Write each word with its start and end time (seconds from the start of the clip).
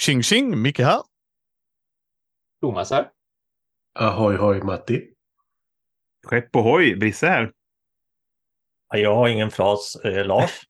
Tjing 0.00 0.22
tjing, 0.22 0.62
Micke 0.62 0.78
här. 0.78 1.02
Thomas 2.60 2.90
här. 2.90 3.10
Ahoy 3.98 4.36
hoj 4.36 4.62
Matti. 4.62 5.14
Skepp 6.26 6.56
ohoj, 6.56 6.96
Brisse 6.96 7.26
här. 7.26 7.52
Ja, 8.88 8.98
Jag 8.98 9.16
har 9.16 9.28
ingen 9.28 9.50
fras, 9.50 9.96
eh, 10.04 10.24
Lars. 10.26 10.60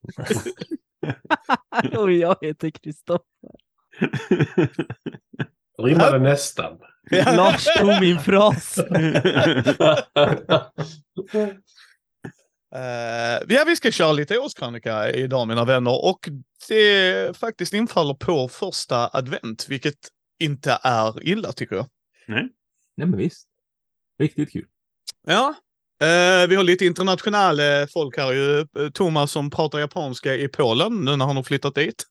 Och 1.96 2.12
jag 2.12 2.36
heter 2.40 2.70
Kristoffer. 2.70 3.50
Rimmade 5.82 6.18
nästan. 6.18 6.78
Lars 7.10 7.64
tog 7.78 8.00
min 8.00 8.20
fras. 8.20 8.78
Uh, 12.76 13.54
ja, 13.54 13.64
vi 13.66 13.76
ska 13.76 13.90
köra 13.90 14.12
lite 14.12 14.38
årskrönika 14.38 15.10
idag 15.10 15.48
mina 15.48 15.64
vänner 15.64 16.04
och 16.04 16.28
det 16.68 17.36
faktiskt 17.36 17.72
infaller 17.72 18.14
på 18.14 18.48
första 18.48 19.10
advent, 19.12 19.66
vilket 19.68 19.98
inte 20.40 20.78
är 20.82 21.28
illa 21.28 21.52
tycker 21.52 21.76
jag. 21.76 21.86
Nej 22.96 23.06
men 23.06 23.16
visst. 23.16 23.46
Riktigt 24.18 24.52
kul. 24.52 24.66
Ja, 25.26 25.54
eh, 26.02 26.48
vi 26.48 26.56
har 26.56 26.62
lite 26.62 26.86
internationella 26.86 27.86
folk 27.86 28.16
här 28.16 28.32
ju. 28.32 28.66
Thomas 28.90 29.32
som 29.32 29.50
pratar 29.50 29.78
japanska 29.78 30.34
i 30.34 30.48
Polen 30.48 31.04
nu 31.04 31.16
när 31.16 31.26
han 31.26 31.36
har 31.36 31.42
flyttat 31.42 31.74
dit. 31.74 32.04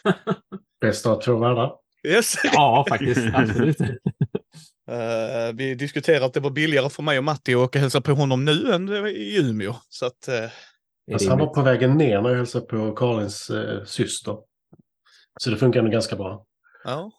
Bästa 0.80 1.10
av 1.10 1.20
två 1.20 1.36
världar. 1.36 1.72
Yes. 2.06 2.34
Ja, 2.44 2.86
faktiskt. 2.88 3.20
Absolut. 3.34 3.76
Eh, 4.88 5.52
vi 5.54 5.74
diskuterade 5.74 6.26
att 6.26 6.34
det 6.34 6.40
var 6.40 6.50
billigare 6.50 6.90
för 6.90 7.02
mig 7.02 7.18
och 7.18 7.24
Matti 7.24 7.54
att 7.54 7.58
åka 7.58 7.78
och 7.78 7.82
hälsa 7.82 8.00
på 8.00 8.12
honom 8.12 8.44
nu 8.44 8.72
än 8.72 8.88
i 9.06 9.36
Umeå. 9.38 9.74
Så 9.88 10.06
att, 10.06 10.28
eh, 10.28 10.50
Alltså, 11.12 11.28
han 11.28 11.38
var 11.38 11.46
på 11.46 11.62
vägen 11.62 11.96
ner 11.96 12.20
när 12.20 12.30
jag 12.30 12.36
hälsade 12.36 12.66
på 12.66 12.92
Karins 12.92 13.50
eh, 13.50 13.84
syster. 13.84 14.36
Så 15.40 15.50
det 15.50 15.56
funkar 15.56 15.82
nog 15.82 15.92
ganska 15.92 16.16
bra. 16.16 16.46
ja. 16.84 17.10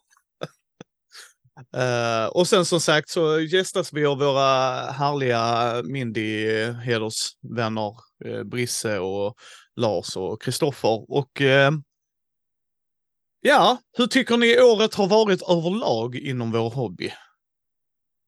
Och 2.31 2.47
sen 2.47 2.65
som 2.65 2.79
sagt 2.79 3.09
så 3.09 3.39
gästas 3.39 3.93
vi 3.93 4.05
av 4.05 4.19
våra 4.19 4.71
härliga 4.91 5.73
Mindy-hedersvänner 5.83 7.93
uh, 8.25 8.43
Brisse 8.43 8.99
och 8.99 9.35
Lars 9.75 10.17
och 10.17 10.41
Kristoffer. 10.41 11.11
Och 11.11 11.41
ja, 13.41 13.77
hur 13.97 14.07
tycker 14.07 14.37
ni 14.37 14.61
året 14.61 14.95
har 14.95 15.07
varit 15.07 15.41
överlag 15.41 16.15
inom 16.15 16.51
vår 16.51 16.69
hobby? 16.69 17.13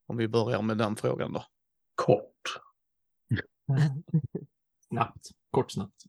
Om 0.08 0.17
vi 0.17 0.27
börjar 0.27 0.61
med 0.61 0.77
den 0.77 0.95
frågan 0.95 1.33
då. 1.33 1.44
Kort. 1.95 2.59
snabbt. 4.89 5.30
Kort 5.52 5.72
snabbt. 5.72 6.03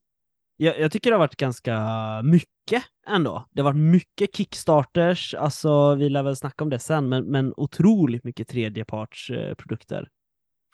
Jag, 0.57 0.81
jag 0.81 0.93
tycker 0.93 1.11
det 1.11 1.15
har 1.15 1.19
varit 1.19 1.37
ganska 1.37 1.77
mycket 2.23 2.85
ändå. 3.07 3.49
Det 3.51 3.63
har 3.63 3.73
varit 3.73 3.81
mycket 3.81 4.37
kickstarters, 4.37 5.35
alltså 5.35 5.95
vi 5.95 6.09
lär 6.09 6.23
väl 6.23 6.37
snacka 6.37 6.65
om 6.65 6.71
det 6.71 6.79
sen, 6.79 7.09
men, 7.09 7.25
men 7.25 7.55
otroligt 7.57 8.25
mycket 8.25 8.49
tredjepartsprodukter. 8.49 10.09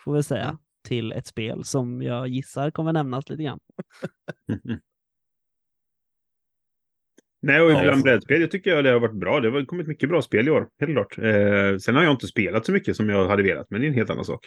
Får 0.04 0.14
vi 0.14 0.22
säga. 0.22 0.58
Till 0.88 1.12
ett 1.12 1.26
spel 1.26 1.64
som 1.64 2.02
jag 2.02 2.28
gissar 2.28 2.70
kommer 2.70 2.92
nämnas 2.92 3.28
lite 3.28 3.42
grann. 3.42 3.60
Nej, 7.46 7.60
och 7.60 7.70
Ja, 7.70 7.80
bland 7.82 7.96
jag- 7.98 8.02
brädspel 8.02 8.40
jag 8.40 8.50
tycker 8.50 8.70
jag 8.70 8.84
det 8.84 8.90
har 8.90 9.00
varit 9.00 9.14
bra. 9.20 9.40
Det 9.40 9.50
har 9.50 9.64
kommit 9.64 9.86
mycket 9.86 10.08
bra 10.08 10.22
spel 10.22 10.48
i 10.48 10.50
år, 10.50 10.66
helt 10.80 10.92
klart. 10.92 11.18
Eh, 11.18 11.78
sen 11.78 11.94
har 11.96 12.02
jag 12.02 12.10
inte 12.12 12.26
spelat 12.26 12.66
så 12.66 12.72
mycket 12.72 12.96
som 12.96 13.08
jag 13.08 13.28
hade 13.28 13.42
velat, 13.42 13.66
men 13.70 13.80
det 13.80 13.86
är 13.86 13.88
en 13.88 13.94
helt 13.94 14.10
annan 14.10 14.24
sak. 14.24 14.46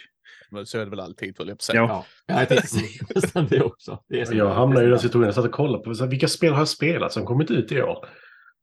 Men 0.50 0.66
så 0.66 0.78
är 0.78 0.84
det 0.84 0.90
väl 0.90 1.00
alltid, 1.00 1.38
höll 1.38 1.48
jag 1.48 1.56
på 1.58 1.60
att 1.60 1.62
säga. 1.62 1.80
Ja. 1.80 2.04
Ja, 2.26 2.38
jag 2.38 2.48
tänkte 2.48 2.66
säga 2.66 3.06
nästan 3.14 3.46
det 3.50 3.60
också. 3.62 4.02
Det 4.08 4.32
Jag 4.32 4.50
hamnade 4.54 4.86
i 4.86 4.88
den 4.88 4.98
situationen, 4.98 5.26
jag 5.26 5.34
satt 5.34 5.44
och 5.44 5.52
kollade 5.52 5.84
på 5.84 5.94
så 5.94 6.04
här, 6.04 6.10
vilka 6.10 6.28
spel 6.28 6.52
har 6.52 6.60
jag 6.60 6.68
spelat 6.68 7.12
som 7.12 7.24
kommit 7.24 7.50
ut 7.50 7.72
i 7.72 7.82
år. 7.82 8.06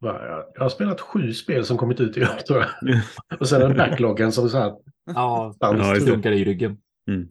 Jag 0.02 0.46
har 0.62 0.70
spelat 0.70 1.02
sju 1.02 1.34
spel 1.34 1.66
som 1.66 1.78
kommit 1.78 2.00
ut 2.02 2.18
i 2.18 2.22
år 2.22 2.26
tror 2.48 2.60
jag. 2.60 3.00
Och 3.40 3.50
sen 3.50 3.62
en 3.62 3.78
backloggen 3.78 4.32
som 4.32 4.50
så 4.50 4.58
här, 4.58 4.72
Ja, 5.14 5.54
Ja, 5.60 5.74
det. 6.24 6.36
i 6.36 6.46
ryggen. 6.46 6.78
Mm. 7.10 7.28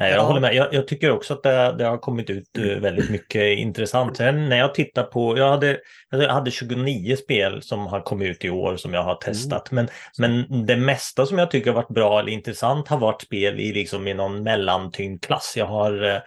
Nej, 0.00 0.10
jag 0.10 0.18
Ja. 0.18 0.22
håller 0.22 0.40
med. 0.40 0.54
Jag, 0.54 0.74
jag 0.74 0.88
tycker 0.88 1.10
också 1.10 1.34
att 1.34 1.42
det, 1.42 1.74
det 1.78 1.84
har 1.84 1.98
kommit 1.98 2.30
ut 2.30 2.58
eh, 2.58 2.64
väldigt 2.64 3.10
mycket 3.10 3.58
intressant. 3.58 4.16
Sen 4.16 4.48
när 4.48 4.56
jag 4.58 4.74
tittar 4.74 5.02
på, 5.02 5.38
jag 5.38 5.50
hade, 5.50 5.80
jag 6.10 6.28
hade 6.28 6.50
29 6.50 7.16
spel 7.16 7.62
som 7.62 7.86
har 7.86 8.00
kommit 8.00 8.28
ut 8.28 8.44
i 8.44 8.50
år 8.50 8.76
som 8.76 8.94
jag 8.94 9.02
har 9.02 9.14
testat. 9.14 9.70
Men, 9.70 9.88
men 10.18 10.66
det 10.66 10.76
mesta 10.76 11.26
som 11.26 11.38
jag 11.38 11.50
tycker 11.50 11.70
har 11.70 11.74
varit 11.82 11.88
bra 11.94 12.20
eller 12.20 12.32
intressant 12.32 12.88
har 12.88 12.98
varit 12.98 13.22
spel 13.22 13.60
i, 13.60 13.72
liksom, 13.72 14.08
i 14.08 14.14
någon 14.14 14.42
mellantyngd 14.42 15.22
klass. 15.24 15.54
Jag 15.56 15.66
har 15.66 16.02
eh, 16.02 16.18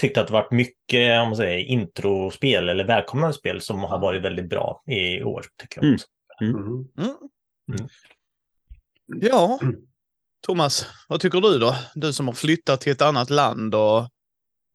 tyckt 0.00 0.18
att 0.18 0.26
det 0.26 0.32
varit 0.32 0.50
mycket 0.50 1.20
om 1.20 1.28
man 1.28 1.36
säger, 1.36 1.58
introspel 1.58 2.68
eller 2.68 2.84
välkomnande 2.84 3.34
spel 3.34 3.60
som 3.60 3.78
har 3.78 3.98
varit 3.98 4.22
väldigt 4.22 4.48
bra 4.48 4.82
i 4.86 5.22
år. 5.22 5.44
Tycker 5.62 5.82
jag 5.82 5.98
Mm. 6.40 6.56
mm. 6.56 6.66
Mm. 6.98 7.14
Mm. 7.72 7.88
Ja, 9.06 9.60
Thomas, 10.46 10.86
vad 11.08 11.20
tycker 11.20 11.40
du 11.40 11.58
då? 11.58 11.74
Du 11.94 12.12
som 12.12 12.26
har 12.26 12.34
flyttat 12.34 12.80
till 12.80 12.92
ett 12.92 13.02
annat 13.02 13.30
land 13.30 13.74
och 13.74 14.08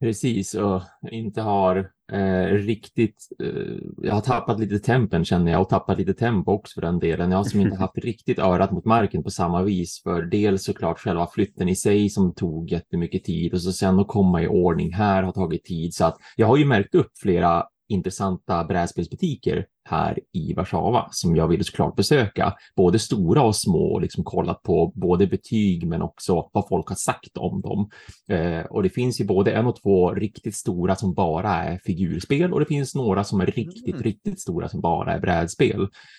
Precis, 0.02 0.53
och 0.53 0.81
inte 1.12 1.41
har 1.41 1.91
eh, 2.12 2.46
riktigt... 2.46 3.28
Eh, 3.44 3.78
jag 3.97 4.13
har 4.13 4.22
tappat 4.22 4.59
lite 4.59 4.80
tempen 4.80 5.25
känner 5.25 5.52
jag 5.52 5.62
och 5.62 5.69
tappat 5.69 5.97
lite 5.97 6.13
tempo 6.13 6.52
också 6.52 6.74
för 6.74 6.81
den 6.81 7.00
delen. 7.00 7.31
Jag 7.31 7.38
har 7.38 7.44
som 7.44 7.59
inte 7.59 7.78
haft 7.80 7.97
riktigt 7.97 8.40
örat 8.40 8.72
mot 8.72 8.85
marken 8.85 9.24
på 9.24 9.30
samma 9.30 9.63
vis. 9.63 10.02
För 10.03 10.22
dels 10.22 10.63
såklart 10.63 11.00
själva 11.00 11.28
flytten 11.28 11.69
i 11.69 11.75
sig 11.75 12.09
som 12.09 12.36
tog 12.36 12.72
jättemycket 12.72 13.24
tid 13.24 13.53
och 13.53 13.62
så 13.62 13.72
sen 13.72 14.00
att 14.00 14.07
komma 14.07 14.41
i 14.41 14.47
ordning 14.47 14.94
här 14.94 15.24
har 15.24 15.31
tagit 15.31 15.63
tid. 15.63 15.94
Så 15.94 16.06
att 16.06 16.18
jag 16.36 16.47
har 16.47 16.57
ju 16.57 16.66
märkt 16.66 16.96
upp 16.96 17.12
flera 17.22 17.66
intressanta 17.90 18.63
brädspelsbutiker 18.63 19.66
här 19.90 20.20
i 20.34 20.54
Warszawa 20.54 21.08
som 21.12 21.36
jag 21.36 21.48
vill 21.48 21.66
såklart 21.66 21.96
besöka. 21.96 22.54
Både 22.76 23.00
stora 23.00 23.42
och 23.42 23.56
små 23.56 23.94
och 23.94 24.02
liksom 24.02 24.24
kollat 24.24 24.64
på 24.64 24.92
både 24.96 25.28
betyg 25.28 25.88
men 25.88 26.02
också 26.02 26.50
vad 26.54 26.68
folk 26.68 26.88
har 26.90 26.96
sagt 26.96 27.38
om 27.38 27.62
dem. 27.62 27.90
Eh, 28.30 28.66
och 28.66 28.84
det 28.84 28.90
finns 28.90 29.22
ju 29.22 29.26
både 29.26 29.52
en 29.52 29.66
och 29.68 29.82
två 29.82 30.12
riktigt 30.14 30.56
stora 30.56 30.96
som 30.96 31.14
bara 31.14 31.56
är 31.64 31.78
figurspel 31.86 32.54
och 32.54 32.60
det 32.60 32.66
finns 32.66 32.96
några 32.96 33.24
som 33.24 33.42
är 33.42 33.46
riktigt, 33.46 33.90
Mm. 33.90 34.04
riktigt 34.04 34.42
stora 34.42 34.70
som 34.70 34.82
bara 34.82 35.14
är 35.14 35.20
brädspel. 35.20 35.76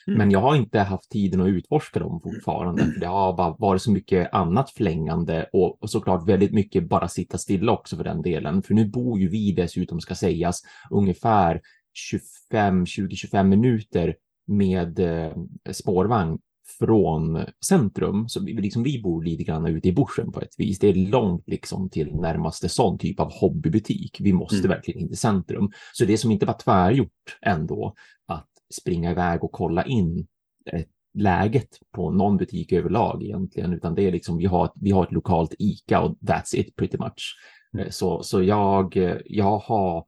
Mm. 0.06 0.18
Men 0.18 0.30
jag 0.30 0.40
har 0.40 0.56
inte 0.56 0.78
haft 0.78 1.10
tiden 1.10 1.40
att 1.40 1.48
utforska 1.48 2.00
dem 2.00 2.20
fortfarande. 2.24 2.82
För 2.82 3.00
det 3.00 3.06
har 3.06 3.36
bara 3.36 3.54
varit 3.58 3.82
så 3.82 3.90
mycket 3.90 4.34
annat 4.34 4.70
flängande 4.70 5.46
och, 5.52 5.82
och 5.82 5.90
såklart 5.90 6.28
väldigt 6.28 6.52
mycket 6.52 6.88
bara 6.88 7.08
sitta 7.08 7.38
stilla 7.38 7.72
också 7.72 7.96
för 7.96 8.04
den 8.04 8.22
delen. 8.22 8.62
För 8.62 8.74
nu 8.74 8.88
bor 8.88 9.20
ju 9.20 9.28
vi 9.28 9.52
dessutom, 9.52 10.00
ska 10.00 10.14
sägas, 10.14 10.60
ungefär 10.90 11.60
25, 11.92 12.84
20-25 12.84 13.44
minuter 13.44 14.14
med 14.46 14.98
eh, 14.98 15.32
spårvagn 15.72 16.38
från 16.78 17.44
centrum. 17.66 18.28
Så 18.28 18.44
vi, 18.44 18.52
liksom, 18.52 18.82
vi 18.82 19.02
bor 19.02 19.24
lite 19.24 19.44
grann 19.44 19.66
ute 19.66 19.88
i 19.88 19.92
bushen 19.92 20.32
på 20.32 20.40
ett 20.40 20.54
vis. 20.58 20.78
Det 20.78 20.88
är 20.88 20.94
långt 20.94 21.48
liksom 21.48 21.90
till 21.90 22.14
närmaste 22.14 22.68
sån 22.68 22.98
typ 22.98 23.20
av 23.20 23.32
hobbybutik. 23.32 24.16
Vi 24.20 24.32
måste 24.32 24.56
Mm. 24.56 24.68
verkligen 24.68 25.00
in 25.00 25.08
till 25.08 25.18
centrum. 25.18 25.70
Så 25.92 26.04
det 26.04 26.18
som 26.18 26.30
inte 26.30 26.46
var 26.46 26.54
tvärgjort 26.64 27.38
ändå 27.42 27.94
att 28.26 28.48
springa 28.80 29.10
iväg 29.10 29.44
och 29.44 29.52
kolla 29.52 29.84
in 29.84 30.26
eh, 30.72 30.82
läget 31.14 31.68
på 31.92 32.10
någon 32.10 32.36
butik 32.36 32.72
överlag 32.72 33.22
egentligen, 33.22 33.72
utan 33.72 33.94
det 33.94 34.02
är 34.02 34.12
liksom 34.12 34.36
vi 34.36 34.46
har, 34.46 34.70
vi 34.74 34.90
har 34.90 35.04
ett 35.04 35.12
lokalt 35.12 35.54
ICA 35.58 36.00
och 36.00 36.18
that's 36.20 36.56
it 36.56 36.76
pretty 36.76 36.98
much. 36.98 37.36
Mm. 37.74 37.86
Eh, 37.86 37.90
Så, 37.90 38.22
så 38.22 38.42
jag, 38.42 38.96
jag 39.24 39.58
har 39.58 40.04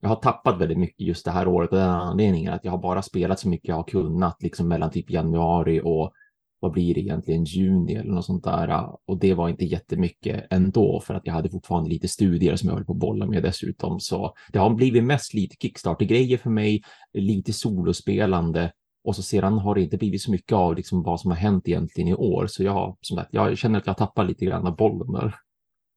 jag 0.00 0.08
har 0.08 0.16
tappat 0.16 0.60
väldigt 0.60 0.78
mycket 0.78 1.06
just 1.06 1.24
det 1.24 1.30
här 1.30 1.48
året 1.48 1.72
av 1.72 1.78
den 1.78 1.90
anledningen 1.90 2.52
att 2.52 2.64
jag 2.64 2.72
har 2.72 2.78
bara 2.78 3.02
spelat 3.02 3.40
så 3.40 3.48
mycket 3.48 3.68
jag 3.68 3.76
har 3.76 3.84
kunnat 3.84 4.42
liksom 4.42 4.68
mellan 4.68 4.90
typ 4.90 5.10
januari 5.10 5.80
och 5.84 6.12
vad 6.60 6.72
blir 6.72 6.94
det 6.94 7.00
egentligen 7.00 7.44
juni 7.44 7.94
eller 7.94 8.12
något 8.12 8.24
sånt 8.24 8.44
där. 8.44 8.90
Och 9.06 9.18
det 9.18 9.34
var 9.34 9.48
inte 9.48 9.64
jättemycket 9.64 10.46
ändå 10.50 11.00
för 11.00 11.14
att 11.14 11.26
jag 11.26 11.32
hade 11.32 11.50
fortfarande 11.50 11.90
lite 11.90 12.08
studier 12.08 12.56
som 12.56 12.68
jag 12.68 12.76
höll 12.76 12.84
på 12.84 12.92
att 12.92 12.98
bolla 12.98 13.26
med 13.26 13.42
dessutom. 13.42 14.00
Så 14.00 14.34
det 14.52 14.58
har 14.58 14.74
blivit 14.74 15.04
mest 15.04 15.34
lite 15.34 15.56
Kickstarter-grejer 15.60 16.38
för 16.38 16.50
mig, 16.50 16.82
lite 17.12 17.52
solospelande 17.52 18.72
och 19.04 19.16
så 19.16 19.22
sedan 19.22 19.58
har 19.58 19.74
det 19.74 19.82
inte 19.82 19.96
blivit 19.96 20.22
så 20.22 20.30
mycket 20.30 20.52
av 20.52 20.76
liksom 20.76 21.02
vad 21.02 21.20
som 21.20 21.30
har 21.30 21.38
hänt 21.38 21.68
egentligen 21.68 22.08
i 22.08 22.14
år. 22.14 22.46
Så 22.46 22.62
jag, 22.62 22.96
som 23.00 23.16
sagt, 23.16 23.28
jag 23.32 23.58
känner 23.58 23.78
att 23.78 23.86
jag 23.86 23.96
tappar 23.96 24.24
lite 24.24 24.44
grann 24.44 24.66
av 24.66 24.76
bollen 24.76 25.12
där. 25.12 25.34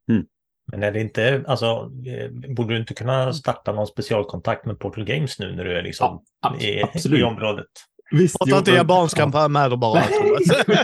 Mm. 0.10 0.26
Men 0.72 0.84
är 0.84 0.92
det 0.92 1.02
inte, 1.02 1.44
alltså, 1.48 1.92
eh, 2.06 2.54
borde 2.56 2.74
du 2.74 2.80
inte 2.80 2.94
kunna 2.94 3.34
starta 3.34 3.72
någon 3.72 3.88
specialkontakt 3.88 4.66
med 4.66 4.80
Portal 4.80 5.06
Games 5.06 5.40
nu 5.40 5.56
när 5.56 5.64
du 5.64 5.78
är 5.78 5.84
liksom 5.84 6.24
Ja, 6.42 6.56
i, 6.60 6.84
i 7.18 7.24
området? 7.24 7.68
Visst, 8.12 8.40
prata 8.40 8.58
inte 8.58 8.72
japanska 8.72 9.48
med 9.50 9.72
och 9.72 9.80
bara. 9.80 10.04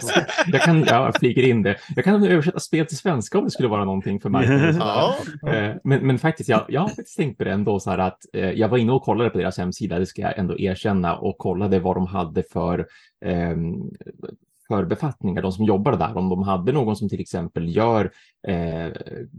Jag 0.48 0.62
kan, 0.62 0.84
jag 0.84 1.16
flyger 1.16 1.44
in 1.44 1.64
det. 1.64 1.78
Jag 1.96 2.06
kan 2.06 2.24
översätta 2.24 2.60
spel 2.60 2.86
till 2.86 2.98
svenska 2.98 3.38
om 3.38 3.44
det 3.44 3.52
skulle 3.52 3.70
vara 3.70 3.86
någonting 3.86 4.20
för 4.20 4.30
mig. 4.30 4.76
ja. 4.80 5.16
Eh, 5.48 5.76
Men, 5.84 6.08
men 6.08 6.20
faktiskt, 6.20 6.50
jag, 6.50 6.66
jag 6.70 6.82
har 6.82 6.88
faktiskt 6.88 7.18
tänkt 7.18 7.38
på 7.38 7.44
det 7.44 7.52
ändå 7.52 7.80
så 7.80 7.90
här 7.90 7.98
att 7.98 8.18
eh, 8.34 8.52
jag 8.52 8.70
var 8.70 8.78
inne 8.78 8.92
och 8.92 9.04
kollade 9.04 9.30
på 9.30 9.38
deras 9.38 9.58
hemsida, 9.58 10.00
det 10.00 10.06
ska 10.06 10.22
jag 10.22 10.38
ändå 10.38 10.60
erkänna, 10.60 11.16
och 11.16 11.38
kollade 11.38 11.80
vad 11.80 11.96
de 11.96 12.08
hade 12.08 12.44
för, 12.44 12.88
ehm, 13.26 13.74
för 14.70 14.86
befattningar, 14.86 15.42
de 15.42 15.52
som 15.52 15.66
jobbar 15.66 15.98
där, 15.98 16.18
om 16.18 16.30
de 16.30 16.44
hade 16.44 16.72
någon 16.72 16.96
som 16.96 17.10
till 17.10 17.20
exempel 17.20 17.76
gör 17.76 18.12
eh, 18.48 18.92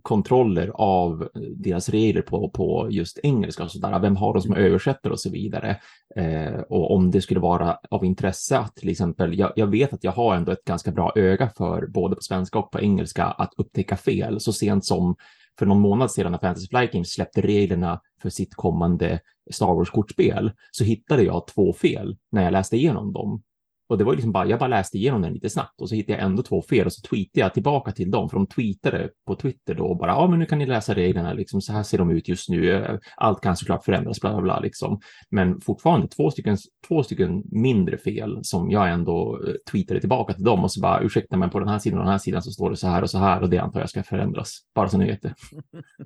kontroller 0.02 0.70
av 0.74 1.28
deras 1.56 1.88
regler 1.88 2.22
på, 2.22 2.50
på 2.50 2.88
just 2.90 3.18
engelska 3.22 3.64
och 3.64 3.70
så 3.70 3.78
där. 3.78 4.00
Vem 4.00 4.16
har 4.16 4.34
de 4.34 4.42
som 4.42 4.54
översätter 4.54 5.12
och 5.12 5.20
så 5.20 5.30
vidare? 5.30 5.76
Eh, 6.16 6.60
och 6.60 6.94
om 6.94 7.10
det 7.10 7.20
skulle 7.20 7.40
vara 7.40 7.78
av 7.90 8.04
intresse 8.04 8.58
att 8.58 8.76
till 8.76 8.88
exempel, 8.88 9.38
jag, 9.38 9.52
jag, 9.56 9.66
vet 9.66 9.92
att 9.92 10.04
jag 10.04 10.12
har 10.12 10.34
ändå 10.34 10.52
ett 10.52 10.64
ganska 10.64 10.90
bra 10.90 11.12
öga 11.16 11.48
för 11.56 11.86
både 11.86 12.16
på 12.16 12.22
svenska 12.22 12.58
och 12.58 12.70
på 12.70 12.80
engelska 12.80 13.24
att 13.24 13.54
upptäcka 13.56 13.96
fel. 13.96 14.40
Så 14.40 14.52
sent 14.52 14.84
som 14.84 15.16
för 15.58 15.66
någon 15.66 15.80
månad 15.80 16.10
sedan 16.10 16.32
när 16.32 16.38
Fantasy 16.38 16.68
Flight 16.68 16.92
Games 16.92 17.12
släppte 17.12 17.40
reglerna 17.40 18.00
för 18.22 18.30
sitt 18.30 18.54
kommande 18.54 19.20
Star 19.50 19.74
Wars-kortspel 19.74 20.52
så 20.70 20.84
hittade 20.84 21.22
jag 21.22 21.46
två 21.46 21.72
fel 21.72 22.16
när 22.32 22.44
jag 22.44 22.52
läste 22.52 22.76
igenom 22.76 23.12
dem. 23.12 23.42
Och 23.90 23.98
det 23.98 24.04
var 24.04 24.14
liksom 24.14 24.32
bara, 24.32 24.46
jag 24.46 24.58
bara 24.58 24.68
läste 24.68 24.98
igenom 24.98 25.22
den 25.22 25.32
lite 25.32 25.50
snabbt 25.50 25.80
och 25.80 25.88
så 25.88 25.94
hittade 25.94 26.18
jag 26.18 26.26
ändå 26.26 26.42
två 26.42 26.62
fel 26.62 26.86
och 26.86 26.92
så 26.92 27.02
tweetade 27.02 27.40
jag 27.40 27.54
tillbaka 27.54 27.92
till 27.92 28.10
dem, 28.10 28.28
för 28.28 28.36
de 28.36 28.46
tweetade 28.46 29.10
på 29.26 29.34
Twitter 29.34 29.74
då 29.74 29.84
och 29.84 29.96
bara, 29.96 30.10
ja 30.10 30.26
men 30.28 30.38
nu 30.38 30.46
kan 30.46 30.58
ni 30.58 30.66
läsa 30.66 30.94
reglerna, 30.94 31.32
liksom 31.32 31.60
så 31.60 31.72
här 31.72 31.82
ser 31.82 31.98
de 31.98 32.10
ut 32.10 32.28
just 32.28 32.48
nu, 32.48 32.98
allt 33.16 33.40
kan 33.40 33.56
såklart 33.56 33.84
förändras, 33.84 34.20
bla 34.20 34.32
bla 34.32 34.42
bla 34.42 34.60
liksom. 34.60 35.00
Men 35.30 35.60
fortfarande 35.60 36.08
två 36.08 36.30
stycken, 36.30 36.56
två 36.88 37.02
stycken 37.02 37.42
mindre 37.50 37.98
fel 37.98 38.38
som 38.42 38.70
jag 38.70 38.90
ändå 38.90 39.40
eh, 39.46 39.54
tweetade 39.70 40.00
tillbaka 40.00 40.34
till 40.34 40.44
dem 40.44 40.64
och 40.64 40.72
så 40.72 40.80
bara, 40.80 41.00
ursäkta 41.00 41.36
men 41.36 41.50
på 41.50 41.58
den 41.58 41.68
här 41.68 41.78
sidan 41.78 41.98
och 41.98 42.04
den 42.04 42.12
här 42.12 42.18
sidan 42.18 42.42
så 42.42 42.50
står 42.50 42.70
det 42.70 42.76
så 42.76 42.88
här 42.88 43.02
och 43.02 43.10
så 43.10 43.18
här 43.18 43.42
och 43.42 43.50
det 43.50 43.58
antar 43.58 43.80
jag 43.80 43.90
ska 43.90 44.02
förändras, 44.02 44.58
bara 44.74 44.88
så 44.88 44.98
ni 44.98 45.06
vet 45.06 45.22
det. 45.22 45.34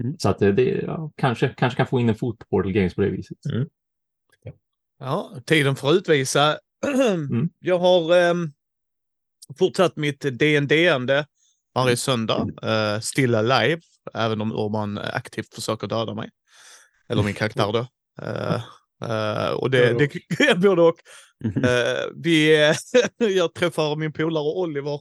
Mm. 0.00 0.14
Så 0.18 0.28
att 0.28 0.42
eh, 0.42 0.48
det, 0.48 0.82
ja, 0.86 1.10
kanske, 1.16 1.48
kanske 1.48 1.76
kan 1.76 1.86
få 1.86 2.00
in 2.00 2.08
en 2.08 2.14
fot 2.14 2.38
på 2.38 2.46
Portal 2.50 2.72
Games 2.72 2.94
på 2.94 3.00
det 3.00 3.10
viset. 3.10 3.38
Mm. 3.52 3.68
Ja, 4.98 5.32
tiden 5.46 5.76
får 5.76 5.92
utvisa 5.92 6.58
mm. 6.86 7.48
Jag 7.58 7.78
har 7.78 8.16
eh, 8.16 8.34
fortsatt 9.58 9.96
mitt 9.96 10.20
DND-ande 10.20 11.26
varje 11.74 11.96
söndag. 11.96 12.46
Eh, 12.62 13.00
still 13.00 13.34
alive, 13.34 13.80
även 14.14 14.40
om 14.40 14.52
Urban 14.52 14.98
aktivt 14.98 15.54
försöker 15.54 15.86
döda 15.86 16.14
mig. 16.14 16.30
Eller 17.08 17.22
min 17.22 17.34
karaktär 17.34 17.72
då. 17.72 17.86
Eh, 18.22 18.62
Uh, 19.02 19.50
och 19.50 19.70
det, 19.70 19.98
det, 19.98 20.08
det 20.38 20.54
både 20.54 20.82
och. 20.82 20.96
Uh, 21.44 22.12
vi, 22.14 22.56
jag 23.18 23.54
träffar 23.54 23.96
min 23.96 24.12
polare 24.12 24.44
Oliver. 24.44 25.00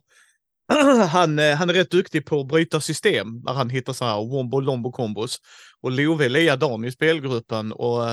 han, 1.08 1.40
han 1.40 1.70
är 1.70 1.74
rätt 1.74 1.92
duktig 1.92 2.26
på 2.26 2.40
att 2.40 2.48
bryta 2.48 2.82
system 2.82 3.42
när 3.46 3.54
han 3.54 3.70
hittar 3.70 3.94
så 3.94 4.06
här 4.06 4.16
wombo 4.16 4.60
lombo 4.60 4.92
kombos. 4.92 5.38
Och 5.82 5.92
Love 5.92 6.30
likadan 6.30 6.86
i 6.86 6.92
spelgruppen 6.92 7.72
och 7.72 8.04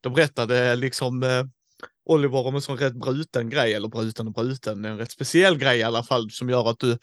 de 0.00 0.14
berättade 0.14 0.76
liksom 0.76 1.20
Oliver 2.08 2.46
om 2.46 2.54
en 2.54 2.62
sån 2.62 2.76
rätt 2.76 2.94
bruten 2.94 3.50
grej, 3.50 3.74
eller 3.74 3.88
bruten 3.88 4.26
och 4.26 4.32
bruten, 4.32 4.84
en 4.84 4.98
rätt 4.98 5.10
speciell 5.10 5.58
grej 5.58 5.78
i 5.78 5.82
alla 5.82 6.02
fall 6.02 6.30
som 6.30 6.50
gör 6.50 6.70
att 6.70 6.78
du 6.78 6.98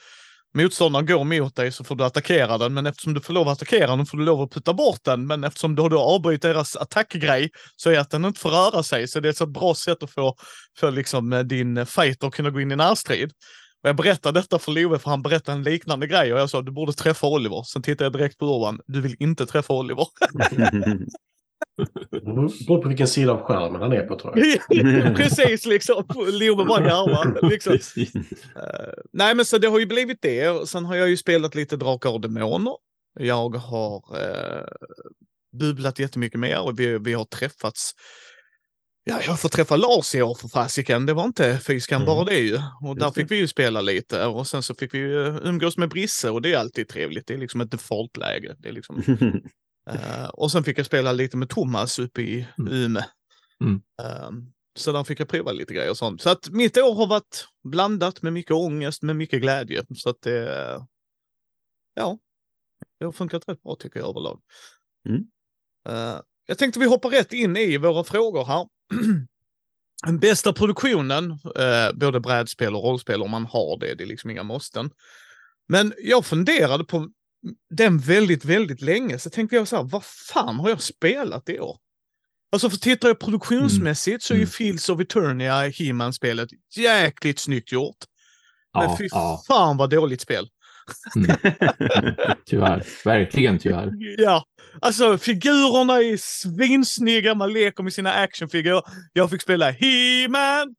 motståndaren 0.55 1.05
går 1.05 1.23
mot 1.23 1.55
dig 1.55 1.71
så 1.71 1.83
får 1.83 1.95
du 1.95 2.03
attackera 2.03 2.57
den, 2.57 2.73
men 2.73 2.85
eftersom 2.85 3.13
du 3.13 3.21
får 3.21 3.33
lov 3.33 3.47
att 3.47 3.53
attackera 3.53 3.95
den 3.95 4.05
får 4.05 4.17
du 4.17 4.25
lov 4.25 4.41
att 4.41 4.51
putta 4.51 4.73
bort 4.73 5.03
den. 5.03 5.27
Men 5.27 5.43
eftersom 5.43 5.75
du 5.75 5.81
har 5.81 6.15
avbryt 6.15 6.41
deras 6.41 6.75
attackgrej 6.75 7.49
så 7.75 7.89
är 7.89 7.99
att 7.99 8.09
den 8.09 8.25
inte 8.25 8.39
får 8.39 8.49
röra 8.49 8.83
sig. 8.83 9.07
Så 9.07 9.19
det 9.19 9.27
är 9.27 9.29
ett 9.29 9.37
så 9.37 9.45
bra 9.45 9.75
sätt 9.75 10.03
att 10.03 10.11
få, 10.11 10.35
få 10.79 10.89
liksom 10.89 11.33
eh, 11.33 11.39
din 11.39 11.85
fighter 11.85 12.27
att 12.27 12.33
kunna 12.33 12.49
gå 12.49 12.61
in 12.61 12.71
i 12.71 12.75
närstrid. 12.75 13.31
Och 13.83 13.89
jag 13.89 13.95
berättade 13.95 14.39
detta 14.39 14.59
för 14.59 14.71
Love 14.71 14.99
för 14.99 15.09
han 15.09 15.21
berättade 15.21 15.57
en 15.57 15.63
liknande 15.63 16.07
grej 16.07 16.33
och 16.33 16.39
jag 16.39 16.49
sa 16.49 16.61
du 16.61 16.71
borde 16.71 16.93
träffa 16.93 17.27
Oliver. 17.27 17.63
Sen 17.63 17.81
tittade 17.81 18.05
jag 18.05 18.13
direkt 18.13 18.37
på 18.37 18.45
Urban. 18.45 18.79
Du 18.87 19.01
vill 19.01 19.15
inte 19.19 19.45
träffa 19.45 19.73
Oliver. 19.73 20.07
Det 22.11 22.21
beror 22.21 22.81
på 22.81 22.87
vilken 22.87 23.07
sida 23.07 23.31
av 23.31 23.41
skärmen 23.41 23.81
han 23.81 23.91
är 23.91 24.01
på 24.01 24.19
tror 24.19 24.37
jag. 24.37 25.15
Precis, 25.15 25.65
liksom. 25.65 26.03
Love 26.17 26.65
bara 26.65 26.83
garvar. 26.83 27.49
Liksom. 27.49 27.73
Uh, 27.73 27.79
nej, 29.13 29.35
men 29.35 29.45
så 29.45 29.57
det 29.57 29.67
har 29.67 29.79
ju 29.79 29.85
blivit 29.85 30.21
det. 30.21 30.69
Sen 30.69 30.85
har 30.85 30.95
jag 30.95 31.09
ju 31.09 31.17
spelat 31.17 31.55
lite 31.55 31.77
Drakar 31.77 32.09
och 32.09 32.21
Demoner. 32.21 32.73
Jag 33.19 33.55
har 33.55 33.95
uh, 33.97 34.65
bubblat 35.59 35.99
jättemycket 35.99 36.39
mer 36.39 36.61
och 36.61 36.79
vi, 36.79 36.97
vi 36.97 37.13
har 37.13 37.25
träffats. 37.25 37.93
Ja, 39.03 39.19
jag 39.25 39.39
får 39.39 39.49
träffa 39.49 39.75
Lars 39.75 40.15
i 40.15 40.21
år 40.21 40.35
för 40.35 40.47
fasiken. 40.47 41.05
Det 41.05 41.13
var 41.13 41.23
inte 41.23 41.59
fyskan 41.59 42.01
mm. 42.01 42.05
bara 42.05 42.25
det 42.25 42.39
ju. 42.39 42.59
Och 42.81 42.99
där 42.99 43.11
fick 43.11 43.31
vi 43.31 43.35
ju 43.35 43.47
spela 43.47 43.81
lite 43.81 44.25
och 44.25 44.47
sen 44.47 44.63
så 44.63 44.75
fick 44.75 44.93
vi 44.93 44.97
ju 44.97 45.39
umgås 45.43 45.77
med 45.77 45.89
Brisse 45.89 46.29
och 46.29 46.41
det 46.41 46.53
är 46.53 46.57
alltid 46.57 46.87
trevligt. 46.87 47.27
Det 47.27 47.33
är 47.33 47.37
liksom 47.37 47.61
ett 47.61 47.71
default-läge. 47.71 48.55
Det 48.59 48.69
är 48.69 48.73
liksom 48.73 49.03
Uh, 49.93 50.25
och 50.25 50.51
sen 50.51 50.63
fick 50.63 50.79
jag 50.79 50.85
spela 50.85 51.11
lite 51.11 51.37
med 51.37 51.49
Thomas 51.49 51.99
uppe 51.99 52.21
i 52.21 52.47
mm. 52.57 52.73
Ume. 52.73 53.05
Mm. 53.61 53.81
Uh, 54.01 54.31
så 54.77 54.91
där 54.91 55.03
fick 55.03 55.19
jag 55.19 55.27
prova 55.27 55.51
lite 55.51 55.73
grejer 55.73 55.89
och 55.89 55.97
sånt. 55.97 56.21
Så 56.21 56.29
att 56.29 56.49
mitt 56.49 56.77
år 56.77 56.95
har 56.95 57.07
varit 57.07 57.47
blandat 57.63 58.21
med 58.21 58.33
mycket 58.33 58.51
ångest, 58.51 59.01
med 59.01 59.15
mycket 59.15 59.41
glädje. 59.41 59.85
Så 59.95 60.09
att 60.09 60.21
det, 60.21 60.81
ja, 61.93 62.17
det 62.99 63.05
har 63.05 63.11
funkat 63.11 63.49
rätt 63.49 63.63
bra 63.63 63.75
tycker 63.79 63.99
jag 63.99 64.09
överlag. 64.09 64.41
Mm. 65.09 65.21
Uh, 65.89 66.21
jag 66.45 66.57
tänkte 66.57 66.79
vi 66.79 66.85
hoppar 66.85 67.09
rätt 67.09 67.33
in 67.33 67.57
i 67.57 67.77
våra 67.77 68.03
frågor 68.03 68.45
här. 68.45 68.67
Den 70.05 70.19
bästa 70.19 70.53
produktionen, 70.53 71.31
eh, 71.31 71.93
både 71.93 72.19
brädspel 72.19 72.75
och 72.75 72.83
rollspel 72.83 73.21
om 73.21 73.31
man 73.31 73.45
har 73.45 73.79
det, 73.79 73.95
det 73.95 74.03
är 74.03 74.07
liksom 74.07 74.29
inga 74.29 74.43
måsten. 74.43 74.91
Men 75.67 75.93
jag 75.97 76.25
funderade 76.25 76.83
på 76.83 77.09
den 77.69 77.99
väldigt, 77.99 78.45
väldigt 78.45 78.81
länge. 78.81 79.19
Så 79.19 79.29
tänkte 79.29 79.55
jag 79.55 79.67
så 79.67 79.75
här, 79.75 79.83
vad 79.83 80.03
fan 80.03 80.55
har 80.55 80.69
jag 80.69 80.81
spelat 80.81 81.49
i 81.49 81.59
år? 81.59 81.77
Alltså 82.51 82.69
för 82.69 82.77
tittar 82.77 83.07
jag 83.07 83.19
produktionsmässigt 83.19 84.11
mm. 84.11 84.19
så 84.19 84.33
är 84.33 84.37
ju 84.37 84.41
mm. 84.41 84.51
Fields 84.51 84.89
of 84.89 84.99
Eternia, 85.01 85.69
He-Man-spelet, 85.69 86.49
jäkligt 86.75 87.39
snyggt 87.39 87.71
gjort. 87.71 87.97
Men 88.73 88.83
ja, 88.83 88.97
fy 88.97 89.07
ja. 89.11 89.43
fan 89.47 89.77
vad 89.77 89.89
dåligt 89.89 90.21
spel. 90.21 90.47
Mm. 91.15 91.37
tyvärr, 92.45 92.83
verkligen 93.05 93.59
tyvärr. 93.59 93.91
Ja, 94.17 94.43
alltså 94.81 95.17
figurerna 95.17 95.93
är 95.93 96.17
svinsnygga, 96.17 97.35
man 97.35 97.53
leker 97.53 97.83
med 97.83 97.93
sina 97.93 98.13
actionfigurer. 98.13 98.81
Jag 99.13 99.29
fick 99.29 99.41
spela 99.41 99.71
He-Man, 99.71 100.75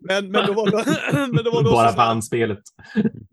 men, 0.00 0.30
men 0.30 0.46
då 0.46 0.52
var 0.52 0.70
det... 0.70 0.76
men 1.32 1.44
då 1.44 1.50
var 1.50 1.62
det 1.62 1.70
bara 1.70 1.92
bandspelet. 1.92 2.58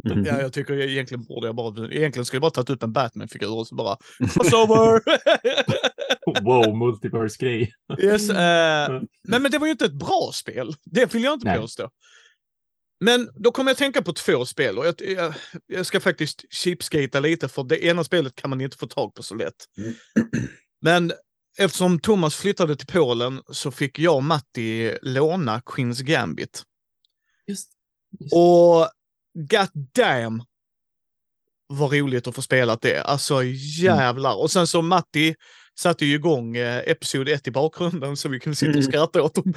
Ja, 0.04 0.42
jag 0.42 0.54
tycker 0.54 0.74
jag, 0.74 0.90
egentligen 0.90 1.24
borde 1.24 1.48
jag 1.48 1.56
bara... 1.56 1.94
Egentligen 1.94 2.26
skulle 2.26 2.36
jag 2.36 2.42
bara 2.42 2.52
tagit 2.52 2.70
upp 2.70 2.84
en 2.84 2.94
Batman-figur 2.94 3.54
och 3.54 3.68
så 3.68 3.76
bara... 3.76 3.98
Crossover! 4.34 5.02
wow, 6.42 6.78
multiverse-grej. 6.78 7.74
yes, 8.00 8.30
uh, 8.30 8.36
men, 9.28 9.42
men 9.42 9.52
det 9.52 9.58
var 9.58 9.68
ju 9.68 9.72
inte 9.72 9.86
ett 9.86 10.00
bra 10.00 10.32
spel. 10.34 10.76
Det 10.86 11.14
vill 11.14 11.24
jag 11.24 11.34
inte 11.34 11.48
Nej. 11.48 11.60
påstå. 11.60 11.90
Men 13.00 13.30
då 13.36 13.52
kommer 13.52 13.72
jag 13.72 13.78
tänka 13.78 14.02
på 14.02 14.14
två 14.14 14.46
spel 14.46 14.78
och 14.78 14.86
jag, 14.86 14.96
jag, 15.00 15.34
jag 15.68 15.86
ska 15.86 16.00
faktiskt 16.00 16.46
cheapskata 16.50 17.20
lite 17.20 17.48
för 17.48 17.64
det 17.64 17.86
ena 17.86 18.04
spelet 18.04 18.36
kan 18.36 18.50
man 18.50 18.62
inte 18.62 18.78
få 18.78 18.88
tag 18.88 19.14
på 19.14 19.24
så 19.24 19.36
lätt. 19.36 19.56
Mm. 19.78 19.94
Men 20.82 21.12
eftersom 21.58 22.00
Thomas 22.00 22.36
flyttade 22.36 22.76
till 22.76 22.88
Polen 22.88 23.42
så 23.52 23.72
fick 23.72 24.00
jag 24.00 24.16
och 24.16 24.24
Matti 24.24 24.98
låna 25.02 25.62
Queens 25.66 26.02
Gambit. 26.02 26.64
Just, 27.48 27.70
just. 28.20 28.34
Och 28.34 28.90
god 29.34 29.88
damn 29.96 30.44
vad 31.68 31.94
roligt 31.94 32.28
att 32.28 32.36
få 32.36 32.42
spela 32.42 32.76
det. 32.82 33.02
Alltså 33.02 33.44
jävlar. 33.80 34.32
Mm. 34.32 34.42
Och 34.42 34.52
sen 34.52 34.68
så 34.68 34.82
Matti 34.82 35.36
satte 35.80 36.06
ju 36.06 36.16
igång 36.16 36.56
eh, 36.56 36.84
episod 36.86 37.30
1 37.30 37.48
i 37.48 37.52
bakgrunden 37.52 38.18
så 38.18 38.30
vi 38.30 38.40
kunde 38.40 38.56
sitta 38.56 38.70
och 38.70 38.76
mm. 38.76 38.92
skratta 38.92 39.22
åt 39.22 39.36
dem, 39.36 39.54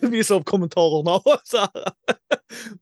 vissa 0.00 0.34
av 0.34 0.42
kommentarerna. 0.42 1.20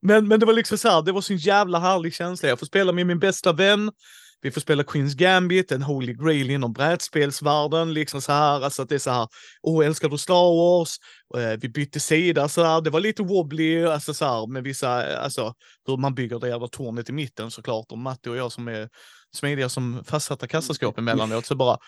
men, 0.01 0.29
men 0.29 0.41
det 0.41 0.47
var 0.47 0.53
liksom 0.53 0.79
så 0.79 0.89
här, 0.89 1.03
det 1.03 1.13
var 1.13 1.21
så 1.21 1.33
en 1.33 1.39
jävla 1.39 1.79
härlig 1.79 2.15
känsla. 2.15 2.49
Jag 2.49 2.59
får 2.59 2.67
spela 2.67 2.93
med 2.93 3.07
min 3.07 3.19
bästa 3.19 3.53
vän 3.53 3.93
vi 4.41 4.51
får 4.51 4.61
spela 4.61 4.85
Queens 4.85 5.15
Gambit, 5.15 5.73
en 5.73 5.83
holy 5.83 6.13
grail 6.13 6.51
inom 6.51 6.73
brädspelsvärlden. 6.73 7.95
Liksom 7.95 8.23
så 8.23 8.33
här, 8.33 8.65
alltså 8.65 8.83
att 8.83 8.89
det 8.89 8.95
är 8.95 8.99
så 8.99 9.11
här, 9.11 9.29
åh, 9.63 9.87
älskar 9.87 10.09
du 10.09 10.19
Star 10.19 10.57
Wars? 10.57 10.97
Eh, 11.37 11.59
vi 11.61 11.69
bytte 11.69 12.01
sida 12.01 12.49
så 12.49 12.65
här, 12.65 12.81
det 12.81 12.91
var 12.91 13.01
lite 13.01 13.23
wobbly, 13.23 13.85
alltså 13.85 14.15
så 14.15 14.25
här, 14.25 14.47
med 14.47 14.63
vissa, 14.65 15.19
alltså 15.19 15.55
hur 15.87 15.97
man 15.97 16.15
bygger 16.15 16.39
det 16.39 16.49
jävla 16.49 16.69
tornet 16.69 17.09
i 17.09 17.13
mitten 17.13 17.51
såklart. 17.51 17.93
Och 17.93 17.99
Matti 17.99 18.31
och 18.31 18.37
jag 18.37 18.53
som 18.53 18.69
är 18.69 18.89
smidiga 19.35 19.69
som 19.69 20.05
fastsatta 20.05 20.47
kassaskåp 20.47 20.99
emellanåt, 20.99 21.47
så 21.47 21.55
bara 21.55 21.79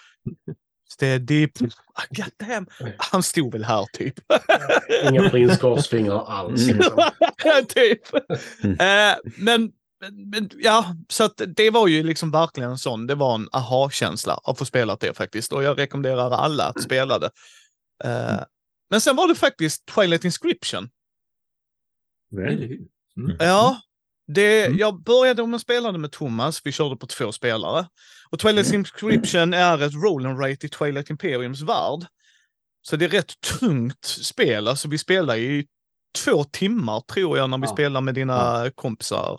Steady. 0.92 1.48
God 2.10 2.48
damn. 2.48 2.66
Han 2.98 3.22
stod 3.22 3.52
väl 3.52 3.64
här 3.64 3.86
typ. 3.92 4.14
Inga 5.10 5.30
prinskorvsfingrar 5.30 6.24
alls. 6.28 6.66
Liksom. 6.66 7.02
typ. 7.68 8.00
Mm. 8.62 8.76
Men, 8.78 9.16
men, 9.36 9.72
ja, 10.58 10.96
så 11.08 11.24
att 11.24 11.42
det 11.56 11.70
var 11.70 11.88
ju 11.88 12.02
liksom 12.02 12.30
verkligen 12.30 12.70
en 12.70 12.78
sån, 12.78 13.06
det 13.06 13.14
var 13.14 13.34
en 13.34 13.48
aha-känsla 13.52 14.40
att 14.44 14.58
få 14.58 14.64
spela 14.64 14.96
det 14.96 15.16
faktiskt. 15.16 15.52
Och 15.52 15.62
jag 15.62 15.78
rekommenderar 15.78 16.30
alla 16.30 16.64
att 16.64 16.82
spela 16.82 17.18
det. 17.18 17.30
Uh, 18.04 18.42
men 18.90 19.00
sen 19.00 19.16
var 19.16 19.28
det 19.28 19.34
faktiskt 19.34 19.86
Twilight 19.86 20.24
Inscription. 20.24 20.88
Mm. 23.16 23.36
Ja, 23.38 23.80
det, 24.26 24.66
mm. 24.66 24.78
jag 24.78 25.02
började 25.02 25.46
med 25.46 25.56
att 25.56 25.62
spela 25.62 25.92
med 25.92 26.12
Thomas, 26.12 26.60
vi 26.64 26.72
körde 26.72 26.96
på 26.96 27.06
två 27.06 27.32
spelare. 27.32 27.88
Och 28.30 28.38
Twilight 28.38 28.66
mm. 28.66 28.78
Inscription 28.78 29.54
är 29.54 29.82
ett 29.82 29.94
roll 29.94 30.26
and 30.26 30.40
rate 30.40 30.66
i 30.66 30.68
Twilight 30.68 31.10
Imperiums 31.10 31.60
värld. 31.60 32.06
Så 32.82 32.96
det 32.96 33.04
är 33.04 33.08
rätt 33.08 33.40
tungt 33.60 34.04
spel, 34.04 34.68
alltså 34.68 34.88
vi 34.88 34.98
spelar 34.98 35.36
i 35.36 35.66
två 36.24 36.44
timmar 36.44 37.00
tror 37.00 37.38
jag 37.38 37.50
när 37.50 37.58
vi 37.58 37.66
Ja. 37.66 37.72
spelade 37.72 38.04
med 38.04 38.14
dina 38.14 38.70
kompisar. 38.74 39.38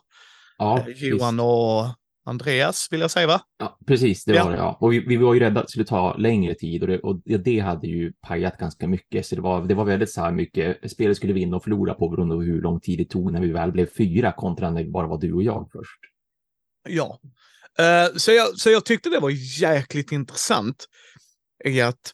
Ja, 0.62 0.80
Eh, 0.80 0.86
Johan 0.88 1.36
visst. 1.36 1.42
och 1.44 1.86
Andreas 2.26 2.88
vill 2.92 3.00
jag 3.02 3.12
säga 3.12 3.28
va? 3.28 3.42
Ja, 3.60 3.78
precis, 3.88 4.24
det 4.26 4.34
Ja. 4.36 4.44
var 4.44 4.52
det. 4.52 4.58
Ja. 4.58 4.78
Och 4.82 4.94
vi, 4.94 5.00
vi 5.00 5.18
var 5.18 5.34
ju 5.34 5.40
rädda 5.40 5.60
att 5.60 5.66
det 5.68 5.72
skulle 5.72 5.86
ta 5.86 6.16
längre 6.18 6.56
tid 6.56 6.82
och 6.82 6.88
det, 6.88 7.00
och 7.00 7.22
det- 7.26 7.60
hade 7.60 7.88
ju 7.88 8.14
pajat 8.28 8.58
ganska 8.58 8.88
mycket. 8.88 9.26
Så 9.26 9.36
det 9.36 9.42
var, 9.42 9.66
det 9.66 9.74
var 9.74 9.86
väldigt 9.86 10.12
så 10.12 10.22
här 10.22 10.32
mycket, 10.32 10.92
spelet 10.92 11.18
skulle 11.18 11.34
vinna 11.34 11.56
och 11.58 11.64
förlora 11.64 11.94
på 11.94 12.10
beroende 12.10 12.36
på 12.36 12.42
hur 12.42 12.62
lång 12.62 12.80
tid 12.80 12.98
det 13.00 13.06
tog 13.06 13.32
när 13.34 13.42
vi 13.42 13.52
väl 13.52 13.72
blev 13.72 13.86
fyra 13.98 14.32
kontra 14.32 14.70
när 14.72 14.84
det 14.84 14.90
bara 14.90 15.08
var 15.08 15.18
du 15.18 15.34
och 15.34 15.44
jag 15.44 15.70
först. 15.72 16.00
Ja. 16.90 17.20
Eh, 17.80 18.16
så, 18.18 18.32
jag, 18.32 18.48
så 18.60 18.70
jag 18.70 18.86
tyckte 18.86 19.10
det 19.10 19.20
var 19.20 19.62
jäkligt 19.62 20.12
intressant. 20.12 20.86
I 21.66 21.82
att, 21.82 22.12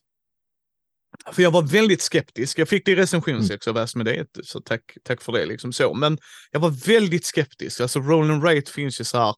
för 1.32 1.42
jag 1.44 1.52
var 1.52 1.62
väldigt 1.62 2.02
skeptisk. 2.02 2.60
Jag 2.60 2.70
fick 2.70 2.86
det 2.86 2.92
i 2.92 2.96
recensionsex 2.96 3.68
med 3.96 4.28
så 4.44 4.60
tack, 4.62 4.82
tack 5.04 5.22
för 5.22 5.32
det. 5.32 5.46
Liksom 5.46 5.74
så. 5.74 5.94
Men 5.94 6.18
jag 6.52 6.60
var 6.60 6.70
väldigt 6.70 7.26
skeptisk. 7.26 7.80
Alltså 7.82 8.00
Roland 8.00 8.44
Rate 8.44 8.72
finns 8.72 9.02
ju 9.02 9.04
så 9.04 9.18
här 9.18 9.36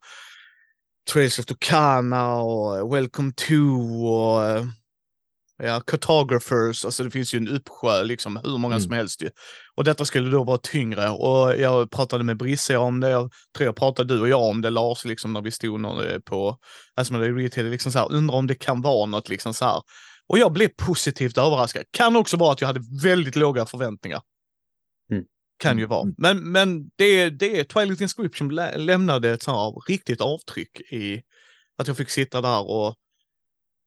Trails 1.13 1.39
of 1.39 1.45
Tucana 1.45 2.35
och 2.35 2.95
Welcome 2.95 3.31
to 3.35 3.53
och 4.07 4.45
eh, 4.45 4.65
ja, 5.63 5.81
Cartographers. 5.81 6.85
Alltså 6.85 7.03
det 7.03 7.11
finns 7.11 7.33
ju 7.33 7.37
en 7.37 7.47
uppsjö, 7.47 8.03
liksom 8.03 8.39
hur 8.43 8.57
många 8.57 8.75
Mm. 8.75 8.83
som 8.83 8.91
helst 8.91 9.21
ju. 9.23 9.29
Och 9.75 9.83
detta 9.83 10.05
skulle 10.05 10.29
då 10.31 10.43
vara 10.43 10.57
tyngre 10.57 11.09
och 11.09 11.59
jag 11.59 11.91
pratade 11.91 12.23
med 12.23 12.37
Brisse 12.37 12.77
om 12.77 12.99
det. 12.99 13.09
Jag 13.09 13.31
tror 13.57 13.65
jag 13.65 13.75
pratade 13.75 14.13
du 14.15 14.21
och 14.21 14.29
jag 14.29 14.41
om 14.41 14.61
det 14.61 14.69
Lars, 14.69 15.05
liksom 15.05 15.33
när 15.33 15.41
vi 15.41 15.51
stod 15.51 15.79
nå- 15.79 16.19
på, 16.25 16.57
alltså 16.95 17.13
med 17.13 17.37
retail, 17.37 17.69
liksom 17.69 17.91
så 17.91 17.99
här, 17.99 18.11
undrar 18.11 18.35
om 18.35 18.47
det 18.47 18.55
kan 18.55 18.81
vara 18.81 19.05
något 19.05 19.29
liksom 19.29 19.53
så 19.53 19.65
här. 19.65 19.81
Och 20.29 20.37
jag 20.39 20.53
blev 20.53 20.67
positivt 20.67 21.37
överraskad. 21.37 21.83
Kan 21.91 22.15
också 22.15 22.37
vara 22.37 22.51
att 22.53 22.61
jag 22.61 22.67
hade 22.67 22.81
väldigt 23.03 23.35
låga 23.35 23.65
förväntningar. 23.65 24.21
Mm. 25.11 25.23
Kan 25.59 25.77
ju 25.79 25.85
vara. 25.85 26.13
Men, 26.17 26.51
men 26.51 26.89
det, 26.95 27.29
det 27.29 27.63
Twilight 27.63 28.01
Inscription 28.01 28.49
lä 28.55 28.77
lämnade 28.77 29.29
ett 29.31 29.43
så 29.43 29.51
här 29.51 29.81
riktigt 29.87 30.21
avtryck 30.21 30.79
i 30.91 31.23
att 31.77 31.87
jag 31.87 31.97
fick 31.97 32.09
sitta 32.09 32.41
där 32.41 32.69
och 32.69 32.95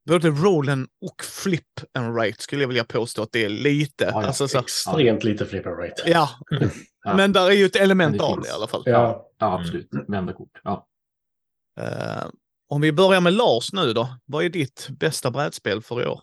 både 0.08 0.30
rollen 0.30 0.88
och 1.06 1.24
flip 1.24 1.64
and 1.98 2.16
rate 2.16 2.42
skulle 2.42 2.62
jag 2.62 2.68
vilja 2.68 2.84
påstå 2.84 3.22
att 3.22 3.32
det 3.32 3.44
är 3.44 3.48
lite. 3.48 4.04
Ja, 4.04 4.10
ja. 4.22 4.26
Alltså, 4.26 4.48
så, 4.48 4.58
Extremt 4.58 5.24
lite 5.24 5.46
flipper 5.46 5.70
rate. 5.70 6.02
ja, 6.06 6.30
Ja. 7.04 7.16
men 7.16 7.32
där 7.32 7.46
är 7.46 7.54
ju 7.54 7.64
ett 7.66 7.76
element 7.76 8.10
Men 8.10 8.18
det 8.18 8.24
av 8.24 8.34
finns. 8.34 8.46
det 8.46 8.52
i 8.52 8.54
alla 8.54 8.66
fall. 8.66 8.82
Ja. 8.86 9.30
Ja, 9.38 9.58
absolut. 9.60 9.88
Vända 10.08 10.32
kort. 10.32 10.60
Ja. 10.64 10.86
Eh, 11.80 12.26
om 12.68 12.80
vi 12.80 12.92
börjar 12.92 13.20
med 13.20 13.32
Lars 13.32 13.72
nu 13.72 13.92
då. 13.92 14.08
Vad 14.24 14.44
är 14.44 14.48
ditt 14.48 14.88
bästa 14.90 15.30
brädspel 15.30 15.82
för 15.82 16.02
i 16.02 16.06
år? 16.06 16.20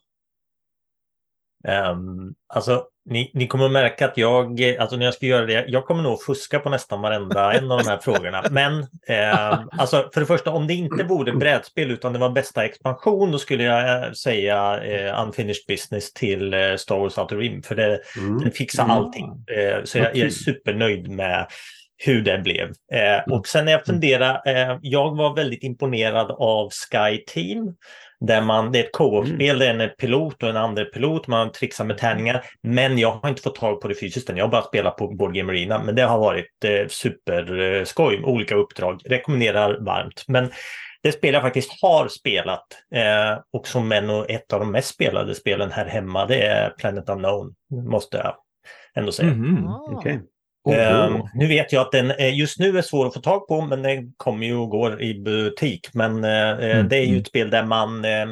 Um, 1.68 2.34
alltså, 2.54 2.84
ni, 3.06 3.32
ni 3.34 3.48
kommer 3.48 3.66
att 3.66 3.72
märka 3.72 4.06
att 4.06 4.18
jag, 4.18 4.60
eh, 4.62 4.82
alltså 4.82 4.98
när 4.98 5.06
jag 5.06 5.14
ska 5.14 5.26
göra 5.26 5.46
det, 5.46 5.66
jag 5.68 5.86
kommer 5.86 6.04
nog 6.04 6.24
fuska 6.24 6.60
på 6.60 6.70
nästan 6.70 7.02
varenda 7.02 7.54
en 7.54 7.72
av 7.72 7.78
de 7.78 7.88
här 7.90 7.98
frågorna. 7.98 8.44
Men 8.52 8.74
ehm, 9.08 9.70
alltså, 9.72 10.10
för 10.14 10.20
det 10.22 10.26
första, 10.28 10.52
om 10.52 10.68
det 10.68 10.74
inte 10.74 11.04
vore 11.04 11.32
brädspel 11.32 11.92
utan 11.92 12.14
det 12.14 12.20
var 12.20 12.30
bästa 12.30 12.66
expansion, 12.66 13.32
då 13.32 13.38
skulle 13.40 13.64
jag 13.64 14.04
eh, 14.06 14.12
säga 14.12 14.84
eh, 14.84 15.24
Unfinished 15.26 15.64
Business 15.68 16.14
till 16.14 16.54
eh, 16.54 16.76
Star 16.76 16.98
Wars 17.00 17.18
Outer 17.18 17.38
Rim, 17.38 17.64
för 17.64 17.76
det, 17.76 18.00
Mm. 18.18 18.40
den 18.40 18.52
fixar 18.52 18.84
Mm. 18.84 18.98
allting. 18.98 19.26
Eh, 19.58 19.84
så 19.84 19.98
jag, 19.98 20.16
jag 20.16 20.26
är 20.26 20.30
supernöjd 20.30 21.10
med 21.10 21.48
hur 22.06 22.22
det 22.22 22.38
blev. 22.38 22.68
Eh, 22.94 23.34
och 23.34 23.48
sen 23.48 23.66
när 23.66 23.72
jag 23.72 23.86
funderar, 23.86 24.42
eh, 24.46 24.78
jag 24.82 25.16
var 25.18 25.36
väldigt 25.36 25.64
imponerad 25.64 26.32
av 26.32 26.70
Sky 26.70 27.18
Team. 27.28 27.76
Där 28.26 28.42
man, 28.42 28.72
det 28.72 28.80
är 28.80 28.84
ett 28.84 28.92
co-op-spel, 28.92 29.60
det 29.60 29.68
är 29.68 29.80
en 29.80 29.90
pilot 29.90 30.44
och 30.44 30.50
en 30.50 30.58
andra 30.58 30.86
pilot, 30.86 31.28
man 31.28 31.52
trixar 31.52 31.86
med 31.86 31.98
tärningar. 31.98 32.46
Men 32.64 32.98
jag 32.98 33.12
har 33.12 33.30
inte 33.30 33.42
fått 33.42 33.56
tag 33.56 33.82
på 33.82 33.88
det 33.88 33.96
fysiskt 33.96 34.30
än, 34.30 34.38
jag 34.38 34.46
har 34.46 34.52
bara 34.52 34.62
spelat 34.62 34.98
på 34.98 35.08
Board 35.08 35.34
Game 35.34 35.54
Arena. 35.54 35.84
Men 35.84 35.96
det 35.96 36.02
har 36.02 36.20
varit 36.20 36.66
eh, 36.66 36.88
superskoj, 36.88 38.24
olika 38.24 38.56
uppdrag. 38.56 39.02
Rekommenderar 39.06 39.80
varmt. 39.80 40.24
Men 40.28 40.50
det 41.02 41.12
spel 41.12 41.34
jag 41.34 41.44
faktiskt 41.44 41.82
har 41.82 42.08
spelat 42.08 42.68
eh, 42.96 43.40
och 43.54 43.68
som 43.68 43.92
är 43.92 44.02
nog 44.02 44.30
ett 44.30 44.54
av 44.54 44.60
de 44.60 44.72
mest 44.72 44.94
spelade 44.94 45.36
spelen 45.36 45.72
här 45.72 45.86
hemma, 45.86 46.26
det 46.26 46.42
är 46.42 46.70
Planet 46.70 47.10
Unknown, 47.10 47.54
måste 47.92 48.18
jag 48.18 48.36
ändå 48.96 49.12
säga. 49.12 49.30
Mhm. 49.30 49.68
Ah. 49.68 50.04
Då- 50.66 51.30
nu 51.34 51.48
vet 51.48 51.74
jag 51.74 51.82
att 51.82 51.92
den 51.92 52.12
eh, 52.12 52.38
just 52.40 52.60
nu 52.60 52.78
är 52.78 52.82
svår 52.82 53.08
att 53.08 53.14
få 53.14 53.20
tag 53.20 53.48
på, 53.48 53.62
men 53.62 53.82
den 53.82 54.14
kommer 54.18 54.48
ju 54.48 54.56
och 54.56 54.70
går 54.70 55.02
i 55.02 55.20
butik. 55.20 55.88
Men 55.94 56.24
eh, 56.24 56.50
Mm, 56.50 56.90
det 56.90 56.98
är 56.98 57.02
ju 57.02 57.08
mm. 57.08 57.20
ett 57.22 57.28
spel 57.28 57.50
där 57.50 57.64
man... 57.66 58.06
eh, 58.06 58.28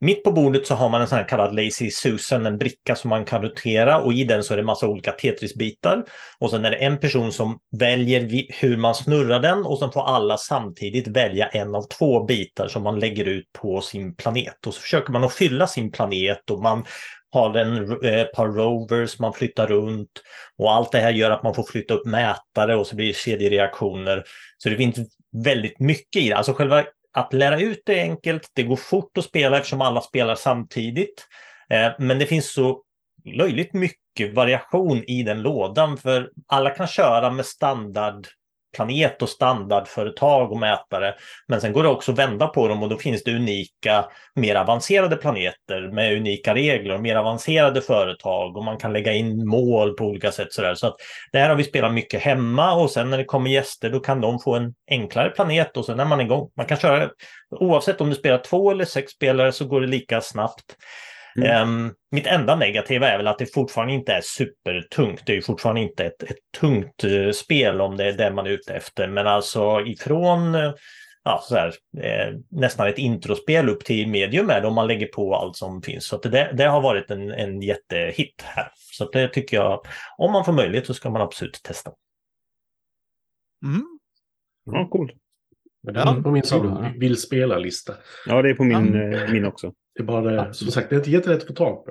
mitt 0.00 0.24
på 0.24 0.32
bordet 0.32 0.66
så 0.66 0.74
har 0.74 0.88
man 0.88 1.00
en 1.00 1.06
sån 1.06 1.18
här 1.18 1.28
kallad 1.28 1.54
Lazy 1.54 1.90
Susan, 1.90 2.46
en 2.46 2.58
bricka 2.58 2.94
som 2.94 3.10
man 3.10 3.24
kan 3.24 3.42
rotera 3.42 4.00
och 4.00 4.12
i 4.12 4.24
den 4.24 4.42
så 4.44 4.52
är 4.52 4.56
det 4.56 4.62
massa 4.62 4.88
olika 4.88 5.12
Tetris-bitar. 5.12 6.04
Och 6.38 6.50
sen 6.50 6.64
är 6.64 6.70
det 6.70 6.76
en 6.76 6.98
person 6.98 7.32
som 7.32 7.58
väljer 7.78 8.44
hur 8.60 8.76
man 8.76 8.94
snurrar 8.94 9.40
den 9.40 9.64
och 9.64 9.78
sen 9.78 9.92
får 9.92 10.06
alla 10.06 10.36
samtidigt 10.36 11.08
välja 11.08 11.46
en 11.46 11.74
av 11.74 11.82
två 11.98 12.24
bitar 12.24 12.68
som 12.68 12.82
man 12.82 13.00
lägger 13.00 13.24
ut 13.24 13.44
på 13.52 13.80
sin 13.80 14.14
planet. 14.14 14.66
Och 14.66 14.74
så 14.74 14.80
försöker 14.80 15.12
man 15.12 15.24
att 15.24 15.34
fylla 15.34 15.66
sin 15.66 15.90
planet 15.90 16.50
och 16.50 16.62
man 16.62 16.84
har 17.32 17.56
en, 17.56 18.02
eh, 18.04 18.20
ett 18.20 18.32
par 18.32 18.46
rovers 18.46 19.18
man 19.18 19.32
flyttar 19.32 19.66
runt 19.66 20.22
och 20.58 20.72
allt 20.72 20.92
det 20.92 20.98
här 20.98 21.10
gör 21.10 21.30
att 21.30 21.42
man 21.42 21.54
får 21.54 21.62
flytta 21.62 21.94
upp 21.94 22.06
mätare 22.06 22.76
och 22.76 22.86
så 22.86 22.96
blir 22.96 23.06
det 23.06 23.16
kedjereaktioner. 23.16 24.24
Så 24.58 24.68
det 24.68 24.76
finns 24.76 24.98
väldigt 25.44 25.80
mycket 25.80 26.22
i 26.22 26.28
det. 26.28 26.36
Alltså 26.36 26.52
själva 26.52 26.84
att 27.12 27.32
lära 27.32 27.60
ut 27.60 27.82
det 27.86 28.00
är 28.00 28.02
enkelt. 28.02 28.50
Det 28.54 28.62
går 28.62 28.76
fort 28.76 29.18
att 29.18 29.24
spela 29.24 29.56
eftersom 29.56 29.80
alla 29.80 30.00
spelar 30.00 30.34
samtidigt. 30.34 31.26
Eh, 31.70 31.92
Men 31.98 32.18
det 32.18 32.26
finns 32.26 32.52
så 32.52 32.82
löjligt 33.24 33.72
mycket 33.72 34.34
variation 34.34 35.04
i 35.04 35.22
den 35.22 35.42
lådan 35.42 35.96
för 35.96 36.30
alla 36.46 36.70
kan 36.70 36.86
köra 36.86 37.30
med 37.30 37.46
standard 37.46 38.26
planet 38.76 39.22
och 39.22 39.28
standardföretag 39.28 40.52
och 40.52 40.58
mätare. 40.58 41.14
Men 41.48 41.60
sen 41.60 41.72
går 41.72 41.82
det 41.82 41.88
också 41.88 42.12
att 42.12 42.18
vända 42.18 42.46
på 42.46 42.68
dem 42.68 42.82
och 42.82 42.88
då 42.88 42.96
finns 42.96 43.24
det 43.24 43.36
unika, 43.36 44.04
mer 44.34 44.54
avancerade 44.54 45.16
planeter 45.16 45.92
med 45.92 46.16
unika 46.16 46.54
regler 46.54 46.94
och 46.94 47.00
mer 47.00 47.16
avancerade 47.16 47.80
företag 47.80 48.56
och 48.56 48.64
man 48.64 48.78
kan 48.78 48.92
lägga 48.92 49.12
in 49.12 49.48
mål 49.48 49.96
på 49.96 50.04
olika 50.04 50.32
sätt. 50.32 50.52
Sådär. 50.52 50.74
Så 50.74 50.86
att 50.86 50.96
det 51.32 51.38
här 51.38 51.48
har 51.48 51.56
vi 51.56 51.64
spelat 51.64 51.92
mycket 51.92 52.22
hemma 52.22 52.74
och 52.74 52.90
sen 52.90 53.10
när 53.10 53.18
det 53.18 53.24
kommer 53.24 53.50
gäster 53.50 53.90
då 53.90 54.00
kan 54.00 54.20
de 54.20 54.38
få 54.38 54.54
en 54.54 54.74
enklare 54.90 55.30
planet 55.30 55.76
och 55.76 55.84
sen 55.84 56.00
är 56.00 56.04
man 56.04 56.20
igång. 56.20 56.50
Man 56.56 56.66
kan 56.66 56.78
köra, 56.78 57.10
oavsett 57.50 58.00
om 58.00 58.10
du 58.10 58.16
spelar 58.16 58.38
två 58.38 58.70
eller 58.70 58.84
sex 58.84 59.12
spelare 59.12 59.52
så 59.52 59.64
går 59.64 59.80
det 59.80 59.86
lika 59.86 60.20
snabbt. 60.20 60.76
Mm. 61.36 61.50
Ehm, 61.50 61.92
mitt 62.10 62.26
enda 62.26 62.56
negativa 62.56 63.08
är 63.08 63.16
väl 63.16 63.26
att 63.26 63.38
det 63.38 63.54
fortfarande 63.54 63.94
inte 63.94 64.12
är 64.12 64.20
supertungt. 64.20 65.22
Det 65.26 65.32
är 65.32 65.36
ju 65.36 65.42
fortfarande 65.42 65.80
inte 65.80 66.04
ett, 66.04 66.22
ett 66.22 66.36
tungt 66.58 67.04
eh, 67.04 67.30
spel 67.30 67.80
om 67.80 67.96
det 67.96 68.04
är 68.04 68.12
det 68.12 68.30
man 68.30 68.46
är 68.46 68.50
ute 68.50 68.74
efter. 68.74 69.08
Men 69.08 69.26
alltså 69.26 69.80
ifrån 69.80 70.54
eh, 70.54 70.72
ja, 71.24 71.40
så 71.42 71.54
här, 71.56 71.74
eh, 71.98 72.34
nästan 72.50 72.88
ett 72.88 72.98
introspel 72.98 73.68
upp 73.68 73.84
till 73.84 74.08
medium 74.08 74.50
är 74.50 74.60
det 74.60 74.66
om 74.66 74.74
man 74.74 74.86
lägger 74.86 75.06
på 75.06 75.34
allt 75.34 75.56
som 75.56 75.82
finns. 75.82 76.06
Så 76.06 76.16
att 76.16 76.22
det, 76.22 76.52
det 76.52 76.64
har 76.64 76.80
varit 76.80 77.10
en, 77.10 77.30
en 77.30 77.62
jättehit 77.62 78.42
här. 78.44 78.68
Så 78.74 79.04
att 79.04 79.12
det 79.12 79.28
tycker 79.28 79.56
jag, 79.56 79.86
om 80.18 80.32
man 80.32 80.44
får 80.44 80.52
möjlighet 80.52 80.86
så 80.86 80.94
ska 80.94 81.10
man 81.10 81.22
absolut 81.22 81.60
testa. 81.62 81.90
Mm. 83.64 83.98
Ja, 84.64 84.88
cool. 84.88 85.12
Men 85.82 85.94
det 85.94 86.00
är 86.00 86.22
på 86.22 86.30
min 86.30 86.42
sån 86.42 86.98
vill 86.98 87.16
spela-lista. 87.16 87.94
Ja, 88.26 88.42
det 88.42 88.50
är 88.50 88.54
på 88.54 88.64
min, 88.64 89.12
eh, 89.12 89.30
min 89.30 89.44
också. 89.44 89.72
Det 89.96 90.02
är 90.02 90.04
bara 90.04 90.20
det, 90.20 90.54
som 90.54 90.70
sagt, 90.70 90.90
det 90.90 90.96
är 90.96 90.98
inte 90.98 91.10
jättelätt 91.10 91.40
att 91.40 91.46
få 91.46 91.52
tag 91.54 91.84
på. 91.84 91.90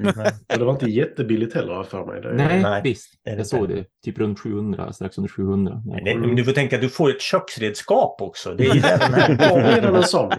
Mm. 0.00 0.14
Och 0.52 0.58
det 0.58 0.64
var 0.64 0.72
inte 0.72 0.86
jättebilligt 0.90 1.54
heller 1.54 1.82
för 1.82 2.06
mig. 2.06 2.20
Det, 2.20 2.32
Nej, 2.32 2.62
Nej, 2.62 2.80
visst. 2.84 3.20
det 3.24 3.30
är 3.30 3.34
det 3.34 3.40
Jag 3.40 3.46
såg 3.46 3.68
det. 3.68 3.84
Typ 4.04 4.18
runt 4.18 4.40
700, 4.40 4.92
strax 4.92 5.18
under 5.18 5.28
700. 5.28 5.82
Men 5.86 6.04
det, 6.04 6.14
men 6.16 6.36
du 6.36 6.44
får 6.44 6.52
tänka 6.52 6.76
att 6.76 6.82
du 6.82 6.88
får 6.88 7.10
ett 7.10 7.20
köksredskap 7.20 8.16
också. 8.22 8.54
Det 8.54 8.66
är 8.66 8.74
ju 8.74 8.80
den 8.80 9.00
Jag 9.40 9.48
har 9.48 9.74
redan 9.74 9.94
en 9.94 10.02
sån. 10.02 10.32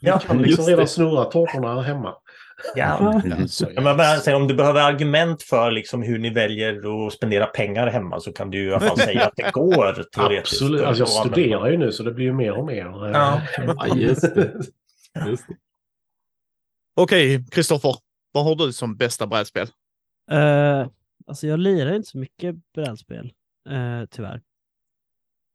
Jag 0.00 0.22
kan 0.22 0.42
liksom 0.42 0.64
redan 0.64 0.86
snurra 0.88 1.24
tårtorna 1.24 1.74
här 1.74 1.82
hemma. 1.82 2.14
ja. 2.74 3.22
Alltså, 3.40 3.66
Ja, 3.74 3.80
men 3.80 3.96
bara 3.96 4.16
säga, 4.16 4.36
om 4.36 4.48
du 4.48 4.54
behöver 4.54 4.80
argument 4.80 5.42
för 5.42 5.70
liksom 5.70 6.02
hur 6.02 6.18
ni 6.18 6.30
väljer 6.30 7.06
att 7.06 7.12
spendera 7.12 7.46
pengar 7.46 7.86
hemma 7.86 8.20
så 8.20 8.32
kan 8.32 8.50
du 8.50 8.64
i 8.68 8.70
alla 8.72 8.80
fall 8.80 8.98
säga 8.98 9.24
att 9.24 9.32
det 9.36 9.50
går 9.52 9.92
teoretiskt. 10.14 10.62
Absolut. 10.62 10.82
Alltså 10.82 11.02
jag 11.02 11.08
studerar 11.08 11.70
ju 11.70 11.76
nu 11.76 11.92
så 11.92 12.02
det 12.02 12.12
blir 12.12 12.24
ju 12.24 12.32
mer 12.32 12.52
och 12.52 12.66
mer. 12.66 13.10
Ja. 13.12 13.40
Ja, 13.76 13.86
just 13.96 14.34
det. 14.34 14.52
Just 15.26 15.48
det. 15.48 15.54
Okej, 16.98 17.46
Kristoffer. 17.50 17.96
Vad 18.32 18.44
har 18.44 18.54
du 18.54 18.72
som 18.72 18.96
bästa 18.96 19.26
brädspel? 19.26 19.66
Uh, 20.32 20.88
alltså 21.26 21.46
jag 21.46 21.58
lirar 21.58 21.94
inte 21.94 22.08
så 22.08 22.18
mycket 22.18 22.56
brädspel, 22.74 23.32
eh, 23.68 24.06
tyvärr. 24.10 24.42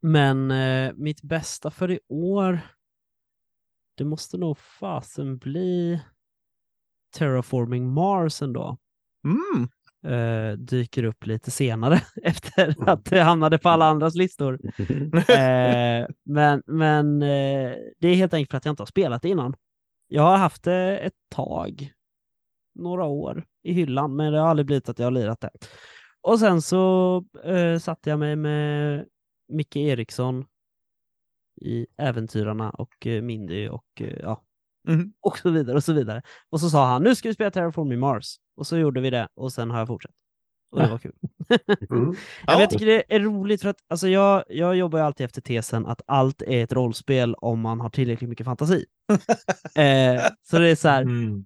Men 0.02 0.52
eh, 0.52 0.94
mitt 0.96 1.22
bästa 1.22 1.72
för 1.72 1.92
i 1.92 2.00
år, 2.08 2.60
det 3.98 4.04
måste 4.04 4.38
nog 4.38 4.58
fasen 4.58 5.38
bli 5.38 6.02
Terraforming 7.18 7.94
Mars 7.94 8.42
ändå. 8.42 8.78
Mm. 9.26 9.70
Eh, 10.16 10.58
dyker 10.58 11.04
upp 11.04 11.26
lite 11.26 11.52
senare 11.52 12.02
efter 12.24 12.90
att 12.90 13.06
det 13.06 13.22
hamnade 13.22 13.58
på 13.58 13.70
alla 13.70 13.86
andras 13.86 14.16
listor. 14.16 14.60
Eh, 15.32 16.08
men 16.24 16.64
men 16.66 17.22
eh, 17.22 17.76
det 18.00 18.08
är 18.08 18.16
helt 18.16 18.34
enkelt 18.34 18.52
för 18.52 18.58
att 18.58 18.66
jag 18.66 18.72
inte 18.74 18.82
har 18.82 18.88
spelat 18.88 19.22
det 19.22 19.30
innan. 19.30 19.56
Jag 20.14 20.24
har 20.24 20.38
haft 20.38 20.64
det 20.64 20.98
ett 20.98 21.14
tag, 21.30 21.92
några 22.76 23.06
år 23.06 23.46
i 23.64 23.74
hyllan, 23.74 24.16
men 24.16 24.34
det 24.34 24.40
har 24.40 24.48
aldrig 24.48 24.66
blivit 24.66 24.90
att 24.90 25.00
jag 25.00 25.06
har 25.06 25.12
lirat 25.12 25.42
det. 25.42 25.50
Och 26.22 26.40
sen 26.40 26.62
så 26.62 27.16
eh, 27.44 27.80
satte 27.80 28.10
jag 28.10 28.20
mig 28.20 28.36
med 28.36 29.06
Micke 29.48 29.76
Eriksson 29.76 30.46
i 31.62 31.88
Äventyrarna 31.98 32.70
och 32.70 33.08
eh, 33.08 33.22
Mindy 33.22 33.68
och 33.70 33.86
eh, 34.02 34.18
ja, 34.22 34.44
Mhm. 34.88 35.14
och 35.22 35.38
så 35.38 35.50
vidare 35.50 35.76
och 35.78 35.84
så 35.84 35.94
vidare. 35.94 36.22
Och 36.50 36.60
så 36.60 36.70
sa 36.70 36.86
han, 36.88 37.04
nu 37.04 37.16
ska 37.16 37.28
vi 37.30 37.34
spela 37.34 37.52
Terraforming 37.52 38.00
Mars. 38.00 38.36
Och 38.56 38.68
så 38.68 38.78
gjorde 38.78 39.02
vi 39.02 39.10
det 39.10 39.28
och 39.34 39.54
sen 39.54 39.72
har 39.72 39.80
jag 39.80 39.88
fortsatt. 39.88 40.16
Och 40.72 40.80
det 40.82 40.88
var 40.88 40.98
kul. 40.98 41.12
Mm. 41.92 42.16
Ja. 42.48 42.54
Ja. 42.54 42.60
Jag 42.62 42.70
tycker 42.70 42.86
det 42.86 43.04
är 43.16 43.20
roligt 43.20 43.62
för 43.62 43.70
att 43.70 43.78
alltså 43.90 44.08
jag, 44.08 44.44
jag 44.50 44.76
jobbar 44.76 45.00
ju 45.00 45.06
alltid 45.06 45.26
efter 45.26 45.42
tesen 45.42 45.86
att 45.86 46.02
allt 46.06 46.42
är 46.42 46.64
ett 46.64 46.74
rollspel 46.74 47.36
om 47.36 47.60
man 47.62 47.80
har 47.80 47.90
tillräckligt 47.90 48.30
mycket 48.30 48.46
fantasi. 48.46 48.86
eh, 49.76 50.24
så 50.50 50.60
det 50.60 50.70
är 50.70 50.76
så 50.76 50.88
här, 50.90 51.02
Mm. 51.02 51.46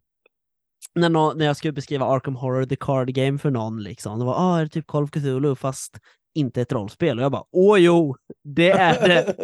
när, 0.96 1.10
nå- 1.10 1.34
när 1.34 1.46
jag 1.46 1.58
skulle 1.58 1.74
beskriva 1.74 2.06
Arkham 2.06 2.36
Horror 2.36 2.66
the 2.66 2.76
Card 2.76 3.08
Game 3.14 3.38
för 3.40 3.52
någon, 3.52 3.84
liksom, 3.84 4.20
det 4.20 4.26
var 4.26 4.34
ah, 4.38 4.58
är 4.60 4.64
det 4.64 4.70
typ 4.70 4.88
Call 4.88 5.04
of 5.04 5.12
Cthulhu 5.12 5.56
fast 5.56 6.00
inte 6.36 6.62
ett 6.62 6.72
rollspel. 6.72 7.18
Och 7.20 7.24
jag 7.26 7.32
bara, 7.32 7.44
åh 7.52 7.78
jo, 7.80 8.16
det 8.44 8.72
är 8.72 9.08
det. 9.08 9.36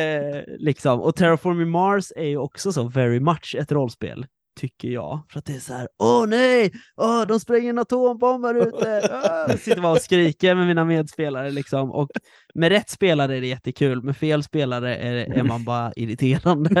eh, 0.00 0.44
liksom. 0.58 1.00
Och 1.00 1.16
Terraforming 1.16 1.70
Mars 1.70 2.12
är 2.16 2.24
ju 2.26 2.36
också 2.36 2.72
så 2.72 2.88
very 2.88 3.20
much 3.20 3.56
ett 3.58 3.72
rollspel, 3.72 4.26
tycker 4.58 4.88
jag. 4.88 5.20
För 5.30 5.38
att 5.38 5.44
det 5.44 5.54
är 5.54 5.60
så 5.60 5.74
här, 5.74 5.88
åh 5.98 6.26
nej, 6.26 6.72
åh, 6.96 7.26
de 7.26 7.40
spränger 7.40 7.70
en 7.70 7.78
atombomb 7.78 8.44
här 8.44 8.54
ute. 8.54 9.00
Jag 9.48 9.58
sitter 9.58 9.80
bara 9.80 9.92
och 9.92 10.02
skriker 10.02 10.54
med 10.54 10.66
mina 10.66 10.84
medspelare 10.84 11.50
liksom. 11.50 11.90
Och 11.90 12.10
med 12.54 12.68
rätt 12.68 12.90
spelare 12.90 13.36
är 13.36 13.40
det 13.40 13.46
jättekul, 13.46 14.02
med 14.02 14.16
fel 14.16 14.42
spelare 14.42 14.96
är, 14.96 15.14
är 15.14 15.42
man 15.42 15.64
bara 15.64 15.92
irriterande. 15.96 16.80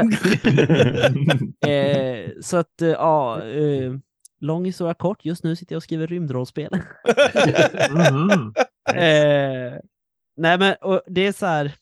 eh, 1.66 2.30
så 2.40 2.56
att, 2.56 2.82
eh, 2.82 2.88
ja, 2.88 3.42
eh, 3.42 3.92
lång 4.40 4.64
historia 4.64 4.94
kort. 4.94 5.24
Just 5.24 5.44
nu 5.44 5.56
sitter 5.56 5.74
jag 5.74 5.78
och 5.78 5.82
skriver 5.82 6.06
rymdrollspel. 6.06 6.70
Mhm. 7.90 8.52
Eh, 8.94 9.72
nej 10.36 10.58
men 10.58 10.74
och 10.80 11.02
det 11.06 11.26
är 11.26 11.32
så 11.32 11.46
här. 11.46 11.72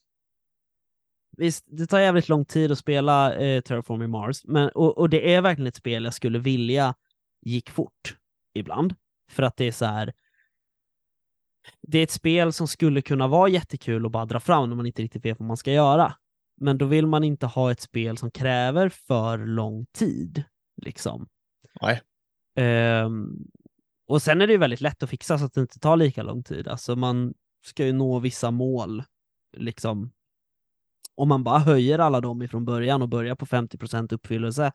Visst, 1.36 1.64
det 1.66 1.86
tar 1.86 1.98
jävligt 1.98 2.28
lång 2.28 2.44
tid 2.44 2.72
att 2.72 2.78
spela 2.78 3.34
eh, 3.34 3.60
Terraforming 3.60 4.10
Mars, 4.10 4.44
men, 4.44 4.68
och, 4.68 4.98
och 4.98 5.10
det 5.10 5.34
är 5.34 5.42
verkligen 5.42 5.66
ett 5.66 5.76
spel 5.76 6.04
jag 6.04 6.14
skulle 6.14 6.38
vilja 6.38 6.94
gick 7.42 7.70
fort 7.70 8.16
ibland. 8.54 8.94
För 9.30 9.42
att 9.42 9.56
det 9.56 9.64
är 9.64 9.72
så 9.72 9.84
här. 9.84 10.12
Det 11.82 11.98
är 11.98 12.02
ett 12.02 12.10
spel 12.10 12.52
som 12.52 12.68
skulle 12.68 13.02
kunna 13.02 13.28
vara 13.28 13.48
jättekul 13.48 14.06
att 14.06 14.12
bara 14.12 14.24
dra 14.24 14.40
fram 14.40 14.68
när 14.68 14.76
man 14.76 14.86
inte 14.86 15.02
riktigt 15.02 15.24
vet 15.24 15.40
vad 15.40 15.46
man 15.48 15.56
ska 15.56 15.72
göra. 15.72 16.14
Men 16.60 16.78
då 16.78 16.86
vill 16.86 17.06
man 17.06 17.24
inte 17.24 17.46
ha 17.46 17.70
ett 17.70 17.80
spel 17.80 18.16
som 18.16 18.30
kräver 18.30 18.88
för 18.88 19.38
lång 19.38 19.86
tid. 19.86 20.44
Liksom. 20.82 21.28
Nej. 21.80 22.02
Ehm, 22.56 23.46
och 24.06 24.22
sen 24.22 24.40
är 24.40 24.46
det 24.46 24.52
ju 24.52 24.58
väldigt 24.58 24.80
lätt 24.80 25.02
att 25.02 25.10
fixa 25.10 25.38
så 25.38 25.44
att 25.44 25.54
det 25.54 25.60
inte 25.60 25.78
tar 25.78 25.96
lika 25.96 26.22
lång 26.22 26.42
tid. 26.42 26.68
Alltså 26.68 26.96
man 26.96 27.34
ska 27.64 27.86
ju 27.86 27.92
nå 27.92 28.18
vissa 28.18 28.50
mål, 28.50 29.02
liksom. 29.56 30.10
Om 31.16 31.28
man 31.28 31.44
bara 31.44 31.58
höjer 31.58 31.98
alla 31.98 32.20
dem 32.20 32.42
ifrån 32.42 32.64
början 32.64 33.02
och 33.02 33.08
börjar 33.08 33.34
på 33.34 33.46
50% 33.46 34.14
uppfyllelse 34.14 34.72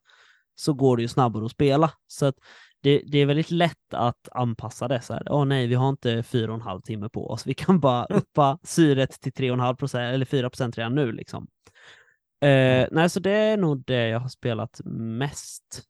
så 0.56 0.74
går 0.74 0.98
det 0.98 1.02
ju 1.02 1.08
snabbare 1.08 1.46
att 1.46 1.52
spela. 1.52 1.92
Så 2.08 2.26
att 2.26 2.36
det, 2.82 3.04
det 3.08 3.18
är 3.18 3.26
väldigt 3.26 3.52
lätt 3.52 3.94
att 3.94 4.30
anpassa 4.32 4.88
det 4.88 5.02
så 5.02 5.14
här. 5.14 5.24
Åh 5.30 5.46
nej, 5.46 5.68
vi 5.68 5.76
har 5.76 5.90
inte 5.90 6.24
fyra 6.24 6.52
och 6.52 6.56
en 6.56 6.62
halv 6.62 6.82
timme 6.82 7.10
på 7.10 7.30
oss. 7.30 7.48
Vi 7.48 7.54
kan 7.54 7.80
bara 7.80 8.06
uppa 8.10 8.60
syret 8.64 9.12
till 9.22 9.32
3,5 9.34 9.76
procent 9.76 10.14
eller 10.14 10.26
4 10.26 10.50
procent 10.50 10.78
redan 10.78 10.96
nu 10.96 11.12
liksom. 11.12 11.48
Eh, 12.42 12.88
nej, 12.92 13.10
så 13.10 13.20
det 13.20 13.32
är 13.32 13.58
nog 13.58 13.84
det 13.86 14.08
jag 14.08 14.20
har 14.20 14.30
spelat 14.30 14.82
mest 14.86 15.84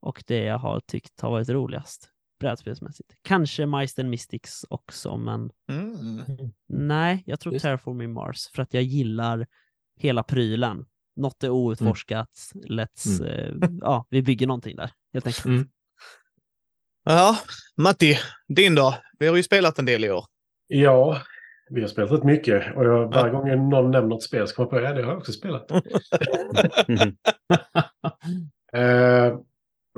och 0.00 0.22
det 0.26 0.44
jag 0.44 0.58
har 0.58 0.80
tyckt 0.80 1.20
har 1.20 1.30
varit 1.30 1.48
roligast 1.48 2.08
brädspelsmässigt. 2.40 3.14
Kanske 3.22 3.66
Mice 3.66 4.00
and 4.00 4.10
Mystics 4.10 4.64
också, 4.70 5.16
men 5.16 5.50
Mm. 5.70 6.22
nej, 6.68 7.22
jag 7.26 7.40
tror 7.40 7.54
Just- 7.54 7.62
Terraforming 7.62 8.12
Mars 8.12 8.48
för 8.54 8.62
att 8.62 8.74
jag 8.74 8.82
gillar 8.82 9.46
hela 10.02 10.22
prylen. 10.22 10.84
Något 11.16 11.44
är 11.44 11.50
outforskat, 11.50 12.30
let's, 12.54 13.26
eh, 13.26 13.54
ja, 13.80 14.06
vi 14.10 14.22
bygger 14.22 14.46
någonting 14.46 14.76
där 14.76 14.90
helt 15.12 15.26
enkelt. 15.26 15.44
Mm. 15.44 15.68
Ja, 17.04 17.38
Matti, 17.76 18.18
din 18.48 18.74
då? 18.74 18.94
Vi 19.18 19.26
har 19.26 19.36
ju 19.36 19.42
spelat 19.42 19.78
en 19.78 19.84
del 19.84 20.04
i 20.04 20.10
år. 20.10 20.24
Ja, 20.66 21.22
vi 21.70 21.80
har 21.80 21.88
spelat 21.88 22.10
rätt 22.10 22.24
mycket. 22.24 22.76
Och 22.76 22.84
jag, 22.84 23.14
varje 23.14 23.32
gång 23.32 23.68
någon 23.68 23.90
nämner 23.90 24.16
ett 24.16 24.22
spel 24.22 24.48
så 24.48 24.54
kommer 24.54 24.66
jag 24.66 24.70
på 24.70 24.76
att 24.76 24.82
ja, 24.82 24.92
det 24.92 25.02
har 25.02 25.12
jag 25.12 25.18
också 25.18 25.32
spelat. 25.32 25.70
Eh, 28.72 29.38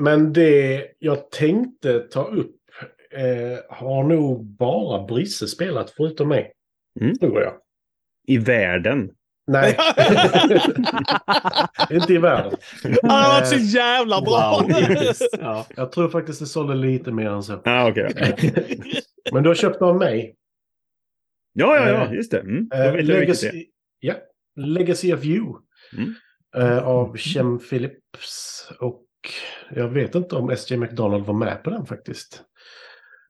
men 0.00 0.32
det 0.32 0.86
jag 0.98 1.30
tänkte 1.30 1.98
ta 1.98 2.24
upp 2.24 2.56
eh, 3.10 3.76
har 3.76 4.04
nog 4.04 4.44
bara 4.44 5.06
Brisse 5.06 5.46
spelat 5.46 5.90
förutom 5.90 6.28
mig. 6.28 6.52
Mm. 7.00 7.18
Tror 7.18 7.42
jag. 7.42 7.52
I 8.26 8.38
världen. 8.38 9.10
Nej, 9.46 9.76
inte 11.90 12.12
i 12.12 12.18
världen. 12.18 12.52
Han 13.02 13.10
har 13.10 13.28
varit 13.40 13.48
så 13.48 13.56
jävla 13.56 14.20
bra! 14.20 14.60
Wow. 14.68 14.72
Ja. 15.40 15.66
Jag 15.76 15.92
tror 15.92 16.08
faktiskt 16.08 16.40
det 16.40 16.46
sålde 16.46 16.74
lite 16.74 17.12
mer 17.12 17.30
än 17.30 17.42
så. 17.42 17.60
Ah, 17.64 17.88
okej. 17.90 18.34
Men 19.32 19.42
du 19.42 19.48
har 19.50 19.54
köpt 19.54 19.82
av 19.82 19.96
mig. 19.96 20.34
Ja, 21.52 21.76
ja, 21.76 21.88
ja, 21.88 22.14
just 22.14 22.30
det. 22.30 22.40
Mm. 22.40 22.68
Eh, 22.74 22.80
jag 22.80 22.92
vilket 22.92 23.06
det. 23.08 23.20
Legacy, 23.20 23.64
ja, 24.00 24.14
Legacy 24.56 25.14
of 25.14 25.24
You. 25.24 25.54
Mm. 25.96 26.14
Eh, 26.56 26.78
av 26.88 27.16
Chem 27.16 27.58
Phillips. 27.58 28.68
Och 28.80 29.04
jag 29.70 29.88
vet 29.88 30.14
inte 30.14 30.36
om 30.36 30.50
S.J. 30.50 30.76
McDonald 30.76 31.24
var 31.26 31.34
med 31.34 31.62
på 31.64 31.70
den 31.70 31.86
faktiskt. 31.86 32.42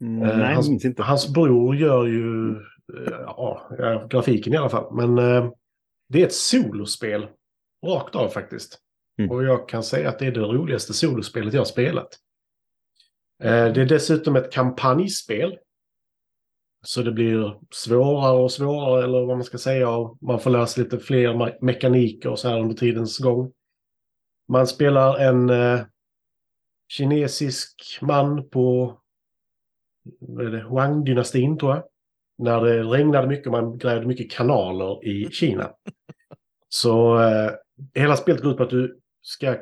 Mm, 0.00 0.22
Eh, 0.30 0.36
nej, 0.38 0.54
hans- 0.54 0.84
inte. 0.84 1.02
Hans 1.02 1.32
bror 1.34 1.76
gör 1.76 2.06
ju 2.06 2.50
eh, 2.98 3.12
ja, 3.26 3.70
grafiken 4.10 4.52
i 4.52 4.56
alla 4.56 4.68
fall. 4.68 4.94
Men 4.94 5.18
eh, 5.18 5.50
det 6.12 6.22
är 6.22 6.26
ett 6.26 6.34
solospel. 6.34 7.28
Rakt 7.86 8.14
av 8.14 8.28
faktiskt. 8.28 8.78
Mm. 9.18 9.30
Och 9.30 9.44
jag 9.44 9.68
kan 9.68 9.82
säga 9.82 10.08
att 10.08 10.18
det 10.18 10.26
är 10.26 10.32
det 10.32 10.40
roligaste 10.40 10.94
solospelet 10.94 11.54
jag 11.54 11.60
har 11.60 11.64
spelat. 11.64 12.18
Eh, 13.42 13.72
det 13.72 13.80
är 13.80 13.86
dessutom 13.86 14.36
ett 14.36 14.52
kampanjspel. 14.52 15.58
Så 16.84 17.02
det 17.02 17.12
blir 17.12 17.58
svårare 17.70 18.38
och 18.38 18.52
svårare, 18.52 19.04
eller 19.04 19.26
vad 19.26 19.36
man 19.36 19.44
ska 19.44 19.58
säga. 19.58 19.88
Man 20.20 20.40
får 20.40 20.50
lära 20.50 20.66
sig 20.66 20.84
lite 20.84 20.98
fler 20.98 21.28
me- 21.28 21.58
mekaniker 21.60 22.28
och 22.28 22.38
så 22.38 22.48
här 22.48 22.60
under 22.60 22.74
tidens 22.74 23.18
gång. 23.18 23.52
Man 24.48 24.66
spelar 24.66 25.18
en 25.18 25.50
eh, 25.50 25.80
kinesisk 26.88 27.98
man 28.00 28.48
på 28.48 28.98
Huang-dynastin 30.68 31.58
tror 31.58 31.74
jag. 31.74 31.84
När 32.38 32.60
det 32.60 32.82
regnade 32.82 33.28
mycket 33.28 33.46
och 33.46 33.52
man 33.52 33.78
grävde 33.78 34.06
mycket 34.06 34.30
kanaler 34.30 35.08
i 35.08 35.30
Kina. 35.30 35.70
Så 36.68 37.20
eh, 37.20 37.50
hela 37.94 38.16
spelet 38.16 38.42
går 38.42 38.52
ut 38.52 38.56
på 38.56 38.62
att 38.62 38.70
du 38.70 38.98
ska 39.22 39.56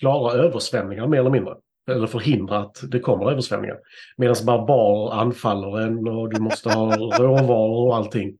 klara 0.00 0.32
översvämningar 0.32 1.06
mer 1.06 1.20
eller 1.20 1.30
mindre. 1.30 1.54
Eller 1.90 2.06
förhindra 2.06 2.58
att 2.58 2.84
det 2.90 3.00
kommer 3.00 3.30
översvämningar. 3.30 3.78
Medan 4.16 4.36
barbarer 4.46 5.20
anfaller 5.20 5.80
en 5.80 6.08
och 6.08 6.30
du 6.30 6.40
måste 6.40 6.68
ha 6.68 6.96
råvaror 7.18 7.86
och 7.86 7.96
allting. 7.96 8.36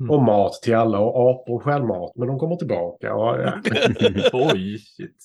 Mm. 0.00 0.10
Och 0.10 0.22
mat 0.22 0.52
till 0.52 0.74
alla 0.74 0.98
och 0.98 1.30
apor 1.30 1.60
stjäl 1.60 1.82
mat 1.82 2.12
men 2.16 2.28
de 2.28 2.38
kommer 2.38 2.56
tillbaka. 2.56 3.14
Och, 3.14 3.40
ja. 3.40 3.52
Oj, 4.32 4.78
shit. 4.78 5.16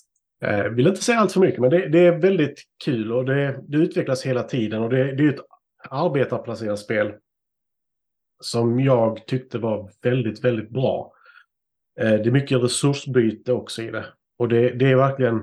Eh, 0.41 0.63
vill 0.63 0.87
inte 0.87 1.03
säga 1.03 1.19
allt 1.19 1.31
för 1.31 1.39
mycket, 1.39 1.59
men 1.59 1.69
det, 1.69 1.87
det 1.89 1.99
är 1.99 2.11
väldigt 2.11 2.63
kul 2.85 3.11
och 3.11 3.25
det, 3.25 3.59
det 3.67 3.77
utvecklas 3.77 4.25
hela 4.25 4.43
tiden. 4.43 4.83
Och 4.83 4.89
det, 4.89 5.15
det 5.15 5.23
är 5.23 5.29
ett 5.29 5.45
arbetarplacerat 5.89 6.79
spel 6.79 7.11
som 8.39 8.79
jag 8.79 9.27
tyckte 9.27 9.57
var 9.59 9.91
väldigt, 10.01 10.43
väldigt 10.43 10.69
bra. 10.69 11.13
Eh, 11.99 12.09
det 12.11 12.25
är 12.29 12.31
mycket 12.31 12.63
resursbyte 12.63 13.53
också 13.53 13.81
i 13.81 13.91
det. 13.91 14.05
Och 14.39 14.47
det, 14.49 14.69
det 14.69 14.91
är 14.91 14.95
verkligen... 14.95 15.35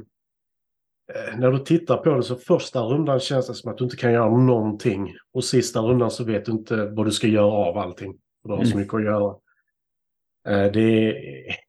Eh, 1.14 1.38
när 1.38 1.50
du 1.50 1.58
tittar 1.58 1.96
på 1.96 2.14
det 2.16 2.22
så 2.22 2.36
första 2.36 2.80
rundan 2.80 3.20
känns 3.20 3.46
det 3.46 3.54
som 3.54 3.70
att 3.72 3.78
du 3.78 3.84
inte 3.84 3.96
kan 3.96 4.12
göra 4.12 4.36
någonting. 4.38 5.14
Och 5.32 5.44
sista 5.44 5.80
rundan 5.80 6.10
så 6.10 6.24
vet 6.24 6.44
du 6.44 6.52
inte 6.52 6.86
vad 6.86 7.06
du 7.06 7.10
ska 7.10 7.26
göra 7.26 7.52
av 7.52 7.78
allting. 7.78 8.18
För 8.42 8.48
du 8.48 8.54
har 8.54 8.64
så 8.64 8.70
Mm. 8.70 8.78
mycket 8.80 8.94
att 8.94 9.04
göra. 9.04 9.34
Eh, 10.48 10.72
det 10.72 10.80
är 10.80 11.14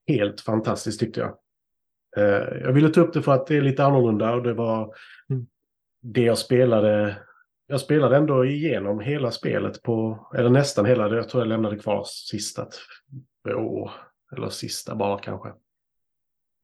helt 0.07 0.41
fantastiskt 0.41 0.99
tyckte 0.99 1.19
jag. 1.19 1.38
Jag 2.61 2.73
ville 2.73 2.89
ta 2.89 3.01
upp 3.01 3.13
det 3.13 3.21
för 3.21 3.31
att 3.31 3.47
det 3.47 3.57
är 3.57 3.61
lite 3.61 3.85
annorlunda 3.85 4.33
och 4.33 4.43
det 4.43 4.53
var 4.53 4.95
Mm. 5.29 5.47
det 6.01 6.21
jag 6.21 6.38
spelade. 6.38 7.17
Jag 7.67 7.82
spelade 7.82 8.17
ändå 8.17 8.45
igenom 8.45 8.99
hela 8.99 9.32
spelet 9.32 9.82
på, 9.82 10.28
eller 10.38 10.49
nästan 10.49 10.86
hela 10.86 11.10
det. 11.10 11.15
Jag 11.15 11.30
tror 11.30 11.43
jag 11.43 11.47
lämnade 11.47 11.78
kvar 11.78 12.04
sista 12.04 12.67
två, 13.45 13.91
eller 14.36 14.49
sista 14.49 14.95
bara 14.95 15.19
kanske. 15.19 15.54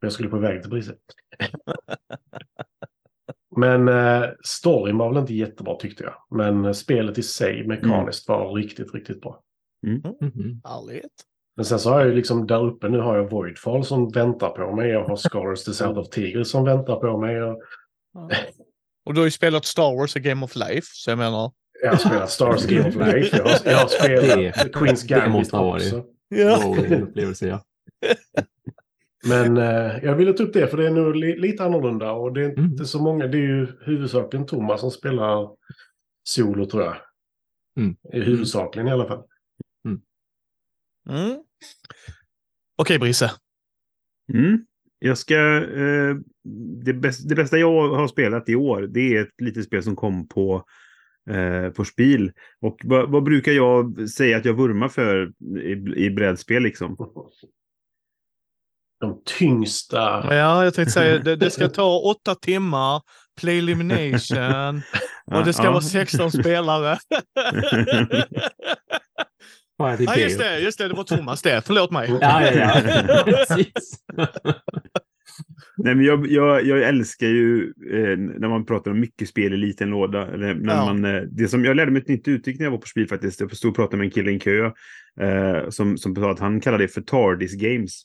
Jag 0.02 0.12
skulle 0.12 0.30
på 0.30 0.38
väg 0.38 0.62
till 0.62 0.72
priset. 0.72 1.00
Men 3.56 3.88
eh, 3.88 4.30
storyn 4.44 4.98
var 4.98 5.10
väl 5.10 5.18
inte 5.22 5.34
jättebra 5.34 5.76
tyckte 5.76 6.04
jag. 6.04 6.14
Men 6.30 6.76
spelet 6.76 7.18
i 7.18 7.24
sig 7.24 7.68
mekaniskt 7.68 8.28
var 8.28 8.54
riktigt, 8.54 8.94
riktigt 8.94 9.22
bra. 9.22 9.44
Mhm. 9.88 10.62
Härligt. 10.64 11.26
Men 11.56 11.66
sen 11.66 11.80
så 11.80 11.90
har 11.90 12.00
jag 12.00 12.10
ju 12.10 12.16
liksom 12.16 12.48
där 12.48 12.64
uppe 12.64 12.90
nu 12.90 13.00
har 13.00 13.18
jag 13.18 13.30
Voidfall 13.30 13.86
som 13.86 14.10
väntar 14.10 14.50
på 14.50 14.76
mig. 14.76 14.90
Jag 14.90 15.04
har 15.04 15.16
Scholars 15.16 15.64
The 15.64 15.74
South 15.74 16.00
of 16.00 16.10
Tigers 16.10 16.48
som 16.48 16.66
väntar 16.66 16.96
på 16.96 17.18
mig. 17.18 17.44
Och, 17.44 17.62
Och 19.04 19.14
du 19.14 19.20
har 19.20 19.26
ju 19.26 19.32
spelat 19.32 19.66
Star 19.66 19.96
Wars 19.98 20.16
och 20.16 20.22
Game 20.22 20.46
of 20.46 20.56
Life, 20.56 20.88
så 20.94 21.12
jag 21.12 21.18
menar... 21.18 21.52
Jag 21.84 21.90
har 21.92 21.98
spelat 21.98 22.30
Stars 22.32 22.66
Game 22.66 22.88
of 22.90 22.96
Life. 22.96 23.38
Jag 23.38 23.44
har, 23.44 23.60
jag 23.66 23.78
har 23.78 23.88
spelat 23.88 24.56
Det- 24.56 24.74
Queens 24.74 25.02
det 25.02 25.08
Gambit 25.08 25.32
måste 25.32 25.58
ha 25.58 25.64
varit. 25.64 25.94
också. 25.94 25.96
Wow, 26.66 26.76
det 26.90 26.96
en 26.96 27.04
upplevelse, 27.04 27.48
ja. 27.48 27.64
Men 29.28 29.58
eh, 29.58 30.04
jag 30.04 30.16
ville 30.16 30.34
ta 30.34 30.44
upp 30.44 30.54
det 30.54 30.68
för 30.68 30.78
det 30.78 30.88
är 30.88 30.92
nog 30.92 31.16
li 31.16 31.38
lite 31.38 31.64
annorlunda 31.64 32.12
och 32.12 32.34
det 32.34 32.42
är 32.42 32.46
inte 32.50 32.62
Mm. 32.62 32.86
så 32.86 33.02
många. 33.02 33.28
Det 33.28 33.38
är 33.38 33.42
ju 33.48 33.68
huvudsakligen 33.86 34.46
Thomas 34.46 34.82
som 34.82 34.92
spelar 34.92 35.50
solo 36.24 36.66
tror 36.66 36.84
jag. 36.84 36.96
Mm. 37.78 37.96
I 38.14 38.20
huvudsakligen 38.20 38.88
i 38.88 38.92
alla 38.92 39.08
fall. 39.08 39.24
Mm. 41.10 41.44
Okej, 42.76 43.00
Brisse. 43.00 43.32
Mm. 44.34 44.66
Jag 45.04 45.18
ska... 45.18 45.36
Eh, 45.58 46.16
det, 46.86 46.94
bäst, 46.94 47.30
det 47.30 47.36
bästa 47.36 47.58
jag 47.58 47.90
har 47.90 48.08
spelat 48.08 48.50
i 48.50 48.56
år, 48.56 48.82
det 48.82 49.16
är 49.18 49.22
ett 49.22 49.42
litet 49.42 49.66
spel 49.66 49.84
som 49.84 49.96
kom 49.96 50.28
på, 50.28 50.64
eh, 51.30 51.70
på 51.70 51.86
spel. 51.86 52.32
Och 52.62 52.78
vad, 52.84 53.12
vad 53.12 53.24
brukar 53.24 53.52
jag 53.52 54.10
säga 54.10 54.38
att 54.38 54.46
jag 54.46 54.54
vurmar 54.54 54.88
för 54.88 55.32
i, 55.60 56.06
i 56.06 56.10
brädspel 56.12 56.64
liksom? 56.64 56.96
De 59.00 59.22
tyngsta. 59.40 60.00
Ja, 60.36 60.64
jag 60.64 60.74
tänkte 60.74 60.92
säga 60.92 61.20
det, 61.20 61.36
det 61.36 61.52
ska 61.52 61.70
ta 61.70 62.00
åtta 62.00 62.36
timmar, 62.36 63.02
play 63.42 63.58
elimination 63.58 64.82
och 65.32 65.46
det 65.46 65.54
ska 65.54 65.64
Ja. 65.64 65.72
vara 65.72 65.82
16 65.82 66.32
spelare. 66.32 66.98
Är 69.90 69.98
det 69.98 70.04
Ja, 70.04 70.16
just 70.16 70.40
det, 70.40 70.60
just 70.60 70.78
det, 70.78 70.88
det 70.88 70.94
var 70.94 71.04
Thomas 71.04 71.42
det. 71.42 71.62
Förlåt 71.66 71.92
mig. 71.92 72.18
Ja, 72.22 72.42
ja, 72.46 72.52
ja. 72.54 73.24
Precis. 73.48 74.04
Nej, 75.78 75.96
men 75.96 76.06
jag, 76.06 76.28
jag, 76.32 76.66
jag 76.66 76.82
älskar 76.84 77.28
ju 77.28 77.74
eh, 77.92 78.18
när 78.18 78.48
man 78.50 78.66
pratar 78.66 78.92
om 78.92 79.00
mycket 79.00 79.28
spel 79.30 79.54
i 79.54 79.58
liten 79.58 79.90
låda. 79.90 80.28
Eller 80.28 80.54
när 80.54 80.76
Ja. 80.76 80.86
man, 80.86 81.06
eh, 81.06 81.22
det 81.22 81.48
som, 81.48 81.66
jag 81.66 81.76
lärde 81.76 81.92
mig 81.92 82.02
ett 82.02 82.08
nytt 82.08 82.28
uttryck 82.28 82.60
när 82.60 82.66
jag 82.66 82.72
var 82.72 82.78
på 82.78 82.88
spel 82.88 83.08
faktiskt. 83.08 83.40
Jag 83.40 83.56
stod 83.56 83.70
och 83.70 83.76
pratade 83.76 83.98
med 83.98 84.06
en 84.06 84.12
kille 84.12 84.32
i 84.32 84.34
en 84.34 84.40
kö. 84.40 84.66
Eh, 85.22 85.70
som, 85.70 85.98
som 85.98 86.16
sa 86.16 86.32
att 86.32 86.40
han 86.40 86.60
kallar 86.62 86.78
det 86.78 86.88
för 86.88 87.02
Tardis 87.02 87.54
Games. 87.54 88.02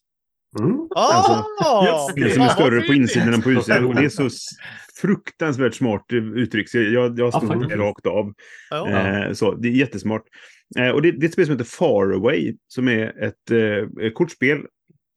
Mm. 0.58 0.76
Ah, 0.96 2.08
Det 2.16 2.30
som 2.30 2.42
är 2.42 2.48
större 2.48 2.80
på 2.80 2.92
insidan 2.94 3.34
än 3.34 3.42
på 3.42 3.50
utsidan. 3.50 3.84
Och 3.84 3.94
det 3.94 4.04
är 4.04 4.08
så 4.08 4.28
fruktansvärt 5.00 5.74
smart 5.74 6.04
uttryck. 6.12 6.68
Så 6.70 6.78
jag, 6.78 7.18
jag 7.18 7.34
stod 7.34 7.68
det 7.68 7.76
rakt 7.76 8.06
av. 8.06 8.32
Ja. 8.70 8.88
Eh, 8.90 9.32
så, 9.32 9.54
det 9.54 9.68
är 9.68 9.72
jättesmart. 9.72 10.22
Eh, 10.78 10.88
och 10.88 11.02
det, 11.02 11.12
det 11.12 11.24
är 11.24 11.28
ett 11.28 11.32
spel 11.32 11.46
som 11.46 11.52
heter 11.52 11.64
Faraway. 11.64 12.56
Som 12.68 12.88
är 12.88 13.22
ett 13.24 13.50
eh, 13.50 14.10
kortspel. 14.10 14.58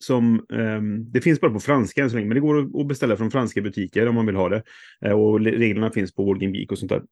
Som, 0.04 0.46
ehm, 0.54 1.12
det 1.12 1.22
finns 1.22 1.42
bara 1.42 1.52
på 1.52 1.60
franska 1.60 2.04
än 2.04 2.10
så 2.10 2.16
länge. 2.16 2.28
Men 2.28 2.36
det 2.36 2.42
går 2.42 2.82
att- 2.82 2.88
beställa 2.88 3.16
från 3.18 3.32
franska 3.32 3.62
butiker 3.62 4.08
om 4.08 4.16
man 4.16 4.26
vill 4.26 4.36
ha 4.36 4.50
det. 4.50 4.64
Eh, 5.06 5.12
och 5.12 5.40
le- 5.42 5.52
reglerna 5.58 5.92
finns 5.92 6.16
på 6.16 6.24
World 6.26 6.42
Game 6.42 6.58
Geek 6.58 6.72
och 6.72 6.78
sånt 6.80 6.90
där. 6.92 7.02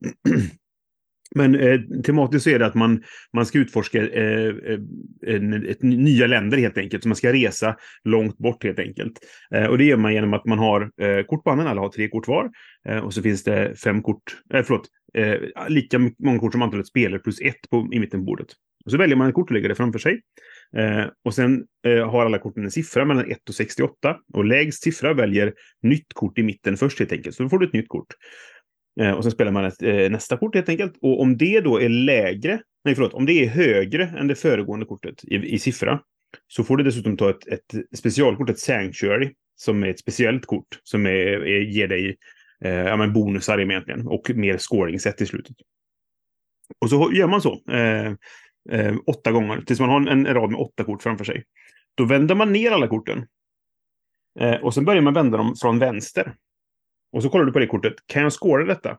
Men 1.35 1.55
eh, 1.55 1.79
tematiskt 2.05 2.43
så 2.43 2.49
är 2.49 2.59
det 2.59 2.65
att 2.65 2.75
man, 2.75 3.03
man 3.33 3.45
ska 3.45 3.59
utforska 3.59 4.07
eh, 4.07 4.47
eh, 5.27 5.41
ett, 5.69 5.81
nya 5.81 6.27
länder 6.27 6.57
helt 6.57 6.77
enkelt. 6.77 7.03
Så 7.03 7.09
man 7.09 7.15
ska 7.15 7.33
resa 7.33 7.75
långt 8.03 8.37
bort 8.37 8.63
helt 8.63 8.79
enkelt. 8.79 9.13
Eh, 9.55 9.65
och 9.65 9.77
det 9.77 9.83
gör 9.83 9.97
man 9.97 10.13
genom 10.13 10.33
att 10.33 10.45
man 10.45 10.59
har 10.59 10.81
eh, 11.01 11.23
kort 11.25 11.43
på 11.43 11.49
handen, 11.49 11.67
alla 11.67 11.81
har 11.81 11.89
tre 11.89 12.07
kort 12.07 12.27
var. 12.27 12.49
Eh, 12.89 12.97
och 12.97 13.13
så 13.13 13.21
finns 13.21 13.43
det 13.43 13.79
fem 13.83 14.01
kort, 14.01 14.23
eh, 14.53 14.63
förlåt, 14.63 14.87
eh, 15.13 15.35
lika 15.67 15.99
många 16.19 16.39
kort 16.39 16.51
som 16.51 16.61
antalet 16.61 16.87
spelare 16.87 17.19
plus 17.19 17.41
ett 17.41 17.69
på, 17.69 17.89
i 17.91 17.99
mitten 17.99 18.19
på 18.19 18.25
bordet. 18.25 18.47
Och 18.85 18.91
så 18.91 18.97
väljer 18.97 19.15
man 19.15 19.27
ett 19.27 19.35
kort 19.35 19.49
och 19.49 19.53
lägger 19.53 19.69
det 19.69 19.75
framför 19.75 19.99
sig. 19.99 20.21
Eh, 20.77 21.05
och 21.25 21.33
sen 21.33 21.65
eh, 21.87 22.09
har 22.09 22.25
alla 22.25 22.39
korten 22.39 22.63
en 22.63 22.71
siffra 22.71 23.05
mellan 23.05 23.31
1 23.31 23.49
och 23.49 23.55
68. 23.55 24.17
Och 24.33 24.45
lägst 24.45 24.83
siffra 24.83 25.13
väljer 25.13 25.53
nytt 25.81 26.13
kort 26.13 26.37
i 26.37 26.43
mitten 26.43 26.77
först 26.77 26.99
helt 26.99 27.11
enkelt. 27.11 27.35
Så 27.35 27.43
då 27.43 27.49
får 27.49 27.59
du 27.59 27.67
ett 27.67 27.73
nytt 27.73 27.87
kort. 27.87 28.07
Eh, 28.99 29.12
och 29.12 29.23
sen 29.23 29.31
spelar 29.31 29.51
man 29.51 29.65
ett, 29.65 29.83
eh, 29.83 30.10
nästa 30.10 30.38
kort 30.38 30.55
helt 30.55 30.69
enkelt. 30.69 30.93
Och 31.01 31.21
om 31.21 31.38
det 31.38 31.62
då 31.62 31.81
är 31.81 31.89
lägre, 31.89 32.62
nej 32.86 32.95
förlåt, 32.95 33.13
om 33.13 33.25
det 33.25 33.33
är 33.33 33.47
högre 33.47 34.03
än 34.03 34.27
det 34.27 34.36
föregående 34.36 34.86
kortet 34.86 35.23
i, 35.23 35.36
i 35.36 35.60
siffra, 35.60 35.99
så 36.47 36.63
får 36.63 36.77
du 36.77 36.83
dessutom 36.83 37.17
ta 37.17 37.29
ett, 37.29 37.47
ett 37.47 37.97
specialkort, 37.97 38.49
ett 38.49 38.60
Sanctuary, 38.60 39.33
som 39.55 39.83
är 39.83 39.88
ett 39.88 39.99
speciellt 39.99 40.45
kort 40.45 40.79
som 40.83 41.05
är, 41.05 41.47
är, 41.47 41.62
ger 41.62 41.88
dig 41.88 42.17
eh, 42.63 42.71
ja, 42.71 42.97
men 42.97 43.13
bonusar 43.13 43.60
egentligen 43.60 44.07
och 44.07 44.31
mer 44.36 44.57
scoringset 44.57 45.21
i 45.21 45.25
slutet. 45.25 45.55
Och 46.81 46.89
så 46.89 47.12
gör 47.13 47.27
man 47.27 47.41
så 47.41 47.62
eh, 47.71 48.07
eh, 48.69 48.95
åtta 49.07 49.31
gånger 49.31 49.62
tills 49.62 49.79
man 49.79 49.89
har 49.89 50.12
en, 50.12 50.25
en 50.25 50.33
rad 50.33 50.51
med 50.51 50.60
åtta 50.60 50.83
kort 50.83 51.03
framför 51.03 51.25
sig. 51.25 51.43
Då 51.95 52.05
vänder 52.05 52.36
man 52.36 52.53
ner 52.53 52.71
alla 52.71 52.88
korten. 52.88 53.25
Eh, 54.39 54.55
och 54.55 54.73
sen 54.73 54.86
börjar 54.86 55.01
man 55.01 55.13
vända 55.13 55.38
dem 55.38 55.55
från 55.62 55.79
vänster. 55.79 56.33
Och 57.17 57.23
så 57.23 57.30
kollar 57.30 57.45
du 57.45 57.51
på 57.51 57.60
det 57.60 57.67
kortet. 57.67 57.93
Kan 58.06 58.23
jag 58.23 58.34
scora 58.34 58.65
detta? 58.65 58.97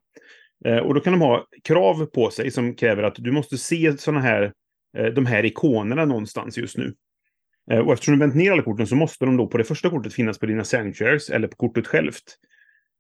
Eh, 0.65 0.77
och 0.77 0.95
då 0.95 1.01
kan 1.01 1.13
de 1.13 1.21
ha 1.21 1.47
krav 1.65 2.07
på 2.07 2.31
sig 2.31 2.51
som 2.51 2.75
kräver 2.75 3.03
att 3.03 3.15
du 3.19 3.33
måste 3.33 3.59
se 3.59 3.99
såna 3.99 4.21
här, 4.21 4.53
eh, 4.99 5.07
de 5.07 5.27
här 5.27 5.45
ikonerna 5.45 6.05
någonstans 6.05 6.59
just 6.59 6.77
nu. 6.77 6.95
Eh, 7.71 7.79
och 7.79 7.93
eftersom 7.93 8.15
du 8.15 8.21
vänt 8.21 8.35
ner 8.35 8.53
alla 8.53 8.63
korten 8.63 8.87
så 8.87 8.97
måste 8.97 9.25
de 9.25 9.37
då 9.37 9.47
på 9.47 9.59
det 9.59 9.65
första 9.65 9.91
kortet 9.91 10.15
finnas 10.15 10.39
på 10.39 10.47
dina 10.47 10.65
sanctuaries 10.65 11.31
eller 11.31 11.49
på 11.49 11.57
kortet 11.57 11.87
självt. 11.87 12.25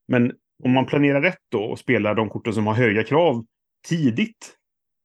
Men 0.08 0.32
om 0.64 0.72
man 0.72 0.86
planerar 0.86 1.22
rätt 1.22 1.42
då 1.48 1.62
och 1.62 1.78
spelar 1.78 2.14
de 2.14 2.28
korten 2.28 2.52
som 2.52 2.66
har 2.66 2.74
höga 2.74 3.04
krav 3.04 3.44
tidigt 3.88 4.56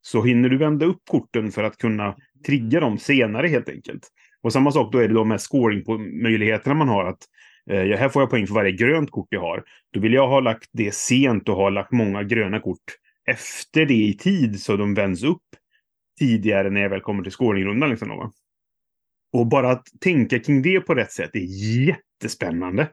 så 0.02 0.24
hinner 0.24 0.50
du 0.50 0.58
vända 0.58 0.86
upp 0.86 1.02
korten 1.10 1.52
för 1.52 1.64
att 1.64 1.78
kunna 1.78 2.16
trigga 2.46 2.80
dem 2.80 2.98
senare 2.98 3.48
helt 3.48 3.70
enkelt. 3.70 4.08
Och 4.42 4.54
samma 4.54 4.72
sak 4.72 4.92
då 4.92 4.98
är 4.98 5.08
det 5.08 5.14
då 5.14 5.24
med 5.24 5.42
scoring-möjligheterna 5.42 6.76
man 6.76 6.90
har. 6.90 7.06
att 7.06 7.24
eh, 7.70 7.98
Här 7.98 8.10
får 8.10 8.22
jag 8.22 8.30
poäng 8.30 8.48
för 8.48 8.54
varje 8.54 8.72
grönt 8.72 9.12
kort 9.12 9.28
jag 9.30 9.42
har. 9.42 9.64
Då 9.94 10.00
vill 10.00 10.14
jag 10.14 10.28
ha 10.28 10.40
lagt 10.40 10.70
det 10.72 10.94
sent 10.94 11.50
och 11.50 11.56
ha 11.56 11.70
lagt 11.70 11.92
många 11.92 12.24
gröna 12.24 12.60
kort 12.60 12.98
efter 13.26 13.86
det 13.86 13.94
i 13.94 14.18
tid 14.18 14.62
så 14.62 14.76
de 14.78 14.94
vänds 14.94 15.24
upp 15.24 15.42
tidigare 16.20 16.70
när 16.70 16.82
jag 16.82 16.90
väl 16.90 17.02
kommer 17.02 17.24
till 17.24 17.32
scoringrundan. 17.32 17.90
Liksom 17.90 18.10
då. 18.10 18.32
Och 19.34 19.48
bara 19.48 19.72
att 19.72 19.88
tänka 20.02 20.40
kring 20.40 20.62
det 20.62 20.80
på 20.80 20.96
rätt 20.96 21.12
sätt 21.12 21.36
är 21.36 21.86
jättespännande. 21.86 22.90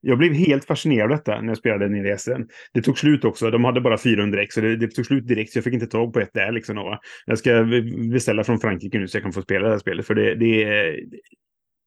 Jag 0.00 0.18
blev 0.18 0.32
helt 0.32 0.64
fascinerad 0.64 1.12
av 1.12 1.18
detta 1.18 1.40
när 1.40 1.48
jag 1.48 1.58
spelade 1.58 1.88
nere 1.88 2.14
i 2.14 2.18
SN. 2.18 2.42
Det 2.72 2.82
tog 2.82 2.98
slut 2.98 3.24
också. 3.24 3.50
De 3.50 3.64
hade 3.64 3.80
bara 3.80 3.98
400 3.98 4.42
ex, 4.42 4.54
så 4.54 4.60
det, 4.60 4.76
det 4.76 4.88
tog 4.88 5.06
slut 5.06 5.28
direkt. 5.28 5.52
Så 5.52 5.56
jag 5.58 5.64
fick 5.64 5.74
inte 5.74 5.86
tag 5.86 6.12
på 6.12 6.20
ett 6.20 6.30
där. 6.32 6.52
Liksom, 6.52 6.76
va? 6.76 7.00
Jag 7.26 7.38
ska 7.38 7.64
beställa 8.12 8.44
från 8.44 8.60
Frankrike 8.60 8.98
nu 8.98 9.08
så 9.08 9.16
jag 9.16 9.22
kan 9.22 9.32
få 9.32 9.42
spela 9.42 9.66
det 9.66 9.72
här 9.72 9.78
spelet. 9.78 10.06
För 10.06 10.14
det, 10.14 10.34
det 10.34 10.62
är... 10.62 11.00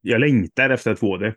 Jag 0.02 0.20
längtar 0.20 0.70
efter 0.70 0.92
att 0.92 1.00
få 1.00 1.18
det. 1.18 1.36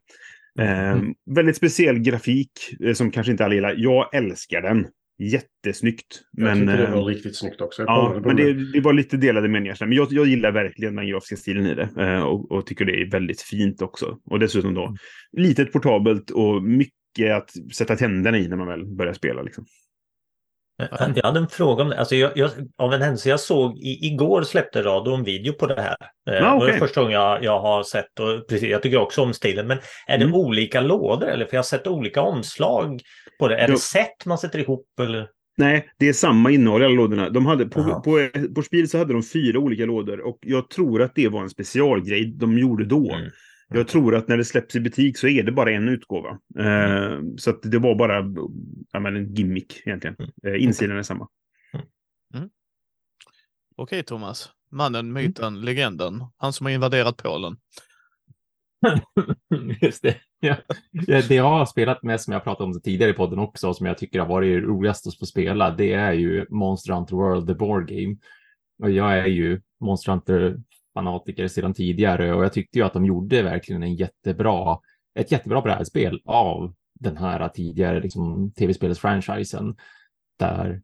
Eh, 0.59 0.99
väldigt 1.35 1.57
speciell 1.57 1.99
grafik 1.99 2.51
eh, 2.85 2.93
som 2.93 3.11
kanske 3.11 3.31
inte 3.33 3.45
alla 3.45 3.55
gillar. 3.55 3.75
Jag 3.79 4.15
älskar 4.15 4.63
den. 4.63 4.87
Jättesnyggt. 5.19 6.07
Jag 6.33 6.45
Men, 6.45 6.67
det 6.67 6.91
var 6.91 7.05
riktigt 7.05 7.37
snyggt 7.37 7.61
också. 7.61 7.83
Ja, 7.83 8.21
på 8.23 8.29
men 8.29 8.37
det. 8.37 8.53
det, 8.53 8.73
det 8.73 8.81
var 8.81 8.93
lite 8.93 9.17
delade 9.17 9.49
meningar. 9.49 9.77
Men 9.81 9.93
jag, 9.93 10.09
jag 10.11 10.27
gillar 10.27 10.53
verkligen 10.53 10.97
den 10.97 11.07
grafiska 11.09 11.37
stilen 11.37 11.67
i 11.67 11.75
det. 11.75 11.89
eh, 11.99 12.23
Och, 12.23 12.53
och 12.53 12.67
tycker 12.67 12.85
det 12.85 13.01
är 13.03 13.11
väldigt 13.11 13.43
fint 13.43 13.83
också. 13.83 14.19
Och 14.25 14.39
dessutom 14.39 14.75
då 14.75 14.97
litet 15.33 15.73
portabelt 15.73 16.31
och 16.31 16.63
mycket 16.63 17.33
att 17.33 17.51
sätta 17.75 17.97
tänderna 17.97 18.39
i 18.39 18.49
när 18.49 18.57
man 18.57 18.67
väl 18.67 18.87
börjar 18.87 19.13
spela. 19.13 19.43
Liksom. 19.43 19.65
Jag 21.15 21.25
hade 21.25 21.39
en 21.41 21.49
fråga 21.49 21.83
om 21.83 21.89
det. 21.89 21.99
Alltså 21.99 22.17
jag, 22.17 22.33
jag, 22.35 22.51
av 22.79 22.95
en 22.95 23.03
händelse 23.03 23.29
jag 23.29 23.41
såg 23.41 23.79
i, 23.79 24.07
igår 24.07 24.43
släppte 24.43 24.83
radio 24.83 25.15
en 25.15 25.25
video 25.25 25.53
på 25.53 25.67
det 25.67 25.81
här. 25.83 25.97
Eh, 26.31 26.35
Ja, 26.35 26.65
Det 26.65 26.73
var 26.73 26.79
första 26.79 27.01
gången 27.01 27.15
jag, 27.21 27.45
jag 27.45 27.61
har 27.61 27.83
sett 27.83 28.21
och 28.21 28.49
precis, 28.49 28.69
jag 28.69 28.83
tycker 28.83 28.99
också 28.99 29.23
om 29.23 29.35
stilen. 29.35 29.67
Men 29.67 29.79
är 30.07 30.19
det 30.19 30.25
Mm. 30.25 30.35
olika 30.37 30.81
lådor 30.81 31.29
eller? 31.29 31.45
För 31.47 31.55
jag 31.55 31.59
har 31.59 31.65
sett 31.65 31.87
olika 31.87 32.21
omslag 32.23 33.01
på 33.39 33.49
det. 33.49 33.57
Är 33.57 33.69
Jo. 33.69 33.75
det 33.75 33.81
set 33.81 34.27
man 34.27 34.39
sätter 34.39 34.59
ihop 34.59 34.87
eller? 35.01 35.29
Nej, 35.59 35.89
det 35.99 36.09
är 36.09 36.13
samma 36.13 36.51
innehåll 36.51 36.83
i 36.83 36.85
alla 36.85 36.95
lådorna. 36.95 37.31
De 37.31 37.47
hade, 37.47 37.67
på, 37.67 37.81
Jaha. 37.81 38.01
på, 38.01 38.29
på 38.55 38.63
spel 38.63 38.89
så 38.89 38.99
hade 38.99 39.13
de 39.13 39.23
fyra 39.23 39.59
olika 39.59 39.85
lådor 39.85 40.21
och 40.27 40.39
jag 40.41 40.71
tror 40.71 41.03
att 41.03 41.15
det 41.15 41.29
var 41.29 41.43
en 41.43 41.51
specialgrej 41.51 42.33
de 42.37 42.59
gjorde 42.59 42.85
då. 42.85 43.13
Mm. 43.15 43.31
Jag 43.69 43.89
tror 43.89 44.15
att 44.17 44.29
när 44.29 44.37
det 44.37 44.45
släpps 44.45 44.77
i 44.77 44.81
butik 44.81 45.19
så 45.19 45.29
är 45.29 45.43
det 45.43 45.53
bara 45.53 45.73
en 45.73 45.89
utgåva. 45.89 46.39
Eh, 46.59 47.21
så 47.37 47.51
att 47.51 47.63
det 47.63 47.79
var 47.79 47.95
bara 47.95 48.25
ja, 48.93 49.01
men 49.01 49.17
en 49.17 49.35
gimmick 49.35 49.83
egentligen. 49.87 50.17
Eh, 50.47 50.63
insidan 50.63 50.99
är 50.99 51.03
samma. 51.03 51.29
Okej, 53.77 54.03
Thomas. 54.03 54.51
Mannen, 54.71 55.13
myten, 55.13 55.61
legenden. 55.61 56.25
Han 56.37 56.53
som 56.53 56.67
har 56.67 56.73
invaderat 56.73 57.17
Polen. 57.17 57.57
Just 59.81 60.03
det. 60.03 60.17
Ja. 60.41 60.57
Ja, 60.91 61.23
Det 61.29 61.35
jag 61.35 61.45
har 61.45 61.67
spelat 61.67 62.03
mest, 62.03 62.25
som 62.25 62.33
jag 62.33 62.45
pratat 62.45 62.65
om 62.65 62.81
tidigare 62.81 63.11
i 63.11 63.15
podden 63.15 63.39
också, 63.39 63.69
och 63.69 63.77
som 63.77 63.87
jag 63.87 63.99
tycker 63.99 64.21
har 64.21 64.27
varit 64.27 64.63
roligast 64.63 65.07
att 65.07 65.19
få 65.19 65.27
spela, 65.27 65.71
det 65.71 65.93
är 65.93 66.13
ju 66.13 66.47
Monster 66.51 66.93
Hunter 66.93 67.17
World, 67.17 67.47
the 67.47 67.55
board 67.55 67.89
game. 67.89 68.17
Och 68.83 68.91
jag 68.91 69.19
är 69.19 69.27
ju 69.27 69.61
Monster 69.81 70.13
fanatiker 70.97 71.49
sedan 71.49 71.75
tidigare 71.75 72.35
och 72.35 72.45
jag 72.45 72.53
tyckte 72.53 72.79
ju 72.79 72.85
att 72.85 72.93
de 72.93 73.07
gjorde 73.07 73.43
verkligen 73.43 73.83
en 73.83 73.95
jättebra, 73.95 74.79
ett 75.19 75.33
jättebra 75.33 75.61
brädspel 75.61 76.21
av 76.25 76.75
den 77.01 77.17
här 77.17 77.49
tidigare 77.49 78.01
liksom, 78.01 78.53
tv-spelsfranchisen. 78.53 79.77
Där, 80.39 80.83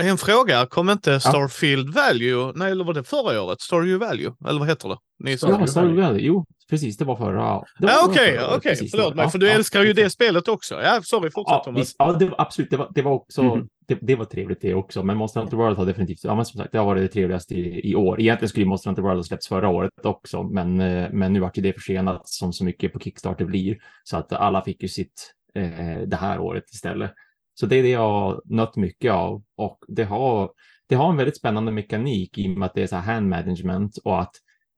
en 0.00 0.18
fråga, 0.18 0.66
kom 0.66 0.90
inte 0.90 1.20
Starfield 1.20 1.94
Value, 1.94 2.52
nej 2.54 2.70
eller 2.70 2.84
var 2.84 2.94
det 2.94 3.04
förra 3.04 3.42
året? 3.42 3.60
Stardew 3.60 4.06
Value, 4.06 4.32
eller 4.48 4.58
vad 4.58 4.68
heter 4.68 4.88
det? 4.88 4.96
Ni 5.24 5.30
ja 5.30 5.66
Stardew 5.66 6.02
Valley, 6.02 6.26
jo, 6.26 6.44
precis. 6.70 6.96
Det 6.96 7.04
var 7.04 7.16
förra. 7.16 7.36
Ja, 7.40 7.64
förra 7.80 7.90
Okej, 8.04 8.40
okej, 8.48 8.60
precis, 8.60 8.90
förlåt 8.90 9.08
det 9.08 9.16
mig, 9.16 9.30
för 9.30 9.38
du 9.38 9.46
ja, 9.48 9.52
älskar 9.54 9.80
ju 9.82 9.90
exakt. 9.90 10.04
det 10.04 10.10
spelet 10.10 10.48
också. 10.48 10.74
Ja, 10.82 11.00
sorry, 11.02 11.30
fortsätt 11.30 11.52
Ja, 11.52 11.62
Thomas. 11.64 11.80
visst, 11.80 11.96
ja 11.98 12.12
det, 12.12 12.26
var- 12.26 12.40
absolut. 12.40 12.70
Det 12.70 12.76
var, 12.76 12.88
det 12.94 13.02
var 13.02 13.12
också, 13.12 13.42
Mhm. 13.42 13.66
det, 13.88 13.98
det 14.02 14.14
var 14.16 14.24
trevligt 14.24 14.60
det 14.60 14.74
också. 14.74 15.02
Men 15.02 15.16
Monster 15.16 15.40
Hunter 15.40 15.56
World 15.56 15.76
har 15.78 15.86
definitivt, 15.86 16.24
ja 16.24 16.34
men 16.34 16.44
som 16.44 16.58
sagt, 16.60 16.72
det 16.72 16.78
har 16.78 16.86
varit 16.86 17.02
det 17.02 17.08
trevligaste 17.08 17.54
i, 17.54 17.90
i 17.90 17.94
år. 17.94 18.20
Egentligen 18.20 18.48
skulle 18.48 18.64
ju 18.64 18.68
Monster 18.68 18.90
Hunter 18.90 19.02
World 19.02 19.16
ha 19.18 19.22
släppts 19.24 19.48
förra 19.48 19.68
året 19.68 19.90
också, 20.04 20.42
men, 20.42 20.80
eh, 20.80 21.08
men 21.12 21.32
nu 21.32 21.40
vart 21.40 21.58
ju 21.58 21.62
det 21.62 21.72
försenat 21.72 22.28
som 22.28 22.52
så 22.52 22.64
mycket 22.64 22.92
på 22.92 22.98
Kickstarter 23.00 23.44
blir. 23.44 23.76
Så 24.04 24.16
att 24.16 24.32
alla 24.32 24.62
fick 24.64 24.82
ju 24.82 24.88
sitt 24.88 25.32
eh, 25.54 25.98
det 26.06 26.16
här 26.20 26.38
året 26.38 26.64
istället. 26.72 27.12
Så 27.60 27.66
det 27.66 27.76
är 27.76 27.82
det 27.82 27.88
jag 27.88 28.10
har 28.10 28.42
nött 28.44 28.76
mycket 28.76 29.12
av 29.12 29.42
och 29.56 29.78
det 29.88 30.04
har, 30.04 30.50
det 30.88 30.94
har 30.94 31.10
en 31.10 31.16
väldigt 31.16 31.36
spännande 31.36 31.72
mekanik 31.72 32.38
i 32.38 32.48
och 32.48 32.58
med 32.58 32.66
att 32.66 32.74
det 32.74 32.82
är 32.82 32.86
så 32.86 32.96
här 32.96 33.14
hand 33.14 33.28
management 33.28 33.98
och 34.04 34.20
att 34.20 34.32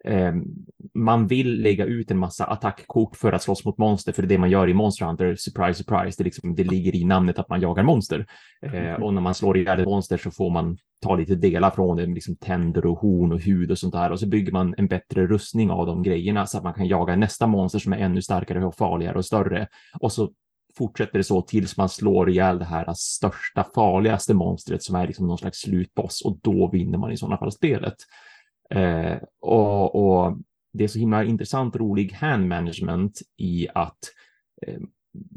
eh, 0.04 0.32
man 0.94 1.26
vill 1.26 1.62
lägga 1.62 1.84
ut 1.84 2.10
en 2.10 2.18
massa 2.18 2.44
attackkort 2.44 3.16
för 3.16 3.32
att 3.32 3.42
slåss 3.42 3.64
mot 3.64 3.78
monster, 3.78 4.12
för 4.12 4.22
det 4.22 4.26
är 4.26 4.28
det 4.28 4.38
man 4.38 4.50
gör 4.50 4.68
i 4.68 4.74
Monster 4.74 5.06
Hunter, 5.06 5.36
surprise, 5.36 5.84
surprise. 5.84 6.14
Det, 6.18 6.24
liksom, 6.24 6.54
det 6.54 6.64
ligger 6.64 6.96
i 6.96 7.04
namnet 7.04 7.38
att 7.38 7.48
man 7.48 7.60
jagar 7.60 7.82
monster. 7.82 8.26
Eh, 8.62 9.02
och 9.02 9.14
när 9.14 9.20
man 9.20 9.34
slår 9.34 9.56
ihjäl 9.56 9.80
ett 9.80 9.86
monster 9.86 10.16
så 10.16 10.30
får 10.30 10.50
man 10.50 10.76
ta 11.02 11.16
lite 11.16 11.34
delar 11.34 11.70
från 11.70 11.96
det, 11.96 12.06
liksom 12.06 12.36
tänder 12.36 12.86
och 12.86 12.98
horn 12.98 13.32
och 13.32 13.40
hud 13.40 13.70
och 13.70 13.78
sånt 13.78 13.94
där. 13.94 14.10
Och 14.10 14.20
så 14.20 14.28
bygger 14.28 14.52
man 14.52 14.74
en 14.78 14.86
bättre 14.86 15.26
rustning 15.26 15.70
av 15.70 15.86
de 15.86 16.02
grejerna 16.02 16.46
så 16.46 16.58
att 16.58 16.64
man 16.64 16.74
kan 16.74 16.86
jaga 16.86 17.16
nästa 17.16 17.46
monster 17.46 17.78
som 17.78 17.92
är 17.92 17.98
ännu 17.98 18.22
starkare 18.22 18.66
och 18.66 18.74
farligare 18.74 19.18
och 19.18 19.24
större. 19.24 19.68
Och 20.00 20.12
så 20.12 20.30
fortsätter 20.78 21.18
det 21.18 21.24
så 21.24 21.42
tills 21.42 21.76
man 21.76 21.88
slår 21.88 22.30
ihjäl 22.30 22.58
det 22.58 22.64
här 22.64 22.94
största, 22.96 23.66
farligaste 23.74 24.34
monstret 24.34 24.82
som 24.82 24.96
är 24.96 25.06
liksom 25.06 25.26
någon 25.26 25.38
slags 25.38 25.58
slutboss 25.58 26.22
och 26.24 26.38
då 26.42 26.70
vinner 26.70 26.98
man 26.98 27.12
i 27.12 27.16
sådana 27.16 27.38
fall 27.38 27.52
spelet. 27.52 27.96
Eh, 28.74 29.16
och, 29.40 29.94
och 29.94 30.38
det 30.72 30.84
är 30.84 30.88
så 30.88 30.98
himla 30.98 31.24
intressant, 31.24 31.76
rolig 31.76 32.12
hand 32.12 32.48
management 32.48 33.20
i 33.36 33.68
att 33.74 33.98
eh, 34.66 34.80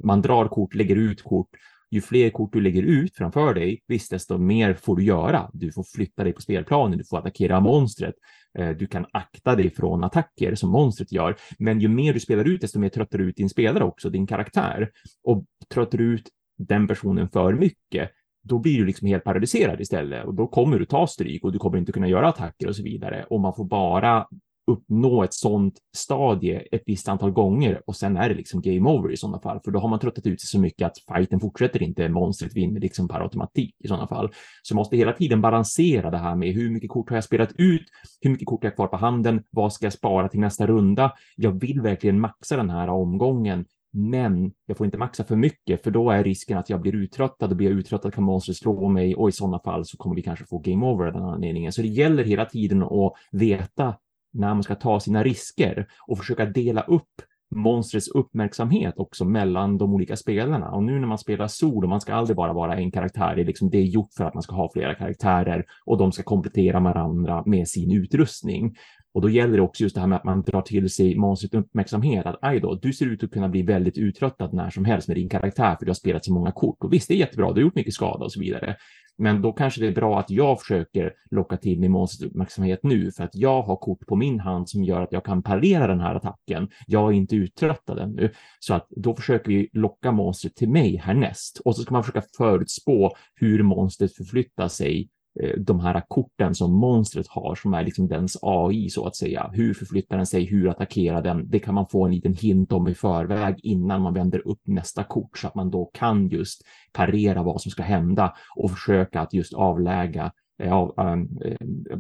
man 0.04 0.22
drar 0.22 0.48
kort, 0.48 0.76
lägger 0.76 0.96
ut 0.96 1.24
kort. 1.24 1.50
Ju 1.92 2.02
fler 2.02 2.30
kort 2.30 2.54
du 2.54 2.62
lägger 2.62 2.84
ut 2.84 3.16
framför 3.16 3.54
dig, 3.54 3.84
visst, 3.88 4.12
desto 4.12 4.38
mer 4.38 4.74
får 4.74 4.96
du 4.96 5.04
göra. 5.04 5.50
Du 5.54 5.72
får 5.72 5.84
flytta 5.84 6.24
dig 6.24 6.34
på 6.34 6.42
spelplanen, 6.42 6.98
du 6.98 7.04
får 7.04 7.18
attackera 7.18 7.60
monstret. 7.60 8.16
Eh, 8.58 8.70
du 8.70 8.88
kan 8.88 9.06
akta 9.14 9.56
dig 9.56 9.70
från 9.70 10.04
attacker 10.04 10.56
som 10.56 10.70
monstret 10.70 11.12
gör. 11.12 11.36
Men 11.60 11.80
ju 11.80 11.88
mer 11.88 12.14
du 12.14 12.20
spelar 12.20 12.46
ut, 12.46 12.62
desto 12.62 12.80
mer 12.80 12.90
tröttar 12.90 13.18
du 13.18 13.24
ut 13.24 13.36
din 13.36 13.50
spelare 13.50 13.84
också, 13.84 14.10
din 14.10 14.28
karaktär. 14.28 14.92
Och 15.24 15.46
tröttar 15.74 15.98
du 15.98 16.04
ut 16.04 16.30
den 16.58 16.88
personen 16.88 17.30
för 17.30 17.54
mycket, 17.54 18.12
då 18.44 18.60
blir 18.60 18.78
du 18.78 18.86
liksom 18.86 19.08
helt 19.08 19.24
paralyserad 19.24 19.82
istället 19.82 20.26
och 20.26 20.34
då 20.34 20.48
kommer 20.48 20.80
du 20.80 20.86
ta 20.86 21.08
stryk 21.08 21.44
och 21.44 21.52
du 21.52 21.60
kommer 21.60 21.78
inte 21.78 21.92
kunna 21.92 22.08
göra 22.08 22.28
attacker 22.28 22.68
och 22.68 22.76
så 22.76 22.84
vidare. 22.84 23.26
Och 23.30 23.40
man 23.40 23.56
får 23.56 23.66
bara 23.66 24.28
uppnå 24.68 25.24
ett 25.24 25.34
sånt 25.34 25.80
stadie 25.98 26.60
ett 26.72 26.84
visst 26.86 27.10
antal 27.10 27.32
gånger 27.32 27.82
och 27.88 27.96
sen 27.96 28.18
är 28.18 28.30
det 28.30 28.36
liksom 28.36 28.62
game 28.62 28.90
over 28.90 29.12
i 29.12 29.18
sådana 29.18 29.40
fall, 29.40 29.60
för 29.66 29.72
då 29.72 29.80
har 29.80 29.90
man 29.90 30.00
tröttat 30.00 30.28
ut 30.28 30.42
sig 30.42 30.48
så 30.48 30.60
mycket 30.60 30.86
att 30.86 31.16
fighten 31.16 31.40
fortsätter 31.40 31.84
inte, 31.84 32.10
monstret 32.10 32.56
vinner 32.56 32.80
liksom 32.80 33.08
per 33.08 33.20
automatik 33.20 33.76
i 33.84 33.88
sådana 33.88 34.08
fall. 34.08 34.30
Så 34.64 34.72
jag 34.74 34.76
måste 34.76 34.98
hela 34.98 35.14
tiden 35.14 35.42
balansera 35.42 36.12
det 36.12 36.18
här 36.18 36.36
med 36.36 36.54
hur 36.54 36.72
mycket 36.72 36.90
kort 36.90 37.10
har 37.10 37.18
jag 37.18 37.24
spelat 37.24 37.52
ut, 37.58 37.86
hur 38.22 38.30
mycket 38.30 38.48
kort 38.48 38.64
har 38.64 38.68
jag 38.68 38.76
kvar 38.76 38.88
på 38.88 38.98
handen, 38.98 39.44
vad 39.52 39.74
ska 39.74 39.86
jag 39.86 39.94
spara 39.94 40.30
till 40.30 40.40
nästa 40.40 40.68
runda? 40.68 41.14
Jag 41.36 41.60
vill 41.60 41.82
verkligen 41.82 42.20
maxa 42.20 42.58
den 42.58 42.70
här 42.70 42.90
omgången, 42.90 43.66
men 43.96 44.52
jag 44.66 44.78
får 44.78 44.86
inte 44.86 44.98
maxa 44.98 45.24
för 45.24 45.36
mycket, 45.36 45.84
för 45.84 45.92
då 45.92 46.10
är 46.10 46.24
risken 46.24 46.58
att 46.58 46.70
jag 46.70 46.82
blir 46.82 46.96
uttröttad 46.96 47.52
och 47.52 47.58
blir 47.58 47.70
jag 47.70 47.80
uttröttad 47.80 48.14
kan 48.14 48.24
monstret 48.24 48.58
slå 48.58 48.90
mig 48.90 49.16
och 49.16 49.30
i 49.30 49.32
sådana 49.32 49.60
fall 49.60 49.86
så 49.86 49.98
kommer 49.98 50.16
vi 50.16 50.22
kanske 50.22 50.46
få 50.46 50.58
game 50.58 50.86
over 50.86 51.06
av 51.06 51.14
den 51.14 51.24
anledningen. 51.24 51.72
Så 51.72 51.82
det 51.82 51.88
gäller 51.88 52.24
hela 52.24 52.46
tiden 52.46 52.84
att 52.84 53.14
veta 53.32 53.96
när 54.36 54.54
man 54.54 54.64
ska 54.64 54.76
ta 54.76 55.00
sina 55.00 55.24
risker 55.24 55.88
och 56.08 56.18
försöka 56.18 56.46
dela 56.46 56.82
upp 56.82 57.22
monstrets 57.56 58.08
uppmärksamhet 58.08 58.94
också 58.98 59.26
mellan 59.26 59.78
de 59.78 59.94
olika 59.94 60.16
spelarna. 60.16 60.72
Och 60.72 60.84
nu 60.84 61.00
när 61.00 61.08
man 61.08 61.18
spelar 61.18 61.48
solo, 61.48 61.88
man 61.88 62.02
ska 62.02 62.14
aldrig 62.14 62.38
bara 62.38 62.54
vara 62.54 62.76
en 62.76 62.92
karaktär, 62.92 63.36
det 63.36 63.42
är, 63.42 63.46
liksom, 63.46 63.70
det 63.70 63.78
är 63.78 63.84
gjort 63.84 64.14
för 64.18 64.24
att 64.24 64.34
man 64.34 64.44
ska 64.44 64.56
ha 64.56 64.70
flera 64.74 64.96
karaktärer 64.96 65.66
och 65.86 65.98
de 65.98 66.12
ska 66.12 66.24
komplettera 66.24 66.80
varandra 66.80 67.44
med 67.46 67.68
sin 67.68 67.92
utrustning. 67.92 68.76
Och 69.16 69.22
då 69.22 69.30
gäller 69.30 69.58
det 69.58 69.62
också 69.62 69.84
just 69.84 69.96
det 69.96 70.02
här 70.02 70.08
med 70.08 70.16
att 70.16 70.24
man 70.24 70.42
drar 70.42 70.62
till 70.62 70.90
sig 70.90 71.16
monstrets 71.16 71.54
uppmärksamhet, 71.54 72.26
att 72.26 72.40
aj 72.42 72.60
då, 72.60 72.76
du 72.76 72.94
ser 72.94 73.06
ut 73.06 73.24
att 73.24 73.32
kunna 73.32 73.50
bli 73.50 73.62
väldigt 73.62 73.98
uttröttad 73.98 74.54
när 74.54 74.70
som 74.70 74.86
helst 74.86 75.08
med 75.08 75.18
din 75.18 75.30
karaktär 75.30 75.76
för 75.80 75.86
du 75.86 75.90
har 75.90 75.96
spelat 75.96 76.26
så 76.26 76.34
många 76.34 76.52
kort. 76.52 76.84
Och 76.84 76.94
visst, 76.94 77.08
det 77.08 77.14
är 77.14 77.18
jättebra, 77.18 77.48
du 77.48 77.54
har 77.54 77.62
gjort 77.62 77.76
mycket 77.76 77.94
skada 77.94 78.26
och 78.26 78.32
så 78.32 78.40
vidare. 78.40 78.76
Men 79.18 79.42
då 79.42 79.52
kanske 79.52 79.82
det 79.82 79.88
är 79.88 79.92
bra 79.92 80.20
att 80.20 80.30
jag 80.30 80.60
försöker 80.60 81.14
locka 81.32 81.58
till 81.58 81.80
mig 81.80 81.90
monstrets 81.90 82.32
uppmärksamhet 82.32 82.80
nu 82.84 83.12
för 83.12 83.24
att 83.24 83.36
jag 83.36 83.62
har 83.62 83.76
kort 83.76 84.08
på 84.08 84.16
min 84.16 84.40
hand 84.40 84.70
som 84.70 84.84
gör 84.84 85.02
att 85.02 85.12
jag 85.12 85.26
kan 85.26 85.44
parera 85.44 85.88
den 85.88 86.00
här 86.00 86.16
attacken. 86.16 86.70
Jag 86.88 87.12
är 87.12 87.16
inte 87.16 87.36
uttröttad 87.36 88.00
ännu, 88.00 88.32
så 88.60 88.74
att 88.74 88.88
då 88.90 89.16
försöker 89.16 89.52
vi 89.52 89.70
locka 89.74 90.12
monstret 90.12 90.56
till 90.56 90.70
mig 90.70 90.98
härnäst 90.98 91.62
och 91.66 91.76
så 91.76 91.82
ska 91.82 91.94
man 91.94 92.04
försöka 92.04 92.24
förutspå 92.38 93.16
hur 93.36 93.64
monstret 93.64 94.16
förflyttar 94.16 94.68
sig 94.68 95.10
Eh, 95.42 95.60
de 95.60 95.80
här 95.80 96.04
korten 96.08 96.56
som 96.56 96.74
monstret 96.74 97.28
har, 97.28 97.56
som 97.56 97.74
är 97.74 97.84
liksom 97.84 98.08
dens 98.08 98.38
AI 98.42 98.90
så 98.90 99.08
att 99.08 99.16
säga. 99.16 99.50
Hur 99.54 99.74
förflyttar 99.74 100.18
den 100.18 100.26
sig? 100.26 100.46
Hur 100.46 100.70
attackerar 100.70 101.22
den? 101.22 101.50
Det 101.50 101.60
kan 101.60 101.74
man 101.76 101.88
få 101.88 102.06
en 102.06 102.12
liten 102.12 102.34
hint 102.34 102.72
om 102.72 102.88
i 102.88 102.96
förväg 102.96 103.56
innan 103.64 104.02
man 104.02 104.14
vänder 104.14 104.48
upp 104.48 104.62
nästa 104.64 105.04
kort 105.04 105.38
så 105.38 105.48
att 105.48 105.56
man 105.56 105.72
då 105.72 105.86
kan 105.86 106.28
just 106.28 106.62
parera 106.94 107.44
vad 107.44 107.62
som 107.62 107.72
ska 107.72 107.84
hända 107.84 108.36
och 108.56 108.72
försöka 108.72 109.22
att 109.22 109.34
just 109.34 109.54
avläga 109.54 110.32
eh, 110.60 110.74
av, 110.74 110.94
eh, 111.00 111.52
eh, 111.52 112.00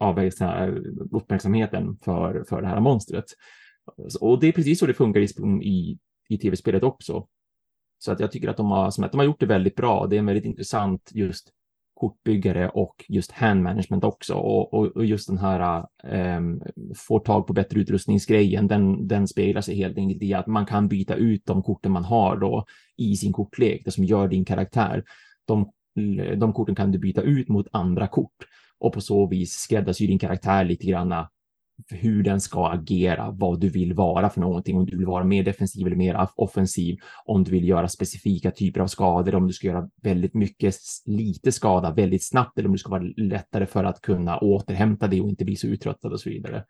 avväga 0.00 0.68
uppmärksamheten 1.10 1.96
för, 2.04 2.44
för 2.48 2.62
det 2.62 2.68
här 2.68 2.80
monstret. 2.80 3.24
Och 4.20 4.40
det 4.40 4.48
är 4.48 4.52
precis 4.52 4.78
så 4.78 4.86
det 4.86 4.94
funkar 4.94 5.20
i, 5.20 5.28
i, 5.62 5.98
i 6.28 6.38
tv-spelet 6.38 6.82
också. 6.82 7.26
Så 7.98 8.12
att 8.12 8.20
jag 8.20 8.32
tycker 8.32 8.48
att 8.48 8.56
de 8.56 8.70
har, 8.70 8.90
som 8.90 9.04
att 9.04 9.12
de 9.12 9.18
har 9.18 9.24
gjort 9.24 9.40
det 9.40 9.46
väldigt 9.46 9.76
bra. 9.76 10.06
Det 10.06 10.16
är 10.16 10.18
en 10.18 10.26
väldigt 10.26 10.44
intressant 10.44 11.10
just 11.14 11.52
kortbyggare 12.04 12.68
och 12.68 13.04
just 13.08 13.32
hand 13.32 13.62
management 13.62 14.04
också. 14.04 14.34
Och, 14.34 14.74
och, 14.74 14.86
och 14.86 15.04
just 15.04 15.28
den 15.28 15.38
här 15.38 15.86
ehm, 16.04 16.52
um, 16.52 16.62
få 16.96 17.18
tag 17.18 17.46
på 17.46 17.52
bättre 17.52 17.80
utrustningsgrejen, 17.80 18.68
den, 18.68 19.08
den 19.08 19.28
speglar 19.28 19.60
sig 19.62 19.76
helt 19.76 19.98
enkelt 19.98 20.22
i 20.22 20.34
att 20.34 20.46
man 20.46 20.66
kan 20.66 20.88
byta 20.88 21.14
ut 21.14 21.46
de 21.46 21.62
korten 21.62 21.92
man 21.92 22.04
har 22.04 22.36
då 22.36 22.64
i 22.96 23.16
sin 23.16 23.32
kortlek, 23.32 23.82
det 23.84 23.90
som 23.90 24.04
gör 24.04 24.28
din 24.28 24.44
karaktär. 24.44 25.04
De, 25.46 25.70
de 26.36 26.52
korten 26.52 26.74
kan 26.74 26.92
du 26.92 26.98
byta 26.98 27.22
ut 27.22 27.48
mot 27.48 27.66
andra 27.72 28.06
kort 28.06 28.46
och 28.78 28.92
på 28.92 29.00
så 29.00 29.26
vis 29.26 29.52
skräddarsy 29.52 30.06
din 30.06 30.18
karaktär 30.18 30.64
lite 30.64 30.86
granna 30.86 31.28
hur 31.90 32.22
den 32.22 32.40
ska 32.40 32.68
agera, 32.68 33.30
vad 33.30 33.60
du 33.60 33.68
vill 33.68 33.94
vara 33.94 34.30
för 34.30 34.40
någonting, 34.40 34.76
om 34.76 34.86
du 34.86 34.96
vill 34.96 35.06
vara 35.06 35.24
mer 35.24 35.44
defensiv 35.44 35.86
eller 35.86 35.96
mer 35.96 36.28
offensiv, 36.36 36.96
om 37.24 37.44
du 37.44 37.50
vill 37.50 37.68
göra 37.68 37.88
specifika 37.88 38.50
typer 38.50 38.80
av 38.80 38.86
skador, 38.86 39.34
om 39.34 39.46
du 39.46 39.52
ska 39.52 39.66
göra 39.66 39.88
väldigt 40.02 40.34
mycket, 40.34 40.76
lite 41.06 41.52
skada 41.52 41.90
väldigt 41.90 42.24
snabbt, 42.24 42.58
eller 42.58 42.68
om 42.68 42.72
du 42.72 42.78
ska 42.78 42.90
vara 42.90 43.04
lättare 43.16 43.66
för 43.66 43.84
att 43.84 44.00
kunna 44.00 44.38
återhämta 44.38 45.06
det 45.06 45.20
och 45.20 45.28
inte 45.28 45.44
bli 45.44 45.56
så 45.56 45.66
uttröttad 45.66 46.12
och 46.12 46.20
så 46.20 46.30
vidare. 46.30 46.64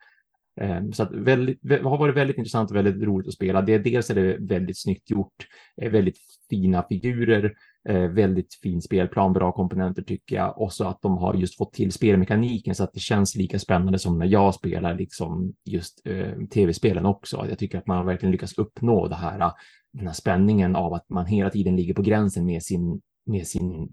Ehm, 0.60 0.92
så 0.92 1.02
att 1.02 1.12
väldigt, 1.12 1.60
har 1.82 1.98
varit 1.98 2.16
väldigt 2.16 2.38
intressant 2.38 2.70
och 2.70 2.76
väldigt 2.76 3.02
roligt 3.02 3.28
att 3.28 3.34
spela. 3.34 3.62
Det, 3.62 3.78
dels 3.78 4.10
är 4.10 4.14
det 4.14 4.36
väldigt 4.40 4.80
snyggt 4.80 5.10
gjort, 5.10 5.46
eh, 5.82 5.90
väldigt 5.90 6.16
fina 6.50 6.82
figurer, 6.88 7.52
Eh, 7.88 8.08
väldigt 8.08 8.54
fin 8.54 8.82
spelplan, 8.82 9.32
bra 9.32 9.52
komponenter 9.52 10.02
tycker 10.02 10.36
jag. 10.36 10.60
Och 10.60 10.72
så 10.72 10.84
att 10.84 11.02
de 11.02 11.18
har 11.18 11.34
just 11.34 11.56
fått 11.56 11.72
till 11.72 11.92
spelmekaniken 11.92 12.74
så 12.74 12.84
att 12.84 12.92
det 12.92 13.00
känns 13.00 13.34
lika 13.34 13.58
spännande 13.58 13.98
som 13.98 14.18
när 14.18 14.26
jag 14.26 14.54
spelar 14.54 14.94
liksom 14.94 15.54
just 15.64 16.06
eh, 16.06 16.46
tv-spelen 16.50 17.06
också. 17.06 17.46
Jag 17.48 17.58
tycker 17.58 17.78
att 17.78 17.86
man 17.86 18.06
verkligen 18.06 18.32
lyckas 18.32 18.58
uppnå 18.58 19.08
det 19.08 19.14
här, 19.14 19.40
eh, 19.40 19.52
den 19.92 20.06
här 20.06 20.14
spänningen 20.14 20.76
av 20.76 20.94
att 20.94 21.08
man 21.08 21.26
hela 21.26 21.50
tiden 21.50 21.76
ligger 21.76 21.94
på 21.94 22.02
gränsen 22.02 22.46
med 22.46 22.62
sin 22.62 23.00
med 23.26 23.46
sin 23.46 23.88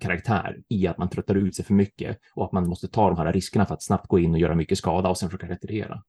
karaktär 0.00 0.62
i 0.68 0.86
att 0.86 0.98
man 0.98 1.08
tröttar 1.08 1.34
ut 1.34 1.56
sig 1.56 1.64
för 1.64 1.74
mycket 1.74 2.18
och 2.34 2.44
att 2.44 2.52
man 2.52 2.68
måste 2.68 2.88
ta 2.88 3.08
de 3.08 3.18
här 3.18 3.32
riskerna 3.32 3.66
för 3.66 3.74
att 3.74 3.82
snabbt 3.82 4.08
gå 4.08 4.18
in 4.18 4.32
och 4.32 4.38
göra 4.38 4.54
mycket 4.54 4.78
skada 4.78 5.08
och 5.08 5.18
sen 5.18 5.30
försöka 5.30 5.48
retirera. 5.48 6.02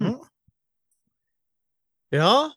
Mm. 0.00 0.14
Ja, 2.08 2.52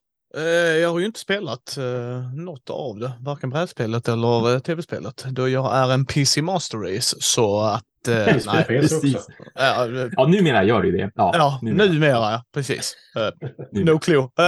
jag 0.82 0.92
har 0.92 1.00
ju 1.00 1.06
inte 1.06 1.20
spelat 1.20 1.78
eh, 1.78 2.34
något 2.36 2.70
av 2.70 3.00
det, 3.00 3.12
varken 3.20 3.50
brädspelet 3.50 4.08
eller 4.08 4.54
eh, 4.54 4.60
tv-spelet, 4.60 5.26
då 5.30 5.50
jag 5.50 5.76
är 5.76 5.94
en 5.94 6.06
PC 6.06 6.42
Master 6.42 6.78
Race 6.78 7.16
så 7.20 7.62
att... 7.62 8.08
Eh, 8.08 8.16
nej, 8.16 8.34
PC 8.36 8.68
precis. 8.68 9.16
också. 9.16 9.32
ja, 9.56 9.86
eh, 9.86 10.10
Ja, 10.12 10.28
numera 10.28 10.64
gör 10.64 10.82
det 10.82 10.88
ju 10.88 10.98
det. 10.98 11.12
Ja, 11.16 11.32
ja, 11.34 11.60
numera. 11.62 11.88
numera, 11.88 12.44
precis. 12.54 12.96
Eh, 13.16 13.48
Numera. 13.72 13.94
no 13.94 14.00
clue. 14.00 14.30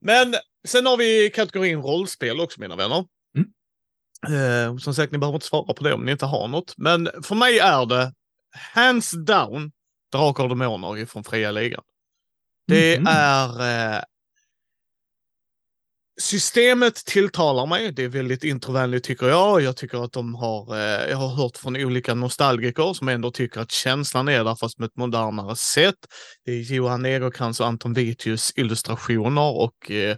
Men 0.00 0.34
sen 0.68 0.86
har 0.86 0.96
vi 0.96 1.30
kategorin 1.34 1.82
rollspel 1.82 2.40
också 2.40 2.60
mina 2.60 2.76
vänner. 2.76 3.04
Eh, 4.28 4.76
som 4.76 4.94
sagt, 4.94 5.12
ni 5.12 5.18
behöver 5.18 5.36
inte 5.36 5.46
svara 5.46 5.74
på 5.74 5.84
det 5.84 5.92
om 5.92 6.04
ni 6.04 6.12
inte 6.12 6.26
har 6.26 6.48
något. 6.48 6.74
Men 6.76 7.08
för 7.22 7.34
mig 7.34 7.58
är 7.58 7.86
det 7.86 8.12
hands 8.74 9.10
down 9.10 9.72
Drakar 10.12 10.42
och 10.44 10.48
Demoner 10.48 11.06
från 11.06 11.24
Fria 11.24 11.50
Ligan. 11.50 11.82
Det 12.68 12.98
Mhm. 12.98 13.06
är... 13.10 13.94
Eh, 13.96 14.02
Systemet 16.20 16.94
tilltalar 16.94 17.66
mig. 17.66 17.92
Det 17.92 18.04
är 18.04 18.08
väldigt 18.08 18.44
introvänligt 18.44 19.04
tycker 19.04 19.26
jag. 19.28 19.60
Jag 19.60 19.76
tycker 19.76 20.04
att 20.04 20.12
de 20.12 20.34
har, 20.34 20.76
eh, 20.76 21.10
jag 21.10 21.16
har 21.16 21.28
hört 21.28 21.56
från 21.56 21.76
olika 21.76 22.14
nostalgiker 22.14 22.92
som 22.94 23.08
ändå 23.08 23.30
tycker 23.30 23.60
att 23.60 23.70
känslan 23.72 24.28
är 24.28 24.44
där 24.44 24.54
fast 24.54 24.78
med 24.78 24.86
ett 24.86 24.96
modernare 24.96 25.56
sätt. 25.56 25.94
Det 26.44 26.52
är 26.52 26.60
Johan 26.74 27.04
Egerkrans 27.06 27.60
och 27.60 27.66
Anton 27.66 27.94
Vitius 27.94 28.52
illustrationer 28.56 29.56
och 29.56 29.90
eh, 29.90 30.16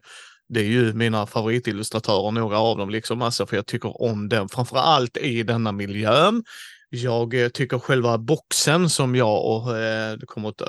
det 0.49 0.61
är 0.61 0.65
ju 0.65 0.93
mina 0.93 1.27
favoritillustratörer, 1.27 2.31
några 2.31 2.59
av 2.59 2.79
dem 2.79 2.91
liksom, 2.91 3.23
alltså 3.23 3.47
för 3.47 3.57
jag 3.57 3.67
tycker 3.67 4.03
om 4.03 4.29
den, 4.29 4.49
framför 4.49 4.77
allt 4.77 5.17
i 5.17 5.43
denna 5.43 5.73
miljön. 5.73 6.45
Jag 6.91 7.35
tycker 7.55 7.79
själva 7.79 8.19
boxen 8.19 8.91
som 8.91 9.15
jag 9.15 9.45
och 9.47 9.79
eh, 9.79 10.17
kommer 10.27 10.49
att, 10.49 10.61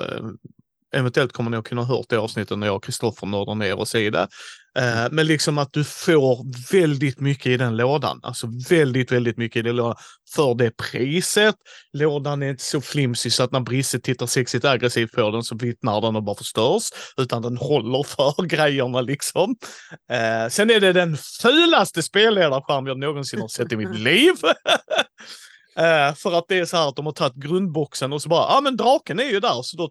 eventuellt 0.92 1.32
kommer 1.32 1.50
ni 1.50 1.56
att 1.56 1.64
kunna 1.64 1.82
ha 1.82 1.96
hört 1.96 2.06
det 2.08 2.16
avsnittet 2.16 2.58
när 2.58 2.66
jag 2.66 2.76
och 2.76 2.84
Kristoffer 2.84 3.26
nördar 3.26 3.54
ner 3.54 3.78
oss 3.78 3.94
i 3.94 4.10
det. 4.10 4.28
Eh, 4.78 5.06
men 5.10 5.26
liksom 5.26 5.58
att 5.58 5.72
du 5.72 5.84
får 5.84 6.70
väldigt 6.72 7.20
mycket 7.20 7.46
i 7.46 7.56
den 7.56 7.76
lådan, 7.76 8.20
alltså 8.22 8.46
väldigt, 8.68 9.12
väldigt 9.12 9.36
mycket 9.36 9.56
i 9.56 9.62
den 9.62 9.76
lådan 9.76 9.96
för 10.34 10.54
det 10.54 10.70
priset. 10.70 11.54
Lådan 11.92 12.42
är 12.42 12.50
inte 12.50 12.64
så 12.64 12.80
flimsig 12.80 13.32
så 13.32 13.42
att 13.42 13.52
när 13.52 13.60
Brisse 13.60 14.00
tittar 14.00 14.26
sexigt 14.26 14.64
aggressivt 14.64 15.12
på 15.12 15.30
den 15.30 15.42
så 15.42 15.56
vittnar 15.56 16.00
den 16.00 16.16
och 16.16 16.22
bara 16.22 16.36
förstörs, 16.36 16.90
utan 17.16 17.42
den 17.42 17.56
håller 17.56 18.02
för 18.02 18.42
grejerna 18.46 19.00
liksom. 19.00 19.56
Eh, 20.10 20.48
sen 20.50 20.70
är 20.70 20.80
det 20.80 20.92
den 20.92 21.16
fulaste 21.42 22.02
spelledarskärm 22.02 22.86
jag 22.86 22.98
någonsin 22.98 23.40
har 23.40 23.48
sett 23.48 23.72
i 23.72 23.76
mitt 23.76 23.98
liv. 23.98 24.34
eh, 25.76 26.14
för 26.14 26.38
att 26.38 26.44
det 26.48 26.58
är 26.58 26.64
så 26.64 26.76
här 26.76 26.88
att 26.88 26.96
de 26.96 27.06
har 27.06 27.12
tagit 27.12 27.34
grundboxen 27.34 28.12
och 28.12 28.22
så 28.22 28.28
bara, 28.28 28.40
ja 28.40 28.58
ah, 28.58 28.60
men 28.60 28.76
draken 28.76 29.20
är 29.20 29.30
ju 29.30 29.40
där, 29.40 29.62
så 29.62 29.76
då 29.76 29.90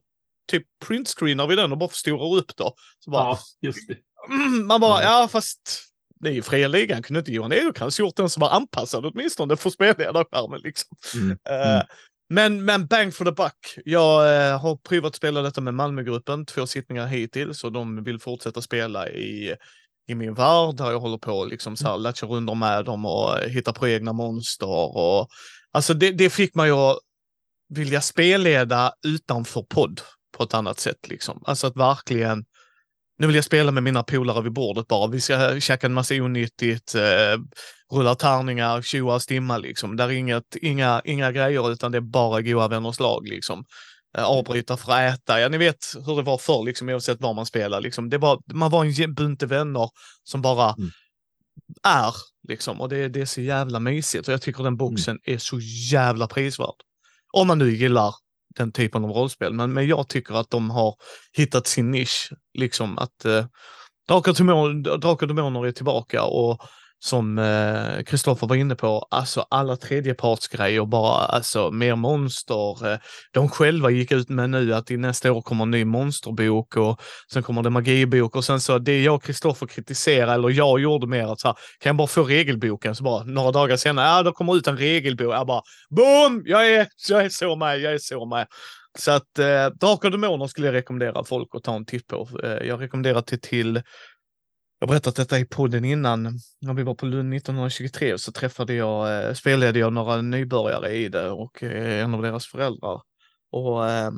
typ 0.51 0.67
printscreenar 0.85 1.47
vi 1.47 1.55
den 1.55 1.71
och 1.71 1.77
bara 1.77 1.89
förstorar 1.89 2.37
upp 2.37 2.55
då. 2.55 2.73
Så 2.99 3.11
bara, 3.11 3.23
Ja, 3.23 3.39
just 3.61 3.87
det. 3.87 3.97
Mm, 4.33 4.67
man 4.67 4.81
bara, 4.81 5.03
ja 5.03 5.27
fast 5.31 5.91
det 6.21 6.29
är 6.29 6.33
ju 6.33 6.41
fria 6.41 6.67
ligan. 6.67 7.03
Kunde 7.03 7.19
inte 7.19 7.31
Johan 7.31 7.51
Egerkrans 7.51 7.99
gjort 7.99 8.15
den 8.15 8.29
som 8.29 8.41
var 8.41 8.49
anpassad 8.49 9.05
åtminstone 9.05 9.57
för 9.57 9.69
spelledarskärmen 9.69 10.59
liksom. 10.63 10.97
Mm. 11.15 11.37
Mm. 11.49 11.85
men, 12.29 12.65
men 12.65 12.87
bang 12.87 13.13
for 13.13 13.25
the 13.25 13.31
buck. 13.31 13.85
Jag 13.85 14.35
eh, 14.35 14.59
har 14.59 14.75
provat 14.75 15.15
spela 15.15 15.41
detta 15.41 15.61
med 15.61 15.73
Malmögruppen, 15.73 16.45
två 16.45 16.67
sittningar 16.67 17.07
hittills 17.07 17.63
och 17.63 17.71
de 17.71 18.03
vill 18.03 18.19
fortsätta 18.19 18.61
spela 18.61 19.09
i, 19.09 19.55
i 20.07 20.15
min 20.15 20.33
värld 20.33 20.75
där 20.75 20.91
jag 20.91 20.99
håller 20.99 21.17
på 21.17 21.45
liksom 21.45 21.77
så 21.77 21.87
här 21.87 21.97
latcha 21.97 22.25
runder 22.25 22.55
med 22.55 22.85
dem 22.85 23.05
och 23.05 23.39
eh, 23.39 23.49
hitta 23.49 23.73
på 23.73 23.87
egna 23.87 24.13
monster 24.13 24.97
och 24.97 25.29
alltså 25.71 25.93
det, 25.93 26.11
det 26.11 26.29
fick 26.29 26.55
mig 26.55 26.71
att 26.71 26.99
vilja 27.69 28.01
spelleda 28.01 28.93
utanför 29.07 29.61
podd 29.61 30.01
på 30.37 30.43
ett 30.43 30.53
annat 30.53 30.79
sätt 30.79 31.07
liksom. 31.09 31.43
Alltså 31.45 31.67
att 31.67 31.77
verkligen 31.77 32.45
nu 33.19 33.27
vill 33.27 33.35
jag 33.35 33.45
spela 33.45 33.71
med 33.71 33.83
mina 33.83 34.03
polare 34.03 34.43
vid 34.43 34.53
bordet 34.53 34.87
bara. 34.87 35.07
Vi 35.07 35.21
ska 35.21 35.59
käka 35.59 35.87
en 35.87 35.93
massa 35.93 36.15
onyttigt, 36.15 36.95
eh, 36.95 37.39
rulla 37.93 38.15
tärningar, 38.15 38.81
tjoa 38.81 39.15
och 39.15 39.21
stimma 39.21 39.57
liksom. 39.57 39.95
Där 39.95 40.05
är 40.05 40.11
inget, 40.11 40.55
inga, 40.61 41.01
inga 41.05 41.31
grejer 41.31 41.71
utan 41.71 41.91
det 41.91 41.97
är 41.97 42.01
bara 42.01 42.41
goa 42.41 42.67
vänners 42.67 42.99
lag 42.99 43.27
liksom. 43.27 43.63
Eh, 44.17 44.23
avbryta 44.23 44.77
för 44.77 44.91
att 44.91 45.13
äta. 45.13 45.39
Ja, 45.39 45.49
ni 45.49 45.57
vet 45.57 45.77
hur 46.05 46.15
det 46.15 46.21
var 46.21 46.37
förr 46.37 46.63
liksom 46.63 46.89
oavsett 46.89 47.21
var 47.21 47.33
man 47.33 47.45
spelar 47.45 47.81
liksom. 47.81 48.09
Det 48.09 48.17
var, 48.17 48.41
man 48.53 48.71
var 48.71 49.01
en 49.01 49.13
bunt 49.13 49.43
vänner 49.43 49.89
som 50.23 50.41
bara 50.41 50.75
Mm. 50.77 50.91
är 51.83 52.15
liksom 52.47 52.81
och 52.81 52.89
det, 52.89 53.07
det 53.09 53.21
är 53.21 53.25
så 53.25 53.41
jävla 53.41 53.79
mysigt 53.79 54.27
och 54.27 54.33
jag 54.33 54.41
tycker 54.41 54.63
den 54.63 54.77
boxen 54.77 55.19
är 55.23 55.37
så 55.37 55.59
jävla 55.91 56.27
prisvärd. 56.27 56.75
Om 57.33 57.47
man 57.47 57.57
nu 57.57 57.75
gillar 57.75 58.13
den 58.55 58.71
typen 58.71 59.03
av 59.03 59.11
rollspel. 59.11 59.53
Men, 59.53 59.73
men 59.73 59.87
jag 59.87 60.07
tycker 60.07 60.33
att 60.33 60.49
de 60.49 60.69
har 60.69 60.95
hittat 61.37 61.67
sin 61.67 61.91
nisch. 61.91 62.33
Liksom 62.57 62.97
att 62.97 63.25
eh, 63.25 63.45
Drakar 64.07 64.51
och 64.51 64.75
Drakar 64.99 65.27
och 65.27 65.35
Demoner 65.35 65.65
är 65.65 65.71
tillbaka 65.71 66.23
och 66.23 66.61
som 67.03 67.39
eh, 67.39 68.03
Kristoffer 68.03 68.47
var 68.47 68.55
inne 68.55 68.75
på, 68.75 69.07
alltså 69.09 69.45
alla 69.49 69.75
tredjepartsgrejer 69.75 70.85
bara, 70.85 71.25
alltså 71.25 71.71
mer 71.71 71.95
monster. 71.95 72.91
Eh, 72.91 72.99
de 73.31 73.49
själva 73.49 73.89
gick 73.89 74.11
ut 74.11 74.29
med 74.29 74.49
nu 74.49 74.73
att 74.73 74.91
i 74.91 74.97
nästa 74.97 75.31
år 75.31 75.41
kommer 75.41 75.63
en 75.63 75.71
ny 75.71 75.85
monsterbok 75.85 76.77
och 76.77 77.01
sen 77.33 77.43
kommer 77.43 77.63
det 77.63 77.69
magibok 77.69 78.35
och 78.35 78.45
sen 78.45 78.61
så 78.61 78.77
det 78.77 79.03
jag 79.03 79.15
och 79.15 79.23
Kristoffer 79.23 79.67
kritiserade, 79.67 80.33
eller 80.33 80.49
jag 80.49 80.79
gjorde 80.79 81.07
mer 81.07 81.27
att 81.27 81.39
så 81.39 81.47
här, 81.47 81.55
kan 81.79 81.89
jag 81.89 81.95
bara 81.95 82.07
få 82.07 82.23
regelboken? 82.23 82.95
Så 82.95 83.03
bara 83.03 83.23
några 83.23 83.51
dagar 83.51 83.77
senare, 83.77 84.07
ja 84.07 84.23
då 84.23 84.31
kommer 84.31 84.55
ut 84.55 84.67
en 84.67 84.77
regelbok. 84.77 85.33
Jag 85.33 85.47
bara, 85.47 85.61
boom! 85.89 86.43
Jag 86.45 86.71
är, 86.71 86.87
jag 87.09 87.25
är 87.25 87.29
så 87.29 87.55
med, 87.55 87.79
jag 87.79 87.93
är 87.93 87.97
så 87.97 88.25
med. 88.25 88.47
Så 88.97 89.11
att 89.11 89.39
eh, 89.39 89.65
Drakar 89.65 90.07
och 90.07 90.11
Demoner 90.11 90.47
skulle 90.47 90.67
jag 90.67 90.73
rekommendera 90.73 91.23
folk 91.23 91.49
att 91.55 91.63
ta 91.63 91.75
en 91.75 91.85
titt 91.85 92.07
på. 92.07 92.27
Eh, 92.43 92.67
jag 92.67 92.81
rekommenderar 92.81 93.21
till, 93.21 93.39
till 93.41 93.81
jag 94.81 94.87
har 94.87 94.93
berättat 94.93 95.15
detta 95.15 95.39
i 95.39 95.45
podden 95.45 95.85
innan. 95.85 96.39
När 96.61 96.73
vi 96.73 96.83
var 96.83 96.95
på 96.95 97.05
Lund 97.05 97.33
1923 97.33 98.17
så 98.17 98.31
träffade 98.31 98.73
jag, 98.73 99.25
eh, 99.25 99.33
spelade 99.33 99.79
jag 99.79 99.93
några 99.93 100.21
nybörjare 100.21 100.91
i 100.91 101.09
det 101.09 101.29
och 101.29 101.63
eh, 101.63 102.03
en 102.03 102.13
av 102.13 102.21
deras 102.21 102.47
föräldrar. 102.47 103.01
Och, 103.51 103.89
eh, 103.89 104.11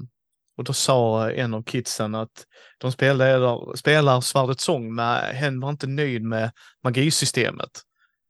och 0.58 0.63
då 0.63 0.73
sa 0.73 1.32
en 1.32 1.54
av 1.54 1.63
kidsen 1.63 2.15
att 2.15 2.45
de 2.78 2.91
spelar, 2.91 3.76
spelar 3.76 4.21
Svärdets 4.21 4.63
sång 4.63 4.95
men 4.95 5.36
hen 5.36 5.60
var 5.60 5.69
inte 5.69 5.88
nöjd 5.88 6.23
med 6.23 6.52
magisystemet. 6.84 7.71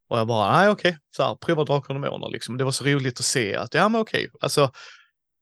Och 0.08 0.18
jag 0.18 0.26
bara, 0.26 0.56
nej 0.56 0.68
okej, 0.68 0.98
så 1.16 1.22
här, 1.22 1.34
prova 1.34 1.64
Drakar 1.64 1.94
och 1.94 2.00
Demoner 2.00 2.28
liksom. 2.28 2.56
Det 2.58 2.64
var 2.64 2.72
så 2.72 2.84
roligt 2.84 3.20
att 3.20 3.24
se 3.24 3.56
att, 3.56 3.74
ja 3.74 3.88
men 3.88 4.00
okej, 4.00 4.30
alltså, 4.40 4.70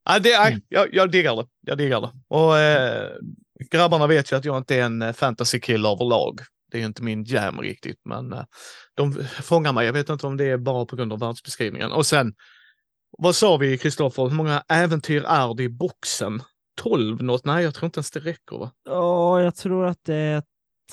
nej, 0.09 0.21
det, 0.21 0.39
nej, 0.39 0.63
jag, 0.69 0.95
jag 0.95 1.11
diggar 1.11 1.37
det. 1.37 1.47
Jag 1.61 1.79
diggar 1.79 2.01
det. 2.01 2.11
Och 2.29 2.59
eh, 2.59 3.11
grabbarna 3.71 4.07
vet 4.07 4.33
ju 4.33 4.37
att 4.37 4.45
jag 4.45 4.57
inte 4.57 4.77
är 4.77 4.83
en 4.83 5.03
eh, 5.03 5.13
fantasy-kille 5.13 5.89
överlag. 5.89 6.41
Det 6.73 6.79
är 6.79 6.81
ju 6.81 6.87
inte 6.87 7.03
min 7.03 7.25
jam 7.25 7.61
riktigt, 7.61 8.01
men 8.05 8.33
eh, 8.33 8.45
de 8.95 9.25
fångar 9.25 9.73
mig. 9.73 9.87
Jag 9.87 9.93
vet 9.93 10.09
inte 10.09 10.27
om 10.27 10.37
det 10.37 10.45
är 10.45 10.59
bara 10.59 10.87
på 10.87 10.97
grund 10.97 11.13
av 11.13 11.19
världsbeskrivningen. 11.19 11.93
Och 11.93 12.07
sen, 12.07 12.35
vad 13.19 13.35
sa 13.35 13.57
vi 13.57 13.79
Kristoffer, 13.79 14.23
hur 14.23 14.37
många 14.37 14.65
äventyr 14.69 15.25
är 15.25 15.55
det 15.55 15.63
i 15.63 15.69
boxen? 15.69 16.43
12 16.81 17.23
något? 17.23 17.45
Nej, 17.45 17.65
jag 17.65 17.75
tror 17.75 17.87
inte 17.87 17.99
ens 17.99 18.11
det 18.11 18.21
räcker 18.21 18.59
va? 18.59 18.71
Ja, 18.85 19.41
jag 19.41 19.55
tror 19.55 19.87
att 19.87 20.05
det 20.05 20.15
är 20.15 20.43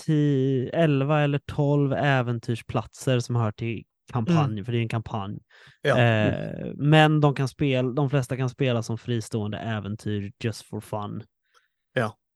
10, 0.05 0.69
11 0.69 1.21
eller 1.21 1.39
12 1.45 1.93
äventyrsplatser 1.93 3.19
som 3.19 3.35
hör 3.35 3.51
till 3.51 3.83
kampanj, 4.11 4.63
för 4.65 4.71
det 4.71 4.77
är 4.77 4.81
en 4.81 4.89
kampanj. 4.89 5.39
Ja. 5.81 5.97
Eh, 5.97 6.65
men 6.75 7.21
de, 7.21 7.35
kan 7.35 7.47
spela, 7.47 7.91
de 7.91 8.09
flesta 8.09 8.37
kan 8.37 8.49
spela 8.49 8.83
som 8.83 8.97
fristående 8.97 9.57
äventyr 9.57 10.31
just 10.43 10.65
for 10.65 10.81
fun. 10.81 11.23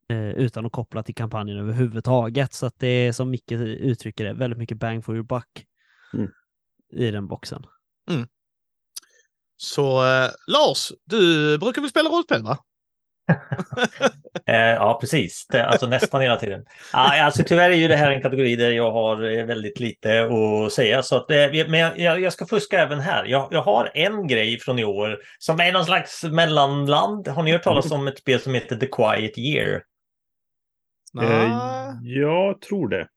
Eh, 0.09 0.29
utan 0.29 0.65
att 0.65 0.71
koppla 0.71 1.03
till 1.03 1.15
kampanjen 1.15 1.57
överhuvudtaget. 1.57 2.53
Så 2.53 2.65
att 2.65 2.79
det 2.79 2.87
är 2.87 3.11
som 3.11 3.29
Micke 3.29 3.51
uttrycker 3.51 4.25
det, 4.25 4.33
väldigt 4.33 4.59
mycket 4.59 4.77
bang 4.77 5.05
for 5.05 5.15
your 5.15 5.25
buck 5.25 5.65
Mm. 6.13 6.31
i 6.93 7.11
den 7.11 7.27
boxen. 7.27 7.65
Så 9.57 10.05
eh, 10.05 10.29
Lars, 10.47 10.91
du 11.05 11.57
brukar 11.57 11.81
väl 11.81 11.89
spela 11.89 12.09
rollspel 12.09 12.43
va? 12.43 12.57
Eh, 14.45 14.55
ja, 14.55 14.97
precis. 15.01 15.47
Det, 15.47 15.65
alltså 15.65 15.87
nästan 15.87 16.21
hela 16.21 16.35
tiden. 16.35 16.65
Ah, 16.93 17.21
alltså, 17.21 17.43
tyvärr 17.43 17.69
är 17.69 17.75
ju 17.75 17.87
det 17.87 17.95
här 17.95 18.11
en 18.11 18.21
kategori 18.21 18.55
där 18.55 18.71
jag 18.71 18.91
har 18.91 19.23
eh, 19.37 19.45
väldigt 19.45 19.79
lite 19.79 20.23
att 20.23 20.73
säga. 20.73 21.03
Så 21.03 21.15
att, 21.15 21.31
eh, 21.31 21.67
men 21.67 21.79
jag, 21.79 21.99
jag 21.99 22.19
jag 22.21 22.33
ska 22.33 22.45
fuska 22.45 22.79
även 22.81 22.99
här. 22.99 23.25
Jag, 23.25 23.47
jag 23.51 23.61
har 23.61 23.91
en 23.93 24.27
grej 24.27 24.59
från 24.59 24.79
i 24.79 24.83
år 24.85 25.19
som 25.39 25.59
är 25.59 25.71
någon 25.71 25.85
slags 25.85 26.23
mellanland. 26.23 27.27
Har 27.27 27.43
ni 27.43 27.51
hört 27.51 27.63
talas 27.63 27.91
om 27.91 28.07
ett 28.07 28.17
spel 28.17 28.39
som 28.39 28.53
heter 28.53 28.75
The 28.75 28.87
Quiet 28.87 29.37
Year? 29.37 29.81
Eh, 31.21 31.93
jag 32.03 32.61
tror 32.61 32.87
det. 32.87 33.07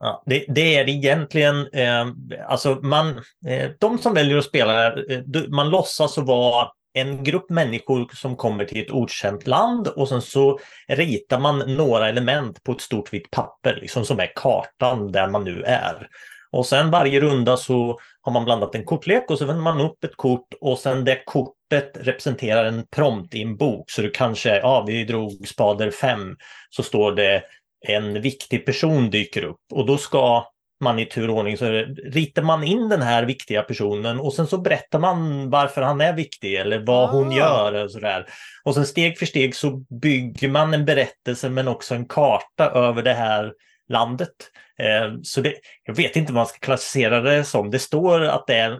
Ja, 0.00 0.22
det, 0.26 0.44
det 0.48 0.76
är 0.76 0.88
egentligen, 0.88 1.66
eh, 1.72 2.06
alltså 2.48 2.78
man, 2.82 3.08
eh, 3.46 3.70
de 3.80 3.98
som 3.98 4.14
väljer 4.14 4.36
att 4.36 4.44
spela, 4.44 4.86
eh, 4.86 5.22
man 5.48 5.70
låtsas 5.70 6.18
att 6.18 6.26
vara 6.26 6.68
en 6.92 7.24
grupp 7.24 7.50
människor 7.50 8.10
som 8.14 8.36
kommer 8.36 8.64
till 8.64 8.82
ett 8.82 8.90
okänt 8.90 9.46
land 9.46 9.88
och 9.88 10.08
sen 10.08 10.22
så 10.22 10.58
ritar 10.88 11.40
man 11.40 11.58
några 11.58 12.08
element 12.08 12.62
på 12.62 12.72
ett 12.72 12.80
stort 12.80 13.12
vitt 13.12 13.30
papper, 13.30 13.78
liksom 13.80 14.04
som 14.04 14.20
är 14.20 14.32
kartan 14.34 15.12
där 15.12 15.28
man 15.28 15.44
nu 15.44 15.62
är. 15.62 16.08
Och 16.52 16.66
sen 16.66 16.90
varje 16.90 17.20
runda 17.20 17.56
så 17.56 17.98
har 18.20 18.32
man 18.32 18.44
blandat 18.44 18.74
en 18.74 18.84
kortlek 18.84 19.30
och 19.30 19.38
så 19.38 19.44
vänder 19.44 19.62
man 19.62 19.80
upp 19.80 20.04
ett 20.04 20.16
kort 20.16 20.54
och 20.60 20.78
sen 20.78 21.04
det 21.04 21.24
kortet 21.70 22.06
representerar 22.06 22.64
en 22.64 22.86
prompt 22.96 23.34
i 23.34 23.42
en 23.42 23.56
bok. 23.56 23.90
Så 23.90 24.02
du 24.02 24.10
kanske, 24.10 24.56
ja 24.56 24.84
vi 24.86 25.04
drog 25.04 25.48
spader 25.48 25.90
5, 25.90 26.36
så 26.70 26.82
står 26.82 27.12
det 27.12 27.42
en 27.88 28.22
viktig 28.22 28.66
person 28.66 29.10
dyker 29.10 29.44
upp 29.44 29.60
och 29.72 29.86
då 29.86 29.98
ska 29.98 30.44
man 30.82 30.98
i 30.98 31.06
turordning 31.06 31.56
så 31.56 31.64
ritar 32.04 32.42
man 32.42 32.64
in 32.64 32.88
den 32.88 33.02
här 33.02 33.22
viktiga 33.24 33.62
personen 33.62 34.20
och 34.20 34.34
sen 34.34 34.46
så 34.46 34.58
berättar 34.58 34.98
man 34.98 35.50
varför 35.50 35.82
han 35.82 36.00
är 36.00 36.12
viktig 36.12 36.54
eller 36.54 36.78
vad 36.86 37.10
hon 37.10 37.28
Ah. 37.28 37.36
gör 37.36 37.84
och 37.84 37.90
sådär. 37.90 38.26
Och 38.64 38.74
sen 38.74 38.86
steg 38.86 39.18
för 39.18 39.26
steg 39.26 39.54
så 39.54 39.70
bygger 40.02 40.48
man 40.48 40.74
en 40.74 40.84
berättelse 40.84 41.48
men 41.50 41.68
också 41.68 41.94
en 41.94 42.08
karta 42.08 42.70
över 42.70 43.02
det 43.02 43.14
här 43.14 43.52
landet. 43.88 44.30
Eh, 44.78 45.14
Så 45.22 45.40
det, 45.40 45.54
jag 45.84 45.94
vet 45.94 46.16
inte 46.16 46.32
vad 46.32 46.40
man 46.40 46.46
ska 46.46 46.58
klassificera 46.58 47.20
det 47.20 47.44
som. 47.44 47.70
Det 47.70 47.78
står 47.78 48.20
att 48.20 48.46
det 48.46 48.54
är 48.56 48.78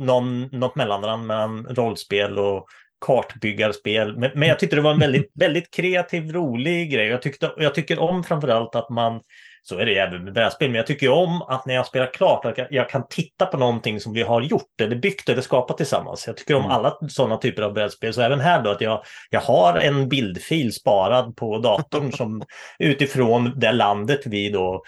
någon, 0.00 0.42
något 0.52 0.76
mellanrand 0.76 1.26
mellan 1.26 1.66
rollspel 1.66 2.38
och 2.38 2.66
kartbyggarspel. 3.00 4.16
Men, 4.16 4.30
men 4.34 4.48
jag 4.48 4.58
tyckte 4.58 4.76
det 4.76 4.82
var 4.82 4.92
en 4.92 4.98
väldigt, 4.98 5.30
väldigt 5.34 5.74
kreativ, 5.74 6.32
rolig 6.32 6.92
grej. 6.92 7.06
Jag, 7.06 7.22
tyckte, 7.22 7.52
jag 7.56 7.74
tycker 7.74 7.98
om 7.98 8.24
framförallt 8.24 8.74
att 8.74 8.90
man 8.90 9.20
Så 9.62 9.78
är 9.78 9.86
det 9.86 9.98
även 9.98 10.24
med 10.24 10.32
brädspel. 10.32 10.70
Men 10.70 10.76
jag 10.76 10.86
tycker 10.86 11.08
om 11.10 11.42
att 11.42 11.66
när 11.66 11.74
jag 11.74 11.86
spelar 11.86 12.12
klart 12.12 12.44
att 12.44 12.58
jag, 12.58 12.66
jag, 12.70 12.88
kan 12.88 13.08
titta 13.08 13.46
på 13.46 13.56
någonting 13.56 14.00
som 14.00 14.12
vi 14.12 14.22
har 14.22 14.42
gjort 14.42 14.80
eller 14.80 14.96
byggt 14.96 15.28
eller 15.28 15.42
skapat 15.42 15.76
tillsammans. 15.76 16.26
Jag 16.26 16.36
tycker 16.36 16.54
om 16.54 16.64
mm. 16.64 16.76
alla 16.76 16.98
sådana 17.08 17.36
typer 17.36 17.62
av 17.62 17.72
brädspel. 17.72 18.14
Så 18.14 18.22
även 18.22 18.40
här 18.40 18.62
då 18.62 18.70
att 18.70 18.80
jag, 18.80 19.02
jag 19.30 19.40
har 19.40 19.78
en 19.78 20.08
bildfil 20.08 20.72
sparad 20.72 21.36
på 21.36 21.58
datorn 21.58 22.12
som 22.12 22.42
utifrån 22.78 23.52
det 23.56 23.72
landet 23.72 24.20
vi 24.24 24.50
då 24.50 24.82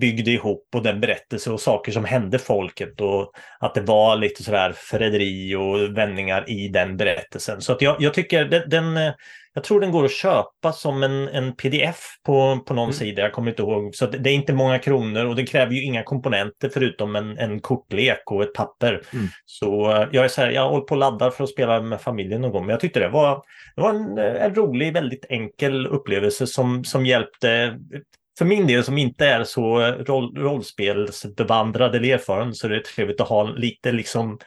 byggde 0.00 0.30
ihop 0.30 0.68
och 0.74 0.82
den 0.82 1.00
berättelse 1.00 1.50
och 1.50 1.60
saker 1.60 1.92
som 1.92 2.04
hände 2.04 2.38
folket 2.38 3.00
och 3.00 3.32
att 3.60 3.74
det 3.74 3.80
var 3.80 4.16
lite 4.16 4.42
sådär 4.42 4.72
förräderi 4.76 5.54
och 5.54 5.96
vändningar 5.96 6.50
i 6.50 6.68
den 6.68 6.96
berättelsen. 6.96 7.60
Så 7.60 7.72
att 7.72 7.82
jag, 7.82 7.96
jag 7.98 8.14
tycker 8.14 8.44
den, 8.44 8.62
den, 8.68 9.12
jag 9.54 9.64
tror 9.64 9.80
den 9.80 9.90
går 9.90 10.04
att 10.04 10.12
köpa 10.12 10.72
som 10.72 11.02
en, 11.02 11.28
en 11.28 11.56
pdf 11.56 12.00
på, 12.26 12.60
på 12.66 12.74
någon 12.74 12.84
mm. 12.84 12.92
sida, 12.92 13.22
jag 13.22 13.32
kommer 13.32 13.50
inte 13.50 13.62
ihåg. 13.62 13.94
Så 13.94 14.06
det 14.06 14.30
är 14.30 14.34
inte 14.34 14.52
många 14.52 14.78
kronor 14.78 15.26
och 15.26 15.36
den 15.36 15.46
kräver 15.46 15.72
ju 15.72 15.84
inga 15.84 16.02
komponenter 16.02 16.68
förutom 16.68 17.16
en, 17.16 17.38
en 17.38 17.60
kortlek 17.60 18.22
och 18.26 18.42
ett 18.42 18.54
papper. 18.54 19.02
Mm. 19.12 19.26
Så 19.44 19.66
jag 20.12 20.24
är 20.24 20.28
så 20.28 20.40
här, 20.40 20.50
jag 20.50 20.68
håller 20.68 20.84
på 20.84 20.94
och 20.94 20.98
laddar 20.98 21.30
för 21.30 21.44
att 21.44 21.50
spela 21.50 21.80
med 21.80 22.00
familjen 22.00 22.40
någon 22.40 22.52
gång, 22.52 22.66
men 22.66 22.70
jag 22.70 22.80
tyckte 22.80 23.00
det 23.00 23.08
var, 23.08 23.42
det 23.76 23.82
var 23.82 23.90
en, 23.90 24.18
en 24.18 24.54
rolig, 24.54 24.92
väldigt 24.92 25.26
enkel 25.28 25.86
upplevelse 25.86 26.46
som, 26.46 26.84
som 26.84 27.06
hjälpte 27.06 27.78
för 28.42 28.48
min 28.48 28.66
del 28.66 28.84
som 28.84 28.98
inte 28.98 29.26
är 29.26 29.44
så 29.44 29.80
roll, 29.80 30.36
rollspelsbevandrad 30.36 31.94
eller 31.94 32.14
erfaren 32.14 32.54
så 32.54 32.66
är 32.66 32.70
det 32.70 32.84
trevligt 32.84 33.20
att 33.20 33.28
ha 33.28 33.44
lite 33.44 33.92
liksom 33.92 34.38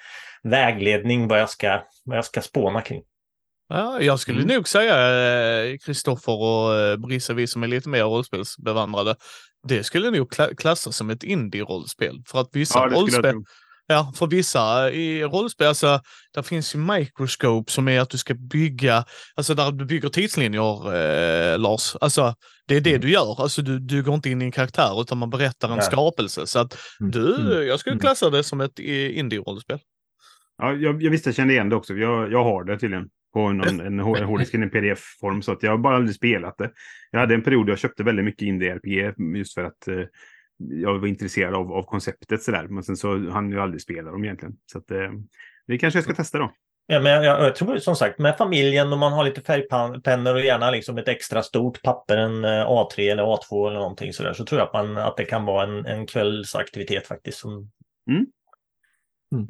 vägledning 0.43 1.27
vad 1.27 1.39
jag 1.39 1.49
ska, 1.49 1.81
vad 2.05 2.17
jag 2.17 2.25
ska 2.25 2.41
spåna 2.41 2.81
kring. 2.81 3.01
Ja, 3.69 4.01
jag 4.01 4.19
skulle 4.19 4.41
mm. 4.41 4.55
nog 4.55 4.67
säga 4.67 5.77
Kristoffer 5.77 6.31
eh, 6.31 6.39
och 6.39 6.79
eh, 6.79 6.97
Brisse, 6.97 7.33
vi 7.33 7.47
som 7.47 7.63
är 7.63 7.67
lite 7.67 7.89
mer 7.89 8.03
rollspelsbevandrade, 8.03 9.15
det 9.67 9.83
skulle 9.83 10.11
nog 10.11 10.33
klassas 10.57 10.95
som 10.95 11.09
ett 11.09 11.23
indie-rollspel. 11.23 12.23
För 12.27 12.41
att 12.41 12.49
vissa 12.51 12.79
ja, 12.79 12.97
rollspel, 12.97 13.35
Ja, 13.87 14.11
för 14.15 14.27
vissa 14.27 14.91
i 14.91 15.23
rollspel, 15.23 15.67
alltså, 15.67 15.99
där 16.33 16.41
finns 16.41 16.75
ju 16.75 16.79
microscope 16.79 17.71
som 17.71 17.87
är 17.87 17.99
att 17.99 18.09
du 18.09 18.17
ska 18.17 18.33
bygga, 18.33 19.05
alltså 19.35 19.53
där 19.53 19.71
du 19.71 19.85
bygger 19.85 20.09
tidslinjer, 20.09 20.95
eh, 20.95 21.59
Lars. 21.59 21.95
Alltså, 22.01 22.35
det 22.67 22.75
är 22.75 22.81
det 22.81 22.89
mm. 22.89 23.01
du 23.01 23.11
gör. 23.11 23.41
Alltså, 23.41 23.61
du, 23.61 23.79
du 23.79 24.03
går 24.03 24.15
inte 24.15 24.29
in 24.29 24.41
i 24.41 24.45
en 24.45 24.51
karaktär 24.51 25.01
utan 25.01 25.17
man 25.17 25.29
berättar 25.29 25.69
en 25.69 25.77
Nej. 25.77 25.85
skapelse. 25.85 26.47
Så 26.47 26.59
att 26.59 26.77
mm. 26.99 27.11
du, 27.11 27.35
mm. 27.35 27.67
jag 27.67 27.79
skulle 27.79 27.93
mm. 27.93 28.01
klassa 28.01 28.29
det 28.29 28.43
som 28.43 28.61
ett 28.61 28.79
indie-rollspel. 28.79 29.79
Ja, 30.57 30.73
jag, 30.73 31.03
jag 31.03 31.11
visste 31.11 31.29
jag 31.29 31.35
kände 31.35 31.53
igen 31.53 31.69
det 31.69 31.75
också. 31.75 31.93
Jag, 31.93 32.31
jag 32.31 32.43
har 32.43 32.63
det 32.63 32.79
tydligen 32.79 33.09
på 33.33 33.51
någon, 33.51 33.79
en, 33.79 33.99
en 33.99 33.99
hårddisk 33.99 34.53
i 34.53 34.57
pdf-form. 34.57 35.41
Så 35.41 35.51
att 35.51 35.63
jag 35.63 35.71
har 35.71 35.77
bara 35.77 35.95
aldrig 35.95 36.15
spelat 36.15 36.57
det. 36.57 36.71
Jag 37.11 37.19
hade 37.19 37.33
en 37.33 37.43
period 37.43 37.69
jag 37.69 37.79
köpte 37.79 38.03
väldigt 38.03 38.25
mycket 38.25 38.41
indie-RPG 38.41 39.13
just 39.37 39.53
för 39.53 39.63
att 39.63 39.87
eh, 39.87 40.03
jag 40.57 40.99
var 40.99 41.07
intresserad 41.07 41.55
av, 41.55 41.71
av 41.71 41.83
konceptet 41.83 42.43
sådär. 42.43 42.67
Men 42.67 42.83
sen 42.83 42.97
så 42.97 43.29
hann 43.29 43.51
jag 43.51 43.63
aldrig 43.63 43.81
spela 43.81 44.11
dem 44.11 44.23
egentligen. 44.23 44.57
Så 44.71 44.77
att, 44.77 44.91
eh, 44.91 45.11
det 45.67 45.77
kanske 45.77 45.97
jag 45.97 46.03
ska 46.03 46.15
testa 46.15 46.37
då. 46.37 46.51
Ja, 46.87 46.99
men 46.99 47.23
jag, 47.23 47.43
jag, 47.43 47.55
tror 47.55 47.77
som 47.77 47.95
sagt 47.95 48.19
med 48.19 48.37
familjen 48.37 48.93
och 48.93 48.99
man 48.99 49.13
har 49.13 49.23
lite 49.23 49.41
färgpennor 49.41 50.33
och 50.33 50.41
gärna 50.41 50.71
liksom 50.71 50.97
ett 50.97 51.07
extra 51.07 51.43
stort 51.43 51.81
papper, 51.81 52.17
en 52.17 52.45
eh, 52.45 52.67
A3 52.67 53.11
eller 53.11 53.23
A2 53.23 53.67
eller 53.67 53.79
någonting 53.79 54.13
sådär, 54.13 54.33
så 54.33 54.45
tror 54.45 54.59
jag 54.59 54.67
att, 54.67 54.73
man, 54.73 54.97
att 54.97 55.17
det 55.17 55.25
kan 55.25 55.45
vara 55.45 55.63
en, 55.63 55.85
en 55.85 56.07
kvällsaktivitet 56.07 57.07
faktiskt. 57.07 57.37
Som... 57.37 57.71
Mm. 58.09 58.25
Mm. 59.33 59.47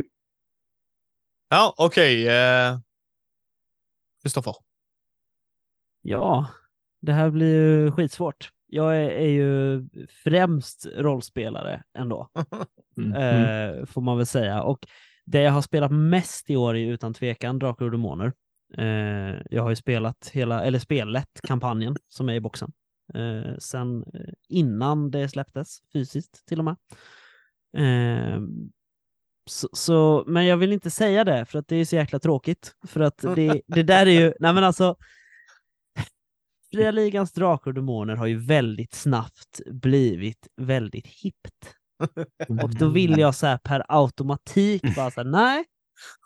Ja, 1.50 1.74
okej. 1.78 2.24
Okay. 2.24 2.36
Eh, 2.36 2.80
Kristoffer? 4.24 4.52
Uh... 4.52 4.58
Ja, 6.02 6.48
det 7.02 7.14
här 7.14 7.30
blir 7.30 7.56
ju 7.56 7.92
skitsvårt 7.92 8.52
jag 8.76 8.96
är, 8.96 9.10
är, 9.10 9.28
ju 9.28 9.84
främst 10.24 10.88
rollspelare 10.96 11.84
ändå, 11.98 12.30
mm. 12.98 13.14
eh, 13.14 13.86
får 13.86 14.02
man 14.02 14.18
väl 14.18 14.26
säga. 14.26 14.64
Och 14.64 14.88
det 15.26 15.42
jag 15.42 15.52
har 15.52 15.62
spelat 15.62 15.92
mest 15.92 16.50
i 16.50 16.56
år 16.56 16.76
är 16.78 16.92
utan 16.92 17.14
tvekan 17.14 17.60
Drakar 17.60 17.86
och 17.86 17.92
Demoner. 17.92 18.34
Eh, 18.78 19.42
jag 19.50 19.64
har 19.64 19.70
ju 19.70 19.76
spelat 19.76 20.30
hela, 20.34 20.64
eller 20.64 20.80
spelat 20.80 21.30
kampanjen 21.44 21.96
som 22.10 22.30
är 22.30 22.34
i 22.34 22.40
boxen. 22.40 22.72
Eh, 23.14 23.58
sen 23.60 24.04
eh, 24.14 24.34
innan 24.50 25.12
det 25.12 25.30
släpptes 25.30 25.78
fysiskt 25.94 26.46
till 26.48 26.60
och 26.60 26.66
med. 26.66 26.76
Eh, 27.78 28.42
så, 29.50 29.70
så, 29.74 30.24
men 30.28 30.46
jag 30.46 30.58
vill 30.58 30.74
inte 30.74 30.92
säga 30.92 31.24
det 31.24 31.46
för 31.46 31.60
att 31.60 31.68
det 31.68 31.76
är 31.76 31.86
så 31.86 31.96
jäkla 31.96 32.20
tråkigt. 32.20 32.76
För 32.88 33.00
att 33.00 33.18
det, 33.18 33.62
det 33.68 33.84
där 33.84 34.06
är 34.06 34.22
ju, 34.22 34.34
nej 34.40 34.54
men 34.54 34.64
alltså, 34.64 34.96
Fria 36.76 36.92
Ligans 36.92 37.32
Drakar 37.32 37.72
och 37.72 37.74
Demoner 37.74 38.16
har 38.16 38.26
ju 38.26 38.38
väldigt 38.38 38.94
snabbt 38.94 39.62
blivit 39.66 40.48
väldigt 40.62 41.08
hippt. 41.08 41.76
Och 42.62 42.76
då 42.76 42.90
vill 42.90 43.20
jag 43.20 43.36
så 43.36 43.48
här 43.48 43.58
per 43.58 43.84
automatik 43.88 44.96
bara 44.96 45.12
så 45.12 45.24
här, 45.24 45.30
nej, 45.30 45.66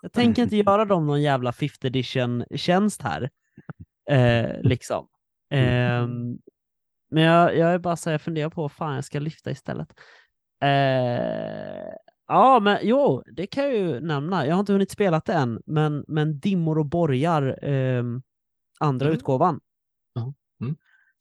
jag 0.02 0.12
tänker 0.12 0.42
inte 0.42 0.56
göra 0.56 0.84
dem 0.84 1.06
någon 1.06 1.22
jävla 1.22 1.50
5th 1.50 1.86
edition-tjänst 1.86 3.02
här. 3.02 3.30
Eh, 4.10 4.60
liksom. 4.62 5.06
Eh, 5.50 6.06
men 7.10 7.22
jag, 7.22 7.56
jag 7.56 7.74
är 7.74 7.78
bara 7.78 7.96
så 7.96 8.10
här, 8.10 8.14
jag 8.14 8.22
funderar 8.22 8.50
på 8.50 8.62
vad 8.62 8.72
fan 8.72 8.94
jag 8.94 9.04
ska 9.04 9.18
lyfta 9.18 9.50
istället. 9.50 9.88
Eh, 10.62 11.92
ja, 12.28 12.60
men 12.60 12.78
jo, 12.82 13.22
det 13.32 13.46
kan 13.46 13.64
jag 13.64 13.76
ju 13.76 14.00
nämna. 14.00 14.46
Jag 14.46 14.54
har 14.54 14.60
inte 14.60 14.72
hunnit 14.72 14.90
spela 14.90 15.22
det 15.24 15.32
än, 15.32 15.62
men, 15.66 16.04
men 16.08 16.40
Dimmor 16.40 16.78
och 16.78 16.86
borgar, 16.86 17.64
eh, 17.64 18.04
andra 18.80 19.06
mm. 19.06 19.16
utgåvan, 19.16 19.50
Mm. 19.54 19.60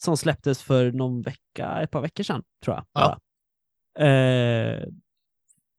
Som 0.04 0.18
släpptes 0.18 0.64
för 0.64 0.92
någon 0.92 1.22
vecka, 1.22 1.82
ett 1.82 1.92
par 1.92 2.02
veckor 2.02 2.24
sedan, 2.24 2.44
tror 2.64 2.76
jag. 2.76 2.86
Ja. 2.94 3.20
Eh, 4.06 4.88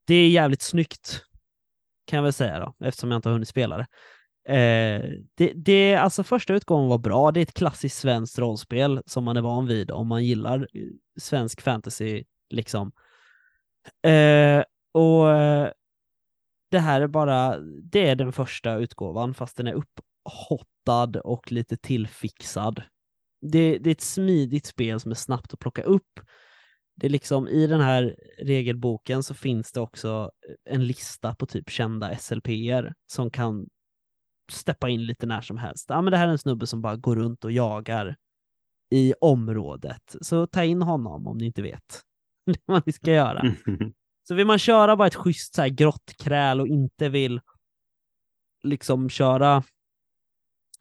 det 0.06 0.14
är 0.14 0.28
jävligt 0.28 0.62
snyggt, 0.62 1.24
kan 2.06 2.16
jag 2.16 2.24
väl 2.24 2.32
säga 2.32 2.58
då, 2.60 2.86
eftersom 2.86 3.10
jag 3.10 3.18
inte 3.18 3.28
har 3.28 3.32
hunnit 3.32 3.48
spela 3.48 3.76
det. 3.76 3.86
Eh, 4.48 5.10
det, 5.34 5.52
det, 5.52 5.96
alltså 5.96 6.24
första 6.24 6.54
utgången 6.54 6.88
var 6.88 6.98
bra. 6.98 7.30
Det 7.32 7.40
är 7.40 7.42
ett 7.42 7.54
klassiskt 7.54 7.98
svenskt 7.98 8.38
rollspel 8.38 9.02
som 9.06 9.24
man 9.24 9.36
är 9.36 9.40
van 9.40 9.66
vid 9.66 9.90
om 9.90 10.08
man 10.08 10.24
gillar 10.24 10.68
eh, 10.74 10.82
svensk 11.20 11.60
fantasy, 11.60 12.24
liksom. 12.50 12.92
Eh, 14.02 14.64
och 14.92 15.30
eh, 15.30 15.70
det 16.70 16.78
här 16.78 17.00
är 17.00 17.06
bara, 17.06 17.58
det 17.60 18.08
är 18.08 18.14
den 18.16 18.32
första 18.32 18.74
utgåvan 18.74 19.34
fast 19.34 19.56
den 19.56 19.66
är 19.66 19.72
upphottad 19.74 21.20
och 21.20 21.52
lite 21.52 21.76
tillfixad 21.76 22.82
det, 23.40 23.78
det 23.78 23.90
är 23.90 23.92
ett 23.92 24.00
smidigt 24.00 24.66
spel 24.66 25.00
som 25.00 25.10
är 25.10 25.14
snabbt 25.14 25.52
att 25.52 25.60
plocka 25.60 25.82
upp. 25.82 26.20
Det 26.96 27.06
är 27.06 27.10
liksom 27.10 27.48
i 27.48 27.66
den 27.66 27.80
här 27.80 28.16
regelboken 28.38 29.22
så 29.22 29.34
finns 29.34 29.72
det 29.72 29.80
också 29.80 30.30
en 30.64 30.86
lista 30.86 31.34
på 31.34 31.46
typ 31.46 31.70
kända 31.70 32.16
SLPer 32.16 32.94
som 33.06 33.30
kan 33.30 33.68
steppa 34.52 34.88
in 34.88 35.06
lite 35.06 35.26
när 35.26 35.40
som 35.40 35.58
helst. 35.58 35.84
Ja, 35.88 36.02
men 36.02 36.10
det 36.10 36.16
här 36.16 36.26
är 36.26 36.32
en 36.32 36.38
snubbe 36.38 36.66
som 36.66 36.82
bara 36.82 36.96
går 36.96 37.16
runt 37.16 37.44
och 37.44 37.52
jagar 37.52 38.16
i 38.90 39.14
området. 39.20 40.16
Så 40.20 40.46
ta 40.46 40.64
in 40.64 40.82
honom 40.82 41.26
om 41.26 41.38
ni 41.38 41.46
inte 41.46 41.62
vet 41.62 42.02
vad 42.66 42.82
ni 42.86 42.92
ska 42.92 43.12
göra. 43.12 43.42
Så 44.28 44.34
vill 44.34 44.46
man 44.46 44.58
köra 44.58 44.96
bara 44.96 45.08
ett 45.08 45.14
schysst 45.14 45.54
så 45.54 45.62
här 45.62 45.68
grått 45.68 46.14
kräl 46.18 46.60
och 46.60 46.68
inte 46.68 47.08
vill 47.08 47.40
liksom 48.62 49.08
köra 49.08 49.62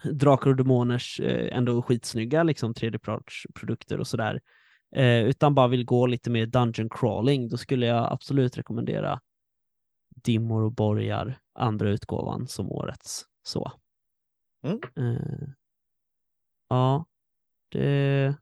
Drakar 0.04 0.50
och 0.50 0.56
Demoners 0.56 1.20
eh, 1.20 1.58
ändå 1.58 1.82
skitsnygga 1.82 2.44
liksom 2.44 2.74
3D-produkter 2.74 4.00
och 4.00 4.08
sådär, 4.08 4.42
eh, 4.96 5.24
utan 5.24 5.56
bara 5.56 5.68
vill 5.68 5.86
gå 5.86 6.06
lite 6.06 6.30
mer 6.30 6.46
dungeon 6.46 6.90
crawling, 6.90 7.50
då 7.50 7.58
skulle 7.58 7.86
jag 7.86 8.12
absolut 8.12 8.58
rekommendera 8.58 9.20
Dimmor 10.16 10.64
och 10.64 10.74
borgar, 10.74 11.40
andra 11.54 11.90
utgåvan 11.90 12.48
som 12.48 12.72
årets. 12.72 13.26
Så. 13.44 13.72
Mm. 14.64 14.80
Eh, 14.98 15.50
ja, 16.70 17.06
det... 17.72 18.36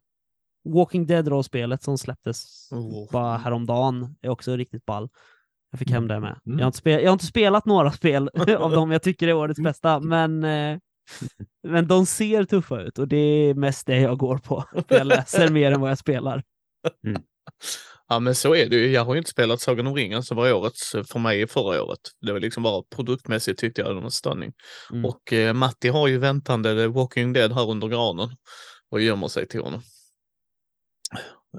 Walking 0.70 1.06
Dead-rollspelet 1.06 1.84
som 1.84 1.98
släpptes 1.98 2.70
oh. 2.72 3.12
bara 3.12 3.38
häromdagen 3.38 4.16
är 4.22 4.30
också 4.30 4.56
riktigt 4.56 4.86
ball. 4.86 5.10
Jag 5.72 5.80
fick 5.80 5.90
hem 5.90 6.04
mm. 6.04 6.08
det 6.08 6.20
med. 6.20 6.40
Mm. 6.46 6.60
Jag, 6.60 6.66
har 6.66 6.68
inte 6.68 6.78
spel, 6.78 7.02
jag 7.02 7.10
har 7.10 7.14
inte 7.14 7.26
spelat 7.26 7.66
några 7.66 7.92
spel 7.92 8.30
av 8.58 8.72
dem 8.72 8.92
jag 8.92 9.02
tycker 9.02 9.28
är 9.28 9.34
årets 9.34 9.60
bästa, 9.60 10.00
men 10.00 10.44
eh, 10.44 10.80
men 11.68 11.88
de 11.88 12.06
ser 12.06 12.44
tuffa 12.44 12.82
ut 12.82 13.00
och 13.00 13.08
det 13.08 13.18
är 13.18 13.54
mest 13.54 13.88
det 13.88 14.00
jag 14.00 14.18
går 14.18 14.38
på. 14.38 14.66
Jag 14.88 15.08
läser 15.08 15.50
mer 15.50 15.72
än 15.72 15.82
vad 15.82 15.92
jag 15.92 15.98
spelar. 15.98 16.44
Mm. 17.08 17.22
Ja 18.10 18.20
men 18.20 18.36
så 18.36 18.56
är 18.56 18.70
det 18.70 18.76
ju. 18.76 18.92
Jag 18.92 19.06
har 19.06 19.14
ju 19.14 19.18
inte 19.18 19.30
spelat 19.32 19.62
Sagan 19.62 19.88
om 19.88 19.96
ringen 19.96 20.24
som 20.24 20.38
var 20.38 20.54
årets 20.54 20.92
för 20.92 21.20
mig 21.20 21.48
förra 21.48 21.84
året. 21.84 22.00
Det 22.22 22.32
var 22.34 22.40
liksom 22.40 22.64
bara 22.64 22.84
produktmässigt 22.96 23.60
tyckte 23.60 23.82
jag 23.82 23.96
det 23.96 24.02
var 24.02 24.10
stunning. 24.10 24.54
Mm. 24.92 25.06
Och 25.06 25.34
eh, 25.34 25.54
Matti 25.54 25.90
har 25.90 26.08
ju 26.08 26.18
väntande 26.18 26.76
The 26.76 26.88
Walking 26.88 27.34
Dead 27.34 27.54
här 27.54 27.70
under 27.70 27.88
granen 27.88 28.30
och 28.92 29.02
gömmer 29.02 29.28
sig 29.28 29.48
till 29.48 29.62
honom. 29.62 29.82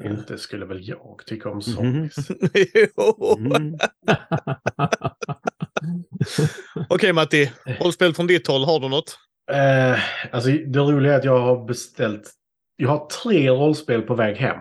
Inte 0.05 0.39
skulle 0.39 0.67
väl 0.67 0.89
jag 0.89 1.23
tycka 1.27 1.51
om 1.51 1.63
zombies. 1.63 2.17
Mm. 3.39 3.75
Okej 6.75 6.87
okay, 6.91 7.13
Matti, 7.13 7.53
rollspel 7.81 8.15
från 8.15 8.27
ditt 8.27 8.47
håll, 8.47 8.65
har 8.65 8.81
du 8.81 8.89
något? 8.89 9.19
Eh, 9.51 9.99
alltså 10.35 10.51
det 10.51 10.79
roliga 10.79 11.13
är 11.15 11.19
att 11.19 11.25
jag 11.25 11.39
har 11.39 11.65
beställt... 11.65 12.31
Jag 12.77 12.89
har 12.89 13.07
tre 13.07 13.51
rollspel 13.51 14.03
på 14.03 14.15
väg 14.15 14.37
hem. 14.37 14.57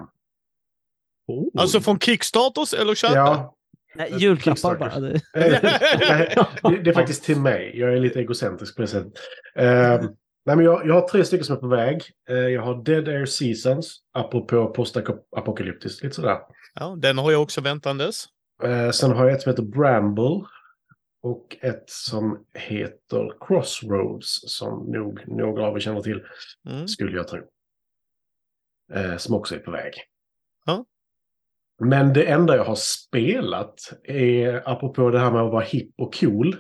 Oh. 1.28 1.50
Alltså 1.62 1.80
från 1.82 2.00
Kickstarters 2.00 2.74
eller 2.74 2.96
köpa? 2.96 3.14
Ja, 3.16 3.54
Nej, 3.96 4.14
julklappar 4.18 4.52
Kickstarter. 4.52 4.80
bara. 4.80 5.00
Det- 5.00 5.22
Eh, 5.36 6.46
det, 6.72 6.84
det 6.84 6.90
är 6.90 6.94
faktiskt 6.94 7.24
till 7.24 7.40
mig. 7.40 7.72
Jag 7.80 7.94
är 7.94 8.00
lite 8.00 8.20
egocentrisk 8.20 8.76
på 8.76 8.82
det 8.82 8.88
sättet. 8.88 9.14
Eh, 9.56 10.02
nej, 10.46 10.56
men 10.56 10.60
jag, 10.66 10.88
jag 10.88 10.94
har 10.94 11.08
tre 11.08 11.24
stycken 11.26 11.46
som 11.46 11.56
är 11.56 11.60
på 11.60 11.68
väg. 11.68 12.04
Eh, 12.30 12.36
jag 12.38 12.62
har 12.62 12.84
Dead 12.84 13.08
Air 13.08 13.26
Seasons, 13.26 14.00
apropå 14.14 14.68
postapokalyptiskt, 14.68 16.04
lite 16.04 16.16
sådär. 16.16 16.38
Ja, 16.74 16.96
den 16.98 17.18
har 17.18 17.32
jag 17.32 17.42
också 17.42 17.62
väntandes. 17.62 18.26
Eh, 18.64 18.90
sen 18.92 19.12
har 19.12 19.26
jag 19.26 19.34
ett 19.36 19.42
som 19.42 19.50
heter 19.50 19.64
Bramble. 19.64 20.42
Och 21.22 21.57
ett 21.61 21.89
som 21.89 22.45
heter 22.53 23.34
Crossroads, 23.47 24.39
som 24.57 24.91
nog 24.91 25.28
några 25.28 25.68
av 25.68 25.76
er 25.76 25.80
känner 25.80 26.01
till, 26.01 26.24
Mm. 26.70 26.88
skulle 26.88 27.18
jag 27.18 27.28
tro. 27.28 27.41
Eh, 28.93 29.18
som 29.18 29.36
också 29.36 29.55
är 29.55 29.59
på 29.59 29.72
väg. 29.72 29.93
Ja. 30.65 30.86
Men 31.80 32.13
det 32.13 32.26
enda 32.26 32.55
jag 32.55 32.65
har 32.65 32.76
spelat 32.76 33.93
är, 34.03 34.70
apropå 34.70 35.09
det 35.09 35.20
här 35.20 35.32
med 35.32 35.41
att 35.41 35.51
vara 35.51 35.63
hipp 35.63 35.91
och 35.97 36.15
cool, 36.20 36.55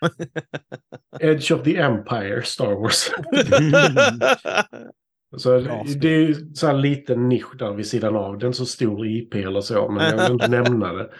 Edge 1.20 1.52
of 1.52 1.62
the 1.62 1.76
Empire, 1.76 2.42
Star 2.42 2.74
Wars. 2.74 3.10
Så 5.36 5.60
spel. 5.60 6.00
det 6.00 6.08
är 6.08 6.18
ju 6.20 6.54
så 6.54 6.66
här 6.66 6.74
liten 6.74 7.28
nisch 7.28 7.56
där 7.58 7.74
vid 7.74 7.86
sidan 7.86 8.16
av. 8.16 8.38
Den 8.38 8.54
så 8.54 8.66
stor 8.66 9.06
IP 9.06 9.34
eller 9.34 9.60
så, 9.60 9.88
men 9.88 10.04
jag 10.04 10.22
vill 10.22 10.32
inte 10.32 10.48
nämna 10.62 10.92
det. 10.92 11.10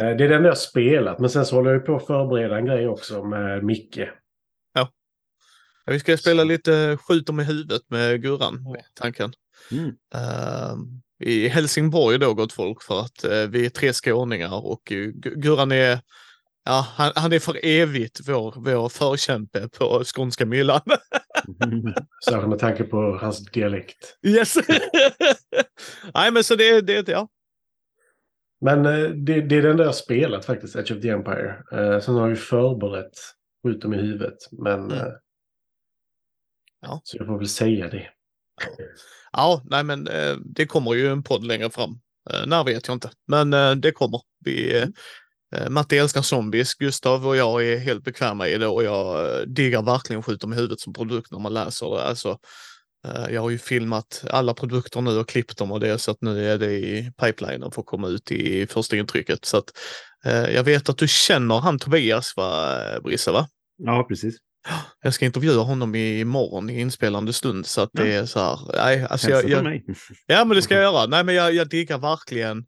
Eh, 0.00 0.16
Det 0.16 0.24
är 0.24 0.28
den 0.28 0.42
jag 0.44 0.50
har 0.50 0.54
spelat, 0.54 1.18
men 1.18 1.30
sen 1.30 1.46
så 1.46 1.56
håller 1.56 1.70
jag 1.72 1.86
på 1.86 1.96
att 1.96 2.06
förbereda 2.06 2.58
en 2.58 2.66
grej 2.66 2.88
också 2.88 3.24
med 3.24 3.64
Micke. 3.64 4.00
Ja, 4.74 4.88
vi 5.86 6.00
ska 6.00 6.16
spela 6.16 6.44
lite 6.44 6.98
skjuter 7.08 7.32
med 7.32 7.46
huvudet 7.46 7.82
med 7.90 8.22
Gurran, 8.22 8.62
med 8.72 8.84
tanken. 8.94 9.32
Mm. 9.72 9.88
Ehm, 10.14 11.00
I 11.20 11.48
Helsingborg 11.48 12.18
då, 12.18 12.34
gott 12.34 12.52
folk, 12.52 12.82
för 12.82 13.00
att 13.00 13.24
eh, 13.24 13.42
vi 13.48 13.66
är 13.66 13.70
tre 13.70 13.92
skåningar 13.92 14.66
och 14.66 14.92
uh, 14.92 15.10
Gurran 15.14 15.72
är, 15.72 16.00
ja, 16.64 16.86
han, 16.94 17.12
han 17.16 17.32
är 17.32 17.38
för 17.38 17.60
evigt 17.66 18.20
vår, 18.28 18.54
vår 18.56 18.88
förkämpe 18.88 19.68
på 19.68 20.02
skånska 20.04 20.46
myllan. 20.46 20.80
Särskilt 22.24 22.48
med 22.48 22.58
tanke 22.58 22.84
på 22.84 23.18
hans 23.20 23.44
dialekt. 23.44 24.18
yes! 24.22 24.54
Nej, 26.14 26.30
men 26.32 26.44
så 26.44 26.56
det, 26.56 26.80
det, 26.80 27.08
ja. 27.08 27.28
Men 28.60 28.86
eh, 28.86 29.10
det, 29.10 29.40
det 29.40 29.56
är 29.56 29.62
den 29.62 29.76
där 29.76 29.84
jag 29.84 29.94
spelat 29.94 30.44
faktiskt, 30.44 30.76
Edge 30.76 30.92
of 30.92 31.02
the 31.02 31.08
Empire. 31.08 31.62
Eh, 31.72 32.00
Sen 32.00 32.14
har 32.14 32.28
vi 32.28 32.36
förberett 32.36 33.18
Skjuter 33.62 33.88
med 33.88 33.98
huvudet, 33.98 34.36
men... 34.52 34.84
Mm. 34.84 34.98
eh, 34.98 35.12
Ja. 36.80 37.00
Så 37.04 37.16
jag 37.16 37.26
får 37.26 37.38
väl 37.38 37.48
säga 37.48 37.88
det. 37.88 38.08
Ja, 39.32 39.62
nej 39.64 39.84
men 39.84 40.08
eh, 40.08 40.36
det 40.44 40.66
kommer 40.66 40.94
ju 40.94 41.08
en 41.08 41.22
podd 41.22 41.44
längre 41.46 41.70
fram. 41.70 42.00
När 42.46 42.64
vet 42.64 42.88
jag 42.88 42.94
inte, 42.96 43.10
men 43.26 43.80
det 43.80 43.92
kommer. 43.92 44.20
Vi, 44.44 44.78
eh, 44.78 44.88
Matti 45.68 45.98
älskar 45.98 46.22
zombies, 46.22 46.74
Gustav 46.74 47.26
och 47.26 47.36
jag 47.36 47.66
är 47.66 47.78
helt 47.78 48.04
bekväma 48.04 48.48
i 48.48 48.58
det 48.58 48.66
och 48.66 48.84
jag 48.84 49.34
eh, 49.40 49.46
diggar 49.46 49.82
verkligen 49.82 50.22
skjuter 50.22 50.48
med 50.48 50.56
huvudet 50.58 50.80
som 50.80 50.92
produkt 50.92 51.32
när 51.32 51.38
man 51.38 51.54
läser 51.54 51.90
det. 51.90 52.02
Alltså, 52.02 52.38
eh, 53.06 53.34
jag 53.34 53.40
har 53.40 53.50
ju 53.50 53.58
filmat 53.58 54.24
alla 54.30 54.54
produkter 54.54 55.00
nu 55.00 55.18
och 55.18 55.28
klippt 55.28 55.58
dem 55.58 55.72
och 55.72 55.80
det 55.80 55.98
så 55.98 56.10
att 56.10 56.22
nu 56.22 56.50
är 56.50 56.58
det 56.58 56.72
i 56.72 57.12
pipelinen 57.22 57.70
för 57.70 57.80
att 57.80 57.86
komma 57.86 58.08
ut 58.08 58.32
i 58.32 58.66
första 58.66 58.96
intrycket. 58.96 59.44
Så 59.44 59.56
att 59.56 59.72
eh, 60.24 60.54
jag 60.54 60.64
vet 60.64 60.88
att 60.88 60.98
du 60.98 61.08
känner 61.08 61.58
han 61.58 61.78
Tobias, 61.78 62.36
va, 62.36 62.78
Brisse? 63.04 63.30
Va? 63.30 63.48
Ja, 63.78 64.06
precis. 64.08 64.36
Jag 65.02 65.14
ska 65.14 65.24
intervjua 65.24 65.62
honom 65.62 65.94
imorgon 65.94 66.70
i 66.70 66.80
inspelande 66.80 67.32
stund 67.32 67.66
så 67.66 67.80
att 67.80 67.90
det 67.92 68.12
är 68.12 68.26
så 68.26 68.40
här. 68.40 68.58
Nej, 68.74 69.06
alltså 69.10 69.28
Hälsa 69.28 69.48
jag, 69.48 69.58
jag, 69.58 69.64
mig. 69.64 69.84
Ja, 70.26 70.44
men 70.44 70.56
det 70.56 70.62
ska 70.62 70.74
jag 70.74 70.82
göra. 70.94 71.06
Nej, 71.06 71.24
men 71.24 71.34
jag, 71.34 71.54
jag 71.54 71.68
diggar 71.68 71.98
verkligen. 71.98 72.64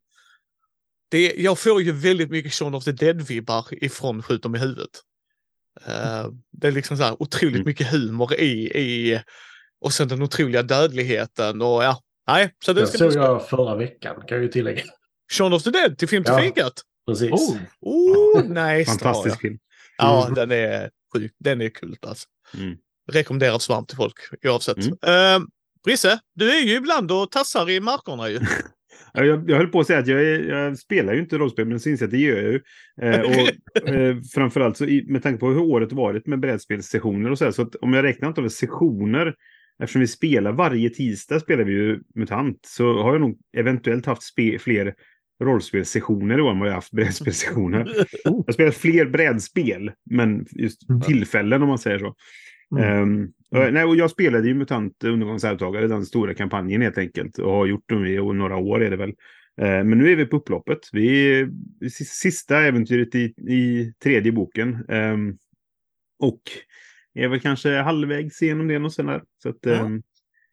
Det, 1.10 1.34
jag 1.36 1.58
får 1.58 1.82
ju 1.82 1.92
väldigt 1.92 2.30
mycket 2.30 2.52
Shaun 2.52 2.74
of 2.74 2.84
the 2.84 2.92
Dead-vibbar 2.92 3.84
ifrån 3.84 4.22
Skjuter 4.22 4.48
med 4.48 4.60
huvudet. 4.60 4.90
Eh, 5.86 6.26
det 6.52 6.66
är 6.66 6.72
liksom 6.72 6.96
så 6.96 7.02
här 7.02 7.22
otroligt 7.22 7.54
Mm. 7.54 7.66
mycket 7.66 7.90
humor 7.90 8.34
i, 8.34 8.78
i 8.78 9.20
och 9.80 9.92
sen 9.92 10.08
den 10.08 10.22
otroliga 10.22 10.62
dödligheten 10.62 11.62
och 11.62 11.84
ja. 11.84 12.02
Nej, 12.26 12.54
så 12.64 12.72
det 12.72 12.86
såg 12.86 13.12
jag 13.12 13.48
förra 13.48 13.76
veckan, 13.76 14.14
kan 14.16 14.36
jag 14.36 14.42
ju 14.42 14.48
tillägga. 14.48 14.82
Shaun 15.32 15.52
of 15.52 15.62
the 15.62 15.70
Dead 15.70 15.98
till 15.98 16.08
Film 16.08 16.24
till 16.24 16.32
Ja. 16.34 16.40
fikat. 16.42 16.72
Precis. 17.06 17.30
Oh. 17.30 17.56
Oh, 17.80 18.42
nice. 18.44 18.90
Fantastisk 18.90 19.40
film. 19.40 19.58
Ja, 19.98 20.22
Mm. 20.22 20.34
den 20.34 20.50
är 20.50 20.90
sjuk. 21.14 21.32
Den 21.38 21.60
är 21.60 21.68
kult 21.68 22.06
alltså. 22.06 22.26
Mm. 22.54 22.76
Rekommenderas 23.12 23.68
varmt 23.68 23.88
till 23.88 23.96
folk 23.96 24.14
oavsett. 24.42 24.76
Mm. 24.78 24.98
Eh, 25.42 25.46
Brisse, 25.84 26.18
du 26.34 26.50
är 26.56 26.60
ju 26.60 26.74
ibland 26.74 27.12
och 27.12 27.30
tassar 27.30 27.70
i 27.70 27.80
markerna 27.80 28.28
ju. 28.28 28.40
Ja, 29.12 29.24
Jag, 29.24 29.50
jag 29.50 29.56
höll 29.56 29.68
på 29.68 29.80
att 29.80 29.86
säga 29.86 29.98
att 29.98 30.06
jag, 30.06 30.44
jag 30.44 30.78
spelar 30.78 31.14
ju 31.14 31.20
inte 31.20 31.38
rollspel, 31.38 31.66
men 31.68 31.80
så 31.80 31.88
inser 31.88 32.04
jag 32.04 32.08
att 32.08 32.12
det 32.12 32.18
gör 32.18 32.42
jag 32.42 32.52
ju. 32.52 32.60
Eh, 33.02 33.20
och 33.20 33.88
eh, 33.94 34.16
framförallt 34.34 34.76
så 34.76 34.84
i, 34.84 35.04
med 35.08 35.22
tanke 35.22 35.40
på 35.40 35.48
hur 35.48 35.60
året 35.60 35.92
varit 35.92 36.26
med 36.26 36.40
brädspelssessioner 36.40 37.30
och 37.30 37.38
så 37.38 37.44
här, 37.44 37.52
så 37.52 37.62
att 37.62 37.74
om 37.74 37.92
jag 37.92 38.02
räknar 38.04 38.28
antalet 38.28 38.52
sessioner, 38.52 39.34
eftersom 39.82 40.00
vi 40.00 40.06
spelar 40.06 40.52
varje 40.52 40.90
tisdag 40.90 41.40
spelar 41.40 41.64
vi 41.64 41.72
ju 41.72 42.00
MUTANT, 42.14 42.58
så 42.66 43.02
har 43.02 43.12
jag 43.12 43.20
nog 43.20 43.38
eventuellt 43.56 44.06
haft 44.06 44.22
spe, 44.22 44.58
fler 44.58 44.94
rollspelssessioner 45.44 46.38
i 46.38 46.42
år 46.42 46.50
än 46.50 46.58
vad 46.58 46.68
jag 46.68 46.74
haft 46.74 46.92
brädspelssessioner. 46.92 47.78
Jag 48.24 48.30
har 48.30 48.52
spelat 48.52 48.74
fler 48.74 49.06
brädspel, 49.06 49.92
men 50.10 50.46
just 50.50 50.88
Mm. 50.90 51.02
tillfällen 51.02 51.62
om 51.62 51.68
man 51.68 51.78
säger 51.78 51.98
så. 51.98 52.14
Mm. 52.76 53.32
Och- 53.50 53.72
nej, 53.72 53.84
och 53.84 53.96
jag 53.96 54.10
spelade 54.10 54.48
ju 54.48 54.54
MUTANT 54.54 55.04
undergångsarvtagare, 55.04 55.86
den 55.86 56.06
stora 56.06 56.34
kampanjen 56.34 56.82
helt 56.82 56.98
enkelt. 56.98 57.38
Och 57.38 57.52
har 57.52 57.66
gjort 57.66 57.88
dem 57.88 58.06
i 58.06 58.16
några 58.16 58.56
år 58.56 58.82
är 58.82 58.90
det 58.90 58.96
väl. 58.96 59.12
Eh, 59.60 59.84
men 59.84 59.90
nu 59.98 60.12
är 60.12 60.16
vi 60.16 60.26
på 60.26 60.36
upploppet. 60.36 60.78
Vi 60.92 61.30
är 61.40 61.48
sista 61.90 62.60
äventyret 62.60 63.14
i, 63.14 63.20
i 63.52 63.92
tredje 64.02 64.32
boken. 64.32 64.84
Ehm, 64.88 65.36
och 66.18 66.40
är 67.14 67.28
väl 67.28 67.40
kanske 67.40 67.70
halvvägs 67.70 68.42
igenom 68.42 68.68
det 68.68 68.90
sen 68.90 69.06
där. 69.06 69.22
Så 69.42 69.48
att 69.48 69.58
Ja. 69.60 69.74
ehm, 69.74 70.02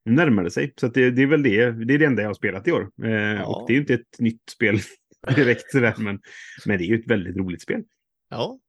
nu 0.05 0.11
närmar 0.11 0.43
det 0.43 0.51
sig. 0.51 0.73
Så 0.79 0.87
det, 0.87 1.11
det 1.11 1.21
är 1.21 1.27
väl 1.27 1.43
det. 1.43 1.71
Det 1.71 1.93
är 1.93 1.97
det 1.99 2.05
enda 2.05 2.21
jag 2.21 2.29
har 2.29 2.33
spelat 2.33 2.67
i 2.67 2.71
år. 2.71 2.81
Eh, 2.81 3.41
Och 3.41 3.65
det 3.67 3.73
är 3.73 3.75
ju 3.75 3.79
inte 3.81 3.93
ett 3.93 4.19
nytt 4.19 4.49
spel 4.49 4.79
direkt 5.35 5.71
sådär. 5.71 5.93
Men, 5.97 6.19
men 6.65 6.77
det 6.77 6.83
är 6.83 6.87
ju 6.87 6.99
ett 6.99 7.07
väldigt 7.11 7.37
roligt 7.37 7.61
spel. 7.61 7.83
Ja. 8.29 8.59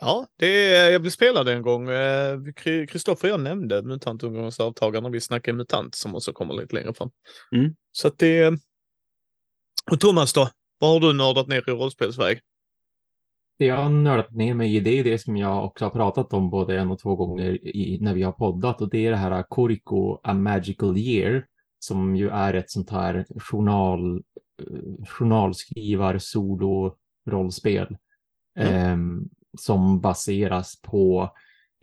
Ja, 0.00 0.26
det 0.38 0.46
är, 0.74 0.90
jag 0.92 1.00
vill 1.00 1.10
spela 1.12 1.44
det 1.44 1.52
en 1.52 1.62
gång. 1.62 1.88
Eh, 1.88 2.38
Kri- 2.56 2.86
Kristoffer 2.86 3.28
jag 3.28 3.40
nämnde 3.40 3.82
MUTANT 3.82 4.22
undergångsavtagare 4.22 5.02
när 5.02 5.10
vi 5.10 5.20
snackade 5.20 5.56
MUTANT 5.56 5.94
som 5.94 6.14
också 6.14 6.32
kommer 6.32 6.54
lite 6.54 6.74
längre 6.74 6.94
fram. 6.94 7.10
Mm. 7.52 7.74
Så 7.92 8.08
att 8.08 8.18
det... 8.18 8.46
Och 9.90 10.00
Thomas 10.00 10.32
då? 10.32 10.48
Vad 10.78 10.90
har 10.90 11.00
du 11.00 11.12
nördat 11.12 11.48
ner 11.48 11.58
i 11.70 11.72
rollspelsväg? 11.72 12.40
Det 13.58 13.64
jag 13.66 13.76
har 13.76 13.90
nördat 13.90 14.30
ner 14.30 14.54
mig 14.54 14.76
i 14.76 14.80
det 14.80 14.98
är 14.98 15.04
det 15.04 15.18
som 15.18 15.36
jag 15.36 15.64
också 15.64 15.84
har 15.84 15.90
pratat 15.90 16.32
om 16.32 16.50
både 16.50 16.78
en 16.78 16.90
och 16.90 16.98
två 16.98 17.16
gånger 17.16 17.66
i, 17.76 17.98
när 18.00 18.14
vi 18.14 18.22
har 18.22 18.32
poddat 18.32 18.80
och 18.80 18.90
det 18.90 19.06
är 19.06 19.10
det 19.10 19.16
här 19.16 19.42
Koriko 19.42 20.20
A 20.22 20.34
Magical 20.34 20.96
Year 20.98 21.46
som 21.78 22.16
ju 22.16 22.28
är 22.28 22.54
ett 22.54 22.70
sånt 22.70 22.90
här 22.90 23.26
journal, 23.40 24.16
eh, 24.16 25.06
journalskrivar 25.08 26.18
solo 26.18 26.96
rollspel 27.30 27.96
Mm. 28.58 28.74
ehm, 28.74 29.28
som 29.58 30.00
baseras 30.00 30.80
på 30.82 31.30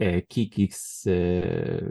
eh, 0.02 0.22
Kikis, 0.30 1.08
eh, 1.08 1.82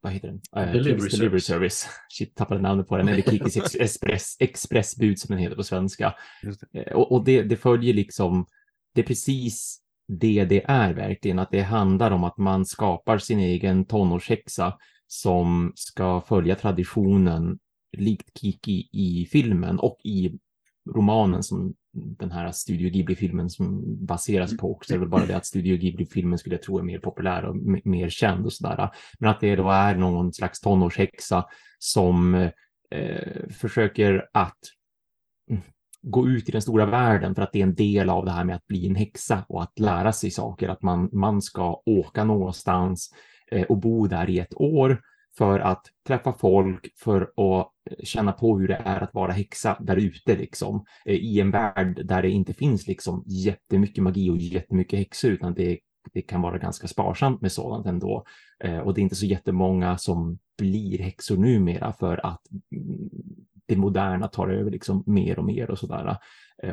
vad 0.00 0.12
heter 0.12 0.28
den? 0.28 0.40
Eh, 0.56 0.72
Delivery 0.72 1.00
Kikis 1.00 1.18
Delivery 1.18 1.40
Service. 1.40 1.74
Service. 1.74 1.88
Shit, 2.18 2.34
tappade 2.34 2.60
namnet 2.60 2.88
på 2.88 2.96
den. 2.96 3.08
Eller 3.08 3.22
Kikis 3.22 3.56
ex 3.56 3.74
Express, 3.80 4.36
Expressbud 4.40 5.18
som 5.18 5.34
den 5.34 5.42
heter 5.42 5.56
på 5.56 5.64
svenska. 5.64 6.14
Just 6.42 6.62
Eh, 6.72 6.92
Och, 6.92 7.12
och 7.12 7.24
det, 7.24 7.42
det 7.42 7.56
följer 7.56 7.94
liksom, 7.94 8.46
det 8.94 9.00
är 9.00 9.06
precis 9.06 9.80
det 10.08 10.44
det 10.44 10.64
är 10.64 10.94
verkligen, 10.94 11.38
att 11.38 11.50
det 11.50 11.60
handlar 11.60 12.10
om 12.10 12.24
att 12.24 12.38
man 12.38 12.64
skapar 12.64 13.18
sin 13.18 13.38
egen 13.38 13.84
tonårshäxa 13.84 14.78
som 15.06 15.72
ska 15.74 16.20
följa 16.20 16.54
traditionen 16.54 17.58
likt 17.96 18.38
Kiki 18.38 18.88
i 18.92 19.28
filmen 19.32 19.78
och 19.78 19.98
i 20.04 20.38
romanen 20.94 21.42
som 21.42 21.74
den 22.04 22.30
här 22.30 22.52
Studio 22.52 22.90
Ghibli-filmen 22.90 23.50
som 23.50 23.82
baseras 24.06 24.56
på 24.56 24.72
också. 24.72 24.92
Det 24.92 24.96
är 24.96 25.00
väl 25.00 25.08
bara 25.08 25.26
det 25.26 25.36
att 25.36 25.46
Studio 25.46 25.76
Ghibli-filmen 25.76 26.38
skulle 26.38 26.54
jag 26.54 26.62
tro 26.62 26.78
är 26.78 26.82
mer 26.82 26.98
populär 26.98 27.44
och 27.44 27.56
mer 27.84 28.08
känd 28.08 28.46
och 28.46 28.52
sådär. 28.52 28.90
Men 29.18 29.30
att 29.30 29.40
det 29.40 29.56
då 29.56 29.70
är 29.70 29.94
någon 29.94 30.32
slags 30.32 30.60
tonårshäxa 30.60 31.46
som 31.78 32.34
eh, 32.90 33.48
försöker 33.50 34.28
att 34.32 34.58
mm, 35.50 35.62
gå 36.02 36.28
ut 36.28 36.48
i 36.48 36.52
den 36.52 36.62
stora 36.62 36.86
världen 36.86 37.34
för 37.34 37.42
att 37.42 37.52
det 37.52 37.58
är 37.58 37.66
en 37.66 37.74
del 37.74 38.10
av 38.10 38.24
det 38.24 38.30
här 38.30 38.44
med 38.44 38.56
att 38.56 38.66
bli 38.66 38.86
en 38.86 38.96
häxa 38.96 39.44
och 39.48 39.62
att 39.62 39.78
lära 39.78 40.12
sig 40.12 40.30
saker. 40.30 40.68
Att 40.68 40.82
man, 40.82 41.08
man 41.12 41.42
ska 41.42 41.82
åka 41.86 42.24
någonstans 42.24 43.10
eh, 43.50 43.62
och 43.62 43.78
bo 43.78 44.06
där 44.06 44.30
i 44.30 44.38
ett 44.38 44.54
år 44.54 45.00
för 45.38 45.60
att 45.60 45.86
träffa 46.06 46.32
folk, 46.32 46.88
för 46.96 47.22
att 47.22 47.72
eh, 47.90 48.04
känna 48.04 48.32
på 48.32 48.58
hur 48.58 48.68
det 48.68 48.82
är 48.84 49.00
att 49.00 49.14
vara 49.14 49.32
häxa 49.32 49.76
där 49.80 49.96
ute 49.96 50.36
liksom. 50.36 50.84
Eh, 51.04 51.14
I 51.14 51.40
en 51.40 51.50
värld 51.50 52.06
där 52.06 52.22
det 52.22 52.30
inte 52.30 52.54
finns 52.54 52.86
liksom 52.86 53.24
jättemycket 53.26 54.04
magi 54.04 54.30
och 54.30 54.36
jättemycket 54.36 54.98
häxor 54.98 55.30
utan 55.30 55.54
det, 55.54 55.78
det 56.12 56.22
kan 56.22 56.42
vara 56.42 56.58
ganska 56.58 56.88
sparsamt 56.88 57.40
med 57.40 57.52
sådant 57.52 57.86
ändå. 57.86 58.24
Eh, 58.64 58.78
och 58.78 58.94
det 58.94 59.00
är 59.00 59.02
inte 59.02 59.14
så 59.14 59.26
jättemånga 59.26 59.98
som 59.98 60.38
blir 60.58 60.98
häxor 60.98 61.36
numera 61.36 61.92
för 61.92 62.26
att 62.26 62.42
mm, 62.72 63.10
det 63.66 63.76
moderna 63.76 64.28
tar 64.28 64.48
över 64.48 64.70
liksom 64.70 65.04
mer 65.06 65.38
och 65.38 65.44
mer 65.44 65.70
och 65.70 65.78
sådär. 65.78 66.16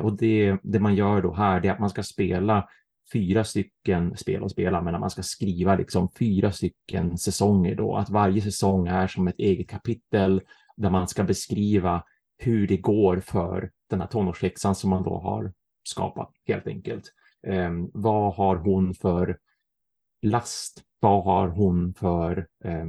Och 0.01 0.18
det, 0.18 0.57
det 0.63 0.80
man 0.80 0.95
gör 0.95 1.22
då 1.22 1.34
här, 1.34 1.59
det 1.59 1.68
är 1.68 1.72
att 1.72 1.80
man 1.80 1.89
ska 1.89 2.03
spela 2.03 2.68
fyra 3.14 3.43
stycken 3.43 4.18
spel 4.18 4.43
att 4.43 4.51
spela, 4.51 4.82
men 4.82 4.95
att 4.95 5.01
man 5.01 5.10
ska 5.10 5.24
skriva 5.24 5.76
liksom 5.76 6.10
fyra 6.20 6.51
stycken 6.51 7.18
säsonger 7.18 7.76
då, 7.76 7.95
att 7.95 8.10
varje 8.10 8.41
säsong 8.41 8.88
är 8.88 9.08
som 9.08 9.28
ett 9.28 9.39
eget 9.39 9.70
kapitel 9.70 10.41
där 10.78 10.89
man 10.89 11.08
ska 11.08 11.24
beskriva 11.24 12.03
hur 12.38 12.68
det 12.68 12.78
går 12.78 13.20
för 13.20 13.72
den 13.89 14.01
här 14.01 14.08
tonårshäxan 14.08 14.76
som 14.76 14.89
man 14.89 15.03
då 15.03 15.18
har 15.18 15.53
skapat 15.84 16.32
helt 16.47 16.68
enkelt. 16.68 17.03
Eh, 17.47 17.72
vad 17.93 18.36
har 18.36 18.56
hon 18.56 18.93
för 18.93 19.38
last? 20.22 20.84
Vad 20.99 21.24
har 21.24 21.47
hon 21.47 21.93
för 21.93 22.47
eh, 22.64 22.86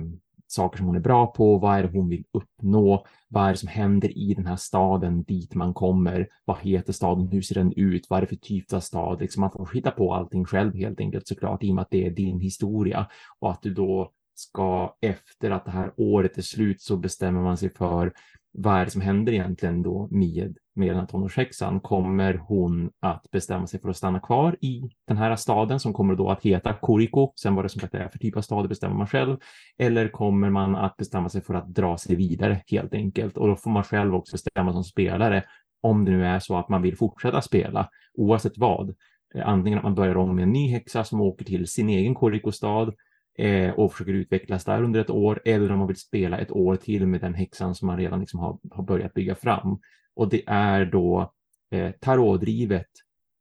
saker 0.46 0.78
som 0.78 0.86
hon 0.86 0.96
är 0.96 1.00
bra 1.00 1.26
på? 1.26 1.58
Vad 1.58 1.78
är 1.78 1.82
det 1.82 1.98
hon 1.98 2.08
vill 2.08 2.24
uppnå? 2.32 3.06
Vad 3.28 3.46
är 3.46 3.50
det 3.50 3.56
som 3.56 3.68
händer 3.68 4.18
i 4.18 4.34
den 4.34 4.46
här 4.46 4.56
staden 4.56 5.22
dit 5.22 5.54
man 5.54 5.74
kommer? 5.74 6.28
Vad 6.44 6.58
heter 6.58 6.92
staden? 6.92 7.28
Hur 7.28 7.42
ser 7.42 7.54
den 7.54 7.72
ut? 7.72 8.06
Vad 8.10 8.16
är 8.16 8.20
det 8.20 8.26
för 8.26 8.36
typ 8.36 8.72
av 8.72 8.80
stad? 8.80 9.20
Liksom 9.20 9.40
man 9.40 9.50
får 9.50 9.74
hitta 9.74 9.90
på 9.90 10.14
allting 10.14 10.44
själv 10.44 10.74
helt 10.74 11.00
enkelt 11.00 11.28
såklart 11.28 11.64
i 11.64 11.70
och 11.70 11.74
med 11.74 11.82
att 11.82 11.90
det 11.90 12.06
är 12.06 12.10
din 12.10 12.40
historia 12.40 13.06
och 13.38 13.50
att 13.50 13.62
du 13.62 13.74
då 13.74 14.12
ska 14.34 14.96
efter 15.00 15.50
att 15.50 15.64
det 15.64 15.70
här 15.70 15.92
året 15.96 16.38
är 16.38 16.42
slut 16.42 16.80
så 16.80 16.96
bestämmer 16.96 17.40
man 17.40 17.56
sig 17.56 17.74
för 17.74 18.12
vad 18.52 18.80
är 18.80 18.84
det 18.84 18.90
som 18.90 19.00
händer 19.00 19.32
egentligen 19.32 19.82
då 19.82 20.08
med, 20.10 20.56
med 20.76 20.88
den 20.88 20.96
här 20.96 21.06
tonårshäxan? 21.06 21.80
Kommer 21.80 22.34
hon 22.34 22.90
att 23.00 23.30
bestämma 23.30 23.66
sig 23.66 23.80
för 23.80 23.88
att 23.88 23.96
stanna 23.96 24.20
kvar 24.20 24.56
i 24.60 24.90
den 25.06 25.16
här 25.16 25.36
staden 25.36 25.80
som 25.80 25.92
kommer 25.92 26.14
då 26.14 26.30
att 26.30 26.42
heta 26.42 26.72
Kuriko, 26.72 27.32
Sen 27.36 27.54
vad 27.54 27.64
det 27.64 27.68
som 27.68 27.80
sagt 27.80 27.94
är 27.94 28.08
för 28.08 28.18
typ 28.18 28.36
av 28.36 28.40
stad 28.40 28.68
bestämmer 28.68 28.96
man 28.96 29.06
själv. 29.06 29.36
Eller 29.78 30.08
kommer 30.08 30.50
man 30.50 30.76
att 30.76 30.96
bestämma 30.96 31.28
sig 31.28 31.42
för 31.42 31.54
att 31.54 31.74
dra 31.74 31.98
sig 31.98 32.16
vidare 32.16 32.62
helt 32.66 32.94
enkelt? 32.94 33.36
Och 33.36 33.48
då 33.48 33.56
får 33.56 33.70
man 33.70 33.84
själv 33.84 34.14
också 34.14 34.34
bestämma 34.34 34.72
som 34.72 34.84
spelare 34.84 35.44
om 35.82 36.04
det 36.04 36.10
nu 36.10 36.26
är 36.26 36.38
så 36.38 36.56
att 36.56 36.68
man 36.68 36.82
vill 36.82 36.96
fortsätta 36.96 37.42
spela 37.42 37.88
oavsett 38.14 38.58
vad. 38.58 38.94
Eh, 39.34 39.48
antingen 39.48 39.78
att 39.78 39.84
man 39.84 39.94
börjar 39.94 40.16
om 40.16 40.34
med 40.34 40.42
en 40.42 40.52
ny 40.52 40.70
häxa 40.70 41.04
som 41.04 41.20
åker 41.20 41.44
till 41.44 41.66
sin 41.66 41.88
egen 41.88 42.14
Kuriko-stad 42.14 42.94
eh, 43.38 43.70
och 43.70 43.92
försöker 43.92 44.12
utvecklas 44.12 44.64
där 44.64 44.82
under 44.82 45.00
ett 45.00 45.10
år 45.10 45.42
eller 45.44 45.72
om 45.72 45.78
man 45.78 45.88
vill 45.88 45.96
spela 45.96 46.38
ett 46.38 46.50
år 46.50 46.76
till 46.76 47.06
med 47.06 47.20
den 47.20 47.34
häxan 47.34 47.74
som 47.74 47.86
man 47.86 47.98
redan 47.98 48.20
liksom 48.20 48.40
har, 48.40 48.58
har 48.70 48.84
börjat 48.84 49.14
bygga 49.14 49.34
fram. 49.34 49.78
Och 50.16 50.28
det 50.28 50.42
är 50.46 50.84
då 50.84 51.32
eh, 51.70 51.90
tarotdrivet 52.00 52.90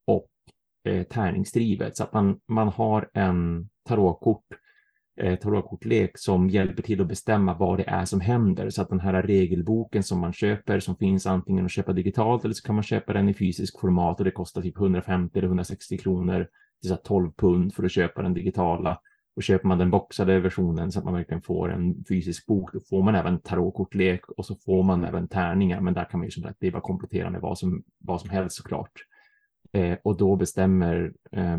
och 0.07 0.27
eh, 0.87 1.03
tärningsdrivet 1.03 1.97
så 1.97 2.03
att 2.03 2.13
man, 2.13 2.39
man 2.47 2.67
har 2.67 3.09
en 3.13 3.69
tarotkort 3.87 4.45
eh, 5.21 5.35
tarotkortlek 5.39 6.11
som 6.15 6.49
hjälper 6.49 6.83
till 6.83 7.01
att 7.01 7.07
bestämma 7.07 7.53
vad 7.53 7.77
det 7.77 7.83
är 7.87 8.05
som 8.05 8.21
händer. 8.21 8.69
Så 8.69 8.81
att 8.81 8.89
den 8.89 8.99
här 8.99 9.23
regelboken 9.23 10.03
som 10.03 10.19
man 10.19 10.33
köper, 10.33 10.79
som 10.79 10.95
finns 10.95 11.25
antingen 11.25 11.65
att 11.65 11.71
köpa 11.71 11.93
digitalt 11.93 12.45
eller 12.45 12.53
så 12.53 12.65
kan 12.65 12.75
man 12.75 12.83
köpa 12.83 13.13
den 13.13 13.29
i 13.29 13.33
fysisk 13.33 13.79
format 13.79 14.19
och 14.19 14.25
det 14.25 14.31
kostar 14.31 14.61
typ 14.61 14.77
150 14.77 15.37
eller 15.37 15.47
160 15.47 15.97
kronor, 15.97 16.47
det 16.81 16.89
är 16.89 16.95
12 16.95 17.31
pund 17.37 17.73
för 17.73 17.83
att 17.83 17.91
köpa 17.91 18.21
den 18.21 18.33
digitala. 18.33 18.99
Och 19.35 19.43
köper 19.43 19.67
man 19.67 19.77
den 19.77 19.91
boxade 19.91 20.39
versionen 20.39 20.91
så 20.91 20.99
att 20.99 21.05
man 21.05 21.13
verkligen 21.13 21.41
får 21.41 21.71
en 21.71 22.05
fysisk 22.09 22.45
bok, 22.45 22.73
då 22.73 22.79
får 22.79 23.03
man 23.03 23.15
även 23.15 23.39
tarotkortlek 23.39 24.29
och 24.29 24.45
så 24.45 24.55
får 24.55 24.83
man 24.83 25.03
även 25.03 25.27
tärningar. 25.27 25.81
Men 25.81 25.93
där 25.93 26.05
kan 26.05 26.19
man 26.19 26.27
ju 26.27 26.31
som 26.31 26.43
sagt, 26.43 26.57
det 26.59 26.67
är 26.67 26.71
bara 26.71 26.81
komplettera 26.81 27.29
med 27.29 27.41
vad 27.41 27.57
som, 27.57 27.83
vad 27.99 28.21
som 28.21 28.29
helst 28.29 28.55
såklart. 28.55 28.91
Eh, 29.71 29.97
och 30.03 30.17
då 30.17 30.35
bestämmer 30.35 31.13
eh, 31.31 31.57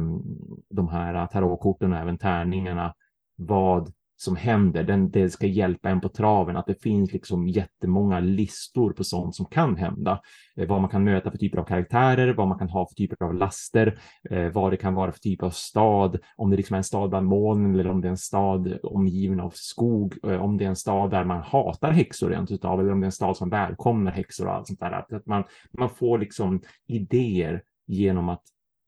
de 0.71 0.89
här 0.89 1.27
tarotkorten 1.27 1.93
och 1.93 1.99
även 1.99 2.19
tärningarna 2.19 2.95
vad 3.37 3.93
som 4.17 4.37
händer. 4.37 4.83
Den, 4.85 5.11
det 5.11 5.31
ska 5.31 5.47
hjälpa 5.47 5.91
en 5.91 6.01
på 6.01 6.09
traven, 6.09 6.57
att 6.57 6.67
det 6.67 6.83
finns 6.83 7.13
liksom 7.13 7.49
jättemånga 7.49 8.21
listor 8.21 8.93
på 8.93 9.05
sånt 9.05 9.35
som 9.35 9.47
kan 9.47 9.77
hända. 9.77 10.21
Eh, 10.57 10.69
vad 10.69 10.81
man 10.81 10.91
kan 10.91 11.05
möta 11.05 11.31
för 11.31 11.39
typer 11.39 11.59
av 11.59 11.65
karaktärer, 11.65 12.35
vad 12.35 12.49
man 12.49 12.59
kan 12.59 12.69
ha 12.69 12.87
för 12.89 12.95
typer 12.95 13.27
av 13.27 13.35
laster, 13.35 13.99
eh, 14.31 14.49
vad 14.49 14.73
det 14.73 14.77
kan 14.77 14.95
vara 14.95 15.13
för 15.13 15.21
typ 15.21 15.43
av 15.43 15.51
stad, 15.51 16.19
om 16.37 16.51
det 16.51 16.57
liksom 16.57 16.75
är 16.75 16.79
en 16.79 16.85
stad 16.85 17.11
bland 17.11 17.27
moln 17.27 17.75
eller 17.75 17.91
om 17.91 18.01
det 18.01 18.09
är 18.09 18.11
en 18.11 18.17
stad 18.17 18.79
omgiven 18.83 19.41
av 19.41 19.51
skog, 19.55 20.15
eh, 20.25 20.43
om 20.43 20.59
det 20.59 20.65
är 20.65 20.69
en 20.69 20.77
stad 20.77 21.11
där 21.11 21.25
man 21.25 21.43
hatar 21.43 21.91
häxor 21.91 22.31
rent 22.31 22.51
utav, 22.51 22.81
eller 22.81 22.93
om 22.93 23.01
det 23.01 23.05
är 23.05 23.09
en 23.09 23.13
stad 23.13 23.37
som 23.37 23.51
välkomnar 23.51 24.13
häxor 24.13 24.47
och 24.47 24.55
allt 24.55 24.67
sånt 24.67 24.81
där. 24.81 24.93
Att 24.93 25.27
man, 25.27 25.45
man 25.79 25.89
får 25.91 26.19
liksom 26.19 26.61
idéer 26.87 27.63
genom 27.87 28.29
att 28.29 28.43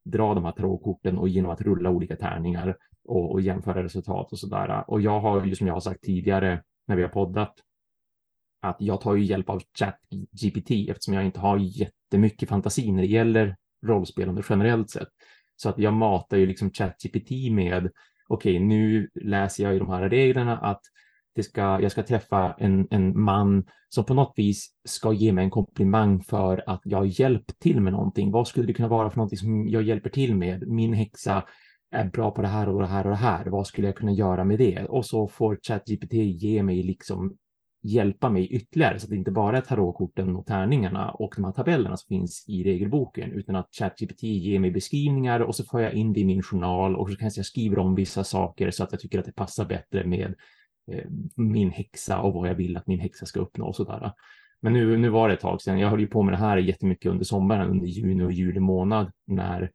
dra 0.04 0.34
de 0.34 0.44
här 0.44 0.52
trådkorten 0.52 1.18
och 1.18 1.28
genom 1.28 1.50
att 1.50 1.60
rulla 1.60 1.90
olika 1.90 2.16
tärningar 2.16 2.76
och, 3.08 3.32
och 3.32 3.40
jämföra 3.40 3.82
resultat 3.82 4.32
och 4.32 4.38
sådär. 4.38 4.84
Och 4.86 5.00
jag 5.00 5.20
har 5.20 5.44
ju 5.44 5.54
som 5.54 5.66
jag 5.66 5.74
har 5.74 5.80
sagt 5.80 6.02
tidigare 6.02 6.62
när 6.86 6.96
vi 6.96 7.02
har 7.02 7.08
poddat 7.08 7.54
att 8.62 8.76
jag 8.80 9.00
tar 9.00 9.14
ju 9.14 9.24
hjälp 9.24 9.48
av 9.48 9.62
ChatGPT 9.78 10.70
eftersom 10.90 11.14
jag 11.14 11.24
inte 11.24 11.40
har 11.40 11.58
jättemycket 11.58 12.48
fantasi 12.48 12.92
när 12.92 13.02
det 13.02 13.08
gäller 13.08 13.56
rollspelande 13.86 14.42
generellt 14.48 14.90
sett. 14.90 15.08
Så 15.56 15.68
att 15.68 15.78
jag 15.78 15.92
matar 15.92 16.36
ju 16.36 16.46
liksom 16.46 16.70
ChatGPT 16.70 17.30
med 17.52 17.90
okej, 18.28 18.56
okay, 18.56 18.66
nu 18.66 19.08
läser 19.14 19.64
jag 19.64 19.76
i 19.76 19.78
de 19.78 19.88
här 19.88 20.08
reglerna 20.08 20.58
att 20.58 20.80
det 21.34 21.42
ska, 21.42 21.60
jag 21.60 21.92
ska 21.92 22.02
träffa 22.02 22.54
en, 22.58 22.88
en 22.90 23.20
man 23.20 23.64
som 23.88 24.04
på 24.04 24.14
något 24.14 24.32
vis 24.36 24.68
ska 24.84 25.12
ge 25.12 25.32
mig 25.32 25.44
en 25.44 25.50
komplimang 25.50 26.22
för 26.22 26.64
att 26.66 26.80
jag 26.84 27.06
hjälpt 27.06 27.58
till 27.58 27.80
med 27.80 27.92
någonting. 27.92 28.30
Vad 28.30 28.48
skulle 28.48 28.66
det 28.66 28.72
kunna 28.72 28.88
vara 28.88 29.10
för 29.10 29.16
någonting 29.16 29.38
som 29.38 29.68
jag 29.68 29.82
hjälper 29.82 30.10
till 30.10 30.36
med? 30.36 30.68
Min 30.68 30.92
häxa 30.92 31.44
är 31.90 32.04
bra 32.04 32.30
på 32.30 32.42
det 32.42 32.48
här 32.48 32.68
och 32.68 32.80
det 32.80 32.86
här 32.86 33.04
och 33.04 33.10
det 33.10 33.16
här. 33.16 33.46
Vad 33.46 33.66
skulle 33.66 33.86
jag 33.86 33.96
kunna 33.96 34.12
göra 34.12 34.44
med 34.44 34.58
det? 34.58 34.84
Och 34.84 35.06
så 35.06 35.28
får 35.28 35.58
ChatGPT 35.62 36.12
ge 36.12 36.62
mig 36.62 36.82
liksom 36.82 37.36
hjälpa 37.82 38.30
mig 38.30 38.46
ytterligare 38.46 38.98
så 38.98 39.06
att 39.06 39.10
det 39.10 39.16
inte 39.16 39.30
bara 39.30 39.56
är 39.56 39.60
tarotkorten 39.60 40.36
och 40.36 40.46
tärningarna 40.46 41.10
och 41.10 41.32
de 41.36 41.44
här 41.44 41.52
tabellerna 41.52 41.96
som 41.96 42.08
finns 42.08 42.44
i 42.48 42.64
regelboken 42.64 43.32
utan 43.32 43.56
att 43.56 43.68
ChatGPT 43.78 44.22
ger 44.22 44.58
mig 44.58 44.70
beskrivningar 44.70 45.40
och 45.40 45.54
så 45.54 45.64
får 45.64 45.80
jag 45.80 45.92
in 45.92 46.12
det 46.12 46.20
i 46.20 46.24
min 46.24 46.42
journal 46.42 46.96
och 46.96 47.10
så 47.10 47.16
kanske 47.16 47.38
jag 47.38 47.46
skriver 47.46 47.78
om 47.78 47.94
vissa 47.94 48.24
saker 48.24 48.70
så 48.70 48.84
att 48.84 48.92
jag 48.92 49.00
tycker 49.00 49.18
att 49.18 49.24
det 49.24 49.32
passar 49.32 49.64
bättre 49.64 50.04
med 50.04 50.34
eh, 50.92 51.04
min 51.36 51.70
häxa 51.70 52.20
och 52.20 52.34
vad 52.34 52.48
jag 52.48 52.54
vill 52.54 52.76
att 52.76 52.86
min 52.86 53.00
häxa 53.00 53.26
ska 53.26 53.40
uppnå 53.40 53.66
och 53.66 53.76
sådär. 53.76 54.12
Men 54.60 54.72
nu, 54.72 54.96
nu 54.96 55.08
var 55.08 55.28
det 55.28 55.34
ett 55.34 55.40
tag 55.40 55.62
sedan. 55.62 55.78
Jag 55.78 55.90
höll 55.90 56.00
ju 56.00 56.06
på 56.06 56.22
med 56.22 56.32
det 56.32 56.38
här 56.38 56.56
jättemycket 56.56 57.10
under 57.10 57.24
sommaren, 57.24 57.70
under 57.70 57.86
juni 57.86 58.22
och 58.22 58.32
juli 58.32 58.60
månad 58.60 59.12
när 59.26 59.70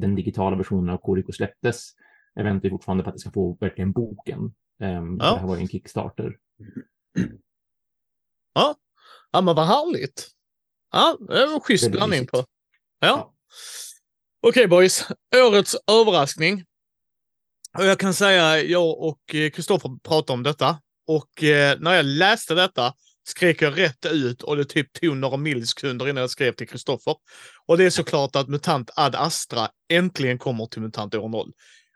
den 0.00 0.14
digitala 0.14 0.56
versionen 0.56 0.94
av 0.94 0.98
Koriko 0.98 1.32
släpptes. 1.32 1.90
Jag 2.34 2.44
väntar 2.44 2.68
fortfarande 2.68 3.04
på 3.04 3.10
att 3.10 3.16
det 3.16 3.20
ska 3.20 3.30
få 3.30 3.56
verkligen 3.60 3.92
boken. 3.92 4.38
Um, 4.38 5.18
ja. 5.20 5.32
Det 5.32 5.38
här 5.40 5.46
var 5.46 5.56
ju 5.56 5.62
en 5.62 5.68
Kickstarter. 5.68 6.36
Ja, 8.54 8.74
ja 9.30 9.40
men 9.40 9.54
vad 9.54 9.66
härligt. 9.66 10.28
Ja, 10.92 11.16
det 11.20 11.46
var 11.46 11.54
en 11.54 11.60
schysst 11.60 11.90
blandning 11.90 12.26
på. 12.26 12.36
Ja. 12.36 12.44
ja. 13.00 13.34
Okej 14.40 14.50
okay, 14.50 14.66
boys, 14.66 15.08
årets 15.36 15.76
överraskning. 15.86 16.64
Och 17.78 17.84
jag 17.84 17.98
kan 17.98 18.14
säga, 18.14 18.62
jag 18.62 18.98
och 18.98 19.20
Kristoffer 19.26 19.98
pratade 20.02 20.32
om 20.32 20.42
detta 20.42 20.80
och 21.06 21.44
eh, 21.44 21.78
när 21.80 21.94
jag 21.94 22.04
läste 22.04 22.54
detta 22.54 22.94
skrek 23.28 23.62
jag 23.62 23.78
rätt 23.78 24.06
ut 24.06 24.42
och 24.42 24.56
det 24.56 24.64
typ 24.64 24.92
tog 24.92 25.16
några 25.16 25.36
millisekunder 25.36 26.08
innan 26.08 26.20
jag 26.20 26.30
skrev 26.30 26.52
till 26.52 26.68
Kristoffer. 26.68 27.14
Och 27.66 27.78
det 27.78 27.84
är 27.84 27.90
såklart 27.90 28.36
att 28.36 28.48
MUTANT 28.48 28.90
Ad 28.96 29.18
Astra 29.18 29.68
äntligen 29.92 30.38
kommer 30.38 30.66
till 30.66 30.82
MUTANT 30.82 31.14
år 31.14 31.28
0. 31.28 31.52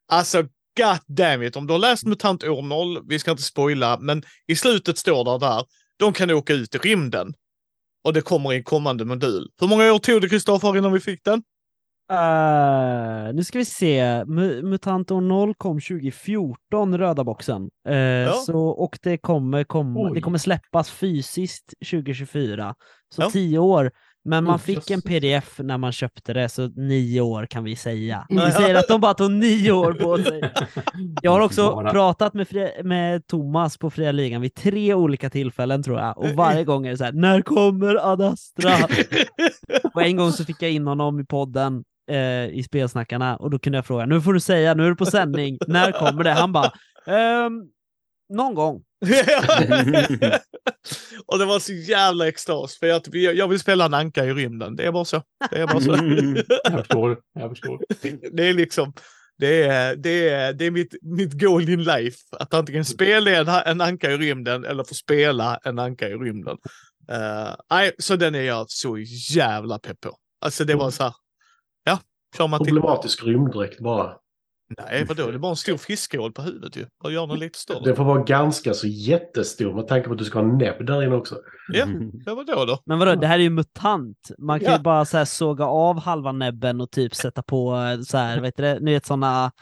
Alltså, 0.08 0.42
god 0.76 1.16
damn 1.16 1.42
it, 1.42 1.56
om 1.56 1.66
du 1.66 1.72
har 1.72 1.78
läst 1.78 2.04
MUTANT 2.04 2.44
år 2.44 2.62
0, 2.62 3.08
vi 3.08 3.18
ska 3.18 3.30
inte 3.30 3.42
spoila, 3.42 3.98
men 3.98 4.22
i 4.46 4.56
slutet 4.56 4.98
står 4.98 5.24
det 5.24 5.46
där, 5.46 5.64
de 5.96 6.12
kan 6.12 6.30
åka 6.30 6.52
ut 6.54 6.74
i 6.74 6.78
rymden. 6.78 7.34
Och 8.04 8.12
det 8.12 8.20
kommer 8.20 8.52
i 8.52 8.56
en 8.56 8.64
kommande 8.64 9.04
modul. 9.04 9.50
Hur 9.60 9.68
många 9.68 9.92
år 9.92 9.98
tog 9.98 10.20
det, 10.20 10.28
Kristoffer, 10.28 10.76
innan 10.76 10.92
vi 10.92 11.00
fick 11.00 11.24
den? 11.24 11.42
Uh, 12.12 13.34
nu 13.34 13.44
ska 13.44 13.58
vi 13.58 13.64
se. 13.64 14.24
Mutant 14.62 15.10
År 15.10 15.20
0 15.20 15.54
kom 15.54 15.80
2014, 15.80 16.98
röda 16.98 17.24
boxen. 17.24 17.70
Uh, 17.88 17.96
ja. 17.96 18.32
så, 18.32 18.58
och 18.68 18.98
det 19.02 19.18
kommer, 19.18 19.64
kom, 19.64 20.12
det 20.14 20.20
kommer 20.20 20.38
släppas 20.38 20.90
fysiskt 20.90 21.74
2024. 21.90 22.74
Så 23.14 23.22
ja. 23.22 23.30
tio 23.30 23.58
år. 23.58 23.90
Men 24.24 24.44
man 24.44 24.58
fick 24.58 24.90
en 24.90 25.02
pdf 25.02 25.58
när 25.58 25.78
man 25.78 25.92
köpte 25.92 26.32
det, 26.32 26.48
så 26.48 26.68
nio 26.68 27.20
år 27.20 27.46
kan 27.46 27.64
vi 27.64 27.76
säga. 27.76 28.26
Vi 28.28 28.52
säger 28.52 28.74
att 28.74 28.88
de 28.88 29.00
bara 29.00 29.14
tog 29.14 29.30
nio 29.30 29.72
år 29.72 29.92
på 29.92 30.18
sig. 30.18 30.52
Jag 31.22 31.30
har 31.30 31.40
också 31.40 31.88
pratat 31.90 32.34
med, 32.34 32.46
med 32.84 33.26
Thomas 33.26 33.78
på 33.78 33.90
Fria 33.90 34.12
Ligan 34.12 34.40
vid 34.40 34.54
tre 34.54 34.94
olika 34.94 35.30
tillfällen 35.30 35.82
tror 35.82 35.98
jag. 35.98 36.18
Och 36.18 36.28
varje 36.28 36.64
gång 36.64 36.86
är 36.86 36.90
det 36.90 36.96
så 36.96 37.04
här, 37.04 37.12
när 37.12 37.42
kommer 37.42 38.12
Adastra? 38.12 38.72
och 39.94 40.02
en 40.02 40.16
gång 40.16 40.32
så 40.32 40.44
fick 40.44 40.62
jag 40.62 40.70
in 40.70 40.86
honom 40.86 41.20
i 41.20 41.24
podden 41.24 41.84
eh, 42.12 42.46
i 42.46 42.62
spelsnackarna 42.62 43.36
och 43.36 43.50
då 43.50 43.58
kunde 43.58 43.78
jag 43.78 43.86
fråga, 43.86 44.06
nu 44.06 44.20
får 44.20 44.32
du 44.32 44.40
säga, 44.40 44.74
nu 44.74 44.84
är 44.84 44.88
du 44.88 44.96
på 44.96 45.06
sändning, 45.06 45.58
när 45.66 45.92
kommer 45.92 46.24
det? 46.24 46.30
Han 46.30 46.52
bara, 46.52 46.72
ehm, 47.06 47.62
någon 48.28 48.54
gång. 48.54 48.82
och 51.26 51.38
det 51.38 51.44
var 51.44 51.58
så 51.58 51.72
jävla 51.72 52.28
extas, 52.28 52.78
för 52.78 52.86
jag, 52.86 53.02
jag 53.34 53.48
vill 53.48 53.60
spela 53.60 53.84
en 53.84 53.94
anka 53.94 54.24
i 54.24 54.32
rymden. 54.32 54.76
Det 54.76 54.86
är 54.86 54.92
bara 54.92 55.04
så. 55.04 55.22
Det 55.50 55.60
är 55.60 55.66
bara 55.66 55.80
så. 55.80 55.90
jag 56.64 56.78
förstår. 56.78 57.18
Jag 57.34 57.50
förstår. 57.50 57.80
Det 58.36 58.48
är 58.48 58.54
liksom, 58.54 58.92
det 59.38 59.62
är, 59.62 59.96
det 59.96 60.28
är, 60.28 60.52
det 60.52 60.64
är 60.64 60.70
mitt, 60.70 60.94
mitt 61.02 61.40
goal 61.40 61.68
in 61.68 61.84
life. 61.84 62.18
Att 62.30 62.54
antingen 62.54 62.84
spela 62.84 63.30
en, 63.30 63.48
en 63.48 63.80
anka 63.80 64.10
i 64.10 64.16
rymden 64.16 64.64
eller 64.64 64.84
få 64.84 64.94
spela 64.94 65.58
en 65.64 65.78
anka 65.78 66.08
i 66.08 66.14
rymden. 66.14 66.56
Eh, 67.10 67.54
nej, 67.70 67.92
så 67.98 68.16
den 68.16 68.34
är 68.34 68.42
jag 68.42 68.70
så 68.70 68.98
jävla 69.34 69.78
pepp 69.78 70.00
på. 70.00 70.16
Alltså 70.40 70.64
det 70.64 70.74
var 70.74 70.90
så 70.90 71.02
här, 71.02 71.14
till. 72.32 72.48
Problematisk 72.74 73.24
rymddräkt 73.24 73.80
bara. 73.80 74.12
Nej, 74.90 75.04
vadå, 75.08 75.26
det 75.26 75.34
är 75.34 75.38
bara 75.38 75.50
en 75.50 75.56
stor 75.56 75.76
fiskål 75.76 76.32
på 76.32 76.42
huvudet 76.42 76.76
ju. 76.76 76.86
Och 77.04 77.12
gör 77.12 77.26
den 77.26 77.38
lite 77.38 77.58
större. 77.58 77.84
Den 77.84 77.96
får 77.96 78.04
vara 78.04 78.22
ganska 78.22 78.74
så 78.74 78.86
jättestor 78.86 79.74
med 79.74 79.88
tanke 79.88 80.06
på 80.08 80.12
att 80.12 80.18
du 80.18 80.24
ska 80.24 80.38
ha 80.38 80.46
näbb 80.46 80.86
där 80.86 81.02
inne 81.02 81.14
också. 81.16 81.36
Ja, 81.72 81.86
ja 82.26 82.34
vadå 82.34 82.64
då? 82.64 82.78
Men 82.86 82.98
vadå, 82.98 83.14
det 83.14 83.26
här 83.26 83.38
är 83.38 83.42
ju 83.42 83.50
mutant. 83.50 84.16
Man 84.38 84.60
kan 84.60 84.70
Ja. 84.70 84.76
ju 84.76 84.82
bara 84.82 85.04
så 85.04 85.16
här 85.18 85.24
såga 85.24 85.64
av 85.66 86.00
halva 86.00 86.32
näbben 86.32 86.80
och 86.80 86.90
typ 86.90 87.14
sätta 87.14 87.42
på 87.42 87.74
eh, 87.76 88.00
så 88.02 88.18
här, 88.18 88.40
vet 88.40 88.56
du 88.56 88.62
det, 88.62 88.78
ni 88.80 88.92
vet 88.92 89.06
sådana 89.06 89.52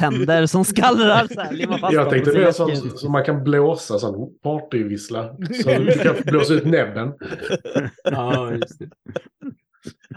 tänder 0.00 0.46
som 0.46 0.64
skallrar 0.64 1.26
så 1.34 1.40
här, 1.40 1.78
fast 1.80 1.92
Jag 1.94 2.10
tänkte 2.10 2.32
Det 2.32 2.52
som, 2.52 2.70
ut. 2.70 2.98
som 2.98 3.12
man 3.12 3.24
kan 3.24 3.44
blåsa, 3.44 3.98
sån 3.98 4.38
partyvissla. 4.42 5.28
Så 5.62 5.68
du 5.68 5.98
kan 5.98 6.14
blåsa 6.26 6.54
ut 6.54 6.64
näbben. 6.66 7.12
Ja, 8.04 8.50
just 8.52 8.78
det. 8.78 8.88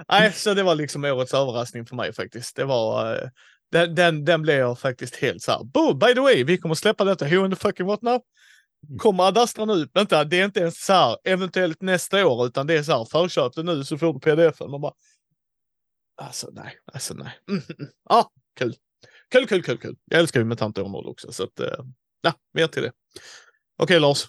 Nej, 0.09 0.33
så 0.33 0.53
det 0.53 0.63
var 0.63 0.75
liksom 0.75 1.03
årets 1.05 1.33
överraskning 1.33 1.85
för 1.85 1.95
mig 1.95 2.13
faktiskt. 2.13 2.55
Det 2.55 2.65
var, 2.65 3.15
eh, 3.15 3.29
den, 3.71 3.95
den, 3.95 4.25
den 4.25 4.41
blev 4.41 4.57
jag 4.57 4.79
faktiskt 4.79 5.15
helt 5.15 5.41
så 5.41 5.51
här. 5.51 5.63
Bo, 5.63 5.93
by 5.93 6.13
the 6.13 6.19
way, 6.19 6.43
vi 6.43 6.57
kommer 6.57 6.75
släppa 6.75 7.03
detta. 7.03 7.25
Who 7.25 7.45
in 7.45 7.51
the 7.51 7.57
fucking 7.57 7.85
what 7.85 8.01
now? 8.01 8.21
Kommer 8.97 9.23
Adastra 9.23 9.65
nu? 9.65 9.87
Vänta, 9.93 10.23
det 10.23 10.39
är 10.39 10.45
inte 10.45 10.59
ens 10.59 10.85
så 10.85 10.93
här 10.93 11.17
eventuellt 11.23 11.81
nästa 11.81 12.27
år, 12.27 12.45
utan 12.45 12.67
det 12.67 12.73
är 12.73 12.83
så 12.83 12.97
här 12.97 13.05
förköp 13.05 13.55
det 13.55 13.63
nu 13.63 13.83
så 13.83 13.97
får 13.97 14.13
du 14.13 14.19
pdf-en. 14.19 14.71
Man 14.71 14.81
bara, 14.81 14.93
alltså 16.21 16.49
nej, 16.51 16.79
alltså 16.93 17.13
nej. 17.13 17.39
Mm, 17.49 17.63
mm, 17.69 17.75
mm. 17.79 17.91
Ja, 18.09 18.31
kul. 18.59 18.75
Kul, 19.31 19.47
kul, 19.47 19.63
kul, 19.63 19.77
kul. 19.77 19.95
Jag 20.05 20.19
älskar 20.19 20.39
ju 20.39 20.45
MUTANT 20.45 20.77
Åmål 20.77 21.07
också, 21.07 21.31
så 21.31 21.43
att, 21.43 21.59
eh, 21.59 21.85
ja, 22.21 22.33
mer 22.53 22.67
till 22.67 22.83
det. 22.83 22.91
Okej, 23.77 23.99
Lars. 23.99 24.27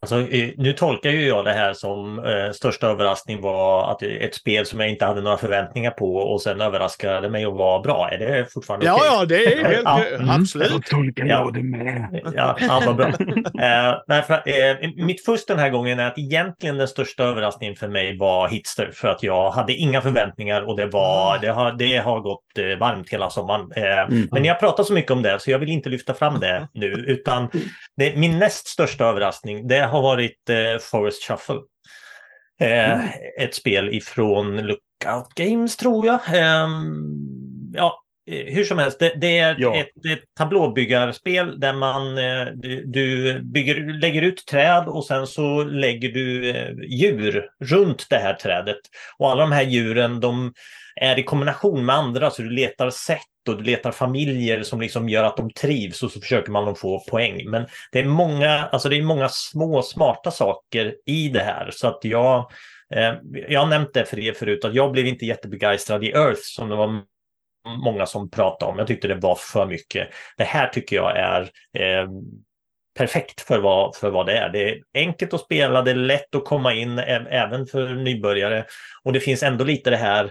Alltså, 0.00 0.20
eh, 0.20 0.50
nu 0.56 0.72
tolkar 0.72 1.10
ju 1.10 1.26
jag 1.28 1.44
det 1.44 1.52
här 1.52 1.72
som 1.72 2.18
eh, 2.18 2.50
största 2.52 2.86
överraskning 2.86 3.40
var 3.40 3.90
att 3.90 4.02
ett 4.02 4.34
spel 4.34 4.66
som 4.66 4.80
jag 4.80 4.88
inte 4.88 5.04
hade 5.04 5.20
några 5.20 5.36
förväntningar 5.36 5.90
på 5.90 6.14
och 6.16 6.42
sen 6.42 6.60
överraskade 6.60 7.30
mig 7.30 7.46
och 7.46 7.56
var 7.56 7.82
bra. 7.82 8.08
Är 8.12 8.18
det 8.18 8.52
fortfarande 8.52 8.86
Ja, 8.86 8.94
okej? 8.94 9.08
ja, 9.12 9.24
det 9.24 9.52
är 9.54 9.64
helt, 9.64 9.82
Ja, 9.84 10.04
mm. 10.04 10.30
absolut. 10.30 10.86
tolkar 10.86 11.24
Ja. 11.24 11.50
det 11.54 11.62
med. 11.62 12.20
Ja, 12.34 12.56
ja 12.60 12.82
vad 12.86 12.96
bra. 12.96 13.06
eh, 13.06 13.94
nej, 14.06 14.22
för, 14.22 14.34
eh, 14.34 14.90
mitt 14.96 15.24
först 15.24 15.48
den 15.48 15.58
här 15.58 15.70
gången 15.70 15.98
är 15.98 16.06
att 16.06 16.18
egentligen 16.18 16.76
den 16.78 16.88
största 16.88 17.24
överraskningen 17.24 17.76
för 17.76 17.88
mig 17.88 18.18
var 18.18 18.48
Hitster 18.48 18.90
för 18.94 19.08
att 19.08 19.22
jag 19.22 19.50
hade 19.50 19.72
inga 19.74 20.00
förväntningar 20.00 20.62
och 20.62 20.76
det, 20.76 20.86
var, 20.86 21.38
det, 21.38 21.48
har, 21.48 21.72
det 21.72 21.96
har 21.96 22.20
gått 22.20 22.42
eh, 22.58 22.78
varmt 22.78 23.10
hela 23.10 23.30
sommaren. 23.30 23.72
Eh, 23.76 23.92
Mm. 24.02 24.28
Men 24.32 24.44
jag 24.44 24.60
pratar 24.60 24.84
så 24.84 24.92
mycket 24.92 25.10
om 25.10 25.22
det 25.22 25.38
så 25.40 25.50
jag 25.50 25.58
vill 25.58 25.68
inte 25.68 25.88
lyfta 25.88 26.14
fram 26.14 26.40
det 26.40 26.68
nu 26.74 26.86
utan 26.86 27.48
det, 27.96 28.16
min 28.16 28.38
näst 28.38 28.66
största 28.66 29.04
överraskning 29.04 29.68
det 29.68 29.78
har 29.88 30.02
varit 30.02 30.48
eh, 30.50 30.78
Forest 30.80 31.22
Shuffle. 31.28 31.60
Eh, 32.60 33.00
ett 33.40 33.54
spel 33.54 33.88
ifrån 33.94 34.56
Lookout 34.56 35.34
Games 35.34 35.76
tror 35.76 36.06
jag. 36.06 36.20
Ehm, 36.34 37.72
ja, 37.74 38.02
eh, 38.30 38.54
hur 38.54 38.64
som 38.64 38.78
helst, 38.78 38.98
det, 38.98 39.14
det 39.20 39.38
är 39.38 39.56
Ja. 39.58 39.76
ett, 39.76 40.06
ett 40.12 40.24
tablåbyggarspel 40.38 41.60
där 41.60 41.72
man 41.72 42.18
eh, 42.18 42.46
du, 42.54 42.84
du 42.86 43.38
bygger, 43.42 44.00
lägger 44.00 44.22
ut 44.22 44.46
träd 44.46 44.84
och 44.88 45.04
sen 45.06 45.26
så 45.26 45.64
lägger 45.64 46.08
du 46.12 46.50
eh, 46.50 46.72
djur 46.88 47.46
runt 47.64 48.06
det 48.10 48.18
här 48.18 48.34
trädet. 48.34 48.80
Och 49.18 49.30
alla 49.30 49.40
de 49.40 49.52
här 49.52 49.62
djuren 49.64 50.20
de 50.20 50.52
är 51.00 51.18
i 51.18 51.22
kombination 51.22 51.84
med 51.86 51.96
andra 51.96 52.30
så 52.30 52.42
du 52.42 52.50
letar 52.50 52.90
sätt 52.90 53.20
och 53.48 53.56
du 53.56 53.64
letar 53.64 53.92
familjer 53.92 54.62
som 54.62 54.80
liksom 54.80 55.08
gör 55.08 55.24
att 55.24 55.36
de 55.36 55.50
trivs 55.50 56.02
och 56.02 56.10
så 56.10 56.20
försöker 56.20 56.52
man 56.52 56.76
få 56.76 57.00
poäng. 57.00 57.50
Men 57.50 57.66
det 57.92 57.98
är 57.98 58.04
många, 58.04 58.48
alltså 58.48 58.88
det 58.88 58.96
är 58.96 59.02
många 59.02 59.28
små 59.28 59.82
smarta 59.82 60.30
saker 60.30 60.94
i 61.06 61.28
det 61.28 61.42
här 61.42 61.70
så 61.72 61.86
att 61.86 61.98
jag 62.02 62.50
eh, 62.94 63.14
jag 63.48 63.60
har 63.60 63.66
nämnt 63.66 63.94
det 63.94 64.04
för 64.04 64.18
er 64.18 64.32
förut 64.32 64.64
att 64.64 64.74
jag 64.74 64.92
blev 64.92 65.06
inte 65.06 65.26
jättebegeistrad 65.26 66.04
i 66.04 66.10
Earth 66.10 66.42
som 66.42 66.68
det 66.68 66.76
var 66.76 67.02
många 67.84 68.06
som 68.06 68.30
pratade 68.30 68.72
om. 68.72 68.78
Jag 68.78 68.86
tyckte 68.86 69.08
det 69.08 69.14
var 69.14 69.34
för 69.34 69.66
mycket. 69.66 70.08
Det 70.36 70.44
här 70.44 70.68
tycker 70.68 70.96
jag 70.96 71.16
är 71.16 71.42
eh, 71.78 72.08
perfekt 72.98 73.40
för 73.40 73.58
vad, 73.58 73.96
för 73.96 74.10
vad 74.10 74.26
det 74.26 74.38
är. 74.38 74.48
Det 74.48 74.70
är 74.70 74.82
enkelt 74.94 75.34
att 75.34 75.40
spela, 75.40 75.82
det 75.82 75.90
är 75.90 75.94
lätt 75.94 76.34
att 76.34 76.44
komma 76.44 76.74
in 76.74 76.98
även 76.98 77.66
för 77.66 77.94
nybörjare 77.94 78.64
och 79.04 79.12
det 79.12 79.20
finns 79.20 79.42
ändå 79.42 79.64
lite 79.64 79.90
det 79.90 79.96
här 79.96 80.24
Eh, 80.24 80.30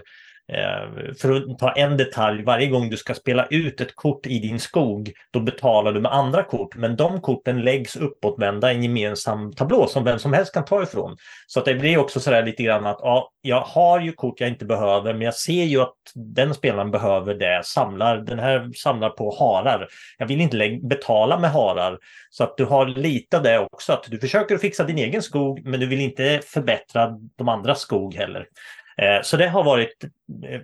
Eh, 0.54 1.14
för 1.20 1.32
att 1.32 1.58
ta 1.58 1.72
en 1.72 1.96
detalj, 1.96 2.42
varje 2.42 2.66
gång 2.66 2.90
du 2.90 2.96
ska 2.96 3.14
spela 3.14 3.46
ut 3.46 3.80
ett 3.80 3.96
kort 3.96 4.26
i 4.26 4.38
din 4.38 4.60
skog, 4.60 5.12
då 5.30 5.40
betalar 5.40 5.92
du 5.92 6.00
med 6.00 6.12
andra 6.12 6.42
kort, 6.42 6.76
men 6.76 6.96
de 6.96 7.20
korten 7.20 7.62
läggs 7.62 7.96
uppåtvända 7.96 8.72
i 8.72 8.74
en 8.74 8.82
gemensam 8.82 9.52
tablå 9.52 9.86
som 9.86 10.04
vem 10.04 10.18
som 10.18 10.32
helst 10.32 10.54
kan 10.54 10.64
ta 10.64 10.82
ifrån. 10.82 11.16
Så 11.46 11.58
att 11.60 11.64
det 11.64 11.74
blir 11.74 11.98
också 11.98 12.20
sådär 12.20 12.42
lite 12.42 12.62
grann 12.62 12.86
att 12.86 12.98
ja, 13.00 13.30
jag 13.42 13.60
har 13.60 14.00
ju 14.00 14.12
kort 14.12 14.40
jag 14.40 14.48
inte 14.48 14.64
behöver, 14.64 15.12
men 15.12 15.22
jag 15.22 15.34
ser 15.34 15.64
ju 15.64 15.80
att 15.80 15.94
den 16.14 16.54
spelaren 16.54 16.90
behöver 16.90 17.34
det, 17.34 17.62
samlar, 17.64 18.16
den 18.16 18.38
här 18.38 18.70
samlar 18.76 19.10
på 19.10 19.36
harar. 19.38 19.88
Jag 20.18 20.26
vill 20.26 20.40
inte 20.40 20.78
betala 20.82 21.38
med 21.38 21.50
harar, 21.50 21.98
så 22.30 22.44
att 22.44 22.56
du 22.56 22.64
har 22.64 22.86
lite 22.86 23.36
av 23.36 23.42
det 23.42 23.58
också, 23.58 23.92
att 23.92 24.04
du 24.08 24.18
försöker 24.18 24.58
fixa 24.58 24.84
din 24.84 24.98
egen 24.98 25.22
skog, 25.22 25.64
men 25.64 25.80
du 25.80 25.86
vill 25.86 26.00
inte 26.00 26.40
förbättra 26.44 27.08
de 27.36 27.48
andras 27.48 27.80
skog 27.80 28.14
heller. 28.14 28.46
Eh, 28.96 29.22
Så 29.22 29.36
det 29.36 29.48
har 29.48 29.64
varit 29.64 30.04
eh, 30.48 30.60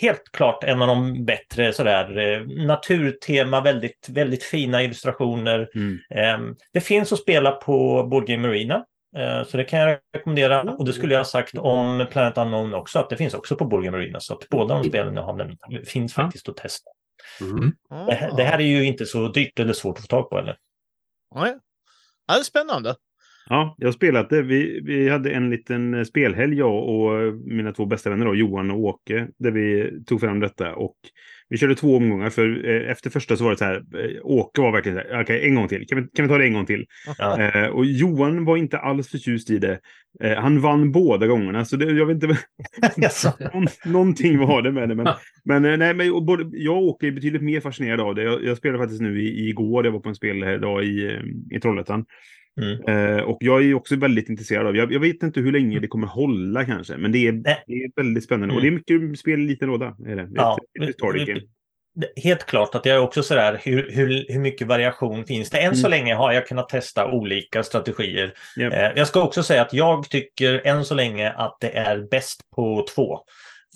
helt 0.00 0.32
klart 0.32 0.64
en 0.64 0.82
av 0.82 0.88
de 0.88 1.24
bättre 1.24 1.72
sådär 1.72 2.18
eh, 2.18 2.64
naturtema, 2.66 3.60
väldigt, 3.60 4.08
väldigt 4.08 4.42
fina 4.42 4.82
illustrationer. 4.82 5.68
Mm. 5.74 5.98
Eh, 6.14 6.54
Det 6.72 6.80
finns 6.80 7.12
att 7.12 7.18
spela 7.18 7.50
på 7.52 8.02
Board 8.10 8.26
Game 8.26 8.48
Arena. 8.48 8.84
eh, 9.16 9.44
Så 9.46 9.56
det 9.56 9.64
kan 9.64 9.78
jag 9.80 9.98
rekommendera. 10.14 10.62
Och 10.62 10.84
det 10.84 10.92
skulle 10.92 11.14
jag 11.14 11.20
ha 11.20 11.24
sagt 11.24 11.58
om 11.58 12.06
Planet 12.10 12.38
Unknown 12.38 12.74
också, 12.74 12.98
att 12.98 13.10
det 13.10 13.16
finns 13.16 13.34
också 13.34 13.56
på 13.56 13.64
Board 13.64 13.84
Game 13.84 13.96
Arena. 13.98 14.20
Så 14.20 14.34
att 14.34 14.48
båda 14.48 14.74
de 14.74 14.84
spelen 14.84 15.16
jag 15.16 15.22
har 15.22 15.34
nämnt 15.36 15.60
finns 15.86 16.14
faktiskt 16.14 16.48
att 16.48 16.56
testa. 16.56 16.90
Mm. 17.40 17.72
Det 18.06 18.14
här, 18.14 18.36
det 18.36 18.42
här 18.44 18.58
är 18.58 18.64
ju 18.64 18.84
inte 18.84 19.06
så 19.06 19.28
dyrt 19.28 19.58
eller 19.58 19.72
svårt 19.72 19.96
att 19.96 20.02
få 20.02 20.06
tag 20.06 20.30
på 20.30 20.38
eller? 20.38 20.56
Nej. 21.34 21.56
Ja, 22.26 22.34
det 22.34 22.40
är 22.40 22.44
spännande. 22.44 22.94
Ja, 23.48 23.76
jag 23.78 23.86
har 23.86 23.92
spelat 23.92 24.30
det. 24.30 24.42
Vi, 24.42 24.80
vi 24.84 25.08
hade 25.08 25.30
en 25.30 25.50
liten 25.50 25.94
eh, 25.94 26.04
spelhelg, 26.04 26.58
jag 26.58 26.88
och 26.88 27.22
eh, 27.22 27.32
mina 27.32 27.72
två 27.72 27.86
bästa 27.86 28.10
vänner, 28.10 28.26
då, 28.26 28.34
Johan 28.34 28.70
och 28.70 28.78
Åke, 28.78 29.28
där 29.38 29.50
vi 29.50 29.90
tog 30.06 30.20
fram 30.20 30.40
detta. 30.40 30.74
Och 30.74 30.96
vi 31.48 31.56
körde 31.58 31.74
två 31.74 31.96
omgångar, 31.96 32.30
för 32.30 32.68
eh, 32.68 32.90
efter 32.90 33.10
första 33.10 33.36
så 33.36 33.44
var 33.44 33.50
det 33.50 33.56
så 33.56 33.64
här, 33.64 33.82
Åke 34.22 34.60
var 34.60 34.72
verkligen 34.72 34.98
så 34.98 35.14
här, 35.14 35.22
okej, 35.22 35.46
en 35.46 35.54
gång 35.54 35.68
till. 35.68 35.86
Kan 35.86 36.02
vi, 36.02 36.08
kan 36.08 36.24
vi 36.24 36.28
ta 36.28 36.38
det 36.38 36.44
en 36.44 36.54
gång 36.54 36.66
till? 36.66 36.86
Ja. 37.18 37.40
Eh, 37.40 37.66
och 37.66 37.84
Johan 37.84 38.44
var 38.44 38.56
inte 38.56 38.78
alls 38.78 39.08
förtjust 39.08 39.50
i 39.50 39.58
det. 39.58 39.80
Eh, 40.22 40.36
han 40.36 40.60
vann 40.60 40.92
båda 40.92 41.26
gångerna, 41.26 41.64
så 41.64 41.76
det, 41.76 41.84
jag 41.84 42.06
vet 42.06 42.14
inte. 42.14 42.26
Någon, 43.52 43.66
någonting 43.84 44.38
var 44.38 44.62
det 44.62 44.72
med 44.72 44.88
det. 44.88 44.94
Men, 44.94 45.08
men, 45.44 45.78
nej, 45.78 45.94
men 45.94 46.26
både, 46.26 46.50
jag 46.52 46.76
och 46.76 46.82
Åke 46.82 47.06
är 47.06 47.10
betydligt 47.10 47.42
mer 47.42 47.60
fascinerade 47.60 48.02
av 48.02 48.14
det. 48.14 48.22
Jag, 48.22 48.44
jag 48.44 48.56
spelade 48.56 48.78
faktiskt 48.78 49.02
nu 49.02 49.22
i, 49.22 49.48
igår, 49.48 49.84
jag 49.84 49.92
var 49.92 50.00
på 50.00 50.08
en 50.08 50.14
speldag 50.14 50.84
i, 50.84 51.18
i 51.50 51.60
Trollhättan. 51.60 52.04
Mm. 52.62 53.16
Eh, 53.16 53.22
och 53.22 53.38
jag 53.40 53.64
är 53.64 53.74
också 53.74 53.96
väldigt 53.96 54.28
intresserad 54.28 54.66
av, 54.66 54.76
jag, 54.76 54.92
jag 54.92 55.00
vet 55.00 55.22
inte 55.22 55.40
hur 55.40 55.52
länge 55.52 55.78
det 55.78 55.88
kommer 55.88 56.06
hålla 56.06 56.64
kanske, 56.64 56.96
men 56.96 57.12
det 57.12 57.28
är, 57.28 57.32
det 57.32 57.74
är 57.74 58.02
väldigt 58.02 58.24
spännande. 58.24 58.54
Mm. 58.54 58.56
Och 58.56 58.62
det 58.62 58.68
är 58.68 58.98
mycket 58.98 59.18
spel 59.18 59.40
i 59.40 59.46
liten 59.46 59.68
låda. 59.68 59.96
Är 60.06 60.16
det. 60.16 60.28
Ja, 60.34 60.58
Ett, 60.82 60.88
ett 60.88 61.42
Helt 62.16 62.46
klart 62.46 62.74
att 62.74 62.86
jag 62.86 62.96
är 62.96 63.00
också 63.00 63.22
sådär, 63.22 63.60
hur, 63.64 63.90
hur, 63.90 64.26
hur 64.28 64.40
mycket 64.40 64.66
variation 64.66 65.24
finns 65.24 65.50
det? 65.50 65.58
Än 65.58 65.76
så 65.76 65.88
länge 65.88 66.14
har 66.14 66.32
jag 66.32 66.46
kunnat 66.46 66.68
testa 66.68 67.10
olika 67.10 67.62
strategier. 67.62 68.34
Japp. 68.56 68.72
Eh, 68.72 68.90
jag 68.96 69.08
ska 69.08 69.22
också 69.22 69.42
säga 69.42 69.62
att 69.62 69.72
jag 69.72 70.10
tycker 70.10 70.66
än 70.66 70.84
så 70.84 70.94
länge 70.94 71.30
att 71.30 71.56
det 71.60 71.76
är 71.76 72.08
bäst 72.10 72.40
på 72.56 72.86
två. 72.94 73.18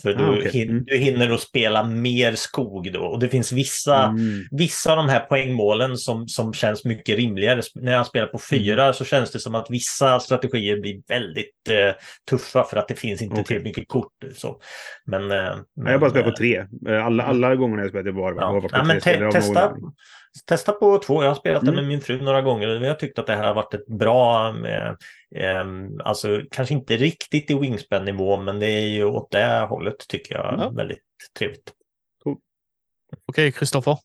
För 0.02 0.14
du, 0.14 0.24
Ah, 0.24 0.30
okej. 0.38 0.50
hin, 0.52 0.70
Mm. 0.70 0.84
du 0.86 0.96
hinner 0.96 1.30
att 1.30 1.40
spela 1.40 1.84
mer 1.84 2.34
skog 2.34 2.92
då. 2.92 3.00
Och 3.00 3.18
det 3.18 3.28
finns 3.28 3.52
vissa, 3.52 4.04
Mm. 4.04 4.42
vissa 4.50 4.90
av 4.90 4.96
de 4.96 5.08
här 5.08 5.20
poängmålen 5.20 5.96
som, 5.96 6.28
som 6.28 6.52
känns 6.52 6.84
mycket 6.84 7.16
rimligare. 7.16 7.62
När 7.74 7.92
jag 7.92 8.06
spelar 8.06 8.26
på 8.26 8.38
fyra 8.50 8.82
Mm. 8.82 8.94
så 8.94 9.04
känns 9.04 9.30
det 9.32 9.38
som 9.38 9.54
att 9.54 9.66
vissa 9.70 10.20
strategier 10.20 10.80
blir 10.80 11.02
väldigt 11.08 11.68
eh, 11.70 11.94
tuffa 12.30 12.64
för 12.64 12.76
att 12.76 12.88
det 12.88 12.94
finns 12.94 13.22
inte 13.22 13.32
Okej. 13.34 13.44
tillräckligt 13.44 13.76
mycket 13.76 13.88
kort. 13.88 14.12
Så. 14.36 14.60
Men, 15.06 15.22
eh, 15.22 15.28
Nej, 15.28 15.36
jag 15.76 15.84
har 15.92 15.98
bara 15.98 16.00
men, 16.00 16.10
spelat 16.10 16.26
eh, 16.26 16.30
på 16.30 16.36
tre. 16.36 16.56
Eh, 16.88 17.06
Alla, 17.06 17.22
alla 17.24 17.54
gånger 17.56 17.78
jag 17.78 17.88
spelat 17.88 18.04
det 18.04 18.10
Ja. 18.20 18.46
har 18.46 18.52
varit 18.60 18.70
på 18.72 18.76
Ja, 18.78 18.84
tre 18.84 19.18
men 19.18 19.30
te- 19.32 19.38
testa. 19.40 19.72
Testa 20.46 20.72
på 20.72 20.98
två. 20.98 21.22
Jag 21.22 21.30
har 21.30 21.34
spelat 21.34 21.62
Mm. 21.62 21.74
med 21.74 21.84
min 21.84 22.00
fru 22.00 22.22
några 22.22 22.42
gånger 22.42 22.68
och 22.68 22.82
jag 22.84 22.88
har 22.90 22.94
tyckt 22.94 23.18
att 23.18 23.26
det 23.26 23.36
här 23.36 23.44
har 23.46 23.54
varit 23.54 23.74
ett 23.74 23.86
bra, 23.86 24.48
eh, 24.66 24.94
eh, 25.34 25.64
alltså 26.04 26.40
kanske 26.50 26.74
inte 26.74 26.96
riktigt 26.96 27.50
i 27.50 27.54
Wingspan-nivå, 27.54 28.36
men 28.42 28.58
det 28.60 28.66
är 28.66 28.86
ju 28.88 29.04
åt 29.04 29.30
det 29.30 29.66
hållet 29.68 30.08
tycker 30.08 30.34
jag 30.34 30.54
Ja. 30.58 30.70
väldigt 30.70 30.98
trevligt. 31.38 31.72
Okej, 33.28 33.52
Kristoffer. 33.52 33.98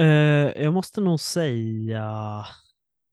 Eh, 0.00 0.62
jag 0.62 0.72
måste 0.74 1.00
nog 1.00 1.20
säga... 1.20 2.04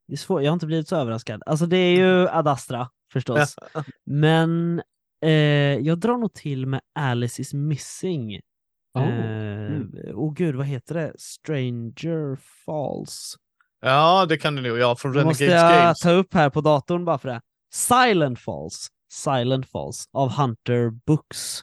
Det 0.08 0.14
är 0.14 0.18
svårt, 0.18 0.42
jag 0.42 0.52
har 0.52 0.54
inte 0.54 0.66
blivit 0.66 0.88
så 0.88 0.96
överraskad. 0.96 1.44
Alltså 1.46 1.66
det 1.66 1.78
är 1.78 1.96
ju 1.98 2.30
Adastra 2.30 2.90
förstås. 3.14 3.56
Men 4.06 4.82
eh, 5.22 5.30
jag 5.80 6.00
drar 6.00 6.18
nog 6.18 6.34
till 6.34 6.66
med 6.66 6.82
Alice 7.00 7.42
is 7.42 7.54
missing. 7.54 8.40
Oh. 8.96 9.02
Eh, 9.04 9.46
Mm. 9.66 9.92
Åh 10.14 10.34
gud, 10.34 10.56
vad 10.56 10.66
heter 10.66 10.96
det? 10.96 11.14
Stranger 11.18 12.38
Falls. 12.66 13.36
Ja, 13.82 14.26
det 14.30 14.38
kan 14.38 14.56
du 14.56 14.62
nog 14.62 14.78
göra 14.78 14.96
från 14.96 15.14
Det 15.14 15.24
måste 15.24 15.44
Renegades 15.44 15.72
jag 15.72 15.84
Games. 15.84 16.00
ta 16.00 16.12
upp 16.12 16.34
här 16.34 16.50
på 16.50 16.62
datorn 16.62 17.06
bara 17.06 17.18
för 17.18 17.30
det. 17.30 17.42
Silent 17.74 18.40
Falls. 18.40 18.88
Silent 19.12 19.70
Falls 19.70 20.10
av 20.12 20.30
Hunter 20.32 20.90
Books. 20.90 21.62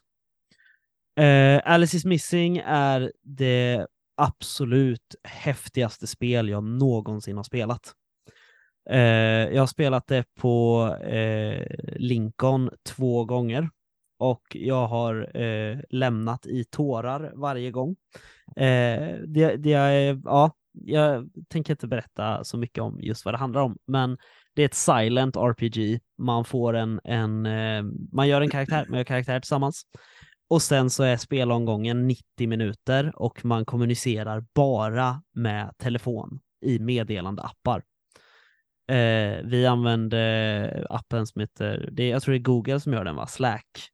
Eh, 1.21 1.61
Alice 1.65 1.97
is 1.97 2.05
Missing 2.05 2.59
är 2.67 3.13
det 3.23 3.87
absolut 4.17 5.15
häftigaste 5.25 6.07
spel 6.07 6.49
jag 6.49 6.63
någonsin 6.65 7.37
har 7.37 7.45
spelat. 7.45 7.93
Eh, 8.91 8.99
jag 9.55 9.63
har 9.63 9.67
spelat 9.67 10.07
det 10.07 10.25
på 10.41 10.87
eh, 11.03 11.67
Lincoln 11.97 12.71
två 12.89 13.25
gånger 13.25 13.69
och 14.23 14.43
jag 14.51 14.87
har 14.87 15.37
eh, 15.37 15.79
lämnat 15.91 16.47
i 16.47 16.65
tårar 16.65 17.33
varje 17.37 17.71
gång. 17.71 17.97
Eh, 18.57 19.17
det, 19.27 19.57
det 19.57 19.73
är, 19.73 20.21
ja, 20.25 20.53
jag 20.73 21.31
tänker 21.49 21.73
inte 21.73 21.87
berätta 21.87 22.45
så 22.45 22.59
mycket 22.59 22.83
om 22.83 23.01
just 23.01 23.25
vad 23.25 23.35
det 23.35 23.39
handlar 23.39 23.61
om, 23.61 23.79
men 23.87 24.19
det 24.55 24.63
är 24.63 24.67
ett 24.67 24.75
silent 24.75 25.37
RPG. 25.37 26.01
Man 26.19 26.45
får 26.45 26.75
en, 26.75 27.01
en 27.05 27.47
eh, 27.47 27.83
man 28.13 28.29
gör 28.29 28.41
en 28.41 28.51
karaktär, 28.51 28.87
man 28.89 28.99
gör 28.99 29.05
karaktär 29.05 29.41
tillsammans. 29.41 29.83
Och 30.49 30.63
sen 30.63 30.91
så 30.91 31.03
är 31.03 31.17
spelomgången 31.17 32.09
90 32.09 32.49
minuter 32.49 33.13
och 33.17 33.45
man 33.45 33.65
kommunicerar 33.65 34.45
bara 34.55 35.23
med 35.35 35.73
telefon 35.79 36.41
i 36.65 36.79
meddelandeappar. 36.79 37.83
Eh, 38.89 39.39
vi 39.45 39.67
använder 39.67 40.87
appen 40.91 41.27
som 41.27 41.41
heter, 41.41 41.89
det 41.93 42.09
jag 42.09 42.23
tror 42.23 42.33
det 42.33 42.39
är 42.39 42.43
Google 42.43 42.81
som 42.81 42.93
gör 42.93 43.05
den 43.05 43.17
va, 43.17 43.27
Slack. 43.27 43.92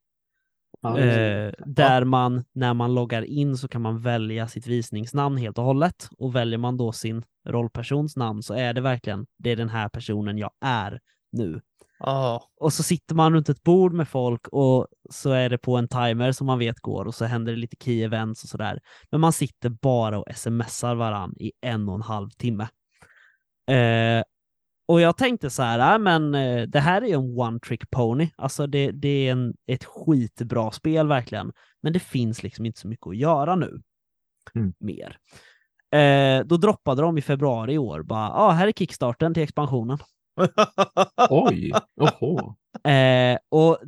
Ja, 0.96 0.98
Eh, 0.98 1.52
där 1.66 2.04
man, 2.04 2.44
när 2.52 2.74
man 2.74 2.94
loggar 2.94 3.22
in 3.22 3.56
så 3.56 3.68
kan 3.68 3.82
man 3.82 4.00
välja 4.02 4.48
sitt 4.48 4.66
visningsnamn 4.66 5.36
helt 5.36 5.58
och 5.58 5.64
hållet. 5.64 6.08
Och 6.18 6.34
väljer 6.34 6.58
man 6.58 6.76
då 6.76 6.92
sin 6.92 7.24
rollpersons 7.48 8.16
namn 8.16 8.42
så 8.42 8.54
är 8.54 8.74
det 8.74 8.80
verkligen, 8.80 9.26
det 9.38 9.50
är 9.50 9.56
den 9.56 9.68
här 9.68 9.88
personen 9.88 10.38
jag 10.38 10.50
är 10.60 11.00
nu. 11.32 11.60
Ja. 11.98 12.42
Och 12.60 12.72
så 12.72 12.82
sitter 12.82 13.14
man 13.14 13.32
runt 13.32 13.48
ett 13.48 13.62
bord 13.62 13.92
med 13.92 14.08
folk 14.08 14.48
och 14.48 14.86
så 15.10 15.30
är 15.30 15.50
det 15.50 15.58
på 15.58 15.76
en 15.76 15.88
timer 15.88 16.32
som 16.32 16.46
man 16.46 16.58
vet 16.58 16.80
går 16.80 17.04
och 17.04 17.14
så 17.14 17.24
händer 17.24 17.52
det 17.52 17.58
lite 17.58 17.76
key 17.84 18.02
events 18.02 18.42
och 18.42 18.48
sådär. 18.48 18.80
Men 19.10 19.20
man 19.20 19.32
sitter 19.32 19.68
bara 19.68 20.18
och 20.18 20.26
smsar 20.34 20.94
varann 20.94 21.34
i 21.36 21.52
en 21.60 21.88
och 21.88 21.94
en 21.94 22.02
halv 22.02 22.30
timme. 22.30 22.68
Eh, 23.70 24.22
och 24.88 25.00
jag 25.00 25.16
tänkte 25.16 25.50
så 25.50 25.62
här, 25.62 25.94
äh, 25.94 25.98
men 25.98 26.34
eh, 26.34 26.62
det 26.62 26.80
här 26.80 27.02
är 27.02 27.06
ju 27.06 27.12
en 27.12 27.38
one 27.38 27.60
trick 27.60 27.90
pony. 27.90 28.30
Alltså 28.36 28.66
det, 28.66 28.90
det 28.90 29.08
är 29.08 29.32
en, 29.32 29.54
ett 29.66 29.84
skitbra 29.84 30.70
spel 30.70 31.08
verkligen. 31.08 31.52
Men 31.82 31.92
det 31.92 32.00
finns 32.00 32.42
liksom 32.42 32.66
inte 32.66 32.80
så 32.80 32.88
mycket 32.88 33.06
att 33.06 33.16
göra 33.16 33.56
nu. 33.56 33.82
Mm. 34.54 34.74
Mer. 34.78 35.18
Eh, 35.92 36.44
då 36.44 36.56
droppade 36.56 37.02
de 37.02 37.18
i 37.18 37.22
februari 37.22 37.72
i 37.72 37.78
år 37.78 38.02
bara, 38.02 38.26
ja, 38.26 38.34
ah, 38.34 38.50
här 38.50 38.68
är 38.68 38.72
kickstarten 38.72 39.34
till 39.34 39.42
expansionen. 39.42 39.98
Oj, 41.30 41.72
oho. 42.00 42.54
Eh, 42.90 43.38
och 43.48 43.78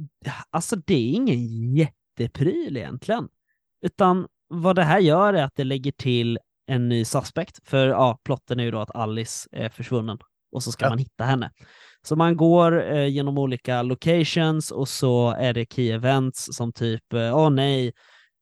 alltså 0.51 0.77
det 0.77 0.95
är 0.95 1.13
ingen 1.13 1.75
jättepryl 1.75 2.77
egentligen. 2.77 3.29
Utan 3.83 4.27
vad 4.49 4.77
det 4.77 4.85
här 4.85 4.99
gör 4.99 5.35
är 5.35 5.45
att 5.45 5.57
det 5.57 5.65
lägger 5.65 5.93
till 5.93 6.39
en 6.67 6.89
ny 6.89 7.05
suspect. 7.05 7.69
För 7.69 7.89
ja, 7.89 8.21
plotten 8.25 8.61
är 8.61 8.65
ju 8.65 8.71
då 8.71 8.81
att 8.81 8.97
Alice 8.97 9.49
är 9.53 9.69
försvunnen 9.69 10.19
och 10.53 10.63
så 10.63 10.73
ska 10.73 10.85
Ja. 10.85 10.89
man 10.89 10.99
hitta 10.99 11.25
henne. 11.25 11.51
Så 12.03 12.17
man 12.17 12.37
går 12.37 12.93
eh, 12.93 13.07
genom 13.07 13.39
olika 13.39 13.83
locations 13.83 14.71
och 14.71 14.89
så 14.89 15.31
är 15.31 15.53
det 15.55 15.73
key 15.73 15.91
events 15.91 16.49
som 16.53 16.73
typ, 16.73 17.13
eh, 17.13 17.37
åh 17.37 17.51
nej, 17.51 17.93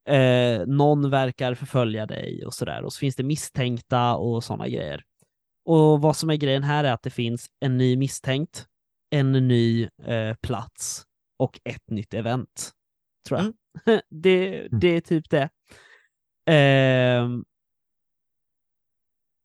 eh, 0.09 0.67
någon 0.67 1.11
verkar 1.11 1.55
förfölja 1.55 2.07
dig 2.07 2.47
och 2.47 2.55
sådär. 2.55 2.83
Och 2.83 2.93
så 2.93 2.99
finns 2.99 3.17
det 3.17 3.23
misstänkta 3.23 4.15
och 4.15 4.45
sådana 4.45 4.69
grejer. 4.69 5.03
Och 5.65 6.01
vad 6.01 6.17
som 6.17 6.31
är 6.31 6.37
grejen 6.37 6.63
här 6.63 6.85
är 6.85 6.93
att 6.93 7.03
det 7.03 7.11
finns 7.11 7.47
en 7.61 7.79
ny 7.79 7.97
misstänkt, 7.97 8.67
en 9.11 9.33
ny 9.33 9.89
eh, 10.05 10.35
plats 10.43 11.05
och 11.39 11.61
ett 11.65 11.91
nytt 11.91 12.15
event. 12.15 12.71
Tror 13.29 13.41
jag. 13.41 13.53
det, 14.11 14.69
det 14.71 14.89
är 14.89 15.01
typ 15.01 15.31
det. 15.31 15.49
Ehm, 16.51 17.45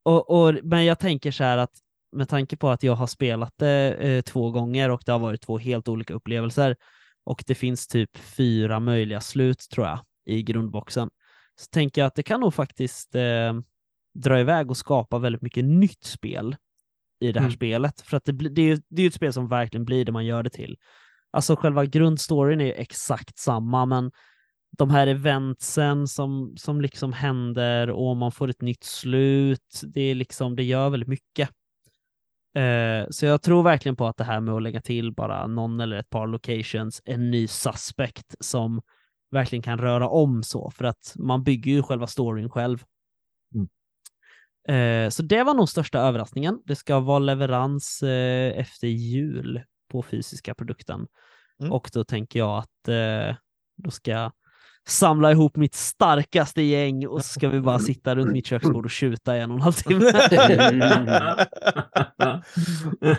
och, 0.05 0.29
och, 0.29 0.53
men 0.63 0.85
jag 0.85 0.99
tänker 0.99 1.31
så 1.31 1.43
här 1.43 1.57
att 1.57 1.82
med 2.13 2.29
tanke 2.29 2.57
på 2.57 2.69
att 2.69 2.83
jag 2.83 2.95
har 2.95 3.07
spelat 3.07 3.53
det 3.57 3.93
eh, 3.93 4.21
två 4.21 4.51
gånger 4.51 4.89
och 4.89 5.01
det 5.05 5.11
har 5.11 5.19
varit 5.19 5.41
två 5.41 5.57
helt 5.57 5.87
olika 5.87 6.13
upplevelser 6.13 6.75
och 7.25 7.43
det 7.47 7.55
finns 7.55 7.87
typ 7.87 8.17
fyra 8.17 8.79
möjliga 8.79 9.21
slut 9.21 9.59
tror 9.71 9.87
jag 9.87 9.99
i 10.25 10.43
grundboxen. 10.43 11.09
Så 11.55 11.65
tänker 11.71 12.01
jag 12.01 12.07
att 12.07 12.15
det 12.15 12.23
kan 12.23 12.39
nog 12.39 12.53
faktiskt 12.53 13.15
eh, 13.15 13.53
dra 14.13 14.39
iväg 14.39 14.69
och 14.69 14.77
skapa 14.77 15.19
väldigt 15.19 15.41
mycket 15.41 15.65
nytt 15.65 16.03
spel 16.03 16.55
i 17.19 17.31
det 17.31 17.39
här 17.39 17.47
Mm. 17.47 17.55
spelet. 17.55 18.01
För 18.01 18.17
att 18.17 18.25
det, 18.25 18.31
det, 18.31 18.61
är 18.61 18.65
ju, 18.65 18.81
det 18.89 19.01
är 19.03 19.07
ett 19.07 19.13
spel 19.13 19.33
som 19.33 19.47
verkligen 19.47 19.85
blir 19.85 20.05
det 20.05 20.11
man 20.11 20.25
gör 20.25 20.43
det 20.43 20.49
till. 20.49 20.77
Alltså 21.31 21.55
själva 21.55 21.85
grundstoryn 21.85 22.61
är 22.61 22.65
ju 22.65 22.73
exakt 22.73 23.37
samma, 23.37 23.85
men 23.85 24.11
de 24.77 24.89
här 24.89 25.07
eventsen 25.07 26.07
som, 26.07 26.53
som 26.57 26.81
liksom 26.81 27.13
händer 27.13 27.89
och 27.89 28.17
man 28.17 28.31
får 28.31 28.49
ett 28.49 28.61
nytt 28.61 28.83
slut, 28.83 29.81
det, 29.83 30.01
är 30.01 30.15
liksom, 30.15 30.55
det 30.55 30.63
gör 30.63 30.89
väldigt 30.89 31.09
mycket. 31.09 31.49
Eh, 32.55 33.07
så 33.09 33.25
jag 33.25 33.41
tror 33.41 33.63
verkligen 33.63 33.95
på 33.95 34.07
att 34.07 34.17
det 34.17 34.23
här 34.23 34.39
med 34.39 34.53
att 34.53 34.61
lägga 34.61 34.81
till 34.81 35.11
bara 35.11 35.47
någon 35.47 35.79
eller 35.79 35.97
ett 35.97 36.09
par 36.09 36.27
locations, 36.27 37.01
en 37.05 37.31
ny 37.31 37.47
suspect 37.47 38.35
som 38.39 38.81
verkligen 39.31 39.63
kan 39.63 39.77
röra 39.77 40.09
om 40.09 40.43
så, 40.43 40.71
för 40.71 40.85
att 40.85 41.13
man 41.15 41.43
bygger 41.43 41.71
ju 41.71 41.83
själva 41.83 42.07
storyn 42.07 42.49
själv. 42.49 42.83
Mm. 43.55 43.67
Eh, 44.67 45.09
så 45.09 45.23
det 45.23 45.43
var 45.43 45.53
nog 45.53 45.69
största 45.69 45.99
överraskningen. 45.99 46.61
Det 46.65 46.75
ska 46.75 46.99
vara 46.99 47.19
leverans 47.19 48.03
eh, 48.03 48.59
efter 48.59 48.87
jul 48.87 49.61
på 49.91 50.03
fysiska 50.03 50.55
produkten. 50.55 51.07
Mm. 51.59 51.71
Och 51.71 51.89
då 51.93 52.03
tänker 52.03 52.39
jag 52.39 52.57
att 52.57 52.87
eh, 52.87 53.35
då 53.77 53.91
ska 53.91 54.31
samla 54.87 55.31
ihop 55.31 55.55
mitt 55.55 55.75
starkaste 55.75 56.61
gäng 56.61 57.07
och 57.07 57.21
så 57.25 57.33
ska 57.33 57.49
vi 57.49 57.59
bara 57.61 57.79
sitta 57.79 58.15
runt 58.15 58.31
mitt 58.31 58.45
köksbord 58.45 58.85
och 58.85 58.91
tjuta 58.91 59.37
i 59.37 59.39
en 59.39 59.51
och 59.51 59.55
en 59.57 59.61
halv 59.61 59.73
timme. 59.73 60.11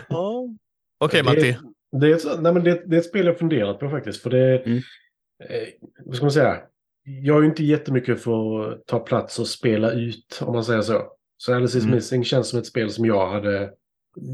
Ja. 0.09 0.47
Okej 0.99 1.23
Det- 1.23 1.23
Matti. 1.23 1.57
Det 2.01 2.11
är, 2.11 2.41
nej, 2.41 2.53
men 2.53 2.63
det, 2.63 2.83
det 2.85 2.95
är 2.95 2.99
ett 2.99 3.05
spel 3.05 3.25
jag 3.25 3.39
funderat 3.39 3.79
på 3.79 3.89
faktiskt. 3.89 4.21
För 4.21 4.29
det, 4.29 4.59
Mm. 4.65 4.77
eh, 5.49 5.67
vad 6.05 6.15
ska 6.15 6.25
man 6.25 6.31
säga? 6.31 6.57
Jag 7.03 7.37
är 7.37 7.41
ju 7.41 7.47
inte 7.47 7.63
jättemycket 7.63 8.23
för 8.23 8.71
att 8.73 8.85
ta 8.87 8.99
plats 8.99 9.39
och 9.39 9.47
spela 9.47 9.91
ut, 9.91 10.41
om 10.45 10.53
man 10.53 10.63
säger 10.63 10.81
så. 10.81 11.07
Så 11.37 11.55
Alice 11.55 11.77
is 11.77 11.83
Mm. 11.83 11.95
Missing 11.95 12.23
känns 12.23 12.49
som 12.49 12.59
ett 12.59 12.65
spel 12.65 12.89
som 12.89 13.05
jag 13.05 13.31
hade... 13.31 13.69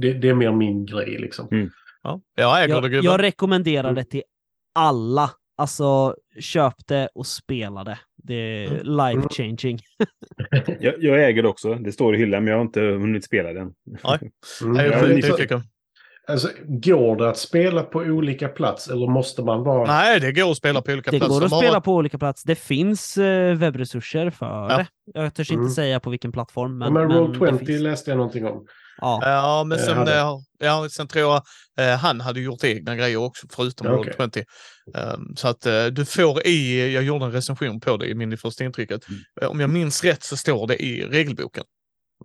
Det, 0.01 0.13
det 0.13 0.29
är 0.29 0.33
mer 0.33 0.51
min 0.51 0.85
grej 0.85 1.17
liksom. 1.17 1.69
Ja, 2.03 2.21
jag 2.35 2.63
äger 2.63 2.67
det 2.67 2.73
Jag, 2.73 2.83
gubben. 2.91 3.03
jag 3.03 3.21
rekommenderar 3.21 3.93
det 3.93 4.03
till 4.03 4.23
alla. 4.75 5.29
Alltså, 5.61 6.15
köp 6.39 6.73
det 6.87 7.09
och 7.15 7.27
spela 7.27 7.83
det. 7.83 7.99
Det 8.23 8.33
är 8.65 8.69
life 8.83 9.27
changing. 9.31 9.79
Jag, 10.79 10.93
jag 11.03 11.23
äger 11.25 11.43
det 11.43 11.49
också. 11.49 11.73
Det 11.75 11.91
står 11.91 12.15
i 12.15 12.17
hyllan, 12.17 12.43
men 12.43 12.51
jag 12.51 12.57
har 12.57 12.65
inte 12.65 12.81
hunnit 12.81 13.25
spela 13.25 13.53
den. 13.53 13.67
Mm. 14.63 14.75
Jag 14.75 14.85
är 14.85 15.07
Ja, 15.09 15.15
nyfiken. 15.15 15.61
Alltså, 16.27 16.49
går 16.67 17.15
det 17.15 17.29
att 17.29 17.37
spela 17.37 17.83
på 17.83 17.99
olika 17.99 18.47
plats 18.47 18.87
eller 18.87 19.07
måste 19.07 19.43
man 19.43 19.63
vara... 19.63 19.87
Nej, 19.87 20.19
det 20.19 20.31
går 20.31 20.51
att 20.51 20.57
spela 20.57 20.81
på 20.81 20.91
olika 20.91 21.11
Det 21.11 21.17
platser. 21.19 21.39
går 21.39 21.45
att 21.45 21.57
spela 21.57 21.81
på 21.81 21.93
olika 21.95 22.17
platser. 22.17 22.47
Det 22.47 22.55
finns 22.55 23.17
eh, 23.17 23.55
webbresurser 23.55 24.29
för 24.29 24.45
Ja. 24.69 24.77
det. 24.77 24.87
Jag 25.19 25.33
törs 25.33 25.51
Mm. 25.51 25.61
inte 25.63 25.73
säga 25.75 25.99
på 25.99 26.09
vilken 26.09 26.31
plattform. 26.31 26.77
Men, 26.77 26.93
Men, 26.93 27.07
men 27.07 27.17
men 27.23 27.33
Roll20 27.33 27.51
det 27.59 27.65
finns. 27.65 27.81
läste 27.81 28.11
jag 28.11 28.17
någonting 28.17 28.45
om. 28.45 28.65
Ja. 28.97 29.19
Ja, 29.21 29.63
men 29.63 29.79
Eh, 29.79 29.85
sen, 29.85 29.97
hade. 29.97 30.15
ja, 30.59 30.87
sen 30.91 31.07
tror 31.07 31.21
jag 31.23 31.43
eh, 31.87 31.97
han 31.99 32.21
hade 32.21 32.39
gjort 32.39 32.63
egna 32.63 32.95
grejer 32.95 33.17
också 33.17 33.47
förutom 33.51 33.87
Ja, 33.87 33.93
okej. 33.93 34.13
20. 34.33 34.45
Um, 35.15 35.35
så 35.35 35.47
att 35.47 35.65
eh, 35.65 35.85
du 35.85 36.05
får 36.05 36.47
i, 36.47 36.93
jag 36.93 37.03
gjorde 37.03 37.25
en 37.25 37.31
recension 37.31 37.79
på 37.79 37.97
det 37.97 38.07
i 38.07 38.15
min 38.15 38.37
första 38.37 38.63
intrycket. 38.63 39.01
Mm. 39.09 39.51
Om 39.51 39.59
jag 39.59 39.69
minns 39.69 40.03
rätt 40.03 40.23
så 40.23 40.37
står 40.37 40.67
det 40.67 40.83
i 40.83 41.05
regelboken 41.05 41.63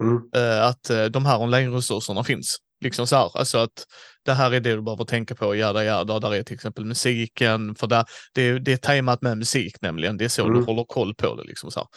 Mm. 0.00 0.18
eh, 0.36 0.66
att 0.66 0.90
eh, 0.90 1.04
de 1.04 1.26
här 1.26 1.38
online-resurserna 1.40 2.24
finns. 2.24 2.56
Liksom 2.80 3.06
så 3.06 3.16
här, 3.16 3.30
alltså 3.38 3.58
att 3.58 3.84
det 4.24 4.32
här 4.32 4.52
är 4.52 4.60
det 4.60 4.74
du 4.76 4.82
behöver 4.82 5.04
tänka 5.04 5.34
på, 5.34 5.54
jada 5.54 5.84
jada, 5.84 6.18
där 6.20 6.34
är 6.34 6.42
till 6.42 6.54
exempel 6.54 6.84
musiken, 6.84 7.74
för 7.74 7.86
där, 7.86 8.04
det, 8.34 8.58
det 8.58 8.72
är 8.72 8.76
tajmat 8.76 9.22
med 9.22 9.38
musik 9.38 9.76
nämligen, 9.80 10.16
det 10.16 10.24
är 10.24 10.28
så 10.28 10.42
Mm. 10.44 10.58
du 10.58 10.64
håller 10.64 10.84
koll 10.84 11.14
på 11.14 11.34
det. 11.36 11.42
Liksom 11.44 11.70
så. 11.70 11.88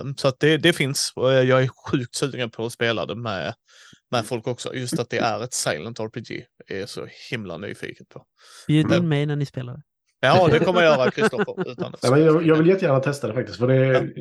Um, 0.00 0.16
så 0.16 0.28
att 0.28 0.40
det, 0.40 0.56
det 0.56 0.72
finns 0.72 1.12
och 1.16 1.32
jag 1.32 1.62
är 1.62 1.68
sjukt 1.90 2.14
sugen 2.16 2.50
på 2.50 2.66
att 2.66 2.72
spela 2.72 3.06
det 3.06 3.14
med, 3.14 3.54
med 4.10 4.26
folk 4.26 4.46
också. 4.46 4.74
Just 4.74 4.98
att 4.98 5.10
det 5.10 5.18
är 5.18 5.44
ett 5.44 5.54
silent 5.54 6.00
RPG 6.00 6.46
är 6.66 6.86
så 6.86 7.06
himla 7.30 7.58
nyfiken 7.58 8.06
på. 8.08 8.24
Bjud 8.66 8.92
in 8.92 9.08
mig 9.08 9.26
när 9.26 9.36
ni 9.36 9.46
spelar 9.46 9.72
det. 9.72 9.82
Ja, 10.20 10.48
det 10.48 10.58
kommer 10.58 10.82
jag 10.82 10.98
göra 10.98 11.10
Kristoffer. 11.10 11.70
Utan 11.70 11.94
Ja, 12.02 12.10
men 12.10 12.24
jag, 12.24 12.46
jag 12.46 12.56
vill 12.56 12.66
jättegärna 12.66 13.00
testa 13.00 13.28
det 13.28 13.34
faktiskt. 13.34 13.58
För 13.58 13.68
det, 13.68 14.12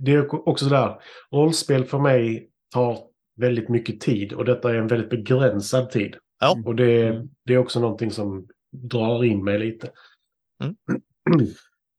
det 0.00 0.12
är 0.12 0.48
också 0.48 0.64
sådär. 0.64 1.00
Rollspel 1.30 1.84
för 1.84 1.98
mig 1.98 2.50
tar 2.74 2.98
väldigt 3.36 3.68
mycket 3.68 4.00
tid 4.00 4.32
och 4.32 4.44
detta 4.44 4.70
är 4.70 4.74
en 4.74 4.86
väldigt 4.86 5.10
begränsad 5.10 5.90
tid. 5.90 6.16
Ja. 6.40 6.62
Och 6.66 6.76
det, 6.76 7.22
det 7.44 7.54
är 7.54 7.58
också 7.58 7.80
någonting 7.80 8.10
som 8.10 8.48
drar 8.70 9.24
in 9.24 9.44
mig 9.44 9.58
lite. 9.58 9.90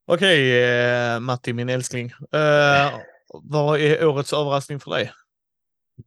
Okej, 0.07 0.63
eh, 0.63 1.19
Matti, 1.19 1.53
min 1.53 1.69
älskling. 1.69 2.11
Eh, 2.31 2.99
vad 3.43 3.79
är 3.79 4.05
årets 4.05 4.33
överraskning 4.33 4.79
för 4.79 4.91
dig? 4.91 5.11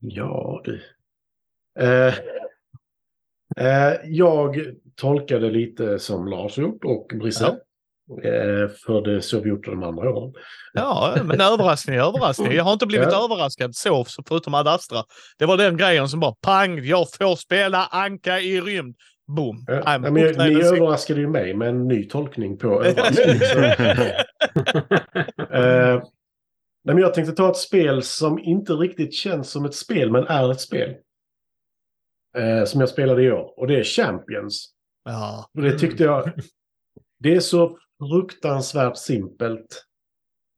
Ja, 0.00 0.60
du. 0.64 0.82
Eh, 1.80 2.14
eh, 3.66 3.94
jag 4.04 4.56
tolkade 4.96 5.50
lite 5.50 5.98
som 5.98 6.26
Lars 6.26 6.58
gjort 6.58 6.84
och 6.84 7.12
Brisse. 7.20 7.46
Eh, 8.24 8.68
för 8.86 9.02
det 9.02 9.22
så 9.22 9.40
vi 9.40 9.48
gjort 9.48 9.64
de 9.64 9.82
andra 9.82 10.10
åren. 10.10 10.32
Ja, 10.72 11.14
men 11.24 11.40
överraskning 11.40 11.96
överraskning. 11.96 12.52
Jag 12.52 12.64
har 12.64 12.72
inte 12.72 12.86
blivit 12.86 13.08
Ja. 13.12 13.24
överraskad 13.24 13.74
så, 13.74 14.04
förutom 14.28 14.54
Ad 14.54 14.68
Astra. 14.70 15.02
Det 15.38 15.46
var 15.46 15.56
den 15.56 15.76
grejen 15.76 16.08
som 16.08 16.20
bara 16.20 16.34
pang, 16.42 16.84
jag 16.84 17.06
får 17.18 17.36
spela 17.36 17.86
Anka 17.90 18.40
i 18.40 18.60
rymd. 18.60 18.96
Boom. 19.36 19.64
Ja, 19.66 19.74
I'm 19.74 19.98
men, 19.98 20.14
ni 20.14 20.62
överraskade 20.64 21.20
ju 21.20 21.28
mig 21.28 21.54
med 21.54 21.68
en 21.68 21.88
ny 21.88 22.04
tolkning 22.08 22.58
på 22.58 22.66
överraskning. 22.84 23.40
Eh, 25.52 26.02
nej, 26.84 26.94
men 26.94 26.98
jag 26.98 27.14
tänkte 27.14 27.34
ta 27.34 27.50
ett 27.50 27.56
spel 27.56 28.02
som 28.02 28.38
inte 28.38 28.72
riktigt 28.72 29.14
känns 29.14 29.50
som 29.50 29.64
ett 29.64 29.74
spel, 29.74 30.10
men 30.10 30.26
är 30.26 30.50
ett 30.52 30.60
spel. 30.60 30.94
Eh, 32.38 32.64
som 32.64 32.80
jag 32.80 32.88
spelade 32.88 33.22
i 33.22 33.30
år. 33.32 33.58
Och 33.60 33.66
det 33.66 33.78
är 33.80 33.84
Champions. 33.84 34.68
Ja. 35.04 35.46
Och 35.54 35.62
det 35.62 35.78
tyckte 35.78 36.02
jag... 36.04 36.32
Det 37.18 37.34
är 37.34 37.40
så 37.40 37.78
fruktansvärt 38.10 38.96
simpelt. 38.96 39.84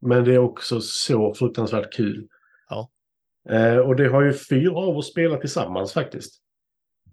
Men 0.06 0.24
det 0.24 0.34
är 0.34 0.38
också 0.38 0.80
så 0.80 1.34
fruktansvärt 1.34 1.92
kul. 1.92 2.28
Ja. 2.68 2.90
Eh, 3.50 3.76
och 3.76 3.96
det 3.96 4.08
har 4.08 4.22
ju 4.22 4.32
fyra 4.32 4.76
av 4.78 4.96
oss 4.96 5.10
spelat 5.10 5.40
tillsammans 5.40 5.92
faktiskt. 5.92 6.34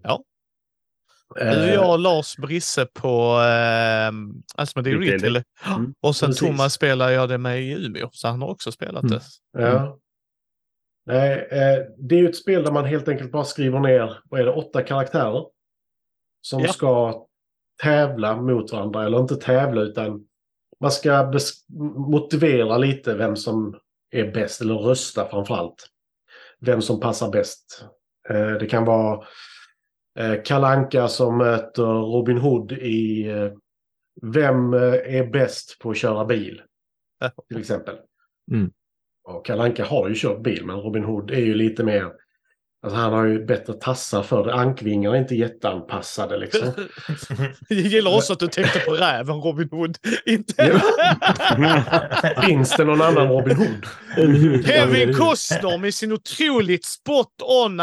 Ja. 0.02 0.24
Eh, 1.40 1.50
Du, 1.50 1.66
jag 1.66 1.90
och 1.92 1.98
Lars 1.98 2.36
Brisse 2.36 2.86
på 2.86 3.40
eh, 3.40 4.12
Asmodee 4.62 4.94
Retail. 4.94 5.12
Retail. 5.34 5.42
Mm. 5.76 5.94
Och 6.00 6.16
sen 6.16 6.28
Precis. 6.28 6.40
Thomas 6.48 6.72
spelar 6.74 7.10
jag 7.10 7.28
det 7.28 7.38
med 7.38 7.62
i 7.62 7.72
Umeå, 7.86 8.08
så 8.12 8.28
han 8.28 8.42
har 8.42 8.48
också 8.48 8.72
spelat 8.72 9.04
Mm. 9.04 9.18
det. 9.18 9.22
Ja. 9.62 9.98
Nej, 11.06 11.48
eh, 11.50 11.86
det 11.98 12.20
är 12.20 12.28
ett 12.28 12.36
spel 12.36 12.64
där 12.64 12.72
man 12.72 12.84
helt 12.84 13.08
enkelt 13.08 13.32
bara 13.32 13.44
skriver 13.44 13.80
ner, 13.80 14.18
vad 14.24 14.40
är 14.40 14.44
det, 14.44 14.52
åtta 14.52 14.82
karaktärer. 14.82 15.46
Som 16.40 16.60
Ja. 16.60 16.72
ska 16.72 17.24
tävla 17.82 18.36
mot 18.42 18.72
varandra, 18.72 19.04
eller 19.06 19.20
inte 19.20 19.36
tävla 19.36 19.80
utan 19.80 20.26
man 20.80 20.90
ska 20.90 21.32
motivera 21.96 22.78
lite 22.78 23.14
vem 23.14 23.36
som 23.36 23.78
är 24.10 24.32
bäst, 24.32 24.60
eller 24.60 24.74
rösta 24.74 25.28
framförallt. 25.28 25.88
Vem 26.60 26.82
som 26.82 27.00
passar 27.00 27.30
bäst. 27.30 27.84
Eh, 28.28 28.50
det 28.52 28.66
kan 28.66 28.84
vara 28.84 29.26
eh, 30.18 30.42
Kalanka 30.44 31.08
som 31.08 31.38
möter 31.38 31.82
Robin 31.82 32.38
Hood 32.38 32.72
i 32.72 33.30
Vem 34.22 34.72
är 34.74 35.26
bäst 35.30 35.78
på 35.78 35.90
att 35.90 35.96
köra 35.96 36.24
bil? 36.24 36.62
Till 37.48 37.58
exempel. 37.60 37.96
Mm. 38.52 38.70
Och 39.24 39.46
Kalle 39.46 39.62
Anka 39.62 39.84
har 39.84 40.08
ju 40.08 40.14
kört 40.14 40.42
bil, 40.42 40.66
men 40.66 40.76
Robin 40.76 41.04
Hood 41.04 41.30
är 41.30 41.40
ju 41.40 41.54
lite 41.54 41.84
mer... 41.84 42.10
Alltså 42.84 42.98
han 43.00 43.12
har 43.12 43.24
ju 43.24 43.44
bättre 43.44 43.72
tassar 43.72 44.22
för 44.22 44.44
det. 44.44 44.54
Ankvingarna 44.54 45.16
är 45.16 45.20
inte 45.20 45.34
jätteanpassade 45.34 46.38
liksom. 46.38 46.68
Jag 47.68 47.78
gillar 47.78 48.16
också 48.16 48.32
att 48.32 48.38
du 48.38 48.48
tänkte 48.48 48.78
på 48.78 48.92
räven 48.92 49.36
Robin 49.36 49.68
Hood. 49.70 49.96
Inte. 50.26 50.82
Finns 52.46 52.76
det 52.76 52.84
någon 52.84 53.02
annan 53.02 53.28
Robin 53.28 53.56
Hood? 53.56 53.86
Kevin 54.64 55.14
Costner 55.14 55.78
med 55.78 55.94
sin 55.94 56.12
otroligt 56.12 56.84
spot 56.84 57.32
on. 57.42 57.80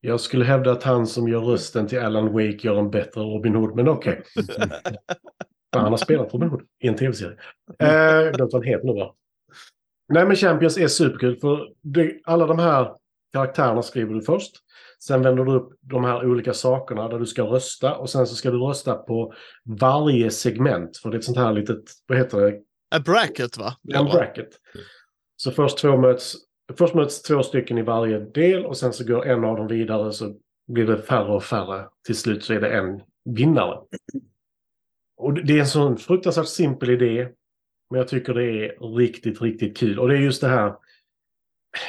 Jag 0.00 0.20
skulle 0.20 0.44
hävda 0.44 0.72
att 0.72 0.82
han 0.82 1.06
som 1.06 1.28
gör 1.28 1.40
rösten 1.40 1.86
till 1.86 1.98
Alan 1.98 2.32
Wake 2.32 2.58
gör 2.60 2.78
en 2.78 2.90
bättre 2.90 3.20
Robin 3.20 3.54
Hood, 3.54 3.76
men 3.76 3.88
okej. 3.88 4.22
Fan, 5.74 5.82
Han 5.82 5.92
har 5.92 5.96
spelat 5.96 6.34
Robin 6.34 6.48
Hood 6.48 6.62
i 6.82 6.88
en 6.88 6.96
tv-serie. 6.96 7.36
Eh, 7.78 8.32
glömt 8.32 8.52
vad 8.52 8.64
han 8.64 8.72
heter 8.72 8.86
nu 8.86 8.92
va? 8.92 9.14
Nej 10.08 10.26
men 10.26 10.36
Champions 10.36 10.78
är 10.78 10.88
superkul 10.88 11.36
för 11.40 11.68
det, 11.82 12.20
alla 12.24 12.46
de 12.46 12.58
här 12.58 12.94
karaktärerna 13.32 13.82
skriver 13.82 14.14
du 14.14 14.22
först. 14.22 14.52
Sen 15.04 15.22
vänder 15.22 15.44
du 15.44 15.52
upp 15.52 15.72
de 15.80 16.04
här 16.04 16.26
olika 16.26 16.54
sakerna 16.54 17.08
där 17.08 17.18
du 17.18 17.26
ska 17.26 17.42
rösta 17.42 17.96
och 17.96 18.10
sen 18.10 18.26
så 18.26 18.34
ska 18.34 18.50
du 18.50 18.58
rösta 18.58 18.94
på 18.94 19.34
varje 19.64 20.30
segment. 20.30 20.96
För 20.96 21.10
det 21.10 21.16
är 21.16 21.18
ett 21.18 21.24
sånt 21.24 21.38
här 21.38 21.52
litet, 21.52 21.82
vad 22.06 22.18
heter 22.18 22.38
det, 22.40 22.60
A 22.96 23.00
bracket 23.04 23.58
va? 23.58 23.76
en 23.94 24.04
bracket. 24.04 24.48
Så 25.36 25.50
först, 25.50 25.78
två 25.78 25.96
möts, 25.96 26.34
först 26.78 26.94
möts 26.94 27.22
två 27.22 27.42
stycken 27.42 27.78
i 27.78 27.82
varje 27.82 28.18
del 28.18 28.66
och 28.66 28.76
sen 28.76 28.92
så 28.92 29.04
går 29.04 29.26
en 29.26 29.44
av 29.44 29.56
dem 29.56 29.66
vidare 29.66 30.12
så 30.12 30.34
blir 30.72 30.86
det 30.86 31.02
färre 31.02 31.32
och 31.32 31.44
färre. 31.44 31.88
Till 32.06 32.16
slut 32.16 32.44
så 32.44 32.52
är 32.54 32.60
det 32.60 32.68
en 32.68 33.00
vinnare. 33.24 33.78
Och 35.18 35.34
det 35.34 35.52
är 35.52 35.60
en 35.60 35.66
sån 35.66 35.96
fruktansvärt 35.96 36.48
simpel 36.48 36.90
idé. 36.90 37.28
Men 37.90 37.98
jag 37.98 38.08
tycker 38.08 38.34
det 38.34 38.44
är 38.44 38.96
riktigt, 38.96 39.42
riktigt 39.42 39.76
kul. 39.76 39.98
Och 39.98 40.08
det 40.08 40.14
är 40.14 40.20
just 40.20 40.40
det 40.40 40.48
här. 40.48 40.74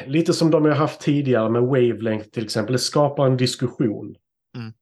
Lite 0.06 0.34
som 0.34 0.52
de 0.52 0.66
jag 0.66 0.76
haft 0.76 1.02
tidigare 1.02 1.50
med 1.50 1.62
Wavelength 1.62 2.30
till 2.30 2.44
exempel. 2.44 2.74
Det 2.74 2.80
skapar 2.80 3.26
en 3.26 3.38
diskussion. 3.38 4.16
Mm. 4.58 4.74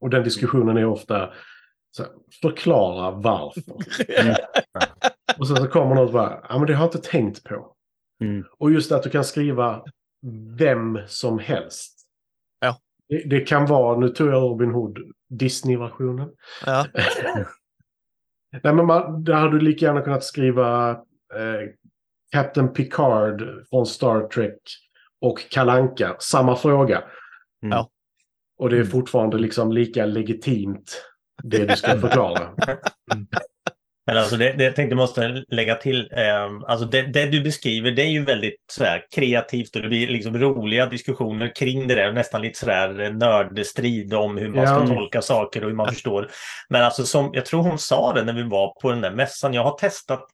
Och 0.00 0.10
den 0.10 0.24
diskussionen 0.24 0.76
är 0.76 0.84
ofta 0.84 1.32
så 1.90 2.02
här, 2.02 2.12
förklara 2.42 3.10
varför. 3.10 3.72
Och 5.38 5.48
sen 5.48 5.56
så 5.56 5.66
kommer 5.66 5.94
något 5.94 6.12
bara, 6.12 6.46
ja 6.48 6.58
men 6.58 6.66
det 6.66 6.74
har 6.74 6.84
jag 6.84 6.94
inte 6.94 7.10
tänkt 7.10 7.44
på. 7.44 7.72
Mm. 8.20 8.44
Och 8.58 8.72
just 8.72 8.92
att 8.92 9.02
du 9.02 9.10
kan 9.10 9.24
skriva 9.24 9.84
vem 10.58 10.98
som 11.06 11.38
helst. 11.38 12.06
Ja. 12.60 12.78
Det, 13.08 13.28
det 13.28 13.40
kan 13.40 13.66
vara, 13.66 13.98
nu 13.98 14.08
tog 14.08 14.28
jag 14.28 14.42
Robin 14.42 14.70
Hood, 14.70 14.98
Disney-versionen. 15.28 16.28
Ja. 16.66 16.86
Nej 18.62 18.74
men 18.74 18.86
man, 18.86 19.24
där 19.24 19.34
hade 19.34 19.58
du 19.58 19.60
lika 19.60 19.86
gärna 19.86 20.02
kunnat 20.02 20.24
skriva 20.24 20.90
eh, 21.34 21.68
Captain 22.32 22.72
Picard 22.72 23.42
från 23.70 23.86
Star 23.86 24.28
Trek 24.28 24.58
och 25.20 25.50
Kalanka 25.50 26.16
samma 26.18 26.56
fråga. 26.56 26.96
Mm. 26.96 27.76
Ja. 27.76 27.90
Och 28.58 28.70
det 28.70 28.78
är 28.78 28.84
fortfarande 28.84 29.38
liksom 29.38 29.72
lika 29.72 30.06
legitimt 30.06 31.02
det 31.42 31.66
du 31.66 31.76
ska 31.76 31.90
förklara. 32.00 32.54
Men 34.06 34.18
alltså 34.18 34.36
det, 34.36 34.52
det 34.52 34.64
jag 34.64 34.76
tänkte 34.76 34.96
måste 34.96 35.44
lägga 35.48 35.74
till, 35.74 36.08
eh, 36.12 36.44
alltså 36.66 36.86
det, 36.86 37.02
det 37.02 37.26
du 37.26 37.40
beskriver 37.40 37.90
det 37.90 38.02
är 38.02 38.10
ju 38.10 38.24
väldigt 38.24 38.64
sådär, 38.72 39.02
kreativt 39.14 39.76
och 39.76 39.82
det 39.82 39.88
blir 39.88 40.08
liksom 40.08 40.38
roliga 40.38 40.86
diskussioner 40.86 41.52
kring 41.56 41.88
det 41.88 41.94
där, 41.94 42.12
nästan 42.12 42.42
lite 42.42 42.58
sådär 42.58 43.10
nördstrid 43.12 44.14
om 44.14 44.36
hur 44.36 44.48
man 44.48 44.64
Ja. 44.64 44.66
ska 44.66 44.94
tolka 44.94 45.22
saker 45.22 45.62
och 45.62 45.68
hur 45.68 45.76
man 45.76 45.88
förstår. 45.88 46.30
Men 46.68 46.82
alltså 46.82 47.04
som, 47.04 47.30
jag 47.34 47.46
tror 47.46 47.62
hon 47.62 47.78
sa 47.78 48.12
det 48.12 48.24
när 48.24 48.32
vi 48.32 48.42
var 48.42 48.80
på 48.80 48.90
den 48.90 49.00
där 49.00 49.10
mässan, 49.10 49.54
jag 49.54 49.62
har 49.64 49.78
testat, 49.78 50.24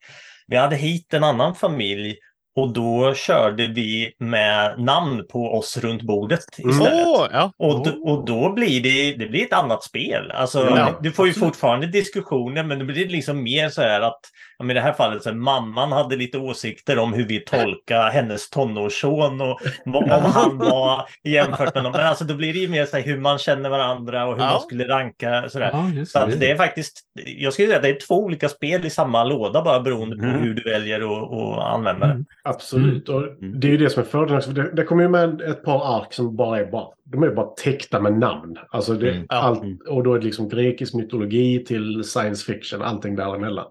vi 0.46 0.56
hade 0.56 0.76
hit 0.76 1.14
en 1.14 1.24
annan 1.24 1.54
familj 1.54 2.16
och 2.56 2.72
då 2.72 3.14
körde 3.14 3.66
vi 3.66 4.12
med 4.18 4.80
namn 4.80 5.26
på 5.32 5.58
oss 5.58 5.76
runt 5.76 6.02
bordet 6.02 6.44
istället. 6.58 7.06
Åh, 7.06 7.26
ja. 7.32 7.52
Och, 7.58 7.86
och 8.10 8.24
då 8.26 8.52
blir 8.52 8.82
det, 8.82 9.14
det 9.24 9.26
blir 9.30 9.42
ett 9.42 9.52
annat 9.52 9.84
spel. 9.84 10.30
Alltså, 10.30 10.58
Ja, 10.58 10.98
du 11.02 11.12
får 11.12 11.26
ju 11.26 11.30
absolut. 11.30 11.48
fortfarande 11.48 11.86
diskussioner, 11.86 12.64
men 12.64 12.78
det 12.78 12.84
blir 12.84 13.08
liksom 13.08 13.42
mer 13.42 13.68
så 13.68 13.82
här 13.82 14.00
att, 14.00 14.20
men 14.62 14.70
i 14.70 14.74
det 14.74 14.80
här 14.80 14.92
fallet, 14.92 15.22
så 15.22 15.28
här, 15.28 15.36
mamman 15.36 15.92
hade 15.92 16.16
lite 16.16 16.38
åsikter 16.38 16.98
om 16.98 17.12
hur 17.12 17.24
vi 17.24 17.40
tolkar 17.40 18.10
hennes 18.10 18.50
tonårsson 18.50 19.40
och 19.40 19.60
vad, 19.84 20.02
om 20.02 20.32
han 20.32 20.58
var 20.58 21.04
jämfört 21.24 21.74
med 21.74 21.84
dem. 21.84 21.92
Men 21.92 22.06
alltså, 22.06 22.24
då 22.24 22.34
blir 22.34 22.52
det 22.52 22.58
ju 22.58 22.68
mer 22.68 22.84
så 22.86 22.96
här 22.96 23.04
hur 23.04 23.18
man 23.20 23.38
känner 23.38 23.70
varandra 23.70 24.26
och 24.26 24.34
hur 24.36 24.42
Ja. 24.42 24.50
man 24.50 24.60
skulle 24.60 24.88
ranka. 24.88 25.44
Sådär. 25.48 25.70
Ja, 25.72 26.04
Så 26.06 26.18
att 26.18 26.40
det. 26.40 26.50
är 26.50 26.56
faktiskt, 26.56 27.00
jag 27.38 27.52
skulle 27.52 27.68
säga 27.68 27.76
att 27.76 27.82
det 27.82 27.88
är 27.88 28.06
två 28.06 28.14
olika 28.24 28.48
spel 28.48 28.86
i 28.86 28.90
samma 28.90 29.24
låda 29.24 29.62
bara 29.62 29.80
beroende 29.80 30.16
på 30.16 30.24
Mm. 30.24 30.40
hur 30.40 30.54
du 30.54 30.62
väljer 30.70 31.00
att 31.22 31.58
använda 31.74 32.06
det. 32.06 32.12
Mm. 32.12 32.24
Absolut. 32.44 33.08
Och 33.08 33.22
det 33.40 33.66
är 33.66 33.70
ju 33.70 33.76
det 33.76 33.90
som 33.90 34.02
är 34.02 34.06
fördelen 34.06 34.42
Det, 34.54 34.72
det 34.76 34.84
kommer 34.84 35.02
ju 35.02 35.08
med 35.08 35.40
ett 35.40 35.64
par 35.64 35.98
ark 36.00 36.12
som 36.14 36.36
bara 36.36 36.58
är 36.60 36.66
bara, 36.66 36.86
de 37.04 37.22
är 37.22 37.30
bara 37.30 37.46
täckta 37.46 38.00
med 38.00 38.12
namn. 38.18 38.56
Alltså 38.70 38.92
det, 38.94 39.12
Mm. 39.12 39.26
Allt, 39.28 39.62
och 39.88 40.02
då 40.02 40.14
är 40.14 40.18
det 40.18 40.24
liksom 40.24 40.48
grekisk 40.48 40.94
mytologi 40.94 41.64
till 41.64 42.04
science 42.04 42.52
fiction, 42.52 42.82
allting 42.82 43.16
däremellan. 43.16 43.66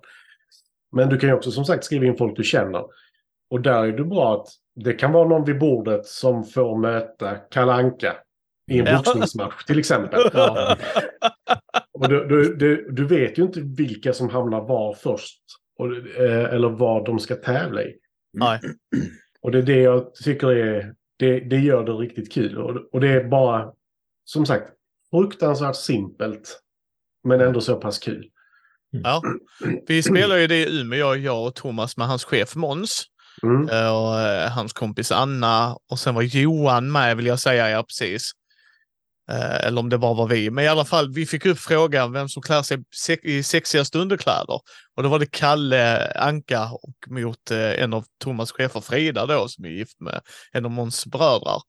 Men 0.92 1.10
du 1.10 1.18
kan 1.18 1.30
ju 1.30 1.36
också 1.36 1.52
som 1.52 1.66
sagt 1.66 1.84
skriva 1.84 2.06
in 2.06 2.18
folk 2.18 2.38
du 2.38 2.44
känner. 2.44 2.86
Och 3.50 3.62
där 3.62 3.84
är 3.84 3.92
det 3.92 4.04
bra 4.04 4.36
att 4.36 4.48
det 4.76 4.94
kan 4.94 5.12
vara 5.12 5.28
någon 5.28 5.46
vid 5.46 5.60
bordet 5.60 6.06
som 6.06 6.44
får 6.44 6.78
möta 6.78 7.36
Kalanka 7.36 8.16
i 8.72 8.80
en 8.80 8.86
Ja. 8.86 8.98
boxningsmatch 8.98 9.66
till 9.66 9.80
exempel. 9.80 10.22
Ja. 10.34 10.78
Och 11.94 12.10
du, 12.10 12.28
du, 12.28 12.56
du, 12.56 12.92
du 12.92 13.06
vet 13.08 13.38
ju 13.38 13.44
inte 13.44 13.62
vilka 13.62 14.14
som 14.14 14.30
hamnar 14.30 14.62
var 14.62 14.94
först. 14.94 15.40
Och, 15.80 15.88
eh, 15.96 16.54
eller 16.54 16.70
vad 16.70 17.06
de 17.06 17.20
ska 17.20 17.36
tävla 17.36 17.84
i. 17.84 17.96
Nej. 18.34 18.60
Och 19.42 19.52
det 19.52 19.58
är 19.58 19.64
det 19.64 19.82
jag 19.82 20.16
tycker 20.16 20.52
är, 20.52 20.94
det, 21.18 21.40
det 21.40 21.58
gör 21.58 21.84
det 21.84 21.92
riktigt 21.92 22.32
kul. 22.34 22.58
Och, 22.58 22.94
och 22.94 23.02
det 23.02 23.08
är 23.08 23.24
bara, 23.24 23.74
som 24.26 24.46
sagt, 24.46 24.72
fruktansvärt 25.12 25.76
simpelt. 25.76 26.62
Men 27.24 27.42
ändå 27.42 27.62
så 27.62 27.76
pass 27.76 28.00
kul. 28.00 28.30
Ja. 28.92 29.22
Vi 29.88 30.04
spelar 30.04 30.38
ju 30.38 30.48
det 30.48 30.58
i 30.58 30.80
Umeå, 30.80 31.16
jag 31.16 31.48
och 31.48 31.56
Thomas 31.56 31.98
med 31.98 32.08
hans 32.08 32.24
chef 32.24 32.56
Måns. 32.56 33.08
Mm. 33.44 33.70
eh, 33.70 33.96
och 33.98 34.20
eh, 34.20 34.52
hans 34.52 34.74
kompis 34.74 35.12
Anna 35.12 35.78
och 35.92 36.00
sen 36.00 36.16
var 36.16 36.22
Johan 36.22 36.92
med 36.92 37.18
vill 37.18 37.26
jag 37.26 37.40
säga, 37.40 37.70
ja 37.70 37.84
precis. 37.84 38.32
Eh, 39.32 39.66
eller 39.66 39.80
om 39.80 39.90
det 39.90 39.98
bara 39.98 40.14
var 40.14 40.28
vi, 40.28 40.52
men 40.52 40.64
i 40.64 40.68
alla 40.68 40.86
fall, 40.86 41.14
vi 41.14 41.26
fick 41.26 41.46
upp 41.46 41.60
frågan 41.60 42.12
vem 42.12 42.30
som 42.30 42.42
klär 42.42 42.62
sig 42.62 42.84
i 43.24 43.44
sexigaste 43.44 44.00
underkläder. 44.00 44.60
Och 44.98 45.04
då 45.04 45.10
var 45.10 45.20
det 45.20 45.32
Kalle 45.32 46.12
Anka 46.12 46.70
och 46.72 46.96
mot 47.08 47.52
en 47.52 47.94
av 47.94 48.06
Thomas 48.24 48.52
chefer, 48.52 48.82
Frida 48.82 49.26
då, 49.26 49.48
som 49.48 49.66
är 49.66 49.70
gift 49.70 50.00
med 50.00 50.22
en 50.52 50.66
av 50.66 50.72
Måns 50.72 51.06
bröder. 51.06 51.62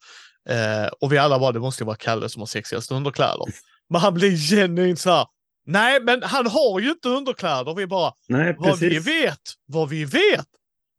Och 1.00 1.12
vi 1.12 1.18
alla 1.18 1.38
var 1.38 1.52
det 1.52 1.60
måste 1.60 1.84
vara 1.84 1.96
Kalle 1.96 2.28
som 2.28 2.42
har 2.42 2.46
sexigaste 2.46 2.94
underkläder. 2.94 3.46
Men 3.90 4.00
han 4.00 4.14
blev 4.14 4.36
genuint 4.36 5.00
så 5.00 5.10
här, 5.10 5.26
nej 5.64 6.00
men 6.02 6.22
han 6.22 6.46
har 6.46 6.80
ju 6.80 6.90
inte 6.90 7.08
underkläder. 7.08 7.74
Vi 7.74 7.86
bara, 7.86 8.12
Nej, 8.28 8.54
vad 8.58 8.78
vi 8.78 8.98
vet, 8.98 9.38
vad 9.66 9.88
vi 9.88 10.04
vet. 10.04 10.46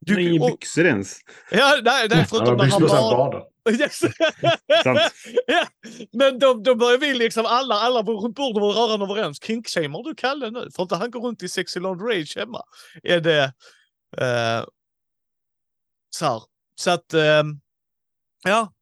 Du, 0.00 0.22
inga 0.22 0.44
och- 0.44 0.50
byxor 0.50 0.84
ens. 0.86 1.18
Ja, 1.50 1.80
nej, 1.84 2.08
nej, 2.10 2.26
förutom 2.28 2.56
när 2.56 2.64
han 2.64 2.82
badar. 2.82 3.42
Yes. 3.80 4.00
Ja. 5.46 5.66
Men 6.12 6.38
då, 6.38 6.54
då 6.54 6.74
börjar 6.74 6.98
vi 6.98 7.14
liksom, 7.14 7.46
alla, 7.46 7.74
alla 7.74 8.02
runt 8.02 8.36
bordet 8.36 8.60
vara 8.60 8.74
rörande 8.74 9.04
överens. 9.06 9.42
Kinkshamear 9.42 10.02
du 10.04 10.14
Kalle 10.14 10.50
nu? 10.50 10.68
Får 10.76 10.82
inte 10.82 10.96
han 10.96 11.10
gå 11.10 11.26
runt 11.26 11.42
i 11.42 11.48
sexy 11.48 11.80
lingerie 11.80 12.26
hemma? 12.36 12.62
Är 13.02 13.20
det... 13.20 13.42
Eh, 14.16 14.64
så 16.10 16.26
här. 16.26 16.42
Så 16.74 16.90
att... 16.90 17.14
Eh, 17.14 17.42
ja. 18.44 18.72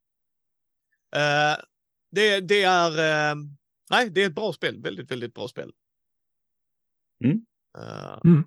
Eh, 1.16 1.56
det, 2.12 2.40
det 2.40 2.62
är... 2.62 2.98
Eh, 3.30 3.34
nej, 3.92 4.10
det 4.10 4.22
är 4.22 4.26
ett 4.26 4.34
bra 4.34 4.52
spel. 4.52 4.82
Väldigt, 4.82 5.10
väldigt 5.10 5.34
bra 5.34 5.48
spel. 5.48 5.72
Mm. 7.24 7.40
Eh, 7.78 8.18
Mm. 8.24 8.44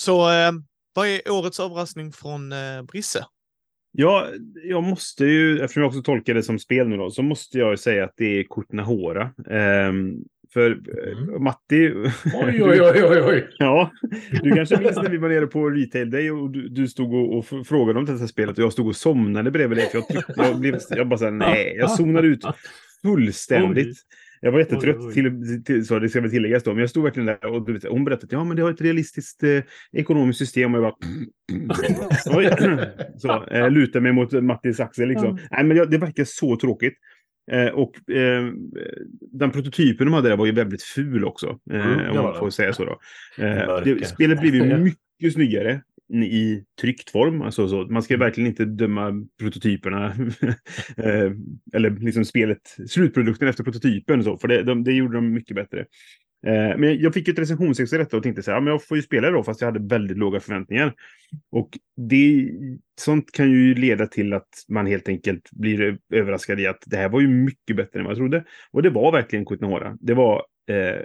Så 0.00 0.30
eh, 0.30 0.52
vad 0.94 1.08
är 1.08 1.30
årets 1.30 1.60
överraskning 1.60 2.12
från 2.12 2.52
eh, 2.52 2.82
Brisse? 2.82 3.26
Ja, 3.92 4.26
jag 4.64 4.82
måste 4.82 5.24
ju, 5.24 5.60
eftersom 5.60 5.82
jag 5.82 5.88
också 5.88 6.02
tolkar 6.02 6.34
det 6.34 6.42
som 6.42 6.58
spel 6.58 6.88
nu 6.88 6.96
då, 6.96 7.10
så 7.10 7.22
måste 7.22 7.58
jag 7.58 7.70
ju 7.70 7.76
säga 7.76 8.04
att 8.04 8.14
det 8.16 8.40
är 8.40 8.44
Kutnahora. 8.44 9.30
Ehm, 9.50 10.16
för 10.52 10.70
eh, 10.70 11.40
Matti... 11.40 11.92
Oj, 12.34 12.62
oj, 12.62 12.82
oj, 12.82 13.04
oj, 13.04 13.22
oj. 13.22 13.48
Ja, 13.58 13.90
du 14.42 14.50
kanske 14.50 14.80
minns 14.80 14.96
när 14.96 15.10
vi 15.10 15.16
var 15.16 15.28
nere 15.28 15.46
på 15.46 15.70
Retail 15.70 16.10
Day 16.10 16.30
och 16.30 16.50
du, 16.50 16.68
du 16.68 16.88
stod 16.88 17.14
och, 17.14 17.38
och 17.38 17.66
frågade 17.66 17.98
om 17.98 18.04
det 18.04 18.18
här 18.18 18.26
spelet 18.26 18.58
och 18.58 18.64
jag 18.64 18.72
stod 18.72 18.86
och 18.86 18.96
somnade 18.96 19.50
bredvid 19.50 19.78
dig. 19.78 19.86
För 19.90 19.98
jag, 19.98 20.08
tyckte, 20.08 20.34
jag, 20.36 20.60
blev, 20.60 20.78
jag 20.90 21.08
bara 21.08 21.18
såhär, 21.18 21.32
nej, 21.32 21.74
jag 21.78 21.90
zonade 21.96 22.26
ut 22.26 22.44
fullständigt. 23.02 23.98
Jag 24.40 24.52
var 24.52 24.58
jättetrött, 24.58 24.96
Oj, 24.96 25.06
oj. 25.06 25.14
Till, 25.14 25.64
till, 25.64 25.86
så 25.86 25.98
det 25.98 26.08
ska 26.08 26.20
väl 26.20 26.30
tilläggas 26.30 26.62
då. 26.62 26.70
Men 26.70 26.80
jag 26.80 26.90
stod 26.90 27.04
verkligen 27.04 27.26
där 27.26 27.46
och 27.46 27.66
du 27.66 27.72
vet, 27.72 27.84
hon 27.84 28.04
berättade 28.04 28.26
att 28.26 28.32
ja, 28.32 28.44
men 28.44 28.56
det 28.56 28.62
har 28.62 28.70
ett 28.70 28.80
realistiskt 28.80 29.42
eh, 29.42 29.62
ekonomiskt 29.92 30.38
system. 30.38 30.74
Och 30.74 30.82
jag 30.82 30.92
bara... 30.92 32.36
Oj. 32.36 32.50
så, 33.18 33.44
eh, 33.44 33.70
lutar 33.70 34.00
mig 34.00 34.12
mot 34.12 34.32
Mattis 34.32 34.80
axel 34.80 35.08
liksom. 35.08 35.38
Nej, 35.50 35.64
men 35.64 35.76
jag, 35.76 35.90
det 35.90 35.98
verkar 35.98 36.24
så 36.24 36.56
tråkigt. 36.56 36.94
Eh, 37.52 37.68
och 37.68 38.10
eh, 38.10 38.52
den 39.32 39.50
prototypen 39.50 40.06
de 40.06 40.14
hade 40.14 40.28
där 40.28 40.36
var 40.36 40.46
ju 40.46 40.52
väldigt 40.52 40.82
ful 40.82 41.24
också. 41.24 41.58
Eh, 41.70 41.86
Mm, 41.86 42.16
om 42.16 42.24
man 42.24 42.38
får 42.38 42.50
säga 42.50 42.72
så 42.72 42.84
då. 42.84 43.00
Eh, 43.44 43.82
det, 43.84 44.08
spelet 44.08 44.40
blir 44.40 44.54
ju 44.54 44.76
mycket 45.20 45.32
snyggare 45.32 45.82
i 46.12 46.64
tryckt 46.80 47.10
form. 47.10 47.42
Alltså, 47.42 47.68
så, 47.68 47.86
man 47.90 48.02
ska 48.02 48.16
verkligen 48.16 48.50
inte 48.50 48.64
döma 48.64 49.26
prototyperna. 49.40 50.06
eh, 50.96 51.32
eller 51.74 51.90
liksom 52.00 52.24
spelet, 52.24 52.76
slutprodukten 52.88 53.48
efter 53.48 53.64
prototypen. 53.64 54.24
Så, 54.24 54.38
för 54.38 54.48
det, 54.48 54.62
de, 54.62 54.84
det 54.84 54.92
gjorde 54.92 55.16
de 55.16 55.32
mycket 55.32 55.56
bättre. 55.56 55.86
Eh, 56.46 56.78
men 56.78 57.00
jag 57.00 57.14
fick 57.14 57.28
ju 57.28 57.32
ett 57.32 57.38
recensionsex 57.38 57.92
i 57.92 57.96
detta 57.96 58.16
och 58.16 58.22
tänkte 58.22 58.42
så 58.42 58.50
här, 58.50 58.56
ja, 58.56 58.60
men 58.60 58.70
jag 58.70 58.84
får 58.84 58.96
ju 58.96 59.02
spela 59.02 59.26
det 59.26 59.36
då, 59.36 59.44
fast 59.44 59.60
jag 59.60 59.68
hade 59.72 59.94
väldigt 59.94 60.18
låga 60.18 60.40
förväntningar. 60.40 60.94
Och 61.50 61.78
det, 61.96 62.50
sånt 63.00 63.32
kan 63.32 63.50
ju 63.50 63.74
leda 63.74 64.06
till 64.06 64.32
att 64.32 64.48
man 64.68 64.86
helt 64.86 65.08
enkelt 65.08 65.50
blir 65.50 65.98
överraskad 66.14 66.60
i 66.60 66.66
att 66.66 66.82
det 66.86 66.96
här 66.96 67.08
var 67.08 67.20
ju 67.20 67.28
mycket 67.28 67.76
bättre 67.76 67.98
än 67.98 68.04
vad 68.04 68.12
jag 68.12 68.18
trodde. 68.18 68.44
Och 68.70 68.82
det 68.82 68.90
var 68.90 69.12
verkligen 69.12 69.44
Kutnahora. 69.44 69.96
Det 70.00 70.14
var 70.14 70.44
eh, 70.70 71.00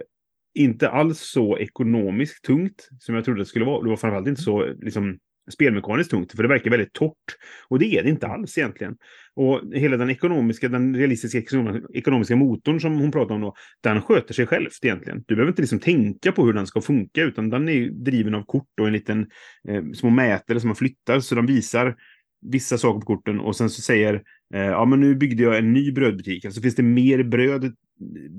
inte 0.55 0.89
alls 0.89 1.19
så 1.19 1.57
ekonomiskt 1.57 2.45
tungt 2.45 2.89
som 2.99 3.15
jag 3.15 3.25
trodde 3.25 3.41
det 3.41 3.45
skulle 3.45 3.65
vara. 3.65 3.83
Det 3.83 3.89
var 3.89 3.97
framförallt 3.97 4.27
inte 4.27 4.41
så 4.41 4.73
liksom, 4.81 5.17
spelmekaniskt 5.51 6.11
tungt, 6.11 6.31
för 6.31 6.43
det 6.43 6.49
verkar 6.49 6.71
väldigt 6.71 6.93
torrt. 6.93 7.35
Och 7.67 7.79
det 7.79 7.97
är 7.97 8.03
det 8.03 8.09
inte 8.09 8.27
alls 8.27 8.57
egentligen. 8.57 8.95
Och 9.35 9.61
hela 9.73 9.97
den 9.97 10.09
ekonomiska, 10.09 10.69
den 10.69 10.95
realistiska 10.95 11.37
ekonom- 11.37 11.87
ekonomiska 11.93 12.35
motorn 12.35 12.79
som 12.79 12.99
hon 12.99 13.11
pratar 13.11 13.35
om 13.35 13.41
då, 13.41 13.55
den 13.83 14.01
sköter 14.01 14.33
sig 14.33 14.47
självt 14.47 14.79
egentligen. 14.81 15.23
Du 15.27 15.35
behöver 15.35 15.51
inte 15.51 15.61
liksom 15.61 15.79
tänka 15.79 16.31
på 16.31 16.45
hur 16.45 16.53
den 16.53 16.67
ska 16.67 16.81
funka, 16.81 17.23
utan 17.23 17.49
den 17.49 17.69
är 17.69 17.89
driven 17.89 18.35
av 18.35 18.43
kort 18.43 18.79
och 18.81 18.87
en 18.87 18.93
liten 18.93 19.27
eh, 19.69 19.83
små 19.93 20.09
mätare 20.09 20.59
som 20.59 20.67
man 20.67 20.75
flyttar, 20.75 21.19
så 21.19 21.35
de 21.35 21.45
visar 21.45 21.95
vissa 22.41 22.77
saker 22.77 22.99
på 22.99 23.05
korten 23.05 23.39
och 23.39 23.55
sen 23.55 23.69
så 23.69 23.81
säger 23.81 24.13
eh, 24.53 24.61
ja 24.61 24.85
men 24.85 24.99
nu 24.99 25.15
byggde 25.15 25.43
jag 25.43 25.57
en 25.57 25.73
ny 25.73 25.91
brödbutik, 25.91 26.45
alltså 26.45 26.61
finns 26.61 26.75
det 26.75 26.83
mer 26.83 27.23
bröd 27.23 27.75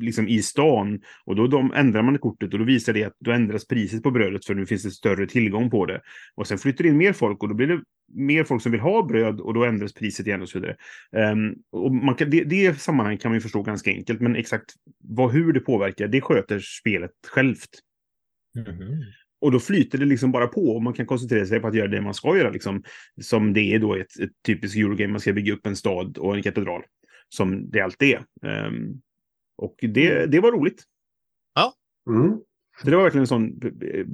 liksom 0.01 0.29
i 0.29 0.43
stan 0.43 1.01
och 1.25 1.37
då 1.37 1.47
de, 1.47 1.73
ändrar 1.73 2.03
man 2.03 2.19
kortet 2.19 2.53
och 2.53 2.59
då 2.59 2.65
visar 2.65 2.93
det 2.93 3.05
att 3.05 3.17
då 3.21 3.31
ändras 3.31 3.67
priset 3.67 4.03
på 4.03 4.11
brödet 4.11 4.45
för 4.45 4.55
nu 4.55 4.67
finns 4.67 4.83
det 4.83 4.91
större 4.91 5.27
tillgång 5.27 5.71
på 5.71 5.87
det. 5.87 6.01
Och 6.35 6.47
sen 6.47 6.59
flyttar 6.59 6.85
det 6.85 6.89
in 6.91 6.97
mer 6.97 7.13
folk 7.13 7.43
och 7.43 7.49
då 7.49 7.55
blir 7.55 7.67
det 7.67 7.81
mer 8.15 8.45
folk 8.45 8.63
som 8.63 8.73
vill 8.73 8.81
ha 8.81 9.03
bröd 9.03 9.41
och 9.41 9.55
då 9.55 9.65
ändras 9.65 9.95
priset 9.95 10.27
igen 10.27 10.43
och 10.43 10.49
så 10.49 10.59
vidare. 10.59 10.77
Ehm, 11.17 11.55
och 11.73 11.95
man 11.95 12.15
kan, 12.15 12.31
det, 12.31 12.45
det 12.45 12.81
sammanhang 12.81 13.19
kan 13.19 13.31
man 13.31 13.37
ju 13.37 13.41
förstå 13.41 13.63
ganska 13.63 13.91
enkelt, 13.91 14.21
men 14.21 14.37
exakt 14.37 14.75
vad, 14.99 15.33
hur 15.33 15.53
det 15.53 15.61
påverkar, 15.61 16.09
det 16.09 16.21
sköter 16.21 16.61
spelet 16.61 17.13
självt. 17.29 17.71
Mhm. 18.55 19.03
Och 19.41 19.53
då 19.53 19.61
flyter 19.61 19.99
det 19.99 20.05
liksom 20.05 20.33
bara 20.33 20.47
på 20.47 20.77
och 20.77 20.83
man 20.83 20.93
kan 20.93 21.07
koncentrera 21.07 21.47
sig 21.47 21.61
på 21.61 21.69
att 21.69 21.75
göra 21.75 21.89
det 21.89 22.01
man 22.01 22.15
ska 22.15 22.37
göra. 22.37 22.51
Liksom, 22.51 22.83
som 23.21 23.53
det 23.53 23.75
är 23.75 23.79
då 23.79 23.95
ett, 23.95 24.19
ett 24.21 24.31
typiskt 24.47 24.79
Eurogame. 24.79 25.13
Man 25.13 25.21
ska 25.21 25.33
bygga 25.33 25.53
upp 25.53 25.67
en 25.67 25.77
stad 25.77 26.19
och 26.19 26.37
en 26.37 26.43
katedral. 26.43 26.83
Som 27.29 27.71
det 27.71 27.81
alltid 27.81 28.15
är. 28.15 28.25
Ehm, 28.49 29.01
och 29.59 29.77
det, 29.81 30.27
det 30.27 30.41
var 30.41 30.53
roligt. 30.53 30.85
Mm. 32.11 32.39
Så 32.83 32.91
det 32.91 32.97
var 32.97 33.03
verkligen 33.03 33.23
en 33.23 33.27
sån... 33.27 33.61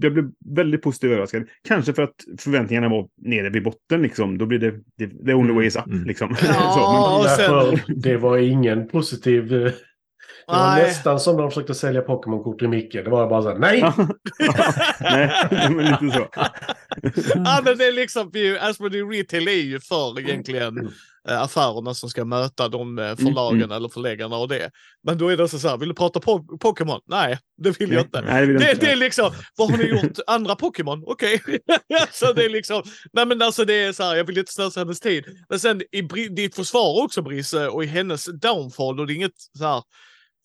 Jag 0.01 0.13
blev 0.13 0.31
väldigt 0.45 0.83
positivt 0.83 1.11
överraskad. 1.11 1.49
Kanske 1.63 1.93
för 1.93 2.03
att 2.03 2.15
förväntningarna 2.39 2.89
var 2.89 3.09
nere 3.17 3.51
vid 3.51 3.63
botten. 3.63 4.03
Liksom. 4.03 4.39
Då 4.39 4.47
blir 4.47 4.59
det, 4.59 4.81
det 4.97 5.27
the 5.27 5.35
only 5.35 5.55
way 5.55 5.67
is 5.67 5.77
up. 5.77 5.87
Mm. 5.87 6.05
Liksom. 6.05 6.37
Ja, 6.43 7.19
och 7.25 7.31
sen- 7.31 7.51
Därför, 7.51 7.95
det 7.95 8.17
var 8.17 8.39
ingen 8.39 8.89
positiv... 8.89 9.73
Det 10.47 10.53
var 10.53 10.67
Nej. 10.75 10.83
nästan 10.83 11.21
som 11.21 11.37
de 11.37 11.51
försökte 11.51 11.75
sälja 11.75 12.03
Pokémon-kort 12.03 12.63
i 12.63 12.69
Micke. 12.69 12.93
Det 12.93 13.11
var 13.11 13.29
bara 13.29 13.43
så 13.43 13.49
här, 13.49 13.59
nej! 13.59 13.93
Nej, 15.51 15.71
men 15.71 15.85
lite 15.87 16.17
så. 16.19 16.29
ja, 17.35 17.61
men 17.65 17.79
det 17.79 17.85
är 17.87 17.93
liksom, 17.93 18.31
Asmodee 18.61 19.03
Retail 19.03 19.49
är 19.49 19.53
ju 19.53 19.81
för 19.81 20.21
egentligen 20.21 20.79
eh, 21.29 21.43
affärerna 21.43 21.95
som 21.95 22.09
ska 22.11 22.25
möta 22.25 22.69
de 22.69 22.99
eh, 22.99 23.17
förlagen 23.17 23.71
eller 23.71 23.89
förläggarna 23.89 24.37
och 24.37 24.49
det. 24.49 24.71
Men 25.07 25.19
då 25.19 25.29
är 25.29 25.37
det 25.37 25.49
så 25.49 25.69
här, 25.69 25.77
vill 25.77 25.89
du 25.89 25.95
prata 25.95 26.21
po- 26.21 26.59
Pokémon? 26.59 27.01
Nej, 27.07 27.39
det 27.63 27.81
vill 27.81 27.93
jag 27.93 28.03
inte. 28.03 28.21
Nej, 28.21 28.41
det 28.41 28.53
vill 28.53 28.61
Det, 28.61 28.71
inte. 28.73 28.87
det 28.87 28.93
är 28.93 28.97
liksom, 28.97 29.31
vad 29.57 29.71
har 29.71 29.79
ni 29.79 29.85
gjort 29.85 30.19
andra 30.27 30.55
Pokémon? 30.57 31.03
Okej. 31.07 31.41
så 32.13 32.33
det 32.33 32.45
är 32.45 32.51
liksom, 32.51 32.83
nej 33.13 33.27
men 33.27 33.43
alltså 33.43 33.65
det 33.65 33.75
är 33.75 33.93
så 33.93 34.03
här, 34.03 34.17
jag 34.17 34.25
vill 34.25 34.39
inte 34.39 34.53
slösa 34.53 34.81
hennes 34.81 35.01
tid. 35.01 35.25
Men 35.49 35.61
sen 35.61 35.83
i 35.93 36.03
ditt 36.29 36.57
försvar 36.57 37.05
också 37.05 37.23
Brisse 37.23 37.69
och 37.69 37.85
i 37.85 37.87
hennes 37.87 38.25
downfall 38.41 39.01
och 39.01 39.07
det 39.07 39.13
är 39.13 39.15
inget 39.15 39.33
så 39.59 39.65
här, 39.65 39.83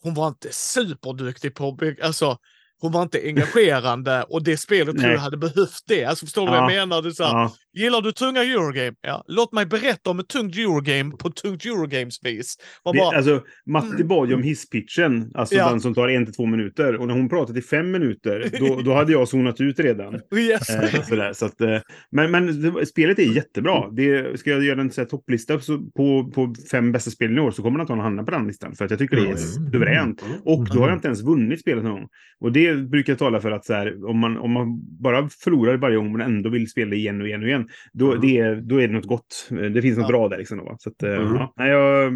hon 0.03 0.13
var 0.13 0.27
inte 0.27 0.49
superduktig 0.51 1.55
på, 1.55 1.69
att 1.69 1.77
bygga- 1.77 2.05
alltså 2.05 2.37
hon 2.79 2.91
var 2.91 3.01
inte 3.01 3.21
engagerande 3.23 4.23
och 4.29 4.43
det 4.43 4.57
spelet 4.57 4.97
tror 4.97 5.11
jag 5.11 5.19
hade 5.19 5.37
behövt 5.37 5.83
det. 5.87 6.05
Alltså 6.05 6.25
förstår 6.25 6.45
du 6.45 6.51
vad 6.51 6.57
Ja. 6.59 6.71
jag 6.71 6.87
menar? 6.87 7.01
Det 7.01 7.11
så 7.13 7.23
här, 7.23 7.31
Ja. 7.33 7.53
Gillar 7.73 8.01
du 8.01 8.11
tunga 8.11 8.43
Eurogame? 8.43 8.93
Ja, 9.01 9.23
låt 9.27 9.53
mig 9.53 9.65
berätta 9.65 10.09
om 10.09 10.19
ett 10.19 10.27
tungt 10.27 10.55
Eurogame 10.57 11.11
på 11.19 11.29
tungt 11.29 11.65
Eurogames-vis. 11.65 12.55
Bara, 12.85 13.17
alltså, 13.17 13.41
Matti 13.65 14.03
bad 14.03 14.29
ju 14.29 14.35
om 14.35 14.43
hisspitchen, 14.43 15.31
alltså 15.35 15.55
Ja. 15.55 15.69
den 15.69 15.81
som 15.81 15.93
tar 15.93 16.07
en 16.07 16.25
till 16.25 16.33
två 16.35 16.45
minuter. 16.45 16.95
Och 16.97 17.07
när 17.07 17.13
hon 17.13 17.29
pratade 17.29 17.59
i 17.59 17.61
fem 17.61 17.91
minuter, 17.91 18.49
då, 18.59 18.81
då 18.85 18.93
hade 18.93 19.11
jag 19.11 19.27
zonat 19.27 19.61
ut 19.61 19.79
redan. 19.79 20.19
yes. 20.35 20.69
Eh, 20.69 21.01
sådär, 21.03 21.33
så 21.33 21.45
att, 21.45 21.61
eh, 21.61 21.77
men 22.11 22.31
men 22.31 22.61
det, 22.61 22.85
spelet 22.85 23.19
är 23.19 23.23
jättebra. 23.35 23.89
Det, 23.91 24.39
ska 24.39 24.49
jag 24.51 24.63
göra 24.63 24.81
en 24.81 24.91
så 24.91 25.01
här, 25.01 25.05
topplista 25.07 25.59
så, 25.59 25.77
på, 25.77 26.31
på 26.35 26.55
fem 26.71 26.91
bästa 26.91 27.11
spelen 27.11 27.37
i 27.37 27.41
år 27.41 27.51
så 27.51 27.61
kommer 27.61 27.77
den 27.77 27.81
antagligen 27.81 28.03
hamna 28.03 28.23
på 28.23 28.31
den 28.31 28.47
listan. 28.47 28.75
För 28.75 28.85
att 28.85 28.91
jag 28.91 28.99
tycker 28.99 29.15
det 29.15 29.21
är 29.21 29.25
Mm. 29.25 29.37
suveränt. 29.37 30.21
Mm. 30.21 30.37
Och 30.45 30.65
då 30.73 30.79
har 30.79 30.87
jag 30.87 30.97
inte 30.97 31.07
ens 31.07 31.21
vunnit 31.21 31.59
spelet 31.61 31.83
någon 31.83 31.93
gång. 31.93 32.07
Och 32.39 32.51
det 32.51 32.66
brukar 32.75 33.13
jag 33.13 33.19
tala 33.19 33.39
för 33.41 33.51
att 33.51 33.65
så 33.65 33.73
här, 33.73 34.05
om, 34.09 34.19
man, 34.19 34.37
om 34.37 34.51
man 34.51 34.79
bara 35.01 35.29
förlorar 35.29 35.77
varje 35.77 35.95
gång 35.97 36.11
men 36.11 36.21
ändå 36.21 36.49
vill 36.49 36.69
spela 36.69 36.95
igen 36.95 37.21
och 37.21 37.27
igen 37.27 37.41
och 37.43 37.47
igen, 37.47 37.67
då, 37.93 38.07
Mm. 38.11 38.21
det, 38.21 38.37
är- 38.37 38.55
då 38.55 38.81
är 38.81 38.87
det 38.87 38.93
något 38.93 39.05
gott. 39.05 39.47
Det 39.73 39.81
finns 39.81 39.97
något 39.97 40.03
Ja. 40.05 40.07
bra 40.17 40.27
där. 40.29 40.37
Liksom, 40.37 40.57
då, 40.57 40.63
va? 40.63 40.75
Så 40.79 40.89
att, 40.89 41.03
eh, 41.03 41.13
Mm. 41.13 41.33
ja, 41.35 41.67
jag, 41.67 42.13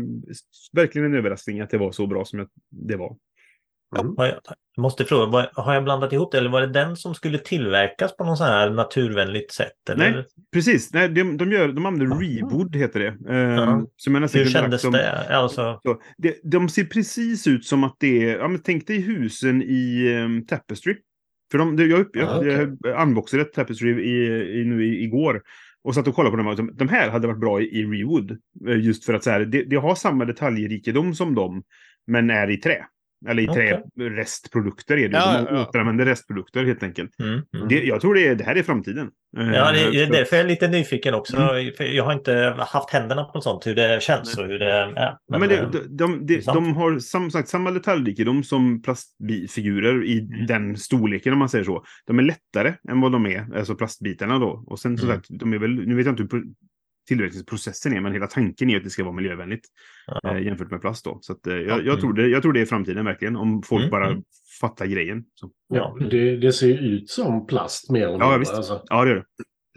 verkligen 0.73 1.05
en 1.05 1.15
överraskning 1.15 1.59
att 1.61 1.69
det 1.69 1.77
var 1.77 1.91
så 1.91 2.07
bra 2.07 2.25
som 2.25 2.39
jag, 2.39 2.47
det 2.71 2.95
var. 2.95 3.15
Mm. 3.99 4.13
Jag, 4.17 4.27
jag 4.75 4.81
måste 4.81 5.05
fråga, 5.05 5.49
har 5.53 5.73
jag 5.73 5.83
blandat 5.83 6.13
ihop 6.13 6.31
det 6.31 6.37
eller 6.37 6.49
var 6.49 6.61
det 6.61 6.67
den 6.67 6.95
som 6.95 7.15
skulle 7.15 7.37
tillverkas 7.37 8.17
på 8.17 8.23
något 8.23 8.37
så 8.37 8.43
här 8.43 8.69
naturvänligt 8.69 9.51
sätt? 9.51 9.89
Eller? 9.89 10.11
Nej. 10.11 10.25
Precis, 10.53 10.93
nej, 10.93 11.09
de, 11.09 11.37
de, 11.37 11.51
gör, 11.51 11.67
de 11.67 11.85
använder 11.85 12.15
reboot, 12.17 12.75
heter 12.75 12.99
det. 12.99 13.33
Eh, 13.35 13.37
Ja. 13.55 13.85
som 13.95 14.15
jag 14.15 14.21
Hur 14.21 14.45
kändes 14.45 14.81
som- 14.81 14.91
det? 14.91 15.27
Alltså, 15.37 15.79
Så, 15.83 16.01
det, 16.17 16.39
de 16.43 16.69
ser 16.69 16.83
precis 16.83 17.47
ut 17.47 17.65
som 17.65 17.83
att 17.83 17.95
det 17.99 18.29
är, 18.29 18.37
ja, 18.37 18.47
men 18.47 18.61
tänk 18.61 18.87
dig 18.87 19.01
husen 19.01 19.61
i 19.61 20.13
um, 20.25 20.45
Tapestry. 20.45 20.95
För 21.51 21.57
de, 21.57 21.77
jag, 21.89 21.99
upp, 21.99 22.15
jag, 22.15 22.29
Ah, 22.29 22.37
okej. 22.37 22.77
jag 22.79 23.01
unboxade 23.07 23.41
ett 23.41 23.53
Tapestry 23.53 23.89
i, 23.91 24.25
i, 24.61 24.65
nu 24.65 24.85
i, 24.85 25.03
igår. 25.03 25.41
och 25.83 25.95
satt 25.95 26.07
och 26.07 26.15
kollade 26.15 26.37
på 26.43 26.53
dem. 26.55 26.71
De 26.73 26.87
här 26.89 27.09
hade 27.09 27.27
varit 27.27 27.39
bra 27.39 27.61
i, 27.61 27.65
i 27.65 27.83
Rewood. 27.85 28.31
eh, 28.67 28.79
Just 28.79 29.05
för 29.05 29.13
att 29.13 29.23
så 29.23 29.29
här, 29.29 29.39
det, 29.39 29.63
det 29.63 29.75
har 29.75 29.95
samma 29.95 30.25
detaljrikedom 30.25 31.15
som 31.15 31.35
dem, 31.35 31.63
men 32.07 32.29
är 32.29 32.49
i 32.49 32.57
trä. 32.57 32.85
Eller 33.29 33.43
i 33.43 33.47
Okej. 33.49 33.83
trä-restprodukter 33.97 34.97
är 34.97 35.09
det. 35.09 35.17
Ja, 35.17 35.41
de 35.49 35.55
ja. 35.55 35.67
återanvänder 35.69 36.05
restprodukter 36.05 36.63
helt 36.65 36.83
enkelt. 36.83 37.19
Mm, 37.19 37.41
mm. 37.55 37.67
Det, 37.67 37.83
jag 37.83 38.01
tror 38.01 38.13
det 38.15 38.27
är, 38.27 38.35
det 38.35 38.43
här 38.43 38.55
är 38.55 38.63
framtiden. 38.63 39.09
Eh, 39.37 39.47
Ja, 39.53 39.71
det 39.71 39.91
det 39.91 40.01
är 40.01 40.05
för- 40.05 40.13
därför 40.13 40.35
jag 40.35 40.45
är 40.45 40.49
lite 40.49 40.67
nyfiken 40.67 41.13
också. 41.13 41.37
Mm. 41.37 41.71
Jag 41.95 42.03
har 42.03 42.13
inte 42.13 42.55
haft 42.59 42.89
händerna 42.89 43.23
på 43.23 43.41
sånt, 43.41 43.67
hur 43.67 43.75
det 43.75 44.03
känns 44.03 44.37
och 44.37 44.45
hur 44.45 44.59
det 44.59 44.71
är. 44.71 45.17
Men, 45.29 45.39
men 45.39 45.49
det, 45.49 45.57
eh, 45.59 45.69
de, 45.69 45.79
de, 45.97 46.25
de, 46.25 46.41
de 46.45 46.75
har 46.75 46.99
som 46.99 47.31
sagt 47.31 47.49
samma 47.49 47.71
detaljrikedom 47.71 48.43
som 48.43 48.81
plastfigurer 48.81 50.03
i 50.05 50.19
Mm. 50.19 50.45
den 50.45 50.77
storleken 50.77 51.33
om 51.33 51.39
man 51.39 51.49
säger 51.49 51.65
så. 51.65 51.83
De 52.07 52.19
är 52.19 52.23
lättare 52.23 52.73
än 52.89 53.01
vad 53.01 53.11
de 53.11 53.25
är, 53.25 53.57
alltså 53.57 53.75
plastbitarna 53.75 54.39
då. 54.39 54.63
Och 54.67 54.79
sen 54.79 54.97
som 54.97 55.09
Mm. 55.09 55.17
sagt, 55.21 55.27
de 55.39 55.53
är 55.53 55.57
väl, 55.57 55.71
nu 55.87 55.95
vet 55.95 56.05
jag 56.05 56.13
inte 56.19 56.35
hur 56.37 56.43
tillverkningsprocessen 57.07 57.93
är, 57.93 58.01
men 58.01 58.13
hela 58.13 58.27
tanken 58.27 58.69
är 58.69 58.77
att 58.77 58.83
det 58.83 58.89
ska 58.89 59.03
vara 59.03 59.15
miljövänligt 59.15 59.65
ja. 60.07 60.37
eh, 60.37 60.43
jämfört 60.45 60.71
med 60.71 60.81
plast 60.81 61.05
då. 61.05 61.19
Så 61.21 61.33
att, 61.33 61.47
eh, 61.47 61.53
jag, 61.53 61.79
Ja, 61.79 61.81
jag, 61.85 61.99
tror 61.99 62.13
det, 62.13 62.27
jag 62.27 62.41
tror 62.41 62.53
det 62.53 62.61
är 62.61 62.65
framtiden 62.65 63.05
verkligen, 63.05 63.35
om 63.35 63.63
folk 63.63 63.81
Mm, 63.81 63.91
bara 63.91 64.07
mm. 64.07 64.23
fattar 64.61 64.85
grejen. 64.85 65.23
Så. 65.35 65.51
Ja, 65.67 65.97
det, 66.11 66.37
det 66.37 66.53
ser 66.53 66.77
ut 66.83 67.09
som 67.09 67.47
plast 67.47 67.89
mer 67.91 68.01
eller 68.07 68.19
Ja, 68.19 68.19
mindre. 68.19 68.39
visst. 68.39 68.53
Alltså. 68.53 68.83
Ja, 68.87 69.03
det 69.03 69.09
gör 69.09 69.15
det. 69.15 69.25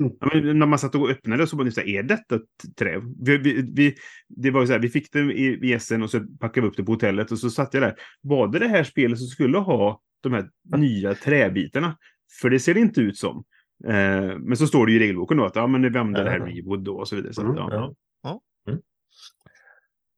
Mm. 0.00 0.12
Ja, 0.20 0.52
när 0.54 0.66
man 0.66 0.78
satt 0.78 0.94
och 0.94 1.10
öppnade 1.10 1.46
så 1.46 1.62
det 1.62 1.72
så 1.72 1.80
här, 1.80 1.88
är 1.88 2.02
detta 2.02 2.34
ett 2.34 2.76
trä? 2.78 3.00
Vi, 3.20 3.38
vi, 3.38 3.72
vi, 3.74 3.94
det 4.28 4.50
var 4.50 4.60
ju 4.60 4.66
så 4.66 4.72
här, 4.72 4.80
vi 4.80 4.88
fick 4.88 5.12
det 5.12 5.20
i, 5.20 5.68
i 5.68 5.72
Essen 5.72 6.02
och 6.02 6.10
så 6.10 6.20
packade 6.40 6.60
vi 6.60 6.68
upp 6.70 6.76
det 6.76 6.84
på 6.84 6.92
hotellet 6.92 7.32
och 7.32 7.38
så 7.38 7.50
satt 7.50 7.74
jag 7.74 7.82
där. 7.82 7.94
Var 8.20 8.48
det 8.48 8.58
det 8.58 8.68
här 8.68 8.84
spelet 8.84 9.18
som 9.18 9.26
skulle 9.26 9.58
ha 9.58 10.00
de 10.22 10.32
här 10.32 10.48
nya 10.76 11.14
träbitarna? 11.14 11.96
För 12.40 12.50
det 12.50 12.60
ser 12.60 12.74
det 12.74 12.80
inte 12.80 13.00
ut 13.00 13.18
som. 13.18 13.44
Eh, 13.86 14.38
men 14.38 14.56
så 14.56 14.66
står 14.66 14.86
det 14.86 14.92
ju 14.92 14.98
i 14.98 15.00
regelboken 15.00 15.36
då 15.36 15.44
att 15.44 15.56
ja, 15.56 15.66
men 15.66 15.82
vi 15.92 15.98
använder 15.98 16.24
det 16.24 16.30
här. 16.30 16.40
Rewood 16.40 16.80
då 16.84 16.96
och 16.96 17.08
så 17.08 17.16
vidare. 17.16 17.32
Så, 17.34 17.40
att, 17.40 17.46
Mm, 17.46 17.56
ja. 17.58 17.94
Ja. 18.22 18.40
Mm. 18.68 18.80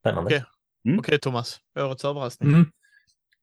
Spännande. 0.01 0.29
Okej. 0.29 0.45
Mm. 0.89 0.99
Okej 0.99 1.19
Thomas, 1.19 1.59
årets 1.81 2.05
överraskning. 2.05 2.55
Mm. 2.55 2.67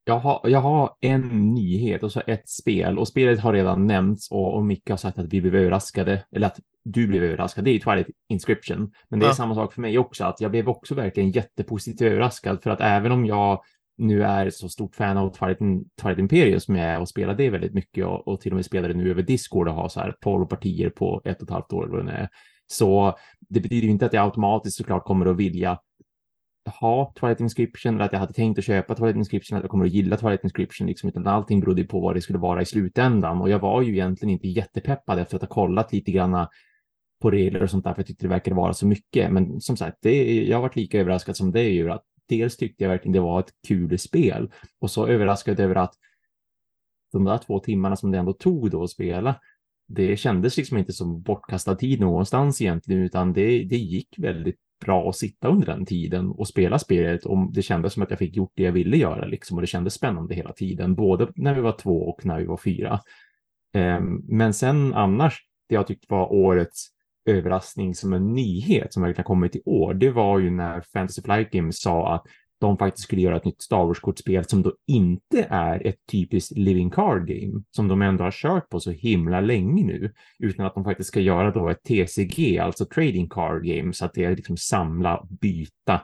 Jag, 0.05 0.19
har, 0.19 0.41
jag 0.43 0.59
har 0.59 0.95
en 1.01 1.53
nyhet 1.53 2.03
och 2.03 2.11
så 2.11 2.21
ett 2.27 2.49
spel 2.49 2.99
och 2.99 3.07
spelet 3.07 3.39
har 3.39 3.53
redan 3.53 3.87
nämnts 3.87 4.31
och, 4.31 4.55
och 4.55 4.65
Micke 4.65 4.89
har 4.89 4.97
sagt 4.97 5.17
att 5.19 5.33
vi 5.33 5.41
blev 5.41 5.55
överraskade, 5.55 6.25
eller 6.35 6.47
att 6.47 6.59
du 6.83 7.07
blev 7.07 7.23
överraskad. 7.23 7.63
Det 7.63 7.69
är 7.71 7.73
ju 7.73 7.79
Twilight 7.79 8.07
Inscription. 8.29 8.91
Men 9.09 9.19
det 9.19 9.25
är 9.25 9.29
Ja. 9.29 9.33
samma 9.33 9.55
sak 9.55 9.73
för 9.73 9.81
mig 9.81 9.97
också, 9.97 10.25
att 10.25 10.41
jag 10.41 10.51
blev 10.51 10.69
också 10.69 10.95
verkligen 10.95 11.31
jättepositivt 11.31 12.11
överraskad 12.11 12.63
för 12.63 12.69
att 12.69 12.81
även 12.81 13.11
om 13.11 13.25
jag 13.25 13.63
nu 13.97 14.23
är 14.23 14.49
så 14.49 14.69
stort 14.69 14.95
fan 14.95 15.17
av 15.17 15.29
Twilight, 15.29 15.59
Twilight 16.01 16.19
Imperium 16.19 16.59
som 16.59 16.75
jag 16.75 16.85
är 16.85 16.99
och 16.99 17.09
spelar 17.09 17.33
det 17.33 17.49
väldigt 17.49 17.73
mycket 17.73 18.05
och, 18.05 18.27
och 18.27 18.41
till 18.41 18.51
och 18.51 18.55
med 18.55 18.65
spelar 18.65 18.89
det 18.89 18.95
nu 18.95 19.11
över 19.11 19.21
Discord 19.21 19.67
och 19.67 19.73
har 19.73 19.89
så 19.89 19.99
här 19.99 20.15
12 20.21 20.45
partier 20.45 20.89
på 20.89 21.21
ett 21.25 21.41
och 21.41 21.47
ett 21.47 21.53
halvt 21.53 21.73
år 21.73 21.83
eller 21.83 21.95
vad 21.95 22.05
det. 22.05 22.29
Så 22.67 23.17
det 23.39 23.59
betyder 23.59 23.83
ju 23.83 23.91
inte 23.91 24.05
att 24.05 24.13
jag 24.13 24.25
automatiskt 24.25 24.77
såklart 24.77 25.05
kommer 25.05 25.25
att 25.25 25.37
vilja 25.37 25.79
ha 26.79 27.13
Twilight 27.19 27.39
Inscription 27.39 27.95
eller 27.95 28.05
att 28.05 28.13
jag 28.13 28.19
hade 28.19 28.33
tänkt 28.33 28.57
att 28.57 28.65
köpa 28.65 28.95
Twilight 28.95 29.15
Inscription, 29.15 29.57
att 29.57 29.63
jag 29.63 29.71
kommer 29.71 29.85
att 29.85 29.91
gilla 29.91 30.17
Twilight 30.17 30.43
Inscription, 30.43 30.87
liksom, 30.87 31.09
utan 31.09 31.27
allting 31.27 31.59
berodde 31.59 31.81
ju 31.81 31.87
på 31.87 31.99
vad 31.99 32.15
det 32.15 32.21
skulle 32.21 32.39
vara 32.39 32.61
i 32.61 32.65
slutändan. 32.65 33.41
Och 33.41 33.49
jag 33.49 33.59
var 33.59 33.81
ju 33.81 33.93
egentligen 33.93 34.33
inte 34.33 34.47
jättepeppad 34.47 35.19
efter 35.19 35.35
att 35.35 35.41
ha 35.41 35.49
kollat 35.49 35.93
lite 35.93 36.11
granna 36.11 36.49
på 37.21 37.31
regler 37.31 37.63
och 37.63 37.69
sånt 37.69 37.83
där, 37.83 37.93
för 37.93 37.99
jag 37.99 38.07
tyckte 38.07 38.25
det 38.25 38.29
verkade 38.29 38.55
vara 38.55 38.73
så 38.73 38.87
mycket. 38.87 39.31
Men 39.31 39.61
som 39.61 39.77
sagt, 39.77 39.97
det, 40.01 40.43
jag 40.43 40.57
har 40.57 40.61
varit 40.61 40.75
lika 40.75 40.99
överraskad 40.99 41.37
som 41.37 41.51
det 41.51 41.61
är 41.61 41.71
ju 41.71 41.91
att 41.91 42.03
dels 42.29 42.57
tyckte 42.57 42.83
jag 42.83 42.89
verkligen 42.89 43.13
det 43.13 43.19
var 43.19 43.39
ett 43.39 43.53
kul 43.67 43.99
spel 43.99 44.51
och 44.79 44.91
så 44.91 45.07
överraskad 45.07 45.59
över 45.59 45.75
att 45.75 45.93
de 47.11 47.23
där 47.23 47.37
två 47.37 47.59
timmarna 47.59 47.95
som 47.95 48.11
det 48.11 48.17
ändå 48.17 48.33
tog 48.33 48.71
då 48.71 48.83
att 48.83 48.89
spela, 48.89 49.35
det 49.87 50.17
kändes 50.17 50.57
liksom 50.57 50.77
inte 50.77 50.93
som 50.93 51.21
bortkastad 51.21 51.75
tid 51.75 51.99
någonstans 51.99 52.61
egentligen, 52.61 53.01
utan 53.01 53.33
det, 53.33 53.63
det 53.63 53.77
gick 53.77 54.15
väldigt 54.17 54.59
bra 54.85 55.09
att 55.09 55.15
sitta 55.15 55.47
under 55.47 55.67
den 55.67 55.85
tiden 55.85 56.31
och 56.31 56.47
spela 56.47 56.79
spelet 56.79 57.25
Om 57.25 57.51
det 57.53 57.61
kändes 57.61 57.93
som 57.93 58.03
att 58.03 58.09
jag 58.09 58.19
fick 58.19 58.35
gjort 58.35 58.51
det 58.55 58.63
jag 58.63 58.71
ville 58.71 58.97
göra 58.97 59.25
liksom 59.25 59.57
och 59.57 59.61
det 59.61 59.67
kändes 59.67 59.93
spännande 59.93 60.35
hela 60.35 60.53
tiden, 60.53 60.95
både 60.95 61.31
när 61.35 61.53
vi 61.53 61.61
var 61.61 61.77
två 61.77 62.09
och 62.09 62.25
när 62.25 62.39
vi 62.39 62.45
var 62.45 62.57
fyra. 62.57 62.99
Ehm, 63.73 64.21
men 64.27 64.53
sen 64.53 64.93
annars, 64.93 65.45
det 65.69 65.75
jag 65.75 65.87
tyckte 65.87 66.07
var 66.09 66.33
årets 66.33 66.87
överraskning 67.25 67.95
som 67.95 68.13
en 68.13 68.33
nyhet 68.33 68.93
som 68.93 69.03
verkligen 69.03 69.25
kommit 69.25 69.55
i 69.55 69.61
år, 69.65 69.93
det 69.93 70.09
var 70.09 70.39
ju 70.39 70.51
när 70.51 70.81
Fantasy 70.81 71.21
Flight 71.21 71.51
Games 71.51 71.81
sa 71.81 72.13
att 72.15 72.25
de 72.63 72.77
faktiskt 72.77 73.03
skulle 73.03 73.21
göra 73.21 73.37
ett 73.37 73.45
nytt 73.45 73.61
Star 73.61 73.85
Wars-kortspel 73.85 74.43
som 74.43 74.61
då 74.61 74.73
inte 74.87 75.47
är 75.49 75.87
ett 75.87 75.95
typiskt 76.11 76.57
living 76.57 76.89
card 76.89 77.27
game 77.27 77.63
som 77.71 77.87
de 77.87 78.01
ändå 78.01 78.23
har 78.23 78.31
kört 78.31 78.69
på 78.69 78.79
så 78.79 78.91
himla 78.91 79.41
länge 79.41 79.83
nu, 79.83 80.13
utan 80.39 80.65
att 80.65 80.73
de 80.73 80.83
faktiskt 80.83 81.07
ska 81.07 81.19
göra 81.19 81.51
då 81.51 81.69
ett 81.69 81.83
TCG, 81.83 82.59
alltså 82.59 82.85
trading 82.85 83.29
card 83.29 83.63
game, 83.63 83.93
så 83.93 84.05
att 84.05 84.13
det 84.13 84.23
är 84.23 84.35
liksom 84.35 84.57
samla, 84.57 85.27
byta, 85.41 86.01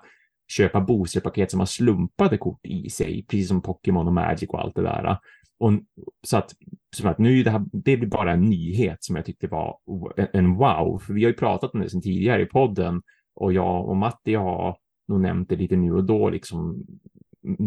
köpa 0.51 0.81
boosterpaket 0.81 1.51
som 1.51 1.59
har 1.59 1.67
slumpade 1.67 2.37
kort 2.37 2.65
i 2.65 2.89
sig, 2.89 3.25
precis 3.27 3.47
som 3.47 3.61
Pokémon 3.61 4.07
och 4.07 4.13
Magic 4.13 4.49
och 4.49 4.61
allt 4.61 4.75
det 4.75 4.81
där. 4.81 5.17
Och, 5.59 5.71
så 6.27 6.37
att, 6.37 6.51
så 6.95 7.07
att 7.07 7.17
nu 7.17 7.43
det, 7.43 7.51
här, 7.51 7.65
det 7.73 7.97
blir 7.97 8.09
bara 8.09 8.31
en 8.31 8.45
nyhet 8.45 8.97
som 9.03 9.15
jag 9.15 9.25
tyckte 9.25 9.47
var 9.47 9.77
en, 10.33 10.55
wow, 10.55 10.99
för 10.99 11.13
vi 11.13 11.23
har 11.23 11.31
ju 11.31 11.37
pratat 11.37 11.73
om 11.73 11.79
det 11.79 11.89
sedan 11.89 12.01
tidigare 12.01 12.41
i 12.41 12.45
podden. 12.45 13.01
Och 13.35 13.53
jag 13.53 13.89
och 13.89 13.97
Matti 13.97 14.33
har 14.33 14.77
nog 15.07 15.21
nämnt 15.21 15.49
det 15.49 15.55
lite 15.55 15.75
nu 15.75 15.91
och 15.93 16.03
då, 16.03 16.29
liksom 16.29 16.85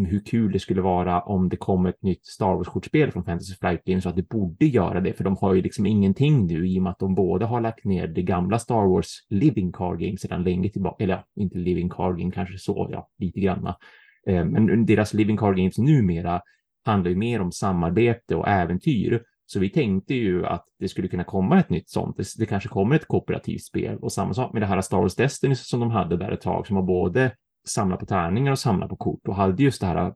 hur 0.07 0.25
kul 0.25 0.51
det 0.51 0.59
skulle 0.59 0.81
vara 0.81 1.21
om 1.21 1.49
det 1.49 1.57
kom 1.57 1.85
ett 1.85 2.03
nytt 2.03 2.25
Star 2.25 2.55
Wars-kortspel 2.55 3.11
från 3.11 3.23
Fantasy 3.23 3.55
Flight 3.55 3.83
Games 3.83 4.03
så 4.03 4.09
att 4.09 4.15
det 4.15 4.29
borde 4.29 4.65
göra 4.65 5.01
det, 5.01 5.13
för 5.13 5.23
de 5.23 5.37
har 5.37 5.53
ju 5.53 5.61
liksom 5.61 5.85
ingenting 5.85 6.45
nu 6.45 6.67
i 6.67 6.79
och 6.79 6.83
med 6.83 6.91
att 6.91 6.99
de 6.99 7.15
både 7.15 7.45
har 7.45 7.61
lagt 7.61 7.85
ner 7.85 8.07
det 8.07 8.21
gamla 8.21 8.59
Star 8.59 8.87
Wars 8.87 9.07
Living 9.29 9.71
Card 9.71 9.99
Game 9.99 10.17
sedan 10.17 10.43
länge 10.43 10.69
tillbaka, 10.69 11.03
eller 11.03 11.13
ja, 11.13 11.25
inte 11.35 11.57
Living 11.57 11.89
Card 11.89 12.17
Game 12.17 12.31
kanske 12.31 12.57
så, 12.57 12.89
ja, 12.91 13.09
lite 13.17 13.39
granna. 13.39 13.75
Eh, 14.27 14.45
men 14.45 14.85
deras 14.85 15.13
Living 15.13 15.37
Card 15.37 15.57
Games 15.57 15.77
numera 15.77 16.41
handlar 16.85 17.09
ju 17.09 17.17
mer 17.17 17.41
om 17.41 17.51
samarbete 17.51 18.35
och 18.35 18.47
äventyr. 18.47 19.23
Så 19.45 19.59
vi 19.59 19.69
tänkte 19.69 20.13
ju 20.13 20.45
att 20.45 20.65
det 20.79 20.87
skulle 20.87 21.07
kunna 21.07 21.23
komma 21.23 21.59
ett 21.59 21.69
nytt 21.69 21.89
sånt. 21.89 22.17
Det, 22.17 22.25
det 22.37 22.45
kanske 22.45 22.69
kommer 22.69 22.95
ett 22.95 23.07
kooperativt 23.07 23.63
spel 23.63 23.97
och 23.97 24.11
samma 24.11 24.33
sak 24.33 24.53
med 24.53 24.61
det 24.61 24.65
här 24.65 24.81
Star 24.81 24.97
Wars 24.97 25.15
Destiny 25.15 25.55
som 25.55 25.79
de 25.79 25.91
hade 25.91 26.17
där 26.17 26.31
ett 26.31 26.41
tag 26.41 26.67
som 26.67 26.75
var 26.75 26.83
både 26.83 27.31
samla 27.67 27.97
på 27.97 28.05
tärningar 28.05 28.51
och 28.51 28.59
samla 28.59 28.87
på 28.87 28.95
kort 28.95 29.27
och 29.27 29.35
hade 29.35 29.63
just 29.63 29.81
det 29.81 29.87
här 29.87 30.13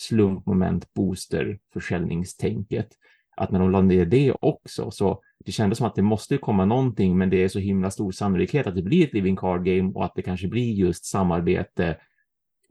slumpmoment 0.00 0.94
booster 0.94 1.58
försäljningstänket. 1.72 2.88
Att 3.36 3.50
när 3.50 3.58
de 3.58 3.70
la 3.70 3.80
ner 3.80 4.06
det 4.06 4.32
också 4.40 4.90
så 4.90 5.22
det 5.44 5.52
kändes 5.52 5.78
som 5.78 5.86
att 5.86 5.94
det 5.94 6.02
måste 6.02 6.38
komma 6.38 6.64
någonting 6.64 7.18
men 7.18 7.30
det 7.30 7.44
är 7.44 7.48
så 7.48 7.58
himla 7.58 7.90
stor 7.90 8.12
sannolikhet 8.12 8.66
att 8.66 8.74
det 8.74 8.82
blir 8.82 9.06
ett 9.06 9.14
living 9.14 9.36
card 9.36 9.64
game 9.64 9.92
och 9.94 10.04
att 10.04 10.14
det 10.14 10.22
kanske 10.22 10.48
blir 10.48 10.72
just 10.72 11.04
samarbete 11.04 11.96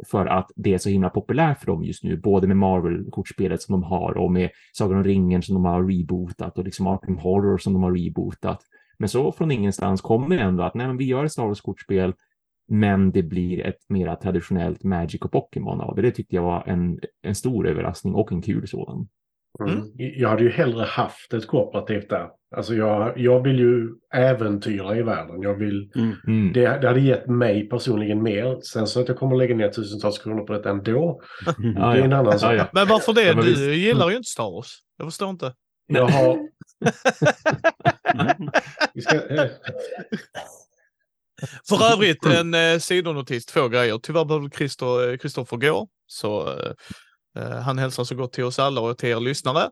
för 0.07 0.25
att 0.25 0.51
det 0.55 0.73
är 0.73 0.77
så 0.77 0.89
himla 0.89 1.09
populärt 1.09 1.59
för 1.59 1.65
dem 1.65 1.83
just 1.83 2.03
nu, 2.03 2.17
både 2.17 2.47
med 2.47 2.57
Marvel-kortspelet 2.57 3.61
som 3.61 3.73
de 3.73 3.83
har 3.83 4.17
och 4.17 4.31
med 4.31 4.49
Sagan 4.73 4.97
om 4.97 5.03
ringen 5.03 5.41
som 5.41 5.55
de 5.55 5.65
har 5.65 5.83
rebootat 5.83 6.57
och 6.57 6.63
liksom 6.63 6.87
Arkham 6.87 7.17
Horror 7.17 7.57
som 7.57 7.73
de 7.73 7.83
har 7.83 7.91
rebootat. 7.91 8.61
Men 8.99 9.09
så 9.09 9.31
från 9.31 9.51
ingenstans 9.51 10.01
kommer 10.01 10.37
det 10.37 10.41
ändå 10.41 10.63
att 10.63 10.73
nej, 10.73 10.87
men 10.87 10.97
vi 10.97 11.05
gör 11.05 11.25
ett 11.25 11.31
Star 11.31 11.47
Wars-kortspel, 11.47 12.13
men 12.67 13.11
det 13.11 13.23
blir 13.23 13.65
ett 13.65 13.89
mera 13.89 14.15
traditionellt 14.15 14.83
Magic 14.83 15.21
och 15.21 15.31
Pokémon 15.31 15.81
av 15.81 15.95
det. 15.95 16.01
Det 16.01 16.11
tyckte 16.11 16.35
jag 16.35 16.43
var 16.43 16.63
en, 16.67 16.99
en 17.21 17.35
stor 17.35 17.67
överraskning 17.67 18.15
och 18.15 18.31
en 18.31 18.41
kul 18.41 18.67
sådan. 18.67 19.07
Mm. 19.59 19.83
Jag 19.95 20.29
hade 20.29 20.43
ju 20.43 20.49
hellre 20.49 20.83
haft 20.85 21.33
ett 21.33 21.47
kooperativt 21.47 22.09
där. 22.09 22.27
Alltså 22.55 22.75
jag, 22.75 23.13
jag 23.19 23.43
vill 23.43 23.59
ju 23.59 23.89
äventyra 24.13 24.97
i 24.97 25.01
världen. 25.01 25.41
Jag 25.41 25.53
vill, 25.55 25.91
Mm. 26.27 26.53
det, 26.53 26.61
det 26.81 26.87
hade 26.87 26.99
gett 26.99 27.27
mig 27.27 27.69
personligen 27.69 28.23
mer. 28.23 28.59
Sen 28.61 28.87
så 28.87 29.01
att 29.01 29.07
jag 29.07 29.17
kommer 29.17 29.35
lägga 29.35 29.55
ner 29.55 29.69
tusentals 29.69 30.19
kronor 30.19 30.43
på 30.45 30.53
det 30.53 30.69
ändå. 30.69 31.21
Ja, 31.45 31.53
det 31.93 31.99
är 31.99 32.03
en 32.03 32.13
annan 32.13 32.39
sak. 32.39 32.69
Men 32.73 32.87
varför 32.87 33.13
det? 33.13 33.33
Du 33.33 33.75
gillar 33.75 34.09
ju 34.09 34.15
inte 34.17 34.29
Star 34.29 34.51
Wars. 34.51 34.67
Jag 34.97 35.07
förstår 35.07 35.29
inte. 35.29 35.53
Jag 35.87 36.07
har... 36.07 36.37
Vi 38.93 39.01
ska, 39.01 39.15
eh, 39.15 39.45
För 41.69 41.93
övrigt 41.93 42.25
en 42.25 42.53
eh, 42.53 42.77
sidonotis, 42.79 43.45
två 43.45 43.67
grejer. 43.67 43.99
Tyvärr 44.03 44.25
behövde 44.25 44.49
Christer- 44.49 45.11
eh, 45.11 45.17
Kristoffer 45.17 45.57
gå, 45.57 45.87
så 46.07 46.47
eh, 46.47 46.71
han 47.63 47.77
hälsar 47.77 48.03
så 48.03 48.15
gott 48.15 48.33
till 48.33 48.43
oss 48.43 48.59
alla 48.59 48.81
och 48.81 48.97
till 48.97 49.09
er 49.09 49.19
lyssnare. 49.19 49.69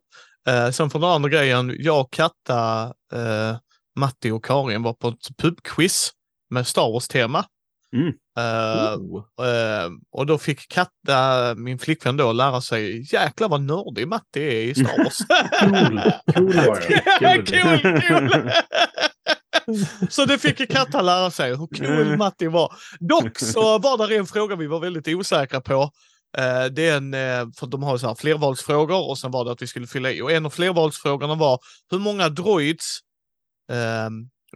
Eh, 0.47 0.69
sen 0.69 0.89
för 0.89 0.99
den 0.99 1.09
andra 1.09 1.29
grejen, 1.29 1.75
jag, 1.79 2.11
Katta, 2.11 2.83
eh, 3.13 3.57
Matti 3.99 4.31
och 4.31 4.45
Karin 4.45 4.83
var 4.83 4.93
på 4.93 5.07
ett 5.07 5.37
pubquiz 5.37 6.11
med 6.49 6.67
Star 6.67 6.91
Wars-tema. 6.91 7.45
Mm. 7.93 8.07
Eh, 8.37 8.95
Oh. 8.97 9.23
eh, 9.47 9.89
och 10.11 10.25
då 10.25 10.37
fick 10.37 10.67
Katta, 10.69 11.55
min 11.55 11.79
flickvän 11.79 12.17
då, 12.17 12.31
lära 12.31 12.61
sig 12.61 13.13
jäklar 13.13 13.49
vad 13.49 13.61
nördig 13.61 14.07
Matti 14.07 14.41
är 14.41 14.61
i 14.61 14.75
Star 14.75 15.03
Wars. 15.03 15.17
cool. 15.59 16.01
Cool 16.35 16.53
var 16.67 16.83
jag. 17.21 17.47
kul, 17.47 18.01
kul! 18.01 18.51
Så 20.09 20.25
det 20.25 20.37
fick 20.37 20.71
Katta 20.71 21.01
lära 21.01 21.31
sig 21.31 21.49
hur 21.49 21.67
cool 21.67 22.17
Matti 22.17 22.47
var. 22.47 22.73
Dock 22.99 23.39
så 23.39 23.77
var 23.79 24.07
det 24.07 24.15
en 24.15 24.25
fråga 24.25 24.55
vi 24.55 24.67
var 24.67 24.79
väldigt 24.79 25.07
osäkra 25.07 25.61
på. 25.61 25.91
Eh, 26.37 26.65
det 26.65 26.87
är 26.87 26.97
en, 26.97 27.13
eh, 27.13 27.47
för 27.59 27.67
de 27.67 27.83
har 27.83 27.97
så 27.97 28.07
här 28.07 28.15
flervalsfrågor 28.15 29.09
och 29.09 29.17
sen 29.17 29.31
var 29.31 29.45
det 29.45 29.51
att 29.51 29.61
vi 29.61 29.67
skulle 29.67 29.87
fylla 29.87 30.11
i. 30.11 30.21
Och 30.21 30.31
en 30.31 30.45
av 30.45 30.49
flervalsfrågorna 30.49 31.35
var 31.35 31.59
hur 31.91 31.99
många 31.99 32.29
droids 32.29 32.99
eh, 33.71 34.09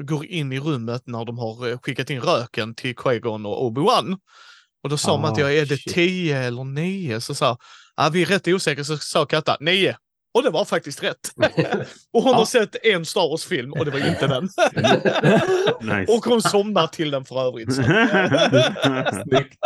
går 0.06 0.26
in 0.26 0.52
i 0.54 0.60
rummet 0.60 1.02
när 1.06 1.26
de 1.26 1.38
har 1.40 1.70
eh, 1.70 1.78
skickat 1.80 2.10
in 2.10 2.22
röken 2.22 2.76
till 2.76 2.96
Qui-Gon 2.96 3.46
och 3.48 3.72
Obi-Wan. 3.72 4.18
Och 4.84 4.90
då 4.90 4.98
sa 4.98 5.18
man 5.18 5.32
att 5.32 5.38
Ah, 5.38 5.42
jag 5.42 5.58
är 5.58 5.66
det 5.66 5.78
shit. 5.78 5.94
10 5.94 6.38
eller 6.38 6.64
9? 6.64 7.22
Så 7.22 7.36
sa 7.36 7.58
ah, 7.96 8.10
vi 8.10 8.22
är 8.22 8.26
rätt 8.26 8.48
osäkra, 8.48 8.84
så 8.84 8.98
sa 8.98 9.26
Katta 9.26 9.58
9. 9.60 9.96
Och 10.34 10.44
det 10.44 10.50
var 10.50 10.66
faktiskt 10.66 11.04
rätt. 11.04 11.18
och 12.14 12.24
hon 12.24 12.34
har 12.34 12.42
Ja. 12.42 12.46
sett 12.46 12.86
en 12.86 13.06
Star 13.06 13.30
Wars-film 13.30 13.74
och 13.74 13.86
det 13.86 13.92
var 13.92 14.08
inte 14.08 14.28
den. 14.28 14.44
Nice. 16.00 16.12
och 16.14 16.26
hon 16.26 16.42
somnar 16.42 16.88
till 16.88 17.12
den 17.12 17.26
för 17.26 17.48
övrigt. 17.48 17.74
Snyggt. 19.24 19.58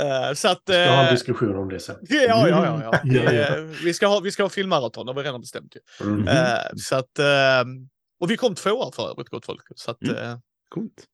Eh, 0.00 0.32
så 0.34 0.48
att... 0.48 0.62
Vi 0.66 0.72
ska 0.74 0.90
ha 0.90 1.00
en 1.00 1.06
eh, 1.06 1.12
diskussion 1.12 1.56
om 1.56 1.68
det 1.68 1.80
sen. 1.80 1.96
Ja, 2.08 2.48
ja, 2.48 2.48
ja. 2.48 3.00
ja. 3.04 3.32
Ja. 3.32 3.56
Eh, 3.56 3.62
Vi, 3.84 3.94
ska 3.94 4.06
ha, 4.06 4.20
vi 4.20 4.30
ska 4.30 4.42
ha 4.42 4.50
filmmaraton, 4.50 5.06
det 5.06 5.12
har 5.12 5.20
vi 5.22 5.28
redan 5.28 5.40
bestämt. 5.40 5.76
Ju. 5.76 6.06
Mm. 6.06 6.26
Så 6.76 6.96
att, 6.96 7.18
och 8.20 8.30
vi 8.30 8.36
kom 8.36 8.54
tvåa 8.54 8.92
för 8.92 9.10
övrigt, 9.10 9.28
gott 9.28 9.46
folk. 9.46 9.62
Så 9.76 9.90
att, 9.90 10.02
Mm. 10.02 10.38
Coolt. 10.68 11.04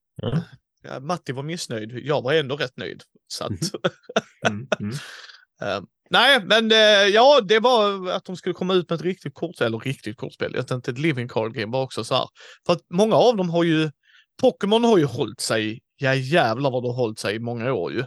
ja, 0.83 1.01
Matti 1.01 1.33
var 1.33 1.43
missnöjd, 1.43 1.93
jag 2.05 2.23
var 2.23 2.33
ändå 2.35 2.57
rätt 2.57 2.77
nöjd. 2.77 3.03
Så 3.29 3.45
att, 3.45 3.51
Mm, 4.49 4.67
mm. 4.81 4.91
eh, 5.63 5.83
nej, 6.11 6.41
men 6.45 6.71
ja, 7.13 7.41
det 7.41 7.59
var 7.59 8.11
att 8.11 8.25
de 8.25 8.37
skulle 8.37 8.53
komma 8.55 8.75
ut 8.75 8.91
med 8.91 8.97
ett 8.97 9.03
riktigt 9.05 9.35
kort, 9.35 9.61
eller 9.61 9.79
riktigt 9.79 10.17
kortspel, 10.17 10.53
jag 10.55 10.67
tänkte 10.67 10.91
ett 10.91 10.99
living 10.99 11.29
card 11.29 11.55
game 11.55 11.73
var 11.73 11.83
också 11.83 12.05
så 12.05 12.15
här. 12.15 12.27
För 12.67 12.73
att 12.73 12.83
många 12.91 13.17
av 13.17 13.37
dem 13.37 13.51
har 13.51 13.65
ju, 13.65 13.91
Pokémon 14.43 14.85
har 14.85 14.99
ju 14.99 15.05
hållit 15.05 15.41
sig, 15.41 15.81
ja 15.97 16.15
jävlar 16.15 16.71
vad 16.71 16.83
det 16.83 16.89
har 16.89 16.95
hållit 16.97 17.19
sig 17.19 17.35
i 17.35 17.39
många 17.39 17.73
år 17.73 17.93
ju. 17.93 18.05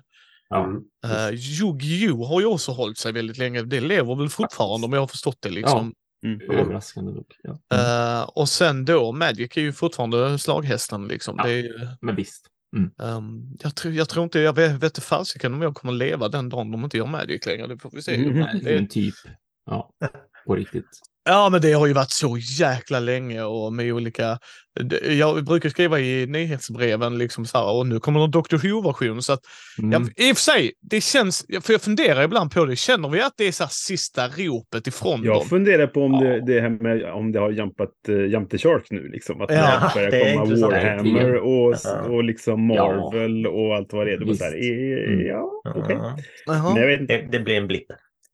Ja. 0.54 0.64
Mm. 0.66 0.84
Uh, 1.06 1.34
Yu-Gi-Oh 1.34 2.28
har 2.28 2.40
ju 2.40 2.46
också 2.46 2.72
hållit 2.72 2.98
sig 2.98 3.12
väldigt 3.12 3.38
länge. 3.38 3.62
Det 3.62 3.80
lever 3.82 4.16
väl 4.16 4.30
fortfarande 4.30 4.88
om 4.88 4.94
jag 4.94 5.00
har 5.00 5.08
förstått 5.08 5.38
det 5.40 5.50
liksom. 5.50 5.94
Mm. 6.26 6.42
Överraskande 6.52 7.12
nog. 7.12 7.26
Ja. 7.44 7.58
Eh, 8.22 8.24
och 8.24 8.50
sen 8.50 8.86
då, 8.86 9.12
Magic 9.12 9.58
är 9.58 9.62
ju 9.62 9.74
fortfarande 9.74 10.40
slaghästen 10.40 11.08
liksom. 11.08 11.36
Ja. 11.38 11.44
Det 11.44 11.52
är 11.54 11.64
ju, 11.64 11.88
Men 12.02 12.16
visst. 12.16 12.48
ehm, 13.02 13.58
jag, 13.60 13.76
tror, 13.76 13.94
jag 13.94 14.10
tror 14.10 14.24
inte, 14.24 14.40
jag 14.40 14.56
vet, 14.56 14.84
inte 14.84 15.02
fasiken 15.02 15.54
om 15.54 15.62
jag 15.62 15.76
kommer 15.76 15.94
leva 15.94 16.30
den 16.30 16.50
dagen 16.50 16.72
de 16.72 16.84
inte 16.84 16.98
gör 16.98 17.06
Magic 17.06 17.46
längre. 17.46 17.68
Det 17.68 17.78
får 17.78 17.92
vi 17.94 18.02
se. 18.02 18.16
Mm. 18.16 18.40
Nej, 18.40 18.62
Det, 18.64 18.76
men 18.76 18.88
typ. 18.88 19.16
Ja, 19.66 19.90
på 20.46 20.56
riktigt. 20.56 20.86
Ja, 21.26 21.50
men 21.50 21.62
det 21.62 21.72
har 21.74 21.88
ju 21.88 21.94
varit 21.94 22.12
så 22.12 22.38
jäkla 22.60 23.00
länge 23.00 23.44
och 23.44 23.74
med 23.74 23.94
olika... 23.94 24.40
Jag 25.10 25.46
brukar 25.46 25.70
skriva 25.70 26.00
i 26.00 26.26
nyhetsbreven 26.28 27.18
liksom 27.18 27.46
så 27.46 27.58
här, 27.58 27.72
och 27.78 27.88
nu 27.88 28.00
kommer 28.00 28.20
någon 28.20 28.32
Dr. 28.32 28.56
Who-version. 28.58 29.22
Så 29.22 29.34
att, 29.34 29.40
Mm. 29.80 29.92
jag, 29.92 30.28
I 30.28 30.32
och 30.32 30.38
för 30.38 30.42
sig, 30.42 30.72
det 30.82 31.02
känns, 31.02 31.46
för 31.62 31.74
jag 31.74 31.82
funderar 31.82 32.24
ibland 32.24 32.52
på 32.52 32.66
det, 32.66 32.76
känner 32.76 33.10
vi 33.10 33.22
att 33.22 33.34
det 33.38 33.48
är 33.48 33.52
så 33.52 33.64
här 33.64 33.70
sista 33.72 34.28
ropet 34.28 34.88
ifrån 34.88 35.24
Jag 35.24 35.36
dem? 35.36 35.46
funderar 35.46 35.88
på 35.88 36.02
om, 36.04 36.14
Ja. 36.14 36.20
det, 36.20 36.46
det 36.54 36.62
här 36.62 36.70
med, 36.70 37.04
om 37.14 37.32
det 37.32 37.40
har 37.40 37.52
jumpat 37.52 37.90
uh, 38.10 38.26
Jump 38.26 38.50
the 38.50 38.58
Shark 38.58 38.88
nu. 38.90 39.08
Liksom. 39.08 39.42
Att 39.42 39.52
Ja, 39.52 39.92
det 39.96 40.12
börjar 40.12 40.34
komma. 40.46 40.68
Warhammer 40.68 41.36
och, 41.36 41.76
Ja. 41.84 42.02
och 42.02 42.24
liksom 42.24 42.68
Marvel 42.68 43.48
och 43.48 43.76
allt 43.76 43.94
vad 43.94 44.08
det 44.08 44.14
är. 44.14 44.18
Det 44.18 44.26
var 44.26 44.34
så 44.34 44.44
här, 44.44 44.52
Visst. 44.52 45.22
eh, 45.22 45.28
ja, 45.28 45.62
okej. 45.76 45.98
Ja. 46.46 46.74
Men 46.74 46.82
jag 46.82 46.88
vet 46.88 47.02
inte. 47.02 47.18
Det, 47.18 47.28
det 47.32 47.40
blir 47.40 47.56
en 47.56 47.68
blipp. 47.68 47.88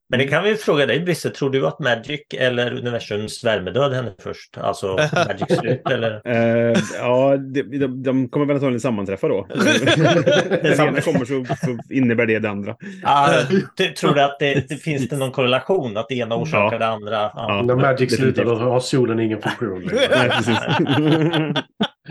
Men 0.10 0.20
det 0.20 0.28
kan 0.28 0.44
vi 0.44 0.56
fråga 0.56 0.86
dig 0.86 1.00
Brisse, 1.00 1.30
tror 1.30 1.50
du 1.50 1.68
att 1.68 1.80
Magic 1.80 2.22
eller 2.38 2.74
universums 2.74 3.44
värmedöd 3.44 3.94
hände 3.94 4.14
först? 4.24 4.58
Alltså 4.58 4.88
Magic 5.14 5.60
slut 5.60 5.82
eller? 5.90 6.22
Eh, 6.26 6.78
ja, 7.00 7.38
de, 7.38 7.62
de, 7.64 8.04
de 8.04 8.30
kommer 8.30 8.46
väl 8.46 8.56
antagligen 8.56 8.80
sammanträffa 8.80 9.28
då. 9.28 9.48
När 9.56 10.64
det 10.64 10.80
ena 10.88 11.02
kommer 11.02 11.26
så, 11.26 11.46
så 11.66 11.94
innebär 11.94 12.26
det 12.26 12.40
det 12.40 12.50
andra. 12.50 12.76
Ah, 13.04 13.30
du, 13.78 13.88
tror 13.88 14.14
du 14.14 14.22
att 14.22 14.40
det, 14.40 14.70
det 14.70 14.76
finns 14.76 15.10
det 15.10 15.18
någon 15.18 15.32
korrelation? 15.32 15.98
Att 15.98 16.08
det 16.10 16.16
ena 16.16 16.36
orsakar 16.36 16.72
Ja. 16.72 16.80
det 16.80 16.88
andra? 16.88 17.32
Ja. 17.36 17.64
När 17.66 17.76
Magic 17.76 18.16
slutar 18.16 18.46
då 18.46 18.56
har 18.56 18.80
solen 18.80 19.20
ingen 19.20 19.42
funktion 19.42 19.80
längre. 19.82 21.54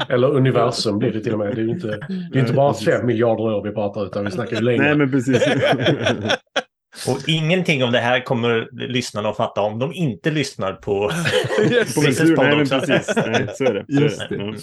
Eller 0.08 0.28
universum 0.28 0.98
blir 0.98 1.12
det 1.12 1.20
till 1.20 1.32
och 1.32 1.38
med. 1.38 1.54
Det 1.54 1.60
är 1.60 1.64
ju 1.64 1.70
inte, 1.70 1.98
det 2.32 2.38
är 2.38 2.40
inte 2.40 2.52
bara 2.52 2.74
fem 2.74 3.06
miljarder 3.06 3.42
år 3.44 3.62
vi 3.64 3.70
pratar 3.70 4.06
utan 4.06 4.24
vi 4.24 4.30
snackar 4.30 4.56
ju 4.56 4.62
längre. 4.62 4.82
Nej, 4.84 4.96
men 4.96 5.10
precis. 5.10 5.42
Och 7.06 7.28
ingenting 7.28 7.84
av 7.84 7.92
det 7.92 8.00
här 8.00 8.24
kommer 8.24 8.68
lyssnarna 8.72 9.28
att 9.28 9.36
fatta 9.36 9.60
om 9.60 9.78
de 9.78 9.92
inte 9.92 10.30
lyssnar 10.30 10.72
på 10.72 11.08
Ventur, 11.58 12.36
podd 12.36 12.46
nej, 12.46 12.62
också. 12.62 12.80
precis. 12.80 13.16
Nej, 13.16 13.48
så 13.56 13.64
är 13.64 13.74
det. 13.74 13.84
Så 13.88 13.98
är 13.98 14.02
Just 14.02 14.18
det. 14.18 14.36
det. 14.36 14.58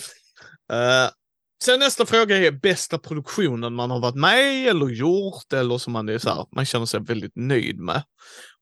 Ja. 0.68 1.04
Eh, 1.04 1.10
sen 1.64 1.80
nästa 1.80 2.06
fråga 2.06 2.38
är 2.38 2.52
bästa 2.52 2.98
produktionen 2.98 3.74
man 3.74 3.92
har 3.92 4.00
varit 4.00 4.16
med 4.16 4.54
i 4.54 4.68
eller 4.68 4.88
gjort 4.88 5.54
eller 5.54 5.78
som 5.78 5.94
man, 5.94 6.10
är 6.10 6.18
så 6.18 6.30
här, 6.30 6.46
man 6.56 6.66
känner 6.66 6.86
sig 6.86 7.00
väldigt 7.00 7.36
nöjd 7.36 7.80
med. 7.80 8.04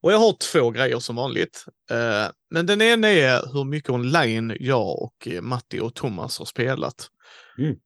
Och 0.02 0.12
jag 0.12 0.18
har 0.18 0.36
två 0.52 0.70
grejer 0.70 0.98
som 0.98 1.16
vanligt. 1.16 1.64
Eh, 1.90 2.30
men 2.50 2.66
den 2.66 2.82
ena 2.82 3.08
är 3.08 3.52
hur 3.52 3.64
mycket 3.64 3.90
online 3.90 4.56
jag 4.60 5.02
och 5.02 5.28
Matti 5.42 5.80
och 5.80 5.94
Thomas 5.94 6.38
har 6.38 6.46
spelat. 6.46 7.08
Mm. 7.58 7.76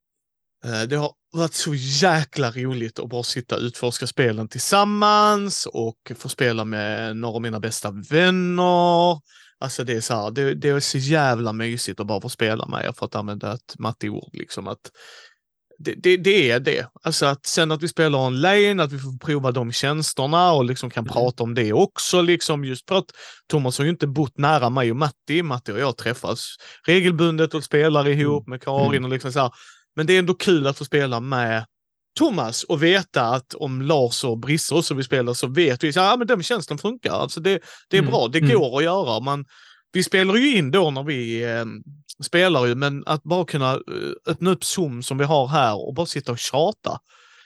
Eh, 0.64 0.88
det 0.88 0.96
har 0.96 1.12
varit 1.32 1.54
så 1.54 1.74
jäkla 1.74 2.50
roligt 2.50 2.98
att 2.98 3.08
bara 3.08 3.22
sitta 3.22 3.56
och 3.56 3.62
utforska 3.62 4.06
spelen 4.06 4.48
tillsammans 4.48 5.66
och 5.66 6.12
få 6.16 6.28
spela 6.28 6.64
med 6.64 7.16
några 7.16 7.34
av 7.34 7.42
mina 7.42 7.60
bästa 7.60 7.90
vänner. 8.10 9.20
Alltså 9.60 9.84
det 9.84 9.92
är 9.92 10.00
så 10.00 10.14
här, 10.14 10.30
det, 10.30 10.54
det 10.54 10.68
är 10.68 10.80
så 10.80 10.98
jävla 10.98 11.52
mysigt 11.52 12.00
att 12.00 12.06
bara 12.06 12.20
få 12.20 12.28
spela 12.28 12.66
med 12.66 12.84
er 12.84 12.92
för 12.92 13.06
att 13.06 13.14
använda 13.14 13.52
ett 13.52 13.78
matteord. 13.78 14.30
Liksom 14.32 14.68
att 14.68 14.90
det, 15.78 15.94
det, 15.94 16.16
det 16.16 16.50
är 16.50 16.60
det. 16.60 16.86
Alltså 17.02 17.26
att 17.26 17.46
sen 17.46 17.72
att 17.72 17.82
vi 17.82 17.88
spelar 17.88 18.18
online, 18.26 18.80
att 18.80 18.92
vi 18.92 18.98
får 18.98 19.18
prova 19.18 19.52
de 19.52 19.72
tjänsterna 19.72 20.52
och 20.52 20.64
liksom 20.64 20.90
kan 20.90 21.04
prata 21.04 21.42
om 21.42 21.54
det 21.54 21.72
också. 21.72 22.22
Liksom 22.22 22.64
just 22.64 22.88
för 22.88 22.98
att 22.98 23.10
Thomas 23.46 23.78
har 23.78 23.84
ju 23.84 23.90
inte 23.90 24.06
bott 24.06 24.38
nära 24.38 24.70
mig 24.70 24.90
och 24.90 24.96
Matti. 24.96 25.42
Matti 25.42 25.72
och 25.72 25.78
jag 25.78 25.96
träffas 25.96 26.46
regelbundet 26.86 27.54
och 27.54 27.64
spelar 27.64 28.08
ihop 28.08 28.48
med 28.48 28.62
Karin 28.62 29.04
och 29.04 29.10
liksom 29.10 29.32
så 29.32 29.40
här. 29.40 29.50
Men 29.96 30.06
det 30.06 30.12
är 30.12 30.18
ändå 30.18 30.34
kul 30.34 30.66
att 30.66 30.78
få 30.78 30.84
spela 30.84 31.20
med 31.20 31.66
Thomas 32.18 32.64
och 32.64 32.82
veta 32.82 33.22
att 33.22 33.54
om 33.54 33.82
Lars 33.82 34.24
och 34.24 34.38
Brisse 34.38 34.74
också 34.74 34.94
vill 34.94 35.04
spela 35.04 35.34
så 35.34 35.46
vet 35.46 35.84
vi 35.84 35.88
att 35.88 35.96
ja, 35.96 36.16
men 36.18 36.26
den 36.26 36.42
tjänsten 36.42 36.78
funkar. 36.78 37.12
Alltså 37.12 37.40
det, 37.40 37.60
det 37.88 37.96
är 37.96 38.00
Mm, 38.00 38.10
bra, 38.10 38.28
det 38.28 38.38
mm. 38.38 38.58
går 38.58 38.78
att 38.78 38.84
göra. 38.84 39.20
Man, 39.20 39.44
vi 39.92 40.02
spelar 40.04 40.34
ju 40.34 40.56
in 40.56 40.70
då 40.70 40.90
när 40.90 41.02
vi 41.02 41.44
eh, 41.44 41.64
spelar 42.24 42.66
ju, 42.66 42.74
men 42.74 43.02
att 43.06 43.22
bara 43.22 43.44
kunna 43.44 43.72
eh, 43.72 43.80
öppna 44.26 44.50
upp 44.50 44.64
Zoom 44.64 45.02
som 45.02 45.18
vi 45.18 45.24
har 45.24 45.46
här 45.46 45.86
och 45.88 45.94
bara 45.94 46.06
sitta 46.06 46.32
och 46.32 46.38
tjata. 46.38 46.98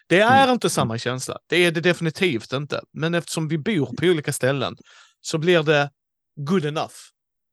Det 0.09 0.21
är 0.21 0.43
Mm. 0.43 0.53
inte 0.53 0.71
samma 0.71 0.99
känsla. 0.99 1.39
Det 1.49 1.57
är 1.65 1.71
det 1.71 1.81
definitivt 1.81 2.53
inte. 2.53 2.81
Men 2.93 3.15
eftersom 3.15 3.49
vi 3.49 3.59
bor 3.59 3.87
på 3.87 4.07
olika 4.07 4.33
ställen 4.33 4.77
så 5.21 5.39
blir 5.39 5.63
det 5.63 5.91
good 6.37 6.65
enough. 6.65 6.95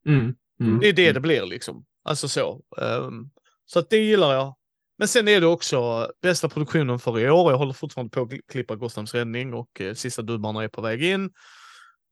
Mm. 0.07 0.34
Mm. 0.61 0.80
Det 0.80 0.88
är 0.88 0.94
det 0.94 1.11
det 1.11 1.20
blir 1.20 1.45
liksom. 1.45 1.86
Alltså 2.03 2.28
så. 2.28 2.61
Ehm, 2.82 3.30
så 3.66 3.80
att 3.80 3.90
det 3.90 3.98
gillar 3.98 4.34
jag. 4.34 4.56
Men 5.00 5.08
sen 5.08 5.28
är 5.28 5.42
det 5.42 5.48
också 5.48 6.12
bästa 6.22 6.50
produktionen 6.50 7.00
för 7.00 7.20
i 7.20 7.30
år. 7.30 7.52
Jag 7.52 7.58
håller 7.58 7.74
fortfarande 7.74 8.10
på 8.12 8.22
att 8.22 8.32
klippa 8.52 8.76
Gothams 8.76 9.14
räddning 9.14 9.54
och 9.54 9.82
eh, 9.82 9.94
sista 9.94 10.22
dubbarna 10.22 10.64
är 10.64 10.68
på 10.68 10.82
väg 10.82 11.04
in. 11.04 11.32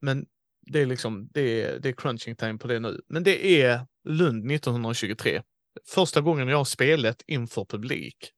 Men 0.01 0.25
det 0.61 0.81
är 0.81 0.85
liksom, 0.85 1.27
det 1.33 1.63
är, 1.63 1.79
det 1.79 1.89
är 1.89 1.93
crunching 1.93 2.35
time 2.35 2.57
på 2.57 2.67
det 2.67 2.79
nu. 2.79 3.01
Men 3.09 3.23
det 3.23 3.61
är 3.61 3.81
Lund 4.03 4.51
1923. 4.51 5.41
Första 5.87 6.21
gången 6.21 6.47
jag 6.47 6.57
har 6.57 6.65
spelat 6.65 7.21
inför 7.27 7.65
publik. 7.65 8.31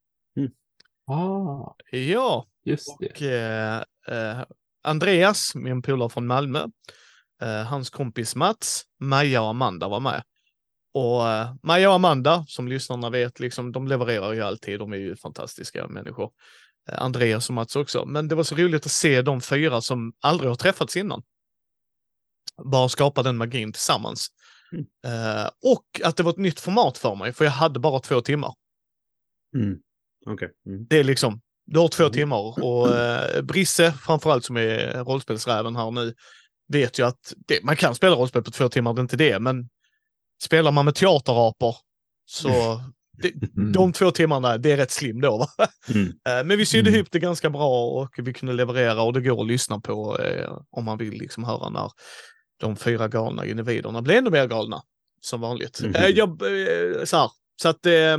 Ah, 1.07 1.75
Ja, 1.91 2.47
just 2.65 2.99
det. 2.99 3.09
och 3.09 3.21
eh, 3.21 3.83
eh, 4.07 4.43
Andreas, 4.83 5.55
min 5.55 5.81
polare 5.81 6.09
från 6.09 6.27
Malmö, 6.27 6.67
eh, 7.41 7.63
hans 7.63 7.89
kompis 7.89 8.35
Mats, 8.35 8.83
Maja 8.99 9.41
och 9.41 9.49
Amanda 9.49 9.87
var 9.87 9.99
med. 9.99 10.23
Och 10.93 11.29
eh, 11.29 11.55
Maja 11.63 11.89
och 11.89 11.95
Amanda, 11.95 12.45
som 12.47 12.67
lyssnarna 12.67 13.09
vet, 13.09 13.39
liksom, 13.39 13.71
de 13.71 13.87
levererar 13.87 14.33
ju 14.33 14.41
alltid. 14.41 14.79
De 14.79 14.93
är 14.93 14.97
ju 14.97 15.15
fantastiska 15.15 15.87
människor. 15.87 16.31
Eh, 16.89 17.01
Andreas 17.01 17.49
och 17.49 17.55
Mats 17.55 17.75
också. 17.75 18.05
Men 18.05 18.27
det 18.27 18.35
var 18.35 18.43
så 18.43 18.55
roligt 18.55 18.85
att 18.85 18.91
se 18.91 19.21
de 19.21 19.41
fyra 19.41 19.81
som 19.81 20.13
aldrig 20.21 20.49
har 20.49 20.55
träffats 20.55 20.97
innan. 20.97 21.23
Bara 22.63 22.89
skapa 22.89 23.23
den 23.23 23.37
magin 23.37 23.73
tillsammans. 23.73 24.27
Mm. 24.71 24.85
Eh, 25.05 25.49
och 25.65 25.85
att 26.03 26.17
det 26.17 26.23
var 26.23 26.31
ett 26.31 26.37
nytt 26.37 26.59
format 26.59 26.97
för 26.97 27.15
mig, 27.15 27.33
för 27.33 27.45
jag 27.45 27.51
hade 27.51 27.79
bara 27.79 27.99
två 27.99 28.21
timmar. 28.21 28.53
Mm. 29.55 29.77
Okej. 30.25 30.49
Mm. 30.65 30.85
Det 30.89 30.99
är 30.99 31.03
liksom, 31.03 31.41
du 31.65 31.79
har 31.79 31.87
två 31.87 32.03
Mm. 32.03 32.13
timmar 32.13 32.63
och 32.63 32.97
eh, 32.97 33.41
Brisse, 33.41 33.91
framförallt 33.91 34.45
som 34.45 34.57
är 34.57 35.03
rollspelsräven 35.03 35.75
här 35.75 35.91
nu, 35.91 36.13
vet 36.67 36.99
ju 36.99 37.05
att 37.05 37.33
det, 37.47 37.63
man 37.63 37.75
kan 37.75 37.95
spela 37.95 38.15
rollspel 38.15 38.43
på 38.43 38.51
två 38.51 38.69
timmar, 38.69 38.93
det 38.93 38.99
är 38.99 39.01
inte 39.03 39.17
det, 39.17 39.39
men 39.39 39.69
spelar 40.41 40.71
man 40.71 40.85
med 40.85 40.95
teaterapor 40.95 41.75
så 42.25 42.49
det, 43.21 43.33
Mm. 43.57 43.71
de 43.71 43.93
två 43.93 44.11
timmarna, 44.11 44.57
det 44.57 44.71
är 44.71 44.77
rätt 44.77 44.91
slim 44.91 45.21
då. 45.21 45.37
Va? 45.37 45.47
Mm. 45.95 46.07
Eh, 46.29 46.45
men 46.45 46.57
vi 46.57 46.65
sydde 46.65 46.89
Mm. 46.89 46.95
ihop 46.99 47.07
det 47.11 47.19
ganska 47.19 47.49
bra 47.49 47.85
och 47.85 48.09
vi 48.17 48.33
kunde 48.33 48.53
leverera 48.53 49.01
och 49.01 49.13
det 49.13 49.21
går 49.21 49.41
att 49.41 49.47
lyssna 49.47 49.79
på 49.79 50.17
eh, 50.19 50.57
om 50.71 50.85
man 50.85 50.97
vill 50.97 51.13
liksom 51.13 51.43
höra 51.43 51.69
när 51.69 51.91
de 52.59 52.75
fyra 52.75 53.07
galna 53.07 53.45
individerna 53.45 54.01
blir 54.01 54.15
ännu 54.15 54.29
mer 54.29 54.47
galna 54.47 54.81
som 55.21 55.41
vanligt. 55.41 55.81
Mhm. 55.83 55.95
Eh, 55.95 56.07
jag, 56.07 56.29
eh, 56.29 57.03
så, 57.05 57.17
här, 57.17 57.29
så 57.61 57.69
att, 57.69 57.85
eh, 57.85 58.17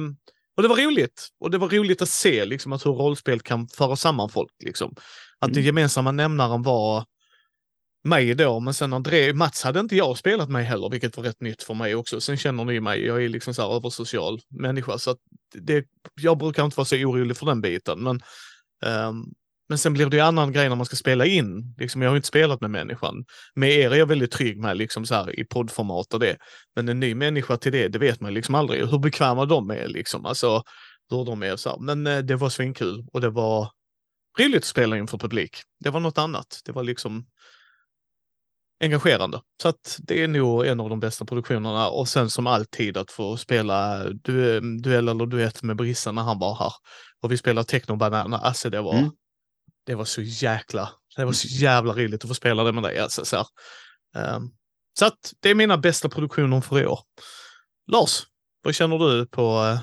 och 0.57 0.63
det 0.63 0.69
var 0.69 0.77
roligt. 0.87 1.29
Och 1.41 1.51
det 1.51 1.59
var 1.59 1.69
roligt 1.69 2.03
att 2.03 2.09
se 2.09 2.45
liksom, 2.45 2.73
att 2.73 2.87
hur 2.87 2.93
rollspel 2.93 3.41
kan 3.41 3.69
föra 3.69 3.97
samman 3.97 4.29
folk. 4.29 4.53
Liksom. 4.65 4.91
Att 5.39 5.49
den 5.49 5.51
Mm. 5.57 5.65
gemensamma 5.67 6.13
nämnaren 6.13 6.63
var 6.63 7.05
mig 8.05 8.35
då, 8.35 8.61
men 8.61 8.75
sen 8.75 8.93
André, 8.93 9.33
Mats 9.33 9.63
hade 9.63 9.81
inte 9.81 9.97
jag 9.97 10.19
spelat 10.19 10.49
mig 10.49 10.65
heller, 10.65 10.91
vilket 10.91 11.17
var 11.17 11.25
rätt 11.25 11.41
nytt 11.41 11.63
för 11.63 11.75
mig 11.75 11.95
också. 11.95 12.21
Sen 12.21 12.37
känner 12.37 12.65
ni 12.65 12.81
mig, 12.81 13.07
jag 13.07 13.25
är 13.25 13.29
liksom 13.29 13.55
så 13.55 13.63
här 13.63 13.77
översocial 13.77 14.41
människa, 14.49 14.99
så 14.99 15.11
att 15.11 15.19
det, 15.55 15.85
jag 16.21 16.39
brukar 16.39 16.65
inte 16.65 16.77
vara 16.77 16.85
så 16.85 16.97
orolig 16.97 17.37
för 17.37 17.47
den 17.47 17.61
biten. 17.61 18.03
Men, 18.03 18.21
um, 19.09 19.33
men 19.69 19.79
sen 19.79 19.93
blir 19.93 20.07
det 20.07 20.17
ju 20.17 20.23
annan 20.23 20.53
grej 20.53 20.69
när 20.69 20.77
man 20.77 20.87
ska 20.87 20.97
spela 20.97 21.27
in. 21.27 21.75
Liksom, 21.79 22.03
jag 22.03 22.11
har 22.11 22.17
inte 22.17 22.29
spelat 22.29 22.61
med 22.61 22.71
människan. 22.71 23.25
Med 23.55 23.71
er 23.71 23.91
är 23.91 23.97
jag 23.97 24.07
väldigt 24.07 24.31
trygg 24.31 24.59
med 24.59 24.77
liksom 24.77 25.07
så 25.07 25.15
här, 25.15 25.41
i 25.41 25.45
poddformat 25.45 26.15
och 26.15 26.21
det. 26.21 26.37
Men 26.77 26.89
en 26.89 27.01
ny 27.01 27.15
människa 27.15 27.57
till 27.57 27.73
det, 27.73 27.89
det 27.89 27.99
vet 27.99 28.21
man 28.21 28.35
liksom 28.35 28.55
aldrig. 28.55 28.87
Hur 28.87 28.99
bekväma 28.99 29.45
de 29.45 29.71
är 29.71 29.89
liksom. 29.89 30.27
Alltså, 30.27 30.63
hur 31.11 31.25
de 31.25 31.43
är 31.43 31.57
så 31.57 31.71
här. 31.71 31.79
Men 31.79 32.07
eh, 32.07 32.19
det 32.19 32.37
var 32.37 32.49
svinkul 32.49 33.07
och 33.13 33.21
det 33.21 33.31
var 33.31 33.71
roligt 34.39 34.57
att 34.57 34.65
spela 34.65 34.99
inför 34.99 35.19
publik. 35.19 35.57
Det 35.81 35.91
var 35.91 36.01
något 36.01 36.19
annat. 36.19 36.61
Det 36.65 36.73
var 36.73 36.83
liksom 36.83 37.27
engagerande. 38.81 39.41
Så 39.63 39.69
att 39.69 39.99
det 39.99 40.23
är 40.23 40.29
nog 40.29 40.67
en 40.67 40.81
av 40.81 40.89
de 40.89 41.01
bästa 41.01 41.25
produktionerna 41.25 41.89
och 41.89 42.09
sen 42.09 42.31
som 42.31 42.47
alltid 42.47 42.97
att 42.97 43.11
få 43.11 43.37
spela 43.37 44.05
du, 44.05 44.61
duell 44.61 45.09
eller 45.09 45.27
duett 45.27 45.63
med 45.63 45.77
Brissa 45.77 46.13
när 46.13 46.23
han 46.23 46.39
var 46.39 46.55
här. 46.55 46.73
Och 47.23 47.33
vi 47.33 47.37
spelade 47.37 47.69
Techno 47.69 47.97
Banana. 47.97 48.39
Alltså 48.39 48.71
det 48.71 48.81
var, 48.81 48.95
mm. 48.95 49.11
det 49.87 49.95
var 49.95 50.05
så 50.05 50.23
jäkla, 50.23 50.91
det 51.17 51.25
var 51.25 51.33
så 51.33 51.49
jävla 51.49 51.93
roligt 51.93 52.25
att 52.25 52.29
få 52.29 52.35
spela 52.35 52.65
det 52.65 52.73
med 52.73 52.83
dig. 52.83 52.99
Alltså, 52.99 53.25
så, 53.25 53.37
um, 54.17 54.51
så 54.99 55.07
att 55.07 55.33
det 55.41 55.51
är 55.51 55.55
mina 55.55 55.79
bästa 55.79 56.09
produktioner 56.09 56.61
för 56.61 56.81
i 56.83 56.87
år. 56.87 57.01
Lars, 57.93 58.23
vad 58.63 58.75
känner 58.75 58.99
du 58.99 59.27
på, 59.27 59.61
uh, 59.63 59.79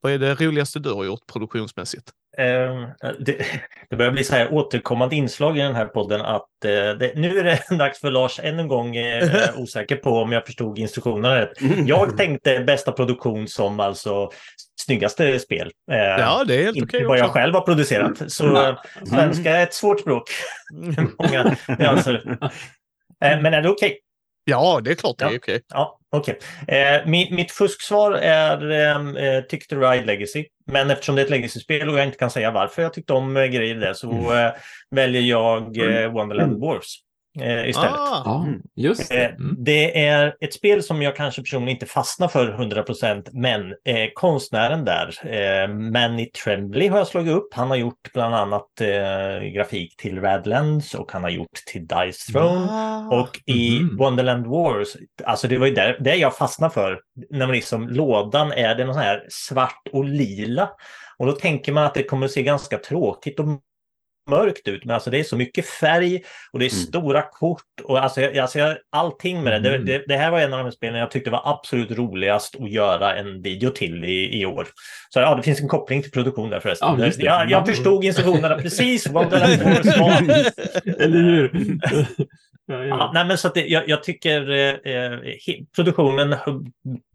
vad 0.00 0.12
är 0.12 0.18
det 0.18 0.34
roligaste 0.34 0.78
du 0.78 0.92
har 0.92 1.04
gjort 1.04 1.26
produktionsmässigt? 1.32 2.12
Ehm, 2.38 2.86
det, 3.18 3.44
det, 3.90 3.96
börjar 3.96 4.12
bli 4.12 4.24
så 4.24 4.34
här 4.34 4.52
återkommande 4.52 5.16
inslag 5.16 5.58
i 5.58 5.60
den 5.60 5.74
här 5.74 5.86
podden 5.86 6.20
att 6.20 6.64
eh, 6.64 6.70
det, 6.70 7.12
nu 7.16 7.38
är 7.38 7.44
det 7.44 7.62
dags 7.78 8.00
för 8.00 8.10
Lars 8.10 8.40
än 8.42 8.58
en 8.58 8.68
gång 8.68 8.96
eh, 8.96 9.30
osäker 9.56 9.96
på 9.96 10.10
om 10.10 10.32
jag 10.32 10.46
förstod 10.46 10.78
instruktionerna 10.78 11.40
rätt. 11.40 11.60
Mm. 11.60 11.86
Jag 11.86 12.16
tänkte 12.16 12.60
bästa 12.60 12.92
produktion 12.92 13.48
som 13.48 13.80
alltså 13.80 14.30
snyggaste 14.80 15.38
spel. 15.38 15.70
Eh, 15.90 15.96
ja, 15.98 16.44
det 16.46 16.54
är 16.54 16.64
helt 16.64 16.82
okej. 16.82 16.84
Okay 16.84 17.04
vad 17.04 17.18
jag 17.18 17.30
själv 17.30 17.54
har 17.54 17.60
producerat. 17.60 18.32
Så 18.32 18.56
mm. 18.56 18.76
svenska 19.06 19.56
är 19.56 19.62
ett 19.62 19.74
svårt 19.74 20.00
språk. 20.00 20.30
Många 21.18 21.56
nyanser. 21.78 22.38
Eh, 23.24 23.40
men 23.40 23.54
är 23.54 23.62
det 23.62 23.68
okej? 23.68 23.90
Okay? 23.90 23.98
Ja, 24.44 24.80
det 24.84 24.90
är 24.90 24.94
klart 24.94 25.18
det 25.18 25.24
är 25.24 25.38
okej. 25.38 25.60
Ja, 25.68 25.99
okay. 26.10 26.34
Eh, 26.68 27.06
mitt, 27.06 27.30
mitt 27.30 27.52
fusksvar 27.52 28.12
är 28.12 28.70
ehm, 28.70 29.16
eh, 29.16 29.40
Tick 29.40 29.68
to 29.68 29.76
Ride 29.76 30.04
Legacy. 30.04 30.44
Men 30.66 30.90
eftersom 30.90 31.14
det 31.14 31.22
är 31.22 31.24
ett 31.24 31.30
legacy-spel 31.30 31.88
och 31.88 31.98
jag 31.98 32.06
inte 32.06 32.18
kan 32.18 32.30
säga 32.30 32.50
varför 32.50 32.82
jag 32.82 32.94
tyckte 32.94 33.12
om 33.12 33.36
eh, 33.36 33.44
grejer 33.44 33.74
det 33.74 33.94
så 33.94 34.10
mm. 34.10 34.46
eh, 34.46 34.52
väljer 34.90 35.22
jag 35.22 35.78
eh, 35.78 36.12
Wonderland 36.12 36.60
Wars 36.60 36.98
eh, 37.38 37.68
istället. 37.68 37.92
Ah, 37.94 38.46
just 38.76 39.08
det. 39.08 39.24
Eh, 39.24 39.34
mm. 39.34 39.56
det 39.58 40.06
är 40.06 40.36
ett 40.40 40.54
spel 40.54 40.82
som 40.82 41.02
jag 41.02 41.16
kanske 41.16 41.42
personligen 41.42 41.76
inte 41.76 41.86
fastnar 41.86 42.28
för 42.28 42.52
100% 42.52 43.28
men 43.32 43.60
eh, 43.70 44.08
konstnären 44.14 44.84
där, 44.84 45.14
eh, 45.26 45.68
Manny 45.68 46.30
Tremblay 46.30 46.88
har 46.88 46.98
jag 46.98 47.06
slagit 47.06 47.34
upp. 47.34 47.54
Han 47.54 47.68
har 47.68 47.76
gjort 47.76 48.12
bland 48.14 48.34
annat 48.34 48.80
eh, 48.80 49.48
grafik 49.54 49.96
till 49.96 50.20
Radlands 50.20 50.94
och 50.94 51.12
han 51.12 51.22
har 51.22 51.30
gjort 51.30 51.54
till 51.66 51.86
Dice 51.86 52.32
Throne. 52.32 52.66
Ah. 52.70 53.20
Och 53.20 53.40
i 53.46 53.78
mm. 53.78 53.96
Wonderland 53.96 54.46
Wars, 54.46 54.88
alltså 55.24 55.48
det 55.48 55.58
var 55.58 55.66
ju 55.66 55.74
där, 55.74 55.96
det 56.00 56.14
jag 56.14 56.36
fastnade 56.36 56.74
för, 56.74 57.00
när 57.30 57.46
man 57.46 57.56
liksom 57.56 57.88
lådan 57.88 58.52
är 58.52 58.74
det 58.74 58.84
någon 58.84 58.94
sån 58.94 59.02
här 59.02 59.26
svart 59.28 59.88
och 59.92 60.04
lila. 60.04 60.70
Och 61.18 61.26
då 61.26 61.32
tänker 61.32 61.72
man 61.72 61.84
att 61.84 61.94
det 61.94 62.02
kommer 62.02 62.26
att 62.26 62.32
se 62.32 62.42
ganska 62.42 62.78
tråkigt 62.78 63.40
och 63.40 63.46
mörkt 64.30 64.68
ut, 64.68 64.84
men 64.84 64.94
alltså 64.94 65.10
det 65.10 65.18
är 65.18 65.24
så 65.24 65.36
mycket 65.36 65.66
färg 65.66 66.22
och 66.52 66.58
det 66.58 66.66
är 66.66 66.72
mm. 66.72 66.86
stora 66.86 67.22
kort 67.22 67.62
och 67.84 67.98
alltså, 67.98 68.40
alltså 68.40 68.76
allting 68.90 69.42
med 69.42 69.62
det. 69.62 69.68
Mm. 69.68 69.84
Det, 69.84 69.92
det. 69.92 70.04
det, 70.08 70.16
här 70.16 70.30
var 70.30 70.40
en 70.40 70.54
av 70.54 70.64
de 70.64 70.72
spelen 70.72 71.00
jag 71.00 71.10
tyckte 71.10 71.30
var 71.30 71.42
absolut 71.44 71.90
roligast 71.90 72.56
att 72.60 72.70
göra 72.70 73.16
en 73.16 73.42
video 73.42 73.70
till 73.70 74.04
i, 74.04 74.40
i 74.40 74.46
år. 74.46 74.66
Så 75.08 75.20
ja, 75.20 75.34
det 75.34 75.42
finns 75.42 75.60
en 75.60 75.68
koppling 75.68 76.02
till 76.02 76.12
produktion 76.12 76.50
där 76.50 76.60
förresten. 76.60 77.00
Ja, 77.00 77.12
jag, 77.18 77.50
jag 77.50 77.66
förstod 77.66 78.04
instruktionerna 78.04 78.58
precis. 78.58 79.06
Eller 81.00 81.22
hur? 81.22 81.50
Ja, 82.70 82.84
ja. 82.84 83.10
nej, 83.14 83.26
men 83.26 83.38
så 83.38 83.48
det, 83.48 83.66
jag, 83.66 83.88
jag, 83.88 84.02
tycker 84.02 84.50
eh, 84.50 84.94
eh 84.94 85.18
produktionen 85.76 86.36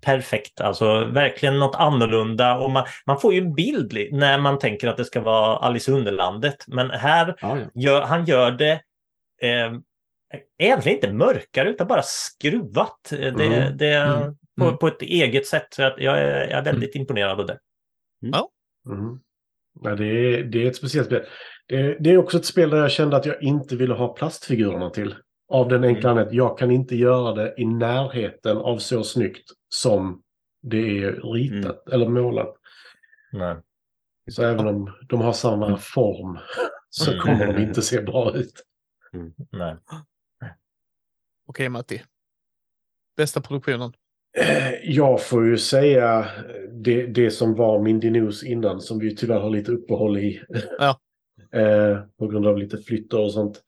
perfekt, 0.01 0.61
alltså 0.61 1.05
verkligen 1.05 1.59
något 1.59 1.75
annorlunda 1.75 2.57
och 2.57 2.71
man, 2.71 2.85
man 3.05 3.19
får 3.19 3.33
ju 3.33 3.39
en 3.39 3.55
bild 3.55 3.97
när 4.11 4.37
man 4.37 4.59
tänker 4.59 4.87
att 4.87 4.97
det 4.97 5.05
ska 5.05 5.21
vara 5.21 5.57
Alice 5.57 5.91
i 5.91 5.93
Underlandet. 5.93 6.63
Men 6.67 6.89
här, 6.89 7.35
ja, 7.41 7.57
gör, 7.73 8.01
han 8.01 8.25
gör 8.25 8.51
det 8.51 8.81
eh, 9.41 9.73
egentligen 10.57 10.97
inte 10.97 11.13
mörkare 11.13 11.69
utan 11.69 11.87
bara 11.87 12.01
skruvat. 12.03 12.99
Det, 13.09 13.27
mm. 13.27 13.77
det 13.77 13.93
mm. 13.93 14.35
På, 14.57 14.65
mm. 14.65 14.77
på, 14.77 14.87
ett 14.87 15.01
eget 15.01 15.47
sätt. 15.47 15.67
Så 15.69 15.81
jag, 15.81 16.01
jag, 16.01 16.19
är, 16.19 16.41
jag 16.41 16.59
är 16.59 16.63
väldigt 16.63 16.95
mm. 16.95 17.01
imponerad 17.01 17.39
av 17.39 17.45
det. 17.45 17.59
Mm. 18.23 18.33
Ja. 18.33 18.49
Mm. 18.93 19.19
Ja, 19.81 19.95
det, 19.95 20.05
är, 20.05 20.43
det 20.43 20.63
är 20.63 20.67
ett 20.67 20.75
speciellt 20.75 21.07
spel. 21.07 21.25
Det, 21.67 21.97
det, 21.99 22.11
är 22.11 22.17
också 22.17 22.37
ett 22.37 22.45
spel 22.45 22.69
där 22.69 22.77
jag 22.77 22.91
kände 22.91 23.17
att 23.17 23.25
jag 23.25 23.43
inte 23.43 23.75
ville 23.75 23.93
ha 23.93 24.13
plastfigurerna 24.13 24.89
till. 24.89 25.15
Av 25.47 25.67
den 25.67 25.83
enkla 25.83 26.09
mm. 26.09 26.17
anledningen 26.17 26.45
jag 26.47 26.57
kan 26.57 26.71
inte 26.71 26.95
göra 26.95 27.33
det 27.33 27.53
i 27.57 27.65
närheten 27.65 28.57
av 28.57 28.77
så 28.77 29.03
snyggt 29.03 29.51
som 29.69 30.21
det 30.61 31.03
är 31.03 31.33
ritat 31.33 31.87
mm. 31.87 31.93
eller 31.93 32.09
målat. 32.09 32.55
Nej. 33.31 33.57
Så 34.31 34.43
även 34.43 34.67
om 34.67 34.93
de 35.09 35.21
har 35.21 35.33
samma 35.33 35.67
mm. 35.67 35.79
form 35.79 36.39
så 36.89 37.11
mm. 37.11 37.23
kommer 37.23 37.53
de 37.53 37.61
inte 37.61 37.81
se 37.81 38.01
bra 38.01 38.35
ut. 38.35 38.63
Mm. 39.13 39.33
Nej. 39.51 39.77
Okej 41.47 41.69
Matti. 41.69 42.01
Bästa 43.17 43.41
produktionen? 43.41 43.93
Eh, 44.37 44.73
jag 44.83 45.25
får 45.25 45.45
ju 45.45 45.57
säga 45.57 46.27
det, 46.71 47.05
det 47.05 47.31
som 47.31 47.55
var 47.55 47.81
Mindy 47.81 48.09
News 48.09 48.43
innan 48.43 48.81
som 48.81 48.99
vi 48.99 49.15
tyvärr 49.15 49.39
har 49.39 49.49
lite 49.49 49.71
uppehåll 49.71 50.17
i. 50.17 50.41
Ja. 50.79 50.99
eh, 51.59 51.99
på 52.19 52.27
grund 52.27 52.47
av 52.47 52.57
lite 52.57 52.77
flyttar 52.77 53.19
och 53.19 53.31
sånt. 53.31 53.63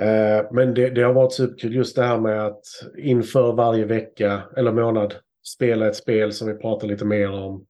Eh, 0.00 0.46
men 0.52 0.74
det, 0.74 0.90
det, 0.90 1.02
har 1.02 1.12
varit 1.12 1.32
superkul 1.32 1.74
just 1.74 1.96
det 1.96 2.02
här 2.02 2.20
med 2.20 2.46
att 2.46 2.64
inför 2.98 3.52
varje 3.52 3.84
vecka 3.84 4.42
eller 4.56 4.72
månad 4.72 5.14
spela 5.46 5.88
ett 5.88 5.96
spel 5.96 6.32
som 6.32 6.48
vi 6.48 6.54
pratar 6.54 6.88
lite 6.88 7.04
mer 7.04 7.30
om. 7.30 7.66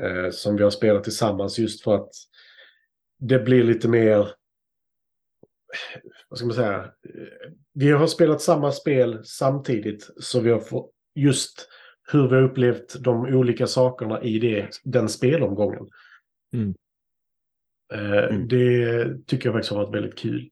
Eh, 0.00 0.30
som 0.30 0.56
vi 0.56 0.62
har 0.62 0.70
spelat 0.70 1.04
tillsammans 1.04 1.58
just 1.58 1.82
för 1.84 1.94
att 1.94 2.10
det 3.18 3.38
blir 3.38 3.64
lite 3.64 3.88
mer 3.88 4.28
vad 6.28 6.38
ska 6.38 6.46
man 6.46 6.56
säga? 6.56 6.92
Vi 7.72 7.90
har 7.90 8.06
spelat 8.06 8.40
samma 8.40 8.72
spel 8.72 9.20
samtidigt 9.24 10.10
så 10.16 10.40
vi 10.40 10.50
har 10.50 10.60
fått 10.60 10.90
just 11.14 11.68
hur 12.12 12.28
vi 12.28 12.34
har 12.34 12.42
upplevt 12.42 12.96
de 13.00 13.34
olika 13.34 13.66
sakerna 13.66 14.22
i 14.22 14.38
det, 14.38 14.68
den 14.84 15.08
spelomgången. 15.08 15.88
Mm. 16.52 16.74
Eh, 17.94 18.24
mm. 18.24 18.48
Det 18.48 19.06
tycker 19.26 19.48
jag 19.48 19.54
faktiskt 19.54 19.72
har 19.72 19.84
varit 19.84 19.94
väldigt 19.94 20.18
kul. 20.18 20.50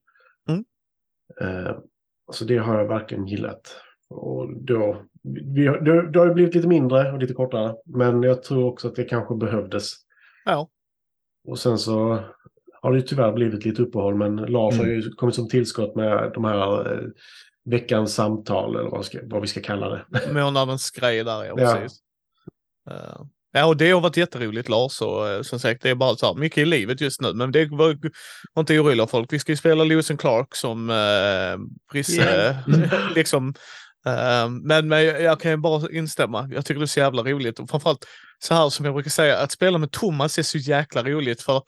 Eh, 1.41 1.77
så 2.33 2.45
det 2.45 2.59
har 2.59 2.79
jag 2.79 2.89
verkligen 2.89 3.27
gillat. 3.27 3.77
Och 4.09 4.63
då, 4.65 5.03
vi, 5.23 5.65
det, 5.65 6.11
det 6.11 6.19
har 6.19 6.27
ju 6.27 6.35
blivit 6.35 6.55
lite 6.55 6.69
mindre 6.69 7.13
och 7.13 7.19
lite 7.19 7.35
kortare. 7.35 7.75
Men 7.85 8.23
jag 8.23 8.43
tror 8.43 8.65
också 8.65 8.89
att 8.89 8.95
det 8.95 9.05
kanske 9.05 9.35
behövdes. 9.35 9.93
Ja. 10.45 10.69
Och 11.49 11.59
sen 11.59 11.79
så 11.79 12.25
har 12.83 12.93
det 12.93 13.03
tyvärr 13.03 13.33
blivit 13.33 13.65
lite 13.65 13.83
uppehåll. 13.83 14.15
Men 14.15 14.37
Lars 14.37 14.75
mm. 14.75 14.87
har 14.87 14.93
ju 14.93 15.11
kommit 15.11 15.35
som 15.35 15.49
tillskott 15.49 15.97
med 15.97 16.31
de 16.35 16.45
här 16.45 16.93
eh, 16.93 17.09
veckans 17.65 18.15
samtal 18.15 18.77
eller 18.77 18.91
vad, 18.91 19.05
ska, 19.05 19.19
vad, 19.23 19.41
vi 19.41 19.47
ska 19.47 19.61
kalla 19.61 19.89
det. 19.89 20.05
Månadens 20.33 20.91
grej 20.91 21.25
där, 21.25 21.45
ja, 21.45 21.57
precis. 21.57 21.99
Ja. 22.85 22.93
Uh, 22.93 23.27
Ja, 23.53 23.65
och 23.65 23.77
det 23.77 23.91
har 23.91 24.01
varit 24.01 24.17
jätteroligt 24.17 24.69
Lars 24.69 25.03
och 25.03 25.29
eh, 25.29 25.43
som 25.43 25.61
sagt 25.61 25.83
det 25.83 25.91
är 25.91 25.95
bara 25.95 26.17
så 26.17 26.27
här, 26.27 26.35
mycket 26.35 26.59
i 26.59 26.65
livet 26.65 27.01
just 27.01 27.21
nu. 27.21 27.35
Men 27.35 27.53
det 27.53 27.67
var, 27.67 27.97
var 28.55 28.61
inte 28.61 28.79
oroliga 28.79 29.07
folk. 29.07 29.33
Vi 29.33 29.39
ska 29.39 29.53
ju 29.53 29.57
spela 29.57 29.85
Lewis 29.85 30.11
and 30.11 30.21
Clark 30.21 30.55
som 30.55 30.91
eh, 30.91 31.59
Brisse. 31.93 32.23
Yeah. 32.23 32.57
liksom, 33.15 33.55
eh, 34.07 34.49
men, 34.49 34.89
men 34.89 35.05
jag 35.05 35.41
kan 35.41 35.51
ju 35.51 35.57
bara 35.57 35.91
instämma. 35.91 36.49
Jag 36.53 36.65
tycker 36.65 36.81
det 36.81 36.85
är 36.85 36.87
så 36.87 37.01
jävla 37.01 37.23
roligt 37.23 37.59
och 37.59 37.71
framförallt 37.71 38.07
så 38.39 38.55
här 38.55 38.69
som 38.69 38.85
jag 38.85 38.95
brukar 38.95 39.11
säga 39.11 39.39
att 39.39 39.53
spela 39.53 39.79
med 39.79 39.91
Thomas 39.91 40.39
är 40.39 40.43
så 40.43 40.59
jäkla 40.59 41.03
roligt 41.03 41.43
för 41.43 41.63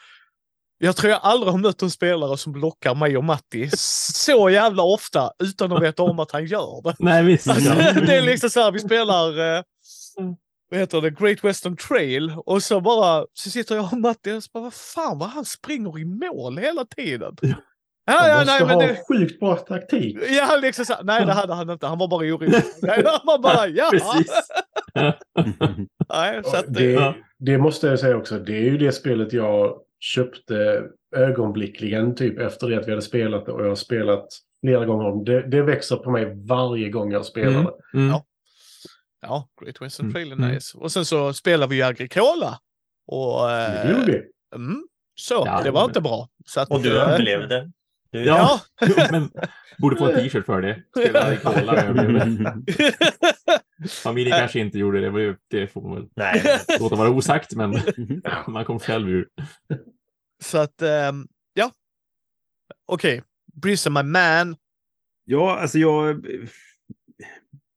jag 0.78 0.96
tror 0.96 1.10
jag 1.10 1.20
aldrig 1.22 1.52
har 1.52 1.58
mött 1.58 1.82
en 1.82 1.90
spelare 1.90 2.38
som 2.38 2.52
blockar 2.52 2.94
mig 2.94 3.16
och 3.16 3.24
Matti 3.24 3.70
så 4.14 4.50
jävla 4.50 4.82
ofta 4.82 5.32
utan 5.38 5.72
att 5.72 5.82
veta 5.82 6.02
om 6.02 6.18
att 6.18 6.30
han 6.30 6.46
gör 6.46 6.82
det. 6.82 6.94
Nej, 6.98 7.24
visst. 7.24 7.48
Alltså, 7.48 7.70
det 8.06 8.16
är 8.16 8.22
liksom 8.22 8.50
så 8.50 8.60
här, 8.60 8.72
vi 8.72 8.78
spelar 8.78 9.56
eh, 9.56 9.62
vad 10.72 10.80
heter 10.80 11.00
det, 11.00 11.10
Great 11.10 11.44
Western 11.44 11.76
Trail 11.76 12.32
och 12.46 12.62
så 12.62 12.80
bara 12.80 13.26
så 13.32 13.50
sitter 13.50 13.74
jag 13.74 13.92
och 13.92 13.98
Matti 13.98 14.32
och 14.32 14.42
bara, 14.52 14.62
vad 14.62 14.74
fan 14.74 15.18
vad 15.18 15.28
han 15.28 15.44
springer 15.44 15.98
i 15.98 16.04
mål 16.04 16.58
hela 16.58 16.84
tiden. 16.84 17.36
Ja. 17.40 17.54
Ja, 18.04 18.28
ja, 18.28 18.42
nej, 18.46 18.66
men 18.66 18.78
det... 18.78 18.98
sjukt 19.08 19.40
bra 19.40 19.56
taktik. 19.56 20.18
Ja, 20.30 20.58
liksom 20.62 20.84
så, 20.84 20.94
nej 21.02 21.26
det 21.26 21.32
hade 21.32 21.54
han 21.54 21.70
inte. 21.70 21.86
Han 21.86 21.98
var 21.98 22.08
bara 22.08 22.20
orolig. 22.26 22.52
han 23.04 23.20
var 23.24 23.38
bara, 23.38 23.68
ja. 23.68 23.88
Precis. 23.90 24.32
nej, 26.08 26.40
så 26.44 26.56
att, 26.56 26.74
det, 26.74 27.14
det 27.38 27.58
måste 27.58 27.86
jag 27.86 27.98
säga 27.98 28.16
också. 28.16 28.38
Det 28.38 28.56
är 28.56 28.62
ju 28.62 28.78
det 28.78 28.92
spelet 28.92 29.32
jag 29.32 29.76
köpte 30.00 30.82
ögonblickligen 31.16 32.14
typ 32.14 32.38
efter 32.38 32.68
det 32.68 32.78
att 32.78 32.86
vi 32.86 32.90
hade 32.90 33.02
spelat 33.02 33.46
det. 33.46 33.52
Och 33.52 33.62
jag 33.62 33.68
har 33.68 33.74
spelat 33.74 34.26
flera 34.64 34.84
gånger 34.84 35.04
om. 35.06 35.24
Det, 35.24 35.42
det 35.42 35.62
växer 35.62 35.96
på 35.96 36.10
mig 36.10 36.46
varje 36.46 36.88
gång 36.88 37.12
jag 37.12 37.24
spelar 37.24 37.50
Mm. 37.50 37.64
det. 37.64 37.98
Mm. 37.98 38.10
Ja. 38.10 38.24
Ja, 39.22 39.48
Great 39.62 39.82
Western 39.82 40.06
Mm, 40.06 40.12
Trail 40.14 40.32
är 40.32 40.36
mm. 40.36 40.50
nice. 40.50 40.78
Och 40.78 40.92
sen 40.92 41.04
så 41.04 41.32
spelar 41.32 41.66
vi 41.68 41.76
ju 41.76 41.82
Agricola. 41.82 42.58
Och 43.06 43.48
Det 43.48 43.88
gjorde 43.90 44.00
eh, 44.00 44.06
vi. 44.06 44.22
mm, 44.56 44.86
så, 45.14 45.42
Ja, 45.46 45.62
det 45.62 45.70
var 45.70 45.80
men- 45.80 45.90
inte 45.90 46.00
bra. 46.00 46.28
Så 46.46 46.60
att, 46.60 46.70
Och 46.70 46.82
du 46.82 46.96
eh, 46.96 47.08
överlevde. 47.08 47.72
Du, 48.10 48.24
Ja, 48.24 48.60
men 49.10 49.30
borde 49.78 49.96
få 49.96 50.10
en 50.10 50.14
t-shirt 50.14 50.46
för 50.46 50.62
det. 50.62 50.82
Spela 50.96 51.34
i 51.34 51.36
kolla 51.42 51.76
över. 51.76 52.46
Familjen 53.88 54.38
kanske 54.38 54.60
inte 54.60 54.78
gjorde 54.78 55.00
det, 55.00 55.10
men 55.10 55.36
det 55.50 55.66
får 55.66 55.82
man 55.82 55.94
väl 55.94 56.08
Nej, 56.16 56.42
låta 56.80 56.96
vara 56.96 57.10
osagt, 57.10 57.54
men 57.54 57.70
man 58.48 58.64
kom 58.64 58.80
själv 58.80 59.08
ur. 59.08 59.28
Så 60.42 60.58
att, 60.58 60.82
ehm, 60.82 61.26
ja. 61.54 61.72
Okej, 62.86 63.22
Briss 63.54 63.88
my 63.88 64.02
man. 64.02 64.56
Ja, 65.24 65.58
alltså 65.58 65.78
jag... 65.78 66.26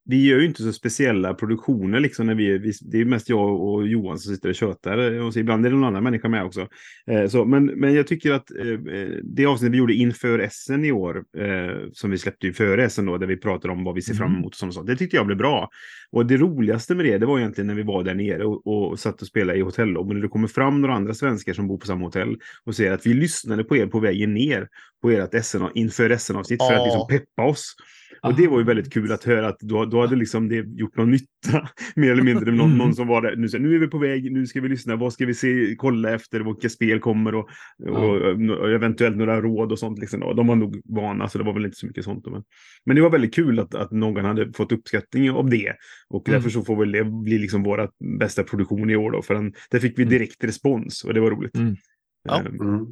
Vi 0.08 0.26
gör 0.26 0.40
ju 0.40 0.46
inte 0.46 0.64
så 0.64 0.74
speciella 0.74 1.34
produktioner 1.34 2.00
liksom 2.00 2.28
när 2.28 2.36
vi, 2.36 2.58
vi 2.58 2.74
det 2.82 3.02
är 3.02 3.06
mest 3.06 3.30
jag 3.30 3.62
och 3.62 3.88
Johan 3.88 4.20
som 4.20 4.36
sitter 4.36 4.50
och 4.50 4.56
tjötar 4.56 5.20
och 5.22 5.34
så 5.34 5.40
ibland 5.40 5.66
är 5.66 5.70
det 5.70 5.76
någon 5.76 5.88
annan 5.88 6.04
människa 6.04 6.28
med 6.30 6.44
också. 6.44 6.68
Eh, 7.12 7.28
så, 7.28 7.46
men, 7.46 7.66
men 7.66 7.94
jag 7.94 8.08
tycker 8.08 8.32
att 8.32 8.52
eh, 8.52 8.68
eh, 8.68 9.10
det 9.24 9.46
avsnitt 9.46 9.72
vi 9.72 9.78
gjorde 9.78 9.94
inför 9.94 10.50
SN 10.52 10.86
i 10.86 10.92
år, 10.92 11.24
eh, 11.38 11.90
som 11.94 12.12
vi 12.12 12.18
släppte 12.18 12.48
ju 12.48 12.54
före 12.54 12.90
SN 12.90 13.06
då, 13.06 13.18
där 13.18 13.28
vi 13.28 13.38
pratade 13.38 13.74
om 13.74 13.84
vad 13.84 13.96
vi 13.96 14.02
ser 14.02 14.14
fram 14.14 14.26
Mm. 14.26 14.40
emot 14.40 14.62
och 14.64 14.74
sånt, 14.74 14.88
det 14.88 14.96
tyckte 14.96 15.16
jag 15.16 15.26
blev 15.26 15.38
bra. 15.38 15.70
Och 16.12 16.26
det 16.26 16.38
roligaste 16.38 16.96
med 16.96 17.06
det, 17.06 17.18
det 17.18 17.26
var 17.26 17.40
egentligen 17.40 17.68
när 17.68 17.76
vi 17.76 17.84
var 17.84 18.04
där 18.04 18.16
nere 18.16 18.46
och, 18.46 18.68
och 18.68 19.00
satt 19.00 19.22
och 19.22 19.28
spelade 19.28 19.60
i 19.60 19.62
hotellobbyn 19.62 20.18
och 20.18 20.22
det 20.24 20.28
kommer 20.30 20.48
fram 20.48 20.82
några 20.82 20.96
andra 20.96 21.14
svenskar 21.14 21.54
som 21.54 21.68
bor 21.68 21.78
på 21.78 21.86
samma 21.86 22.06
hotell 22.06 22.38
och 22.64 22.76
säger 22.76 22.92
att 22.92 23.06
vi 23.06 23.14
lyssnade 23.14 23.64
på 23.64 23.78
er 23.78 23.88
på 23.88 24.00
vägen 24.00 24.34
ner 24.34 24.68
på 25.02 25.10
ert 25.10 25.46
SN, 25.46 25.64
inför 25.74 26.18
SN-avsnitt 26.18 26.64
för 26.64 26.74
att 26.74 26.86
liksom 26.86 27.08
peppa 27.08 27.44
oss. 27.44 27.76
Och 28.22 28.36
det 28.36 28.48
var 28.48 28.60
ju 28.60 28.66
väldigt 28.66 28.94
kul 28.94 29.12
att 29.12 29.24
höra 29.24 29.48
att 29.48 29.60
då, 29.60 29.86
då 29.86 30.02
hade 30.02 30.16
liksom 30.16 30.50
det 30.50 30.56
gjort 30.56 30.98
någon 30.98 31.12
nytta. 31.12 31.26
Mer 31.96 32.12
eller 32.12 32.24
mindre 32.24 32.52
någon, 32.52 32.66
Mm. 32.66 32.78
någon 32.78 32.96
som 32.96 33.08
var 33.08 33.22
där. 33.22 33.36
Nu, 33.36 33.50
så, 33.50 33.58
nu 33.58 33.76
är 33.76 33.80
vi 33.80 33.88
på 33.88 33.98
väg, 33.98 34.32
nu 34.32 34.46
ska 34.48 34.62
vi 34.62 34.70
lyssna, 34.70 34.96
vad 34.96 35.14
ska 35.14 35.26
vi 35.26 35.34
se, 35.34 35.76
kolla 35.78 36.14
efter, 36.14 36.40
vilka 36.40 36.70
spel 36.70 37.00
kommer 37.00 37.36
och, 37.36 37.50
och, 37.90 38.16
och 38.60 38.72
eventuellt 38.72 39.18
några 39.18 39.42
råd 39.42 39.72
och 39.72 39.80
sånt. 39.80 40.00
Liksom. 40.00 40.24
Och 40.24 40.36
de 40.36 40.48
var 40.48 40.56
nog 40.56 40.82
vana, 40.86 41.30
så 41.30 41.38
det 41.38 41.44
var 41.44 41.54
väl 41.54 41.66
inte 41.66 41.78
så 41.78 41.88
mycket 41.88 42.04
sånt. 42.04 42.26
Men, 42.32 42.44
men 42.86 42.96
det 42.96 43.02
var 43.02 43.10
väldigt 43.10 43.36
kul 43.36 43.60
att, 43.60 43.76
att 43.76 43.92
någon 43.92 44.26
hade 44.26 44.54
fått 44.54 44.72
uppskattning 44.72 45.32
av 45.32 45.50
det. 45.50 45.74
Och 46.10 46.28
Mm. 46.30 46.38
därför 46.38 46.50
så 46.50 46.62
får 46.64 46.76
väl 46.76 46.92
det 46.92 47.04
bli 47.04 47.38
liksom 47.38 47.64
våra 47.64 47.90
bästa 48.20 48.44
produktion 48.44 48.90
i 48.90 48.96
år 48.96 49.12
då. 49.12 49.22
För 49.22 49.34
den, 49.34 49.54
där 49.72 49.80
fick 49.80 50.00
vi 50.00 50.04
Mm. 50.04 50.14
direkt 50.14 50.44
respons 50.44 51.04
och 51.04 51.14
det 51.14 51.20
var 51.20 51.32
roligt. 51.32 51.56
Mm. 51.56 51.76
Ja. 52.24 52.40
Ehm, 52.40 52.62
Mm. 52.62 52.86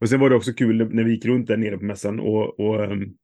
och 0.00 0.08
sen 0.08 0.20
var 0.20 0.30
det 0.30 0.36
också 0.36 0.52
kul 0.52 0.88
när 0.94 1.04
vi 1.04 1.10
gick 1.10 1.24
runt 1.24 1.46
där 1.46 1.56
nere 1.56 1.78
på 1.78 1.84
mässan 1.84 2.20
och, 2.20 2.60
och 2.60 2.80
um, 2.92 3.14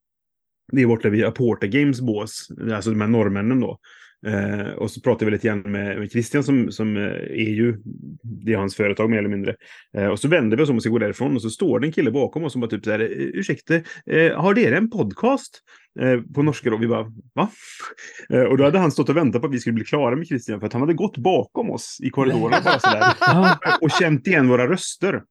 det 0.72 0.82
är 0.82 0.86
borta 0.86 1.08
vid 1.08 1.24
Aporta 1.24 1.66
Games 1.66 2.00
bås, 2.00 2.48
alltså 2.72 2.90
de 2.90 3.00
här 3.00 3.08
norrmännen 3.08 3.60
då. 3.60 3.78
Eh, 4.26 4.68
och 4.68 4.90
så 4.90 5.00
pratade 5.00 5.24
vi 5.24 5.30
lite 5.30 5.46
grann 5.46 5.60
med, 5.60 5.98
med 5.98 6.10
Christian 6.10 6.44
som, 6.44 6.72
som 6.72 6.96
eh, 6.96 7.02
är 7.30 7.50
ju, 7.50 7.76
det 8.22 8.52
är 8.52 8.56
hans 8.56 8.76
företag 8.76 9.10
mer 9.10 9.18
eller 9.18 9.28
mindre. 9.28 9.54
Eh, 9.96 10.06
och 10.06 10.20
så 10.20 10.28
vänder 10.28 10.56
vi 10.56 10.62
oss 10.62 10.70
om 10.70 10.76
och 10.76 10.82
ska 10.82 10.90
gå 10.90 10.98
därifrån 10.98 11.36
och 11.36 11.42
så 11.42 11.50
står 11.50 11.80
det 11.80 11.86
en 11.86 11.92
kille 11.92 12.10
bakom 12.10 12.44
oss 12.44 12.52
som 12.52 12.60
bara 12.60 12.70
typ 12.70 12.84
så 12.84 12.90
här, 12.90 13.00
"Eh, 13.00 13.06
ursäkta, 13.10 13.74
eh, 14.10 14.40
har 14.40 14.54
det 14.54 14.74
en 14.74 14.90
podcast? 14.90 15.60
Eh, 16.00 16.20
på 16.34 16.42
norska 16.42 16.70
då, 16.70 16.76
vi 16.76 16.86
bara, 16.86 17.12
va? 17.34 17.50
Och 18.50 18.58
då 18.58 18.64
hade 18.64 18.78
han 18.78 18.92
stått 18.92 19.08
och 19.08 19.16
väntat 19.16 19.40
på 19.40 19.48
att 19.48 19.54
vi 19.54 19.58
skulle 19.58 19.74
bli 19.74 19.84
klara 19.84 20.16
med 20.16 20.26
Christian 20.26 20.60
för 20.60 20.66
att 20.66 20.72
han 20.72 20.82
hade 20.82 20.94
gått 20.94 21.16
bakom 21.16 21.70
oss 21.70 21.98
i 22.02 22.10
korridoren 22.10 22.60
bara 22.64 22.78
sådär 22.78 23.14
Ja, 23.20 23.58
och 23.80 23.90
känt 23.90 24.26
igen 24.26 24.48
våra 24.48 24.68
röster 24.68 25.22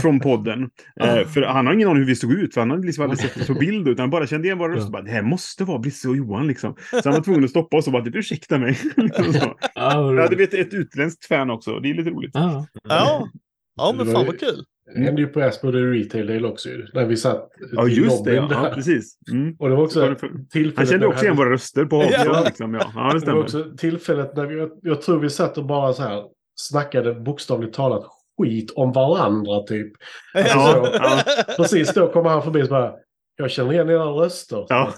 från 0.00 0.20
podden. 0.20 0.70
Eh, 1.00 1.26
för 1.28 1.42
han 1.42 1.66
har 1.66 1.74
ingen 1.74 1.88
aning 1.88 2.00
hur 2.00 2.06
vi 2.06 2.16
såg 2.16 2.32
ut, 2.32 2.54
för 2.54 2.60
han 2.60 2.70
hade 2.70 2.86
liksom 2.86 3.04
aldrig 3.04 3.18
sett 3.20 3.40
oss 3.40 3.46
på 3.46 3.54
bild, 3.54 3.88
utan 3.88 4.02
han 4.02 4.10
bara 4.10 4.26
kände 4.26 4.48
igen 4.48 4.58
våra 4.58 4.74
röster. 4.74 4.90
Bara, 4.92 5.02
det 5.02 5.10
här 5.10 5.22
måste 5.22 5.64
vara 5.64 5.78
Brisse 5.78 6.08
och 6.08 6.16
Johan 6.16 6.46
liksom. 6.46 6.74
Så 6.90 7.00
han 7.04 7.12
var 7.12 7.20
tvungen 7.22 7.44
att 7.44 7.50
stoppa 7.50 7.76
oss 7.76 7.86
och 7.86 7.92
bara, 7.92 8.04
ursäkta 8.06 8.58
mig. 8.58 8.78
Liksom 8.96 9.32
så. 9.32 9.56
ja, 9.74 10.14
Jag 10.14 10.22
hade 10.22 10.36
roligt. 10.36 10.54
ett, 10.54 10.74
utländskt 10.74 11.24
fan 11.26 11.50
också, 11.50 11.80
det 11.80 11.90
är 11.90 11.94
lite 11.94 12.10
roligt. 12.10 12.30
Ja. 12.34 12.66
Ja, 12.88 13.28
ja 13.76 13.94
men 13.96 14.06
fan 14.06 14.26
vad 14.26 14.40
kul. 14.40 14.64
Det 14.94 15.00
hände 15.00 15.20
ju 15.22 15.26
på 15.28 15.40
Asmodee 15.40 15.80
Retail 15.82 16.26
Del 16.26 16.44
också 16.44 16.68
ju, 16.68 16.86
när 16.94 17.06
vi 17.06 17.16
satt 17.16 17.48
Ja, 17.72 17.88
i 17.88 17.92
just 17.94 18.24
det. 18.24 18.34
Ja, 18.34 18.46
där. 18.46 18.54
ja 18.68 18.70
precis. 18.74 19.18
Mm. 19.32 19.56
Och 19.58 19.68
det 19.68 19.74
var 19.74 19.82
Så 19.82 19.86
också 19.86 20.00
var 20.00 20.08
det 20.10 20.16
för- 20.16 20.30
tillfället... 20.50 20.76
Han 20.76 20.86
kände 20.86 21.06
också 21.06 21.24
igen 21.24 21.36
våra 21.36 21.50
röster 21.50 21.84
på 21.84 21.96
avstånd. 22.02 22.28
Ja. 22.36 22.42
Liksom, 22.46 22.74
ja. 22.74 22.92
ja, 22.94 23.12
det 23.12 23.26
Det 23.26 23.32
var 23.32 23.40
också 23.42 23.64
tillfället 23.78 24.36
när 24.36 24.46
vi, 24.46 24.58
jag, 24.58 24.70
jag 24.82 25.02
tror 25.02 25.18
vi 25.20 25.30
satt 25.30 25.58
och 25.58 25.66
bara 25.66 25.92
så 25.92 26.02
här 26.02 26.22
snackade 26.54 27.14
bokstavligt 27.14 27.74
talat 27.74 28.04
skit 28.38 28.72
om 28.76 28.92
varandra 28.92 29.62
typ. 29.62 29.92
Ja, 30.34 30.90
ja. 30.92 31.20
Precis 31.56 31.94
då 31.94 32.12
kommer 32.12 32.30
han 32.30 32.42
förbi 32.42 32.62
och 32.62 32.66
så 32.66 32.70
bara, 32.70 32.92
jag 33.36 33.50
känner 33.50 33.72
igen 33.72 33.90
era 33.90 34.04
röster. 34.04 34.66
Ja. 34.68 34.92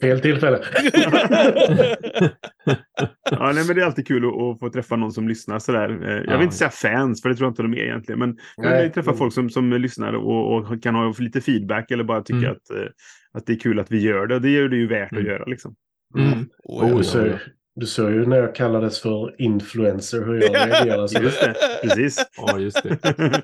Fel 0.00 0.20
tillfälle. 0.20 0.60
Ja, 3.30 3.52
nej, 3.54 3.64
men 3.66 3.76
det 3.76 3.82
är 3.82 3.86
alltid 3.86 4.06
kul 4.06 4.24
att, 4.26 4.32
att 4.42 4.58
få 4.60 4.70
träffa 4.70 4.96
någon 4.96 5.12
som 5.12 5.28
lyssnar 5.28 5.58
sådär. 5.58 5.88
Eh, 6.08 6.14
Jag 6.16 6.26
Ja. 6.26 6.36
vill 6.36 6.42
inte 6.44 6.56
säga 6.56 6.70
fans, 6.70 7.22
för 7.22 7.28
det 7.28 7.34
tror 7.36 7.46
jag 7.46 7.50
inte 7.50 7.62
de 7.62 7.74
är 7.74 7.78
egentligen. 7.84 8.18
Men. 8.18 8.36
Nej, 8.58 8.92
träffa 8.92 9.12
folk 9.14 9.32
som, 9.34 9.50
som 9.50 9.72
lyssnar 9.72 10.12
och, 10.12 10.56
och 10.56 10.82
kan 10.82 10.94
ha 10.94 11.14
lite 11.18 11.40
feedback 11.40 11.90
eller 11.90 12.04
bara 12.04 12.22
tycka 12.22 12.38
Mm. 12.38 12.50
att, 12.50 12.70
eh, 12.70 12.86
att 13.32 13.46
det 13.46 13.52
är 13.52 13.56
kul 13.56 13.80
att 13.80 13.90
vi 13.92 14.00
gör 14.00 14.26
det. 14.26 14.38
Det 14.38 14.50
gör 14.50 14.68
det 14.68 14.76
ju 14.76 14.86
värt 14.88 15.12
Mm. 15.12 15.24
att 15.24 15.28
göra 15.30 15.44
liksom. 15.44 15.74
Mm. 16.18 16.48
Oh, 16.64 17.00
Du 17.00 17.28
ja. 17.28 17.38
Du 17.80 17.86
såg 17.86 18.10
ju 18.10 18.26
när 18.26 18.36
jag 18.36 18.54
kallades 18.54 19.00
för 19.00 19.42
influencer 19.42 20.24
hur 20.24 20.42
jag 20.42 20.54
reagerade. 20.54 21.08
Så 21.08 21.22
Just 21.22 21.40
det, 21.40 21.54
precis. 21.82 22.24
ja, 22.36 22.58
just 22.58 22.82
det. 22.82 23.42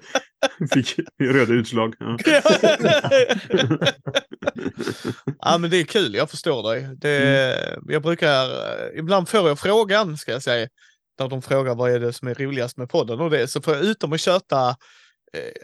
Fick 0.72 0.98
röda 1.22 1.52
utslag. 1.52 1.94
Ja. 2.26 2.42
ja, 5.40 5.58
men 5.58 5.70
det 5.70 5.76
är 5.76 5.84
kul. 5.84 6.14
Jag 6.14 6.30
förstår 6.30 6.72
dig. 6.72 6.88
Det, 6.96 7.78
Jag 7.88 8.02
brukar, 8.02 8.48
ibland 8.98 9.28
får 9.28 9.48
jag 9.48 9.58
frågan, 9.58 10.16
ska 10.16 10.32
jag 10.32 10.42
säga, 10.42 10.68
där 11.18 11.28
de 11.28 11.42
frågar 11.42 11.74
vad 11.74 11.90
är 11.90 12.00
det 12.00 12.12
som 12.12 12.28
är 12.28 12.34
roligast 12.34 12.76
med 12.76 12.88
podden 12.88 13.20
och 13.20 13.30
det, 13.30 13.48
så 13.48 13.62
får 13.62 13.74
jag 13.74 13.84
utom 13.84 14.12
att 14.12 14.20
köta 14.20 14.76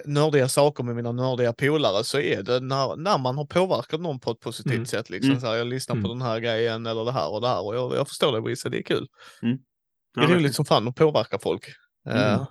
nördiga 0.05 0.49
saker 0.49 0.85
med 0.85 0.97
mina 0.97 1.13
nördiga 1.13 1.53
polare 1.53 2.05
så 2.05 2.19
är 2.19 2.43
det 2.43 2.61
när, 2.61 2.97
när 2.97 3.19
man 3.19 3.37
har 3.37 3.45
påverkat 3.45 4.01
någon 4.01 4.21
på 4.21 4.31
ett 4.31 4.41
positivt 4.41 4.73
Mm. 4.75 4.87
sätt. 4.87 5.11
Liksom, 5.11 5.31
Mm. 5.31 5.41
så 5.41 5.47
här, 5.47 5.55
jag 5.55 5.67
lyssnar 5.67 5.95
på 5.97 6.07
Mm. 6.07 6.19
den 6.19 6.23
här 6.23 6.41
grejen 6.41 6.87
eller 6.87 7.05
det 7.05 7.13
här 7.13 7.29
och 7.33 7.41
det 7.41 7.49
här 7.49 7.67
och 7.67 7.77
jag, 7.77 7.97
jag 7.97 8.09
förstår 8.09 8.33
det 8.33 8.41
Brisse, 8.41 8.69
det 8.69 8.79
är 8.79 8.83
kul. 8.83 9.07
Det 9.41 10.21
är 10.21 10.29
Ja, 10.29 10.35
roligt 10.37 10.55
som 10.55 10.65
fan 10.65 10.89
att 10.89 10.97
påverka 10.97 11.39
folk. 11.39 11.65
Mm. 12.11 12.19
Uh, 12.19 12.47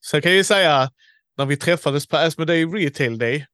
så 0.00 0.16
jag 0.16 0.22
kan 0.22 0.32
ju 0.32 0.44
säga, 0.44 0.90
när 1.38 1.46
vi 1.46 1.56
träffades 1.56 2.06
på 2.06 2.16
Asmodee 2.16 2.66
Retail 2.66 3.18
Day, 3.18 3.46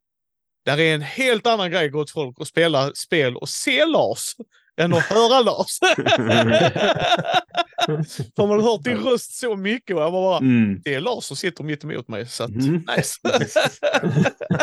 där 0.65 0.81
är 0.81 0.95
en 0.95 1.03
helt 1.03 1.47
annan 1.47 1.71
grej 1.71 1.89
gott 1.89 2.11
folk 2.11 2.41
att 2.41 2.49
spela 2.49 2.93
spel 2.95 3.37
och 3.37 3.49
se 3.49 3.85
Lars 3.85 4.35
än 4.79 4.93
att 4.93 5.03
höra 5.03 5.43
Lars. 5.43 5.79
För 8.37 8.47
man 8.47 8.61
har 8.61 8.71
hört 8.71 8.85
din 8.85 8.97
röst 8.99 9.33
så 9.39 9.57
mycket 9.57 9.97
och 9.97 10.03
jag 10.03 10.11
var 10.11 10.23
bara, 10.23 10.39
Mm. 10.39 10.81
det 10.85 10.95
är 10.95 11.01
Lars 11.01 11.25
som 11.25 11.37
sitter 11.37 11.65
mitt 11.65 11.85
emot 11.85 12.09
mig. 12.09 12.27
Så 12.27 12.45
att, 12.45 12.51
Mm. 12.51 12.85
nice. 12.97 13.15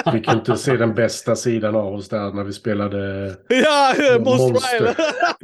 Vi 0.13 0.19
kunde 0.21 0.31
inte 0.39 0.57
se 0.57 0.75
den 0.77 0.93
bästa 0.93 1.35
sidan 1.35 1.75
av 1.75 1.93
oss 1.93 2.09
där 2.09 2.33
när 2.33 2.43
vi 2.43 2.53
spelade. 2.53 3.27
ja, 3.49 3.93
Monster 4.19 4.49
Monster. 4.49 4.95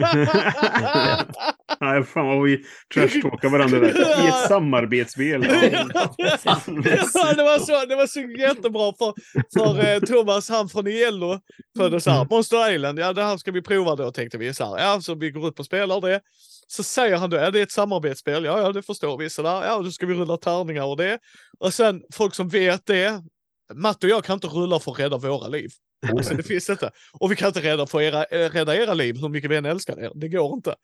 Nej, 1.80 2.04
fan 2.04 2.28
vad 2.28 2.44
vi 2.44 2.60
trashtalkar 2.94 3.50
varandra 3.50 3.80
där. 3.80 4.26
I 4.26 4.28
ett 4.28 4.48
samarbetsspel. 4.48 5.46
ja, 5.50 7.34
det, 7.36 7.44
var 7.44 7.60
så, 7.60 7.86
det 7.86 7.96
var 7.96 8.08
så 8.08 8.20
jättebra 8.20 8.94
för, 8.98 9.14
för 9.58 9.94
eh, 9.94 10.00
Thomas, 10.00 10.50
han 10.50 10.70
från 10.70 10.88
Iello, 10.88 11.40
födde 11.78 12.02
så 12.02 12.12
här, 12.12 12.28
Monster 12.30 12.72
Island, 12.74 13.00
ja 13.00 13.14
det 13.14 13.24
här 13.24 13.38
ska 13.38 13.52
vi 13.52 13.62
prova 13.62 13.96
då 13.96 14.12
tänkte 14.12 14.38
vi 14.38 14.54
så 14.62 14.76
här. 14.76 14.86
Ja, 14.86 15.02
så 15.02 15.16
vi 15.16 15.32
går 15.32 15.46
upp 15.46 15.60
och 15.60 15.66
spelar 15.66 16.02
det. 16.02 16.22
Så 16.68 16.84
säger 16.84 17.18
han 17.18 17.30
då, 17.30 17.38
ja 17.38 17.52
det 17.52 17.60
är 17.60 17.64
ett 17.64 17.72
samarbetsspel, 17.72 18.46
ja, 18.46 18.60
ja 18.60 18.72
det 18.72 18.84
förstår 18.84 19.18
vi 19.18 19.30
sådär, 19.30 19.64
ja 19.64 19.82
då 19.82 19.92
ska 19.92 20.06
vi 20.06 20.14
rulla 20.14 20.38
tärningar 20.38 20.84
och 20.84 20.98
det. 20.98 21.20
Och 21.60 21.74
sen 21.74 22.02
folk 22.14 22.36
som 22.36 22.50
vet 22.50 22.86
det, 22.86 23.24
Matt 23.74 24.04
och 24.04 24.10
jag 24.10 24.24
kan 24.24 24.34
inte 24.34 24.48
rulla 24.48 24.80
för 24.80 24.92
att 24.92 25.00
rädda 25.00 25.18
våra 25.18 25.48
liv. 25.48 25.70
Alltså, 26.10 26.34
det 26.34 26.44
finns 26.44 26.70
inte. 26.70 26.92
Och 27.14 27.32
vi 27.32 27.36
kan 27.36 27.48
inte 27.48 27.62
rädda, 27.62 27.88
för 27.88 28.02
era, 28.02 28.24
eh, 28.24 28.50
rädda 28.50 28.76
era 28.76 28.94
liv 28.94 29.18
hur 29.22 29.30
mycket 29.30 29.52
vi 29.52 29.56
än 29.56 29.66
älskar 29.66 30.00
er. 30.00 30.12
Det 30.16 30.30
går 30.30 30.54
inte. 30.54 30.76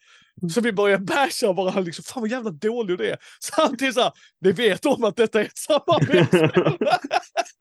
Så 0.54 0.62
vi 0.62 0.72
börjar 0.74 0.98
basha 0.98 1.54
varandra. 1.54 1.82
Liksom, 1.82 2.04
Fan 2.04 2.22
vad 2.22 2.30
jävla 2.32 2.52
dålig 2.52 2.98
du 2.98 3.10
är. 3.10 3.18
Samtidigt 3.56 3.94
så 3.96 4.02
här, 4.02 4.12
vi 4.40 4.52
vet 4.52 4.86
om 4.86 5.04
att 5.04 5.16
detta 5.16 5.40
är 5.42 5.46
ett 5.46 5.58
samarbetsspel. 5.58 6.74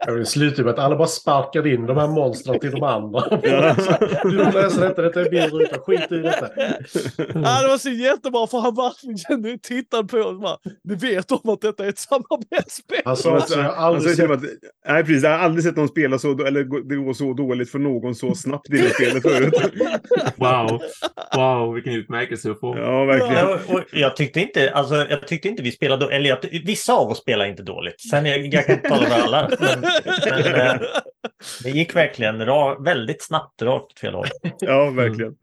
Ja, 0.07 0.13
Det 0.13 0.27
slutade 0.27 0.65
med 0.65 0.73
att 0.73 0.79
alla 0.79 0.97
bara 0.97 1.09
sparkade 1.09 1.75
in 1.75 1.87
de 1.87 1.97
här 1.97 2.09
monstren 2.09 2.61
till 2.61 2.71
de 2.71 2.83
andra. 2.83 3.21
Du 4.23 4.31
lösa 4.37 4.81
detta, 4.89 5.03
detta 5.03 5.21
är 5.21 5.31
min 5.31 5.51
ruta, 5.61 5.79
skit 5.79 6.13
i 6.13 6.17
detta. 6.17 6.49
ja, 7.17 7.63
det 7.63 7.69
var 7.69 7.79
så 7.79 7.91
jättebra 7.91 8.47
för 8.47 8.59
han 8.59 8.75
verkligen 8.75 9.59
tittade 9.59 10.09
på 10.09 10.19
oss 10.19 10.41
bara, 10.41 10.57
vi 10.83 10.95
vet 10.95 11.33
om 11.33 11.51
att 11.51 11.61
detta 11.61 11.85
är 11.85 11.89
ett 11.89 11.99
samarbetsspel. 11.99 13.01
Han 13.05 13.17
sa 13.17 13.37
också, 13.37 13.55
jag 13.55 13.63
har 13.63 13.71
aldrig 13.73 14.09
Alltså, 14.11 14.23
sett... 14.23 14.31
att, 14.31 14.43
nej, 14.89 15.05
precis. 15.05 15.23
Jag 15.23 15.31
har 15.31 15.39
aldrig 15.39 15.65
sett 15.65 15.77
någon 15.77 15.89
spela 15.89 16.19
så, 16.19 16.45
eller 16.47 16.89
det 16.89 16.97
går 16.97 17.13
så 17.13 17.33
dåligt 17.33 17.71
för 17.71 17.79
någon 17.79 18.15
så 18.15 18.35
snabbt 18.35 18.71
i 18.71 18.73
det 18.77 18.91
spelet 18.95 19.23
förut. 19.23 19.55
Wow, 20.37 20.81
wow, 21.37 21.75
vilken 21.75 21.93
utmärkelse 21.93 22.51
att 22.51 22.61
få. 22.61 22.66
Ja, 22.77 23.05
verkligen. 23.05 23.35
Ja, 23.35 23.59
och- 23.69 23.75
och 23.75 23.83
jag 23.93 24.17
tyckte 24.17 24.41
inte, 24.41 24.73
alltså, 24.73 24.95
jag 24.95 25.29
tyckte 25.29 25.49
inte 25.49 25.63
vi 25.63 25.73
spelade, 25.73 26.15
eller 26.15 26.29
jag, 26.29 26.39
vissa 26.65 26.93
av 26.95 27.09
oss 27.11 27.19
spelar 27.19 27.45
inte 27.47 27.63
dåligt. 27.63 28.01
Sen 28.11 28.27
jag, 28.27 28.47
jag 28.55 28.67
kan 28.67 28.75
inte 28.77 28.89
tala 28.89 29.07
för 29.07 29.21
alla. 29.23 29.51
Men, 29.61 29.81
men, 30.27 30.55
eh, 30.55 30.81
Det 31.65 31.71
gick 31.71 31.97
verkligen 31.97 32.43
ra- 32.43 32.85
väldigt 32.85 33.23
snabbt 33.23 33.63
rakt 33.63 33.99
fel 33.99 34.15
håll. 34.15 34.27
Ja, 34.61 34.91
verkligen. 34.91 35.35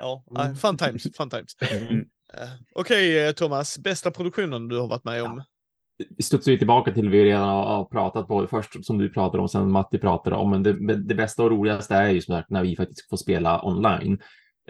Ja, 0.00 0.24
nej, 0.30 0.54
fun 0.54 0.76
times, 0.76 1.16
fun 1.16 1.30
times. 1.30 1.56
Mm. 1.70 1.98
Eh, 2.34 2.48
Okej 2.74 3.26
eh, 3.26 3.32
Thomas, 3.32 3.78
bästa 3.78 4.10
produktionen 4.10 4.68
du 4.68 4.78
har 4.78 4.88
varit 4.88 5.04
med 5.04 5.22
om? 5.22 5.42
vi 6.16 6.22
studsar 6.22 6.52
ju 6.52 6.58
tillbaka 6.58 6.92
till 6.92 7.08
vi 7.08 7.24
redan 7.24 7.48
har 7.48 7.64
har 7.64 7.84
pratat 7.84 8.28
på 8.28 8.46
först 8.46 8.84
som 8.84 8.98
du 8.98 9.08
pratade 9.12 9.42
om, 9.42 9.48
sen 9.48 9.70
Matti 9.70 9.98
pratade 9.98 10.36
om, 10.36 10.50
men 10.50 10.62
det, 10.62 10.96
det 10.96 11.14
bästa 11.14 11.42
och 11.42 11.50
roligaste 11.50 11.94
är 11.94 12.08
ju 12.10 12.20
som 12.20 12.34
sagt 12.34 12.50
när 12.50 12.62
vi 12.62 12.76
faktiskt 12.76 13.08
får 13.08 13.16
spela 13.16 13.64
online. 13.64 14.18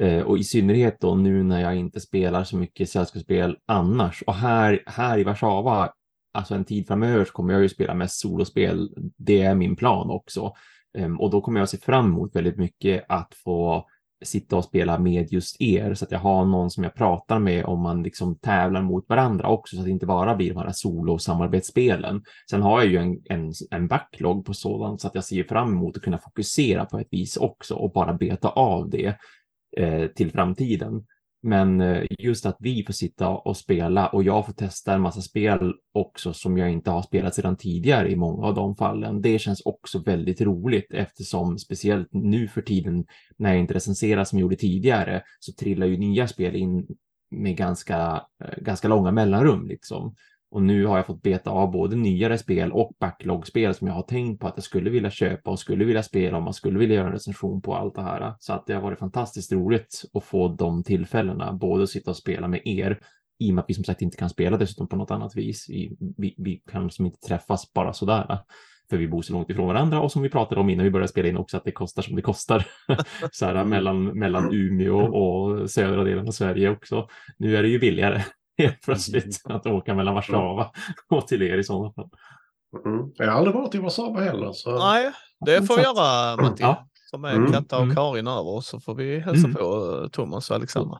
Eh, 0.00 0.22
och 0.22 0.38
i 0.38 0.44
synnerhet 0.44 1.00
då 1.00 1.14
nu 1.14 1.42
när 1.42 1.60
jag 1.60 1.76
inte 1.76 2.00
spelar 2.00 2.44
så 2.44 2.56
mycket 2.56 2.90
sällskapsspel 2.90 3.56
annars. 3.66 4.22
Och 4.26 4.34
här, 4.34 4.82
här 4.86 5.18
i 5.18 5.24
Warszawa, 5.24 5.92
alltså 6.34 6.54
en 6.54 6.64
tid 6.64 6.86
framöver 6.86 7.24
så 7.24 7.32
kommer 7.32 7.52
jag 7.52 7.62
ju 7.62 7.68
spela 7.68 7.94
mest 7.94 8.20
solospel. 8.20 8.90
Det 9.16 9.42
är 9.42 9.54
min 9.54 9.76
plan 9.76 10.10
också. 10.10 10.52
Ehm, 10.98 11.20
och 11.20 11.30
då 11.30 11.40
kommer 11.40 11.60
jag 11.60 11.68
se 11.68 11.78
fram 11.78 12.06
emot 12.06 12.36
väldigt 12.36 12.56
mycket 12.56 13.04
att 13.08 13.34
få 13.44 13.86
sitta 14.24 14.56
och 14.56 14.64
spela 14.64 14.98
med 14.98 15.32
just 15.32 15.60
er 15.60 15.94
så 15.94 16.04
att 16.04 16.12
jag 16.12 16.18
har 16.18 16.44
någon 16.44 16.70
som 16.70 16.84
jag 16.84 16.94
pratar 16.94 17.38
med 17.38 17.64
om 17.64 17.82
man 17.82 18.02
liksom 18.02 18.38
tävlar 18.38 18.82
mot 18.82 19.08
varandra 19.08 19.48
också 19.48 19.76
så 19.76 19.80
att 19.80 19.86
det 19.86 19.90
inte 19.90 20.06
bara 20.06 20.36
blir 20.36 20.54
de 20.54 20.58
här 20.58 20.72
solo 20.72 21.18
samarbetsspelen. 21.18 22.22
Sen 22.50 22.62
har 22.62 22.82
jag 22.82 22.90
ju 22.90 22.96
en, 22.96 23.22
en, 23.24 23.52
en 23.70 23.88
backlog 23.88 24.44
på 24.44 24.54
sådant 24.54 25.00
så 25.00 25.06
att 25.06 25.14
jag 25.14 25.24
ser 25.24 25.44
fram 25.44 25.68
emot 25.68 25.96
att 25.96 26.02
kunna 26.02 26.18
fokusera 26.18 26.84
på 26.84 26.98
ett 26.98 27.08
vis 27.10 27.36
också 27.36 27.74
och 27.74 27.92
bara 27.92 28.14
beta 28.14 28.48
av 28.48 28.90
det 28.90 29.16
Eh, 29.76 30.06
till 30.06 30.30
framtiden. 30.30 31.06
Men 31.42 31.80
eh, 31.80 32.02
just 32.18 32.46
att 32.46 32.56
vi 32.60 32.84
får 32.84 32.92
sitta 32.92 33.28
och 33.28 33.56
spela 33.56 34.08
och 34.08 34.22
jag 34.22 34.46
får 34.46 34.52
testa 34.52 34.94
en 34.94 35.00
massa 35.00 35.20
spel 35.20 35.72
också 35.92 36.32
som 36.32 36.58
jag 36.58 36.70
inte 36.70 36.90
har 36.90 37.02
spelat 37.02 37.34
sedan 37.34 37.56
tidigare 37.56 38.10
i 38.10 38.16
många 38.16 38.46
av 38.46 38.54
de 38.54 38.76
fallen. 38.76 39.22
Det 39.22 39.38
känns 39.38 39.60
också 39.64 39.98
väldigt 39.98 40.40
roligt 40.40 40.86
eftersom 40.90 41.58
speciellt 41.58 42.08
nu 42.12 42.48
för 42.48 42.62
tiden 42.62 43.04
när 43.36 43.50
jag 43.50 43.58
inte 43.58 43.74
recenserar 43.74 44.24
som 44.24 44.38
jag 44.38 44.42
gjorde 44.42 44.56
tidigare 44.56 45.22
så 45.40 45.52
trillar 45.52 45.86
ju 45.86 45.96
nya 45.96 46.28
spel 46.28 46.56
in 46.56 46.86
med 47.30 47.56
ganska, 47.56 48.22
eh, 48.44 48.62
ganska 48.62 48.88
långa 48.88 49.12
mellanrum 49.12 49.66
liksom. 49.66 50.14
Och 50.50 50.62
nu 50.62 50.86
har 50.86 50.96
jag 50.96 51.06
fått 51.06 51.22
beta 51.22 51.50
av 51.50 51.70
både 51.70 51.96
nyare 51.96 52.38
spel 52.38 52.72
och 52.72 52.92
backlogspel 53.00 53.74
som 53.74 53.86
jag 53.86 53.94
har 53.94 54.02
tänkt 54.02 54.40
på 54.40 54.46
att 54.46 54.56
jag 54.56 54.64
skulle 54.64 54.90
vilja 54.90 55.10
köpa 55.10 55.50
och 55.50 55.58
skulle 55.58 55.84
vilja 55.84 56.02
spela 56.02 56.38
om 56.38 56.44
man 56.44 56.54
skulle 56.54 56.78
vilja 56.78 56.94
göra 56.94 57.06
en 57.06 57.12
recension 57.12 57.62
på 57.62 57.74
allt 57.74 57.94
det 57.94 58.02
här. 58.02 58.34
Så 58.38 58.52
att 58.52 58.66
det 58.66 58.74
har 58.74 58.82
varit 58.82 58.98
fantastiskt 58.98 59.52
roligt 59.52 60.02
att 60.14 60.24
få 60.24 60.48
de 60.48 60.84
tillfällena, 60.84 61.52
både 61.52 61.82
att 61.82 61.90
sitta 61.90 62.10
och 62.10 62.16
spela 62.16 62.48
med 62.48 62.60
er, 62.64 62.98
i 63.38 63.50
och 63.50 63.54
med 63.54 63.62
att 63.62 63.70
vi 63.70 63.74
som 63.74 63.84
sagt 63.84 64.02
inte 64.02 64.16
kan 64.16 64.30
spela 64.30 64.56
dessutom 64.56 64.88
på 64.88 64.96
något 64.96 65.10
annat 65.10 65.36
vis. 65.36 65.66
Vi, 65.68 65.96
vi, 66.16 66.34
vi 66.38 66.62
kan 66.70 66.90
som 66.90 67.06
inte 67.06 67.20
träffas 67.20 67.72
bara 67.72 67.92
sådär, 67.92 68.38
för 68.90 68.96
vi 68.96 69.08
bor 69.08 69.22
så 69.22 69.32
långt 69.32 69.50
ifrån 69.50 69.66
varandra 69.66 70.00
och 70.00 70.12
som 70.12 70.22
vi 70.22 70.28
pratade 70.28 70.60
om 70.60 70.70
innan 70.70 70.84
vi 70.84 70.90
började 70.90 71.08
spela 71.08 71.28
in 71.28 71.36
också 71.36 71.56
att 71.56 71.64
det 71.64 71.72
kostar 71.72 72.02
som 72.02 72.16
det 72.16 72.22
kostar. 72.22 72.66
så 73.32 73.46
här 73.46 73.64
mellan, 73.64 74.04
mellan 74.04 74.54
Umeå 74.54 74.98
och 74.98 75.70
södra 75.70 76.04
delen 76.04 76.26
av 76.26 76.32
Sverige 76.32 76.70
också. 76.70 77.08
Nu 77.38 77.56
är 77.56 77.62
det 77.62 77.68
ju 77.68 77.78
billigare 77.78 78.22
helt 78.62 78.82
plötsligt 78.82 79.40
att 79.44 79.66
åka 79.66 79.94
mellan 79.94 80.14
Warszawa 80.14 80.70
och 81.10 81.26
till 81.28 81.42
er 81.42 81.58
i 81.58 81.64
sådana 81.64 81.92
fall. 81.92 82.08
Mm. 82.86 83.10
Jag 83.16 83.26
har 83.26 83.38
aldrig 83.38 83.54
varit 83.56 83.74
i 83.74 83.78
Warszawa 83.78 84.20
heller. 84.20 84.52
Så... 84.52 84.78
Nej, 84.78 85.12
det 85.46 85.62
får 85.66 85.76
vi 85.76 85.82
göra 85.82 86.36
Matti. 86.36 86.62
Ja. 86.62 86.86
Som 87.10 87.24
är 87.24 87.34
Mm, 87.34 87.52
Katta 87.52 87.76
och 87.76 87.82
mm. 87.82 87.96
Karin 87.96 88.26
över 88.26 88.60
så 88.60 88.80
får 88.80 88.94
vi 88.94 89.18
hälsa 89.18 89.46
Mm. 89.46 89.54
på 89.54 90.00
eh, 90.02 90.08
Thomas 90.08 90.50
och 90.50 90.56
Alexandra. 90.56 90.98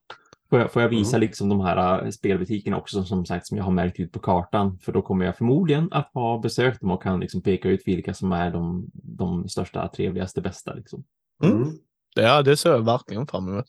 Får 0.51 0.59
jag, 0.59 0.73
får 0.73 0.83
jag 0.83 0.89
visa 0.89 1.17
Mm. 1.17 1.21
liksom 1.29 1.49
de 1.49 1.61
här 1.61 2.05
äh, 2.05 2.11
spelbutikerna 2.11 2.77
också 2.77 2.97
som, 2.97 3.07
som 3.07 3.27
sagt 3.27 3.47
som 3.47 3.57
jag 3.57 3.65
har 3.65 3.73
märkt 3.73 4.01
ut 4.01 4.13
på 4.13 4.19
kartan 4.19 4.79
för 4.79 4.93
då 4.93 5.03
kommer 5.03 5.25
jag 5.25 5.37
förmodligen 5.37 5.89
att 5.93 6.11
ha 6.15 6.39
besökt 6.39 6.81
dem 6.81 6.91
och 6.91 7.03
kan 7.03 7.21
liksom 7.21 7.43
peka 7.43 7.69
ut 7.69 7.83
vilka 7.87 8.15
som 8.15 8.33
är 8.33 8.51
de, 8.51 8.91
de 8.93 9.49
största, 9.49 9.89
trevligaste, 9.89 10.41
bästa 10.41 10.75
liksom. 10.75 11.05
Mm. 11.45 11.69
Ja, 12.15 12.43
det 12.43 12.57
ser 12.57 12.71
jag 12.71 12.85
verkligen 12.85 13.27
fram 13.27 13.49
emot. 13.49 13.65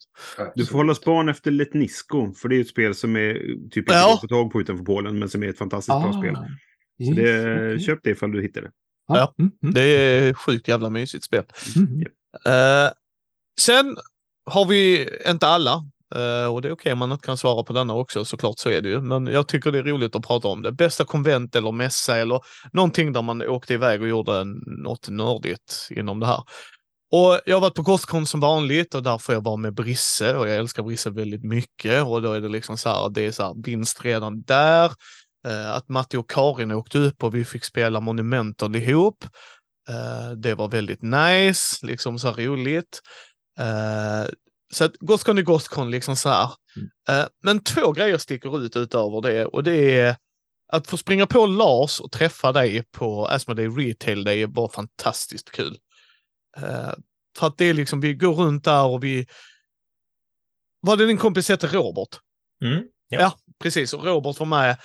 Du 0.54 0.66
får 0.66 0.78
hålla 0.78 0.94
span 0.94 1.28
efter 1.28 1.50
Letnisco, 1.50 2.32
för 2.34 2.48
det 2.48 2.56
är 2.56 2.60
ett 2.60 2.68
spel 2.68 2.94
som 2.94 3.16
är 3.16 3.34
typ 3.70 3.76
inte 3.76 3.92
Ja. 3.94 4.14
att 4.14 4.20
få 4.20 4.28
tag 4.28 4.52
på 4.52 4.60
utanför 4.60 4.84
Polen, 4.84 5.18
men 5.18 5.28
som 5.28 5.42
är 5.42 5.48
ett 5.48 5.58
fantastiskt 5.58 6.00
bra 6.02 6.12
spel. 6.12 6.34
Så 6.36 6.42
just, 7.04 7.16
det, 7.16 7.54
okej. 7.56 7.80
köp 7.80 7.98
det 8.02 8.10
ifall 8.10 8.32
du 8.32 8.42
hittar 8.42 8.62
det. 8.62 8.70
Ja, 9.08 9.34
mm, 9.38 9.50
mm, 9.62 9.74
Det 9.74 9.82
är 9.82 10.34
sjukt 10.34 10.68
jävla 10.68 10.90
mysigt 10.90 11.24
spel. 11.24 11.44
mm. 11.76 12.00
Eh, 12.46 12.90
sen 13.60 13.96
har 14.50 14.64
vi, 14.64 15.08
inte 15.28 15.46
alla, 15.46 15.72
eh, 16.14 16.54
och 16.54 16.62
det 16.62 16.68
är 16.68 16.72
okej 16.72 16.92
om 16.92 16.98
man 16.98 17.12
inte 17.12 17.26
kan 17.26 17.36
svara 17.38 17.62
på 17.64 17.72
denna 17.72 17.94
också, 17.94 18.24
såklart 18.24 18.58
så 18.58 18.70
är 18.70 18.80
det 18.80 18.88
ju. 18.88 19.00
Men 19.00 19.26
jag 19.26 19.48
tycker 19.48 19.72
det 19.72 19.78
är 19.78 19.82
roligt 19.82 20.16
att 20.16 20.26
prata 20.26 20.48
om 20.48 20.62
det. 20.62 20.72
Bästa 20.72 21.04
konvent 21.04 21.56
eller 21.56 21.72
mässa 21.72 22.16
eller 22.16 22.40
någonting 22.72 23.12
där 23.12 23.22
man 23.22 23.42
åkte 23.42 23.74
iväg 23.74 24.02
och 24.02 24.08
gjorde 24.08 24.44
något 24.66 25.08
nördigt 25.08 25.88
inom 25.90 26.20
det 26.20 26.26
här. 26.26 26.42
Och 27.12 27.40
jag 27.46 27.56
har 27.56 27.60
varit 27.60 27.74
på 27.74 27.84
Costcon 27.84 28.26
som 28.26 28.40
vanligt 28.40 28.94
och 28.94 29.02
där 29.02 29.18
får 29.18 29.34
jag 29.34 29.44
vara 29.44 29.56
med 29.56 29.74
Brisse 29.74 30.36
och 30.36 30.48
jag 30.48 30.56
älskar 30.56 30.82
Brisse 30.82 31.10
väldigt 31.10 31.44
mycket 31.44 32.04
och 32.04 32.22
då 32.22 32.32
är 32.32 32.40
det 32.40 32.48
liksom 32.48 32.78
så 32.78 32.88
här, 32.88 33.10
det 33.10 33.22
är 33.22 33.32
så 33.32 33.42
här 33.42 33.54
vinst 33.64 34.04
redan 34.04 34.42
där. 34.42 34.92
Eh, 35.46 35.70
att 35.70 35.88
Matti 35.88 36.16
och 36.16 36.30
Karin 36.30 36.72
åkte 36.72 36.98
upp 36.98 37.22
och 37.24 37.34
vi 37.34 37.44
fick 37.44 37.64
spela 37.64 38.00
Monumental 38.00 38.76
ihop. 38.76 39.24
Eh, 39.88 40.30
det 40.30 40.54
var 40.54 40.68
väldigt 40.68 41.02
nice, 41.02 41.86
liksom 41.86 42.18
så 42.18 42.32
roligt. 42.32 43.00
Eh, 43.58 44.30
så 44.74 44.84
att 44.84 44.92
Ghostcon 44.92 45.38
är 45.38 45.42
Ghostcon, 45.42 45.90
liksom 45.90 46.16
så 46.16 46.28
här. 46.28 46.50
Eh, 47.08 47.26
men 47.42 47.64
två 47.64 47.92
grejer 47.92 48.18
sticker 48.18 48.62
ut 48.64 48.76
utöver 48.76 49.20
det 49.22 49.46
och 49.46 49.64
det 49.64 50.00
är 50.00 50.16
att 50.72 50.86
få 50.86 50.96
springa 50.96 51.26
på 51.26 51.46
Lars 51.46 52.00
och 52.00 52.12
träffa 52.12 52.52
dig 52.52 52.84
på 52.92 53.26
Asmodee 53.26 53.68
Retail 53.68 54.24
Day 54.24 54.46
var 54.46 54.68
fantastiskt 54.68 55.50
kul. 55.50 55.78
Eh, 56.56 56.92
för 57.38 57.46
att 57.46 57.58
det 57.58 57.64
är 57.64 57.74
liksom, 57.74 58.00
vi 58.00 58.14
går 58.14 58.34
runt 58.34 58.64
där 58.64 58.84
och 58.84 59.04
vi... 59.04 59.26
Var 60.80 60.96
det 60.96 61.06
din 61.06 61.18
kompis 61.18 61.50
heter 61.50 61.68
Robert? 61.68 62.18
Mm. 62.64 62.82
Ja, 63.08 63.34
precis. 63.62 63.92
Och 63.92 64.04
Robert 64.04 64.38
var 64.38 64.46
med. 64.46 64.76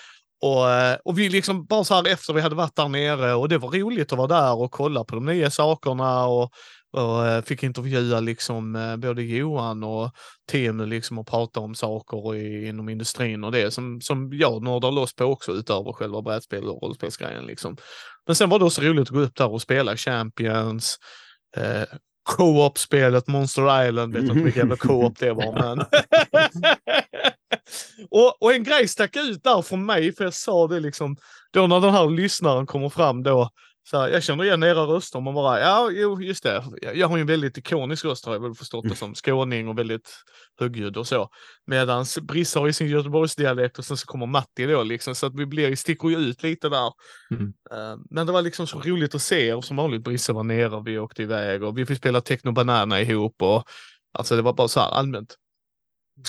Och, 0.41 0.69
eh, 0.69 0.97
och 1.05 1.19
vi 1.19 1.29
liksom 1.29 1.65
bara 1.65 1.83
så 1.83 1.93
här 1.93 2.07
efter 2.07 2.33
vi 2.33 2.41
hade 2.41 2.55
varit 2.55 2.75
där 2.75 2.87
nere 2.87 3.33
och 3.33 3.49
det 3.49 3.57
var 3.57 3.71
roligt 3.71 4.11
att 4.11 4.17
vara 4.17 4.27
där 4.27 4.55
och 4.55 4.71
kolla 4.71 5.03
på 5.03 5.15
de 5.15 5.25
nya 5.25 5.51
sakerna 5.51 6.25
och, 6.25 6.51
och 6.93 7.27
eh, 7.27 7.41
fick 7.43 7.63
intervjua 7.63 8.19
liksom 8.19 8.95
både 8.97 9.23
Johan 9.23 9.83
och 9.83 10.11
Teemu 10.51 10.85
liksom 10.85 11.19
och 11.19 11.27
prata 11.27 11.59
om 11.59 11.75
saker 11.75 12.35
i, 12.35 12.67
inom 12.67 12.89
industrin 12.89 13.43
och 13.43 13.51
det 13.51 13.71
som, 13.71 14.01
som 14.01 14.33
jag 14.33 14.63
nördar 14.63 14.91
loss 14.91 15.15
på 15.15 15.25
också 15.25 15.51
utöver 15.51 15.91
själva 15.91 16.21
brädspel 16.21 16.63
och 16.63 16.81
rollspelsgrejen 16.83 17.45
liksom. 17.45 17.77
Men 18.25 18.35
sen 18.35 18.49
var 18.49 18.59
det 18.59 18.65
också 18.65 18.81
roligt 18.81 19.01
att 19.01 19.09
gå 19.09 19.19
upp 19.19 19.35
där 19.35 19.51
och 19.51 19.61
spela 19.61 19.97
Champions, 19.97 20.97
eh, 21.57 21.83
co-op-spelet 22.27 23.27
Monster 23.27 23.87
Island, 23.87 24.13
vet 24.13 24.23
inte 24.23 24.33
vilken 24.33 24.59
jävla 24.59 24.75
co-op 24.75 25.19
det 25.19 25.33
var 25.33 25.53
men. 25.75 25.79
och, 28.11 28.43
och 28.43 28.53
en 28.53 28.63
grej 28.63 28.87
stack 28.87 29.15
ut 29.15 29.43
där 29.43 29.61
från 29.61 29.85
mig, 29.85 30.15
för 30.15 30.23
jag 30.23 30.33
sa 30.33 30.67
det 30.67 30.79
liksom, 30.79 31.17
då 31.53 31.67
när 31.67 31.79
den 31.79 31.93
här 31.93 32.09
lyssnaren 32.09 32.65
kommer 32.65 32.89
fram 32.89 33.23
då, 33.23 33.49
så 33.89 33.97
här, 33.99 34.09
jag 34.09 34.23
känner 34.23 34.43
igen 34.43 34.63
era 34.63 34.81
röster, 34.81 35.21
man 35.21 35.33
bara, 35.33 35.59
ja, 35.59 35.89
jo, 35.91 36.21
just 36.21 36.43
det. 36.43 36.63
Jag, 36.93 37.07
har 37.07 37.17
ju 37.17 37.21
en 37.21 37.27
väldigt 37.27 37.57
ikonisk 37.57 38.05
röst 38.05 38.25
har 38.25 38.33
jag 38.33 38.41
väl 38.41 38.53
förstått 38.53 38.89
det 38.89 38.95
som, 38.95 39.15
skåning 39.15 39.67
och 39.67 39.77
väldigt 39.77 40.09
högljudd 40.59 40.97
och 40.97 41.07
så. 41.07 41.29
Medan 41.65 42.05
Brisse 42.21 42.59
har 42.59 42.67
ju 42.67 42.73
sin 42.73 42.87
Göteborgsdialekt 42.87 43.79
och 43.79 43.85
sen 43.85 43.97
så 43.97 44.05
kommer 44.05 44.25
Matti 44.25 44.65
då 44.65 44.83
liksom, 44.83 45.15
så 45.15 45.25
att 45.25 45.35
vi 45.35 45.45
blir, 45.45 45.75
sticker 45.75 46.09
ju 46.09 46.17
ut 46.17 46.43
lite 46.43 46.69
där. 46.69 46.91
Mm. 47.31 47.53
Eh, 47.71 47.97
Men 48.09 48.27
det 48.27 48.33
var 48.33 48.41
liksom 48.41 48.67
så 48.67 48.79
roligt 48.79 49.15
att 49.15 49.21
se 49.21 49.53
och 49.53 49.65
som 49.65 49.77
vanligt 49.77 50.03
Brisse 50.03 50.33
var 50.33 50.43
nere 50.43 50.75
och 50.75 50.87
vi 50.87 50.99
åkte 50.99 51.23
iväg 51.23 51.63
och 51.63 51.77
vi 51.77 51.85
fick 51.85 51.97
spela 51.97 52.21
Techno 52.21 52.51
Banana 52.51 53.01
ihop 53.01 53.41
och 53.41 53.63
alltså 54.13 54.35
det 54.35 54.41
var 54.41 54.53
bara 54.53 54.67
så 54.67 54.79
här 54.79 54.89
allmänt. 54.89 55.35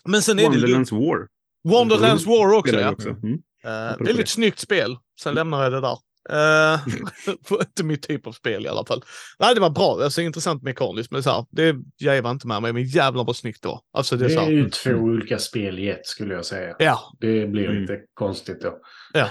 Men 0.05 0.22
sen 0.22 0.39
är 0.39 0.43
det 0.43 0.48
Wonderlands 0.48 0.93
War. 0.93 1.28
Wonderlands 1.68 2.26
War 2.26 2.55
också. 2.55 2.80
Ja. 2.80 2.90
också. 2.90 3.09
Mm. 3.09 3.32
Uh, 3.66 3.98
väldigt 3.98 4.16
det. 4.16 4.26
snyggt 4.26 4.59
spel. 4.59 4.97
Sen 5.20 5.35
lämnar 5.35 5.62
jag 5.62 5.72
det 5.72 5.80
där. 5.80 5.98
Uh, 6.32 7.60
inte 7.60 7.84
min 7.84 8.00
typ 8.00 8.26
av 8.26 8.32
spel 8.32 8.64
i 8.66 8.68
alla 8.68 8.84
fall. 8.86 9.05
Nej, 9.38 9.55
det 9.55 9.60
var 9.60 9.70
bra. 9.70 10.02
Alltså 10.05 10.20
intressant 10.22 10.62
mekaniskt, 10.62 11.10
men 11.10 11.22
så 11.22 11.30
här, 11.30 11.46
det 11.50 11.76
jävar 12.00 12.30
inte 12.30 12.46
med 12.46 12.62
mig. 12.62 12.72
Men 12.72 12.84
jävlar 12.84 13.24
vad 13.24 13.36
snyggt 13.36 13.62
det 13.62 13.68
var. 13.68 13.80
Alltså 13.92 14.16
det 14.16 14.24
är 14.24 14.28
Det 14.28 14.34
så 14.34 14.40
är 14.40 14.44
här, 14.44 14.50
ju 14.52 14.70
två 14.70 14.90
olika 14.90 15.38
spel 15.38 15.78
i 15.78 15.88
ett 15.88 16.06
skulle 16.06 16.34
jag 16.34 16.46
säga. 16.46 16.76
Ja, 16.78 17.16
Det 17.20 17.46
blir 17.46 17.64
Mm. 17.68 17.80
lite 17.80 18.00
konstigt 18.14 18.60
då. 18.62 18.78
ja. 19.12 19.28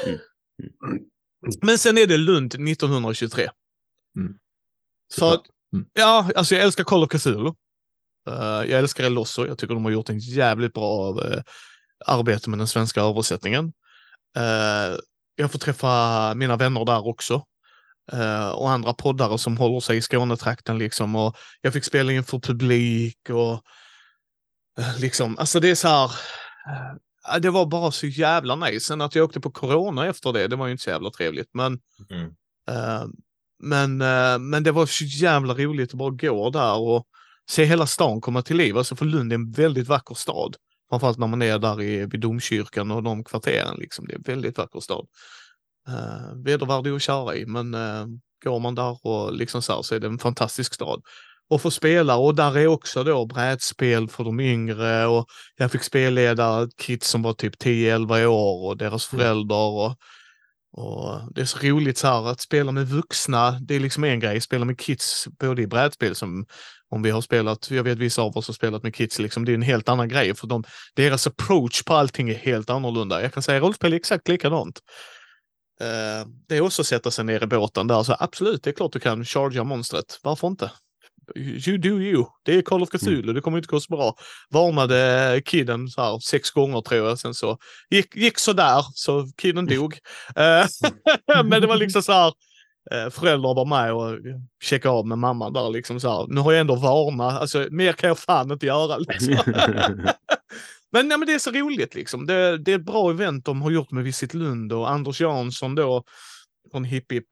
Men 1.65 1.77
sen 1.77 1.97
är 1.97 2.07
det 2.07 2.17
Lund 2.17 2.53
1923. 2.69 3.49
Mm. 4.17 4.33
För 5.19 5.33
att, 5.33 5.43
Mm. 5.73 5.85
ja, 5.93 6.29
alltså 6.35 6.55
jag 6.55 6.63
älskar 6.63 6.83
Call 6.83 7.03
of 7.03 7.09
Cthulhu. 7.09 7.47
Eh, 8.29 8.35
jag 8.69 8.71
älskar 8.71 9.03
Elosso. 9.03 9.47
Jag 9.47 9.57
tycker 9.57 9.73
de 9.73 9.85
har 9.85 9.91
gjort 9.91 10.09
en 10.09 10.19
jävligt 10.19 10.73
bra 10.73 11.09
eh, 11.25 11.41
arbete 12.05 12.49
med 12.49 12.59
den 12.59 12.67
svenska 12.67 13.01
översättningen. 13.01 13.73
Eh, 14.37 14.97
jag 15.38 15.51
får 15.51 15.59
träffa 15.59 16.34
mina 16.35 16.55
vänner 16.55 16.85
där 16.85 17.07
också. 17.07 17.43
Eh, 18.11 18.49
och 18.49 18.69
andra 18.69 18.93
poddare 18.93 19.38
som 19.38 19.57
håller 19.57 19.80
sig 19.80 19.97
i 19.97 20.01
Skånetrakten 20.01 20.77
liksom. 20.77 21.15
Och 21.15 21.38
jag 21.61 21.73
fick 21.73 21.84
spela 21.84 22.11
inför 22.11 22.39
publik 22.39 23.30
och 23.30 23.53
eh, 24.80 24.99
liksom, 24.99 25.38
alltså 25.38 25.59
det 25.59 25.69
är 25.69 25.76
så 25.76 25.88
här. 25.88 26.05
eh, 26.05 27.39
det 27.39 27.49
var 27.49 27.65
bara 27.65 27.91
så 27.91 28.07
jävla 28.07 28.55
nice. 28.55 28.85
Sen 28.85 29.01
att 29.01 29.15
jag 29.15 29.26
åkte 29.26 29.39
på 29.39 29.51
corona 29.51 30.05
efter 30.07 30.34
det, 30.34 30.47
det 30.47 30.55
var 30.55 30.65
ju 30.65 30.72
inte 30.72 30.84
så 30.84 30.89
jävla 30.89 31.09
trevligt. 31.09 31.49
Men 31.53 31.80
Mm. 32.09 32.34
Men, 33.59 33.97
men 34.49 34.64
det 34.64 34.72
var 34.72 34.85
så 34.85 35.03
jävla 35.03 35.53
roligt 35.53 35.91
att 35.91 35.97
bara 35.97 36.09
gå 36.09 36.49
där 36.49 36.77
och 36.77 37.07
se 37.49 37.65
hela 37.65 37.88
stan 37.88 38.22
komma 38.22 38.41
till 38.41 38.57
liv. 38.57 38.77
Alltså 38.77 38.95
för 38.95 39.05
Lund 39.05 39.31
är 39.31 39.35
en 39.35 39.51
väldigt 39.51 39.88
vacker 39.88 40.15
stad. 40.15 40.55
Framförallt 40.89 41.18
när 41.18 41.27
man 41.27 41.41
är 41.41 41.59
där 41.59 41.81
i, 41.81 42.05
vid 42.05 42.19
domkyrkan 42.19 42.91
och 42.91 43.03
de 43.03 43.23
kvarteren. 43.23 43.77
Liksom. 43.77 44.05
Det 44.07 44.14
är 44.14 44.18
en 44.18 44.23
väldigt 44.23 44.57
vacker 44.57 44.80
stad. 44.80 45.07
Uh, 45.89 46.43
vedervärdig 46.43 46.91
att 46.91 47.01
köra 47.01 47.35
i, 47.35 47.45
men 47.45 47.76
uh, 47.76 48.05
går 48.43 48.59
man 48.59 48.76
där 48.76 49.05
och 49.07 49.34
liksom 49.34 49.61
så 49.61 49.73
här 49.73 49.81
så 49.81 49.95
är 49.95 49.99
det 49.99 50.07
en 50.07 50.19
fantastisk 50.19 50.73
stad. 50.73 51.01
Och 51.49 51.61
få 51.61 51.72
spela 51.72 52.18
och 52.18 52.35
där 52.35 52.57
är 52.57 52.68
också 52.68 53.03
då 53.03 53.26
brädspel 53.26 54.07
för 54.07 54.23
de 54.23 54.39
yngre 54.39 55.05
och 55.05 55.27
jag 55.57 55.72
fick 55.72 55.84
spelleda 55.84 56.69
kids 56.77 57.09
som 57.09 57.22
var 57.22 57.34
typ 57.34 57.55
10-11 57.55 58.26
år 58.26 58.68
och 58.68 58.77
deras 58.77 59.14
mm. 59.14 59.22
föräldrar 59.23 59.72
och 59.72 59.97
och 60.72 61.34
det 61.34 61.41
är 61.41 61.45
så 61.45 61.59
roligt 61.59 61.97
så 61.97 62.07
här 62.07 62.27
att 62.27 62.41
spela 62.41 62.72
med 62.72 62.88
vuxna. 62.88 63.51
Det 63.51 63.76
är 63.76 63.80
liksom 63.80 64.03
en 64.03 64.19
grej. 64.19 64.41
Spela 64.41 64.65
med 64.65 64.80
kids 64.80 65.27
både 65.39 65.61
i 65.61 65.68
brädspel 65.68 66.15
som 66.15 66.45
om 66.89 67.01
vi 67.01 67.09
har 67.11 67.22
spelat. 67.22 67.72
Jag 67.72 67.84
vet 67.84 67.97
vissa 67.97 68.22
av 68.22 68.38
oss 68.38 68.47
har 68.47 68.53
spelat 68.53 68.84
med 68.84 68.95
kids. 68.95 69.19
Liksom, 69.19 69.45
det 69.45 69.51
är 69.51 69.53
en 69.53 69.61
helt 69.61 69.89
annan 69.89 70.09
grej 70.09 70.35
för 70.35 70.47
de, 70.47 70.64
deras 70.95 71.27
approach 71.27 71.84
på 71.84 71.93
allting 71.93 72.30
är 72.30 72.35
helt 72.35 72.69
annorlunda. 72.69 73.22
Jag 73.22 73.34
kan 73.34 73.43
säga 73.43 73.59
rollspel 73.59 73.93
är 73.93 73.97
exakt 73.97 74.27
likadant. 74.27 74.80
Uh, 75.81 76.27
det 76.47 76.57
är 76.57 76.61
också 76.61 76.81
att 76.81 76.88
sätta 76.88 77.11
sig 77.11 77.26
ner 77.26 77.43
i 77.43 77.47
båten 77.47 77.88
där. 77.88 78.03
Så 78.03 78.15
absolut, 78.19 78.64
det 78.64 78.69
är 78.69 78.73
klart 78.73 78.93
du 78.93 78.99
kan 78.99 79.26
chargea 79.26 79.64
monstret. 79.64 80.19
Varför 80.23 80.47
inte? 80.47 80.72
You 81.35 81.77
do 81.77 82.01
you. 82.01 82.26
Det 82.45 82.55
är 82.55 82.61
Call 82.61 82.84
of 82.84 82.89
mm. 82.93 82.99
Cthulhu, 82.99 83.23
mm. 83.23 83.35
det 83.35 83.41
kommer 83.41 83.57
inte 83.57 83.68
gå 83.68 83.80
så 83.80 83.95
bra. 83.95 84.15
Varnade 84.49 85.41
kidden 85.45 85.88
så 85.88 86.01
här 86.01 86.19
sex 86.19 86.51
gånger 86.51 86.81
tror 86.81 87.07
jag. 87.07 87.19
Sen 87.19 87.34
så 87.34 87.57
gick, 87.89 88.15
gick 88.15 88.39
så 88.39 88.53
där 88.53 88.85
så 88.93 89.27
kidden 89.38 89.68
mm. 89.68 89.80
dog. 89.80 89.97
Eh, 90.35 90.65
men 91.45 91.61
det 91.61 91.68
var 91.68 91.77
liksom 91.77 92.03
så 92.03 92.11
här. 92.11 92.34
Eh, 92.91 93.09
föräldrar 93.09 93.55
var 93.55 93.65
med 93.65 93.93
och 93.93 94.19
checkade 94.64 94.95
av 94.95 95.07
med 95.07 95.18
mamman 95.18 95.53
där 95.53 95.69
liksom 95.69 95.99
så 95.99 96.09
här. 96.09 96.27
Nu 96.27 96.41
har 96.41 96.51
jag 96.51 96.61
ändå 96.61 96.76
varnat, 96.76 97.41
alltså 97.41 97.68
mer 97.72 97.93
kan 97.93 98.07
jag 98.07 98.19
fan 98.19 98.51
inte 98.51 98.65
göra. 98.65 98.97
Liksom. 98.97 99.34
men, 100.91 101.07
nej, 101.07 101.18
men 101.18 101.26
det 101.26 101.34
är 101.34 101.39
så 101.39 101.51
roligt 101.51 101.95
liksom. 101.95 102.26
Det, 102.26 102.57
det 102.57 102.72
är 102.72 102.76
ett 102.76 102.85
bra 102.85 103.09
event 103.09 103.45
de 103.45 103.61
har 103.61 103.72
gjort 103.72 103.91
med 103.91 104.03
Visit 104.03 104.34
Lund 104.34 104.73
och 104.73 104.89
Anders 104.91 105.22
Jansson 105.22 105.76
då 105.76 106.03
från 106.72 106.84
Hipp 106.84 107.11
Hipp 107.11 107.26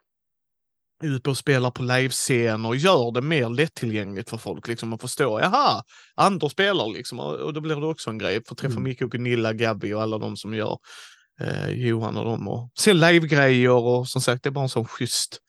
ute 1.04 1.30
och 1.30 1.38
spelar 1.38 1.72
på 1.72 1.84
livescen 1.84 2.66
och 2.66 2.76
gör 2.76 3.12
det 3.12 3.22
mer 3.22 3.50
lättillgängligt 3.50 4.30
för 4.30 4.38
folk 4.38 4.68
liksom 4.68 4.94
att 4.94 5.02
förstå. 5.02 5.40
Jaha, 5.40 5.84
Anders 6.16 6.52
spelar 6.52 6.88
liksom 6.88 7.20
och, 7.20 7.54
då 7.54 7.62
blir 7.62 7.76
det 7.76 7.86
också 7.86 8.10
en 8.10 8.18
grej. 8.18 8.44
Få 8.48 8.56
träffa 8.56 8.72
mm. 8.72 8.84
Micke 8.84 9.02
och 9.02 9.12
Gunilla, 9.12 9.54
Gabby 9.54 9.94
och 9.94 10.02
alla 10.02 10.18
de 10.18 10.38
som 10.38 10.54
gör 10.54 10.78
eh, 11.42 11.70
Johan 11.70 12.18
och 12.18 12.26
dem 12.26 12.48
och 12.48 12.72
se 12.76 12.94
livegrejer 12.94 13.72
och 13.72 14.08
som 14.08 14.22
sagt 14.22 14.44
det 14.44 14.50
är 14.50 14.52
bara 14.52 14.64
en 14.64 14.70
sån 14.70 14.86
schysst, 14.86 15.40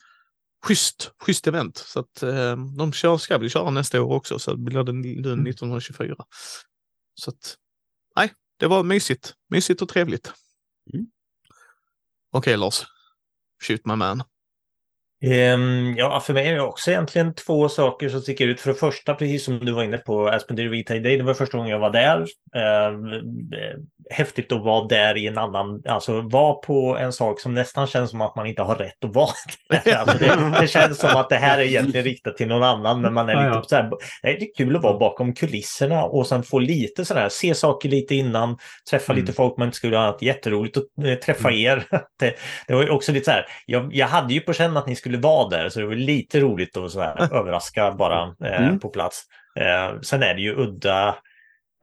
schysst, 0.64 1.12
schysst 1.24 1.46
event. 1.46 1.76
Så 1.76 2.00
att 2.00 2.22
eh, 2.22 2.56
de 2.56 2.92
kör, 2.92 3.16
ska 3.16 3.38
väl 3.38 3.50
köra 3.50 3.70
nästa 3.70 4.02
år 4.02 4.14
också 4.14 4.38
så 4.38 4.56
blir 4.56 4.84
det 4.84 4.92
Lund 5.22 5.48
1924. 5.48 6.06
Mm. 6.06 6.16
Så 7.14 7.30
att 7.30 7.56
nej, 8.16 8.32
det 8.56 8.66
var 8.66 8.82
mysigt, 8.82 9.34
mysigt 9.50 9.82
och 9.82 9.88
trevligt. 9.88 10.32
Mm. 10.92 11.06
Okej 12.30 12.38
okay, 12.38 12.56
Lars, 12.56 12.84
shoot 13.66 13.86
my 13.86 13.94
man. 13.94 14.22
Um, 15.24 15.96
ja, 15.96 16.20
för 16.20 16.34
mig 16.34 16.48
är 16.48 16.54
det 16.54 16.60
också 16.60 16.90
egentligen 16.90 17.34
två 17.34 17.68
saker 17.68 18.08
som 18.08 18.20
sticker 18.20 18.48
ut. 18.48 18.60
För 18.60 18.70
det 18.70 18.78
första, 18.78 19.14
precis 19.14 19.44
som 19.44 19.58
du 19.58 19.72
var 19.72 19.84
inne 19.84 19.98
på, 19.98 20.28
Aspen 20.28 20.56
Retail 20.56 21.02
Day, 21.02 21.16
det 21.16 21.22
var 21.22 21.34
första 21.34 21.58
gången 21.58 21.72
jag 21.72 21.78
var 21.78 21.90
där. 21.90 22.20
Uh, 22.20 23.22
häftigt 24.10 24.52
att 24.52 24.62
vara 24.62 24.86
där 24.86 25.16
i 25.16 25.26
en 25.26 25.38
annan, 25.38 25.82
alltså 25.88 26.20
vara 26.20 26.54
på 26.54 26.96
en 26.96 27.12
sak 27.12 27.40
som 27.40 27.54
nästan 27.54 27.86
känns 27.86 28.10
som 28.10 28.20
att 28.20 28.36
man 28.36 28.46
inte 28.46 28.62
har 28.62 28.74
rätt 28.74 29.04
att 29.04 29.14
vara 29.14 29.30
där. 29.84 29.94
Alltså 29.94 30.18
det, 30.18 30.58
det, 30.60 30.68
känns 30.68 30.98
som 30.98 31.10
att 31.10 31.28
det 31.28 31.36
här 31.36 31.58
är 31.58 31.62
egentligen 31.62 32.04
riktat 32.04 32.36
till 32.36 32.48
någon 32.48 32.62
annan, 32.62 33.00
men 33.00 33.14
man 33.14 33.28
är 33.28 33.34
lite 33.34 33.46
ja, 33.46 33.54
ja. 33.54 33.62
så 33.62 33.76
här, 33.76 33.90
det 34.22 34.42
är 34.42 34.54
kul 34.56 34.76
att 34.76 34.82
vara 34.82 34.98
bakom 34.98 35.34
kulisserna 35.34 36.04
och 36.04 36.26
sen 36.26 36.42
få 36.42 36.58
lite 36.58 37.04
sådär, 37.04 37.28
se 37.28 37.54
saker 37.54 37.88
lite 37.88 38.14
innan, 38.14 38.58
träffa 38.90 39.12
mm. 39.12 39.24
lite 39.24 39.36
folk 39.36 39.56
man 39.56 39.68
inte 39.68 39.76
skulle 39.76 39.96
ha 39.96 40.18
jätteroligt 40.20 40.76
att 40.76 41.04
äh, 41.04 41.14
träffa 41.14 41.48
mm. 41.48 41.60
er. 41.60 41.84
det, 42.18 42.34
det 42.66 42.74
var 42.74 42.90
också 42.90 43.12
lite 43.12 43.24
så 43.24 43.30
här, 43.30 43.46
jag, 43.66 43.94
jag 43.94 44.06
hade 44.06 44.34
ju 44.34 44.40
på 44.40 44.52
känn 44.52 44.76
att 44.76 44.86
ni 44.86 44.96
skulle 44.96 45.05
vara 45.10 45.48
där, 45.48 45.68
så 45.68 45.80
det 45.80 45.86
var 45.86 45.94
lite 45.94 46.40
roligt 46.40 46.76
att 46.76 46.90
så 46.90 47.00
här, 47.00 47.34
överraska 47.34 47.92
bara 47.92 48.34
eh, 48.44 48.66
mm. 48.66 48.80
på 48.80 48.88
plats. 48.88 49.22
Eh, 49.60 50.00
sen 50.00 50.22
är 50.22 50.34
det 50.34 50.40
ju 50.40 50.54
udda. 50.56 51.16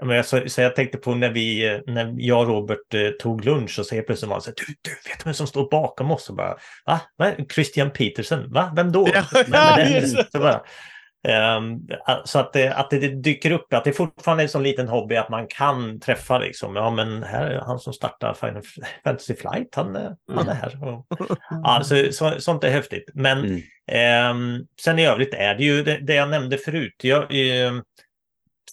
Men 0.04 0.24
så, 0.24 0.42
så 0.48 0.62
jag 0.62 0.76
tänkte 0.76 0.98
på 0.98 1.16
när, 1.16 1.30
vi, 1.30 1.82
när 1.88 2.16
jag 2.18 2.40
och 2.42 2.48
Robert 2.48 2.94
eh, 2.94 3.10
tog 3.10 3.46
lunch 3.46 3.80
och 3.80 3.86
så 3.86 3.96
helt 3.96 4.08
plötsligt 4.08 4.30
var 4.30 4.40
så 4.40 4.50
här, 4.50 4.56
du, 4.58 4.66
du, 4.82 4.90
vet 4.90 5.20
du 5.20 5.24
vem 5.24 5.34
som 5.34 5.48
står 5.48 5.70
bakom 5.70 6.12
oss? 6.12 6.30
Och 6.30 6.36
bara, 6.36 6.58
va? 6.86 7.02
va? 7.18 7.32
Christian 7.54 7.92
Petersen, 7.92 8.52
va? 8.52 8.74
Vem 8.76 8.92
då? 8.92 9.08
Ja, 9.14 9.24
men, 9.48 10.08
så 10.32 10.40
bara, 10.40 10.62
så 12.24 12.40
att 12.40 12.54
det, 12.54 12.74
att 12.74 12.90
det 12.90 13.08
dyker 13.08 13.52
upp, 13.52 13.74
att 13.74 13.84
det 13.84 13.94
fortfarande 13.94 14.44
är 14.44 14.46
en 14.46 14.50
sån 14.50 14.64
liten 14.64 14.88
hobby 14.88 15.16
att 15.16 15.30
man 15.30 15.48
kan 15.48 16.00
träffa 16.00 16.38
liksom, 16.38 16.76
ja 16.76 16.90
men 16.90 17.24
här 17.24 17.46
är 17.46 17.60
han 17.60 17.80
som 17.80 17.94
startar 17.94 18.34
Final 18.34 18.64
Fantasy 19.04 19.36
Flight, 19.36 19.76
han, 19.76 20.16
han 20.34 20.50
är 20.50 20.54
här. 20.54 20.84
Och, 20.84 21.06
ja, 21.50 21.82
så, 21.84 22.12
så, 22.12 22.34
sånt 22.40 22.64
är 22.64 22.70
häftigt. 22.70 23.10
Men 23.14 23.62
mm. 23.86 24.32
um, 24.32 24.68
sen 24.82 25.00
i 25.00 25.08
övrigt 25.08 25.34
är 25.34 25.56
det 25.56 25.64
ju 25.64 25.84
det, 25.84 25.98
det 25.98 26.16
jag 26.16 26.30
nämnde 26.30 26.58
förut. 26.58 26.96
Jag, 27.04 27.24
um, 27.68 27.84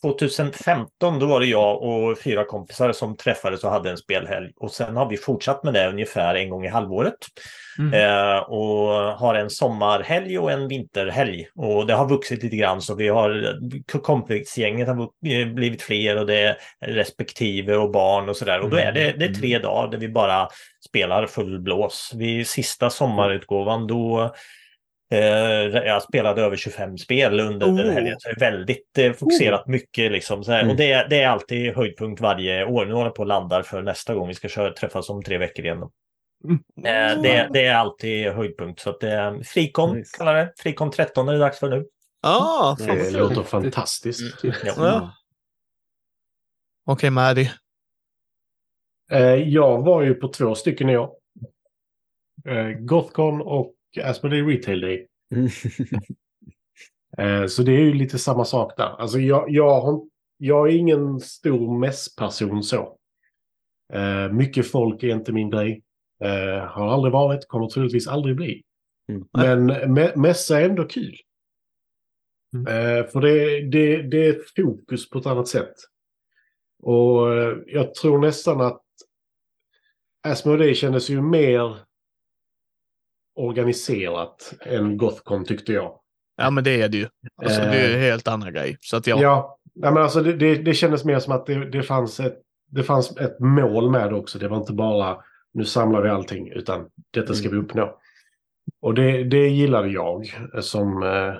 2015 0.02 1.18
då 1.18 1.26
var 1.26 1.40
det 1.40 1.46
jag 1.46 1.82
och 1.82 2.18
fyra 2.18 2.44
kompisar 2.44 2.92
som 2.92 3.16
träffades 3.16 3.64
och 3.64 3.70
hade 3.70 3.90
en 3.90 3.96
spelhelg. 3.96 4.50
Och 4.56 4.70
sen 4.70 4.96
har 4.96 5.08
vi 5.08 5.16
fortsatt 5.16 5.64
med 5.64 5.74
det 5.74 5.88
ungefär 5.88 6.34
en 6.34 6.50
gång 6.50 6.64
i 6.64 6.68
halvåret. 6.68 7.14
Mm. 7.78 7.94
Eh, 7.94 8.38
och 8.38 8.88
har 9.18 9.34
en 9.34 9.50
sommarhelg 9.50 10.38
och 10.38 10.50
en 10.50 10.68
vinterhelg. 10.68 11.48
Och 11.54 11.86
det 11.86 11.94
har 11.94 12.08
vuxit 12.08 12.42
lite 12.42 12.56
grann 12.56 12.82
så 12.82 12.94
vi 12.94 13.08
har 13.08 13.58
kompisgänget 14.02 14.88
har 14.88 15.00
eh, 15.02 15.46
blivit 15.46 15.82
fler 15.82 16.16
och 16.16 16.26
det 16.26 16.40
är 16.40 16.56
respektive 16.86 17.76
och 17.76 17.90
barn 17.90 18.28
och 18.28 18.36
sådär. 18.36 18.60
Och 18.60 18.70
då 18.70 18.76
är 18.76 18.92
det, 18.92 19.14
det 19.18 19.24
är 19.24 19.34
tre 19.34 19.54
mm. 19.54 19.62
dagar 19.62 19.90
där 19.90 19.98
vi 19.98 20.08
bara 20.08 20.48
spelar 20.88 21.26
full 21.26 21.60
blås. 21.60 22.12
Vid 22.14 22.46
sista 22.46 22.90
sommarutgåvan 22.90 23.86
då 23.86 24.34
Eh, 25.12 25.20
jag 25.86 26.02
spelade 26.02 26.42
över 26.42 26.56
25 26.56 26.98
spel 26.98 27.40
under 27.40 27.66
oh. 27.66 27.76
den 27.76 27.92
helgen, 27.92 28.16
så 28.18 28.28
det 28.28 28.34
är 28.34 28.50
väldigt 28.50 28.98
eh, 28.98 29.12
fokuserat 29.12 29.66
oh. 29.66 29.70
mycket. 29.70 30.12
Liksom, 30.12 30.44
så 30.44 30.52
mm. 30.52 30.70
Och 30.70 30.76
det, 30.76 31.06
det, 31.10 31.22
är 31.22 31.28
alltid 31.28 31.74
höjdpunkt 31.74 32.20
varje 32.20 32.64
år. 32.64 32.86
Nu 32.86 32.92
håller 32.92 33.06
jag 33.06 33.14
på 33.14 33.22
att 33.22 33.28
landa 33.28 33.62
för 33.62 33.82
nästa 33.82 34.14
gång. 34.14 34.28
Vi 34.28 34.34
ska 34.34 34.48
köra, 34.48 34.72
träffas 34.72 35.08
om 35.08 35.22
tre 35.22 35.38
veckor 35.38 35.64
igen. 35.64 35.78
Mm. 36.44 36.60
Eh, 36.76 37.22
det, 37.22 37.48
det, 37.52 37.66
är 37.66 37.74
alltid 37.74 38.26
höjdpunkt. 38.26 38.80
Så 38.80 38.90
att 38.90 39.00
det 39.00 39.10
är 39.10 39.42
frikon, 39.42 39.96
nice. 39.96 40.18
kallar 40.18 40.34
det. 40.34 40.52
Frikon 40.58 40.90
13 40.90 41.28
är 41.28 41.32
det 41.32 41.38
dags 41.38 41.58
för 41.58 41.68
nu. 41.68 41.86
Ah, 42.22 42.76
det 42.78 43.10
låter 43.10 43.42
fantastiskt. 43.42 44.44
Mm. 44.44 44.56
Ja. 44.64 44.72
Ja. 44.76 45.14
Okej, 46.86 46.92
okay, 46.92 47.10
Maddy. 47.10 47.48
Eh, 49.12 49.34
jag 49.34 49.82
var 49.82 50.02
ju 50.02 50.14
på 50.14 50.28
två 50.28 50.54
stycken 50.54 50.90
i 50.90 50.96
år. 50.96 51.10
Eh, 52.48 52.68
Gothcon 52.68 53.40
och 53.40 53.74
Asmodee 53.98 54.42
Retail 54.42 54.80
Day. 54.80 55.06
Eh, 57.18 57.46
så 57.46 57.62
det 57.62 57.72
är 57.72 57.80
ju 57.80 57.94
lite 57.94 58.18
samma 58.18 58.44
sak 58.44 58.76
där. 58.76 59.00
Alltså 59.00 59.18
jag, 59.18 59.50
jag, 59.50 59.80
har, 59.80 60.08
jag 60.36 60.68
är 60.68 60.72
ingen 60.72 61.20
stor 61.20 61.78
mässperson 61.78 62.62
så. 62.62 62.96
Eh, 63.92 64.32
mycket 64.32 64.70
folk 64.70 65.02
är 65.02 65.08
inte 65.08 65.32
min 65.32 65.50
grej. 65.50 65.82
Eh, 66.24 66.64
har 66.66 66.88
aldrig 66.88 67.12
varit, 67.12 67.48
kommer 67.48 67.68
troligtvis 67.68 68.08
aldrig 68.08 68.36
bli. 68.36 68.62
Mm. 69.08 69.28
Men 69.32 69.92
mä 69.94 70.12
mässa 70.16 70.60
är 70.60 70.68
ändå 70.68 70.84
kul. 70.84 71.16
Mm. 72.54 73.06
För 73.06 73.20
det, 73.20 73.60
det, 73.60 74.02
det 74.02 74.26
är 74.26 74.40
fokus 74.56 75.10
på 75.10 75.18
ett 75.18 75.26
annat 75.26 75.48
sätt. 75.48 75.74
Och 76.82 77.28
jag 77.66 77.94
tror 77.94 78.18
nästan 78.18 78.60
att 78.60 78.82
Asmodee 80.22 80.74
kändes 80.74 81.10
ju 81.10 81.22
mer 81.22 81.76
organiserat 83.34 84.54
än 84.60 84.96
Gothcon 84.96 85.44
tyckte 85.44 85.72
jag. 85.72 86.00
Ja 86.36 86.50
men 86.50 86.64
det 86.64 86.82
är 86.82 86.88
det 86.88 86.96
ju. 86.96 87.08
Alltså, 87.42 87.60
det 87.60 87.66
är 87.66 87.88
en 87.88 87.94
eh, 87.94 88.00
helt 88.00 88.28
andra 88.28 88.50
grej. 88.50 88.76
Så 88.80 88.96
att 88.96 89.06
ja. 89.06 89.22
Ja, 89.22 89.58
ja 89.74 89.90
men 89.90 90.02
alltså 90.02 90.22
det, 90.22 90.32
det, 90.32 90.54
det 90.54 90.74
kändes 90.74 91.04
mer 91.04 91.18
som 91.18 91.32
att 91.32 91.46
det, 91.46 91.70
det, 91.70 91.82
fanns 91.82 92.20
ett, 92.20 92.38
det 92.70 92.82
fanns 92.82 93.16
ett 93.16 93.40
mål 93.40 93.90
med 93.90 94.10
det 94.10 94.16
också. 94.16 94.38
Det 94.38 94.48
var 94.48 94.56
inte 94.56 94.72
bara 94.72 95.18
nu 95.52 95.64
samlar 95.64 96.02
vi 96.02 96.08
allting 96.08 96.52
utan 96.52 96.88
detta 97.10 97.34
ska 97.34 97.48
vi 97.48 97.54
mm. 97.54 97.64
uppnå. 97.64 98.00
Och 98.80 98.94
det, 98.94 99.24
det 99.24 99.48
gillade 99.48 99.88
jag 99.88 100.26
som 100.60 101.02
eh, 101.02 101.34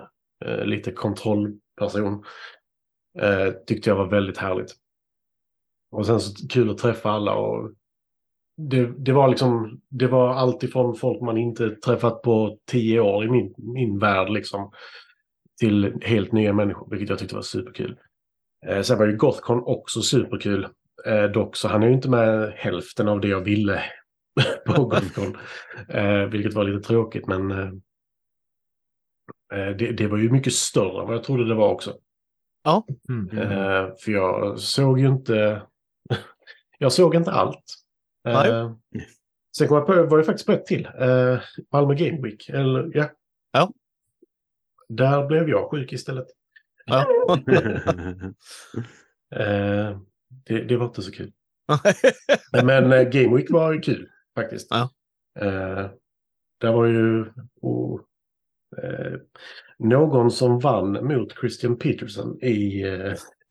eh, 0.50 0.64
lite 0.64 0.92
kontrollperson. 0.92 2.24
Eh, 3.18 3.50
tyckte 3.66 3.90
jag 3.90 3.96
var 3.96 4.06
väldigt 4.06 4.38
härligt. 4.38 4.72
Och 5.90 6.06
sen 6.06 6.20
så 6.20 6.48
kul 6.48 6.70
att 6.70 6.78
träffa 6.78 7.10
alla 7.10 7.34
och 7.34 7.72
det, 8.68 8.92
det, 8.98 9.12
var 9.12 9.28
liksom, 9.28 9.80
det 9.88 10.06
var 10.06 10.34
alltifrån 10.34 10.96
folk 10.96 11.20
man 11.20 11.38
inte 11.38 11.70
träffat 11.70 12.22
på 12.22 12.58
tio 12.70 13.00
år 13.00 13.24
i 13.24 13.28
min, 13.28 13.54
min 13.56 13.98
värld 13.98 14.30
liksom. 14.30 14.72
Till 15.60 15.94
helt 16.02 16.32
nya 16.32 16.52
människor, 16.52 16.90
vilket 16.90 17.08
jag 17.08 17.18
tyckte 17.18 17.34
var 17.34 17.42
superkul. 17.42 17.98
Eh, 18.66 18.82
sen 18.82 18.98
var 18.98 19.06
ju 19.06 19.16
Gothcon 19.16 19.62
också 19.62 20.02
superkul. 20.02 20.66
Eh, 21.06 21.24
dock 21.24 21.56
så 21.56 21.68
han 21.68 21.82
är 21.82 21.86
ju 21.86 21.94
inte 21.94 22.10
med 22.10 22.52
hälften 22.56 23.08
av 23.08 23.20
det 23.20 23.28
jag 23.28 23.40
ville 23.40 23.82
på 24.66 24.84
Gothcon. 24.84 25.36
Eh, 25.88 26.24
vilket 26.24 26.54
var 26.54 26.64
lite 26.64 26.88
tråkigt 26.88 27.26
men 27.26 27.50
eh, 27.50 27.70
Eh, 29.52 29.76
det, 29.76 29.92
det 29.92 30.06
var 30.06 30.18
ju 30.18 30.30
mycket 30.30 30.52
större 30.52 31.00
än 31.00 31.06
vad 31.06 31.16
jag 31.16 31.24
trodde 31.24 31.48
det 31.48 31.54
var 31.54 31.68
också. 31.68 31.94
Mm. 33.08 33.38
Eh, 33.38 33.88
för 34.04 34.12
jag 34.12 34.58
såg 34.58 35.00
ju 35.00 35.06
inte... 35.06 35.62
jag 36.78 36.92
såg 36.92 37.14
inte 37.14 37.30
allt. 37.30 37.64
Nej. 38.24 38.50
Eh, 38.50 38.72
sen 39.56 39.68
kom 39.68 39.76
jag 39.76 39.86
på, 39.86 40.06
var 40.06 40.18
jag 40.18 40.26
faktiskt 40.26 40.46
på 40.46 40.52
ett 40.52 40.66
till. 40.66 40.88
Eh, 40.98 41.40
Malmö 41.72 41.94
Game 41.94 42.22
Week. 42.22 42.48
Eller, 42.48 42.90
ja. 42.94 43.10
Ja. 43.52 43.72
Där 44.88 45.26
blev 45.26 45.48
jag 45.48 45.70
sjuk 45.70 45.92
istället. 45.92 46.26
Ja. 46.86 47.06
Eh, 49.32 49.98
det, 50.46 50.64
det 50.64 50.76
var 50.76 50.86
inte 50.86 51.02
så 51.02 51.12
kul. 51.12 51.32
Men 52.64 52.92
eh, 52.92 53.02
Game 53.02 53.36
Week 53.36 53.50
var 53.50 53.72
ju 53.72 53.80
kul 53.80 54.08
faktiskt. 54.34 54.66
Ja. 54.70 54.90
Eh, 55.38 55.90
där 56.60 56.72
var 56.72 56.86
ju 56.86 57.24
oh, 57.60 58.00
eh, 58.82 59.18
någon 59.78 60.30
som 60.30 60.58
vann 60.58 60.92
mot 61.06 61.38
Christian 61.40 61.78
Peterson 61.78 62.44
i... 62.44 62.84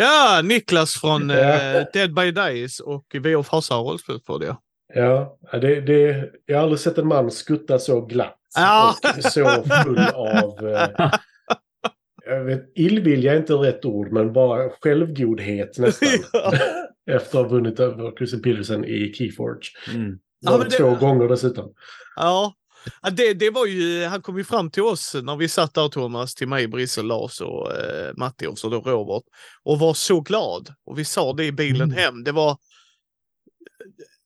Ja, 0.01 0.41
Niklas 0.43 0.93
från 0.93 1.30
Ja. 1.30 1.38
eh, 1.38 1.85
Dead 1.93 2.13
by 2.13 2.31
Days 2.31 2.80
och 2.80 3.05
VO 3.23 3.43
Farsa 3.43 3.73
har 3.76 3.84
rollspel 3.84 4.19
för 4.26 4.39
det. 4.39 4.55
ja, 4.93 5.38
det, 5.51 5.81
det, 5.81 6.30
jag 6.45 6.55
har 6.57 6.63
aldrig 6.63 6.80
sett 6.80 6.97
en 6.97 7.07
man 7.07 7.31
skutta 7.31 7.80
så 7.80 8.01
glatt 8.01 8.35
Ja. 8.55 8.95
och 9.17 9.23
så 9.23 9.63
full 9.84 9.99
av... 10.13 10.67
Eh, 10.67 11.11
jag 12.26 12.43
vet, 12.43 12.71
illvilja 12.76 13.34
är 13.34 13.38
inte 13.38 13.53
rätt 13.53 13.85
ord, 13.85 14.11
men 14.11 14.34
bara 14.34 14.69
självgodhet 14.81 15.77
nästan. 15.77 16.09
Ja. 16.34 16.51
Efter 17.15 17.39
att 17.39 17.45
ha 17.45 17.51
vunnit 17.55 17.80
över 17.80 18.11
Christian 18.17 18.41
Peterson 18.41 18.85
i 18.85 19.13
Keyforge. 19.13 19.69
Mm. 19.93 20.17
Ja, 20.39 20.57
det- 20.57 20.69
Två 20.77 20.95
gånger 20.95 21.27
dessutom. 21.27 21.73
Ja, 22.15 22.53
det, 23.11 23.34
det 23.34 23.49
var 23.49 23.65
ju, 23.65 24.06
han 24.06 24.22
kom 24.22 24.38
ju 24.38 24.43
fram 24.43 24.72
till 24.72 24.84
oss 24.84 25.15
när 25.23 25.35
vi 25.35 25.49
satt 25.49 25.73
där 25.73 25.89
Thomas, 25.89 26.35
till 26.35 26.47
mig, 26.47 26.68
Brisse, 26.68 27.01
Lars 27.01 27.41
och 27.41 27.72
eh, 27.72 28.14
Matti 28.18 28.47
och 28.47 28.60
så 28.60 28.69
då 28.69 28.81
Robert 28.81 29.23
och 29.64 29.80
var 29.80 29.93
så 29.93 30.22
glad. 30.22 30.73
Och 30.85 30.99
vi 30.99 31.06
sa 31.06 31.34
det 31.34 31.45
i 31.45 31.51
bilen 31.51 31.91
hem. 31.91 32.23
Det 32.23 32.31
var 32.31 32.57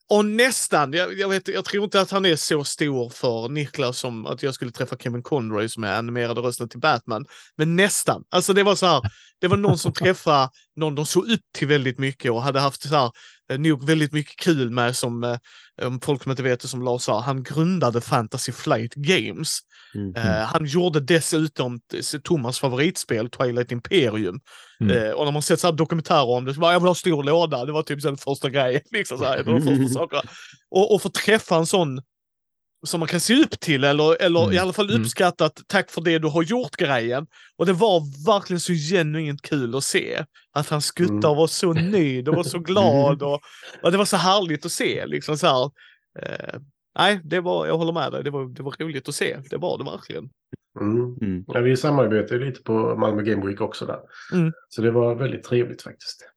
och 0.10 0.26
nästan, 0.26 0.94
jag, 0.94 1.20
jag, 1.20 1.30
vet, 1.30 1.48
jag 1.48 1.66
tror 1.66 1.84
inte 1.84 2.02
att 2.02 2.12
han 2.12 2.26
är 2.26 2.36
så 2.36 2.64
stor 2.64 3.10
för 3.10 3.50
Niklas 3.50 4.00
som 4.00 4.26
att 4.26 4.44
jag 4.44 4.54
skulle 4.54 4.72
träffa 4.72 4.98
Kevin 4.98 5.24
Conroy 5.24 5.70
som 5.70 5.84
är 5.84 5.94
animerade 5.94 6.42
rösten 6.42 6.70
till 6.70 6.80
Batman. 6.80 7.26
Men 7.58 7.76
nästan. 7.76 8.24
Alltså 8.30 8.54
det 8.54 8.64
var 8.64 8.76
så 8.76 8.86
här, 8.86 9.02
det 9.42 9.48
var 9.48 9.58
någon 9.58 9.78
som 9.78 9.94
träffade 9.94 10.50
någon 10.76 10.96
de 10.96 11.06
såg 11.06 11.30
upp 11.30 11.42
till 11.58 11.68
väldigt 11.68 12.00
mycket 12.00 12.32
och 12.32 12.42
hade 12.42 12.60
haft 12.60 12.82
så 12.82 12.96
här, 12.96 13.12
nog 13.58 13.88
väldigt 13.88 14.14
mycket 14.14 14.36
kul 14.36 14.70
med 14.70 14.96
som 14.96 15.24
eh, 15.24 15.38
om 15.82 16.02
folk 16.02 16.24
som 16.24 16.32
inte 16.32 16.44
vet 16.44 16.60
det 16.60 16.68
som 16.68 16.82
Lars 16.82 17.02
sa, 17.02 17.22
han 17.22 17.44
grundade 17.44 18.02
Fantasy 18.02 18.52
Flight 18.52 18.94
Games. 18.94 19.60
Mm. 19.96 20.16
Eh, 20.16 20.46
han 20.46 20.66
gjorde 20.66 21.00
dessutom 21.00 21.80
Thomas 22.24 22.60
favoritspel, 22.60 23.30
Twilight 23.30 23.72
Imperium. 23.72 24.40
Mm. 24.82 24.98
Eh, 24.98 25.12
och 25.12 25.26
när 25.26 25.32
man 25.32 25.42
sett 25.42 25.60
så 25.60 25.72
dokumentärer 25.72 26.30
om 26.30 26.46
det, 26.46 26.54
så 26.54 26.60
bara, 26.60 26.74
jag 26.74 26.80
vill 26.80 26.88
ha 26.88 26.96
stor 26.96 27.24
låda. 27.24 27.66
Det 27.66 27.72
var 27.72 27.84
typ 27.84 28.02
den 28.02 28.18
första 28.18 28.50
grejen. 28.50 28.82
Liksom 28.92 29.18
så 29.18 29.24
här, 29.24 29.44
första 29.44 29.94
sakerna. 29.94 30.22
Och, 30.70 30.96
och 30.96 31.02
få 31.02 31.10
träffa 31.10 31.56
en 31.56 31.66
sån 31.66 32.02
som 32.84 33.00
man 33.00 33.10
kan 33.10 33.20
se 33.20 33.36
upp 33.44 33.60
till 33.60 33.84
eller, 33.84 34.22
eller 34.22 34.44
Mm. 34.44 34.54
i 34.56 34.58
alla 34.58 34.74
fall 34.74 34.90
Mm. 34.90 35.02
uppskatta 35.02 35.46
att 35.46 35.60
tack 35.68 35.92
för 35.92 36.02
det 36.02 36.20
du 36.20 36.28
har 36.28 36.44
gjort 36.44 36.76
grejen. 36.76 37.28
Och 37.58 37.66
det 37.66 37.74
var 37.74 38.26
verkligen 38.26 38.60
så 38.60 38.74
genuint 38.74 39.42
kul 39.42 39.76
att 39.76 39.84
se. 39.84 40.26
Att 40.52 40.70
han 40.70 40.82
skuttade 40.82 41.18
Mm. 41.18 41.30
och 41.30 41.36
var 41.38 41.48
så 41.48 41.74
nöjd 41.74 42.30
och 42.30 42.36
var 42.36 42.44
så 42.44 42.60
glad. 42.70 43.24
Och, 43.24 43.42
och 43.84 43.92
det 43.92 43.98
var 43.98 44.06
så 44.06 44.18
härligt 44.18 44.66
att 44.66 44.72
se. 44.72 45.06
Liksom 45.06 45.38
så 45.38 45.48
här. 45.48 45.72
Eh, 46.20 46.60
nej, 47.00 47.22
det 47.24 47.40
var, 47.40 47.68
jag 47.68 47.78
håller 47.78 47.94
med 47.94 48.12
dig. 48.12 48.24
Det 48.24 48.30
var, 48.30 48.46
det 48.46 48.64
var 48.64 48.76
roligt 48.80 49.10
att 49.10 49.16
se. 49.16 49.38
Det 49.50 49.58
var 49.58 49.78
det 49.78 49.84
verkligen. 49.84 50.30
Mm. 50.80 51.18
Mm. 51.22 51.44
Ja, 51.48 51.60
vi 51.60 51.78
samarbetar 51.78 52.36
ju 52.36 52.46
lite 52.46 52.62
på 52.64 52.96
Malmö 52.96 53.22
Game 53.24 53.46
Week 53.48 53.62
också 53.62 53.86
där. 53.86 54.00
Mm. 54.34 54.52
Så 54.70 54.82
det 54.82 54.92
var 54.92 55.16
väldigt 55.16 55.44
trevligt 55.44 55.82
faktiskt. 55.82 56.30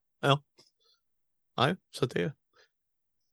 Nej, 1.59 1.77
så 1.99 2.07
det... 2.07 2.33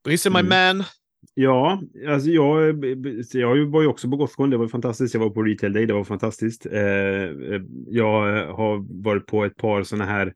Brisse 0.04 0.30
my 0.30 0.40
Mm. 0.40 0.78
man. 0.78 0.86
Ja, 1.34 1.82
alltså 2.08 2.30
jag, 2.30 2.86
jag 3.34 3.66
var 3.66 3.82
ju 3.82 3.88
också 3.88 4.10
på 4.10 4.18
Gothcon. 4.18 4.50
Det 4.50 4.58
var 4.58 4.68
fantastiskt. 4.68 5.14
Jag 5.14 5.22
var 5.22 5.30
på 5.30 5.44
Retail 5.44 5.74
Day. 5.74 5.86
Det 5.86 5.94
var 5.94 6.04
fantastiskt. 6.04 6.66
Eh, 6.66 6.82
eh, 6.82 7.62
jag 7.88 8.48
har 8.54 9.04
varit 9.04 9.26
på 9.26 9.46
ett 9.46 9.58
par 9.58 9.84
sådana 9.84 10.06
här 10.06 10.34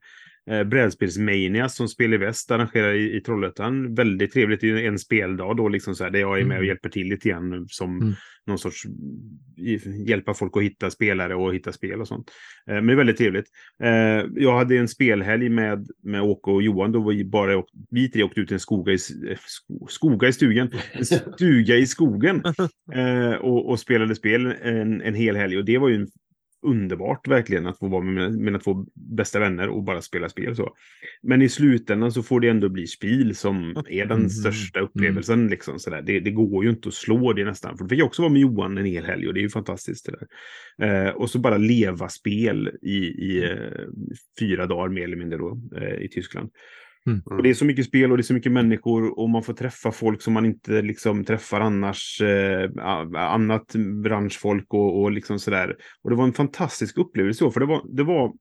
eh, 0.50 0.64
brädspelsmanias 0.64 1.76
som 1.76 1.88
Spel 1.88 2.14
i 2.14 2.16
Väst 2.16 2.50
arrangerar 2.50 2.92
i, 2.94 3.16
i 3.16 3.20
Trollhättan. 3.20 3.94
Väldigt 3.94 4.32
trevligt. 4.32 4.60
Det 4.60 4.68
är 4.70 4.76
en 4.88 4.98
speldag 4.98 5.56
då, 5.56 5.68
liksom 5.68 5.94
så 5.94 6.04
här, 6.04 6.10
där 6.10 6.18
jag 6.20 6.40
är 6.40 6.44
med 6.44 6.56
och 6.56 6.62
Mm. 6.62 6.68
hjälper 6.68 6.88
till 6.88 7.06
lite 7.08 7.28
grann 7.28 7.66
som 7.68 7.96
Mm. 8.02 8.14
någon 8.46 8.58
sorts 8.58 8.82
i- 9.56 10.04
hjälpa 10.08 10.34
folk 10.34 10.56
att 10.56 10.62
hitta 10.62 10.90
spelare 10.90 11.34
och 11.34 11.54
hitta 11.54 11.72
spel 11.72 12.00
och 12.00 12.08
sånt. 12.08 12.30
Eh, 12.70 12.74
men 12.74 12.86
det 12.86 12.92
är 12.92 12.96
väldigt 12.96 13.16
trevligt. 13.16 13.46
Eh, 13.82 14.42
jag 14.42 14.56
hade 14.58 14.76
en 14.76 14.88
spelhelg 14.88 15.48
med, 15.48 15.86
med 16.02 16.22
Åke 16.22 16.50
och 16.50 16.62
Johan. 16.62 16.92
Då 16.92 17.08
vi 17.08 17.24
bara 17.24 17.62
vi 17.90 18.08
tre 18.10 18.22
åkte 18.22 18.40
ut 18.40 18.48
till 18.48 18.54
en 18.54 18.60
skoga 18.60 18.92
i, 18.92 18.98
eh, 19.30 19.36
sko, 19.46 19.86
skoga 19.88 20.28
i 20.28 20.32
stugan. 20.32 20.70
En 20.92 21.04
stuga 21.04 21.76
i 21.76 21.86
skogen. 21.86 22.42
Eh, 22.94 23.32
och, 23.34 23.68
och 23.70 23.80
spelade 23.80 24.14
spel 24.14 24.46
en, 24.62 25.00
en 25.02 25.14
hel 25.14 25.36
helg. 25.36 25.56
Och 25.56 25.64
det 25.64 25.78
var 25.78 25.88
ju 25.88 25.94
en, 25.94 26.06
underbart 26.70 27.28
verkligen 27.28 27.66
att 27.66 27.78
få 27.78 27.88
vara 27.88 28.02
med 28.02 28.14
mina, 28.14 28.28
mina 28.44 28.58
två 28.58 28.86
bästa 28.94 29.38
vänner 29.40 29.68
och 29.68 29.82
bara 29.84 30.02
spela 30.02 30.28
spel 30.28 30.56
så. 30.56 30.74
Men 31.22 31.42
i 31.42 31.48
slutändan 31.48 32.12
så 32.12 32.22
får 32.22 32.40
det 32.40 32.48
ändå 32.48 32.68
bli 32.68 32.86
spel 32.86 33.34
som 33.34 33.82
är 33.88 34.06
den 34.06 34.18
Mm. 34.18 34.28
största 34.28 34.80
upplevelsen. 34.80 35.48
Liksom, 35.48 35.78
sådär. 35.78 36.02
Det, 36.02 36.20
det 36.20 36.30
går 36.30 36.64
ju 36.64 36.70
inte 36.70 36.88
att 36.88 36.94
slå 36.94 37.32
det 37.32 37.44
nästan. 37.44 37.76
För 37.76 37.84
då 37.84 37.88
fick 37.88 37.98
jag 37.98 38.06
också 38.06 38.22
vara 38.22 38.32
med 38.32 38.40
Johan 38.42 38.78
en 38.78 38.84
hel 38.84 39.04
helg 39.04 39.28
och 39.28 39.34
det 39.34 39.40
är 39.40 39.42
ju 39.42 39.48
fantastiskt. 39.50 40.06
Det 40.06 40.12
där. 40.18 41.06
Eh, 41.06 41.10
och 41.14 41.30
så 41.30 41.38
bara 41.38 41.56
leva 41.56 42.08
spel 42.08 42.70
i, 42.82 42.96
i 43.06 43.44
eh, 43.44 43.86
fyra 44.40 44.66
dagar 44.66 44.88
mer 44.88 45.04
eller 45.04 45.16
mindre 45.16 45.38
då 45.38 45.60
eh, 45.76 45.94
i 46.04 46.08
Tyskland. 46.08 46.50
Mm. 47.08 47.22
Och 47.24 47.42
det 47.42 47.50
är 47.50 47.54
så 47.54 47.64
mycket 47.64 47.86
spel 47.86 48.10
och 48.10 48.16
det 48.16 48.20
är 48.20 48.24
så 48.24 48.34
mycket 48.34 48.52
människor 48.52 49.18
och 49.18 49.30
man 49.30 49.42
får 49.42 49.52
träffa 49.52 49.92
folk 49.92 50.22
som 50.22 50.32
man 50.32 50.46
inte 50.46 50.82
liksom 50.82 51.24
träffar 51.24 51.60
annars. 51.60 52.20
Eh, 52.20 52.70
annat 53.14 53.74
branschfolk 54.02 54.74
och, 54.74 55.02
och 55.02 55.12
liksom 55.12 55.38
sådär. 55.38 55.76
Och 56.02 56.10
det 56.10 56.16
var 56.16 56.24
en 56.24 56.32
fantastisk 56.32 56.98
upplevelse 56.98 57.50
för 57.50 57.60
det 57.60 57.66
var, 57.66 57.82
det 57.96 58.02
var 58.02 58.32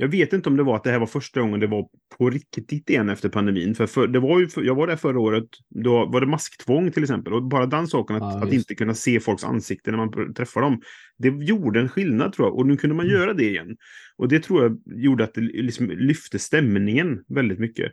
jag 0.00 0.08
vet 0.08 0.32
inte 0.32 0.48
om 0.48 0.56
det 0.56 0.62
var 0.62 0.76
att 0.76 0.84
det 0.84 0.90
här 0.90 0.98
var 0.98 1.06
första 1.06 1.40
gången 1.40 1.60
det 1.60 1.66
var 1.66 1.88
på 2.18 2.30
riktigt 2.30 2.90
igen 2.90 3.08
efter 3.08 3.28
pandemin. 3.28 3.74
För, 3.74 3.86
för 3.86 4.06
det 4.06 4.20
var 4.20 4.40
ju, 4.40 4.48
jag 4.56 4.74
var 4.74 4.86
där 4.86 4.96
förra 4.96 5.20
året, 5.20 5.44
då 5.68 6.06
var 6.06 6.20
det 6.20 6.26
masktvång 6.26 6.90
till 6.90 7.02
exempel. 7.02 7.32
Och 7.32 7.42
bara 7.42 7.66
den 7.66 7.86
saken 7.86 8.16
att, 8.16 8.22
Ja, 8.22 8.44
att 8.44 8.52
inte 8.52 8.74
kunna 8.74 8.94
se 8.94 9.20
folks 9.20 9.44
ansikten 9.44 9.94
när 9.94 10.06
man 10.06 10.34
träffar 10.34 10.60
dem. 10.60 10.80
Det 11.18 11.28
gjorde 11.28 11.80
en 11.80 11.88
skillnad 11.88 12.32
tror 12.32 12.48
jag. 12.48 12.56
Och 12.56 12.66
nu 12.66 12.76
kunde 12.76 12.96
man 12.96 13.06
Mm. 13.06 13.20
göra 13.20 13.34
det 13.34 13.44
igen. 13.44 13.76
Och 14.16 14.28
det 14.28 14.40
tror 14.40 14.62
jag 14.62 14.80
gjorde 15.02 15.24
att 15.24 15.34
det 15.34 15.40
liksom 15.40 15.90
lyfte 15.90 16.38
stämningen 16.38 17.24
väldigt 17.28 17.58
mycket. 17.58 17.92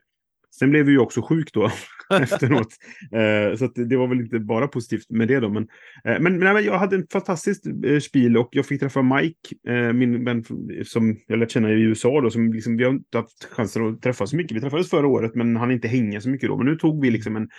Sen 0.59 0.69
blev 0.69 0.85
vi 0.85 0.91
ju 0.91 0.99
också 0.99 1.21
sjuk 1.21 1.53
då 1.53 1.71
efteråt. 2.21 2.67
Eh, 3.11 3.57
så 3.57 3.67
det- 3.67 3.97
var 3.97 4.07
väl 4.07 4.19
inte 4.19 4.39
bara 4.39 4.67
positivt 4.67 5.09
med 5.09 5.27
det 5.27 5.39
då. 5.39 5.49
Men, 5.49 5.63
eh, 6.05 6.19
men, 6.19 6.39
men 6.39 6.63
jag 6.65 6.77
hade 6.79 6.95
en 6.95 7.07
fantastisk 7.11 7.61
eh, 7.85 7.99
spel 7.99 8.37
och 8.37 8.49
jag 8.51 8.65
fick 8.65 8.79
träffa 8.79 9.01
Mike, 9.01 9.55
eh, 9.67 9.93
min 9.93 10.25
vän 10.25 10.43
som 10.85 11.17
jag 11.27 11.39
lärt 11.39 11.51
känna 11.51 11.71
i 11.71 11.81
USA 11.81 12.21
då. 12.21 12.29
Som 12.29 12.53
liksom, 12.53 12.77
vi 12.77 12.83
har 12.83 12.91
inte 12.91 13.17
haft 13.17 13.43
chansen 13.51 13.87
att 13.87 14.01
träffas 14.01 14.29
så 14.29 14.35
mycket. 14.35 14.57
Vi 14.57 14.61
träffades 14.61 14.89
förra 14.89 15.07
året 15.07 15.35
men 15.35 15.55
han 15.55 15.71
inte 15.71 15.87
hänga 15.87 16.21
så 16.21 16.29
mycket 16.29 16.49
då. 16.49 16.57
Men 16.57 16.65
nu 16.65 16.75
tog 16.75 17.01
vi 17.01 17.11
liksom 17.11 17.35
en, 17.35 17.49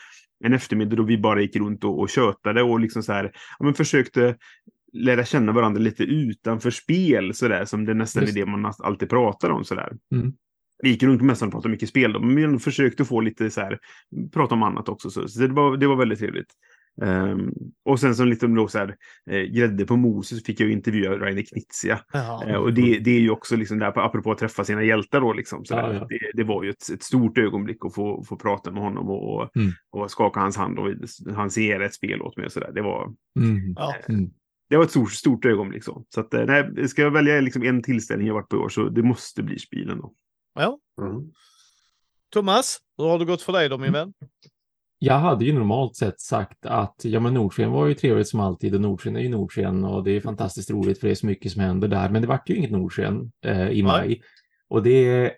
en 0.45 0.53
eftermiddag 0.53 0.97
då 0.97 1.03
vi 1.03 1.19
bara 1.19 1.41
gick 1.41 1.57
runt 1.57 1.85
och, 1.85 2.01
och 2.01 2.09
tjötade 2.09 2.63
och 2.63 2.81
liksom 2.81 3.03
så 3.03 3.13
här, 3.13 3.25
ja, 3.59 3.65
men 3.65 3.75
försökte 3.75 4.37
lära 4.93 5.25
känna 5.25 5.53
varandra 5.53 5.81
lite 5.81 6.03
utanför 6.03 6.71
spel 6.71 7.35
sådär 7.35 7.65
som 7.65 7.85
det 7.85 7.95
nästan 7.95 8.23
Just 8.23 8.37
är 8.37 8.41
det 8.41 8.47
man 8.51 8.73
alltid 8.79 9.09
pratar 9.11 9.51
om 9.51 9.65
sådär. 9.65 9.93
Mm. 10.15 10.33
Vi 10.83 10.89
gick 10.91 11.03
runt 11.03 11.19
på 11.19 11.25
mässan 11.25 11.49
och 11.49 11.53
pratade 11.53 11.73
mycket 11.73 11.89
spel 11.89 12.13
då, 12.13 12.21
men 12.21 12.53
vi 12.53 12.59
försökte 12.59 13.05
få 13.05 13.21
lite 13.21 13.51
så 13.51 13.61
här, 13.61 13.79
prata 14.33 14.55
om 14.55 14.63
annat 14.63 14.89
också. 14.89 15.11
Så, 15.11 15.29
så 15.29 15.41
det, 15.41 15.49
var, 15.49 15.77
det 15.77 15.87
var 15.87 15.97
väldigt 15.97 16.19
trevligt. 16.19 16.53
Ehm, 17.03 17.53
och 17.85 18.01
sen 18.01 18.15
som 18.15 18.29
lite 18.29 18.47
då 18.47 18.69
så 18.69 18.79
här, 18.79 18.97
eh, 19.31 19.41
grädde 19.43 19.85
på 19.87 19.97
moset 19.97 20.47
fick 20.47 20.61
jag 20.61 20.67
ju 20.67 20.73
intervjua 20.73 21.19
Rainer 21.19 21.43
Knizia. 21.43 22.01
Eh, 22.49 22.57
och 22.57 22.73
det, 22.75 22.99
det 22.99 23.11
är 23.11 23.21
ju 23.21 23.31
också 23.31 23.57
liksom 23.57 23.79
där, 23.79 23.99
apropå 23.99 24.33
att 24.33 24.39
träffa 24.39 24.65
sina 24.65 24.83
hjältar 24.83 25.21
då 25.21 25.33
liksom. 25.33 25.65
Så 25.65 25.75
Ja, 25.75 25.95
ja. 25.95 26.07
Det, 26.09 26.19
det 26.35 26.45
var 26.45 26.65
ju 26.65 26.71
ett, 26.71 26.91
ett 26.95 27.03
stort 27.03 27.39
ögonblick 27.39 27.85
att 27.85 27.95
få, 27.95 28.25
få 28.25 28.37
prata 28.37 28.71
med 28.71 28.83
honom 28.83 29.09
och, 29.11 29.57
Mm. 29.57 29.71
och 29.91 30.11
skaka 30.11 30.41
hans 30.41 30.57
hand 30.57 30.79
och 30.79 30.89
han 31.35 31.51
signerade 31.51 31.85
ett 31.85 31.95
spel 31.95 32.23
åt 32.23 32.37
mig 32.37 32.47
och 32.47 32.53
så 32.53 32.61
där. 32.61 32.73
Det 32.73 32.83
var, 32.83 33.15
Mm. 33.41 33.73
Ja. 33.77 33.95
Mm. 34.09 34.31
det 34.71 34.77
var 34.77 34.85
ett 34.85 34.91
stort, 34.91 35.13
stort 35.13 35.45
ögonblick 35.45 35.85
så. 35.85 36.05
Så 36.09 36.21
att, 36.21 36.35
eh, 36.35 36.45
nej, 36.47 36.89
ska 36.89 37.03
jag 37.03 37.11
välja 37.11 37.41
liksom 37.41 37.63
en 37.63 37.83
tillställning 37.83 38.27
jag 38.27 38.35
varit 38.35 38.49
på 38.49 38.57
i 38.57 38.59
år 38.59 38.69
så 38.69 38.89
det 38.89 39.03
måste 39.03 39.43
bli 39.43 39.59
Spielen 39.59 39.99
då. 39.99 40.13
Ja. 40.59 40.79
Mm. 41.05 41.33
Thomas, 42.33 42.79
hur 42.99 43.05
har 43.05 43.19
det 43.19 43.25
gått 43.25 43.43
för 43.43 43.53
dig 43.53 43.69
då 43.69 43.79
min 43.79 43.93
vän? 43.93 44.13
Jag 44.99 45.19
hade 45.19 45.45
ju 45.45 45.53
normalt 45.53 45.97
sett 45.97 46.21
sagt 46.21 46.67
att 46.67 47.01
ja, 47.05 47.21
men 47.21 47.35
Nordsken 47.35 47.71
var 47.71 47.87
ju 47.87 47.95
trevligt 47.95 48.29
som 48.29 48.41
alltid 48.41 48.75
och 48.75 48.81
Nordsken 48.81 49.17
är 49.17 49.21
ju 49.21 49.29
Nordsken 49.29 49.85
och 49.85 50.05
det 50.05 50.11
är 50.11 50.21
fantastiskt 50.21 50.71
roligt 50.71 51.01
för 51.01 51.07
det 51.07 51.13
är 51.13 51.15
så 51.15 51.27
mycket 51.27 51.53
som 51.53 51.63
händer 51.63 51.89
där. 51.89 52.09
Men 52.11 52.23
det 52.23 52.29
vart 52.29 52.49
ju 52.51 52.57
inget 52.57 52.71
Nordsken 52.71 53.33
eh, 53.45 53.69
i 53.69 53.83
maj 53.83 54.23
och 54.69 54.83
det 54.83 55.33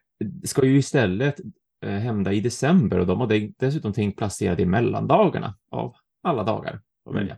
ska 0.44 0.66
ju 0.66 0.78
istället 0.78 1.40
eh, 1.84 1.90
hända 1.92 2.32
i 2.32 2.40
december 2.40 2.98
och 2.98 3.06
de 3.06 3.20
har 3.20 3.26
de- 3.26 3.54
dessutom 3.58 3.92
tänkt 3.92 4.18
placera 4.18 4.54
det 4.54 4.62
i 4.62 4.66
mellandagarna 4.66 5.54
av 5.70 5.94
alla 6.22 6.42
dagar 6.42 6.80
att 7.10 7.14
välja. 7.14 7.36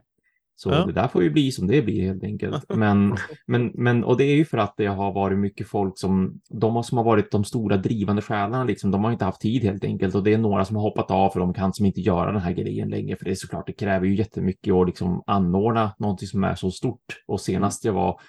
Så 0.57 0.71
Ja. 0.71 0.87
det 0.87 0.93
där 0.93 1.09
får 1.09 1.23
ju 1.23 1.31
bli 1.31 1.53
som 1.53 1.67
det 1.67 1.83
blir 1.83 2.03
helt 2.03 2.25
enkelt. 2.25 2.65
Men, 2.75 3.17
men, 3.47 3.73
men, 3.75 4.05
och 4.05 4.17
det 4.17 4.25
är 4.25 4.35
ju 4.35 4.45
för 4.45 4.59
att 4.59 4.75
det 4.77 4.87
har 4.87 5.13
varit 5.13 5.39
mycket 5.39 5.69
folk 5.69 5.99
som, 5.99 6.41
de 6.51 6.85
som 6.85 6.99
har 6.99 7.05
varit 7.05 7.31
de 7.31 7.45
stora 7.45 7.77
drivande 7.77 8.23
själarna, 8.23 8.65
liksom, 8.65 8.91
de 8.91 9.05
har 9.05 9.13
inte 9.13 9.25
haft 9.25 9.41
tid 9.41 9.63
helt 9.63 9.85
enkelt. 9.85 10.15
Och 10.15 10.23
det 10.23 10.35
är 10.35 10.39
några 10.39 10.65
som 10.65 10.77
har 10.77 10.83
hoppat 10.83 11.11
av 11.11 11.31
för 11.31 11.41
de 11.41 11.55
kan 11.55 11.75
som 11.75 11.87
inte 11.87 12.01
göra 12.01 12.33
den 12.33 12.41
här 12.41 12.53
grejen 12.53 12.89
längre. 12.89 13.17
För 13.17 13.25
det 13.25 13.31
är 13.31 13.35
såklart, 13.35 13.67
det 13.67 13.73
kräver 13.73 14.07
ju 14.07 14.15
jättemycket 14.15 14.75
att 14.75 14.87
liksom 14.87 15.23
anordna 15.27 15.95
någonting 15.99 16.29
som 16.29 16.45
är 16.45 16.55
så 16.55 16.71
stort. 16.71 17.05
Och 17.27 17.41
senast 17.41 17.85
jag 17.85 17.93
var 17.93 18.21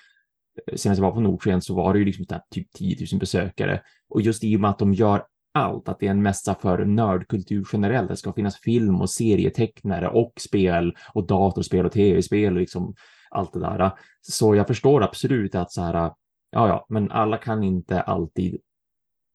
senast 0.75 0.99
jag 0.99 1.05
var 1.05 1.11
på 1.11 1.21
Nordsken 1.21 1.61
så 1.61 1.75
var 1.75 1.93
det 1.93 1.99
ju 1.99 2.05
liksom 2.05 2.25
typ 2.51 2.71
10 2.71 2.97
000 3.11 3.19
besökare. 3.19 3.81
Och 4.09 4.21
just 4.21 4.43
i 4.43 4.55
och 4.57 4.61
med 4.61 4.69
att 4.69 4.79
de 4.79 4.93
gör 4.93 5.23
allt, 5.53 5.89
att 5.89 5.99
det 5.99 6.07
är 6.07 6.11
en 6.11 6.21
mässa 6.21 6.55
för 6.55 6.85
nördkultur 6.85 7.67
generellt. 7.73 8.09
Det 8.09 8.17
ska 8.17 8.33
finnas 8.33 8.59
film 8.59 9.01
och 9.01 9.09
serietecknare 9.09 10.07
och 10.09 10.33
spel 10.39 10.95
och 11.13 11.27
datorspel 11.27 11.85
och 11.85 11.91
tv-spel 11.91 12.53
och 12.53 12.59
liksom 12.59 12.95
allt 13.29 13.53
det 13.53 13.59
där. 13.59 13.91
Så 14.21 14.55
jag 14.55 14.67
förstår 14.67 15.03
absolut 15.03 15.55
att 15.55 15.71
så 15.71 15.81
här, 15.81 15.93
ja, 15.93 16.67
ja, 16.67 16.85
men 16.89 17.11
alla 17.11 17.37
kan 17.37 17.63
inte 17.63 18.01
alltid 18.01 18.61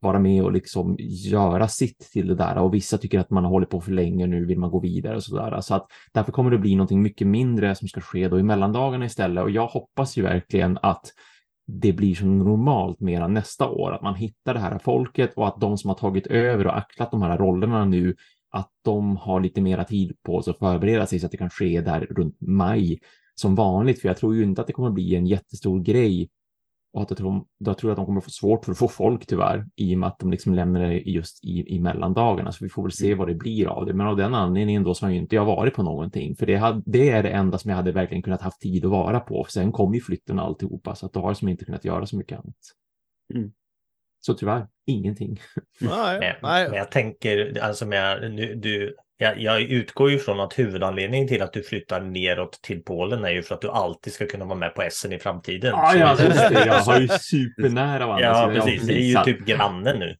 vara 0.00 0.18
med 0.18 0.42
och 0.44 0.52
liksom 0.52 0.96
göra 0.98 1.68
sitt 1.68 1.98
till 2.12 2.26
det 2.28 2.34
där 2.34 2.58
och 2.58 2.74
vissa 2.74 2.98
tycker 2.98 3.18
att 3.18 3.30
man 3.30 3.44
har 3.44 3.50
hållit 3.50 3.70
på 3.70 3.80
för 3.80 3.92
länge 3.92 4.26
nu 4.26 4.44
vill 4.44 4.58
man 4.58 4.70
gå 4.70 4.80
vidare 4.80 5.16
och 5.16 5.22
så 5.22 5.36
där. 5.36 5.60
Så 5.60 5.74
att 5.74 5.86
därför 6.12 6.32
kommer 6.32 6.50
det 6.50 6.58
bli 6.58 6.74
någonting 6.74 7.02
mycket 7.02 7.26
mindre 7.26 7.74
som 7.74 7.88
ska 7.88 8.00
ske 8.00 8.28
då 8.28 8.38
i 8.38 8.42
mellandagarna 8.42 9.04
istället 9.04 9.44
och 9.44 9.50
jag 9.50 9.66
hoppas 9.66 10.16
ju 10.16 10.22
verkligen 10.22 10.78
att 10.82 11.12
det 11.70 11.92
blir 11.92 12.14
som 12.14 12.38
normalt 12.38 13.00
mera 13.00 13.28
nästa 13.28 13.68
år, 13.68 13.92
att 13.92 14.02
man 14.02 14.14
hittar 14.14 14.54
det 14.54 14.60
här 14.60 14.78
folket 14.78 15.34
och 15.34 15.48
att 15.48 15.60
de 15.60 15.78
som 15.78 15.88
har 15.88 15.94
tagit 15.94 16.26
över 16.26 16.66
och 16.66 16.76
axlat 16.78 17.10
de 17.10 17.22
här 17.22 17.38
rollerna 17.38 17.84
nu, 17.84 18.16
att 18.50 18.70
de 18.84 19.16
har 19.16 19.40
lite 19.40 19.60
mera 19.60 19.84
tid 19.84 20.16
på 20.22 20.42
sig 20.42 20.50
att 20.50 20.58
förbereda 20.58 21.06
sig 21.06 21.20
så 21.20 21.26
att 21.26 21.32
det 21.32 21.38
kan 21.38 21.50
ske 21.50 21.80
där 21.80 22.06
runt 22.10 22.36
maj 22.40 22.98
som 23.34 23.54
vanligt. 23.54 24.00
För 24.00 24.08
jag 24.08 24.16
tror 24.16 24.34
ju 24.34 24.42
inte 24.42 24.60
att 24.60 24.66
det 24.66 24.72
kommer 24.72 24.90
bli 24.90 25.14
en 25.14 25.26
jättestor 25.26 25.80
grej 25.80 26.28
och 26.92 27.02
att 27.02 27.10
jag 27.10 27.18
tror, 27.18 27.44
då 27.60 27.74
tror 27.74 27.90
jag 27.90 27.92
att 27.92 27.96
de 27.96 28.06
kommer 28.06 28.20
få 28.20 28.30
svårt 28.30 28.64
för 28.64 28.72
att 28.72 28.78
få 28.78 28.88
folk 28.88 29.26
tyvärr 29.26 29.66
i 29.76 29.94
och 29.94 29.98
med 29.98 30.06
att 30.06 30.18
de 30.18 30.30
liksom 30.30 30.54
lämnar 30.54 30.80
det 30.80 30.94
just 30.94 31.44
i, 31.44 31.74
i 31.74 31.80
mellandagarna. 31.80 32.52
Så 32.52 32.64
vi 32.64 32.68
får 32.68 32.82
väl 32.82 32.92
se 32.92 33.14
vad 33.14 33.28
det 33.28 33.34
blir 33.34 33.66
av 33.66 33.86
det. 33.86 33.94
Men 33.94 34.06
av 34.06 34.16
den 34.16 34.34
anledningen 34.34 34.82
då 34.82 34.94
så 34.94 35.06
har 35.06 35.10
ju 35.10 35.18
inte 35.18 35.34
jag 35.34 35.44
varit 35.44 35.74
på 35.74 35.82
någonting. 35.82 36.36
För 36.36 36.46
det, 36.46 36.56
hade, 36.56 36.82
det 36.86 37.10
är 37.10 37.22
det 37.22 37.30
enda 37.30 37.58
som 37.58 37.68
jag 37.68 37.76
hade 37.76 37.92
verkligen 37.92 38.22
kunnat 38.22 38.42
haft 38.42 38.60
tid 38.60 38.84
att 38.84 38.90
vara 38.90 39.20
på. 39.20 39.44
För 39.44 39.52
sen 39.52 39.72
kom 39.72 39.94
ju 39.94 40.00
flytten 40.00 40.38
och 40.38 40.44
alltihopa 40.44 40.94
så 40.94 41.06
att 41.06 41.12
då 41.12 41.20
har 41.20 41.28
jag 41.28 41.36
som 41.36 41.48
inte 41.48 41.64
kunnat 41.64 41.84
göra 41.84 42.06
så 42.06 42.16
mycket 42.16 42.38
annat. 42.38 42.56
Mm. 43.34 43.52
Så 44.20 44.34
tyvärr, 44.34 44.68
ingenting. 44.86 45.40
Nej. 45.80 46.38
men 46.42 46.74
jag 46.74 46.90
tänker, 46.90 47.60
alltså 47.60 47.86
med, 47.86 48.32
nu, 48.34 48.54
du, 48.54 48.96
jag, 49.20 49.40
jag 49.40 49.60
utgår 49.60 50.10
ju 50.10 50.18
från 50.18 50.40
att 50.40 50.58
huvudanledningen 50.58 51.28
till 51.28 51.42
att 51.42 51.52
du 51.52 51.62
flyttar 51.62 52.00
neråt 52.00 52.62
till 52.62 52.82
Polen 52.84 53.24
är 53.24 53.30
ju 53.30 53.42
för 53.42 53.54
att 53.54 53.60
du 53.60 53.70
alltid 53.70 54.12
ska 54.12 54.26
kunna 54.26 54.44
vara 54.44 54.58
med 54.58 54.74
på 54.74 54.82
Essen 54.82 55.12
i 55.12 55.18
framtiden. 55.18 55.70
Ja, 55.76 55.90
Så- 55.92 55.98
ja, 55.98 56.10
just 56.10 56.48
det. 56.48 56.66
Jag 56.66 56.74
har 56.74 57.00
ju 57.00 57.08
supernära 57.20 58.20
ja, 58.20 58.50
precis. 58.54 58.82
Det 58.86 58.92
är 58.92 59.02
ju 59.02 59.24
typ 59.24 59.46
grannen 59.46 59.98
nu. 59.98 60.16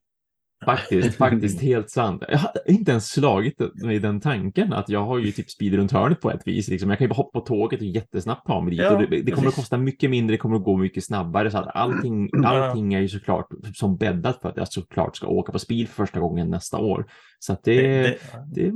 Faktiskt, 0.69 1.17
faktiskt 1.19 1.63
helt 1.63 1.91
sant. 1.91 2.23
Jag 2.29 2.39
har 2.39 2.51
inte 2.67 2.91
ens 2.91 3.09
slagit 3.09 3.83
mig 3.85 3.99
den 3.99 4.21
tanken 4.21 4.73
att 4.73 4.89
jag 4.89 5.05
har 5.05 5.19
ju 5.19 5.33
typ 5.33 5.51
speed 5.51 5.75
runt 5.75 5.93
hörnet 5.93 6.21
på 6.21 6.31
ett 6.31 6.47
vis. 6.47 6.69
Liksom. 6.69 6.91
Jag 6.91 6.99
kan 6.99 7.05
ju 7.05 7.09
bara 7.09 7.15
hoppa 7.15 7.41
på 7.41 7.47
tåget 7.47 7.81
och 7.81 7.87
jättesnabbt 7.87 8.47
ta 8.47 8.61
mig 8.61 8.71
dit. 8.71 8.81
Ja, 8.81 9.07
det, 9.11 9.23
det 9.23 9.31
kommer 9.31 9.49
att 9.49 9.55
kosta 9.55 9.77
mycket 9.77 10.11
mindre, 10.11 10.35
det 10.35 10.39
kommer 10.39 10.57
att 10.57 10.65
gå 10.65 10.77
mycket 10.77 11.05
snabbare. 11.05 11.51
Så 11.51 11.59
att 11.59 11.77
allting, 11.77 12.31
allting 12.45 12.95
är 12.95 13.01
ju 13.01 13.09
såklart 13.09 13.47
som 13.75 13.97
bäddat 13.97 14.41
för 14.43 14.49
att 14.49 14.57
jag 14.57 14.69
såklart 14.69 15.17
ska 15.17 15.27
åka 15.27 15.53
på 15.53 15.59
speed 15.59 15.89
för 15.89 15.95
första 16.07 16.21
gången 16.21 16.51
nästa 16.51 16.79
år. 16.79 17.07
Så 17.41 17.53
att 17.53 17.65
det, 17.65 17.83
Det, 17.83 18.03
det, 18.03 18.19
det, 18.55 18.73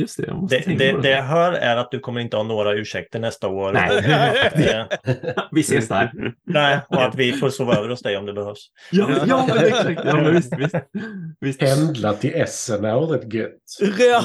just 0.00 0.16
det. 0.16 0.26
Jag 0.26 0.48
det, 0.48 0.78
det, 0.78 1.02
det 1.02 1.10
jag 1.10 1.22
hör 1.22 1.52
är 1.52 1.76
att 1.76 1.90
du 1.90 2.00
kommer 2.00 2.20
inte 2.20 2.36
ha 2.36 2.44
några 2.44 2.72
ursäkter 2.72 3.18
nästa 3.18 3.48
år. 3.48 3.72
Nej. 3.72 4.86
Vi 5.52 5.60
ses 5.60 5.88
där. 5.88 6.12
Nej, 6.44 6.80
och 6.88 7.02
att 7.02 7.14
vi 7.14 7.32
får 7.32 7.50
sova 7.50 7.74
över 7.74 7.88
hos 7.88 8.02
dig 8.02 8.16
om 8.16 8.26
det 8.26 8.32
behövs. 8.32 8.70
Ja, 8.92 9.08
ja 9.26 9.48
exakt. 9.66 10.00
Ja, 10.04 10.30
visst, 10.30 10.58
visst. 10.58 10.74
Visst. 11.40 11.60
Pendla 11.60 12.12
till 12.12 12.34
Essen 12.34 12.84
är 12.84 13.00
rätt 13.00 13.34
gött. 13.34 13.52
Ja. 13.98 14.22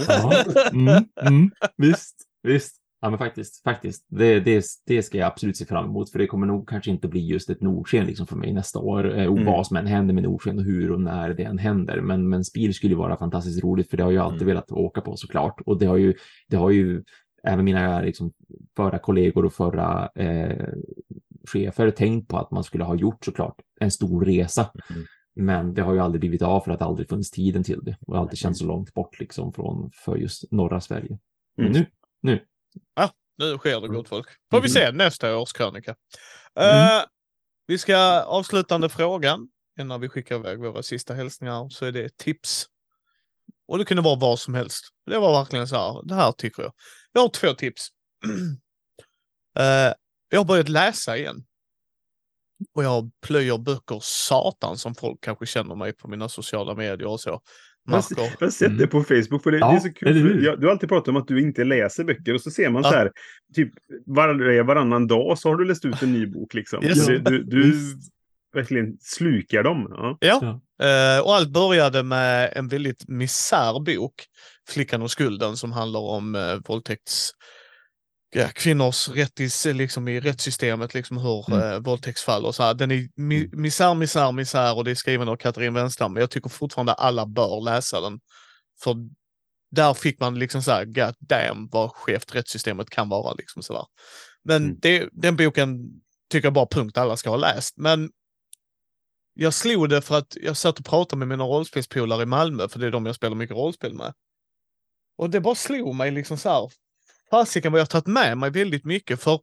Mm, 0.71 1.03
mm, 1.21 1.51
visst, 1.77 2.15
visst. 2.43 2.77
Ja, 3.03 3.09
men 3.09 3.19
faktiskt, 3.19 3.63
faktiskt. 3.63 4.05
Det, 4.09 4.39
det, 4.39 4.65
det 4.87 5.03
ska 5.03 5.17
jag 5.17 5.27
absolut 5.27 5.57
se 5.57 5.65
fram 5.65 5.85
emot, 5.85 6.11
för 6.11 6.19
det 6.19 6.27
kommer 6.27 6.47
nog 6.47 6.69
kanske 6.69 6.91
inte 6.91 7.07
bli 7.07 7.27
just 7.27 7.49
ett 7.49 7.61
Nordsken 7.61 8.05
liksom 8.05 8.27
för 8.27 8.35
mig 8.35 8.53
nästa 8.53 8.79
år, 8.79 9.19
eh, 9.19 9.25
och 9.25 9.37
Mm. 9.37 9.45
vad 9.45 9.67
som 9.67 9.77
än 9.77 9.85
händer 9.87 10.13
med 10.13 10.23
Nordsken 10.23 10.57
och 10.57 10.63
hur 10.63 10.91
och 10.91 11.01
när 11.01 11.33
det 11.33 11.43
än 11.43 11.57
händer. 11.57 12.01
Men, 12.01 12.29
men 12.29 12.43
Spiel 12.45 12.73
skulle 12.73 12.93
ju 12.93 12.97
vara 12.97 13.17
fantastiskt 13.17 13.63
roligt, 13.63 13.89
för 13.89 13.97
det 13.97 14.03
har 14.03 14.11
jag 14.11 14.25
alltid 14.25 14.41
Mm. 14.41 14.47
velat 14.47 14.71
åka 14.71 15.01
på 15.01 15.15
såklart. 15.17 15.61
Och 15.65 15.79
det 15.79 15.85
har 15.85 15.97
ju, 15.97 16.13
det 16.47 16.57
har 16.57 16.69
ju 16.69 17.03
även 17.43 17.65
mina 17.65 18.01
liksom, 18.01 18.31
förra 18.75 18.99
kollegor 18.99 19.45
och 19.45 19.53
förra 19.53 20.09
eh, 20.15 20.67
chefer 21.51 21.91
tänkt 21.91 22.27
på 22.27 22.37
att 22.37 22.51
man 22.51 22.63
skulle 22.63 22.83
ha 22.83 22.95
gjort 22.95 23.25
såklart 23.25 23.55
en 23.79 23.91
stor 23.91 24.25
resa. 24.25 24.71
Mm. 24.89 25.05
Men 25.35 25.73
det 25.73 25.81
har 25.81 25.93
ju 25.93 25.99
aldrig 25.99 26.19
blivit 26.19 26.41
av 26.41 26.61
för 26.61 26.71
att 26.71 26.79
det 26.79 26.85
aldrig 26.85 27.09
funnits 27.09 27.31
tiden 27.31 27.63
till 27.63 27.79
det 27.83 27.97
och 28.07 28.17
alltid 28.17 28.37
känts 28.39 28.59
så 28.59 28.65
långt 28.65 28.93
bort 28.93 29.19
liksom 29.19 29.53
från 29.53 29.91
för 29.93 30.15
just 30.15 30.51
norra 30.51 30.81
Sverige. 30.81 31.19
Men 31.57 31.65
Mm. 31.67 31.79
nu, 31.81 31.85
nu. 32.21 32.45
Nu 33.37 33.57
sker 33.57 33.81
det 33.81 33.87
gott 33.87 34.09
folk. 34.09 34.27
Får 34.51 34.61
vi 34.61 34.67
Mhm. 34.67 34.73
se 34.73 34.91
nästa 34.91 35.37
års 35.37 35.53
krönika. 35.53 35.95
Mm. 36.55 36.97
Eh, 36.97 37.03
vi 37.67 37.77
ska 37.77 37.97
avslutande 38.21 38.89
frågan 38.89 39.49
innan 39.79 40.01
vi 40.01 40.09
skickar 40.09 40.35
iväg 40.35 40.59
våra 40.59 40.83
sista 40.83 41.13
hälsningar 41.13 41.69
så 41.69 41.85
är 41.85 41.91
det 41.91 42.17
tips. 42.17 42.65
Och 43.67 43.77
det 43.77 43.85
kunde 43.85 44.03
vara 44.03 44.15
vad 44.19 44.39
som 44.39 44.53
helst. 44.53 44.83
Det 45.05 45.19
var 45.19 45.31
verkligen 45.39 45.67
så 45.67 45.75
här, 45.75 46.07
det 46.07 46.15
här 46.15 46.31
tycker 46.31 46.63
jag. 46.63 46.73
Jag 47.11 47.21
har 47.21 47.29
två 47.29 47.53
tips. 47.53 47.87
Eh, 49.59 49.93
jag 50.29 50.39
har 50.39 50.45
börjat 50.45 50.69
läsa 50.69 51.17
igen. 51.17 51.43
Och 52.75 52.83
jag 52.83 53.11
plöjer 53.25 53.57
böcker 53.57 53.99
satan 54.01 54.77
som 54.77 54.95
folk 54.95 55.21
kanske 55.21 55.45
känner 55.45 55.75
mig 55.75 55.93
på 55.93 56.07
mina 56.07 56.29
sociala 56.29 56.75
medier 56.75 57.07
och 57.07 57.19
så. 57.19 57.41
Märker. 57.87 58.21
jag 58.39 58.45
har 58.45 58.51
sett 58.51 58.77
det 58.77 58.87
på 58.87 59.03
Facebook, 59.03 59.43
för 59.43 59.51
det, 59.51 59.57
Ja, 59.57 59.71
det 59.71 59.77
är 59.77 59.79
så 59.79 59.93
kul. 59.93 60.13
hur? 60.17 60.45
Jag, 60.45 60.59
du 60.59 60.65
har 60.65 60.71
alltid 60.71 60.89
pratat 60.89 61.07
om 61.07 61.15
att 61.17 61.27
du 61.27 61.41
inte 61.41 61.63
läser 61.63 62.03
böcker 62.03 62.33
och 62.33 62.41
så 62.41 62.51
ser 62.51 62.69
man 62.69 62.83
Ja. 62.83 62.89
så 62.89 62.95
här, 62.95 63.11
typ 63.55 63.71
var, 64.05 64.63
varannan 64.63 65.07
dag 65.07 65.37
så 65.39 65.49
har 65.49 65.55
du 65.55 65.65
läst 65.65 65.85
ut 65.85 66.01
en 66.01 66.13
ny 66.13 66.25
bok 66.27 66.53
liksom. 66.53 66.83
Yes. 66.83 67.05
Du 67.05 67.43
du 67.43 67.71
Visst. 67.71 68.09
verkligen 68.53 68.97
slukar 69.01 69.63
dem. 69.63 69.87
Ja. 69.89 70.17
Ja, 70.19 70.61
eh, 70.87 71.21
och 71.25 71.35
allt 71.35 71.49
började 71.49 72.03
med 72.03 72.53
en 72.55 72.67
väldigt 72.67 73.07
misär 73.07 73.79
bok, 73.85 74.13
Flickan 74.69 75.01
och 75.01 75.11
skulden, 75.11 75.57
som 75.57 75.71
handlar 75.71 75.99
om 75.99 76.35
eh, 76.35 76.55
våldtäkts... 76.67 77.31
Ja, 78.33 78.47
kvinnors 78.53 79.09
rätt 79.09 79.39
i, 79.39 79.73
liksom 79.73 80.07
i 80.07 80.19
rättssystemet, 80.19 80.93
liksom 80.93 81.17
hur 81.17 81.53
Mm. 81.53 81.71
eh, 81.71 81.79
våldtäktsfall 81.79 82.45
och 82.45 82.55
så 82.55 82.63
här. 82.63 82.73
Den 82.73 82.91
är 82.91 83.09
mi, 83.15 83.49
misär, 83.51 83.93
misär, 83.93 84.31
misär 84.31 84.75
och 84.77 84.83
det 84.83 84.91
är 84.91 84.95
skriven 84.95 85.29
av 85.29 85.35
Katrin 85.35 85.73
Wenstam, 85.73 86.13
men 86.13 86.21
jag 86.21 86.31
tycker 86.31 86.49
fortfarande 86.49 86.93
alla 86.93 87.25
bör 87.25 87.61
läsa 87.61 88.01
den. 88.01 88.19
För 88.83 88.95
där 89.71 89.93
fick 89.93 90.19
man 90.19 90.39
liksom 90.39 90.61
så 90.61 90.71
här, 90.71 90.85
god 90.85 91.15
damn 91.19 91.69
vad 91.71 91.91
skevt 91.91 92.35
rättssystemet 92.35 92.89
kan 92.89 93.09
vara. 93.09 93.33
Liksom 93.33 93.63
så 93.63 93.73
där. 93.73 93.85
Men 94.43 94.63
Mm. 94.63 94.77
det, 94.81 95.09
den 95.11 95.35
boken 95.35 95.79
tycker 96.31 96.45
jag 96.45 96.53
bara 96.53 96.67
punkt 96.71 96.97
alla 96.97 97.17
ska 97.17 97.29
ha 97.29 97.37
läst. 97.37 97.77
Men 97.77 98.09
jag 99.33 99.53
slog 99.53 99.89
det 99.89 100.01
för 100.01 100.17
att 100.17 100.35
jag 100.41 100.57
satt 100.57 100.79
och 100.79 100.85
pratade 100.85 101.19
med 101.19 101.27
mina 101.27 101.43
rollspelspolare 101.43 102.23
i 102.23 102.25
Malmö, 102.25 102.67
för 102.69 102.79
det 102.79 102.87
är 102.87 102.91
de 102.91 103.05
jag 103.05 103.15
spelar 103.15 103.35
mycket 103.35 103.55
rollspel 103.57 103.93
med. 103.93 104.13
Och 105.17 105.29
det 105.29 105.41
bara 105.41 105.55
slog 105.55 105.95
mig 105.95 106.11
liksom 106.11 106.37
så 106.37 106.49
här, 106.49 106.71
fasiken 107.31 107.71
vad 107.71 107.79
jag 107.79 107.85
har 107.85 107.87
tagit 107.87 108.07
med 108.07 108.37
mig 108.37 108.49
väldigt 108.49 108.85
mycket, 108.85 109.21
för 109.21 109.39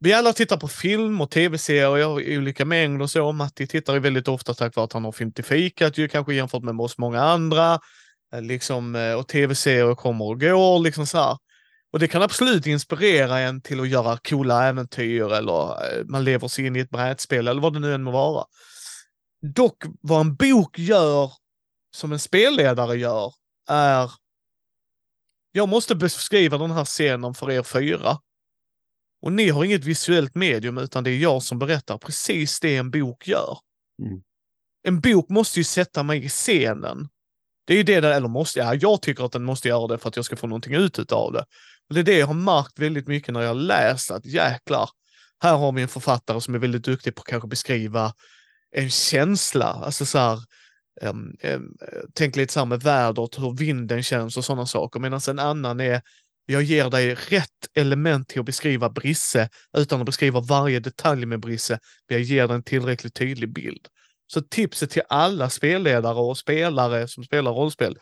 vi 0.00 0.12
alla 0.12 0.32
tittar 0.32 0.56
på 0.56 0.68
film 0.68 1.20
och 1.20 1.30
tv-serier 1.30 2.20
i 2.20 2.38
olika 2.38 2.64
mängder 2.64 3.02
och 3.02 3.10
så. 3.10 3.32
Matti 3.32 3.66
tittar 3.66 3.94
ju 3.94 4.00
väldigt 4.00 4.28
ofta 4.28 4.54
tack 4.54 4.76
vare 4.76 4.84
att 4.84 4.92
han 4.92 5.04
har 5.04 5.12
film 5.12 5.32
till 5.32 5.44
fikat, 5.44 5.98
ju 5.98 6.08
kanske 6.08 6.34
jämfört 6.34 6.62
med 6.62 6.80
oss 6.80 6.98
många 6.98 7.22
andra. 7.22 7.78
Eh, 8.32 8.42
liksom, 8.42 8.94
eh, 8.94 9.14
och 9.14 9.28
tv-serier 9.28 9.94
kommer 9.94 10.24
och 10.24 10.40
går, 10.40 10.78
liksom 10.78 11.06
så 11.06 11.18
här. 11.18 11.38
Och 11.92 11.98
det 11.98 12.08
kan 12.08 12.22
absolut 12.22 12.66
inspirera 12.66 13.38
en 13.38 13.62
till 13.62 13.80
att 13.80 13.88
göra 13.88 14.18
coola 14.28 14.68
äventyr 14.68 15.32
eller 15.32 15.70
eh, 15.70 16.04
man 16.04 16.24
lever 16.24 16.48
sig 16.48 16.66
in 16.66 16.76
i 16.76 16.80
ett 16.80 16.90
brädspel 16.90 17.48
eller 17.48 17.62
vad 17.62 17.72
det 17.72 17.78
nu 17.78 17.94
än 17.94 18.02
må 18.02 18.10
vara. 18.10 18.44
Dock 19.54 19.84
vad 20.00 20.20
en 20.20 20.34
bok 20.34 20.78
gör, 20.78 21.32
som 21.96 22.12
en 22.12 22.18
spelledare 22.18 22.96
gör, 22.96 23.32
är 23.68 24.10
jag 25.52 25.68
måste 25.68 25.94
beskriva 25.94 26.58
den 26.58 26.70
här 26.70 26.84
scenen 26.84 27.34
för 27.34 27.50
er 27.50 27.62
fyra. 27.62 28.18
Och 29.22 29.32
ni 29.32 29.48
har 29.48 29.64
inget 29.64 29.84
visuellt 29.84 30.34
medium 30.34 30.78
utan 30.78 31.04
det 31.04 31.10
är 31.10 31.18
jag 31.18 31.42
som 31.42 31.58
berättar 31.58 31.98
precis 31.98 32.60
det 32.60 32.76
en 32.76 32.90
bok 32.90 33.28
gör. 33.28 33.58
Mm. 34.02 34.22
En 34.82 35.00
bok 35.00 35.28
måste 35.28 35.60
ju 35.60 35.64
sätta 35.64 36.02
mig 36.02 36.24
i 36.24 36.28
scenen. 36.28 37.08
Det 37.66 37.72
är 37.72 37.76
ju 37.76 37.82
det, 37.82 38.00
där, 38.00 38.10
eller 38.10 38.28
måste, 38.28 38.58
ja, 38.58 38.74
jag 38.74 39.02
tycker 39.02 39.24
att 39.24 39.32
den 39.32 39.44
måste 39.44 39.68
göra 39.68 39.86
det 39.86 39.98
för 39.98 40.08
att 40.08 40.16
jag 40.16 40.24
ska 40.24 40.36
få 40.36 40.46
någonting 40.46 40.74
ut 40.74 41.12
av 41.12 41.32
det. 41.32 41.44
Och 41.88 41.94
det 41.94 42.00
är 42.00 42.04
det 42.04 42.18
jag 42.18 42.26
har 42.26 42.34
märkt 42.34 42.78
väldigt 42.78 43.08
mycket 43.08 43.34
när 43.34 43.40
jag 43.40 43.56
läst 43.56 44.10
att 44.10 44.26
jäklar, 44.26 44.90
här 45.42 45.56
har 45.56 45.72
vi 45.72 45.82
en 45.82 45.88
författare 45.88 46.40
som 46.40 46.54
är 46.54 46.58
väldigt 46.58 46.84
duktig 46.84 47.14
på 47.14 47.20
att 47.20 47.26
kanske 47.26 47.48
beskriva 47.48 48.14
en 48.70 48.90
känsla, 48.90 49.66
alltså 49.66 50.06
så 50.06 50.18
här, 50.18 50.38
tänk 52.14 52.36
lite 52.36 52.52
så 52.52 52.60
här 52.60 52.66
med 52.66 52.80
vädret, 52.82 53.38
hur 53.38 53.56
vinden 53.56 54.02
känns 54.02 54.36
och 54.36 54.44
sådana 54.44 54.66
saker, 54.66 55.00
medan 55.00 55.20
en 55.28 55.38
annan 55.38 55.80
är 55.80 56.02
Jag 56.46 56.62
ger 56.62 56.90
dig 56.90 57.14
rätt 57.14 57.68
element 57.74 58.28
till 58.28 58.40
att 58.40 58.46
beskriva 58.46 58.90
Brisse 58.90 59.48
utan 59.78 60.00
att 60.00 60.06
beskriva 60.06 60.40
varje 60.40 60.80
detalj 60.80 61.26
med 61.26 61.40
Brisse. 61.40 61.78
Men 62.08 62.18
jag 62.18 62.22
ger 62.22 62.46
dig 62.48 62.56
en 62.56 62.62
tillräckligt 62.62 63.14
tydlig 63.14 63.52
bild. 63.52 63.86
Så 64.26 64.42
tipset 64.42 64.90
till 64.90 65.02
alla 65.08 65.50
spelledare 65.50 66.18
och 66.18 66.38
spelare 66.38 67.08
som 67.08 67.24
spelar 67.24 67.52
rollspel. 67.52 67.98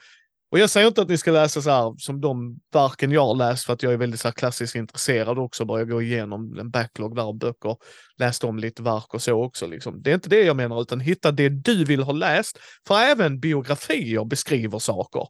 Och 0.51 0.59
jag 0.59 0.71
säger 0.71 0.87
inte 0.87 1.03
att 1.03 1.09
ni 1.09 1.19
ska 1.19 1.31
läsa 1.31 1.63
så 1.63 1.71
här 1.71 1.95
som 1.99 2.21
de 2.21 2.61
varken 2.73 3.13
jag 3.13 3.27
har 3.27 3.35
läst 3.35 3.65
för 3.65 3.73
att 3.73 3.83
jag 3.83 3.93
är 3.93 3.97
väldigt 3.97 4.21
så 4.21 4.29
här 4.29 4.33
klassiskt 4.33 4.75
intresserad 4.75 5.39
också. 5.39 5.65
Bara 5.65 5.85
gå 5.85 6.03
igenom 6.03 6.59
en 6.59 6.71
backlog 6.71 7.17
där 7.17 7.23
av 7.23 7.39
böcker. 7.39 7.77
Läst 8.19 8.45
om 8.45 8.59
lite 8.59 8.83
verk 8.83 9.15
och 9.15 9.23
så 9.23 9.45
också. 9.45 9.67
Liksom. 9.67 10.03
Det 10.03 10.11
är 10.11 10.15
inte 10.15 10.29
det 10.29 10.41
jag 10.41 10.57
menar 10.57 10.83
utan 10.83 11.01
hitta 11.01 11.33
det 11.33 11.49
du 11.49 11.85
vill 11.85 12.03
ha 12.03 12.13
läst. 12.13 12.59
För 12.87 12.99
även 12.99 13.41
biografier 13.41 14.25
beskriver 14.25 14.79
saker. 14.79 15.27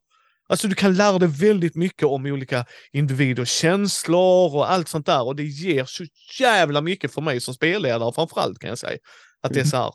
Alltså 0.48 0.68
du 0.68 0.74
kan 0.74 0.94
lära 0.94 1.18
dig 1.18 1.28
väldigt 1.28 1.74
mycket 1.74 2.08
om 2.08 2.26
olika 2.26 2.64
individers 2.92 3.50
känslor 3.50 4.54
och 4.56 4.70
allt 4.70 4.88
sånt 4.88 5.06
där 5.06 5.26
och 5.26 5.36
det 5.36 5.42
ger 5.42 5.84
så 5.84 6.04
jävla 6.40 6.80
mycket 6.80 7.14
för 7.14 7.20
mig 7.20 7.40
som 7.40 7.54
spelledare 7.54 8.12
framförallt 8.12 8.58
kan 8.58 8.68
jag 8.68 8.78
säga. 8.78 8.98
Att 9.42 9.52
det 9.52 9.60
är 9.60 9.64
så 9.64 9.76
här, 9.76 9.86
eh, 9.86 9.92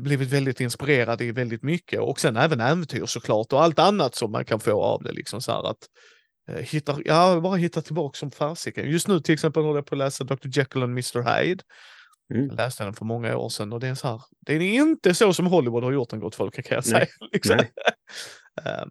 blivit 0.00 0.32
väldigt 0.32 0.60
inspirerad 0.60 1.20
i 1.20 1.32
väldigt 1.32 1.62
mycket 1.62 2.00
och 2.00 2.20
sen 2.20 2.36
även 2.36 2.60
äventyr 2.60 3.06
såklart 3.06 3.52
och 3.52 3.62
allt 3.62 3.78
annat 3.78 4.14
som 4.14 4.32
man 4.32 4.44
kan 4.44 4.60
få 4.60 4.82
av 4.82 5.02
det 5.02 5.12
liksom 5.12 5.42
så 5.42 5.52
här 5.52 5.70
att 5.70 5.88
eh, 6.50 6.64
hitta, 6.64 6.98
ja, 7.04 7.40
bara 7.40 7.56
hitta 7.56 7.82
tillbaka 7.82 8.16
som 8.16 8.30
fasiken. 8.30 8.90
Just 8.90 9.08
nu 9.08 9.20
till 9.20 9.34
exempel 9.34 9.62
håller 9.62 9.78
jag 9.78 9.86
på 9.86 9.94
att 9.94 9.98
läsa 9.98 10.24
Dr. 10.24 10.48
Jekyll 10.58 10.82
och 10.82 10.88
Mr. 10.88 11.38
Hyde. 11.38 11.64
Mm. 12.34 12.46
Jag 12.46 12.56
läste 12.56 12.84
den 12.84 12.94
för 12.94 13.04
många 13.04 13.36
år 13.36 13.48
sedan 13.48 13.72
och 13.72 13.80
det 13.80 13.88
är 13.88 13.94
så 13.94 14.08
här, 14.08 14.20
det 14.46 14.54
är 14.54 14.60
inte 14.60 15.14
så 15.14 15.32
som 15.32 15.46
Hollywood 15.46 15.84
har 15.84 15.92
gjort 15.92 16.10
den 16.10 16.20
gott 16.20 16.34
folk 16.34 16.54
kan 16.54 16.74
jag 16.74 16.84
säga. 16.84 17.06
liksom. 17.32 17.56
nej. 17.56 17.72
Eh, 18.64 18.86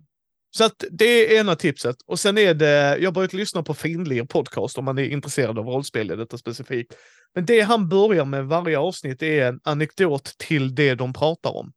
så 0.58 0.64
att 0.64 0.84
det 0.92 1.06
är 1.06 1.40
ena 1.40 1.56
tipset. 1.56 1.96
Och 2.06 2.20
sen 2.20 2.38
är 2.38 2.54
det, 2.54 2.98
jag 2.98 3.08
har 3.08 3.12
börjat 3.12 3.34
lyssna 3.34 3.64
på 3.64 3.74
Finlir 3.74 4.24
podcast 4.24 4.78
om 4.78 4.86
man 4.86 4.98
är 4.98 5.04
intresserad 5.04 5.60
av 5.60 5.66
rollspel 5.66 6.12
i 6.12 6.16
detta 6.16 6.38
specifikt. 6.38 6.96
Men 7.36 7.46
det 7.46 7.62
han 7.62 7.90
börjar 7.90 8.26
med 8.26 8.46
varje 8.46 8.80
avsnitt 8.80 9.24
är 9.24 9.48
en 9.48 9.60
anekdot 9.64 10.36
till 10.38 10.76
det 10.76 10.96
de 10.96 11.14
pratar 11.14 11.56
om 11.56 11.74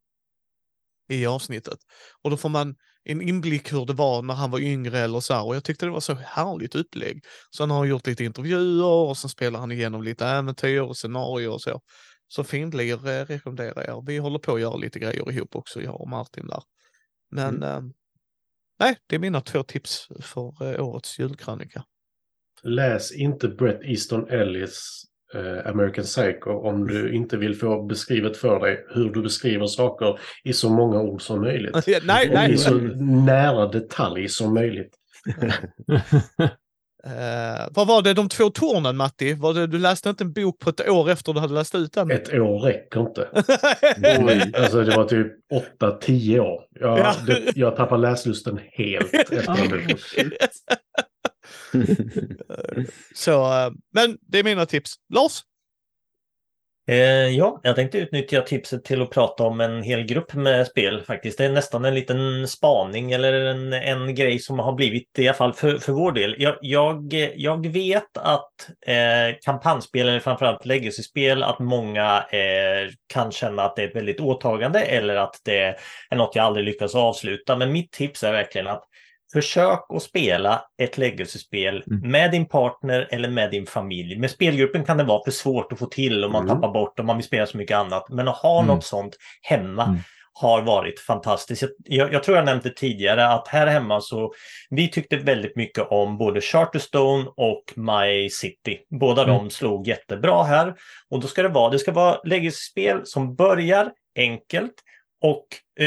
i 1.09 1.25
avsnittet. 1.25 1.79
Och 2.23 2.29
då 2.29 2.37
får 2.37 2.49
man 2.49 2.75
en 3.03 3.21
inblick 3.21 3.73
hur 3.73 3.85
det 3.85 3.93
var 3.93 4.21
när 4.21 4.33
han 4.33 4.51
var 4.51 4.59
yngre 4.59 4.99
eller 4.99 5.19
så 5.19 5.33
här. 5.33 5.45
Och 5.45 5.55
jag 5.55 5.63
tyckte 5.63 5.85
det 5.85 5.91
var 5.91 5.99
så 5.99 6.13
härligt 6.13 6.75
upplägg. 6.75 7.23
Sen 7.57 7.69
har 7.69 7.77
han 7.77 7.87
gjort 7.87 8.07
lite 8.07 8.23
intervjuer 8.23 8.85
och 8.85 9.17
sen 9.17 9.29
spelar 9.29 9.59
han 9.59 9.71
igenom 9.71 10.03
lite 10.03 10.25
äventyr 10.25 10.79
och 10.79 10.97
scenarier 10.97 11.49
och 11.49 11.61
så. 11.61 11.81
Så 12.27 12.43
Finlir 12.43 13.07
eh, 13.07 13.25
rekommenderar 13.25 13.83
jag. 13.87 14.05
Vi 14.05 14.17
håller 14.17 14.39
på 14.39 14.53
att 14.53 14.61
göra 14.61 14.75
lite 14.75 14.99
grejer 14.99 15.31
ihop 15.31 15.55
också, 15.55 15.81
jag 15.81 16.01
och 16.01 16.09
Martin 16.09 16.47
där. 16.47 16.63
Men 17.31 17.63
eh, 17.63 17.81
nej, 18.79 18.97
det 19.07 19.15
är 19.15 19.19
mina 19.19 19.41
två 19.41 19.63
tips 19.63 20.07
för 20.21 20.73
eh, 20.73 20.85
årets 20.85 21.19
julkrönika. 21.19 21.83
Läs 22.63 23.11
inte 23.11 23.47
Brett 23.47 23.81
Easton 23.83 24.29
Elliots 24.29 25.03
eh, 25.03 25.08
American 25.65 26.03
Psycho 26.03 26.51
om 26.51 26.87
du 26.87 27.13
inte 27.13 27.37
vill 27.37 27.55
få 27.55 27.83
beskrivet 27.83 28.37
för 28.37 28.59
dig 28.59 28.85
hur 28.93 29.09
du 29.09 29.21
beskriver 29.21 29.67
saker 29.67 30.19
i 30.43 30.53
så 30.53 30.69
många 30.69 31.01
ord 31.01 31.21
som 31.21 31.41
möjligt. 31.41 31.75
nej, 32.03 32.29
nej. 32.33 32.51
i 32.53 32.57
så 32.57 32.73
nära 33.25 33.67
detalj 33.67 34.29
som 34.29 34.53
möjligt. 34.53 34.93
Eh, 37.03 37.67
vad 37.71 37.87
var 37.87 38.01
det, 38.01 38.13
de 38.13 38.29
två 38.29 38.49
tornen 38.49 38.97
Matti? 38.97 39.33
Var 39.33 39.53
det, 39.53 39.67
du 39.67 39.79
läste 39.79 40.09
inte 40.09 40.23
en 40.23 40.33
bok 40.33 40.59
på 40.59 40.69
ett 40.69 40.89
år 40.89 41.09
efter 41.09 41.33
du 41.33 41.39
hade 41.39 41.53
läst 41.53 41.75
ut 41.75 41.93
den? 41.93 42.11
Ett 42.11 42.33
år 42.33 42.59
räcker 42.59 42.99
inte. 42.99 43.27
Oj. 44.27 44.51
Alltså 44.57 44.83
det 44.83 44.95
var 44.95 45.03
typ 45.05 45.27
8-10 45.81 46.39
år. 46.39 46.61
Jag, 46.79 46.99
Ja. 46.99 47.15
det, 47.27 47.41
jag 47.55 47.75
tappar 47.75 47.97
läslusten 47.97 48.59
helt 48.71 49.13
efter 49.13 49.63
en 49.63 49.69
bok. 49.69 50.01
Så, 53.15 53.43
eh, 53.43 53.71
men 53.93 54.17
det 54.21 54.39
är 54.39 54.43
mina 54.43 54.65
tips. 54.65 54.95
Lars? 55.13 55.43
Eh, 56.89 57.27
ja, 57.27 57.59
jag 57.63 57.75
tänkte 57.75 57.97
utnyttja 57.97 58.41
tipset 58.41 58.85
till 58.85 59.01
att 59.01 59.09
prata 59.09 59.43
om 59.43 59.61
en 59.61 59.83
hel 59.83 60.03
grupp 60.03 60.33
med 60.33 60.67
spel 60.67 61.01
faktiskt. 61.01 61.37
Det 61.37 61.45
är 61.45 61.49
nästan 61.49 61.85
en 61.85 61.95
liten 61.95 62.47
spaning 62.47 63.11
eller 63.11 63.33
en, 63.33 63.73
en 63.73 64.15
grej 64.15 64.39
som 64.39 64.59
har 64.59 64.73
blivit 64.73 65.19
i 65.19 65.27
alla 65.27 65.37
fall 65.37 65.53
för, 65.53 65.77
för 65.77 65.91
vår 65.91 66.11
del. 66.11 66.35
Jag, 66.39 66.55
jag, 66.61 67.13
jag 67.35 67.67
vet 67.67 68.17
att 68.17 68.69
eh, 68.87 69.37
kampanjspel 69.45 70.09
eller 70.09 70.19
framförallt 70.19 70.65
legacy-spel 70.65 71.43
att 71.43 71.59
många 71.59 72.25
eh, 72.31 72.91
kan 73.13 73.31
känna 73.31 73.63
att 73.63 73.75
det 73.75 73.83
är 73.83 73.87
ett 73.87 73.95
väldigt 73.95 74.19
åtagande 74.19 74.81
eller 74.81 75.15
att 75.15 75.35
det 75.43 75.75
är 76.09 76.15
något 76.15 76.35
jag 76.35 76.45
aldrig 76.45 76.65
lyckas 76.65 76.95
avsluta. 76.95 77.55
Men 77.55 77.71
mitt 77.71 77.91
tips 77.91 78.23
är 78.23 78.31
verkligen 78.31 78.67
att 78.67 78.83
Försök 79.33 79.79
att 79.89 80.03
spela 80.03 80.61
ett 80.81 80.97
legacy-spel 80.97 81.83
Mm. 81.87 82.11
med 82.11 82.31
din 82.31 82.45
partner 82.45 83.07
eller 83.11 83.29
med 83.29 83.51
din 83.51 83.65
familj. 83.65 84.17
Med 84.19 84.31
spelgruppen 84.31 84.83
kan 84.83 84.97
det 84.97 85.03
vara 85.03 85.23
för 85.23 85.31
svårt 85.31 85.71
att 85.73 85.79
få 85.79 85.85
till 85.85 86.23
om 86.23 86.31
man 86.31 86.43
Mm. 86.43 86.55
tappar 86.55 86.73
bort 86.73 86.99
och 86.99 87.05
man 87.05 87.17
vill 87.17 87.25
spela 87.25 87.45
så 87.45 87.57
mycket 87.57 87.77
annat. 87.77 88.09
Men 88.09 88.27
att 88.27 88.37
ha 88.37 88.59
Mm. 88.63 88.75
något 88.75 88.83
sånt 88.83 89.17
hemma 89.41 89.83
Mm. 89.83 89.99
har 90.33 90.61
varit 90.61 90.99
fantastiskt. 90.99 91.63
Jag, 91.85 92.13
jag, 92.13 92.23
tror 92.23 92.37
jag 92.37 92.45
nämnde 92.45 92.69
tidigare 92.69 93.27
att 93.27 93.47
här 93.47 93.67
hemma 93.67 94.01
så 94.01 94.33
vi 94.69 94.87
tyckte 94.87 95.17
väldigt 95.17 95.55
mycket 95.55 95.87
om 95.91 96.17
både 96.17 96.41
Charterstone 96.41 97.25
och 97.37 97.63
My 97.75 98.29
City. 98.29 98.79
Båda 98.99 99.23
Mm. 99.23 99.35
de 99.35 99.49
slog 99.49 99.87
jättebra 99.87 100.43
här. 100.43 100.73
Och 101.09 101.19
då 101.19 101.27
ska 101.27 101.43
det 101.43 101.49
vara, 101.49 101.69
det 101.69 101.79
ska 101.79 101.91
vara 101.91 102.17
legacy-spel 102.23 103.01
som 103.03 103.35
börjar 103.35 103.91
enkelt 104.19 104.73
och 105.21 105.45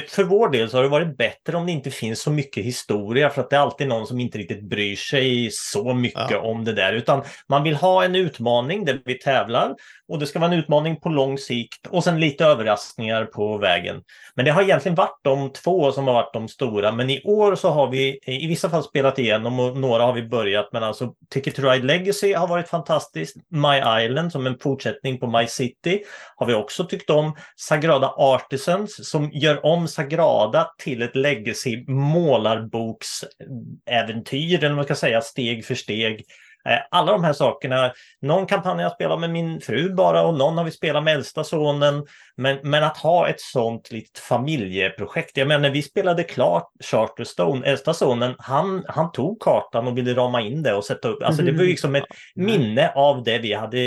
för 0.09 0.25
vår 0.25 0.49
del 0.49 0.71
så 0.71 0.77
har 0.77 0.83
det 0.83 0.89
varit 0.89 1.17
bättre 1.17 1.57
om 1.57 1.67
det 1.67 1.73
inte 1.73 1.91
finns 1.91 2.23
så 2.23 2.31
mycket 2.31 2.65
historia 2.65 3.31
för 3.31 3.41
att 3.43 3.51
det 3.51 3.57
är 3.57 3.61
alltid 3.61 3.89
någon 3.89 4.07
som 4.07 4.21
inte 4.21 4.39
riktigt 4.39 4.63
bryr 4.63 4.97
sig 4.97 5.49
så 5.53 5.95
mycket 5.95 6.31
Ja. 6.31 6.39
om 6.41 6.65
det 6.65 6.73
där. 6.73 6.93
Utan 6.93 7.23
man 7.49 7.63
vill 7.63 7.75
ha 7.75 8.05
en 8.05 8.15
utmaning 8.15 8.85
där 8.85 9.03
vi 9.05 9.15
tävlar 9.19 9.75
och 10.09 10.19
det 10.19 10.27
ska 10.27 10.39
vara 10.39 10.53
en 10.53 10.59
utmaning 10.59 11.01
på 11.01 11.09
lång 11.09 11.39
sikt 11.39 11.87
och 11.87 12.05
sen 12.05 12.21
lite 12.21 12.45
överraskningar 12.45 13.25
på 13.25 13.59
vägen. 13.59 14.03
Men 14.35 14.45
det 14.45 14.51
har 14.51 14.63
egentligen 14.63 14.95
varit 14.95 15.21
de 15.23 15.53
två 15.53 15.93
som 15.93 16.07
har 16.07 16.15
varit 16.15 16.33
de 16.33 16.49
stora. 16.49 16.93
Men 16.93 17.11
i 17.11 17.23
år 17.25 17.55
så 17.55 17.71
har 17.71 17.91
vi 17.91 18.19
i 18.27 18.47
vissa 18.47 18.71
fall 18.71 18.83
spelat 18.83 19.19
igenom 19.19 19.61
och 19.61 19.77
några 19.77 20.03
har 20.03 20.13
vi 20.13 20.23
börjat. 20.23 20.69
Men 20.73 20.83
alltså 20.83 21.13
Ticket 21.31 21.55
to 21.55 21.63
Ride 21.63 21.87
Legacy 21.87 22.33
har 22.35 22.47
varit 22.49 22.69
fantastiskt. 22.69 23.37
My 23.49 24.05
Island 24.05 24.33
som 24.33 24.47
en 24.47 24.59
fortsättning 24.59 25.19
på 25.19 25.27
My 25.27 25.47
City 25.47 26.03
har 26.37 26.47
vi 26.47 26.55
också 26.55 26.85
tyckt 26.85 27.11
om. 27.11 27.37
Sagrada 27.57 28.15
Artisans 28.17 29.11
som 29.11 29.31
gör 29.33 29.67
om 29.67 29.82
Sagrada 29.89 30.69
till 30.79 31.03
ett 31.03 31.17
legacy 31.17 31.85
målarboksäventyr, 31.89 34.59
eller 34.59 34.69
vad 34.69 34.77
man 34.77 34.85
ska 34.85 34.95
säga, 34.95 35.21
steg 35.21 35.65
för 35.65 35.75
steg. 35.75 36.25
Eh, 36.69 36.79
Alla 36.91 37.13
de 37.13 37.25
här 37.25 37.33
sakerna, 37.33 37.93
någon 38.21 38.47
kampanj 38.47 38.75
har 38.75 38.83
jag 38.83 38.93
spelat 38.93 39.21
med 39.21 39.31
min 39.31 39.61
fru 39.61 39.95
bara 39.95 40.23
och 40.23 40.35
någon 40.35 40.59
har 40.59 40.65
vi 40.65 40.71
spelat 40.71 41.05
med 41.05 41.15
äldsta 41.15 41.45
sonen. 41.45 42.07
Men, 42.37 42.59
men 42.63 42.85
att 42.85 42.97
ha 42.97 43.29
ett 43.29 43.41
sånt 43.41 43.93
litet 43.93 44.19
familjeprojekt. 44.19 45.37
Jag 45.37 45.49
menar, 45.49 45.61
när 45.61 45.71
vi 45.71 45.83
spelade 45.83 46.23
klart 46.23 46.69
Charterstone, 46.85 47.67
äldsta 47.67 47.95
sonen, 47.95 48.35
han, 48.39 48.85
han 48.89 49.13
tog 49.13 49.41
kartan 49.41 49.87
och 49.87 49.99
ville 49.99 50.15
rama 50.15 50.41
in 50.41 50.63
det 50.63 50.75
och 50.75 50.85
sätta 50.85 51.09
upp. 51.09 51.23
Alltså 51.23 51.43
det 51.43 51.53
var 51.53 51.63
ju 51.63 51.69
liksom 51.69 51.95
ett 51.95 52.05
minne 52.35 52.93
av 52.95 53.23
det 53.25 53.39
vi 53.39 53.53
hade 53.55 53.79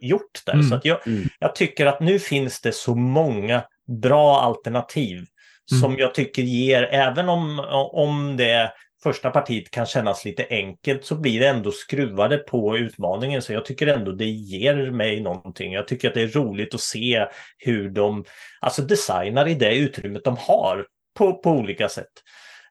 gjort 0.00 0.40
där. 0.46 0.52
Mm. 0.52 0.68
Så 0.68 0.74
att 0.74 0.84
jag, 0.84 1.06
Mm. 1.06 1.22
jag 1.38 1.54
tycker 1.54 1.86
att 1.86 2.00
nu 2.00 2.18
finns 2.18 2.60
det 2.60 2.74
så 2.74 2.94
många 2.94 3.62
bra 4.02 4.40
alternativ 4.40 5.24
Mm. 5.72 5.80
som 5.80 5.96
jag 5.98 6.14
tycker 6.14 6.42
ger, 6.42 6.82
även 6.82 7.28
om, 7.28 7.60
om 7.92 8.36
det 8.36 8.72
första 9.02 9.30
partiet 9.30 9.70
kan 9.70 9.86
kännas 9.86 10.24
lite 10.24 10.46
enkelt 10.50 11.04
så 11.04 11.14
blir 11.14 11.40
det 11.40 11.48
ändå 11.48 11.70
skruvade 11.70 12.38
på 12.38 12.78
utmaningen. 12.78 13.42
Så 13.42 13.52
jag 13.52 13.64
tycker 13.64 13.86
ändå 13.86 14.12
det 14.12 14.30
ger 14.30 14.90
mig 14.90 15.20
någonting. 15.20 15.72
Jag 15.72 15.88
tycker 15.88 16.08
att 16.08 16.14
det 16.14 16.22
är 16.22 16.28
roligt 16.28 16.74
att 16.74 16.80
se 16.80 17.26
hur 17.58 17.90
de 17.90 18.24
alltså 18.60 18.82
designar 18.82 19.48
i 19.48 19.54
det 19.54 19.76
utrymmet 19.76 20.24
de 20.24 20.36
har 20.36 20.86
på, 21.18 21.38
på 21.38 21.50
olika 21.50 21.88
sätt. 21.88 22.12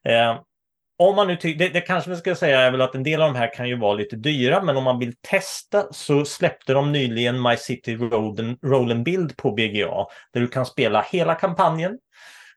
Eh, 0.06 0.40
om 0.98 1.15
man 1.15 1.28
nu 1.28 1.36
tycker, 1.36 1.60
det, 1.60 1.69
det 1.69 1.82
kanske 1.82 2.10
man 2.10 2.19
ska 2.19 2.36
säga 2.36 2.60
är 2.61 2.72
väl 2.72 2.82
att 2.82 2.95
en 2.95 3.03
del 3.03 3.22
av 3.22 3.34
de 3.34 3.40
här 3.40 3.53
kan 3.53 3.69
ju 3.69 3.78
vara 3.78 3.94
lite 3.94 4.15
dyra, 4.15 4.64
men 4.64 4.78
om 4.78 4.84
man 4.84 4.99
vill 4.99 5.14
testa 5.22 5.94
så 5.94 6.26
släppte 6.26 6.73
de 6.73 6.91
nyligen 6.91 7.41
My 7.41 7.57
City 7.57 7.95
Roll 7.95 8.57
Roll 8.64 8.91
and 8.91 9.03
Build 9.03 9.38
på 9.38 9.52
BGA, 9.52 10.06
där 10.34 10.41
du 10.41 10.48
kan 10.48 10.65
spela 10.65 11.02
hela 11.02 11.36
kampanjen 11.36 11.98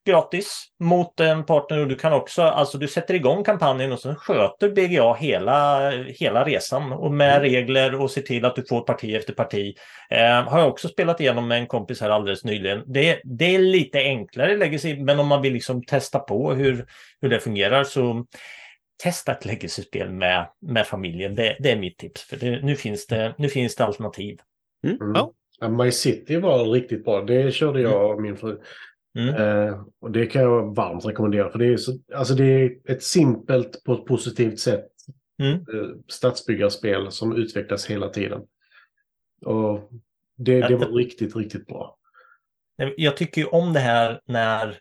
gratis 0.05 0.65
mot 0.81 1.21
en 1.21 1.45
partner 1.45 1.81
och 1.81 1.89
du 1.89 1.95
kan 1.95 2.13
också, 2.13 2.43
alltså 2.43 2.79
du 2.79 2.89
sätter 2.89 3.15
igång 3.15 3.45
kampanjen 3.45 3.93
och 3.93 4.01
sen 4.01 4.17
sköter 4.17 4.71
BGA 4.71 5.15
hela, 5.15 5.91
hela 5.91 6.45
resan 6.45 6.93
och 6.93 7.13
med 7.13 7.41
regler 7.41 8.01
och 8.01 8.11
ser 8.11 8.23
till 8.23 8.45
att 8.45 8.57
du 8.57 8.65
får 8.69 8.81
parti 8.81 9.15
efter 9.15 9.33
parti. 9.33 9.75
Eh, 10.11 10.43
har 10.43 10.59
jag 10.59 10.69
också 10.69 10.89
spelat 10.89 11.21
igenom 11.21 11.49
med 11.49 11.59
en 11.59 11.67
kompis 11.67 12.01
här 12.01 12.11
alldeles 12.11 12.45
nyligen. 12.45 12.83
Det, 12.87 13.21
det 13.25 13.55
är 13.55 13.59
lite 13.59 13.99
enklare 13.99 14.57
legacy, 14.57 14.97
men 14.97 15.21
om 15.21 15.29
man 15.29 15.43
vill 15.43 15.53
liksom 15.53 15.85
testa 15.85 16.19
på 16.19 16.53
hur, 16.53 16.87
hur 17.21 17.29
det 17.29 17.41
fungerar 17.41 17.85
så 17.85 18.25
testa 19.03 19.33
ett 19.33 19.45
legacy-spel 19.45 20.11
med, 20.11 20.47
med 20.61 20.87
familjen. 20.87 21.35
Det, 21.35 21.57
det 21.61 21.71
är 21.71 21.77
mitt 21.77 21.99
tips. 21.99 22.23
För 22.23 22.37
det, 22.37 22.63
nu, 22.63 22.77
finns 22.77 23.07
det, 23.07 23.35
nu 23.39 23.49
finns 23.49 23.77
det 23.77 23.85
alternativ. 23.85 24.39
Mm. 24.87 25.13
Ja, 25.15 25.33
My 25.69 25.93
City 25.93 26.37
var 26.37 26.65
riktigt 26.65 27.05
bra. 27.05 27.23
Det 27.23 27.55
körde 27.55 27.81
jag 27.81 28.11
och 28.11 28.23
min 28.23 28.37
fru. 28.37 28.59
Mm. 29.19 29.35
Eh, 29.35 29.83
och 30.01 30.11
det 30.11 30.27
kan 30.27 30.43
jag 30.43 30.75
varmt 30.75 31.07
rekommendera. 31.07 31.51
För 31.51 31.59
det 31.59 31.67
är, 31.67 31.77
så, 31.77 31.93
alltså 32.15 32.35
det 32.35 32.45
är 32.45 32.73
ett 32.89 33.03
simpelt 33.03 33.85
på 33.85 33.93
ett 33.93 34.05
positivt 34.05 34.59
sätt 34.59 34.87
Mm. 35.43 35.53
eh, 35.55 35.97
stadsbyggarspel 36.09 37.13
som 37.13 37.37
utvecklas 37.37 37.87
hela 37.87 38.09
tiden. 38.09 38.43
Och 39.45 39.91
det, 40.37 40.61
det 40.61 40.77
var 40.77 40.87
riktigt, 40.87 41.37
riktigt 41.37 41.67
bra. 41.67 41.97
Jag 42.97 43.17
tycker 43.17 43.41
ju 43.41 43.47
om 43.47 43.73
det 43.73 43.81
här 43.81 44.21
när 44.27 44.79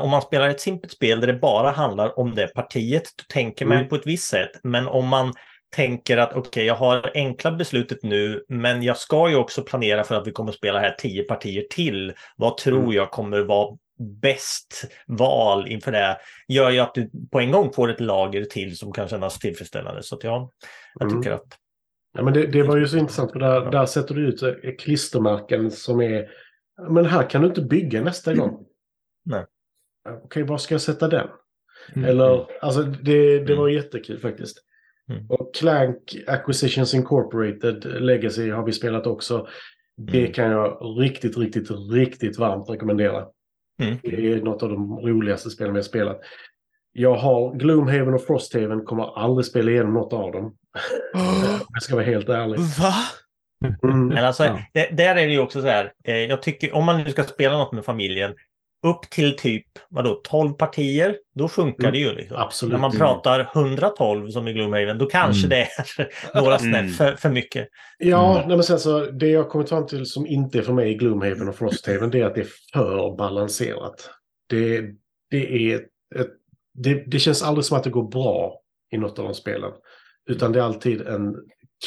om 0.00 0.10
man 0.10 0.22
spelar 0.22 0.48
ett 0.48 0.60
simpelt 0.60 0.92
spel 0.92 1.20
där 1.20 1.26
det 1.26 1.38
bara 1.38 1.70
handlar 1.70 2.18
om 2.18 2.34
det 2.34 2.48
partiet, 2.54 3.02
då 3.16 3.24
tänker 3.28 3.66
man 3.66 3.76
Mm. 3.76 3.88
på 3.88 3.94
ett 3.94 4.06
visst 4.06 4.28
sätt. 4.28 4.50
Men 4.62 4.86
om 4.86 5.08
man 5.08 5.32
tänker 5.72 6.16
att 6.18 6.32
okej, 6.34 6.64
jag 6.66 6.74
har 6.74 7.10
enkla 7.14 7.52
beslutet 7.52 7.98
nu, 8.02 8.44
men 8.48 8.82
jag 8.82 8.96
ska 8.96 9.30
ju 9.30 9.36
också 9.36 9.62
planera 9.62 10.04
för 10.04 10.14
att 10.14 10.26
vi 10.26 10.32
kommer 10.32 10.50
att 10.50 10.56
spela 10.56 10.78
här 10.78 10.94
tio 10.98 11.22
partier 11.24 11.64
till. 11.70 12.12
Vad 12.36 12.56
tror 12.56 12.78
Mm. 12.78 12.92
jag 12.92 13.10
kommer 13.10 13.40
vara 13.40 13.76
bäst 14.22 14.84
val 15.06 15.68
inför 15.68 15.92
det? 15.92 16.16
Gör 16.48 16.70
ju 16.70 16.78
att 16.78 16.94
du 16.94 17.10
på 17.32 17.40
en 17.40 17.50
gång 17.50 17.72
får 17.72 17.90
ett 17.90 18.00
lager 18.00 18.44
till 18.44 18.76
som 18.78 18.92
kan 18.92 19.08
kännas 19.08 19.38
tillfredsställande. 19.38 20.02
Så 20.02 20.14
att 20.16 20.24
ja, 20.24 20.50
jag 20.98 21.10
Mm. 21.10 21.22
tycker 21.22 21.34
att 21.34 21.58
Ja, 22.14 22.22
men 22.22 22.32
det, 22.34 22.46
det 22.46 22.62
var 22.62 22.76
ju 22.76 22.88
så 22.88 22.96
intressant, 22.96 23.32
för 23.32 23.38
där, 23.38 23.70
där 23.70 23.86
sätter 23.86 24.14
du 24.14 24.28
ut 24.28 24.42
eh, 24.42 24.52
klistermärken 24.78 25.70
som 25.70 26.00
är... 26.00 26.30
Men 26.88 27.06
här 27.06 27.30
kan 27.30 27.42
du 27.42 27.48
inte 27.48 27.62
bygga 27.62 28.02
nästa 28.02 28.34
gång. 28.34 28.66
Nej. 29.24 29.44
Okej, 30.24 30.42
var 30.42 30.58
ska 30.58 30.74
jag 30.74 30.82
sätta 30.82 31.08
den? 31.08 31.28
Mm. 31.96 32.08
Eller, 32.08 32.46
alltså 32.64 32.82
det, 32.82 33.38
det 33.38 33.52
Mm. 33.52 33.58
var 33.58 33.68
jättekul 33.68 34.18
faktiskt. 34.20 34.58
Mm. 35.10 35.26
Och 35.28 35.54
Clank 35.54 36.16
Acquisitions 36.26 36.94
Incorporated 36.94 37.84
Legacy 38.02 38.50
har 38.50 38.64
vi 38.66 38.72
spelat 38.72 39.06
också. 39.06 39.46
Det 39.96 40.18
Mm. 40.20 40.32
kan 40.32 40.50
jag 40.50 40.78
riktigt, 41.00 41.36
riktigt, 41.38 41.68
riktigt 41.92 42.38
varmt 42.38 42.70
rekommendera. 42.70 43.26
Mm. 43.82 43.98
Det 44.02 44.32
är 44.32 44.42
något 44.42 44.62
av 44.62 44.68
de 44.68 44.98
roligaste 45.00 45.50
spelen 45.50 45.72
vi 45.74 45.78
har 45.78 45.84
spelat. 45.84 46.20
Jag 46.92 47.14
har 47.14 47.54
Gloomhaven 47.54 48.14
och 48.14 48.22
Frosthaven, 48.22 48.84
kommer 48.84 49.18
aldrig 49.18 49.44
spela 49.46 49.70
igenom 49.70 49.94
något 49.94 50.12
av 50.12 50.32
dem. 50.32 50.44
Om 51.14 51.60
jag 51.72 51.82
ska 51.82 51.94
vara 51.94 52.04
helt 52.04 52.28
ärlig. 52.28 52.58
Va? 52.58 52.94
Mm. 53.84 54.06
Men 54.08 54.24
alltså, 54.24 54.44
Ja. 54.44 54.58
det, 54.74 54.88
där 54.96 55.16
är 55.16 55.26
det 55.26 55.32
ju 55.32 55.38
också 55.40 55.60
så 55.60 55.66
här. 55.66 55.92
Eh, 56.04 56.16
jag 56.16 56.42
tycker 56.42 56.74
om 56.74 56.84
man 56.84 57.02
nu 57.04 57.10
ska 57.10 57.24
spela 57.24 57.58
något 57.58 57.72
med 57.72 57.84
familjen, 57.84 58.34
upp 58.82 59.10
till 59.10 59.36
typ 59.36 59.66
vadå, 59.88 60.20
12 60.24 60.52
partier, 60.52 61.16
då 61.34 61.48
funkar 61.48 61.82
Mm. 61.88 61.92
det 61.92 61.98
ju. 61.98 62.12
Liksom. 62.14 62.36
Absolut. 62.36 62.72
När 62.72 62.80
man 62.80 62.90
Mm. 62.90 62.98
pratar 62.98 63.50
112 63.54 64.28
som 64.30 64.48
i 64.48 64.52
Gloomhaven, 64.52 64.98
då 64.98 65.06
kanske 65.06 65.46
Mm. 65.46 65.50
det 65.50 65.62
är 65.62 66.08
några 66.42 66.58
snäpp 66.58 66.80
Mm. 66.80 66.92
för, 66.92 67.14
för 67.16 67.28
mycket. 67.28 67.68
Ja, 67.98 68.34
Mm. 68.36 68.48
nej, 68.48 68.56
men 68.56 68.64
sen 68.64 68.78
så 68.78 69.00
det 69.10 69.28
jag 69.28 69.48
kommit 69.48 69.68
fram 69.68 69.86
till 69.86 70.06
som 70.06 70.26
inte 70.26 70.58
är 70.58 70.62
för 70.62 70.72
mig 70.72 70.90
i 70.90 70.94
Gloomhaven 70.94 71.48
och 71.48 71.54
Frosthaven 71.56 72.10
det 72.10 72.20
är 72.20 72.24
att 72.26 72.34
det 72.34 72.40
är 72.40 72.48
för 72.72 73.16
balanserat. 73.16 74.10
Det, 74.48 74.80
det 75.30 75.72
är 75.72 75.76
ett, 76.16 76.28
det, 76.74 76.94
det 77.06 77.18
känns 77.18 77.42
aldrig 77.42 77.64
som 77.64 77.76
att 77.78 77.84
det 77.84 77.90
går 77.90 78.08
bra 78.08 78.60
i 78.92 78.98
något 78.98 79.18
av 79.18 79.24
de 79.24 79.34
spelen. 79.34 79.70
Utan 80.30 80.52
det 80.52 80.58
är 80.58 80.62
alltid 80.64 81.00
en 81.00 81.34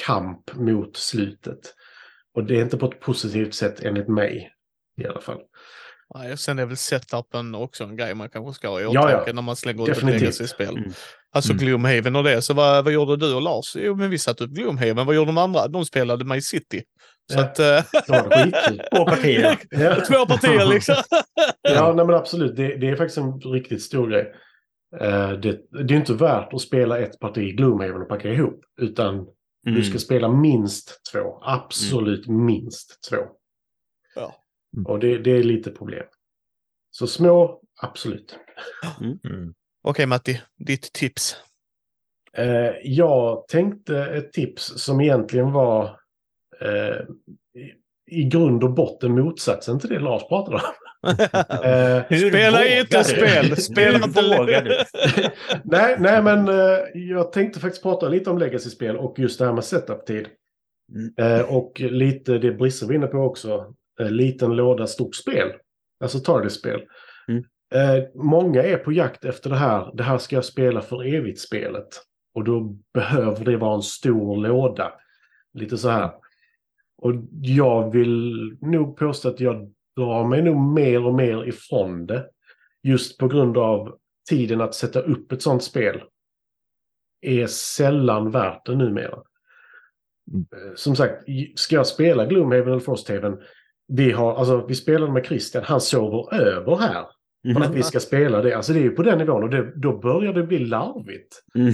kamp 0.05 0.55
mot 0.55 0.97
slutet. 0.97 1.59
Och 2.35 2.43
det 2.43 2.55
är 2.57 2.61
inte 2.61 2.77
på 2.77 2.85
ett 2.85 2.99
positivt 2.99 3.53
sätt 3.53 3.83
enligt 3.83 4.07
mig 4.07 4.51
i 5.01 5.05
alla 5.05 5.21
fall. 5.21 5.39
Nej, 6.15 6.37
sen 6.37 6.59
är 6.59 6.65
väl 6.65 6.77
setupen 6.77 7.55
också 7.55 7.83
en 7.83 7.95
grej 7.95 8.15
man 8.15 8.29
kanske 8.29 8.53
ska 8.53 8.69
ha 8.69 8.79
i 8.79 8.83
Ja, 8.83 8.91
ja. 8.93 9.01
åtanke 9.07 9.33
när 9.33 9.41
man 9.41 9.55
slänger 9.55 9.83
ut 9.83 9.89
ett 9.89 9.95
Definitivt. 9.95 10.21
legacy-spel. 10.21 10.77
Mm. 10.77 10.91
Alltså 11.35 11.51
Mm. 11.53 11.65
Gloomhaven 11.65 12.15
och 12.15 12.23
det. 12.23 12.41
Så 12.41 12.53
vad, 12.53 12.83
vad 12.83 12.93
gjorde 12.93 13.17
du 13.17 13.33
och 13.33 13.41
Lars? 13.41 13.75
Jo, 13.75 13.95
men 13.95 14.09
vi 14.09 14.17
satte 14.17 14.43
upp 14.43 14.49
Gloomhaven. 14.51 15.05
Vad 15.05 15.15
gjorde 15.15 15.27
de 15.29 15.37
andra? 15.37 15.67
De 15.67 15.85
spelade 15.85 16.25
My 16.25 16.41
City. 16.41 16.83
Så 17.33 17.39
Ja. 17.39 17.43
att... 17.43 17.59
eh. 17.59 17.81
Två 18.95 19.05
partier. 19.05 19.57
Ja. 19.69 19.95
Två 20.07 20.25
partier 20.25 20.65
liksom. 20.73 20.95
Ja, 21.61 21.93
nej, 21.93 22.05
men 22.05 22.15
absolut. 22.15 22.55
Det, 22.55 22.75
det 22.77 22.89
är 22.89 22.95
faktiskt 22.95 23.17
en 23.17 23.39
riktigt 23.41 23.81
stor 23.81 24.09
grej. 24.09 24.33
Eh, 25.01 25.29
det, 25.31 25.59
det 25.87 25.93
är 25.93 25.97
inte 25.97 26.13
värt 26.13 26.53
att 26.53 26.61
spela 26.61 26.99
ett 26.99 27.19
parti 27.19 27.37
i 27.37 27.51
Gloomhaven 27.51 28.01
och 28.01 28.09
packa 28.09 28.29
ihop. 28.29 28.61
Utan 28.81 29.25
Mm. 29.67 29.79
du 29.79 29.83
ska 29.85 29.99
spela 29.99 30.29
minst 30.29 31.01
två. 31.13 31.39
Absolut 31.41 32.27
minst 32.27 32.99
två. 33.09 33.17
Ja. 34.75 34.91
Och 34.91 34.99
det, 34.99 35.17
det 35.17 35.31
är 35.31 35.43
lite 35.43 35.71
problem. 35.71 36.03
Så 36.91 37.07
små, 37.07 37.61
absolut. 37.81 38.39
Mm. 39.01 39.53
Okej 39.83 40.05
Matti, 40.05 40.41
ditt 40.57 40.93
tips. 40.93 41.35
Eh, 42.37 42.71
jag 42.83 43.47
tänkte 43.47 44.05
ett 44.05 44.33
tips 44.33 44.73
som 44.75 45.01
egentligen 45.01 45.51
var 45.51 45.99
eh, 46.61 47.01
i, 47.61 47.73
i 48.11 48.23
grund 48.23 48.63
och 48.63 48.73
botten 48.73 49.11
motsatsen 49.11 49.79
till 49.79 49.89
det 49.89 49.99
Lars 49.99 50.27
pratade 50.27 50.55
om. 50.55 50.61
Eh, 51.05 52.03
Spela 52.29 52.65
inte 52.67 52.97
du? 52.97 53.03
spel! 53.03 53.57
Spela 53.57 54.05
inte 54.05 54.21
vågar 54.21 54.63
du? 54.63 54.83
nej, 55.63 55.95
nej, 55.99 56.23
men 56.23 56.47
eh, 56.47 56.79
jag 56.93 57.31
tänkte 57.31 57.59
faktiskt 57.59 57.83
prata 57.83 58.09
lite 58.09 58.29
om 58.29 58.37
legacy-spel 58.37 58.97
och 58.97 59.19
just 59.19 59.39
det 59.39 59.45
här 59.45 59.53
med 59.53 59.63
setup-tid. 59.63 60.27
Mm. 60.93 61.13
Eh, 61.17 61.55
och 61.55 61.79
lite 61.79 62.37
det 62.37 62.51
Brisse 62.51 62.85
var 62.85 62.93
inne 62.93 63.07
på 63.07 63.17
också. 63.17 63.73
Eh, 63.99 64.11
liten 64.11 64.55
låda, 64.55 64.87
stort 64.87 65.15
spel. 65.15 65.51
Alltså 65.99 66.19
target-spel. 66.19 66.81
Mm. 67.27 67.43
Eh, 67.73 68.03
många 68.15 68.63
är 68.63 68.77
på 68.77 68.91
jakt 68.91 69.25
efter 69.25 69.49
det 69.49 69.55
här. 69.55 69.91
Det 69.93 70.03
här 70.03 70.17
ska 70.17 70.35
jag 70.35 70.45
spela 70.45 70.81
för 70.81 71.15
evigt-spelet. 71.15 71.87
Och 72.33 72.43
då 72.43 72.77
behöver 72.93 73.45
det 73.45 73.57
vara 73.57 73.75
en 73.75 73.81
stor 73.81 74.37
låda. 74.37 74.93
Lite 75.53 75.77
så 75.77 75.89
här. 75.89 76.11
Och 76.97 77.13
jag 77.41 77.91
vill 77.91 78.57
nog 78.61 78.97
påstå 78.97 79.29
att 79.29 79.39
jag 79.39 79.73
drar 79.95 80.27
mig 80.27 80.41
nog 80.41 80.73
mer 80.73 81.05
och 81.05 81.13
mer 81.13 81.47
ifrån 81.47 82.05
det. 82.05 82.29
Just 82.83 83.17
på 83.17 83.27
grund 83.27 83.57
av 83.57 83.97
tiden 84.29 84.61
att 84.61 84.75
sätta 84.75 85.01
upp 85.01 85.31
ett 85.31 85.41
sånt 85.41 85.63
spel. 85.63 86.03
Är 87.21 87.47
sällan 87.47 88.31
värt 88.31 88.65
det 88.65 88.75
numera. 88.75 89.23
Mm. 90.31 90.45
Eh, 90.51 90.75
Som 90.75 90.95
sagt, 90.95 91.23
ska 91.55 91.75
jag 91.75 91.87
spela 91.87 92.25
Gloomhaven 92.25 92.67
eller 92.67 92.79
Frosthaven. 92.79 93.37
Vi, 93.87 94.11
har, 94.11 94.35
alltså, 94.35 94.65
vi 94.67 94.75
spelade 94.75 95.11
med 95.11 95.25
Christian, 95.25 95.63
han 95.63 95.81
sover 95.81 96.33
över 96.33 96.75
här. 96.75 97.05
För 97.53 97.61
att 97.61 97.75
vi 97.75 97.83
ska 97.83 97.99
spela 97.99 98.41
det. 98.41 98.53
Alltså 98.53 98.73
det 98.73 98.79
är 98.79 98.83
ju 98.83 98.91
på 98.91 99.03
den 99.03 99.17
nivån 99.17 99.43
och 99.43 99.49
det, 99.49 99.73
då 99.75 99.97
börjar 99.97 100.33
det 100.33 100.43
bli 100.43 100.59
larvigt. 100.59 101.43
Mm. 101.55 101.73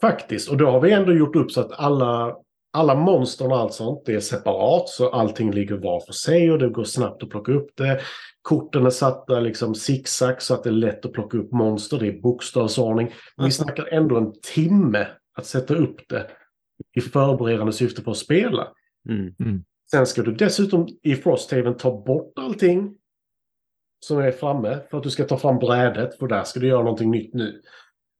Faktiskt. 0.00 0.50
Och 0.50 0.56
då 0.56 0.70
har 0.70 0.80
vi 0.80 0.92
ändå 0.92 1.12
gjort 1.12 1.36
upp 1.36 1.52
så 1.52 1.60
att 1.60 1.72
alla, 1.72 2.36
alla 2.72 2.94
monster 2.94 3.46
och 3.46 3.58
allt 3.58 3.72
sånt 3.72 4.02
det 4.06 4.14
är 4.14 4.20
separat. 4.20 4.88
Så 4.88 5.10
allting 5.10 5.50
ligger 5.50 5.76
var 5.76 6.00
för 6.00 6.12
sig 6.12 6.52
och 6.52 6.58
det 6.58 6.68
går 6.68 6.84
snabbt 6.84 7.22
att 7.22 7.30
plocka 7.30 7.52
upp 7.52 7.70
det. 7.74 8.00
Korten 8.42 8.86
är 8.86 8.90
satta 8.90 9.40
liksom 9.40 9.74
zigzag 9.74 10.42
så 10.42 10.54
att 10.54 10.64
det 10.64 10.70
är 10.70 10.74
lätt 10.74 11.04
att 11.04 11.12
plocka 11.12 11.38
upp 11.38 11.52
monster. 11.52 11.98
Det 11.98 12.08
är 12.08 12.20
bokstavsordning. 12.20 13.12
Men 13.36 13.46
vi 13.46 13.52
snackar 13.52 13.86
ändå 13.86 14.16
en 14.16 14.32
timme 14.54 15.06
att 15.34 15.46
sätta 15.46 15.74
upp 15.74 16.08
det 16.08 16.26
i 16.96 17.00
förberedande 17.00 17.72
syfte 17.72 18.02
för 18.02 18.10
att 18.10 18.16
spela. 18.16 18.68
Mm. 19.08 19.34
Sen 19.90 20.06
ska 20.06 20.22
du 20.22 20.32
dessutom 20.32 20.88
i 21.02 21.14
Frosthaven 21.14 21.76
ta 21.76 22.02
bort 22.02 22.32
allting 22.36 22.94
som 24.00 24.18
är 24.18 24.30
framme 24.30 24.80
för 24.90 24.98
att 24.98 25.02
du 25.02 25.10
ska 25.10 25.24
ta 25.24 25.38
fram 25.38 25.58
brädet, 25.58 26.18
för 26.18 26.26
där 26.26 26.44
ska 26.44 26.60
du 26.60 26.66
göra 26.66 26.82
någonting 26.82 27.10
nytt 27.10 27.34
nu. 27.34 27.62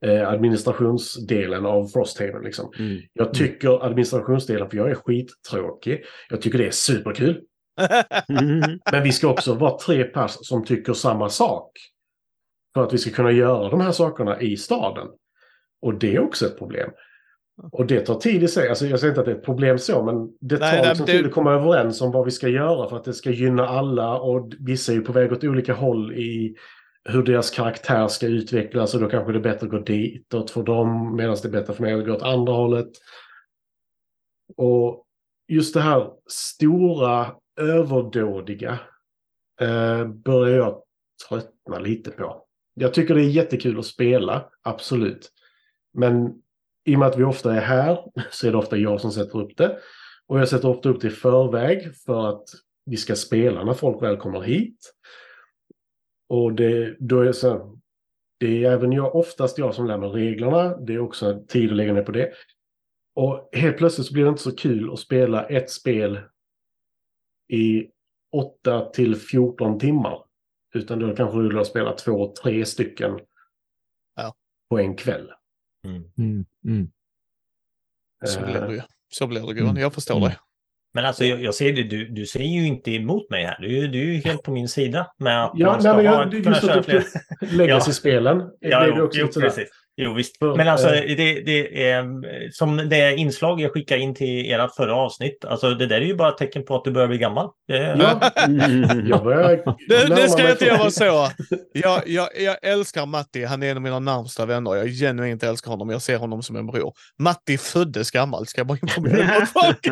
Eh, 0.07 0.29
administrationsdelen 0.29 1.67
av 1.67 1.87
Frosthaven 1.87 2.43
liksom. 2.43 2.73
Mm. 2.79 3.03
Jag 3.13 3.35
tycker 3.35 3.85
administrationsdelen, 3.85 4.71
för 4.71 4.77
jag 4.77 4.91
är 4.91 4.95
skittråkig, 4.95 6.05
jag 6.29 6.43
tycker 6.43 6.59
det 6.59 6.67
är 6.67 6.71
superkul. 6.71 7.43
Mm. 8.29 8.79
Men 8.93 9.03
vi 9.03 9.13
ska 9.13 9.29
också 9.29 9.55
vara 9.55 9.79
tre 9.79 10.05
pers 10.05 10.37
som 10.41 10.65
tycker 10.65 10.93
samma 10.93 11.29
sak. 11.29 11.73
För 12.75 12.83
att 12.83 12.93
vi 12.93 12.99
ska 12.99 13.11
kunna 13.11 13.33
göra 13.33 13.71
de 13.71 13.81
här 13.81 13.93
sakerna 13.93 14.41
i 14.41 14.57
staden. 14.57 15.09
Och 15.83 15.95
det 15.95 16.15
är 16.15 16.21
också 16.21 16.47
ett 16.47 16.59
problem. 16.59 16.91
Och 17.73 17.87
det 17.87 18.01
tar 18.01 18.15
tid 18.15 18.43
i 18.43 18.49
sig. 18.49 18.69
Alltså 18.69 18.87
jag 18.87 19.01
säger 19.01 19.11
inte 19.11 19.21
att 19.21 19.27
det 19.27 19.33
är 19.33 19.37
ett 19.37 19.45
problem 19.45 19.79
så, 19.79 20.03
men 20.05 20.37
det 20.41 20.57
tar 20.57 20.67
Nej, 20.67 20.79
nej, 20.81 20.89
liksom 20.89 21.07
det- 21.07 21.13
tid 21.13 21.27
att 21.27 21.33
komma 21.33 21.53
överens 21.53 22.01
om 22.01 22.13
vad 22.13 22.25
vi 22.25 22.31
ska 22.31 22.49
göra 22.49 22.89
för 22.89 22.97
att 22.97 23.05
det 23.05 23.15
ska 23.15 23.31
gynna 23.31 23.69
alla. 23.69 24.21
Och 24.21 24.53
vissa 24.59 24.93
är 24.93 24.97
ju 24.97 25.03
på 25.03 25.13
väg 25.13 25.33
åt 25.33 25.45
olika 25.45 25.75
håll 25.75 26.13
i 26.13 26.57
hur 27.05 27.23
deras 27.23 27.51
karaktär 27.51 28.09
ska 28.09 28.27
utvecklas. 28.27 28.95
Och 28.95 29.01
då 29.01 29.09
kanske 29.09 29.33
det 29.33 29.39
är 29.39 29.43
bättre 29.43 29.67
att 29.67 29.71
gå 29.73 29.79
ditåt 29.79 30.51
för 30.51 30.63
dem, 30.63 31.17
medan 31.17 31.37
det 31.43 31.49
är 31.49 31.53
bättre 31.53 31.75
för 31.75 31.83
mig 31.83 31.95
att 31.95 32.07
gå 32.07 32.13
åt 32.13 32.23
andra 32.23 32.53
hållet. 32.53 32.89
Och 34.57 35.05
just 35.49 35.75
det 35.75 35.81
här 35.81 36.11
stora, 36.31 37.27
överdådiga 37.61 38.79
eh, 39.61 40.07
börjar 40.09 40.57
jag 40.57 40.83
tröttna 41.29 41.79
lite 41.79 42.11
på. 42.11 42.45
Jag 42.75 42.95
tycker 42.95 43.15
det 43.15 43.21
är 43.23 43.29
jättekul 43.29 43.79
att 43.79 43.87
spela, 43.87 44.45
absolut. 44.63 45.33
Men 45.95 46.35
i 46.89 46.95
och 46.95 46.99
med 46.99 47.09
att 47.09 47.19
vi 47.19 47.25
ofta 47.25 47.55
är 47.55 47.61
här 47.61 48.05
så 48.31 48.47
är 48.47 48.51
det 48.51 48.59
ofta 48.59 48.77
jag 48.77 49.01
som 49.01 49.11
sätter 49.13 49.39
upp 49.39 49.57
det. 49.57 49.79
Och 50.27 50.41
jag 50.41 50.49
sätter 50.49 50.69
ofta 50.69 50.89
upp 50.89 51.01
det 51.01 51.07
i 51.07 51.11
förväg 51.11 51.95
för 51.97 52.29
att 52.29 52.45
vi 52.85 52.97
ska 52.97 53.17
spela 53.17 53.65
när 53.65 53.75
folk 53.75 54.03
väl 54.03 54.17
kommer 54.17 54.41
hit. 54.41 54.95
Och 56.29 56.53
det, 56.53 56.97
då 56.99 57.21
är 57.21 57.33
så 57.33 57.79
det 58.39 58.65
är 58.65 58.71
även 58.73 58.93
jag, 58.93 59.15
oftast 59.15 59.59
jag 59.59 59.75
som 59.75 59.87
lär 59.87 59.99
mig 59.99 60.09
reglerna. 60.09 60.77
Det 60.77 60.95
är 60.95 60.99
också 60.99 61.45
tid 61.49 61.71
att 61.71 61.77
lägga 61.77 61.93
ner 61.93 62.03
på 62.03 62.13
det. 62.13 62.33
Och 63.15 63.49
helt 63.53 63.77
plötsligt 63.79 64.07
så 64.07 64.13
blir 64.13 64.25
det 64.25 64.31
inte 64.31 64.43
så 64.43 64.57
kul 64.57 64.93
att 64.93 64.99
spela 64.99 65.47
ett 65.47 65.71
spel 65.71 66.21
i 67.49 67.87
8 68.33 68.91
till 68.91 69.17
14 69.17 69.79
timmar. 69.79 70.25
Utan 70.75 70.99
då 70.99 71.17
kanske 71.17 71.39
du 71.39 71.49
vill 71.49 71.65
spela 71.65 71.93
två, 71.93 72.35
tre 72.43 72.65
stycken 72.65 73.19
Ja. 74.17 74.35
på 74.71 74.79
en 74.79 74.97
kväll. 74.97 75.33
Mm. 75.85 76.03
Mm. 76.19 76.45
Mm. 76.67 76.89
Så 78.25 78.41
blir 78.41 78.61
det 78.61 78.75
ju. 78.75 78.81
Så 79.13 79.27
blir 79.27 79.41
det, 79.41 79.61
Johan. 79.61 79.71
Mm. 79.71 79.83
Jag 79.83 79.95
förstår 79.95 80.17
Mm. 80.17 80.29
dig. 80.29 80.39
Men 80.95 81.05
alltså 81.05 81.25
jag, 81.25 81.43
jag 81.43 81.55
ser 81.55 81.73
det, 81.73 81.83
du, 81.83 82.09
du 82.09 82.27
säger 82.27 82.49
ju 82.61 82.67
inte 82.67 82.91
emot 82.91 83.31
mig 83.31 83.45
här. 83.45 83.59
Du, 83.61 83.67
är 83.79 83.83
ju- 83.83 83.89
du 83.89 83.99
är 84.01 84.05
ju 84.15 84.21
helt 84.21 84.43
på 84.43 84.51
min 84.53 84.69
sida 84.69 85.07
med 85.19 85.45
att 85.45 85.53
Ja, 85.55 85.67
man 85.67 85.81
ska 85.83 85.93
nej, 85.93 86.05
men 86.05 86.15
ha, 86.15 86.23
jag, 86.23 86.31
kunna 86.45 86.57
just 86.57 86.67
köra 86.67 86.83
fler. 86.83 87.05
legacy-spelen 87.57 88.51
Ja, 88.61 88.81
det 88.81 88.95
jo, 88.97 89.03
också 89.05 89.21
jo, 89.21 89.29
precis. 89.41 89.69
Jo, 90.01 90.13
visst. 90.15 90.37
Men 90.41 90.69
alltså, 90.69 90.95
eh, 90.95 91.17
det, 91.17 91.41
det 91.41 91.91
är 91.91 92.05
som 92.53 92.77
det 92.77 93.17
inslag 93.17 93.61
jag 93.61 93.73
skickade 93.73 94.01
in 94.01 94.15
till 94.15 94.53
ert 94.53 94.75
förra 94.77 94.95
avsnitt. 94.95 95.45
Alltså, 95.45 95.71
det 95.75 95.87
där 95.87 95.97
är 95.97 96.05
ju 96.05 96.15
bara 96.17 96.29
ett 96.29 96.39
tecken 96.39 96.65
på 96.65 96.77
att 96.77 96.85
du 96.85 96.91
börjar 96.91 97.09
bli 97.09 97.19
gammal. 97.19 97.49
Det, 97.69 97.77
Ja, 97.99 98.21
jag 99.05 99.25
börjar 99.25 99.77
Det, 99.89 100.15
det 100.15 100.29
ska 100.29 100.51
inte 100.51 100.65
jag 100.65 100.79
vara 100.79 100.91
40. 100.91 100.91
så. 100.91 101.31
Jag, 101.73 102.03
jag, 102.07 102.29
jag 102.41 102.57
älskar 102.63 103.07
Matti. 103.07 103.45
Han 103.45 103.63
är 103.63 103.71
en 103.71 103.77
av 103.77 103.83
mina 103.83 103.99
närmsta 103.99 104.47
vänner. 104.47 104.75
Jag 104.75 104.89
genuint 104.89 105.43
älskar 105.43 105.71
honom. 105.71 105.91
Jag 105.91 106.03
ser 106.03 106.17
honom 106.17 106.43
som 106.43 106.57
en 106.57 106.67
bror. 106.67 106.93
Matti 107.19 107.59
föddes 107.59 108.11
gammal, 108.11 108.47
ska 108.47 108.61
jag 108.61 108.67
bara 108.67 108.79
informera 108.83 109.47
folk. 109.47 109.89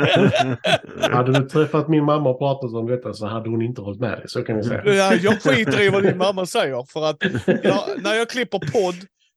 Hade 1.13 1.33
du 1.33 1.49
träffat 1.49 1.89
min 1.89 2.05
mamma 2.05 2.31
och 2.31 2.39
pratat 2.39 2.75
om 2.75 2.87
detta 2.87 3.13
så 3.13 3.27
hade 3.27 3.51
hon 3.51 3.63
inte 3.63 3.81
hållit 3.81 4.01
med 4.01 4.11
dig, 4.13 4.25
så 4.27 4.43
kan 4.43 4.57
vi 4.57 4.63
säga. 4.63 4.83
Ja, 4.85 5.15
jag 5.23 5.43
skiter 5.43 5.83
i 5.83 5.89
vad 5.89 6.03
din 6.03 6.19
mamma 6.19 6.47
säger. 6.47 6.93
För 6.93 7.11
att 7.11 7.17
jag, 7.65 8.03
när 8.03 8.15
jag 8.15 8.31
klipper 8.31 8.59
podd, 8.59 8.95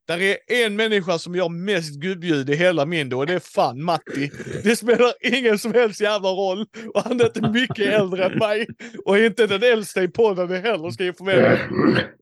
där 0.09 0.21
är 0.21 0.65
en 0.65 0.75
människa 0.75 1.19
som 1.19 1.35
gör 1.35 1.49
mest 1.49 1.95
gubbljud 1.95 2.49
i 2.49 2.55
hela 2.55 2.85
min 2.85 3.13
och 3.13 3.25
det 3.27 3.33
är 3.33 3.39
fan 3.39 3.83
Matti. 3.83 4.31
Det 4.63 4.75
spelar 4.75 5.13
ingen 5.21 5.59
som 5.59 5.73
helst 5.73 6.01
jävla 6.01 6.29
roll. 6.29 6.65
Och 6.93 7.01
han 7.03 7.21
är 7.21 7.25
inte 7.25 7.49
mycket 7.49 7.93
äldre 7.93 8.25
än 8.25 8.37
mig. 8.37 8.67
Och 9.05 9.17
inte 9.17 9.47
den 9.47 9.63
äldsta 9.63 10.03
i 10.03 10.07
podden 10.07 10.49
heller, 10.49 10.91
ska 10.91 11.03
jag 11.03 11.13
informera. 11.13 11.57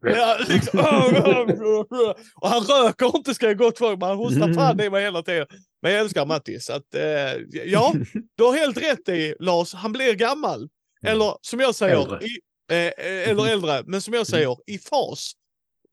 Ja, 0.02 0.38
liksom, 0.50 0.80
och 2.36 2.50
han 2.50 2.64
röker 2.64 3.18
inte 3.18 3.34
ska 3.34 3.46
jag 3.46 3.58
gott 3.58 3.78
för 3.78 3.98
men 3.98 4.10
han 4.10 4.18
hostar 4.18 4.54
fan 4.54 4.80
i 4.80 4.90
mig 4.90 5.04
hela 5.04 5.24
tiden. 5.24 5.48
Men 5.82 5.92
jag 5.92 6.02
älskar 6.02 6.26
Matti. 6.26 6.60
Så 6.60 6.74
att, 6.74 6.96
eh, 6.96 7.62
ja, 7.66 7.94
du 8.38 8.44
har 8.44 8.54
helt 8.54 8.78
rätt 8.78 9.10
i 9.10 9.36
Lars, 9.40 9.74
han 9.74 9.92
blir 9.92 10.14
gammal. 10.14 10.70
Eller 11.06 11.36
som 11.42 11.60
jag 11.60 11.76
säger, 11.76 12.02
Äldre. 12.02 12.20
i, 12.26 12.38
eh, 12.72 13.30
eller 13.30 13.48
äldre, 13.48 13.84
men 13.86 14.02
som 14.02 14.14
jag 14.14 14.28
säger, 14.28 14.58
i 14.66 14.78
fas. 14.78 15.34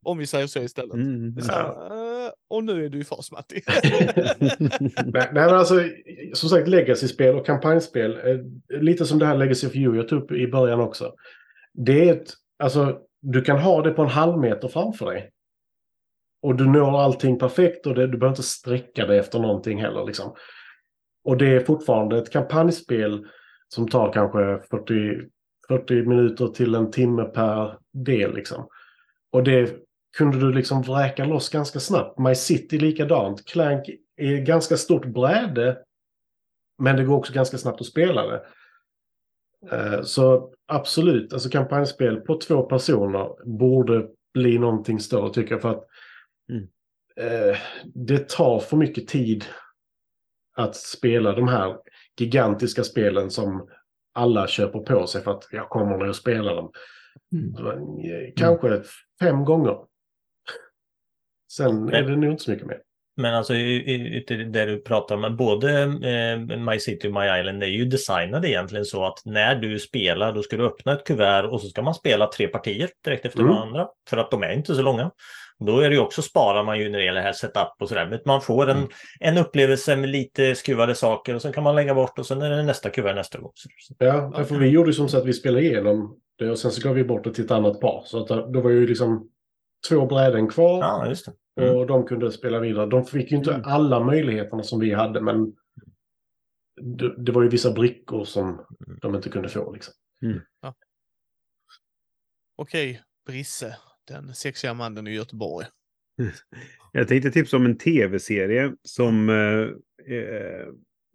Om 0.05 0.19
vi 0.19 0.27
säger 0.27 0.47
så 0.47 0.59
istället. 0.59 0.95
Mm. 0.95 1.35
Det 1.35 1.41
är 1.41 1.45
så 1.45 1.53
här, 1.53 1.65
eh, 1.65 2.31
och 2.49 2.65
nu 2.65 2.85
är 2.85 2.89
du 2.89 3.01
i 3.01 3.05
fas 3.05 3.33
Matti. 3.33 3.63
Nej, 4.39 5.13
nej, 5.13 5.29
men 5.33 5.49
alltså, 5.49 5.75
som 6.35 6.49
sagt, 6.49 6.69
legacy-spel 6.69 7.35
och 7.37 7.47
kampanjspel, 7.47 8.13
eh, 8.13 8.81
lite 8.81 9.07
som 9.07 9.19
det 9.19 9.27
här 9.27 9.39
Legacy 9.39 9.67
of 9.67 9.77
You 9.77 9.97
jag 9.97 10.09
tog 10.09 10.23
upp 10.23 10.33
i 10.33 10.47
början 10.47 10.81
också. 10.81 11.15
Det 11.73 12.09
är 12.09 12.13
ett, 12.13 12.33
alltså, 12.59 12.99
du 13.23 13.43
kan 13.43 13.59
ha 13.59 13.83
det 13.83 13.91
på 13.91 14.03
en 14.03 14.09
halv 14.09 14.39
meter 14.39 14.69
framför 14.69 15.07
dig. 15.07 15.31
Och 16.43 16.57
du 16.57 16.67
når 16.67 17.01
allting 17.01 17.39
perfekt 17.39 17.87
och 17.87 17.95
det, 17.95 18.07
du 18.07 18.19
behöver 18.19 18.29
inte 18.29 18.43
sträcka 18.43 19.07
dig 19.07 19.19
efter 19.19 19.39
någonting 19.39 19.81
heller. 19.81 20.05
Liksom. 20.05 20.35
Och 21.25 21.37
det 21.37 21.47
är 21.47 21.61
fortfarande 21.61 22.19
ett 22.19 22.33
kampanjspel 22.33 23.27
som 23.69 23.89
tar 23.89 24.13
kanske 24.13 24.69
40, 24.71 25.29
40 25.69 25.95
minuter 25.95 26.47
till 26.47 26.75
en 26.75 26.91
timme 26.91 27.25
per 27.25 27.79
del. 27.93 28.35
Liksom. 28.35 28.69
Och 29.33 29.45
det 29.45 29.77
kunde 30.17 30.41
du 30.41 30.53
liksom 30.53 30.83
vräka 30.83 31.25
loss 31.25 31.49
ganska 31.49 31.81
snabbt. 31.81 32.19
My 32.19 32.35
City 32.35 32.79
likadant. 32.79 33.45
Clank 33.47 33.89
är 34.17 34.37
ganska 34.39 34.77
stort 34.77 35.07
bräde. 35.07 35.79
Men 36.79 36.97
det 36.97 37.05
går 37.05 37.17
också 37.17 37.33
ganska 37.33 37.59
snabbt 37.59 37.81
att 37.81 37.87
spela 37.87 38.27
det. 38.27 38.43
Eh, 39.73 40.03
Så 40.03 40.53
absolut, 40.67 41.33
alltså 41.33 41.49
kampanjspel 41.49 42.17
på 42.21 42.41
två 42.41 42.63
personer 42.63 43.45
borde 43.59 44.09
bli 44.35 44.59
någonting 44.59 45.01
större 45.01 45.33
tycker 45.35 45.53
jag. 45.55 45.63
För 45.63 45.71
att 45.71 45.87
Mm. 46.51 46.63
eh, 47.17 47.57
det 47.95 48.29
tar 48.29 48.59
för 48.61 48.77
mycket 48.77 49.09
tid 49.09 49.45
att 50.57 50.77
spela 50.77 51.33
de 51.33 51.49
här 51.49 51.77
gigantiska 52.21 52.85
spelen 52.85 53.31
som 53.31 53.69
alla 54.13 54.47
köper 54.47 54.79
på 54.79 55.07
sig 55.07 55.23
för 55.23 55.31
att 55.31 55.49
jag 55.51 55.69
kommer 55.69 56.09
att 56.09 56.17
spela 56.17 56.55
dem. 56.55 56.73
Mm. 57.33 57.55
Eh, 57.55 58.33
Kanske 58.37 58.83
fem 59.21 59.45
gånger. 59.45 59.77
Sen 61.57 61.89
är 61.89 62.03
det 62.03 62.17
nog 62.17 62.31
inte 62.31 62.45
så 62.45 62.51
mycket 62.51 62.67
mer. 62.67 62.79
Men 63.17 63.35
alltså 63.35 63.53
det 63.53 64.65
du 64.65 64.83
pratar 64.83 65.15
om, 65.15 65.37
både 65.37 65.83
eh, 65.83 66.59
My 66.59 66.79
City 66.79 67.09
och 67.09 67.13
My 67.13 67.41
Island 67.41 67.63
är 67.63 67.67
ju 67.67 67.85
designade 67.85 68.49
egentligen 68.51 68.85
så 68.85 69.05
att 69.05 69.23
när 69.25 69.55
du 69.55 69.79
spelar 69.79 70.33
då 70.33 70.43
ska 70.43 70.57
du 70.57 70.67
öppna 70.67 70.93
ett 70.93 71.05
kuvert 71.05 71.45
och 71.45 71.61
så 71.61 71.69
ska 71.69 71.83
man 71.83 71.95
spela 71.95 72.27
tre 72.27 72.49
partier 72.49 72.91
direkt 73.05 73.27
efter 73.27 73.41
Mm. 73.41 73.55
varandra. 73.55 73.89
För 74.11 74.17
att 74.17 74.31
de 74.31 74.43
är 74.43 74.53
inte 74.53 74.75
så 74.75 74.83
långa. 74.83 75.11
Då 75.67 75.79
är 75.81 75.89
det 75.89 75.95
ju 75.95 76.01
också 76.01 76.23
sparar 76.23 76.65
man 76.65 76.79
ju 76.79 76.89
när 76.91 76.99
det 76.99 77.05
gäller 77.05 77.21
här 77.21 77.33
setup 77.33 77.77
och 77.81 77.89
sådär. 77.89 78.07
Men 78.07 78.21
man 78.25 78.41
får 78.41 78.71
en, 78.71 78.89
en 79.21 79.39
upplevelse 79.39 79.97
med 79.97 80.11
lite 80.11 80.55
skruvade 80.55 80.95
saker 80.95 81.35
och 81.35 81.43
sen 81.43 81.53
kan 81.53 81.65
man 81.65 81.75
lägga 81.75 81.95
bort 81.95 82.19
och 82.19 82.27
sen 82.27 82.43
är 82.43 82.51
det 82.51 82.63
nästa 82.63 82.91
kuvert 82.91 83.15
nästa 83.15 83.39
gång. 83.39 83.53
Ja, 83.99 84.45
för 84.49 84.57
vi 84.57 84.69
gjorde 84.69 84.93
som 84.93 85.09
så 85.09 85.19
att 85.19 85.27
vi 85.27 85.33
spelade 85.33 85.65
igenom 85.65 86.17
det 86.39 86.51
och 86.51 86.59
sen 86.59 86.71
så 86.71 86.89
gav 86.89 86.95
vi 86.95 87.05
bort 87.05 87.25
det 87.25 87.35
till 87.35 87.45
ett 87.45 87.51
annat 87.51 87.81
par. 87.81 88.03
Så 88.07 88.23
att 88.23 88.53
då 88.53 88.61
var 88.61 88.71
ju 88.71 88.87
liksom 88.87 89.29
två 89.89 90.07
bräden 90.07 90.49
kvar 90.49 90.79
Ja, 90.79 91.07
just 91.09 91.27
det. 91.27 91.33
Mm. 91.61 91.77
och 91.77 91.87
de 91.87 92.07
kunde 92.07 92.33
spela 92.33 92.61
vidare. 92.61 92.87
De 92.87 93.05
fick 93.05 93.31
ju 93.31 93.37
inte 93.37 93.51
Mm. 93.55 93.65
alla 93.65 94.05
möjligheterna 94.05 94.63
som 94.63 94.81
vi 94.81 94.95
hade 94.95 95.21
men 95.21 95.57
det, 96.81 97.25
det 97.25 97.33
var 97.33 97.43
ju 97.43 97.49
vissa 97.49 97.73
brickor 97.73 98.25
som 98.25 98.67
de 99.03 99.15
inte 99.15 99.29
kunde 99.29 99.49
få. 99.49 99.73
Liksom. 99.73 99.95
Okej, 102.57 103.03
Brisse. 103.27 103.77
Den 104.09 104.35
sexiga 104.35 104.75
mannen 104.75 105.07
i 105.07 105.15
Göteborg. 105.15 105.67
Jag 106.93 107.09
tänkte 107.09 107.31
tipsa 107.31 107.57
om 107.57 107.65
en 107.67 107.79
tv-serie 107.79 108.75
som 108.83 109.29
eh, 109.29 110.17
eh, 110.17 110.67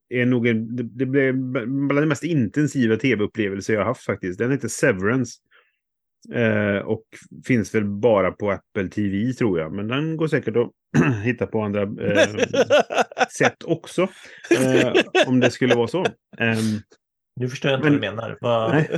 är 0.10 0.26
nog 0.26 0.48
en, 0.48 0.76
det, 0.76 0.84
det 0.84 1.06
blev 1.06 1.36
bland 1.38 1.96
de 1.96 2.06
mest 2.06 2.24
intensiva 2.24 2.96
tv-upplevelser 2.96 3.74
jag 3.74 3.82
har 3.82 3.86
haft 3.86 4.04
faktiskt. 4.04 4.40
Den 4.40 4.52
heter 4.52 4.68
Severance. 4.68 5.40
Eh, 6.34 6.78
och 6.78 7.04
finns 7.46 7.76
väl 7.76 7.86
bara 7.86 8.32
på 8.32 8.52
Apple 8.52 8.90
TV 8.90 9.34
tror 9.34 9.60
jag. 9.60 9.74
Men 9.74 9.88
den 9.88 10.18
går 10.18 10.28
säkert 10.28 10.56
att 10.56 10.72
hitta 11.24 11.48
på 11.48 11.62
andra 11.62 11.82
eh, 11.82 12.30
sätt 13.38 13.64
också. 13.64 14.02
Eh, 14.60 14.94
om 15.28 15.40
det 15.40 15.52
skulle 15.52 15.76
vara 15.76 15.88
så. 15.88 16.06
Nu 17.40 17.50
förstår 17.50 17.72
jag 17.72 17.78
inte 17.80 17.90
Men- 17.90 18.16
vad 18.16 18.30
du 18.30 18.38
menar. 18.42 18.70
Nej. 18.74 18.90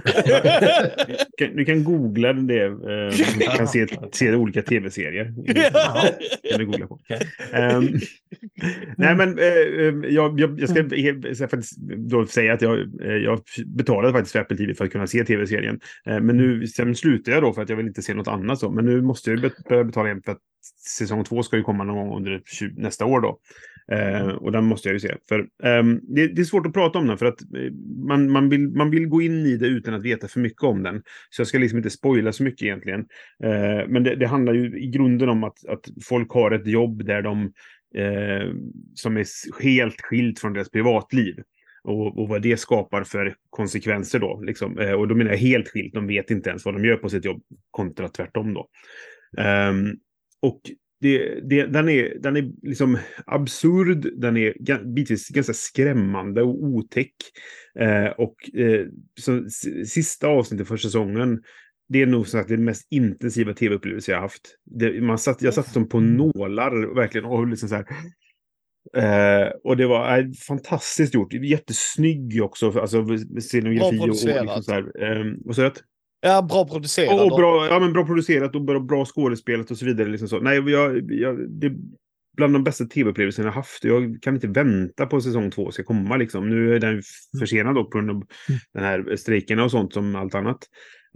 Du 1.55 1.65
kan- 1.65 1.83
googla 1.83 2.33
det. 2.33 2.63
Eh, 2.65 2.73
du 3.39 3.57
kan 3.57 3.67
se, 3.67 3.87
se 4.11 4.35
olika 4.35 4.61
tv-serier. 4.61 5.33
Googla 6.65 6.87
på. 6.87 6.93
Okej. 6.93 7.21
Ehm, 7.53 7.87
nej, 8.97 9.15
men 9.15 9.39
eh, 9.39 9.45
jag, 10.11 10.39
jag, 10.39 10.59
jag 10.59 10.69
ska 11.37 11.47
faktiskt 11.47 11.77
då 11.97 12.25
säga 12.25 12.53
att 12.53 12.61
jag, 12.61 12.79
eh, 12.79 13.11
jag 13.15 13.41
betalade 13.65 14.13
faktiskt 14.13 14.31
för 14.31 14.39
Apple 14.39 14.57
TV 14.57 14.73
för 14.73 14.85
att 14.85 14.91
kunna 14.91 15.07
se 15.07 15.23
tv-serien. 15.23 15.79
Eh, 16.05 16.19
men 16.19 16.37
nu, 16.37 16.67
sen 16.67 16.95
slutade 16.95 17.37
jag 17.37 17.43
då 17.43 17.53
för 17.53 17.61
att 17.61 17.69
jag 17.69 17.77
vill 17.77 17.87
inte 17.87 18.01
se 18.01 18.13
något 18.13 18.27
annat. 18.27 18.59
Så. 18.59 18.71
Men 18.71 18.85
nu 18.85 19.01
måste 19.01 19.31
jag 19.31 19.51
börja 19.69 19.83
betala 19.83 20.07
igen 20.09 20.21
för 20.25 20.31
att 20.31 20.39
säsong 20.97 21.23
två 21.23 21.43
ska 21.43 21.57
ju 21.57 21.63
komma 21.63 21.83
någon 21.83 21.95
gång 22.07 22.17
under 22.17 22.41
20, 22.45 22.81
nästa 22.81 23.05
år 23.05 23.21
då. 23.21 23.39
Eh, 23.91 24.27
och 24.27 24.51
den 24.51 24.65
måste 24.65 24.89
jag 24.89 24.93
ju 24.93 24.99
se. 24.99 25.15
För, 25.29 25.39
eh, 25.39 25.83
det, 26.01 26.27
det 26.27 26.41
är 26.41 26.43
svårt 26.43 26.65
att 26.65 26.73
prata 26.73 26.99
om 26.99 27.07
den 27.07 27.17
för 27.17 27.25
att 27.25 27.41
eh, 27.41 27.71
man, 28.07 28.31
man, 28.31 28.49
vill, 28.49 28.69
man 28.69 28.89
vill 28.89 29.07
gå 29.07 29.21
in 29.21 29.45
i 29.45 29.57
det 29.57 29.67
utan 29.67 29.93
att 29.93 30.03
veta 30.03 30.27
för 30.27 30.39
mycket 30.39 30.63
om 30.63 30.83
den. 30.83 31.01
Så 31.29 31.39
jag 31.39 31.47
ska 31.47 31.57
liksom 31.57 31.77
inte 31.77 31.89
spoila 31.89 32.31
så 32.31 32.43
mycket 32.43 32.61
egentligen. 32.61 32.99
Eh, 33.43 33.87
men 33.87 34.03
det, 34.03 34.15
det 34.15 34.27
handlar 34.27 34.53
ju 34.53 34.79
i 34.79 34.87
grunden 34.87 35.29
om 35.29 35.43
att, 35.43 35.65
att 35.67 35.85
folk 36.03 36.31
har 36.31 36.51
ett 36.51 36.67
jobb 36.67 37.05
där 37.05 37.21
de 37.21 37.53
eh, 37.95 38.53
som 38.95 39.17
är 39.17 39.25
helt 39.63 40.01
skilt 40.01 40.39
från 40.39 40.53
deras 40.53 40.69
privatliv. 40.69 41.35
Och, 41.83 42.19
och 42.19 42.29
vad 42.29 42.41
det 42.41 42.57
skapar 42.57 43.03
för 43.03 43.35
konsekvenser 43.49 44.19
då. 44.19 44.41
Liksom. 44.41 44.79
Eh, 44.79 44.91
och 44.91 45.07
då 45.07 45.15
menar 45.15 45.31
jag 45.31 45.37
helt 45.37 45.69
skilt, 45.69 45.93
de 45.93 46.07
vet 46.07 46.31
inte 46.31 46.49
ens 46.49 46.65
vad 46.65 46.73
de 46.73 46.85
gör 46.85 46.97
på 46.97 47.09
sitt 47.09 47.25
jobb 47.25 47.41
kontra 47.71 48.07
tvärtom 48.07 48.53
då. 48.53 48.67
Ehm, 49.37 49.95
och 50.41 50.61
det, 51.01 51.39
det, 51.49 51.65
den 51.65 51.89
är, 51.89 52.17
den 52.19 52.37
är 52.37 52.51
liksom 52.61 52.97
absurd, 53.25 54.07
den 54.21 54.37
är 54.37 54.53
bitvis 54.93 55.29
ganska 55.29 55.53
skrämmande 55.53 56.41
och 56.41 56.63
otäck. 56.63 57.13
Eh, 57.79 58.05
och 58.05 58.59
eh, 58.59 58.85
så, 59.19 59.49
sista 59.87 60.27
avsnittet 60.27 60.67
för 60.67 60.77
säsongen, 60.77 61.41
det 61.89 62.01
är 62.01 62.05
nog 62.05 62.27
sagt 62.27 62.49
det 62.49 62.57
mest 62.57 62.87
intensiva 62.91 63.53
tv-upplevelse 63.53 64.11
jag 64.11 64.17
har 64.17 64.21
haft. 64.21 64.55
Det, 64.65 65.01
man 65.01 65.17
satt, 65.17 65.41
jag 65.41 65.53
satt 65.53 65.73
som 65.73 65.89
på 65.89 65.99
nålar 65.99 66.95
verkligen 66.95 67.25
och 67.25 67.47
liksom 67.47 67.69
så 67.69 67.75
här. 67.75 67.85
Eh, 68.97 69.51
och 69.63 69.77
det 69.77 69.87
var 69.87 70.19
eh, 70.19 70.25
fantastiskt 70.47 71.13
gjort. 71.13 71.33
Jättesnygg 71.33 72.43
också, 72.43 72.79
alltså 72.79 73.05
scenografi 73.39 73.99
och, 73.99 74.01
och 74.01 74.07
liksom 74.07 74.63
så 74.63 74.71
här. 74.71 75.01
Eh, 75.03 75.33
vad 75.45 75.55
sa 75.55 75.61
du? 75.61 75.71
Ja, 76.21 76.41
bra 76.41 76.65
producerat. 76.65 77.31
Och, 77.31 77.37
bra, 77.37 77.67
ja, 77.67 77.79
men 77.79 77.93
bra 77.93 78.05
producerat 78.05 78.55
och 78.55 78.61
bra, 78.61 78.79
bra 78.79 79.05
skådespelat 79.05 79.71
och 79.71 79.77
så 79.77 79.85
vidare. 79.85 80.09
Liksom 80.09 80.27
så. 80.27 80.39
Nej, 80.39 80.55
jag, 80.69 81.11
jag, 81.11 81.49
det 81.49 81.67
är 81.67 81.75
bland 82.37 82.53
de 82.53 82.63
bästa 82.63 82.85
tv-upplevelserna 82.85 83.47
jag 83.47 83.53
haft. 83.53 83.83
Jag 83.83 84.17
kan 84.21 84.35
inte 84.35 84.47
vänta 84.47 85.05
på 85.05 85.21
säsong 85.21 85.51
två 85.51 85.71
ska 85.71 85.83
komma. 85.83 86.17
Liksom. 86.17 86.49
Nu 86.49 86.75
är 86.75 86.79
den 86.79 87.01
försenad 87.39 87.75
då 87.75 87.83
på 87.83 87.97
grund 87.97 88.09
av 88.09 88.23
den 88.73 88.83
här 88.83 89.15
strejkerna 89.15 89.63
och 89.63 89.71
sånt 89.71 89.93
som 89.93 90.15
allt 90.15 90.35
annat. 90.35 90.67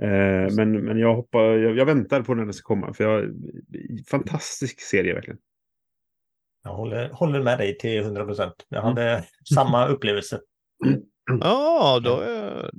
Eh, 0.01 0.55
men, 0.55 0.85
men 0.85 0.97
jag, 0.99 1.15
hoppar, 1.15 1.43
jag, 1.43 1.77
jag 1.77 1.85
väntar 1.85 2.21
på 2.21 2.33
när 2.33 2.43
den 2.43 2.53
ska 2.53 2.67
komma. 2.67 2.93
För 2.93 3.03
jag, 3.03 3.35
fantastisk 4.07 4.81
serie 4.81 5.13
verkligen. 5.13 5.39
Jag 6.63 6.73
håller, 6.73 7.09
håller 7.09 7.43
med 7.43 7.57
dig 7.57 7.77
till 7.77 7.99
100 7.99 8.25
procent. 8.25 8.55
Jag 8.69 8.81
hade 8.81 9.23
samma 9.55 9.87
upplevelse. 9.87 10.39
Ja, 11.41 12.01
då 12.03 12.19
är... 12.19 12.69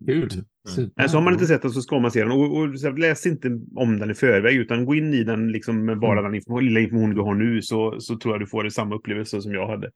Kul. 0.75 0.91
Alltså, 0.97 1.17
har 1.17 1.25
man 1.25 1.33
inte 1.33 1.47
sett 1.47 1.63
den 1.63 1.71
så 1.71 1.83
ska 1.83 1.99
man 1.99 2.11
se 2.11 2.21
den. 2.23 2.33
Och, 2.33 2.59
och 2.59 2.81
så 2.81 2.91
läs 2.91 3.27
inte 3.27 3.49
om 3.77 3.99
den 3.99 4.11
i 4.11 4.15
förväg, 4.15 4.57
utan 4.57 4.85
gå 4.85 4.95
in 4.95 5.15
i 5.15 5.25
den 5.25 5.53
liksom 5.53 5.85
med 5.85 5.99
bara 5.99 6.23
den 6.23 6.35
information, 6.35 6.65
lilla 6.65 6.81
informationen 6.81 7.15
du 7.15 7.23
har 7.23 7.35
nu, 7.35 7.63
så, 7.63 8.01
så 8.01 8.17
tror 8.17 8.35
jag 8.35 8.41
du 8.41 8.47
får 8.47 8.65
det 8.65 8.71
samma 8.71 8.95
upplevelse 8.95 9.43
som 9.43 9.53
jag 9.53 9.69
hade. 9.69 9.91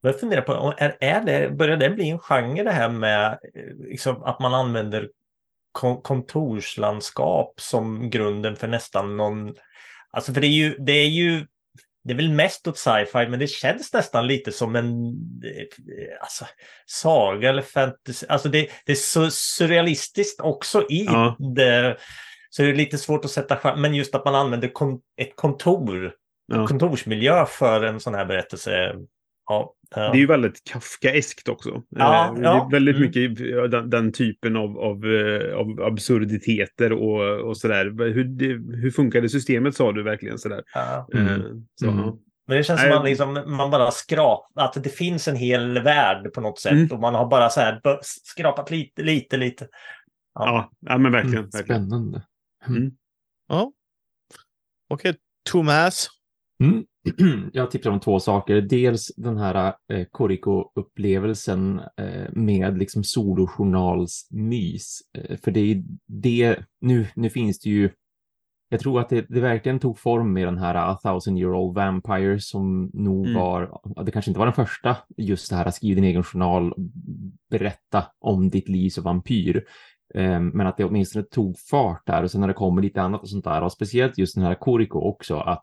Jag 0.00 0.20
funderar 0.20 0.42
på, 0.42 0.74
är, 0.78 0.96
är 1.00 1.24
det, 1.24 1.56
börjar 1.56 1.76
det 1.76 1.90
bli 1.90 2.10
en 2.10 2.18
genre 2.18 2.64
det 2.64 2.70
här 2.70 2.88
med 2.88 3.32
eh, 3.32 3.88
liksom, 3.88 4.22
att 4.22 4.40
man 4.40 4.54
använder 4.54 5.10
kon 5.72 6.02
kontorslandskap 6.02 7.54
som 7.60 8.10
grunden 8.10 8.56
för 8.56 8.68
nästan 8.68 9.16
någon... 9.16 9.54
Alltså 10.10 10.32
för 10.32 10.40
det 10.40 10.46
är 10.46 10.68
ju, 10.68 10.76
det 10.78 10.92
är 10.92 11.08
ju 11.08 11.46
det 12.04 12.12
är 12.12 12.16
väl 12.16 12.30
mest 12.32 12.66
åt 12.66 12.78
sci-fi, 12.78 13.28
men 13.28 13.38
det 13.38 13.46
känns 13.46 13.92
nästan 13.92 14.26
lite 14.26 14.52
som 14.52 14.76
en 14.76 15.06
eh, 15.44 16.20
alltså, 16.20 16.44
saga 16.86 17.48
eller 17.48 17.62
fantasy. 17.62 18.26
Alltså 18.28 18.48
det, 18.48 18.68
det 18.86 18.92
är 18.92 18.96
så 18.96 19.30
surrealistiskt 19.30 20.40
också 20.40 20.82
i 20.90 21.04
Ja. 21.04 21.36
det. 21.56 21.96
Så 22.50 22.62
det 22.62 22.68
är 22.68 22.74
lite 22.74 22.98
svårt 22.98 23.24
att 23.24 23.30
sätta 23.30 23.76
men 23.76 23.94
just 23.94 24.14
att 24.14 24.24
man 24.24 24.34
använder 24.34 24.68
kon 24.68 25.00
ett 25.16 25.36
kontor, 25.36 26.12
Ja. 26.52 26.66
kontorsmiljö 26.66 27.46
för 27.46 27.82
en 27.82 28.00
sån 28.00 28.14
här 28.14 28.24
berättelse. 28.24 28.94
Ja, 29.48 29.74
Det 29.90 30.00
är 30.00 30.14
ju 30.14 30.26
väldigt 30.26 30.64
Kafkaeskt 30.64 31.48
också. 31.48 31.82
Ja, 31.88 32.34
Eh, 32.36 32.42
ja. 32.42 32.52
Det 32.52 32.76
är 32.76 32.80
väldigt 32.80 32.96
Mm. 32.96 33.06
mycket 33.08 33.70
den, 33.70 33.90
den 33.90 34.12
typen 34.12 34.56
av, 34.56 34.78
av, 34.78 35.06
eh, 35.06 35.56
av 35.56 35.80
absurditeter 35.82 36.92
och, 36.92 37.40
och 37.48 37.56
sådär. 37.56 37.84
Hur, 38.12 38.24
det, 38.24 38.46
hur 38.76 38.90
funkade 38.90 39.28
systemet 39.28 39.74
sa 39.76 39.92
du 39.92 40.02
verkligen 40.02 40.38
sådär. 40.38 40.62
ja. 40.74 41.08
Mm. 41.14 41.26
Eh, 41.28 41.40
Så, 41.80 41.86
Mm. 41.90 42.10
Men 42.46 42.56
det 42.56 42.64
känns 42.64 42.80
som 42.80 42.90
man, 42.90 43.04
liksom, 43.04 43.42
man 43.46 43.70
bara 43.70 43.90
skrapar, 43.90 44.64
att 44.64 44.84
det 44.84 44.90
finns 44.90 45.28
en 45.28 45.36
hel 45.36 45.82
värld 45.82 46.32
på 46.34 46.40
något 46.40 46.60
sätt 46.60 46.72
Mm. 46.72 46.88
och 46.92 47.00
man 47.00 47.14
har 47.14 47.26
bara 47.26 47.50
så 47.50 47.60
här 47.60 47.80
skrapat 48.02 48.70
lite, 48.70 49.02
lite, 49.02 49.36
lite. 49.36 49.68
Ja, 50.34 50.70
ja, 50.80 50.98
men 50.98 51.12
verkligen. 51.12 51.38
Mm, 51.38 51.50
verkligen. 51.52 51.86
spännande. 51.86 52.22
Ja. 53.48 53.72
Okej, 54.90 55.14
Thomas. 55.50 56.08
Mm. 56.60 56.84
Jag 57.52 57.70
tipsar 57.70 57.90
om 57.90 58.00
två 58.00 58.20
saker. 58.20 58.60
Dels 58.60 59.12
den 59.16 59.36
här 59.36 59.74
eh, 59.92 60.06
Koriko-upplevelsen 60.10 61.80
eh, 61.96 62.32
med 62.32 62.78
liksom 62.78 63.04
solojournalsmys. 63.04 64.98
Eh, 65.18 65.36
för 65.36 65.50
det 65.50 65.60
är 65.60 65.82
det, 66.06 66.56
nu, 66.80 67.06
nu 67.14 67.30
finns 67.30 67.60
det 67.60 67.70
ju, 67.70 67.90
jag 68.68 68.80
tror 68.80 69.00
att 69.00 69.08
det, 69.08 69.26
det 69.28 69.40
verkligen 69.40 69.78
tog 69.78 69.98
form 69.98 70.32
med 70.32 70.46
den 70.46 70.58
här 70.58 70.74
A 70.74 70.98
thousand 71.02 71.38
year 71.38 71.54
old 71.54 71.74
vampire 71.76 72.40
som 72.40 72.90
nog 72.94 73.26
Mm. 73.26 73.40
var, 73.40 73.80
det 74.04 74.10
kanske 74.10 74.30
inte 74.30 74.38
var 74.38 74.46
den 74.46 74.54
första, 74.66 74.96
just 75.16 75.50
det 75.50 75.56
här 75.56 75.66
att 75.66 75.74
skriva 75.74 75.94
din 75.94 76.04
egen 76.04 76.22
journal, 76.22 76.74
berätta 77.50 78.04
om 78.20 78.50
ditt 78.50 78.68
liv 78.68 78.90
som 78.90 79.04
vampyr. 79.04 79.64
Eh, 80.14 80.40
Men 80.40 80.66
att 80.66 80.76
det 80.76 80.84
åtminstone 80.84 81.24
tog 81.24 81.58
fart 81.58 82.06
där 82.06 82.22
och 82.22 82.30
sen 82.30 82.40
när 82.40 82.48
det 82.48 82.54
kommer 82.54 82.82
lite 82.82 83.02
annat 83.02 83.22
och 83.22 83.28
sånt 83.30 83.44
där 83.44 83.62
och 83.62 83.72
speciellt 83.72 84.18
just 84.18 84.34
den 84.34 84.44
här 84.44 84.54
Koriko 84.54 84.98
också 84.98 85.36
att 85.36 85.62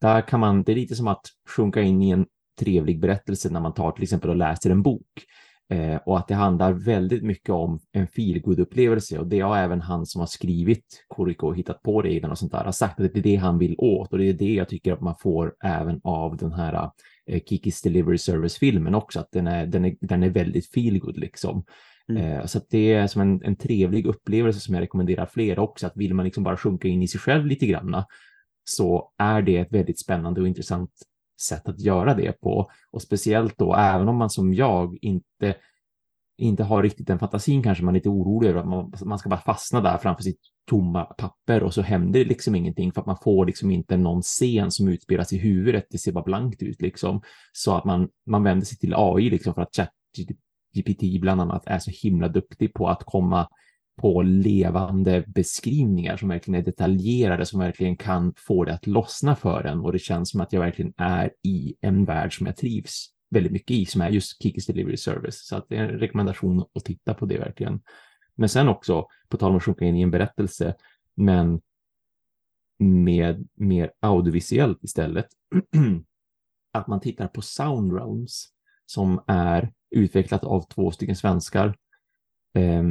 där 0.00 0.20
kan 0.20 0.40
man, 0.40 0.62
det 0.62 0.72
är 0.72 0.76
lite 0.76 0.94
som 0.94 1.08
att 1.08 1.26
sjunka 1.48 1.82
in 1.82 2.02
i 2.02 2.10
en 2.10 2.26
trevlig 2.60 3.00
berättelse 3.00 3.50
när 3.50 3.60
man 3.60 3.74
tar 3.74 3.92
till 3.92 4.02
exempel 4.02 4.30
och 4.30 4.36
läser 4.36 4.70
en 4.70 4.82
bok. 4.82 5.24
Eh, 5.70 5.96
och 6.06 6.18
att 6.18 6.28
det 6.28 6.34
handlar 6.34 6.72
väldigt 6.72 7.22
mycket 7.22 7.50
om 7.50 7.80
en 7.92 8.06
feelgood 8.06 8.60
upplevelse 8.60 9.18
och 9.18 9.26
det 9.26 9.40
har 9.40 9.56
även 9.56 9.80
han 9.80 10.06
som 10.06 10.20
har 10.20 10.26
skrivit 10.26 11.04
Koriko 11.08 11.46
och 11.46 11.56
hittat 11.56 11.82
på 11.82 12.02
reglerna 12.02 12.32
och 12.32 12.38
sånt 12.38 12.52
där 12.52 12.64
har 12.64 12.72
sagt 12.72 13.00
att 13.00 13.12
det 13.14 13.20
är 13.20 13.22
det 13.22 13.36
han 13.36 13.58
vill 13.58 13.74
åt 13.78 14.12
och 14.12 14.18
det 14.18 14.24
är 14.24 14.32
det 14.32 14.54
jag 14.54 14.68
tycker 14.68 14.92
att 14.92 15.00
man 15.00 15.14
får 15.20 15.54
även 15.64 16.00
av 16.04 16.36
den 16.36 16.52
här 16.52 16.90
eh, 17.26 17.40
Kikis 17.46 17.82
Delivery 17.82 18.18
Service-filmen 18.18 18.94
också, 18.94 19.20
att 19.20 19.32
den 19.32 19.46
är, 19.46 19.66
den 19.66 19.84
är, 19.84 19.96
den 20.00 20.22
är 20.22 20.30
väldigt 20.30 20.70
feelgood 20.70 21.18
liksom. 21.18 21.64
Mm. 22.08 22.22
Eh, 22.22 22.46
så 22.46 22.60
det 22.70 22.92
är 22.92 23.06
som 23.06 23.22
en, 23.22 23.42
en 23.44 23.56
trevlig 23.56 24.06
upplevelse 24.06 24.60
som 24.60 24.74
jag 24.74 24.82
rekommenderar 24.82 25.26
fler 25.26 25.58
också, 25.58 25.86
att 25.86 25.96
vill 25.96 26.14
man 26.14 26.24
liksom 26.24 26.44
bara 26.44 26.56
sjunka 26.56 26.88
in 26.88 27.02
i 27.02 27.08
sig 27.08 27.20
själv 27.20 27.46
lite 27.46 27.66
granna 27.66 28.06
så 28.68 29.12
är 29.18 29.42
det 29.42 29.56
ett 29.56 29.72
väldigt 29.72 30.00
spännande 30.00 30.40
och 30.40 30.48
intressant 30.48 30.90
sätt 31.40 31.68
att 31.68 31.80
göra 31.80 32.14
det 32.14 32.40
på. 32.40 32.70
Och 32.90 33.02
speciellt 33.02 33.58
då, 33.58 33.74
även 33.74 34.08
om 34.08 34.16
man 34.16 34.30
som 34.30 34.54
jag 34.54 34.98
inte, 35.02 35.54
inte 36.38 36.64
har 36.64 36.82
riktigt 36.82 37.06
den 37.06 37.18
fantasin, 37.18 37.62
kanske 37.62 37.84
man 37.84 37.94
är 37.94 37.98
lite 37.98 38.08
orolig 38.08 38.48
över 38.48 38.60
att 38.60 38.68
man, 38.68 38.92
man 39.04 39.18
ska 39.18 39.28
bara 39.28 39.40
fastna 39.40 39.80
där 39.80 39.98
framför 39.98 40.22
sitt 40.22 40.40
tomma 40.68 41.04
papper 41.04 41.62
och 41.62 41.74
så 41.74 41.82
händer 41.82 42.20
det 42.20 42.26
liksom 42.28 42.54
ingenting 42.54 42.92
för 42.92 43.00
att 43.00 43.06
man 43.06 43.18
får 43.22 43.46
liksom 43.46 43.70
inte 43.70 43.96
någon 43.96 44.22
scen 44.22 44.70
som 44.70 44.88
utspelas 44.88 45.32
i 45.32 45.38
huvudet. 45.38 45.86
Det 45.90 45.98
ser 45.98 46.12
bara 46.12 46.24
blankt 46.24 46.62
ut 46.62 46.82
liksom. 46.82 47.20
Så 47.52 47.76
att 47.76 47.84
man, 47.84 48.08
man 48.26 48.42
vänder 48.42 48.66
sig 48.66 48.78
till 48.78 48.94
AI 48.96 49.30
liksom 49.30 49.54
för 49.54 49.62
att 49.62 49.76
ChatGPT 49.76 51.20
bland 51.20 51.40
annat 51.40 51.66
är 51.66 51.78
så 51.78 51.90
himla 52.02 52.28
duktig 52.28 52.74
på 52.74 52.88
att 52.88 53.02
komma 53.04 53.48
på 53.98 54.22
levande 54.22 55.24
beskrivningar 55.26 56.16
som 56.16 56.28
verkligen 56.28 56.60
är 56.60 56.64
detaljerade, 56.64 57.46
som 57.46 57.60
verkligen 57.60 57.96
kan 57.96 58.34
få 58.36 58.64
det 58.64 58.74
att 58.74 58.86
lossna 58.86 59.36
för 59.36 59.64
en. 59.64 59.80
Och 59.80 59.92
det 59.92 59.98
känns 59.98 60.30
som 60.30 60.40
att 60.40 60.52
jag 60.52 60.60
verkligen 60.60 60.92
är 60.96 61.30
i 61.42 61.74
en 61.80 62.04
värld 62.04 62.38
som 62.38 62.46
jag 62.46 62.56
trivs 62.56 63.06
väldigt 63.30 63.52
mycket 63.52 63.70
i, 63.70 63.86
som 63.86 64.00
är 64.00 64.10
just 64.10 64.42
Kikis 64.42 64.66
Delivery 64.66 64.96
Service. 64.96 65.46
Så 65.46 65.56
att 65.56 65.68
det 65.68 65.76
är 65.76 65.84
en 65.84 65.98
rekommendation 65.98 66.64
att 66.74 66.84
titta 66.84 67.14
på 67.14 67.26
det 67.26 67.38
verkligen. 67.38 67.80
Men 68.34 68.48
sen 68.48 68.68
också, 68.68 69.06
på 69.28 69.36
tal 69.36 69.50
om 69.50 69.56
att 69.56 69.62
sjunka 69.62 69.84
in 69.84 69.96
i 69.96 70.02
en 70.02 70.10
berättelse, 70.10 70.74
men 71.14 71.60
med 72.78 73.48
mer 73.54 73.90
audiovisuellt 74.00 74.84
istället, 74.84 75.26
att 76.72 76.86
man 76.86 77.00
tittar 77.00 77.28
på 77.28 77.42
Sound 77.42 77.92
Realms 77.92 78.48
som 78.86 79.24
är 79.26 79.72
utvecklat 79.90 80.44
av 80.44 80.60
två 80.68 80.90
stycken 80.90 81.16
svenskar 81.16 81.76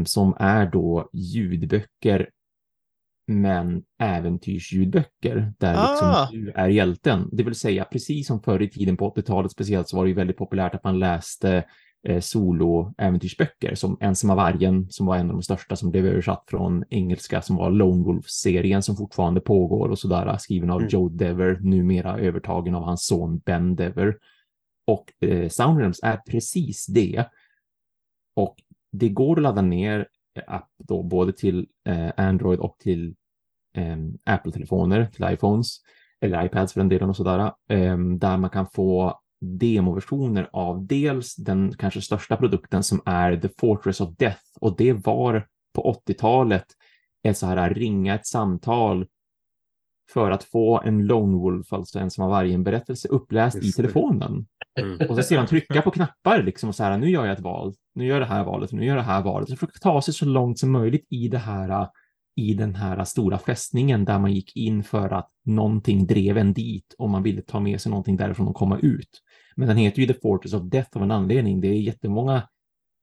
som 0.06 0.36
är 0.40 0.66
då 0.66 1.10
ljudböcker 1.14 2.30
men 3.28 3.84
äventyrsljudböcker 4.00 5.54
där 5.58 5.76
Ah. 5.78 5.92
liksom 5.92 6.40
du 6.44 6.52
är 6.52 6.68
hjälten. 6.68 7.30
Det 7.32 7.44
vill 7.44 7.56
säga 7.56 7.86
precis 7.86 8.28
som 8.28 8.42
förr 8.42 8.62
i 8.62 8.70
tiden 8.70 8.98
på 8.98 9.14
80-talet 9.16 9.52
speciellt 9.52 9.90
så 9.90 9.98
var 9.98 10.04
det 10.04 10.10
ju 10.10 10.16
väldigt 10.16 10.38
populärt 10.38 10.76
att 10.76 10.84
man 10.84 11.00
läste 11.00 11.64
eh, 12.08 12.20
solo-äventyrsböcker 12.20 13.76
som 13.76 13.98
Ensamma 14.02 14.36
vargen 14.36 14.88
som 14.90 15.06
var 15.06 15.18
en 15.18 15.28
av 15.30 15.34
de 15.36 15.44
största 15.44 15.76
som 15.76 15.92
blev 15.92 16.06
översatt 16.06 16.44
från 16.48 16.84
engelska 16.90 17.42
som 17.42 17.56
var 17.56 17.72
Lone 17.72 18.04
Wolf-serien 18.04 18.82
som 18.84 18.96
fortfarande 18.96 19.42
pågår 19.42 19.90
och 19.90 20.00
sådär 20.00 20.38
skriven 20.38 20.70
av 20.70 20.78
Mm. 20.80 20.90
Joe 20.92 21.10
Dever, 21.10 21.60
numera 21.62 22.20
övertagen 22.20 22.76
av 22.76 22.84
hans 22.84 23.06
son 23.06 23.38
Ben 23.38 23.76
Dever. 23.76 24.18
Och 24.88 25.24
eh, 25.30 25.50
Sound 25.50 25.80
Realms 25.80 26.00
är 26.04 26.18
precis 26.18 26.86
det. 26.86 27.26
Och 28.36 28.56
det 28.98 29.10
går 29.10 29.38
att 29.38 29.44
ladda 29.44 29.62
ner 29.62 30.08
app 30.48 30.70
då 30.78 31.04
både 31.04 31.34
till 31.34 31.68
eh, 31.86 32.10
Android 32.18 32.60
och 32.60 32.78
till 32.80 33.16
eh, 33.76 33.98
Apple-telefoner, 34.26 35.06
till 35.06 35.26
iPhones 35.30 35.78
eller 36.22 36.46
iPads 36.46 36.74
för 36.74 36.80
den 36.80 36.90
delen 36.90 37.10
och 37.10 37.16
sådär, 37.16 37.40
eh, 37.70 37.98
där 37.98 38.38
man 38.38 38.50
kan 38.50 38.68
få 38.68 39.20
demoversioner 39.42 40.50
av 40.54 40.86
dels 40.86 41.36
den 41.36 41.74
kanske 41.78 42.02
största 42.02 42.38
produkten 42.38 42.84
som 42.84 43.02
är 43.06 43.38
The 43.38 43.50
Fortress 43.60 44.02
of 44.02 44.16
Death 44.16 44.44
och 44.60 44.78
det 44.78 44.94
var 44.94 45.48
på 45.74 46.02
80-talet 46.08 46.66
ett 47.24 47.38
så 47.38 47.46
här 47.46 47.74
ringa 47.74 48.16
ett 48.16 48.28
samtal 48.28 49.08
för 50.14 50.32
att 50.32 50.44
få 50.44 50.82
en 50.82 51.06
Lone 51.06 51.38
Wolf, 51.38 51.74
alltså 51.74 52.00
en 52.00 52.12
som 52.12 52.22
har 52.24 52.30
varje 52.30 52.58
berättelse 52.58 53.08
uppläst 53.08 53.58
i 53.58 53.60
Just 53.60 53.78
det. 53.78 53.84
telefonen. 53.84 54.48
Mm. 54.80 55.10
Och 55.10 55.16
så 55.16 55.24
ser 55.24 55.38
man 55.38 55.48
trycka 55.48 55.82
på 55.82 55.92
knappar 55.92 56.44
liksom 56.44 56.70
och 56.70 56.76
så 56.76 56.84
här, 56.84 56.98
nu 56.98 57.10
gör 57.10 57.26
jag 57.26 57.34
ett 57.34 57.44
val, 57.44 57.74
nu 57.98 58.06
gör 58.06 58.20
det 58.20 58.26
här 58.26 58.44
valet, 58.44 58.72
nu 58.72 58.86
gör 58.86 58.96
det 58.96 59.02
här 59.02 59.24
valet. 59.24 59.50
Så 59.50 59.56
försöka 59.56 59.80
ta 59.82 60.02
sig 60.02 60.14
så 60.14 60.26
långt 60.26 60.60
som 60.60 60.72
möjligt 60.72 61.06
i 61.10 61.28
det 61.28 61.38
här, 61.38 61.88
i 62.36 62.54
den 62.54 62.76
här 62.76 63.04
stora 63.04 63.38
fästningen 63.38 64.06
där 64.06 64.20
man 64.20 64.34
gick 64.34 64.56
in 64.56 64.84
för 64.84 65.10
att 65.10 65.30
någonting 65.46 66.08
drev 66.08 66.38
en 66.38 66.54
dit 66.54 66.96
och 66.98 67.10
man 67.10 67.24
ville 67.24 67.42
ta 67.42 67.60
med 67.60 67.82
sig 67.82 67.90
någonting 67.90 68.18
därifrån 68.18 68.48
och 68.48 68.56
komma 68.56 68.80
ut. 68.80 69.22
Men 69.56 69.68
den 69.68 69.78
heter 69.78 70.02
ju 70.02 70.08
The 70.08 70.20
Fortress 70.22 70.54
of 70.54 70.64
Death 70.64 70.98
av 70.98 71.04
en 71.04 71.12
anledning. 71.12 71.62
Det 71.62 71.68
är 71.68 71.74
jättemånga 71.74 72.48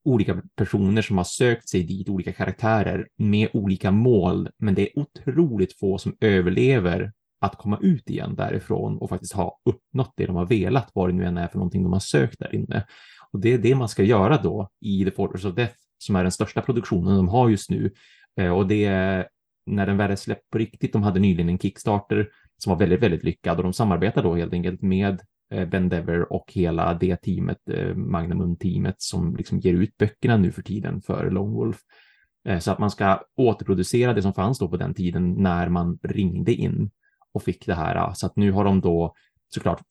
olika 0.04 0.42
personer 0.56 1.02
som 1.02 1.16
har 1.16 1.24
sökt 1.24 1.68
sig 1.68 1.82
dit, 1.82 2.08
olika 2.08 2.32
karaktärer 2.32 3.08
med 3.16 3.48
olika 3.52 3.90
mål, 3.90 4.48
men 4.58 4.74
det 4.74 4.82
är 4.82 4.98
otroligt 4.98 5.78
få 5.78 5.98
som 5.98 6.16
överlever 6.20 7.12
att 7.40 7.56
komma 7.56 7.78
ut 7.82 8.10
igen 8.10 8.34
därifrån 8.34 8.98
och 8.98 9.08
faktiskt 9.08 9.32
ha 9.32 9.60
uppnått 9.64 10.12
det 10.16 10.26
de 10.26 10.36
har 10.36 10.46
velat, 10.46 10.90
vad 10.94 11.08
det 11.08 11.12
nu 11.12 11.24
än 11.24 11.38
är 11.38 11.48
för 11.48 11.58
någonting 11.58 11.82
de 11.82 11.92
har 11.92 12.00
sökt 12.00 12.38
där 12.38 12.54
inne. 12.54 12.86
Och 13.34 13.40
det 13.40 13.52
är 13.52 13.58
det 13.58 13.74
man 13.74 13.88
ska 13.88 14.02
göra 14.02 14.36
då 14.42 14.68
i 14.80 15.04
The 15.04 15.10
Fortress 15.10 15.44
of 15.44 15.54
Death, 15.54 15.74
som 15.98 16.16
är 16.16 16.22
den 16.22 16.32
största 16.32 16.62
produktionen 16.62 17.16
de 17.16 17.28
har 17.28 17.48
just 17.48 17.70
nu. 17.70 17.92
Eh, 18.40 18.50
och 18.50 18.66
det 18.66 18.84
är 18.84 19.28
när 19.66 19.86
den 19.86 19.96
väl 19.96 20.10
är 20.10 20.16
släppt 20.16 20.50
på 20.50 20.58
riktigt, 20.58 20.92
de 20.92 21.02
hade 21.02 21.20
nyligen 21.20 21.48
en 21.48 21.58
Kickstarter 21.58 22.28
som 22.58 22.70
var 22.70 22.78
väldigt, 22.78 23.02
väldigt 23.02 23.24
lyckad 23.24 23.56
och 23.56 23.62
de 23.62 23.72
samarbetar 23.72 24.22
då 24.22 24.34
helt 24.34 24.52
enkelt 24.52 24.82
med 24.82 25.20
eh, 25.52 25.68
Ben 25.68 25.88
Dever 25.88 26.32
och 26.32 26.52
hela 26.52 26.94
det 26.94 27.16
teamet, 27.16 27.58
eh, 27.70 27.94
Magnum-teamet 27.94 28.94
som 28.98 29.36
liksom 29.36 29.58
ger 29.58 29.74
ut 29.74 29.96
böckerna 29.96 30.36
nu 30.36 30.52
för 30.52 30.62
tiden 30.62 31.02
för 31.02 31.30
Lone 31.30 31.54
Wolf. 31.54 31.78
Så 32.60 32.72
att 32.72 32.78
man 32.78 32.90
ska 32.90 33.20
återproducera 33.36 34.12
det 34.12 34.22
som 34.22 34.34
fanns 34.34 34.58
då 34.58 34.68
på 34.68 34.76
den 34.76 34.94
tiden 34.94 35.34
när 35.34 35.68
man 35.68 35.98
ringde 36.02 36.52
in 36.52 36.90
och 37.32 37.42
fick 37.42 37.66
det 37.66 37.74
här. 37.74 38.12
Så 38.14 38.26
att 38.26 38.36
nu 38.36 38.52
har 38.52 38.64
de 38.64 38.80
då 38.80 39.14
såklart 39.54 39.82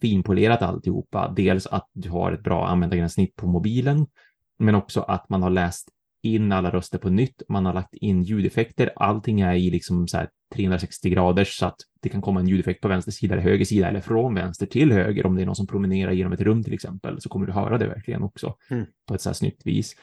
finpolerat 0.00 0.62
alltihopa. 0.62 1.32
Dels 1.36 1.66
att 1.66 1.88
du 1.92 2.10
har 2.10 2.32
ett 2.32 2.42
bra 2.42 2.66
användargränssnitt 2.66 3.36
på 3.36 3.46
mobilen, 3.46 4.06
men 4.58 4.74
också 4.74 5.00
att 5.00 5.28
man 5.28 5.42
har 5.42 5.50
läst 5.50 5.88
in 6.22 6.52
alla 6.52 6.70
röster 6.70 6.98
på 6.98 7.10
nytt. 7.10 7.42
Man 7.48 7.66
har 7.66 7.74
lagt 7.74 7.94
in 7.94 8.22
ljudeffekter. 8.22 8.92
Allting 8.96 9.40
är 9.40 9.54
i 9.54 9.70
liksom 9.70 10.08
så 10.08 10.26
360 10.54 11.10
graders 11.10 11.58
så 11.58 11.66
att 11.66 11.76
det 12.00 12.08
kan 12.08 12.22
komma 12.22 12.40
en 12.40 12.48
ljudeffekt 12.48 12.80
på 12.80 12.88
vänster 12.88 13.12
sida 13.12 13.34
eller 13.34 13.42
höger 13.42 13.64
sida 13.64 13.88
eller 13.88 14.00
från 14.00 14.34
vänster 14.34 14.66
till 14.66 14.92
höger. 14.92 15.26
Om 15.26 15.36
det 15.36 15.42
är 15.42 15.46
någon 15.46 15.56
som 15.56 15.66
promenerar 15.66 16.12
genom 16.12 16.32
ett 16.32 16.40
rum 16.40 16.64
till 16.64 16.74
exempel 16.74 17.20
så 17.20 17.28
kommer 17.28 17.46
du 17.46 17.52
höra 17.52 17.78
det 17.78 17.86
verkligen 17.86 18.22
också 18.22 18.54
mm. 18.70 18.86
på 19.08 19.14
ett 19.14 19.20
så 19.20 19.28
här 19.28 19.34
snyggt 19.34 19.66
vis. 19.66 19.96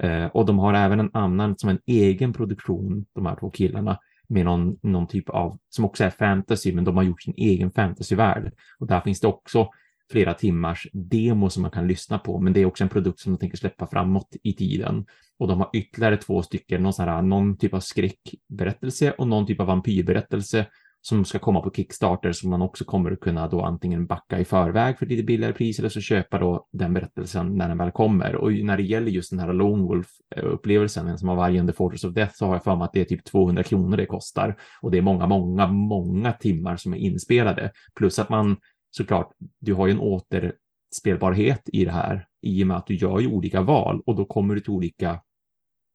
Eh, 0.00 0.26
och 0.26 0.46
de 0.46 0.58
har 0.58 0.74
även 0.74 1.00
en 1.00 1.10
annan 1.12 1.58
som 1.58 1.70
en 1.70 1.80
egen 1.86 2.32
produktion, 2.32 3.06
de 3.12 3.26
här 3.26 3.36
två 3.36 3.50
killarna, 3.50 3.98
med 4.30 4.44
någon, 4.44 4.78
någon 4.82 5.06
typ 5.06 5.28
av, 5.28 5.58
som 5.68 5.84
också 5.84 6.04
är 6.04 6.10
fantasy, 6.10 6.72
men 6.72 6.84
de 6.84 6.96
har 6.96 7.02
gjort 7.02 7.22
sin 7.22 7.34
egen 7.36 7.70
fantasyvärld. 7.70 8.52
Och 8.78 8.86
där 8.86 9.00
finns 9.00 9.20
det 9.20 9.28
också 9.28 9.68
flera 10.10 10.34
timmars 10.34 10.86
demo 10.92 11.50
som 11.50 11.62
man 11.62 11.70
kan 11.70 11.88
lyssna 11.88 12.18
på, 12.18 12.40
men 12.40 12.52
det 12.52 12.60
är 12.60 12.66
också 12.66 12.84
en 12.84 12.90
produkt 12.90 13.20
som 13.20 13.32
de 13.32 13.38
tänker 13.38 13.56
släppa 13.56 13.86
framåt 13.86 14.36
i 14.42 14.52
tiden. 14.52 15.06
Och 15.38 15.48
de 15.48 15.60
har 15.60 15.70
ytterligare 15.72 16.16
två 16.16 16.42
stycken, 16.42 16.82
någon, 16.82 16.92
här, 16.98 17.22
någon 17.22 17.58
typ 17.58 17.74
av 17.74 17.80
skräckberättelse 17.80 19.12
och 19.12 19.28
någon 19.28 19.46
typ 19.46 19.60
av 19.60 19.66
vampyrberättelse 19.66 20.66
som 21.02 21.24
ska 21.24 21.38
komma 21.38 21.60
på 21.60 21.70
Kickstarter 21.70 22.32
som 22.32 22.50
man 22.50 22.62
också 22.62 22.84
kommer 22.84 23.10
att 23.10 23.20
kunna 23.20 23.48
då 23.48 23.62
antingen 23.62 24.06
backa 24.06 24.38
i 24.38 24.44
förväg 24.44 24.98
för 24.98 25.06
lite 25.06 25.22
billigare 25.22 25.52
pris 25.52 25.78
eller 25.78 25.88
så 25.88 26.00
köpa 26.00 26.38
då 26.38 26.66
den 26.72 26.94
berättelsen 26.94 27.56
när 27.56 27.68
den 27.68 27.78
väl 27.78 27.90
kommer. 27.90 28.34
Och 28.34 28.52
när 28.52 28.76
det 28.76 28.82
gäller 28.82 29.10
just 29.10 29.30
den 29.30 29.38
här 29.38 29.52
Lone 29.52 29.82
Wolf-upplevelsen, 29.82 31.16
som 31.16 31.28
har 31.28 31.36
vargen 31.36 31.66
The 31.66 31.72
Fortress 31.72 32.04
of 32.04 32.14
Death, 32.14 32.34
så 32.34 32.46
har 32.46 32.54
jag 32.54 32.64
för 32.64 32.76
mig 32.76 32.84
att 32.84 32.92
det 32.92 33.00
är 33.00 33.04
typ 33.04 33.24
200 33.24 33.62
kronor 33.62 33.96
det 33.96 34.06
kostar. 34.06 34.56
Och 34.82 34.90
det 34.90 34.98
är 34.98 35.02
många, 35.02 35.26
många, 35.26 35.66
många 35.66 36.32
timmar 36.32 36.76
som 36.76 36.92
är 36.94 36.98
inspelade. 36.98 37.70
Plus 37.94 38.18
att 38.18 38.28
man 38.28 38.56
såklart, 38.90 39.32
du 39.60 39.74
har 39.74 39.86
ju 39.86 39.92
en 39.92 40.00
återspelbarhet 40.00 41.62
i 41.72 41.84
det 41.84 41.92
här 41.92 42.26
i 42.42 42.62
och 42.62 42.66
med 42.66 42.76
att 42.76 42.86
du 42.86 42.94
gör 42.94 43.20
ju 43.20 43.26
olika 43.26 43.60
val 43.60 44.02
och 44.06 44.16
då 44.16 44.24
kommer 44.24 44.54
du 44.54 44.60
till 44.60 44.72
olika 44.72 45.20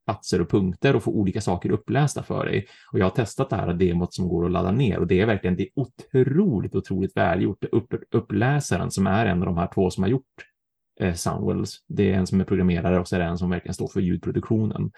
platser 0.05 0.41
och 0.41 0.49
punkter 0.49 0.95
och 0.95 1.03
få 1.03 1.11
olika 1.11 1.41
saker 1.41 1.69
upplästa 1.69 2.23
för 2.23 2.45
dig. 2.45 2.67
Och 2.91 2.99
jag 2.99 3.05
har 3.05 3.09
testat 3.09 3.49
det 3.49 3.55
här 3.55 3.73
demot 3.73 4.13
som 4.13 4.27
går 4.27 4.45
att 4.45 4.51
ladda 4.51 4.71
ner 4.71 4.99
och 4.99 5.07
det 5.07 5.21
är 5.21 5.25
verkligen 5.25 5.55
det 5.55 5.63
är 5.63 5.69
otroligt, 5.75 6.75
otroligt 6.75 7.17
välgjort. 7.17 7.63
Upp, 7.71 7.93
uppläsaren 8.11 8.91
som 8.91 9.07
är 9.07 9.25
en 9.25 9.39
av 9.39 9.45
de 9.45 9.57
här 9.57 9.69
två 9.73 9.89
som 9.89 10.03
har 10.03 10.09
gjort 10.09 10.45
eh, 10.99 11.13
Soundwells, 11.13 11.77
det 11.87 12.11
är 12.11 12.17
en 12.17 12.27
som 12.27 12.41
är 12.41 12.45
programmerare 12.45 12.99
och 12.99 13.07
så 13.07 13.15
är 13.15 13.19
det 13.19 13.25
en 13.25 13.37
som 13.37 13.49
verkligen 13.49 13.73
står 13.73 13.87
för 13.87 14.01
ljudproduktionen. 14.01 14.91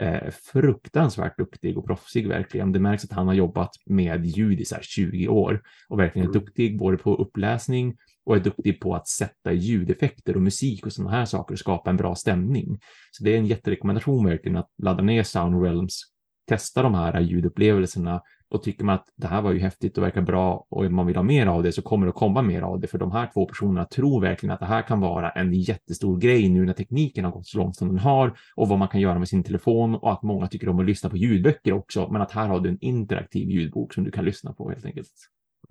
Eh, 0.00 0.30
fruktansvärt 0.52 1.38
duktig 1.38 1.78
och 1.78 1.86
proffsig 1.86 2.28
verkligen. 2.28 2.72
Det 2.72 2.80
märks 2.80 3.04
att 3.04 3.12
han 3.12 3.26
har 3.26 3.34
jobbat 3.34 3.70
med 3.86 4.26
ljud 4.26 4.60
i 4.60 4.64
så 4.64 4.76
20 4.80 5.28
år 5.28 5.62
och 5.88 5.98
verkligen 5.98 6.28
är 6.28 6.30
mm. 6.30 6.44
duktig 6.44 6.78
både 6.78 6.96
på 6.96 7.14
uppläsning 7.14 7.96
och 8.28 8.36
är 8.36 8.40
duktig 8.40 8.80
på 8.80 8.94
att 8.94 9.08
sätta 9.08 9.52
ljudeffekter 9.52 10.36
och 10.36 10.42
musik 10.42 10.86
och 10.86 10.92
sådana 10.92 11.16
här 11.16 11.24
saker 11.24 11.54
och 11.54 11.58
skapa 11.58 11.90
en 11.90 11.96
bra 11.96 12.14
stämning. 12.14 12.78
Så 13.10 13.24
det 13.24 13.34
är 13.34 13.38
en 13.38 13.46
jätterekommendation 13.46 14.26
verkligen 14.26 14.56
att 14.56 14.68
ladda 14.82 15.02
ner 15.02 15.22
Sound 15.22 15.62
Realms, 15.62 16.00
testa 16.48 16.82
de 16.82 16.94
här 16.94 17.20
ljudupplevelserna 17.20 18.22
och 18.50 18.62
tycker 18.62 18.84
man 18.84 18.94
att 18.94 19.04
det 19.16 19.26
här 19.26 19.42
var 19.42 19.52
ju 19.52 19.58
häftigt 19.58 19.98
och 19.98 20.04
verkar 20.04 20.20
bra 20.20 20.66
och 20.68 20.92
man 20.92 21.06
vill 21.06 21.16
ha 21.16 21.22
mer 21.22 21.46
av 21.46 21.62
det 21.62 21.72
så 21.72 21.82
kommer 21.82 22.06
det 22.06 22.10
att 22.10 22.16
komma 22.16 22.42
mer 22.42 22.62
av 22.62 22.80
det 22.80 22.86
för 22.86 22.98
de 22.98 23.12
här 23.12 23.30
två 23.34 23.46
personerna 23.46 23.84
tror 23.84 24.20
verkligen 24.20 24.54
att 24.54 24.60
det 24.60 24.66
här 24.66 24.82
kan 24.82 25.00
vara 25.00 25.30
en 25.30 25.52
jättestor 25.52 26.18
grej 26.18 26.48
nu 26.48 26.64
när 26.64 26.72
tekniken 26.72 27.24
har 27.24 27.32
gått 27.32 27.46
så 27.46 27.58
långt 27.58 27.76
som 27.76 27.88
den 27.88 27.98
har 27.98 28.38
och 28.56 28.68
vad 28.68 28.78
man 28.78 28.88
kan 28.88 29.00
göra 29.00 29.18
med 29.18 29.28
sin 29.28 29.44
telefon 29.44 29.94
och 29.94 30.12
att 30.12 30.22
många 30.22 30.46
tycker 30.46 30.68
om 30.68 30.78
att 30.78 30.86
lyssna 30.86 31.10
på 31.10 31.16
ljudböcker 31.16 31.72
också 31.72 32.08
men 32.12 32.22
att 32.22 32.32
här 32.32 32.48
har 32.48 32.60
du 32.60 32.68
en 32.68 32.78
interaktiv 32.80 33.50
ljudbok 33.50 33.94
som 33.94 34.04
du 34.04 34.10
kan 34.10 34.24
lyssna 34.24 34.52
på 34.52 34.70
helt 34.70 34.84
enkelt. 34.84 35.12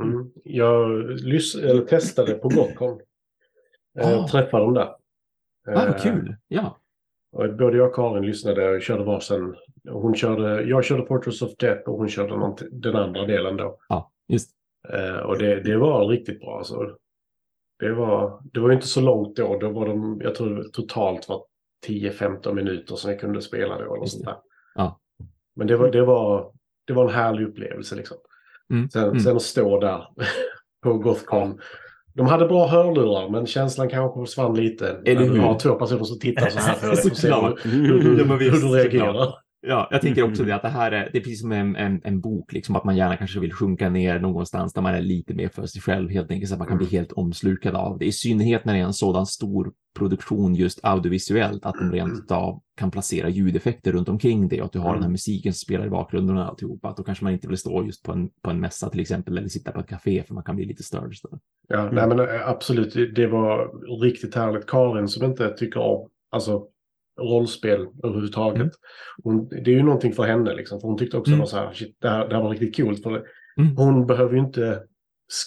Mm. 0.04 0.32
Jag 0.44 0.92
eller 0.92 1.86
testade 1.86 2.34
på 2.34 2.50
Gotcon. 2.50 3.00
Oh. 4.00 4.24
Ah. 4.24 4.28
träffade 4.28 4.64
dem 4.64 4.74
där. 4.74 4.96
Ah, 5.68 5.86
vad 5.86 6.02
kul! 6.02 6.36
Ja. 6.48 6.80
Och 7.32 7.56
både 7.56 7.78
jag 7.78 7.88
och 7.88 7.96
Karin 7.96 8.26
lyssnade 8.26 8.70
och 8.70 8.82
körde 8.82 9.04
varsin. 9.04 9.56
Hon 9.90 10.16
körde, 10.16 10.64
jag 10.64 10.86
körde 10.86 11.02
Portraits 11.02 11.42
of 11.42 11.56
Death 11.56 11.90
och 11.90 11.98
hon 11.98 12.10
körde 12.10 12.56
den 12.72 12.96
andra 12.96 13.26
delen 13.26 13.58
då. 13.58 13.78
Ja, 13.90 14.12
just. 14.28 14.52
Uh, 14.94 15.18
och 15.18 15.38
det, 15.38 15.64
det 15.64 15.78
var 15.78 16.08
riktigt 16.08 16.40
bra. 16.40 16.58
Alltså. 16.58 16.98
Det, 17.80 17.94
var, 17.94 18.42
det 18.54 18.60
var 18.60 18.72
inte 18.72 18.88
så 18.88 19.02
långt 19.02 19.36
då. 19.36 19.60
Då 19.60 19.70
var 19.70 19.88
de, 19.88 20.22
jag 20.24 20.36
tror 20.36 20.64
totalt 20.64 21.30
var 21.30 21.46
10-15 21.88 22.54
minuter 22.54 22.96
som 22.96 23.12
jag 23.12 23.20
kunde 23.20 23.42
spela 23.42 23.82
då. 23.82 23.96
Eller 23.96 24.06
sånt 24.06 24.26
där. 24.26 24.38
Ja. 24.76 25.00
Men 25.56 25.68
det 25.68 25.78
var, 25.78 25.92
det, 25.92 26.02
var, 26.02 26.54
det 26.86 26.94
var 26.94 27.04
en 27.04 27.16
härlig 27.16 27.48
upplevelse 27.48 27.96
liksom. 27.96 28.18
Mm. 28.72 28.90
Sen, 28.90 29.04
mm. 29.04 29.20
sen 29.20 29.36
att 29.36 29.42
stå 29.42 29.80
där 29.80 30.08
på 30.84 30.94
Gothcon. 30.94 31.60
De 32.14 32.28
hade 32.28 32.48
bra 32.48 32.68
hörlurar 32.68 33.30
men 33.30 33.48
känslan 33.48 33.90
kanske 33.90 34.26
försvann 34.26 34.56
lite. 34.56 35.02
Eller 35.06 35.22
hur? 35.22 35.34
Du 35.34 35.40
har 35.40 35.60
två 35.60 35.74
personer 35.74 36.04
som 36.04 36.20
tittar 36.20 36.50
så 36.50 36.60
här 36.60 36.74
på 36.76 36.86
dig. 36.96 37.12
och 37.12 37.18
ser 37.18 37.70
hur, 37.70 37.82
hur, 37.82 38.02
hur, 38.02 38.40
hur 38.40 38.52
du 38.52 38.68
reagerar. 38.68 39.34
Ja, 39.68 39.88
jag 39.92 40.02
tänker 40.02 40.24
också 40.24 40.42
mm. 40.42 40.50
det 40.50 40.56
att 40.56 40.62
det 40.62 40.70
här 40.70 40.92
är, 40.92 41.10
det 41.12 41.18
är 41.18 41.22
precis 41.22 41.42
som 41.42 41.52
en, 41.52 41.76
en, 41.76 42.02
en, 42.04 42.22
bok, 42.22 42.54
liksom 42.54 42.76
att 42.76 42.84
man 42.84 42.98
gärna 42.98 43.18
kanske 43.18 43.40
vill 43.40 43.54
sjunka 43.54 43.90
ner 43.90 44.20
någonstans 44.20 44.74
där 44.74 44.82
man 44.82 44.96
är 44.96 45.02
lite 45.02 45.34
mer 45.34 45.50
för 45.50 45.66
sig 45.66 45.82
själv 45.82 46.10
helt 46.10 46.32
enkelt 46.32 46.50
så 46.50 46.56
att 46.56 46.60
man 46.60 46.68
kan 46.68 46.78
bli 46.78 46.88
mm. 46.88 46.98
helt 46.98 47.12
omslukad 47.12 47.76
av 47.76 47.98
det. 47.98 48.06
I 48.06 48.12
synnerhet 48.12 48.66
när 48.66 48.74
det 48.74 48.80
är 48.80 48.84
en 48.84 48.94
sådan 48.94 49.26
stor 49.26 49.72
produktion 49.98 50.56
just 50.56 50.80
audiovisuellt 50.84 51.66
att 51.66 51.76
de 51.76 51.92
rent 51.92 52.32
av 52.32 52.62
kan 52.78 52.92
placera 52.92 53.30
ljudeffekter 53.30 53.92
runt 53.92 54.10
omkring 54.10 54.48
det 54.48 54.60
och 54.60 54.66
att 54.66 54.74
du 54.74 54.80
har 54.80 54.94
den 54.94 54.96
här 54.96 55.02
mm. 55.02 55.12
musiken 55.12 55.54
som 55.54 55.60
spelar 55.60 55.86
i 55.86 55.90
bakgrunden 55.90 56.38
och 56.38 56.46
alltihopa. 56.46 56.90
Att 56.90 56.98
då 56.98 57.04
kanske 57.04 57.24
man 57.24 57.34
inte 57.34 57.48
vill 57.48 57.58
stå 57.58 57.84
just 57.84 58.04
på 58.04 58.12
en, 58.12 58.30
på 58.42 58.50
en 58.50 58.60
mässa 58.60 58.90
till 58.90 59.00
exempel 59.00 59.38
eller 59.38 59.48
sitta 59.48 59.72
på 59.72 59.80
ett 59.80 59.88
café 59.88 60.24
för 60.24 60.34
man 60.34 60.44
kan 60.44 60.56
bli 60.56 60.66
lite 60.66 60.84
störd. 60.84 61.14
Ja, 61.68 61.80
mm. 61.80 61.96
nej 61.96 62.08
men 62.08 62.20
eh, 62.20 62.50
absolut, 62.50 63.16
det 63.16 63.28
var 63.28 63.72
riktigt 64.02 64.36
härligt. 64.36 64.68
Karin 64.68 65.08
som 65.08 65.26
inte 65.26 65.50
tycker 65.50 65.80
om, 65.80 66.10
alltså 66.32 66.68
rollspel 67.18 67.88
överhuvudtaget. 68.04 68.62
Mm. 68.62 68.72
Hon, 69.24 69.50
det 69.50 69.72
är 69.72 69.76
ju 69.76 69.84
någonting 69.84 70.14
för 70.14 70.24
henne, 70.24 70.56
liksom, 70.56 70.80
för 70.82 70.88
hon 70.88 70.98
tyckte 70.98 71.18
också 71.18 71.32
mm. 71.32 71.44
att 71.44 71.52
det, 72.00 72.10
här, 72.10 72.28
det 72.28 72.36
här 72.36 72.44
var 72.44 72.50
riktigt 72.50 72.78
coolt. 72.78 73.04
För 73.04 73.26
mm. 73.58 73.78
Hon 73.78 74.08
behöver 74.08 74.34
ju 74.34 74.40
inte 74.40 74.84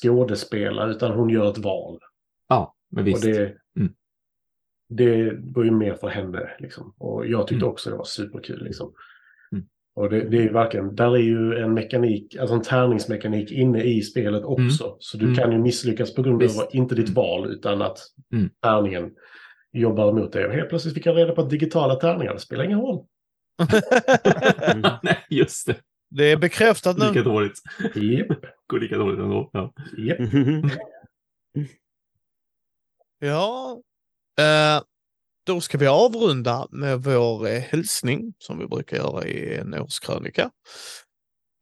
skådespela, 0.03 0.87
utan 0.87 1.13
hon 1.13 1.31
gör 1.31 1.51
ett 1.51 1.59
val. 1.59 1.99
Ja, 2.49 2.75
men 2.91 3.05
visst. 3.05 3.25
Och 3.25 3.31
det, 3.31 3.57
mm. 3.77 3.93
det 4.89 5.33
var 5.55 5.65
ju 5.65 5.71
mer 5.71 5.95
för 5.95 6.09
henne. 6.09 6.51
Liksom. 6.59 6.95
Och 6.99 7.27
jag 7.27 7.47
tyckte 7.47 7.65
mm. 7.65 7.73
också 7.73 7.91
det 7.91 7.97
var 7.97 8.05
superkul. 8.05 8.65
Liksom. 8.65 8.93
Mm. 9.53 9.65
Och 9.95 10.11
det, 10.11 10.29
det, 10.29 10.37
är 10.37 10.43
ju 10.43 10.53
verkligen, 10.53 10.95
där 10.95 11.15
är 11.15 11.23
ju 11.23 11.55
en 11.55 11.75
mekanik, 11.75 12.37
alltså 12.37 12.55
en 12.55 12.63
tärningsmekanik 12.63 13.53
inne 13.53 13.83
i 13.83 14.03
spelet 14.03 14.45
också. 14.45 14.97
Så 14.99 15.17
du 15.17 15.35
kan 15.35 15.53
ju 15.53 15.59
misslyckas 15.59 16.15
på 16.15 16.23
grund 16.23 16.43
av 16.43 16.49
inte 16.73 16.95
ditt 16.95 17.11
val, 17.11 17.53
utan 17.53 17.83
att 17.83 17.99
tärningen 18.63 19.11
jobbar 19.73 20.11
emot 20.11 20.33
det. 20.33 20.47
Och 20.47 20.53
helt 20.53 20.69
plötsligt 20.69 20.95
fick 20.95 21.07
jag 21.07 21.17
reda 21.17 21.33
på 21.33 21.41
att 21.41 21.51
digitala 21.51 21.95
tärningar, 21.95 22.35
det 22.35 22.41
spelar 22.41 22.65
ingen 22.65 22.81
roll. 22.81 23.05
Nej, 25.03 25.27
just 25.31 25.67
det. 25.67 25.77
Det 26.11 26.25
är 26.25 26.37
bekräftat 26.37 26.99
nu. 26.99 27.09
Lika 27.09 27.23
dåligt. 27.23 27.59
Yep. 27.97 28.29
Går 28.67 28.79
lika 28.81 28.99
dåligt 28.99 29.21
ändå. 29.21 29.51
Ja. 29.53 29.73
Yep. 29.99 30.19
ja. 33.19 33.81
Uh, 34.41 34.83
då 35.47 35.61
ska 35.61 35.79
vi 35.79 35.87
avrunda 35.87 36.67
med 36.71 37.03
vår 37.03 37.47
uh, 37.47 37.59
hälsning 37.59 38.35
som 38.39 38.59
vi 38.59 38.67
brukar 38.67 38.97
göra 38.97 39.27
i 39.27 39.57
en 39.57 39.75
årskrönika. 39.75 40.51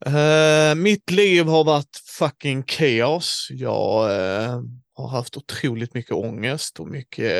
Uh, 0.06 0.74
mitt 0.74 1.10
liv 1.10 1.44
har 1.44 1.64
varit 1.64 2.02
fucking 2.18 2.62
kaos. 2.62 3.48
Jag 3.50 4.10
har 5.02 5.08
haft 5.08 5.36
otroligt 5.36 5.94
mycket 5.94 6.12
ångest 6.12 6.80
och 6.80 6.88
mycket 6.88 7.32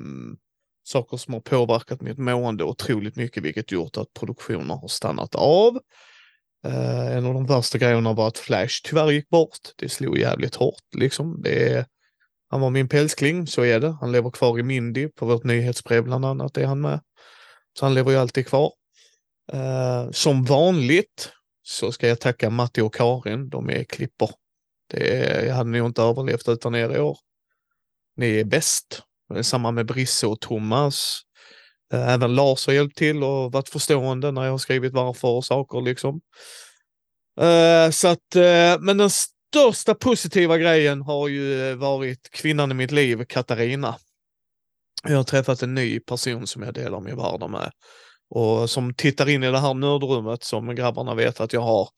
mm, 0.00 0.36
saker 0.84 1.16
som 1.16 1.34
har 1.34 1.40
påverkat 1.40 2.00
mitt 2.00 2.18
mående 2.18 2.64
otroligt 2.64 3.16
mycket, 3.16 3.42
vilket 3.42 3.72
gjort 3.72 3.96
att 3.96 4.12
produktioner 4.12 4.74
har 4.74 4.88
stannat 4.88 5.34
av. 5.34 5.78
Eh, 6.66 7.16
en 7.16 7.26
av 7.26 7.34
de 7.34 7.46
värsta 7.46 7.78
grejerna 7.78 8.12
var 8.12 8.28
att 8.28 8.38
Flash 8.38 8.80
tyvärr 8.84 9.10
gick 9.10 9.28
bort. 9.28 9.58
Det 9.76 9.88
slog 9.88 10.18
jävligt 10.18 10.54
hårt 10.54 10.94
liksom. 10.96 11.42
Det 11.42 11.86
han 12.48 12.60
var 12.60 12.70
min 12.70 12.88
pälskling, 12.88 13.46
så 13.46 13.62
är 13.62 13.80
det. 13.80 13.96
Han 14.00 14.12
lever 14.12 14.30
kvar 14.30 14.58
i 14.58 14.62
Mindy, 14.62 15.08
på 15.08 15.26
vårt 15.26 15.44
nyhetsbrev 15.44 16.04
bland 16.04 16.24
annat 16.24 16.56
är 16.56 16.66
han 16.66 16.80
med. 16.80 17.00
Så 17.78 17.84
han 17.84 17.94
lever 17.94 18.10
ju 18.10 18.16
alltid 18.16 18.46
kvar. 18.46 18.72
Eh, 19.52 20.10
som 20.10 20.44
vanligt 20.44 21.32
så 21.62 21.92
ska 21.92 22.08
jag 22.08 22.20
tacka 22.20 22.50
Matti 22.50 22.80
och 22.80 22.94
Karin, 22.94 23.48
de 23.48 23.70
är 23.70 23.84
klipper 23.84 24.30
det, 24.86 25.44
jag 25.46 25.54
hade 25.54 25.70
nog 25.70 25.86
inte 25.86 26.02
överlevt 26.02 26.48
utan 26.48 26.74
er 26.74 26.96
i 26.96 27.00
år. 27.00 27.18
Ni 28.16 28.40
är 28.40 28.44
bäst. 28.44 29.02
Samma 29.42 29.70
med 29.70 29.86
Brisse 29.86 30.26
och 30.26 30.40
Thomas. 30.40 31.20
Eh, 31.92 32.08
även 32.08 32.34
Lars 32.34 32.66
har 32.66 32.74
hjälpt 32.74 32.96
till 32.96 33.22
och 33.22 33.52
varit 33.52 33.68
förstående 33.68 34.32
när 34.32 34.44
jag 34.44 34.50
har 34.50 34.58
skrivit 34.58 34.92
varför 34.92 35.28
och 35.28 35.44
saker 35.44 35.80
liksom. 35.80 36.20
Eh, 37.40 37.90
så 37.90 38.08
att, 38.08 38.36
eh, 38.36 38.80
men 38.80 38.98
den 38.98 39.10
största 39.10 39.94
positiva 39.94 40.58
grejen 40.58 41.02
har 41.02 41.28
ju 41.28 41.74
varit 41.74 42.30
kvinnan 42.30 42.70
i 42.70 42.74
mitt 42.74 42.90
liv, 42.90 43.24
Katarina. 43.24 43.96
Jag 45.08 45.16
har 45.16 45.24
träffat 45.24 45.62
en 45.62 45.74
ny 45.74 46.00
person 46.00 46.46
som 46.46 46.62
jag 46.62 46.74
delar 46.74 47.00
min 47.00 47.16
vardag 47.16 47.50
med 47.50 47.72
och 48.30 48.70
som 48.70 48.94
tittar 48.94 49.28
in 49.28 49.42
i 49.42 49.50
det 49.50 49.58
här 49.58 49.74
nördrummet 49.74 50.44
som 50.44 50.74
grabbarna 50.74 51.14
vet 51.14 51.40
att 51.40 51.52
jag 51.52 51.60
har. 51.60 51.88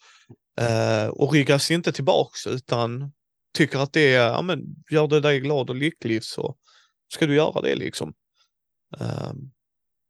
Eh, 0.59 1.09
och 1.09 1.33
ryggas 1.33 1.71
inte 1.71 1.93
tillbaks 1.93 2.47
utan 2.47 3.13
tycker 3.55 3.79
att 3.79 3.93
det 3.93 4.15
är, 4.15 4.27
ja 4.27 4.43
men 4.43 4.63
gör 4.91 5.09
det 5.09 5.21
dig 5.21 5.41
glad 5.41 5.71
och 5.71 5.77
lycklig 5.77 6.25
så 6.25 6.57
ska 7.13 7.27
du 7.27 7.35
göra 7.35 7.61
det 7.61 7.75
liksom. 7.75 8.15
Eh, 9.01 9.33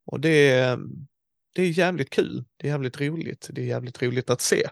och 0.06 0.20
det 0.20 0.50
är, 0.50 0.78
det 1.54 1.62
är 1.62 1.70
jävligt 1.70 2.10
kul. 2.10 2.44
Det 2.56 2.66
är 2.66 2.70
jävligt 2.70 3.00
roligt. 3.00 3.48
Det 3.50 3.60
är 3.60 3.66
jävligt 3.66 4.02
roligt 4.02 4.30
att 4.30 4.40
se. 4.40 4.68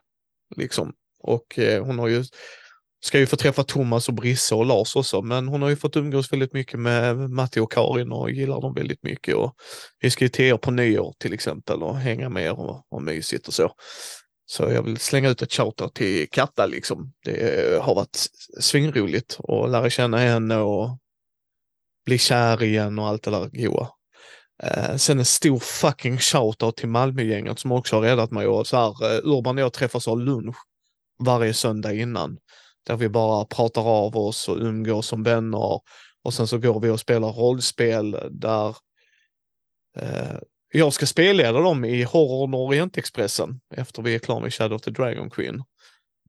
Liksom. 0.56 0.92
Och 1.18 1.58
eh, 1.58 1.84
hon 1.84 1.98
har 1.98 2.08
ju, 2.08 2.24
ska 3.04 3.18
ju 3.18 3.26
få 3.26 3.36
träffa 3.36 3.64
Thomas 3.64 4.08
och 4.08 4.14
Brisse 4.14 4.54
och 4.54 4.66
Lars 4.66 4.96
också, 4.96 5.22
men 5.22 5.48
hon 5.48 5.62
har 5.62 5.68
ju 5.68 5.76
fått 5.76 5.96
umgås 5.96 6.32
väldigt 6.32 6.52
mycket 6.52 6.80
med 6.80 7.30
Matti 7.30 7.60
och 7.60 7.72
Karin 7.72 8.12
och 8.12 8.30
gillar 8.30 8.60
dem 8.60 8.74
väldigt 8.74 9.02
mycket. 9.02 9.34
Och 9.34 9.54
vi 10.00 10.10
ska 10.10 10.24
ju 10.24 10.28
till 10.28 10.44
er 10.44 10.56
på 10.56 10.70
nyår 10.70 11.14
till 11.18 11.32
exempel 11.32 11.82
och 11.82 11.96
hänga 11.96 12.28
med 12.28 12.44
er 12.44 12.60
och, 12.60 12.86
och 12.88 13.02
mysigt 13.02 13.48
och 13.48 13.54
så. 13.54 13.72
Så 14.46 14.62
jag 14.62 14.82
vill 14.82 14.96
slänga 14.96 15.28
ut 15.28 15.42
ett 15.42 15.52
shoutout 15.52 15.94
till 15.94 16.30
Katta 16.30 16.66
liksom. 16.66 17.12
Det 17.24 17.82
har 17.82 17.94
varit 17.94 18.26
svinroligt 18.60 19.38
att 19.48 19.70
lära 19.70 19.90
känna 19.90 20.18
henne 20.18 20.56
och 20.56 20.98
bli 22.04 22.18
kär 22.18 22.62
igen 22.62 22.98
och 22.98 23.06
allt 23.06 23.22
det 23.22 23.30
där 23.30 23.48
goa. 23.52 23.88
Eh, 24.62 24.96
sen 24.96 25.18
en 25.18 25.24
stor 25.24 25.58
fucking 25.58 26.18
shoutout 26.18 26.76
till 26.76 26.88
Malmögänget 26.88 27.58
som 27.58 27.72
också 27.72 27.96
har 27.96 28.02
räddat 28.02 28.30
mig. 28.30 28.46
Och 28.46 28.66
så 28.66 28.76
här, 28.76 29.14
eh, 29.14 29.20
Urban 29.24 29.58
och 29.58 29.62
jag 29.62 29.72
träffas 29.72 30.08
och 30.08 30.16
lunch 30.16 30.56
varje 31.18 31.54
söndag 31.54 31.94
innan. 31.94 32.38
Där 32.86 32.96
vi 32.96 33.08
bara 33.08 33.44
pratar 33.44 33.82
av 33.82 34.16
oss 34.16 34.48
och 34.48 34.56
umgås 34.56 35.06
som 35.06 35.22
vänner. 35.22 35.80
Och 36.22 36.34
sen 36.34 36.46
så 36.46 36.58
går 36.58 36.80
vi 36.80 36.90
och 36.90 37.00
spelar 37.00 37.28
rollspel 37.28 38.18
där 38.30 38.76
eh, 39.98 40.38
jag 40.72 40.92
ska 40.92 41.06
spelleda 41.06 41.60
dem 41.60 41.84
i 41.84 42.02
Horror 42.02 42.54
Orientexpressen 42.54 43.60
efter 43.74 44.02
vi 44.02 44.14
är 44.14 44.18
klara 44.18 44.40
med 44.40 44.54
Shadow 44.54 44.76
of 44.76 44.82
the 44.82 44.90
Dragon 44.90 45.30
Queen. 45.30 45.62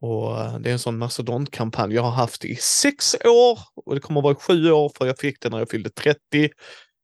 Och 0.01 0.39
eh, 0.41 0.59
det 0.59 0.69
är 0.69 0.73
en 0.73 0.79
sån 0.79 0.97
mastodontkampanj 0.97 1.93
jag 1.93 2.01
har 2.01 2.11
haft 2.11 2.45
i 2.45 2.55
sex 2.55 3.15
år 3.25 3.59
och 3.85 3.95
det 3.95 4.01
kommer 4.01 4.19
att 4.19 4.23
vara 4.23 4.35
sju 4.35 4.71
år 4.71 4.91
för 4.97 5.05
jag 5.05 5.19
fick 5.19 5.41
det 5.41 5.49
när 5.49 5.59
jag 5.59 5.69
fyllde 5.69 5.89
30. 5.89 6.19
Mm. 6.37 6.49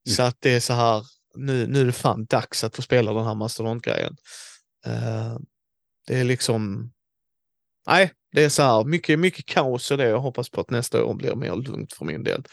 Så 0.09 0.23
att 0.23 0.37
det 0.39 0.53
är 0.53 0.59
så 0.59 0.73
här, 0.73 1.03
nu, 1.35 1.67
nu 1.67 1.81
är 1.81 1.85
det 1.85 1.91
fan 1.91 2.25
dags 2.25 2.63
att 2.63 2.75
få 2.75 2.81
spela 2.81 3.13
den 3.13 3.25
här 3.25 3.35
mastodontgrejen. 3.35 4.15
Uh, 4.87 5.37
det 6.07 6.19
är 6.19 6.23
liksom, 6.23 6.91
nej, 7.87 8.11
det 8.31 8.43
är 8.43 8.49
så 8.49 8.63
här 8.63 8.83
mycket, 8.83 9.19
mycket 9.19 9.45
kaos 9.45 9.91
och 9.91 9.97
det. 9.97 10.07
Jag 10.07 10.19
hoppas 10.19 10.49
på 10.49 10.61
att 10.61 10.69
nästa 10.69 11.05
år 11.05 11.13
blir 11.13 11.35
mer 11.35 11.55
lugnt 11.55 11.93
för 11.93 12.05
min 12.05 12.23
del. 12.23 12.43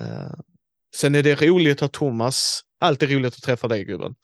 Uh, 0.00 0.34
sen 0.96 1.14
är 1.14 1.22
det 1.22 1.42
roligt 1.42 1.82
att 1.82 1.92
Thomas, 1.92 2.60
alltid 2.80 3.10
roligt 3.10 3.34
att 3.34 3.42
träffa 3.42 3.68
dig 3.68 3.84
gubben. 3.84 4.14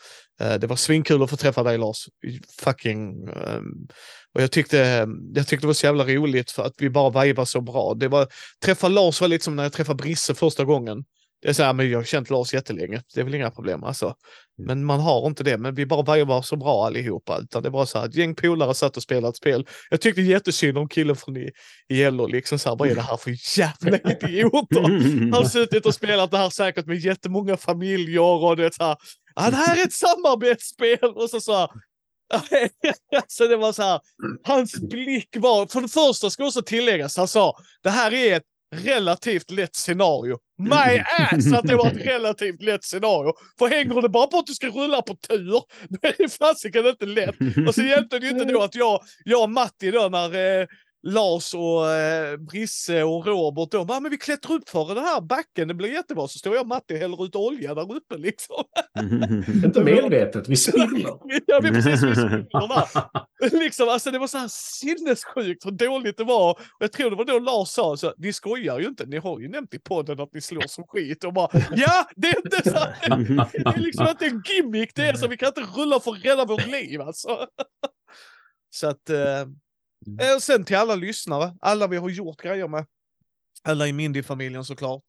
Eh, 0.40 0.54
det 0.54 0.66
var 0.66 0.76
svinkul 0.76 1.22
att 1.22 1.30
få 1.30 1.36
träffa 1.36 1.62
dig 1.62 1.78
Lars. 1.78 2.08
Fucking, 2.60 3.28
ehm, 3.28 3.88
och 4.34 4.42
jag 4.42 4.52
tyckte, 4.52 4.84
ehm, 4.84 5.10
jag 5.34 5.46
tyckte 5.46 5.64
det 5.64 5.66
var 5.66 5.74
så 5.74 5.86
jävla 5.86 6.04
roligt 6.04 6.50
för 6.50 6.62
att 6.62 6.74
vi 6.78 6.90
bara 6.90 7.24
vibade 7.24 7.46
så 7.46 7.60
bra. 7.60 7.94
Det 7.94 8.08
var, 8.08 8.28
träffa 8.64 8.88
Lars 8.88 9.20
var 9.20 9.28
lite 9.28 9.44
som 9.44 9.56
när 9.56 9.62
jag 9.62 9.72
träffade 9.72 10.02
Brisse 10.02 10.34
första 10.34 10.64
gången. 10.64 11.04
Är 11.46 11.52
så 11.52 11.62
här, 11.62 11.72
men 11.72 11.90
jag 11.90 11.98
har 11.98 12.04
känt 12.04 12.30
Lars 12.30 12.54
jättelänge. 12.54 13.02
Det 13.14 13.20
är 13.20 13.24
väl 13.24 13.34
inga 13.34 13.50
problem 13.50 13.84
alltså. 13.84 14.14
Men 14.58 14.84
man 14.84 15.00
har 15.00 15.26
inte 15.26 15.44
det. 15.44 15.58
Men 15.58 15.74
vi 15.74 15.86
bara 15.86 16.24
var 16.24 16.42
så 16.42 16.56
bra 16.56 16.86
allihopa. 16.86 17.38
Utan 17.42 17.62
det 17.62 17.70
var 17.70 17.86
så 17.86 17.98
här, 17.98 18.06
ett 18.06 18.14
gäng 18.14 18.34
polare 18.34 18.74
satt 18.74 18.96
och 18.96 19.02
spelade 19.02 19.28
ett 19.28 19.36
spel. 19.36 19.66
Jag 19.90 20.00
tyckte 20.00 20.22
jättesynd 20.22 20.78
om 20.78 20.88
killen 20.88 21.16
från 21.16 21.34
LO. 21.90 22.26
Liksom 22.26 22.58
så 22.58 22.68
här, 22.68 22.76
vad 22.76 22.90
är 22.90 22.94
det 22.94 23.00
här 23.00 23.16
för 23.16 23.58
jävla 23.58 23.96
idioter? 23.96 24.82
Han 25.20 25.32
har 25.32 25.44
suttit 25.44 25.86
och 25.86 25.94
spelat 25.94 26.30
det 26.30 26.38
här 26.38 26.50
säkert 26.50 26.86
med 26.86 26.98
jättemånga 26.98 27.56
familjer 27.56 28.44
och 28.44 28.56
det 28.56 28.74
så 28.74 28.84
här. 28.84 28.96
Ja, 29.34 29.50
det 29.50 29.56
här 29.56 29.80
är 29.80 29.84
ett 29.84 29.92
samarbetsspel. 29.92 31.14
Och 31.14 31.30
så 31.30 31.40
så 31.40 31.52
här, 31.52 31.68
så 33.26 33.46
det 33.46 33.56
var 33.56 33.72
så 33.72 33.82
här, 33.82 34.00
hans 34.44 34.80
blick 34.80 35.36
var, 35.36 35.66
för 35.66 35.80
det 35.80 35.88
första 35.88 36.30
ska 36.30 36.46
också 36.46 36.62
tilläggas, 36.62 37.16
han 37.16 37.28
sa 37.28 37.56
det 37.82 37.90
här 37.90 38.14
är 38.14 38.36
ett 38.36 38.42
relativt 38.76 39.50
lätt 39.50 39.76
scenario. 39.76 40.38
My 40.58 41.02
ass 41.18 41.52
att 41.52 41.66
det 41.66 41.76
var 41.76 41.86
ett 41.86 41.96
relativt 42.06 42.62
lätt 42.62 42.84
scenario. 42.84 43.32
För 43.58 43.68
hänger 43.68 44.02
det 44.02 44.08
bara 44.08 44.26
på 44.26 44.38
att 44.38 44.46
du 44.46 44.54
ska 44.54 44.66
rulla 44.66 45.02
på 45.02 45.14
tur, 45.14 45.50
då 45.88 45.98
är 46.02 46.14
det 46.18 46.28
fasiken 46.28 46.86
inte 46.86 47.06
lätt. 47.06 47.34
Och 47.68 47.74
så 47.74 47.82
hjälpte 47.82 48.18
det 48.18 48.26
ju 48.26 48.32
inte 48.32 48.44
då 48.52 48.62
att 48.62 48.74
jag, 48.74 49.00
jag 49.24 49.42
och 49.42 49.50
Matti 49.50 49.90
då 49.90 50.08
när 50.08 50.60
eh, 50.60 50.66
Lars 51.06 51.54
och 51.54 51.90
eh, 51.90 52.36
Brisse 52.36 53.02
och 53.02 53.26
Robert 53.26 53.70
då, 53.70 54.00
men 54.00 54.10
vi 54.10 54.16
klättrar 54.16 54.54
upp 54.54 54.68
för 54.68 54.94
den 54.94 55.04
här 55.04 55.20
backen, 55.20 55.68
det 55.68 55.74
blir 55.74 55.92
jättebra. 55.92 56.28
Så 56.28 56.38
står 56.38 56.54
jag 56.54 56.62
och 56.62 56.68
Matti 56.68 56.94
och 56.94 56.98
häller 56.98 57.24
ut 57.24 57.36
olja 57.36 57.74
där 57.74 57.96
uppe 57.96 58.16
liksom. 58.16 58.64
Inte 59.64 59.84
medvetet, 59.84 60.48
vi 60.48 60.56
spiller. 60.56 61.10
ja, 61.46 61.60
vi 61.62 61.70
precis, 61.70 62.02
vi 62.02 62.14
spiller 62.14 62.46
liksom, 63.64 63.88
alltså 63.88 64.10
det 64.10 64.18
var 64.18 64.26
så 64.26 64.38
här 64.38 64.48
sinnessjukt 64.50 65.66
hur 65.66 65.70
dåligt 65.70 66.16
det 66.16 66.24
var. 66.24 66.50
Och 66.50 66.58
jag 66.78 66.92
tror 66.92 67.10
det 67.10 67.16
var 67.16 67.24
då 67.24 67.38
Lars 67.38 67.68
sa, 67.68 67.96
så, 67.96 68.14
ni 68.18 68.32
skojar 68.32 68.80
ju 68.80 68.86
inte, 68.86 69.06
ni 69.06 69.16
har 69.16 69.40
ju 69.40 69.48
nämnt 69.48 69.74
i 69.74 69.78
podden 69.78 70.20
att 70.20 70.34
ni 70.34 70.40
slår 70.40 70.66
som 70.66 70.84
skit. 70.86 71.24
Och 71.24 71.32
bara, 71.32 71.48
ja, 71.76 72.08
det 72.16 72.28
är 72.28 72.36
inte 72.36 72.70
så. 72.70 72.86
det 73.52 73.68
är 73.68 73.80
liksom 73.80 74.06
inte 74.08 74.26
en 74.26 74.42
gimmick, 74.44 74.94
det 74.94 75.02
är 75.02 75.14
så 75.14 75.28
vi 75.28 75.36
kan 75.36 75.48
inte 75.48 75.80
rulla 75.80 76.00
för 76.00 76.10
att 76.10 76.24
rädda 76.24 76.44
vårt 76.44 76.66
liv 76.66 77.00
alltså. 77.00 77.46
så 78.70 78.86
att, 78.88 79.10
eh. 79.10 79.46
Mm. 80.06 80.28
Eh, 80.28 80.34
och 80.34 80.42
sen 80.42 80.64
till 80.64 80.76
alla 80.76 80.94
lyssnare, 80.94 81.56
alla 81.60 81.86
vi 81.86 81.96
har 81.96 82.08
gjort 82.08 82.42
grejer 82.42 82.68
med. 82.68 82.86
Alla 83.62 83.86
i 83.88 83.92
Mindy-familjen 83.92 84.64
såklart. 84.64 85.02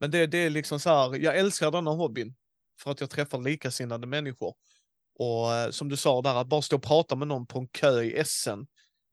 Men 0.00 0.10
det, 0.10 0.26
det 0.26 0.38
är 0.38 0.50
liksom 0.50 0.80
så 0.80 0.90
här, 0.90 1.18
jag 1.18 1.38
älskar 1.38 1.70
denna 1.70 1.90
hobbyn. 1.90 2.34
För 2.82 2.90
att 2.90 3.00
jag 3.00 3.10
träffar 3.10 3.38
likasinnade 3.38 4.06
människor. 4.06 4.54
Och 5.18 5.54
eh, 5.54 5.70
som 5.70 5.88
du 5.88 5.96
sa 5.96 6.22
där, 6.22 6.34
att 6.34 6.46
bara 6.46 6.62
stå 6.62 6.76
och 6.76 6.82
prata 6.82 7.16
med 7.16 7.28
någon 7.28 7.46
på 7.46 7.58
en 7.58 7.68
kö 7.68 8.02
i 8.02 8.18
Essen 8.18 8.66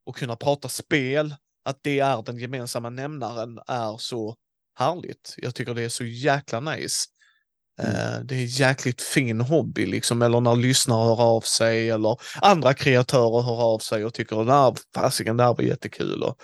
och 0.05 0.15
kunna 0.15 0.35
prata 0.35 0.69
spel, 0.69 1.35
att 1.64 1.80
det 1.81 1.99
är 1.99 2.22
den 2.22 2.38
gemensamma 2.38 2.89
nämnaren 2.89 3.59
är 3.67 3.97
så 3.97 4.35
härligt. 4.75 5.35
Jag 5.38 5.55
tycker 5.55 5.73
det 5.73 5.83
är 5.83 5.89
så 5.89 6.05
jäkla 6.05 6.59
nice. 6.59 7.09
Mm. 7.77 7.95
Eh, 7.95 8.19
det 8.19 8.35
är 8.35 8.59
jäkligt 8.59 9.01
fin 9.01 9.41
hobby 9.41 9.85
liksom, 9.85 10.21
eller 10.21 10.41
när 10.41 10.55
lyssnare 10.55 11.05
hör 11.05 11.21
av 11.21 11.41
sig 11.41 11.89
eller 11.89 12.17
andra 12.41 12.73
kreatörer 12.73 13.41
hör 13.41 13.61
av 13.61 13.79
sig 13.79 14.05
och 14.05 14.13
tycker 14.13 14.67
att 14.69 14.79
fasiken, 14.95 15.37
det 15.37 15.43
här 15.43 15.53
var 15.53 15.63
jättekul. 15.63 16.23
Och... 16.23 16.41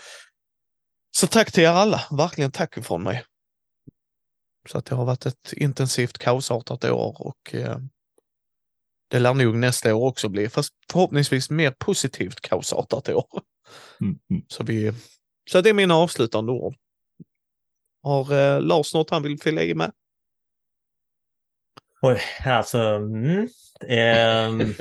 Så 1.18 1.28
tack 1.28 1.52
till 1.52 1.64
er 1.64 1.70
alla, 1.70 2.02
verkligen 2.12 2.52
tack 2.52 2.86
från 2.86 3.04
mig. 3.04 3.24
Så 4.70 4.78
att 4.78 4.86
det 4.86 4.96
har 4.96 5.06
varit 5.06 5.26
ett 5.26 5.54
intensivt 5.54 6.18
kaosartat 6.18 6.86
år 6.86 7.16
och 7.20 7.56
eh, 7.56 7.78
det 9.08 9.20
lär 9.20 9.34
nog 9.34 9.56
nästa 9.56 9.96
år 9.96 10.08
också 10.08 10.30
bli, 10.30 10.50
fast 10.50 10.74
förhoppningsvis 10.92 11.50
mer 11.50 11.72
positivt 11.72 12.42
kaosartat 12.42 13.10
år. 13.10 13.26
Mm. 14.02 14.20
mm. 14.30 14.44
Så, 14.48 14.64
vi, 14.64 14.94
så 15.50 15.62
det 15.62 15.70
är 15.70 15.74
mina 15.74 15.96
avslutande 15.96 16.52
ord. 16.52 16.76
Har 18.04 18.34
eh, 18.34 18.62
Lars 18.62 18.94
något 18.94 19.10
han 19.10 19.24
vill 19.24 19.40
fylla 19.40 19.64
i 19.64 19.74
med? 19.74 19.92
Oj, 22.02 22.20
alltså... 22.46 22.80
Mm, 22.80 23.48
eh, 23.82 24.52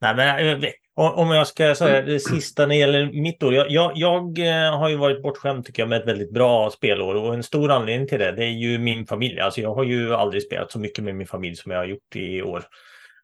nej, 0.00 0.14
men, 0.16 0.64
eh, 0.64 0.70
om 0.94 1.30
jag 1.30 1.46
ska 1.46 1.74
säga 1.74 2.02
det 2.02 2.20
sista 2.20 2.62
när 2.62 2.68
det 2.68 2.76
gäller 2.76 3.12
mitt 3.12 3.42
år. 3.42 3.54
Jag, 3.54 3.70
jag, 3.70 3.92
jag, 3.94 4.38
eh, 4.38 4.78
har 4.78 4.88
ju 4.88 4.96
varit 4.96 5.22
bortskämd 5.22 5.64
tycker 5.64 5.82
jag 5.82 5.88
med 5.88 6.00
ett 6.00 6.08
väldigt 6.08 6.32
bra 6.32 6.70
spelår 6.70 7.14
och 7.14 7.34
en 7.34 7.42
stor 7.42 7.70
anledning 7.70 8.08
till 8.08 8.18
det, 8.18 8.32
det 8.32 8.44
är 8.44 8.50
ju 8.50 8.78
min 8.78 9.06
familj. 9.06 9.40
Alltså 9.40 9.60
jag 9.60 9.74
har 9.74 9.84
ju 9.84 10.14
aldrig 10.14 10.42
spelat 10.42 10.72
så 10.72 10.78
mycket 10.78 11.04
med 11.04 11.16
min 11.16 11.26
familj 11.26 11.56
som 11.56 11.72
jag 11.72 11.78
har 11.78 11.86
gjort 11.86 12.16
i 12.16 12.42
år. 12.42 12.64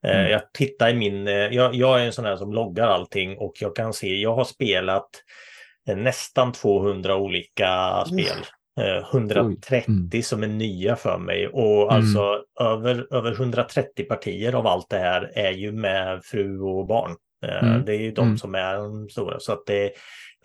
Eh, 0.07 0.19
mm. 0.19 0.31
Jag 0.31 0.53
tittar 0.53 0.89
i 0.89 0.95
min, 0.95 1.27
jag, 1.27 1.75
jag, 1.75 2.01
är 2.01 2.07
en 2.07 2.13
sån 2.13 2.25
här 2.25 2.37
som 2.37 2.53
loggar 2.53 2.89
allting 2.89 3.39
och 3.39 3.53
jag 3.61 3.77
kan 3.77 3.93
se, 3.93 4.17
jag 4.17 4.35
har 4.35 4.45
spelat 4.45 5.09
nästan 5.87 6.53
200 6.53 7.17
olika 7.17 8.05
spel. 8.07 8.45
130 8.77 9.75
eh, 9.77 9.89
mm. 9.89 10.23
som 10.23 10.43
är 10.43 10.47
nya 10.47 10.97
för 10.97 11.19
mig 11.19 11.49
och 11.49 11.83
mm. 11.83 11.89
alltså 11.89 12.45
över, 12.61 13.15
över 13.15 13.33
130 13.33 14.05
partier 14.05 14.53
av 14.53 14.67
allt 14.67 14.91
det 14.91 14.99
här 14.99 15.33
är 15.35 15.53
ju 15.53 15.73
med 15.73 16.25
fru 16.25 16.61
och 16.61 16.87
barn. 16.87 17.17
Eh, 17.47 17.65
mm. 17.65 17.85
Det 17.85 17.93
är 17.93 18.01
ju 18.01 18.11
de 18.11 18.27
mm. 18.27 18.39
som 18.39 18.55
är 18.55 18.75
de 18.75 19.09
stora. 19.09 19.41
Så 19.41 19.53
att 19.53 19.67
det, 19.67 19.93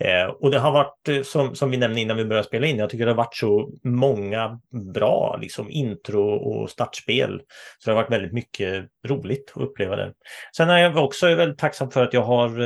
Eh, 0.04 0.26
och 0.26 0.50
det 0.50 0.58
har 0.58 0.72
varit, 0.72 1.08
eh, 1.08 1.22
som, 1.22 1.54
som 1.54 1.70
vi 1.70 1.76
nämnde 1.76 2.00
innan 2.00 2.16
vi 2.16 2.24
började 2.24 2.48
spela 2.48 2.66
in, 2.66 2.78
jag 2.78 2.90
tycker 2.90 3.06
det 3.06 3.12
har 3.12 3.16
varit 3.16 3.36
så 3.36 3.70
många 3.84 4.60
bra 4.94 5.38
liksom, 5.40 5.70
intro 5.70 6.22
och 6.30 6.70
startspel. 6.70 7.42
Så 7.78 7.90
det 7.90 7.96
har 7.96 8.02
varit 8.02 8.12
väldigt 8.12 8.32
mycket 8.32 8.84
roligt 9.08 9.52
att 9.54 9.62
uppleva 9.62 9.96
det. 9.96 10.12
Sen 10.56 10.70
är 10.70 10.78
jag 10.78 10.96
också 10.96 11.34
väldigt 11.34 11.58
tacksam 11.58 11.90
för 11.90 12.02
att 12.02 12.12
jag 12.12 12.22
har 12.22 12.60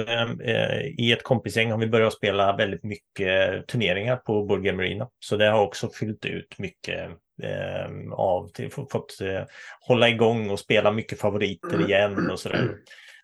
eh, 0.48 0.80
i 0.98 1.12
ett 1.12 1.22
kompisgäng 1.22 1.70
har 1.70 1.78
vi 1.78 1.86
börjat 1.86 2.12
spela 2.12 2.56
väldigt 2.56 2.84
mycket 2.84 3.66
turneringar 3.66 4.16
på 4.16 4.44
Board 4.44 4.64
Game 4.64 4.82
Arena. 4.82 5.08
Så 5.18 5.36
det 5.36 5.46
har 5.46 5.60
också 5.60 5.88
fyllt 5.88 6.24
ut 6.24 6.58
mycket 6.58 7.10
eh, 7.42 8.12
av, 8.12 8.48
till, 8.48 8.70
fått 8.70 9.20
eh, 9.20 9.42
hålla 9.80 10.08
igång 10.08 10.50
och 10.50 10.58
spela 10.58 10.92
mycket 10.92 11.20
favoriter 11.20 11.84
igen 11.86 12.30
och 12.30 12.40
sådär. 12.40 12.70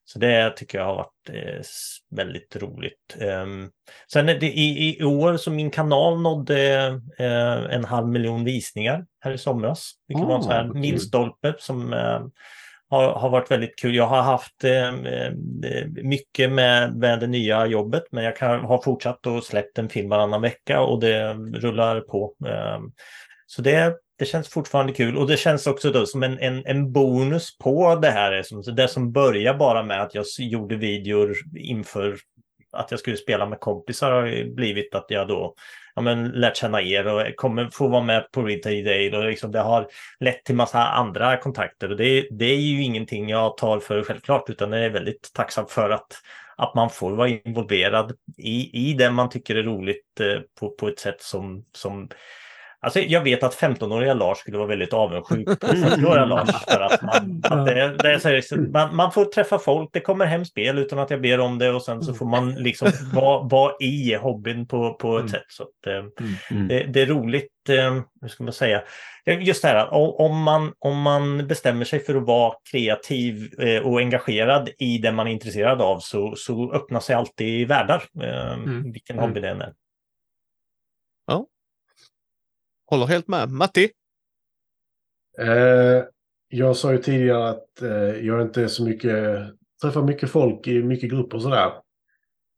Så 0.04 0.18
det 0.18 0.50
tycker 0.50 0.78
jag 0.78 0.84
har 0.84 0.94
varit 0.94 1.28
eh, 1.32 1.62
väldigt 2.10 2.56
roligt. 2.56 3.16
Um, 3.20 3.70
sen 4.12 4.28
i, 4.28 4.96
i 5.00 5.04
år 5.04 5.36
så 5.36 5.50
min 5.50 5.70
kanal 5.70 6.20
nådde 6.20 6.86
eh, 7.18 7.74
en 7.74 7.84
halv 7.84 8.08
miljon 8.08 8.44
visningar 8.44 9.06
här 9.20 9.32
i 9.32 9.38
somras. 9.38 9.92
Vilket 10.08 10.24
oh, 10.24 10.28
var 10.28 10.36
en 10.36 10.42
sån 10.42 10.52
här 10.52 10.64
milstolpe 10.64 11.54
som 11.58 11.92
eh, 11.92 12.20
har, 12.90 13.12
har 13.12 13.30
varit 13.30 13.50
väldigt 13.50 13.78
kul. 13.78 13.94
Jag 13.94 14.06
har 14.06 14.22
haft 14.22 14.64
mycket 16.02 16.52
med, 16.52 16.96
med 16.96 17.20
det 17.20 17.26
nya 17.26 17.66
jobbet, 17.66 18.04
men 18.10 18.24
jag 18.24 18.36
kan, 18.36 18.64
har 18.64 18.82
fortsatt 18.82 19.26
och 19.26 19.44
släppt 19.44 19.78
en 19.78 19.88
film 19.88 20.08
varannan 20.08 20.42
vecka 20.42 20.80
och 20.80 21.00
det 21.00 21.34
rullar 21.34 22.00
på. 22.00 22.34
Eh, 22.46 22.80
så 23.46 23.62
det, 23.62 23.94
det 24.20 24.26
känns 24.26 24.48
fortfarande 24.48 24.92
kul 24.92 25.16
och 25.16 25.26
det 25.26 25.36
känns 25.36 25.66
också 25.66 25.90
då 25.90 26.06
som 26.06 26.22
en, 26.22 26.38
en, 26.38 26.66
en 26.66 26.92
bonus 26.92 27.58
på 27.58 27.94
det 27.94 28.10
här. 28.10 28.42
Som, 28.42 28.62
det 28.76 28.88
som 28.88 29.12
börjar 29.12 29.54
bara 29.54 29.82
med 29.82 30.02
att 30.02 30.14
jag 30.14 30.24
gjorde 30.38 30.76
videor 30.76 31.36
inför 31.56 32.16
att 32.72 32.90
jag 32.90 33.00
skulle 33.00 33.16
spela 33.16 33.46
med 33.46 33.60
kompisar 33.60 34.12
har 34.12 34.54
blivit 34.54 34.94
att 34.94 35.06
jag 35.08 35.28
då 35.28 35.54
ja, 35.94 36.02
men, 36.02 36.28
lärt 36.28 36.56
känna 36.56 36.82
er 36.82 37.06
och 37.06 37.36
kommer 37.36 37.68
få 37.72 37.88
vara 37.88 38.02
med 38.02 38.32
på 38.32 38.42
Retail 38.42 38.84
Day. 38.84 39.16
Och 39.16 39.24
liksom, 39.24 39.52
det 39.52 39.60
har 39.60 39.86
lett 40.20 40.44
till 40.44 40.54
massa 40.54 40.78
andra 40.78 41.36
kontakter 41.36 41.90
och 41.90 41.96
det, 41.96 42.28
det 42.30 42.44
är 42.44 42.60
ju 42.60 42.82
ingenting 42.82 43.28
jag 43.28 43.56
tar 43.56 43.78
för 43.78 44.02
självklart 44.02 44.50
utan 44.50 44.72
jag 44.72 44.84
är 44.84 44.90
väldigt 44.90 45.30
tacksam 45.34 45.66
för 45.66 45.90
att, 45.90 46.12
att 46.56 46.74
man 46.74 46.90
får 46.90 47.10
vara 47.10 47.28
involverad 47.28 48.12
i, 48.38 48.88
i 48.90 48.94
det 48.94 49.10
man 49.10 49.28
tycker 49.28 49.56
är 49.56 49.62
roligt 49.62 50.20
eh, 50.20 50.40
på, 50.60 50.70
på 50.70 50.88
ett 50.88 50.98
sätt 50.98 51.22
som, 51.22 51.64
som 51.72 52.08
Alltså, 52.82 53.00
jag 53.00 53.20
vet 53.24 53.42
att 53.42 53.54
15-åriga 53.54 54.14
Lars 54.14 54.38
skulle 54.38 54.58
vara 54.58 54.68
väldigt 54.68 54.92
avundsjuk 54.92 55.46
på 55.46 55.66
40-åriga 55.66 56.24
Lars. 56.24 56.64
För 56.64 56.80
att 56.80 57.02
man, 57.02 57.40
att 57.44 57.66
det, 57.66 57.96
det 57.98 58.08
är 58.12 58.40
så, 58.40 58.56
man, 58.56 58.96
man, 58.96 59.12
får 59.12 59.24
träffa 59.24 59.58
folk, 59.58 59.90
det 59.92 60.00
kommer 60.00 60.26
hem 60.26 60.44
spel 60.44 60.78
utan 60.78 60.98
att 60.98 61.10
jag 61.10 61.20
ber 61.20 61.40
om 61.40 61.58
det 61.58 61.70
och 61.70 61.82
sen 61.82 62.02
så 62.02 62.14
får 62.14 62.26
man 62.26 62.54
liksom 62.54 62.90
vara, 63.12 63.42
vara 63.42 63.72
i 63.80 64.14
hobbyn 64.14 64.66
på, 64.66 64.94
på 64.94 65.16
ett 65.16 65.20
mm. 65.20 65.28
sätt. 65.28 65.44
Så 65.48 65.62
att, 65.62 65.86
eh, 65.86 65.94
mm. 65.94 66.10
mm. 66.50 66.68
det, 66.68 66.84
det, 66.84 67.02
är 67.02 67.06
roligt, 67.06 67.68
eh, 67.68 68.00
hur 68.20 68.28
ska 68.28 68.44
man 68.44 68.52
säga, 68.52 68.82
just 69.26 69.62
det 69.62 69.68
här 69.68 69.92
om 70.20 70.42
man, 70.42 70.72
om 70.78 71.00
man 71.00 71.46
bestämmer 71.46 71.84
sig 71.84 72.00
för 72.00 72.14
att 72.14 72.26
vara 72.26 72.54
kreativ 72.70 73.60
eh, 73.60 73.82
och 73.82 74.00
engagerad 74.00 74.68
i 74.78 74.98
det 74.98 75.12
man 75.12 75.26
är 75.26 75.32
intresserad 75.32 75.82
av 75.82 75.98
så, 75.98 76.34
så 76.36 76.72
öppnar 76.72 77.00
sig 77.00 77.16
alltid 77.16 77.68
världar, 77.68 78.02
mm. 78.22 78.92
vilken 78.92 79.18
hobby 79.18 79.40
det 79.40 79.48
än 79.48 79.60
är. 79.60 79.72
Ja, 81.26 81.46
Håller 82.90 83.06
helt 83.06 83.28
med. 83.28 83.50
Matti? 83.50 83.90
Eh, 85.38 86.04
jag 86.48 86.76
sa 86.76 86.92
ju 86.92 86.98
tidigare 86.98 87.48
att 87.48 87.82
eh, 87.82 88.26
jag 88.26 88.42
inte 88.42 88.62
är 88.62 88.68
så 88.68 88.84
mycket, 88.84 89.38
träffar 89.82 90.02
mycket 90.02 90.30
folk 90.30 90.66
i 90.66 90.82
mycket 90.82 91.10
grupper 91.10 91.36
och 91.36 91.42
sådär. 91.42 91.72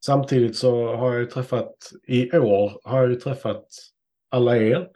Samtidigt 0.05 0.57
så 0.57 0.97
har 0.97 1.12
jag 1.12 1.20
ju 1.20 1.27
träffat, 1.27 1.75
i 2.07 2.39
år 2.39 2.81
har 2.85 3.01
jag 3.01 3.11
ju 3.11 3.17
träffat 3.17 3.67
alla 4.31 4.57
er. 4.57 4.89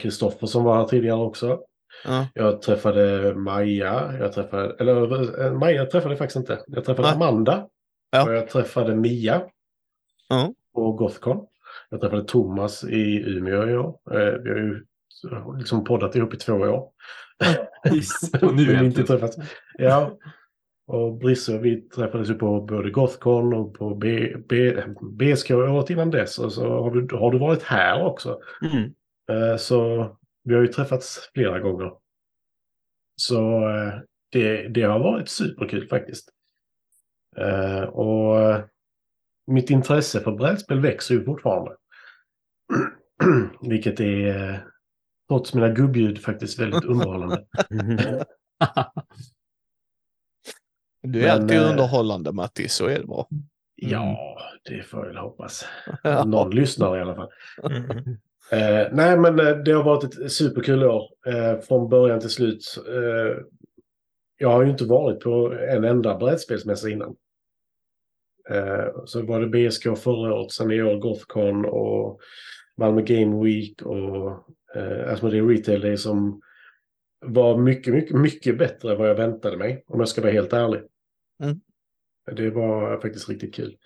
Kristoffer 0.00 0.46
eh, 0.46 0.48
som 0.48 0.64
var 0.64 0.76
här 0.76 0.84
tidigare 0.84 1.20
också. 1.20 1.60
Ja. 2.04 2.26
Jag 2.34 2.62
träffade 2.62 3.34
Maja, 3.34 4.16
jag 4.20 4.32
träffade, 4.32 4.76
eller 4.80 5.44
eh, 5.44 5.52
Maja 5.52 5.86
träffade 5.86 6.12
jag 6.12 6.18
faktiskt 6.18 6.36
inte. 6.36 6.64
Jag 6.66 6.84
träffade 6.84 7.08
ja. 7.08 7.14
Amanda. 7.14 7.68
Ja. 8.10 8.24
Och 8.24 8.34
jag 8.34 8.48
träffade 8.48 8.94
Mia. 8.94 9.42
Ja. 10.28 10.52
På 10.74 10.92
Gothcon. 10.92 11.46
Jag 11.94 12.00
träffade 12.00 12.24
Thomas 12.24 12.84
i 12.84 13.22
Umeå 13.26 13.68
i 13.68 13.76
år. 13.76 13.98
Eh, 14.10 14.40
vi 14.42 14.50
har 14.50 14.56
ju 14.56 14.84
liksom 15.58 15.84
poddat 15.84 16.16
ihop 16.16 16.34
i 16.34 16.36
två 16.36 16.52
år. 16.52 16.90
och 18.42 18.54
nu 18.54 18.74
har 18.76 18.84
inte 18.84 19.04
träffats. 19.04 19.36
Ja. 19.78 20.18
Och 20.86 21.18
Brisse 21.18 21.54
och 21.54 21.64
vi 21.64 21.80
träffades 21.88 22.30
ju 22.30 22.34
på 22.34 22.60
både 22.60 22.90
Gothcon 22.90 23.54
och 23.54 23.74
på 23.74 23.94
B, 23.94 24.36
B, 24.48 24.82
BSK 25.02 25.50
året 25.50 25.90
innan 25.90 26.10
dess. 26.10 26.38
Och 26.38 26.52
så 26.52 26.68
har 26.68 26.90
du, 26.90 27.16
har 27.16 27.30
du 27.30 27.38
varit 27.38 27.62
här 27.62 28.04
också. 28.04 28.40
Mm. 28.62 28.94
Eh, 29.30 29.56
så 29.56 30.08
vi 30.44 30.54
har 30.54 30.62
ju 30.62 30.68
träffats 30.68 31.30
flera 31.34 31.60
gånger. 31.60 31.92
Så 33.16 33.68
eh, 33.68 33.92
det, 34.32 34.68
det 34.68 34.82
har 34.82 34.98
varit 34.98 35.28
superkul 35.28 35.88
faktiskt. 35.88 36.30
Och 37.88 38.36
mitt 39.46 39.70
intresse 39.70 40.20
för 40.20 40.32
brädspel 40.32 40.80
växer 40.80 41.14
ju 41.14 41.24
fortfarande. 41.24 41.76
Vilket 43.68 44.00
är, 44.00 44.64
trots 45.28 45.54
mina 45.54 45.68
gubbljud, 45.68 46.18
faktiskt 46.18 46.58
väldigt 46.58 46.84
underhållande. 46.90 47.44
du 51.02 51.20
är 51.20 51.22
Men, 51.22 51.30
alltid 51.30 51.58
äh, 51.58 51.70
underhållande, 51.70 52.32
Matti, 52.32 52.68
så 52.68 52.86
är 52.86 52.98
det 52.98 53.06
bra. 53.06 53.28
Ja, 53.76 54.18
det 54.64 54.82
får 54.82 55.00
jag 55.00 55.06
väl 55.06 55.16
hoppas. 55.16 55.64
Någon 56.26 56.50
lyssnar 56.50 56.98
i 56.98 57.00
alla 57.00 57.14
fall. 57.14 57.30
Uh, 58.52 58.88
nej, 58.92 59.18
men 59.18 59.40
uh, 59.40 59.56
det 59.56 59.72
har 59.72 59.84
varit 59.84 60.04
ett 60.04 60.32
superkul 60.32 60.84
år 60.84 61.10
uh, 61.28 61.60
från 61.60 61.88
början 61.88 62.20
till 62.20 62.30
slut. 62.30 62.64
jag 64.38 64.50
har 64.50 64.62
ju 64.62 64.70
inte 64.70 64.84
varit 64.84 65.20
på 65.20 65.52
en 65.52 65.84
enda 65.84 66.18
brädspelsmässa 66.18 66.88
innan. 66.88 67.16
Eh, 68.50 68.86
så 69.04 69.22
var 69.22 69.40
det 69.40 69.68
BSK 69.68 69.82
förra 69.82 70.34
året, 70.34 70.52
sen 70.52 70.72
i 70.72 70.82
år 70.82 70.96
Gothcon 70.96 71.64
och 71.64 72.20
Malmö 72.76 73.02
Game 73.02 73.44
Week 73.44 73.82
och 73.82 74.30
eh, 74.74 75.12
Asmodee 75.12 75.42
Retail 75.42 75.80
Day 75.80 75.96
som 75.96 76.40
var 77.26 77.56
mycket, 77.56 77.94
mycket, 77.94 78.16
mycket 78.16 78.58
bättre 78.58 78.92
än 78.92 78.98
vad 78.98 79.08
jag 79.08 79.14
väntade 79.14 79.56
mig, 79.56 79.84
om 79.86 80.00
jag 80.00 80.08
ska 80.08 80.20
vara 80.20 80.32
helt 80.32 80.52
ärlig. 80.52 80.80
Mm. 81.42 81.60
Det 82.36 82.50
var 82.50 83.00
faktiskt 83.00 83.28
riktigt 83.28 83.54
kul. 83.54 83.76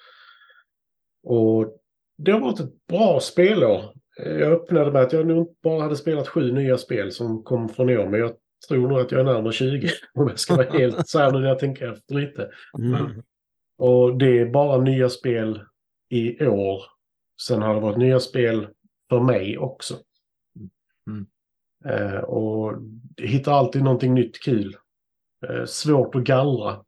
Och 1.22 1.78
det 2.18 2.32
har 2.32 2.40
varit 2.40 2.60
ett 2.60 2.86
bra 2.86 3.20
spelår. 3.20 3.92
Jag 4.16 4.52
öppnade 4.52 4.92
med 4.92 5.02
att 5.02 5.12
jag 5.12 5.26
nog 5.26 5.56
bara 5.62 5.82
hade 5.82 5.96
spelat 5.96 6.28
sju 6.28 6.52
nya 6.52 6.78
spel 6.78 7.12
som 7.12 7.42
kom 7.42 7.68
från 7.68 7.90
år, 7.90 8.06
men 8.06 8.20
jag 8.20 8.32
tror 8.68 8.88
nog 8.88 8.98
att 8.98 9.12
jag 9.12 9.20
är 9.20 9.24
närmare 9.24 9.52
20 9.52 9.88
om 10.14 10.28
jag 10.28 10.38
ska 10.38 10.56
vara 10.56 10.78
helt 10.78 10.96
så 11.08 11.18
här 11.18 11.32
nu 11.32 11.38
när 11.38 11.48
jag 11.48 11.58
tänker 11.58 11.92
efter 11.92 12.14
lite. 12.14 12.50
Mm. 12.78 13.22
Och 13.78 14.18
det 14.18 14.38
är 14.38 14.46
bara 14.46 14.80
nya 14.80 15.08
spel 15.08 15.62
i 16.08 16.46
år. 16.46 16.82
Sen 17.42 17.62
har 17.62 17.74
det 17.74 17.80
varit 17.80 17.98
nya 17.98 18.20
spel 18.20 18.68
för 19.08 19.20
mig 19.20 19.58
också. 19.58 19.94
Mm. 21.06 21.26
Eh, 21.84 22.20
och 22.20 22.74
hittar 23.16 23.52
alltid 23.52 23.82
någonting 23.82 24.14
nytt 24.14 24.42
kul. 24.42 24.76
Eh, 25.48 25.64
svårt 25.64 26.14
att 26.14 26.24
gallra. 26.24 26.84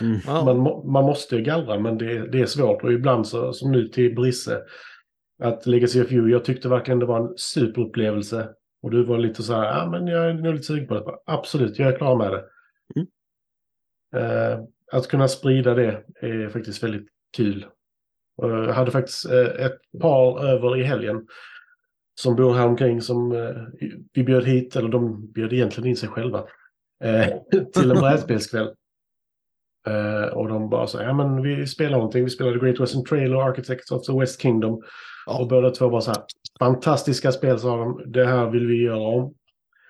Mm. 0.00 0.20
man, 0.44 0.92
man 0.92 1.04
måste 1.04 1.40
gallra 1.40 1.78
men 1.78 1.98
det, 1.98 2.30
det, 2.32 2.40
är 2.40 2.46
svårt 2.46 2.84
och 2.84 2.92
ibland 2.92 3.26
så, 3.26 3.52
som 3.52 3.72
nu 3.72 3.88
till 3.88 4.14
Brisse. 4.14 4.62
Att 5.42 5.66
Legacy 5.66 6.02
of 6.02 6.12
You, 6.12 6.30
jag 6.30 6.44
tyckte 6.44 6.68
verkligen 6.68 6.98
det 6.98 7.06
var 7.06 7.20
en 7.20 7.34
superupplevelse. 7.36 8.48
Och 8.82 8.90
du 8.90 9.04
var 9.04 9.18
lite 9.18 9.42
så 9.42 9.54
här, 9.54 9.64
ja 9.64 9.82
ah, 9.82 9.90
men 9.90 10.06
jag 10.06 10.30
är 10.30 10.34
nog 10.34 10.54
lite 10.54 10.66
sugen 10.66 10.86
på 10.86 10.94
det. 10.94 11.04
Absolut, 11.26 11.78
jag 11.78 11.92
är 11.92 11.98
klar 11.98 12.16
med 12.16 12.32
det. 12.32 12.44
Mm. 12.96 13.08
Eh, 14.16 14.64
att 14.92 15.08
kunna 15.08 15.28
sprida 15.28 15.74
det 15.74 16.04
är 16.20 16.48
faktiskt 16.48 16.82
väldigt 16.82 17.08
kul. 17.36 17.66
Jag 18.38 18.72
hade 18.72 18.90
faktiskt 18.90 19.26
eh, 19.26 19.64
ett 19.66 19.78
par 20.00 20.44
över 20.44 20.76
i 20.76 20.82
helgen 20.82 21.26
som 22.20 22.36
bor 22.36 22.54
här 22.54 22.66
omkring 22.66 23.00
som 23.00 23.32
eh, 23.32 23.88
vi 24.12 24.24
bjöd 24.24 24.44
hit, 24.44 24.76
eller 24.76 24.88
de 24.88 25.32
bjöd 25.32 25.52
egentligen 25.52 25.88
in 25.88 25.96
sig 25.96 26.08
själva, 26.08 26.44
eh, 27.04 27.28
till 27.74 27.90
en 27.90 27.98
brädspelskväll. 27.98 28.74
Och 30.32 30.48
de 30.48 30.70
bara 30.70 30.86
så 30.86 31.02
ja 31.02 31.12
men 31.12 31.42
vi 31.42 31.66
spelar 31.66 31.96
någonting, 31.96 32.24
vi 32.24 32.30
spelade 32.30 32.58
Great 32.58 32.80
Western 32.80 33.04
Trail 33.04 33.34
och 33.34 33.42
Architects 33.42 33.90
of 33.90 34.06
the 34.06 34.18
West 34.18 34.42
Kingdom. 34.42 34.82
Ja. 35.26 35.40
Och 35.40 35.48
båda 35.48 35.70
två 35.70 35.90
bara 35.90 36.00
så 36.00 36.10
här, 36.10 36.22
fantastiska 36.58 37.32
spel 37.32 37.58
sa 37.58 37.76
de, 37.76 38.02
det 38.06 38.24
här 38.24 38.50
vill 38.50 38.66
vi 38.66 38.82
göra 38.82 38.98
om. 38.98 39.34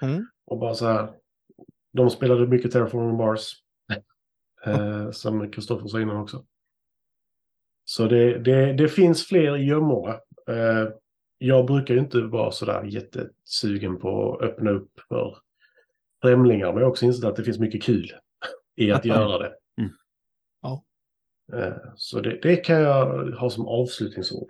Mm. 0.03 0.27
Och 0.47 0.59
bara 0.59 0.75
så 0.75 0.87
här, 0.87 1.11
de 1.93 2.11
spelade 2.11 2.47
mycket 2.47 2.73
Terraforming 2.73 3.17
Mars. 3.17 3.53
Eh, 4.65 5.11
som 5.11 5.51
Kristoffer 5.51 5.87
sa 5.87 6.01
innan 6.01 6.17
också. 6.17 6.45
Så 7.91 8.07
det, 8.09 8.39
det, 8.39 8.73
det 8.73 8.89
finns 8.89 9.27
fler 9.27 9.57
gömmor. 9.57 10.11
Eh, 10.49 10.89
jag 11.39 11.67
brukar 11.67 11.95
ju 11.95 12.01
inte 12.01 12.21
vara 12.21 12.51
sådär 12.51 12.85
jättesugen 12.85 13.99
på 13.99 14.35
att 14.35 14.43
öppna 14.43 14.71
upp 14.71 14.91
för 15.09 15.37
främlingar. 16.23 16.67
Men 16.67 16.77
jag 16.77 16.85
har 16.85 16.91
också 16.91 17.05
insett 17.05 17.25
att 17.25 17.37
det 17.37 17.45
finns 17.45 17.59
mycket 17.59 17.83
kul 17.83 18.13
i 18.77 18.93
att 18.93 19.05
göra 19.05 19.39
det. 19.39 19.53
Mm. 19.79 19.91
Ja. 20.63 20.85
Eh, 21.53 21.73
så 21.97 22.21
det, 22.21 22.39
det, 22.43 22.57
kan 22.57 22.81
jag 22.81 23.31
ha 23.33 23.51
som 23.51 23.67
avslutningsord. 23.67 24.49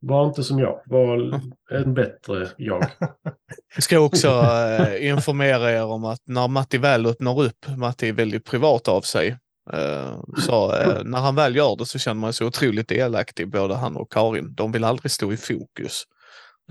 Var 0.00 0.26
inte 0.26 0.44
som 0.44 0.58
jag, 0.58 0.80
var 0.86 1.40
en 1.70 1.94
bättre 1.94 2.48
jag. 2.56 2.86
Jag 3.74 3.82
ska 3.82 4.00
också 4.00 4.28
eh, 4.28 5.08
informera 5.08 5.72
er 5.72 5.84
om 5.84 6.04
att 6.04 6.22
när 6.24 6.48
Matti 6.48 6.78
väl 6.78 7.06
öppnar 7.06 7.42
upp, 7.42 7.66
Matti 7.76 8.08
är 8.08 8.12
väldigt 8.12 8.44
privat 8.44 8.88
av 8.88 9.00
sig, 9.00 9.38
Eh, 9.72 10.20
så 10.46 10.76
eh, 10.76 11.04
när 11.04 11.18
han 11.18 11.34
väl 11.34 11.56
gör 11.56 11.76
det 11.76 11.86
så 11.86 11.98
känner 11.98 12.20
man 12.20 12.32
sig 12.32 12.46
otroligt 12.46 12.88
delaktig, 12.88 13.50
både 13.50 13.74
han 13.74 13.96
och 13.96 14.12
Karin. 14.12 14.54
De 14.54 14.72
vill 14.72 14.84
aldrig 14.84 15.12
stå 15.12 15.32
i 15.32 15.36
fokus, 15.36 16.02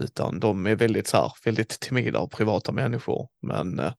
utan 0.01 0.39
de 0.39 0.67
är 0.67 0.75
väldigt, 0.75 1.07
så 1.07 1.17
här, 1.17 1.31
väldigt 1.45 1.79
timida 1.79 2.19
och 2.19 2.31
privata 2.31 2.71
människor. 2.71 3.27
Men 3.47 3.79
eh, 3.79 3.91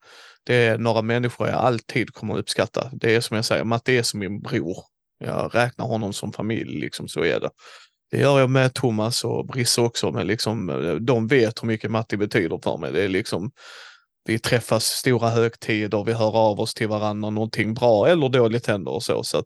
det 0.44 0.54
är 0.54 0.78
några 0.78 1.02
människor 1.02 1.48
jag 1.48 1.56
alltid 1.56 2.14
kommer 2.14 2.34
att 2.34 2.40
uppskatta. 2.40 2.90
Det 2.92 3.14
är 3.14 3.20
som 3.20 3.36
jag 3.36 3.44
säger, 3.44 3.64
Matti 3.64 3.98
är 3.98 4.02
som 4.02 4.20
min 4.20 4.40
bror. 4.40 4.76
Jag 5.24 5.54
räknar 5.54 5.86
honom 5.86 6.12
som 6.12 6.32
familj, 6.32 6.80
liksom 6.80 7.08
så 7.08 7.24
är 7.24 7.40
det. 7.40 7.50
Det 8.10 8.18
gör 8.18 8.40
jag 8.40 8.50
med 8.50 8.74
Thomas 8.74 9.24
och 9.24 9.46
Brisse 9.46 9.80
också, 9.80 10.12
men 10.12 10.26
liksom, 10.26 10.66
de 11.00 11.26
vet 11.26 11.62
hur 11.62 11.66
mycket 11.66 11.90
Matti 11.90 12.16
betyder 12.16 12.60
för 12.62 12.76
mig. 12.76 12.92
Det 12.92 13.02
är 13.02 13.08
liksom, 13.08 13.50
vi 14.24 14.39
träffas 14.39 14.84
stora 14.84 15.31
högtider, 15.31 16.05
vi 16.05 16.12
hör 16.12 16.36
av 16.36 16.60
oss 16.60 16.74
till 16.74 16.89
varandra 16.89 17.31
någonting 17.31 17.74
bra 17.74 18.08
eller 18.08 18.28
dåligt 18.28 18.66
händer 18.66 18.92
och 18.92 19.02
så. 19.02 19.23
Så 19.23 19.42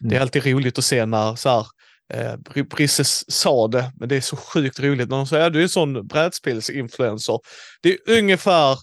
det 0.00 0.06
är 0.06 0.10
Mm. 0.10 0.22
alltid 0.22 0.46
roligt 0.46 0.78
att 0.78 0.84
se 0.84 1.06
när 1.06 1.34
så 1.34 1.48
här, 1.48 1.66
eh, 2.14 2.36
Br- 2.36 2.68
Brisse 2.68 3.04
sa 3.28 3.68
det, 3.68 3.92
men 3.96 4.08
det 4.08 4.16
är 4.16 4.20
så 4.20 4.36
sjukt 4.36 4.80
roligt 4.80 5.08
när 5.08 5.16
de 5.16 5.26
säger 5.26 5.46
att 5.46 5.52
du 5.52 5.58
är 5.58 5.62
en 5.62 5.68
sån 5.68 6.06
brädspelsinfluencer. 6.06 7.38
Det 7.82 7.88
är 7.92 8.18
ungefär, 8.18 8.78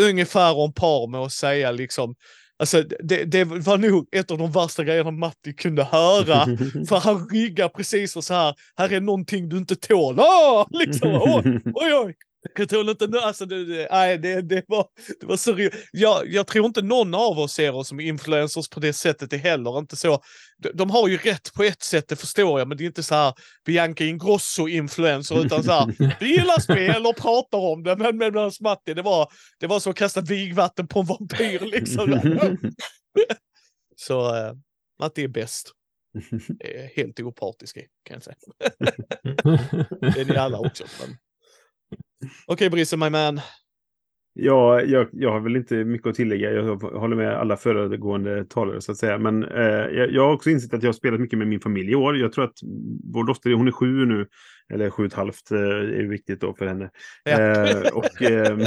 ungefär 0.00 0.56
om 0.58 0.72
par 0.72 1.10
med 1.10 1.20
att 1.20 1.32
säga 1.32 1.70
liksom, 1.70 2.14
alltså 2.58 2.82
det, 2.82 3.24
det 3.24 3.44
var 3.44 3.78
nog 3.78 4.08
ett 4.12 4.30
av 4.30 4.38
de 4.38 4.52
värsta 4.52 4.84
grejerna 4.84 5.10
Matti 5.10 5.52
kunde 5.54 5.84
höra. 5.84 6.44
För 6.88 6.96
han 6.96 7.28
ryggar 7.28 7.68
precis 7.68 8.16
och 8.16 8.24
så 8.24 8.34
här, 8.34 8.54
här 8.76 8.92
är 8.92 9.00
någonting 9.00 9.48
du 9.48 9.56
inte 9.58 9.76
tål. 9.76 10.16
Åh! 10.20 10.66
Liksom, 10.70 11.10
oj, 11.22 11.60
oj, 11.74 11.94
oj. 11.94 12.14
Jag 12.54 12.68
tål 12.68 12.88
inte. 12.88 13.08
Alltså, 13.22 13.46
det, 13.46 13.88
nej, 13.90 14.18
det, 14.18 14.42
det, 14.42 14.64
var, 14.68 14.86
det 15.20 15.26
var 15.26 15.52
ro- 15.52 15.70
jag, 15.92 16.32
jag 16.32 16.46
tror 16.46 16.66
inte 16.66 16.82
någon 16.82 17.14
av 17.14 17.38
oss 17.38 17.52
ser 17.52 17.74
oss 17.74 17.88
som 17.88 18.00
influencers 18.00 18.68
på 18.68 18.80
det 18.80 18.92
sättet. 18.92 19.30
Det 19.30 19.36
heller 19.36 19.78
inte 19.78 19.96
så. 19.96 20.22
De, 20.58 20.68
de 20.74 20.90
har 20.90 21.08
ju 21.08 21.16
rätt 21.16 21.54
på 21.54 21.62
ett 21.62 21.82
sätt, 21.82 22.08
det 22.08 22.16
förstår 22.16 22.58
jag, 22.58 22.68
men 22.68 22.78
det 22.78 22.84
är 22.84 22.86
inte 22.86 23.02
så 23.02 23.14
här 23.14 23.34
Bianca 23.66 24.04
Ingrosso-influencer, 24.04 25.46
utan 25.46 25.64
så 25.64 25.72
här, 25.72 26.16
vi 26.20 26.26
gillar 26.26 26.60
spel 26.60 27.06
och 27.06 27.16
pratar 27.16 27.58
om 27.58 27.82
det, 27.82 27.96
men 27.96 28.16
medan 28.16 28.52
Matti, 28.60 28.94
det 28.94 29.02
var, 29.02 29.32
det 29.60 29.66
var 29.66 29.80
som 29.80 29.90
att 29.90 29.96
kasta 29.96 30.20
vigvatten 30.20 30.88
på 30.88 31.00
en 31.00 31.06
vampyr 31.06 31.58
liksom. 31.60 32.20
så 33.96 34.36
eh, 34.36 34.52
Matti 35.00 35.24
är 35.24 35.28
bäst. 35.28 35.72
Är 36.60 36.96
helt 36.96 37.20
opartisk 37.20 37.76
kan 38.04 38.14
jag 38.14 38.22
säga. 38.22 38.36
Det 40.00 40.20
är 40.20 40.24
ni 40.24 40.36
alla 40.36 40.58
också. 40.58 40.84
Men... 41.00 41.16
Okej, 42.46 42.70
Brisse, 42.70 42.96
my 42.96 43.10
man. 43.10 43.40
Ja, 44.38 44.80
jag, 44.82 45.08
jag 45.12 45.32
har 45.32 45.40
väl 45.40 45.56
inte 45.56 45.84
mycket 45.84 46.06
att 46.06 46.14
tillägga. 46.14 46.50
Jag 46.52 46.76
håller 46.82 47.16
med 47.16 47.36
alla 47.36 47.56
föregående 47.56 48.44
talare 48.44 48.80
så 48.80 48.92
att 48.92 48.98
säga. 48.98 49.18
Men 49.18 49.44
eh, 49.44 49.62
jag, 49.64 50.10
jag 50.12 50.22
har 50.26 50.32
också 50.32 50.50
insett 50.50 50.74
att 50.74 50.82
jag 50.82 50.88
har 50.88 50.92
spelat 50.94 51.20
mycket 51.20 51.38
med 51.38 51.48
min 51.48 51.60
familj 51.60 51.90
i 51.92 51.94
år. 51.94 52.18
Jag 52.18 52.32
tror 52.32 52.44
att 52.44 52.58
vår 53.14 53.24
dotter, 53.24 53.52
hon 53.52 53.68
är 53.68 53.72
sju 53.72 54.06
nu. 54.06 54.26
Eller 54.74 54.90
sju 54.90 55.02
och 55.02 55.06
ett 55.06 55.14
halvt 55.14 55.50
eh, 55.50 55.58
är 55.58 56.08
viktigt 56.08 56.40
då 56.40 56.54
för 56.54 56.66
henne. 56.66 56.90
Ja. 57.24 57.40
Eh, 57.40 57.88
och, 57.94 58.22
ehm, 58.22 58.60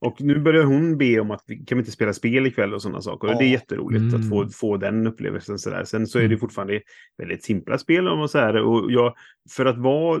och 0.00 0.20
nu 0.20 0.38
börjar 0.38 0.64
hon 0.64 0.98
be 0.98 1.20
om 1.20 1.30
att 1.30 1.44
vi 1.46 1.56
kan 1.56 1.78
vi 1.78 1.80
inte 1.82 1.92
spela 1.92 2.12
spel 2.12 2.46
ikväll 2.46 2.74
och 2.74 2.82
sådana 2.82 3.00
saker. 3.00 3.28
Och 3.28 3.34
det 3.38 3.44
är 3.44 3.46
Ja. 3.46 3.52
jätteroligt 3.52 4.14
att 4.14 4.28
få, 4.28 4.38
Mm. 4.40 4.50
få 4.50 4.76
den 4.76 5.06
upplevelsen. 5.06 5.58
Så 5.58 5.70
där. 5.70 5.84
Sen 5.84 6.06
så 6.06 6.18
är 6.18 6.22
det 6.22 6.26
Mm. 6.26 6.38
fortfarande 6.38 6.80
väldigt 7.18 7.44
simpla 7.44 7.78
spel 7.78 8.08
om 8.08 8.18
man 8.18 8.28
säger 8.28 8.52
det. 8.52 8.62
Och 8.62 8.92
jag, 8.92 9.14
för 9.56 9.66
att 9.66 9.78
vara 9.78 10.20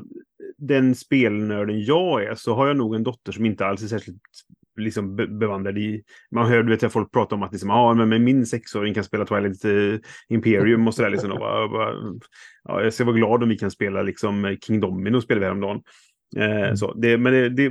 den 0.56 0.94
spelnörden 0.94 1.84
jag 1.84 2.24
är 2.24 2.34
så 2.34 2.54
har 2.54 2.66
jag 2.66 2.76
nog 2.76 2.94
en 2.94 3.04
dotter 3.04 3.32
som 3.32 3.46
inte 3.46 3.66
alls 3.66 3.82
är 3.82 3.86
särskilt 3.86 4.22
liksom 4.76 5.16
be- 5.16 5.26
bevandrad 5.26 5.78
i... 5.78 6.02
Man 6.30 6.46
hör, 6.48 6.62
du 6.62 6.76
vet, 6.76 6.92
folk 6.92 7.12
prata 7.12 7.34
om 7.34 7.42
att 7.42 7.52
liksom, 7.52 7.70
ah, 7.70 7.94
men 7.94 8.24
min 8.24 8.46
sexåring 8.46 8.94
kan 8.94 9.04
spela 9.04 9.24
Twilight 9.24 9.64
eh, 9.64 10.00
Imperium 10.28 10.86
och 10.86 10.94
sådär. 10.94 11.10
Liksom, 11.10 11.32
och 11.32 11.38
bara, 11.38 11.68
bara, 11.68 11.94
ja, 12.64 12.82
jag 12.82 12.94
ska 12.94 13.04
vara 13.04 13.16
glad 13.16 13.42
om 13.42 13.48
vi 13.48 13.58
kan 13.58 13.70
spela 13.70 14.02
liksom 14.02 14.56
King 14.60 14.80
Domino 14.80 15.20
spelade 15.20 15.40
vi 15.40 15.46
häromdagen. 15.46 15.82
Eh, 16.36 16.74
så, 16.74 16.94
det, 16.94 17.18
men 17.18 17.32
det, 17.32 17.48
det, 17.48 17.68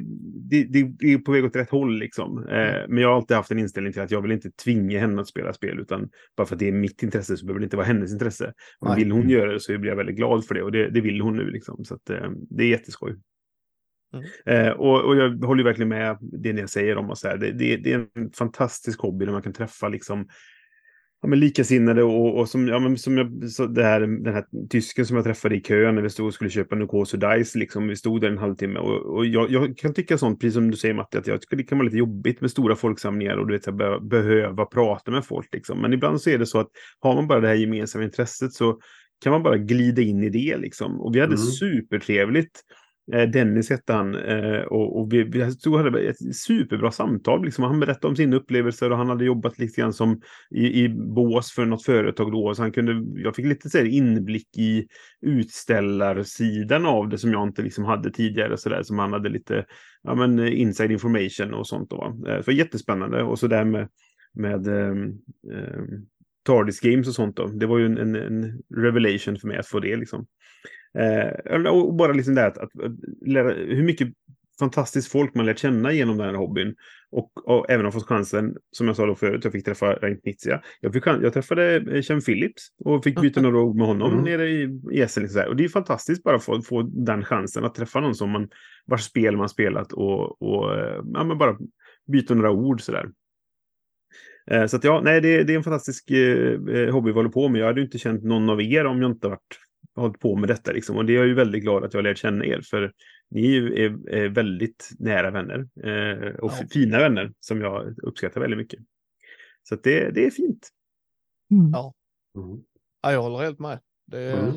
det, 0.64 0.84
det 0.84 1.14
är 1.14 1.18
på 1.18 1.32
väg 1.32 1.46
åt 1.46 1.56
rätt 1.56 1.70
håll 1.70 2.00
liksom. 2.00 2.48
Eh, 2.48 2.82
men 2.88 2.98
jag 2.98 3.10
har 3.10 3.16
alltid 3.16 3.38
haft 3.38 3.52
en 3.52 3.60
inställning 3.60 3.94
till 3.94 4.02
att 4.02 4.12
jag 4.12 4.22
vill 4.22 4.32
inte 4.32 4.52
tvinga 4.52 5.00
henne 5.00 5.22
att 5.22 5.28
spela 5.28 5.54
spel, 5.54 5.80
utan 5.80 6.10
bara 6.38 6.48
för 6.48 6.56
att 6.56 6.60
det 6.60 6.68
är 6.68 6.72
mitt 6.72 7.04
intresse 7.04 7.38
så 7.38 7.46
behöver 7.46 7.60
det 7.60 7.64
inte 7.64 7.78
vara 7.78 7.88
hennes 7.88 8.12
intresse. 8.12 8.54
Nej. 8.82 8.96
vill 8.96 9.12
hon 9.12 9.30
göra 9.30 9.54
det 9.54 9.60
så 9.60 9.78
blir 9.78 9.92
jag 9.92 9.98
väldigt 9.98 10.16
glad 10.16 10.46
för 10.46 10.56
det 10.56 10.64
och 10.64 10.72
det, 10.72 11.02
vill 11.02 11.22
hon 11.22 11.36
nu 11.36 11.52
liksom. 11.52 11.86
Så 11.86 11.96
att, 11.96 12.10
eh, 12.10 12.30
det 12.50 12.64
är 12.64 12.68
jätteskoj. 12.68 13.16
Eh, 14.46 14.70
och, 14.70 15.06
och 15.06 15.16
jag 15.16 15.46
håller 15.46 15.64
verkligen 15.64 15.90
med 15.90 16.18
det 16.22 16.54
ni 16.54 16.68
säger 16.68 16.98
om 16.98 17.10
att 17.10 17.18
så 17.18 17.28
här, 17.28 17.38
det, 17.38 17.52
det, 17.52 17.78
det 17.78 17.94
är 17.94 18.08
en 18.16 18.32
fantastisk 18.32 19.02
hobby 19.02 19.26
där 19.26 19.34
man 19.34 19.42
kan 19.42 19.54
träffa 19.54 19.90
liksom 19.90 20.28
ja, 21.22 21.28
men 21.28 21.40
likasinnade 21.40 22.04
och, 22.04 22.40
och 22.40 22.50
som, 22.50 22.68
ja, 22.68 22.80
men 22.80 22.98
som 22.98 23.18
jag, 23.18 23.50
så 23.50 23.66
det 23.66 23.84
här, 23.84 24.00
den 24.00 24.34
här 24.34 24.46
tysken 24.70 25.06
som 25.06 25.16
jag 25.16 25.26
träffade 25.26 25.56
i 25.56 25.62
kön 25.62 25.96
när 25.96 26.02
vi 26.02 26.10
stod 26.10 26.28
och 26.28 26.34
skulle 26.34 26.50
köpa 26.50 26.76
Nukoso 26.76 27.18
Dice, 27.18 27.58
liksom, 27.58 27.88
vi 27.88 27.96
stod 27.96 28.22
där 28.22 28.30
en 28.30 28.38
halvtimme 28.38 28.80
och, 28.80 29.16
och 29.16 29.26
jag, 29.26 29.52
jag 29.52 29.78
kan 29.78 29.94
tycka 29.94 30.18
sånt, 30.18 30.40
precis 30.40 30.54
som 30.54 30.72
du 30.72 30.78
säger 30.78 30.94
Matti, 30.94 31.18
att 31.18 31.28
jag 31.28 31.42
tycker 31.42 31.58
det 31.58 31.64
kan 31.64 31.78
vara 31.78 31.86
lite 31.86 31.98
jobbigt 31.98 32.42
med 32.42 32.52
stora 32.52 32.76
folksamlingar 32.76 33.38
och 33.38 33.48
du 33.48 33.54
vet, 33.54 33.64
så 33.64 33.72
här, 33.72 33.78
be, 33.78 34.00
behöva 34.00 34.66
prata 34.66 35.12
med 35.12 35.26
folk. 35.26 35.54
Liksom. 35.54 35.82
Men 35.82 35.94
ibland 35.94 36.22
så 36.22 36.30
är 36.30 36.38
det 36.38 36.46
så 36.46 36.60
att 36.60 36.70
har 37.00 37.16
man 37.16 37.28
bara 37.28 37.40
det 37.40 37.48
här 37.48 37.56
gemensamma 37.56 38.04
intresset 38.06 38.54
så 38.54 38.80
kan 39.24 39.32
man 39.32 39.44
bara 39.44 39.58
glida 39.58 40.02
in 40.02 40.24
i 40.24 40.30
det 40.30 40.58
liksom. 40.58 41.02
Och 41.02 41.16
vi 41.16 41.20
hade 41.20 41.36
Mm. 41.36 41.38
supertrevligt. 41.38 42.62
Eh, 43.14 43.30
Dennis 43.30 43.70
hette 43.70 43.94
han 43.94 44.16
eh, 44.16 44.62
och, 44.62 45.00
och 45.00 45.14
vi, 45.14 45.24
vi 45.24 45.42
hade 45.78 46.10
ett 46.10 46.36
superbra 46.36 46.92
samtal. 46.92 47.46
Liksom. 47.46 47.64
Han 47.64 47.80
berättade 47.80 48.08
om 48.08 48.16
sina 48.16 48.36
upplevelser 48.36 48.92
och 48.92 48.98
han 48.98 49.10
hade 49.10 49.26
jobbat 49.26 49.60
lite 49.60 49.82
grann 49.82 49.94
som 49.94 50.22
i, 50.52 50.84
i 50.84 50.90
bås 50.90 51.52
för 51.52 51.66
något 51.66 51.86
företag 51.86 52.32
då. 52.32 52.56
Så 52.56 52.62
han 52.62 52.72
kunde, 52.72 53.22
jag 53.22 53.36
fick 53.36 53.46
lite 53.46 53.70
så 53.70 53.78
här, 53.78 53.86
inblick 53.86 54.58
i 54.58 54.88
utställarsidan 55.22 56.86
av 56.86 57.10
det 57.10 57.18
som 57.18 57.32
jag 57.32 57.48
inte 57.48 57.62
liksom 57.62 57.86
hade 57.86 58.12
tidigare. 58.12 58.58
Så 58.58 58.70
där, 58.70 58.84
som 58.84 59.00
han 59.00 59.14
hade 59.14 59.30
lite 59.30 59.66
ja, 60.04 60.16
men, 60.16 60.40
eh, 60.40 60.62
inside 60.62 60.92
information 60.92 61.54
och 61.54 61.68
sånt. 61.68 61.90
Då. 61.90 62.18
Så 62.20 62.26
det 62.26 62.48
var 62.48 62.54
jättespännande. 62.54 63.24
Och 63.24 63.40
så 63.40 63.48
där 63.48 63.66
med, 63.66 63.90
med 64.34 64.68
um, 64.68 65.04
um, 65.54 66.08
Tardis 66.46 66.80
Games 66.80 67.08
och 67.08 67.16
sånt. 67.16 67.36
Då. 67.36 67.48
Det 67.48 67.66
var 67.66 67.78
ju 67.78 67.86
en, 67.86 67.98
en, 67.98 68.16
en 68.16 68.62
revelation 68.76 69.38
för 69.38 69.48
mig 69.48 69.58
att 69.58 69.68
få 69.68 69.80
det. 69.80 69.96
Liksom. 69.96 70.26
Eh, 70.94 71.68
och 71.68 71.96
bara 71.96 72.14
liksom 72.14 72.36
det 72.36 72.46
att, 72.46 72.58
att, 72.58 72.70
lära, 73.26 73.54
hur 73.54 73.84
mycket 73.84 74.14
fantastiskt 74.60 75.12
folk 75.12 75.36
man 75.36 75.46
lärt 75.46 75.60
känna 75.60 75.92
genom 75.94 76.18
den 76.18 76.28
här 76.28 76.34
hobbyn. 76.34 76.76
Och, 77.12 77.32
och 77.50 77.70
även 77.70 77.86
har 77.86 77.92
fått 77.92 78.08
chansen, 78.08 78.56
som 78.72 78.88
jag 78.88 78.96
sa 78.96 79.06
då 79.06 79.16
förut, 79.16 79.44
jag 79.44 79.54
fick 79.54 79.66
träffa 79.66 79.94
Reint 79.94 80.24
Knizia. 80.24 80.62
Jag, 80.82 80.94
fick, 80.94 81.08
jag 81.08 81.34
träffade 81.34 81.76
eh, 81.76 82.02
Chen 82.02 82.22
Phillips 82.22 82.68
och 82.86 83.04
fick 83.04 83.22
byta 83.22 83.42
några 83.42 83.60
ord 83.60 83.76
med 83.76 83.88
honom 83.88 84.12
Mm. 84.12 84.24
nere 84.24 84.50
i, 84.50 84.80
i 84.92 85.02
Essen. 85.02 85.24
Liksom 85.24 85.44
och 85.48 85.56
det 85.56 85.64
är 85.64 85.70
fantastiskt 85.70 86.24
bara 86.24 86.36
att 86.36 86.44
få, 86.44 86.62
få 86.62 86.82
den 86.82 87.24
chansen 87.24 87.66
att 87.66 87.76
träffa 87.76 88.00
någon 88.00 88.16
som 88.16 88.30
man, 88.30 88.50
vars 88.86 89.04
spel 89.04 89.38
man 89.38 89.50
spelat 89.50 89.94
och, 89.94 90.42
och 90.42 90.76
eh, 90.76 91.02
ja, 91.14 91.24
men 91.24 91.38
bara 91.38 91.58
byta 92.08 92.34
några 92.34 92.52
ord 92.52 92.82
sådär. 92.82 93.10
Eh, 94.52 94.66
Så 94.66 94.78
att 94.78 94.84
ja, 94.84 95.02
nej, 95.04 95.22
det, 95.22 95.44
det 95.44 95.54
är 95.54 95.58
en 95.58 95.64
fantastisk 95.64 96.12
eh, 96.12 96.54
eh, 96.70 96.94
hobby 96.94 97.10
vi 97.12 97.16
håller 97.16 97.30
på 97.30 97.50
med. 97.50 97.62
Jag 97.62 97.66
hade 97.66 97.82
inte 97.82 97.98
känt 97.98 98.24
någon 98.24 98.50
av 98.50 98.62
er 98.62 98.86
om 98.86 99.02
jag 99.02 99.12
inte 99.12 99.28
varit 99.28 99.60
hållit 100.02 100.20
på 100.20 100.36
med 100.36 100.50
detta. 100.50 100.72
Liksom. 100.72 100.98
Och 100.98 101.06
det 101.06 101.14
är 101.14 101.18
jag 101.18 101.28
ju 101.28 101.34
väldigt 101.34 101.62
glad 101.64 101.84
att 101.84 101.94
jag 101.94 101.98
har 101.98 102.04
lärt 102.04 102.18
känna 102.18 102.46
er. 102.46 102.62
För 102.62 102.94
ni 103.30 103.42
är 103.46 103.52
ju 103.52 103.86
är, 103.86 104.10
är 104.16 104.30
väldigt 104.30 104.90
nära 105.00 105.32
vänner. 105.32 105.60
Eh, 105.84 106.36
och 106.36 106.52
Ja. 106.60 106.66
fina 106.72 106.98
vänner 107.00 107.34
som 107.40 107.62
jag 107.62 107.96
uppskattar 108.04 108.42
väldigt 108.42 108.58
mycket. 108.58 108.80
Så 109.64 109.76
att 109.76 109.84
det, 109.84 110.12
det 110.12 110.26
är 110.26 110.32
fint. 110.32 110.70
Ja. 111.74 111.94
Mm. 112.38 112.60
Ja, 113.02 113.12
jag 113.12 113.22
håller 113.22 113.38
helt 113.38 113.60
med. 113.60 113.80
Det 114.08 114.20
är, 114.20 114.40
Mm. 114.40 114.56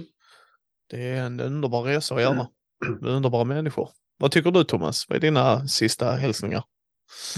det 0.91 1.03
är 1.09 1.23
en 1.27 1.41
underbar 1.41 1.83
resa 1.83 2.15
att 2.15 2.23
göra. 2.23 2.47
Med 3.01 3.11
underbara 3.11 3.45
människor. 3.45 3.89
Vad 4.19 4.31
tycker 4.31 4.51
du 4.51 4.65
Thomas? 4.65 5.09
Vad 5.09 5.17
är 5.17 5.21
dina 5.21 5.69
sista 5.69 6.13
hälsningar? 6.13 6.65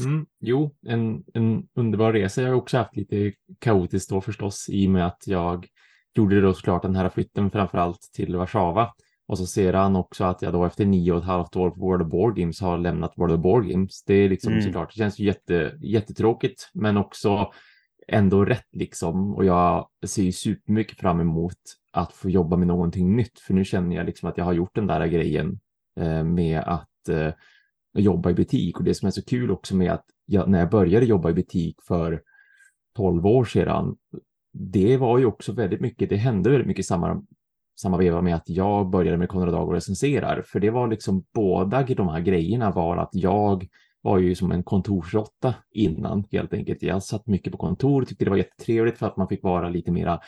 Mm, 0.04 0.26
jo, 0.40 0.76
en, 0.86 1.24
en 1.34 1.68
underbar 1.74 2.12
resa. 2.12 2.42
Jag 2.42 2.48
har 2.48 2.54
också 2.56 2.76
haft 2.76 2.96
lite 2.96 3.32
kaotiskt 3.58 4.10
då 4.10 4.20
förstås 4.20 4.68
i 4.68 4.86
och 4.86 4.90
med 4.90 5.06
att 5.06 5.22
jag 5.26 5.66
gjorde 6.14 6.40
då 6.40 6.54
såklart 6.54 6.82
den 6.82 6.96
här 6.96 7.08
flytten 7.08 7.50
framför 7.50 7.78
allt 7.78 8.00
till 8.14 8.36
Warszawa. 8.36 8.92
Och 9.26 9.38
så 9.38 9.46
ser 9.46 9.72
han 9.72 9.96
också 9.96 10.24
att 10.24 10.42
jag 10.42 10.52
då 10.52 10.64
efter 10.64 10.84
nio 10.86 11.12
och 11.12 11.18
ett 11.18 11.24
halvt 11.24 11.56
år 11.56 11.70
på 11.70 11.80
World 11.80 12.02
of 12.02 12.08
Board 12.08 12.36
Games 12.36 12.60
har 12.60 12.78
lämnat 12.78 13.12
World 13.16 13.34
of 13.34 13.40
Board 13.40 13.66
Games. 13.68 14.04
Det 14.04 14.14
är 14.14 14.28
liksom 14.28 14.52
Mm. 14.52 14.64
såklart, 14.64 14.92
det 14.94 14.98
känns 14.98 15.18
ju 15.18 15.24
jätte, 15.24 15.78
jättetråkigt 15.80 16.70
men 16.74 16.96
också 16.96 17.52
ändå 18.08 18.44
rätt 18.44 18.68
liksom. 18.72 19.34
Och 19.34 19.44
jag 19.44 19.88
ser 20.06 20.22
ju 20.22 20.32
supermycket 20.32 20.98
fram 20.98 21.20
emot 21.20 21.56
att 21.92 22.12
få 22.12 22.30
jobba 22.30 22.56
med 22.56 22.66
någonting 22.66 23.16
nytt. 23.16 23.40
För 23.40 23.54
nu 23.54 23.64
känner 23.64 23.96
jag 23.96 24.06
liksom 24.06 24.28
att 24.28 24.38
jag 24.38 24.44
har 24.44 24.52
gjort 24.52 24.74
den 24.74 24.86
där 24.86 25.06
grejen 25.06 25.60
eh, 26.00 26.24
med 26.24 26.60
att 26.60 27.08
eh, 27.08 27.32
jobba 27.94 28.30
i 28.30 28.34
butik. 28.34 28.78
Och 28.78 28.84
det 28.84 28.94
som 28.94 29.06
är 29.06 29.10
så 29.10 29.24
kul 29.24 29.50
också 29.50 29.76
med 29.76 29.92
att 29.92 30.04
jag, 30.26 30.48
när 30.48 30.58
jag 30.58 30.70
började 30.70 31.06
jobba 31.06 31.30
i 31.30 31.34
butik 31.34 31.76
för 31.88 32.22
12 32.96 33.26
år 33.26 33.44
sedan, 33.44 33.96
det 34.52 34.96
var 34.96 35.18
ju 35.18 35.24
också 35.24 35.52
väldigt 35.52 35.80
mycket, 35.80 36.08
det 36.08 36.16
hände 36.16 36.50
väldigt 36.50 36.66
mycket 36.66 36.84
i 36.84 36.86
samma, 36.86 37.22
samma 37.80 37.96
veva 37.96 38.22
med 38.22 38.34
att 38.34 38.48
jag 38.48 38.90
började 38.90 39.18
med 39.18 39.28
Konrad 39.28 39.54
Dag 39.54 39.68
och 39.68 39.74
recenserar. 39.74 40.42
För 40.46 40.60
det 40.60 40.70
var 40.70 40.88
liksom 40.88 41.24
båda 41.34 41.82
de 41.82 42.08
här 42.08 42.20
grejerna 42.20 42.70
var 42.70 42.96
att 42.96 43.10
jag 43.12 43.68
var 44.02 44.18
ju 44.18 44.34
som 44.34 44.52
en 44.52 44.62
kontorsråtta 44.62 45.54
innan 45.70 46.24
helt 46.30 46.54
enkelt. 46.54 46.82
Jag 46.82 47.02
satt 47.02 47.26
mycket 47.26 47.52
på 47.52 47.58
kontor, 47.58 48.04
tyckte 48.04 48.24
det 48.24 48.30
var 48.30 48.36
jättetrevligt 48.36 48.98
för 48.98 49.06
att 49.06 49.16
man 49.16 49.28
fick 49.28 49.42
vara 49.42 49.68
lite 49.68 49.90
mera 49.90 50.20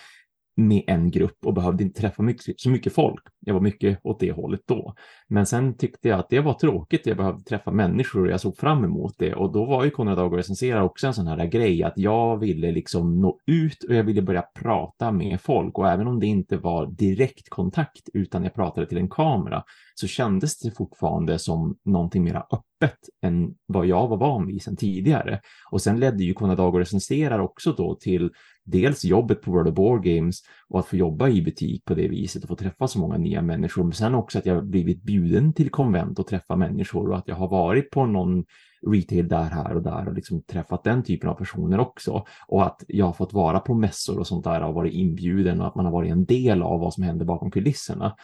med 0.56 0.84
en 0.86 1.10
grupp 1.10 1.38
och 1.46 1.54
behövde 1.54 1.82
inte 1.82 2.00
träffa 2.00 2.22
mycket, 2.22 2.60
så 2.60 2.70
mycket 2.70 2.94
folk. 2.94 3.22
Jag 3.40 3.54
var 3.54 3.60
mycket 3.60 4.00
åt 4.02 4.20
det 4.20 4.32
hållet 4.32 4.60
då. 4.66 4.94
Men 5.28 5.46
sen 5.46 5.76
tyckte 5.76 6.08
jag 6.08 6.18
att 6.18 6.28
det 6.30 6.40
var 6.40 6.54
tråkigt. 6.54 7.06
Jag 7.06 7.16
behövde 7.16 7.44
träffa 7.44 7.70
människor 7.70 8.24
och 8.24 8.30
jag 8.30 8.40
såg 8.40 8.56
fram 8.56 8.84
emot 8.84 9.14
det. 9.18 9.34
Och 9.34 9.52
då 9.52 9.64
var 9.64 9.84
ju 9.84 9.90
Konrad 9.90 10.18
Ago 10.18 10.36
recensera 10.36 10.84
också 10.84 11.06
en 11.06 11.14
sån 11.14 11.26
här 11.26 11.46
grej 11.46 11.82
att 11.82 11.92
jag 11.96 12.38
ville 12.38 12.72
liksom 12.72 13.20
nå 13.20 13.38
ut 13.46 13.84
och 13.88 13.94
jag 13.94 14.04
ville 14.04 14.22
börja 14.22 14.42
prata 14.42 15.12
med 15.12 15.40
folk. 15.40 15.78
Och 15.78 15.88
även 15.88 16.06
om 16.06 16.20
det 16.20 16.26
inte 16.26 16.56
var 16.56 16.86
direkt 16.86 17.48
kontakt 17.48 18.08
utan 18.14 18.44
jag 18.44 18.54
pratade 18.54 18.86
till 18.86 18.98
en 18.98 19.10
kamera 19.10 19.64
så 19.94 20.06
kändes 20.06 20.58
det 20.58 20.70
fortfarande 20.70 21.38
som 21.38 21.76
någonting 21.84 22.24
mera 22.24 22.46
öppet 22.52 22.98
än 23.22 23.54
vad 23.66 23.86
jag 23.86 24.08
var 24.08 24.16
van 24.16 24.46
vid 24.46 24.62
sedan 24.62 24.76
tidigare. 24.76 25.40
Och 25.70 25.82
sen 25.82 26.00
ledde 26.00 26.24
ju 26.24 26.34
Kunna 26.34 26.54
Dag 26.54 26.74
och 26.74 26.80
recenserar 26.80 27.38
också 27.38 27.72
då 27.72 27.94
till 27.94 28.30
dels 28.64 29.04
jobbet 29.04 29.42
på 29.42 29.50
World 29.50 29.68
of 29.68 29.74
Board 29.74 30.04
Games 30.04 30.40
och 30.68 30.80
att 30.80 30.86
få 30.86 30.96
jobba 30.96 31.28
i 31.28 31.42
butik 31.42 31.84
på 31.84 31.94
det 31.94 32.08
viset 32.08 32.42
och 32.42 32.48
få 32.48 32.56
träffa 32.56 32.88
så 32.88 32.98
många 32.98 33.18
nya 33.18 33.42
människor. 33.42 33.82
Men 33.82 33.92
sen 33.92 34.14
också 34.14 34.38
att 34.38 34.46
jag 34.46 34.66
blivit 34.66 35.02
bjuden 35.02 35.52
till 35.52 35.70
konvent 35.70 36.18
och 36.18 36.26
träffa 36.26 36.56
människor 36.56 37.10
och 37.10 37.18
att 37.18 37.28
jag 37.28 37.36
har 37.36 37.48
varit 37.48 37.90
på 37.90 38.06
någon 38.06 38.44
retail 38.86 39.28
där, 39.28 39.50
här 39.50 39.76
och 39.76 39.82
där 39.82 40.08
och 40.08 40.14
liksom 40.14 40.42
träffat 40.42 40.84
den 40.84 41.02
typen 41.02 41.30
av 41.30 41.34
personer 41.34 41.80
också. 41.80 42.24
Och 42.48 42.66
att 42.66 42.84
jag 42.88 43.06
har 43.06 43.12
fått 43.12 43.32
vara 43.32 43.60
på 43.60 43.74
mässor 43.74 44.18
och 44.18 44.26
sånt 44.26 44.44
där 44.44 44.62
och 44.62 44.74
varit 44.74 44.94
inbjuden 44.94 45.60
och 45.60 45.66
att 45.66 45.74
man 45.74 45.84
har 45.84 45.92
varit 45.92 46.12
en 46.12 46.24
del 46.24 46.62
av 46.62 46.80
vad 46.80 46.94
som 46.94 47.04
händer 47.04 47.24
bakom 47.24 47.50
kulisserna. 47.50 48.16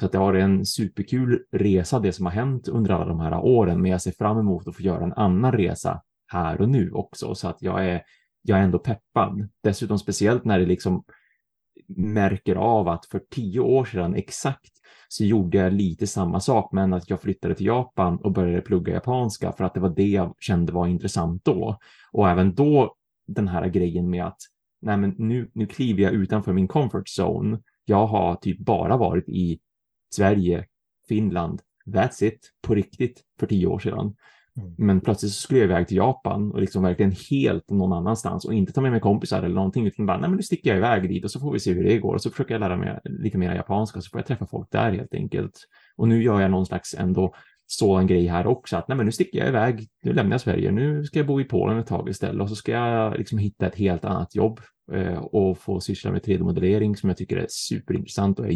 Så 0.00 0.06
att 0.06 0.12
det 0.12 0.18
har 0.18 0.24
varit 0.24 0.42
en 0.42 0.66
superkul 0.66 1.42
resa 1.52 2.00
det 2.00 2.12
som 2.12 2.26
har 2.26 2.32
hänt 2.32 2.68
under 2.68 2.90
alla 2.90 3.04
de 3.04 3.20
här 3.20 3.40
åren, 3.40 3.82
men 3.82 3.90
jag 3.90 4.02
ser 4.02 4.12
fram 4.12 4.38
emot 4.38 4.68
att 4.68 4.76
få 4.76 4.82
göra 4.82 5.04
en 5.04 5.12
annan 5.12 5.52
resa 5.52 6.02
här 6.26 6.60
och 6.60 6.68
nu 6.68 6.90
också, 6.90 7.34
så 7.34 7.48
att 7.48 7.62
jag 7.62 7.86
är 7.86 8.02
jag 8.46 8.58
är 8.58 8.62
ändå 8.62 8.78
peppad. 8.78 9.48
Dessutom 9.62 9.98
speciellt 9.98 10.44
när 10.44 10.58
det 10.58 10.66
liksom 10.66 11.04
märker 11.96 12.56
av 12.56 12.88
att 12.88 13.06
för 13.06 13.22
tio 13.30 13.60
år 13.60 13.84
sedan 13.84 14.14
exakt 14.14 14.72
så 15.08 15.24
gjorde 15.24 15.58
jag 15.58 15.72
lite 15.72 16.06
samma 16.06 16.40
sak, 16.40 16.72
men 16.72 16.92
att 16.92 17.10
jag 17.10 17.20
flyttade 17.20 17.54
till 17.54 17.66
Japan 17.66 18.16
och 18.16 18.32
började 18.32 18.60
plugga 18.60 18.92
japanska 18.92 19.52
för 19.52 19.64
att 19.64 19.74
det 19.74 19.80
var 19.80 19.88
det 19.96 20.08
jag 20.08 20.34
kände 20.38 20.72
var 20.72 20.86
intressant 20.86 21.44
då. 21.44 21.78
Och 22.12 22.28
även 22.28 22.54
då 22.54 22.94
den 23.26 23.48
här 23.48 23.66
grejen 23.66 24.10
med 24.10 24.26
att 24.26 24.38
nej, 24.82 24.96
men 24.96 25.14
nu, 25.18 25.50
nu 25.54 25.66
kliver 25.66 26.02
jag 26.02 26.12
utanför 26.12 26.52
min 26.52 26.68
comfort 26.68 27.08
zone. 27.18 27.58
Jag 27.84 28.06
har 28.06 28.34
typ 28.34 28.58
bara 28.58 28.96
varit 28.96 29.28
i 29.28 29.58
Sverige, 30.14 30.64
Finland, 31.08 31.60
that's 31.86 32.24
it, 32.24 32.50
på 32.66 32.74
riktigt 32.74 33.22
för 33.40 33.46
tio 33.46 33.66
år 33.66 33.78
sedan. 33.78 34.16
Mm. 34.56 34.74
Men 34.78 35.00
plötsligt 35.00 35.32
så 35.32 35.40
skulle 35.40 35.60
jag 35.60 35.70
iväg 35.70 35.88
till 35.88 35.96
Japan 35.96 36.52
och 36.52 36.60
liksom 36.60 36.82
verkligen 36.82 37.12
helt 37.30 37.70
någon 37.70 37.92
annanstans 37.92 38.44
och 38.44 38.54
inte 38.54 38.72
ta 38.72 38.80
med 38.80 38.90
mig 38.90 39.00
kompisar 39.00 39.42
eller 39.42 39.54
någonting 39.54 39.86
utan 39.86 40.06
bara, 40.06 40.18
nej 40.18 40.28
men 40.28 40.36
nu 40.36 40.42
sticker 40.42 40.70
jag 40.70 40.76
iväg 40.76 41.08
dit 41.08 41.24
och 41.24 41.30
så 41.30 41.40
får 41.40 41.52
vi 41.52 41.60
se 41.60 41.72
hur 41.72 41.84
det 41.84 41.98
går 41.98 42.14
och 42.14 42.22
så 42.22 42.30
försöker 42.30 42.54
jag 42.54 42.60
lära 42.60 42.76
mig 42.76 43.00
lite 43.04 43.38
mer 43.38 43.54
japanska 43.54 44.00
så 44.00 44.10
får 44.10 44.20
jag 44.20 44.26
träffa 44.26 44.46
folk 44.46 44.70
där 44.70 44.92
helt 44.92 45.14
enkelt. 45.14 45.58
Och 45.96 46.08
nu 46.08 46.22
gör 46.22 46.40
jag 46.40 46.50
någon 46.50 46.66
slags 46.66 46.94
ändå 46.94 47.34
så 47.66 47.96
en 47.96 48.06
grej 48.06 48.26
här 48.26 48.46
också 48.46 48.76
att 48.76 48.88
nej 48.88 48.96
men 48.96 49.06
nu 49.06 49.12
sticker 49.12 49.38
jag 49.38 49.48
iväg, 49.48 49.88
nu 50.02 50.12
lämnar 50.12 50.34
jag 50.34 50.40
Sverige, 50.40 50.70
nu 50.70 51.04
ska 51.04 51.18
jag 51.18 51.26
bo 51.26 51.40
i 51.40 51.44
Polen 51.44 51.78
ett 51.78 51.86
tag 51.86 52.08
istället 52.08 52.42
och 52.42 52.48
så 52.48 52.56
ska 52.56 52.72
jag 52.72 53.18
liksom 53.18 53.38
hitta 53.38 53.66
ett 53.66 53.76
helt 53.76 54.04
annat 54.04 54.34
jobb 54.34 54.60
eh, 54.92 55.18
och 55.18 55.58
få 55.58 55.80
syssla 55.80 56.10
med 56.10 56.22
3D-modellering 56.22 56.96
som 56.96 57.08
jag 57.08 57.16
tycker 57.16 57.36
är 57.36 57.46
superintressant 57.48 58.38
och 58.38 58.46
är 58.46 58.50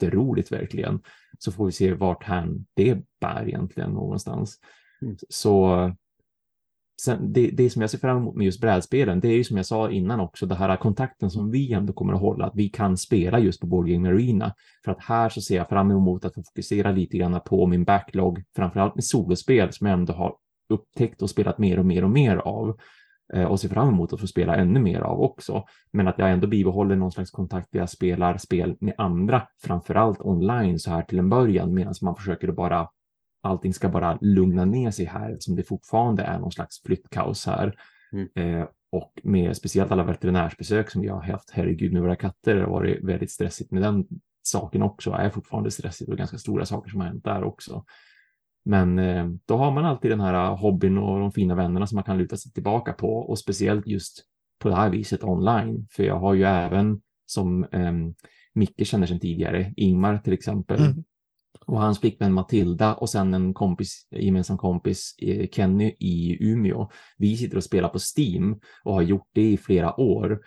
jätteroligt 0.00 0.52
verkligen. 0.52 1.00
Så 1.38 1.52
får 1.52 1.66
vi 1.66 1.72
se 1.72 1.94
vart 1.94 2.24
han 2.24 2.66
det 2.74 2.98
bär 3.20 3.48
egentligen 3.48 3.90
någonstans. 3.90 4.58
Mm. 5.02 5.16
Så 5.28 5.92
sen, 7.02 7.32
det, 7.32 7.50
det 7.50 7.70
som 7.70 7.82
jag 7.82 7.90
ser 7.90 7.98
fram 7.98 8.16
emot 8.16 8.34
med 8.34 8.44
just 8.44 8.60
brädspelen, 8.60 9.20
det 9.20 9.28
är 9.28 9.36
ju 9.36 9.44
som 9.44 9.56
jag 9.56 9.66
sa 9.66 9.90
innan 9.90 10.20
också, 10.20 10.46
det 10.46 10.54
här 10.54 10.76
kontakten 10.76 11.30
som 11.30 11.50
vi 11.50 11.72
ändå 11.72 11.92
kommer 11.92 12.12
att 12.12 12.20
hålla, 12.20 12.46
att 12.46 12.56
vi 12.56 12.68
kan 12.68 12.96
spela 12.96 13.38
just 13.38 13.60
på 13.60 13.66
Board 13.66 13.88
Game 13.88 14.08
Arena. 14.08 14.54
För 14.84 14.92
att 14.92 15.00
här 15.00 15.28
så 15.28 15.40
ser 15.40 15.56
jag 15.56 15.68
fram 15.68 15.90
emot 15.90 16.24
att 16.24 16.34
få 16.34 16.42
fokusera 16.42 16.92
lite 16.92 17.18
grann 17.18 17.40
på 17.46 17.66
min 17.66 17.84
backlog, 17.84 18.42
framförallt 18.56 18.94
med 18.94 19.04
solospel 19.04 19.72
som 19.72 19.86
jag 19.86 19.98
ändå 19.98 20.12
har 20.12 20.34
upptäckt 20.68 21.22
och 21.22 21.30
spelat 21.30 21.58
mer 21.58 21.78
och 21.78 21.86
mer 21.86 22.04
och 22.04 22.10
mer 22.10 22.36
av 22.36 22.76
och 23.48 23.60
ser 23.60 23.68
fram 23.68 23.88
emot 23.88 24.12
att 24.12 24.20
få 24.20 24.26
spela 24.26 24.56
ännu 24.56 24.80
mer 24.80 25.00
av 25.00 25.20
också. 25.20 25.64
Men 25.92 26.08
att 26.08 26.18
jag 26.18 26.30
ändå 26.30 26.46
bibehåller 26.46 26.96
någon 26.96 27.12
slags 27.12 27.30
kontakt 27.30 27.68
där 27.72 27.78
jag 27.78 27.90
spelar 27.90 28.36
spel 28.36 28.76
med 28.80 28.94
andra, 28.98 29.48
framförallt 29.62 30.20
online 30.20 30.78
så 30.78 30.90
här 30.90 31.02
till 31.02 31.18
en 31.18 31.30
början, 31.30 31.74
medan 31.74 31.94
man 32.02 32.16
försöker 32.16 32.52
bara 32.52 32.88
allting 33.42 33.74
ska 33.74 33.88
bara 33.88 34.18
lugna 34.20 34.64
ner 34.64 34.90
sig 34.90 35.04
här 35.04 35.30
eftersom 35.30 35.56
det 35.56 35.62
fortfarande 35.62 36.22
är 36.22 36.38
någon 36.38 36.52
slags 36.52 36.82
flyttkaos 36.82 37.46
här. 37.46 37.74
Mm. 38.12 38.28
Eh, 38.34 38.66
och 38.92 39.12
med 39.22 39.56
speciellt 39.56 39.92
alla 39.92 40.04
veterinärsbesök 40.04 40.90
som 40.90 41.04
jag 41.04 41.14
har 41.14 41.22
haft, 41.22 41.50
herregud 41.50 41.92
med 41.92 42.02
våra 42.02 42.16
katter, 42.16 42.54
det 42.54 42.62
har 42.62 42.70
varit 42.70 43.04
väldigt 43.04 43.30
stressigt 43.30 43.70
med 43.70 43.82
den 43.82 44.04
saken 44.42 44.82
också, 44.82 45.10
är 45.10 45.30
fortfarande 45.30 45.70
stressigt 45.70 46.10
och 46.10 46.18
ganska 46.18 46.38
stora 46.38 46.64
saker 46.64 46.90
som 46.90 47.00
har 47.00 47.08
hänt 47.08 47.24
där 47.24 47.44
också. 47.44 47.84
Men 48.68 48.98
eh, 48.98 49.28
då 49.46 49.56
har 49.56 49.70
man 49.70 49.84
alltid 49.84 50.10
den 50.10 50.20
här 50.20 50.56
hobbyn 50.56 50.98
och 50.98 51.20
de 51.20 51.32
fina 51.32 51.54
vännerna 51.54 51.86
som 51.86 51.96
man 51.96 52.04
kan 52.04 52.18
luta 52.18 52.36
sig 52.36 52.52
tillbaka 52.52 52.92
på 52.92 53.16
och 53.16 53.38
speciellt 53.38 53.86
just 53.86 54.24
på 54.58 54.68
det 54.68 54.74
här 54.74 54.90
viset 54.90 55.24
online. 55.24 55.86
För 55.90 56.02
jag 56.02 56.18
har 56.18 56.34
ju 56.34 56.44
även 56.44 57.00
som 57.26 57.64
eh, 57.64 57.92
Micke 58.54 58.86
känner 58.86 59.06
sedan 59.06 59.20
tidigare, 59.20 59.74
Ingmar 59.76 60.18
till 60.18 60.32
exempel, 60.32 60.80
mm 60.80 61.04
och 61.68 61.80
hans 61.80 62.00
flickvän 62.00 62.32
Matilda 62.32 62.94
och 62.94 63.10
sen 63.10 63.34
en 63.34 63.54
kompis, 63.54 64.06
gemensam 64.10 64.58
kompis, 64.58 65.14
eh, 65.18 65.48
Kenny 65.52 65.94
i 65.98 66.36
Umeå. 66.40 66.88
Vi 67.18 67.36
sitter 67.36 67.56
och 67.56 67.64
spelar 67.64 67.88
på 67.88 67.98
Steam 68.16 68.60
och 68.84 68.94
har 68.94 69.02
gjort 69.02 69.28
det 69.32 69.52
i 69.52 69.56
flera 69.56 70.00
år 70.00 70.40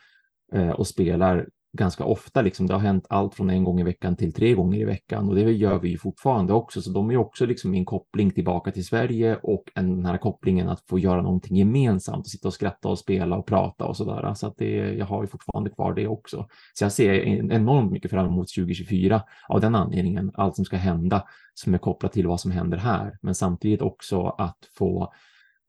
eh, 0.53 0.69
och 0.69 0.87
spelar 0.87 1.49
ganska 1.73 2.03
ofta. 2.03 2.41
Liksom. 2.41 2.67
Det 2.67 2.73
har 2.73 2.81
hänt 2.81 3.05
allt 3.09 3.35
från 3.35 3.49
en 3.49 3.63
gång 3.63 3.79
i 3.79 3.83
veckan 3.83 4.15
till 4.15 4.33
tre 4.33 4.53
gånger 4.53 4.79
i 4.79 4.85
veckan 4.85 5.29
och 5.29 5.35
det 5.35 5.41
gör 5.41 5.79
vi 5.79 5.89
ju 5.89 5.97
fortfarande 5.97 6.53
också. 6.53 6.81
Så 6.81 6.91
de 6.91 7.11
är 7.11 7.17
också 7.17 7.45
liksom 7.45 7.73
en 7.73 7.85
koppling 7.85 8.31
tillbaka 8.31 8.71
till 8.71 8.85
Sverige 8.85 9.35
och 9.43 9.63
en, 9.75 9.95
den 9.95 10.05
här 10.05 10.17
kopplingen 10.17 10.69
att 10.69 10.81
få 10.89 10.99
göra 10.99 11.21
någonting 11.21 11.57
gemensamt 11.57 12.25
och 12.25 12.31
sitta 12.31 12.47
och 12.47 12.53
skratta 12.53 12.89
och 12.89 12.99
spela 12.99 13.37
och 13.37 13.45
prata 13.45 13.85
och 13.85 13.97
sådär. 13.97 14.33
Så 14.33 14.47
att 14.47 14.57
det, 14.57 14.93
jag 14.93 15.05
har 15.05 15.21
ju 15.21 15.27
fortfarande 15.27 15.69
kvar 15.69 15.93
det 15.93 16.07
också. 16.07 16.47
Så 16.73 16.83
jag 16.83 16.91
ser 16.91 17.13
enormt 17.53 17.91
mycket 17.91 18.11
fram 18.11 18.25
emot 18.25 18.47
2024 18.55 19.21
av 19.49 19.61
den 19.61 19.75
anledningen. 19.75 20.31
Allt 20.33 20.55
som 20.55 20.65
ska 20.65 20.77
hända 20.77 21.23
som 21.53 21.73
är 21.73 21.77
kopplat 21.77 22.11
till 22.11 22.27
vad 22.27 22.39
som 22.39 22.51
händer 22.51 22.77
här, 22.77 23.17
men 23.21 23.35
samtidigt 23.35 23.81
också 23.81 24.23
att 24.27 24.57
få 24.77 25.13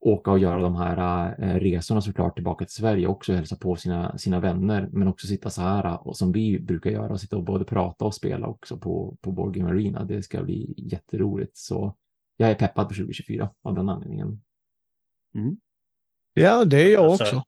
åka 0.05 0.31
och 0.31 0.39
göra 0.39 0.61
de 0.61 0.77
här 0.77 1.35
äh, 1.39 1.55
resorna 1.55 2.01
såklart 2.01 2.35
tillbaka 2.35 2.65
till 2.65 2.75
Sverige 2.75 3.07
också, 3.07 3.33
hälsa 3.33 3.57
på 3.57 3.77
sina, 3.77 4.19
sina 4.19 4.41
vänner, 4.41 4.89
men 4.93 5.09
också 5.09 5.27
sitta 5.27 5.51
så 5.51 5.63
här 5.63 6.09
och 6.09 6.17
som 6.17 6.33
vi 6.33 6.61
brukar 6.61 6.91
göra, 6.91 7.13
och 7.13 7.21
sitta 7.21 7.37
och 7.37 7.45
både 7.45 7.65
prata 7.65 8.05
och 8.05 8.15
spela 8.15 8.47
också 8.47 8.79
på, 8.79 9.17
på 9.21 9.33
Game 9.33 9.71
Arena. 9.71 10.05
Det 10.05 10.23
ska 10.23 10.43
bli 10.43 10.75
jätteroligt. 10.77 11.57
Så 11.57 11.97
jag 12.37 12.51
är 12.51 12.55
peppad 12.55 12.89
på 12.89 12.95
2024 12.95 13.51
av 13.63 13.75
den 13.75 13.89
anledningen. 13.89 14.43
Mm. 15.35 15.57
Ja, 16.35 16.65
det 16.65 16.83
är 16.83 16.93
jag 16.93 17.05
alltså, 17.05 17.25
också. 17.25 17.43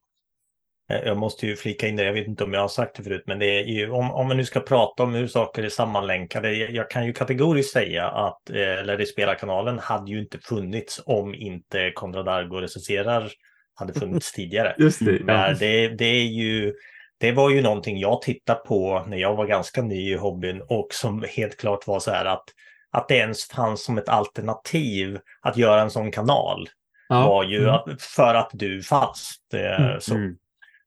Eh, 0.91 1.01
jag 1.05 1.17
måste 1.17 1.47
ju 1.47 1.57
flika 1.57 1.89
in 1.89 1.97
det, 1.97 2.05
jag 2.05 2.13
vet 2.13 2.27
inte 2.27 2.45
om 2.45 2.53
jag 2.53 2.61
har 2.61 2.69
sagt 2.69 2.97
det 2.97 3.03
förut, 3.03 3.25
men 3.27 3.39
det 3.39 3.47
är 3.47 3.65
ju, 3.65 3.91
om, 3.91 4.11
om 4.11 4.29
vi 4.29 4.35
nu 4.35 4.45
ska 4.45 4.61
prata 4.61 5.03
om 5.03 5.15
hur 5.15 5.27
saker 5.27 5.63
är 5.63 5.69
sammanlänkade, 5.69 6.55
jag 6.55 6.91
kan 6.91 7.07
ju 7.07 7.13
kategoriskt 7.13 7.73
säga 7.73 8.09
att 8.09 8.51
eh, 8.51 8.79
eller 8.79 8.99
det 8.99 9.07
spelarkanalen 9.07 9.79
hade 9.79 10.11
ju 10.11 10.21
inte 10.21 10.39
funnits 10.39 11.03
om 11.07 11.35
inte 11.35 11.91
Konrad 11.95 12.29
Argo 12.29 12.57
recenserar 12.57 13.33
hade 13.75 13.93
funnits 13.93 14.33
tidigare. 14.35 14.75
Just 14.79 15.05
det, 15.05 15.21
ja. 15.27 15.55
det, 15.59 15.89
det 15.89 16.05
är 16.05 16.27
ju 16.27 16.75
det 17.19 17.33
var 17.33 17.51
ju 17.51 17.63
någonting 17.63 17.99
jag 17.99 18.23
tittade 18.23 18.61
på 18.61 19.05
när 19.07 19.17
jag 19.17 19.37
var 19.37 19.47
ganska 19.47 19.83
ny 19.83 20.13
i 20.13 20.17
hobbyn 20.17 20.63
och 20.69 20.89
som 20.91 21.25
helt 21.37 21.57
klart 21.57 21.87
var 21.87 22.01
så 22.01 22.11
här 22.11 22.25
att, 22.25 22.45
att 22.91 23.09
det 23.09 23.17
ens 23.17 23.49
fanns 23.49 23.85
som 23.85 23.99
ett 23.99 24.09
alternativ 24.09 25.19
att 25.41 25.57
göra 25.57 25.83
en 25.83 25.91
sån 25.91 26.11
kanal. 26.11 26.69
Ja. 27.09 27.29
var 27.29 27.45
ju 27.45 27.69
mm. 27.69 27.81
för 27.99 28.35
att 28.35 28.51
du 28.53 28.83
fanns. 28.83 29.35
Mm. 29.53 30.01
Så, 30.01 30.15
mm. 30.15 30.37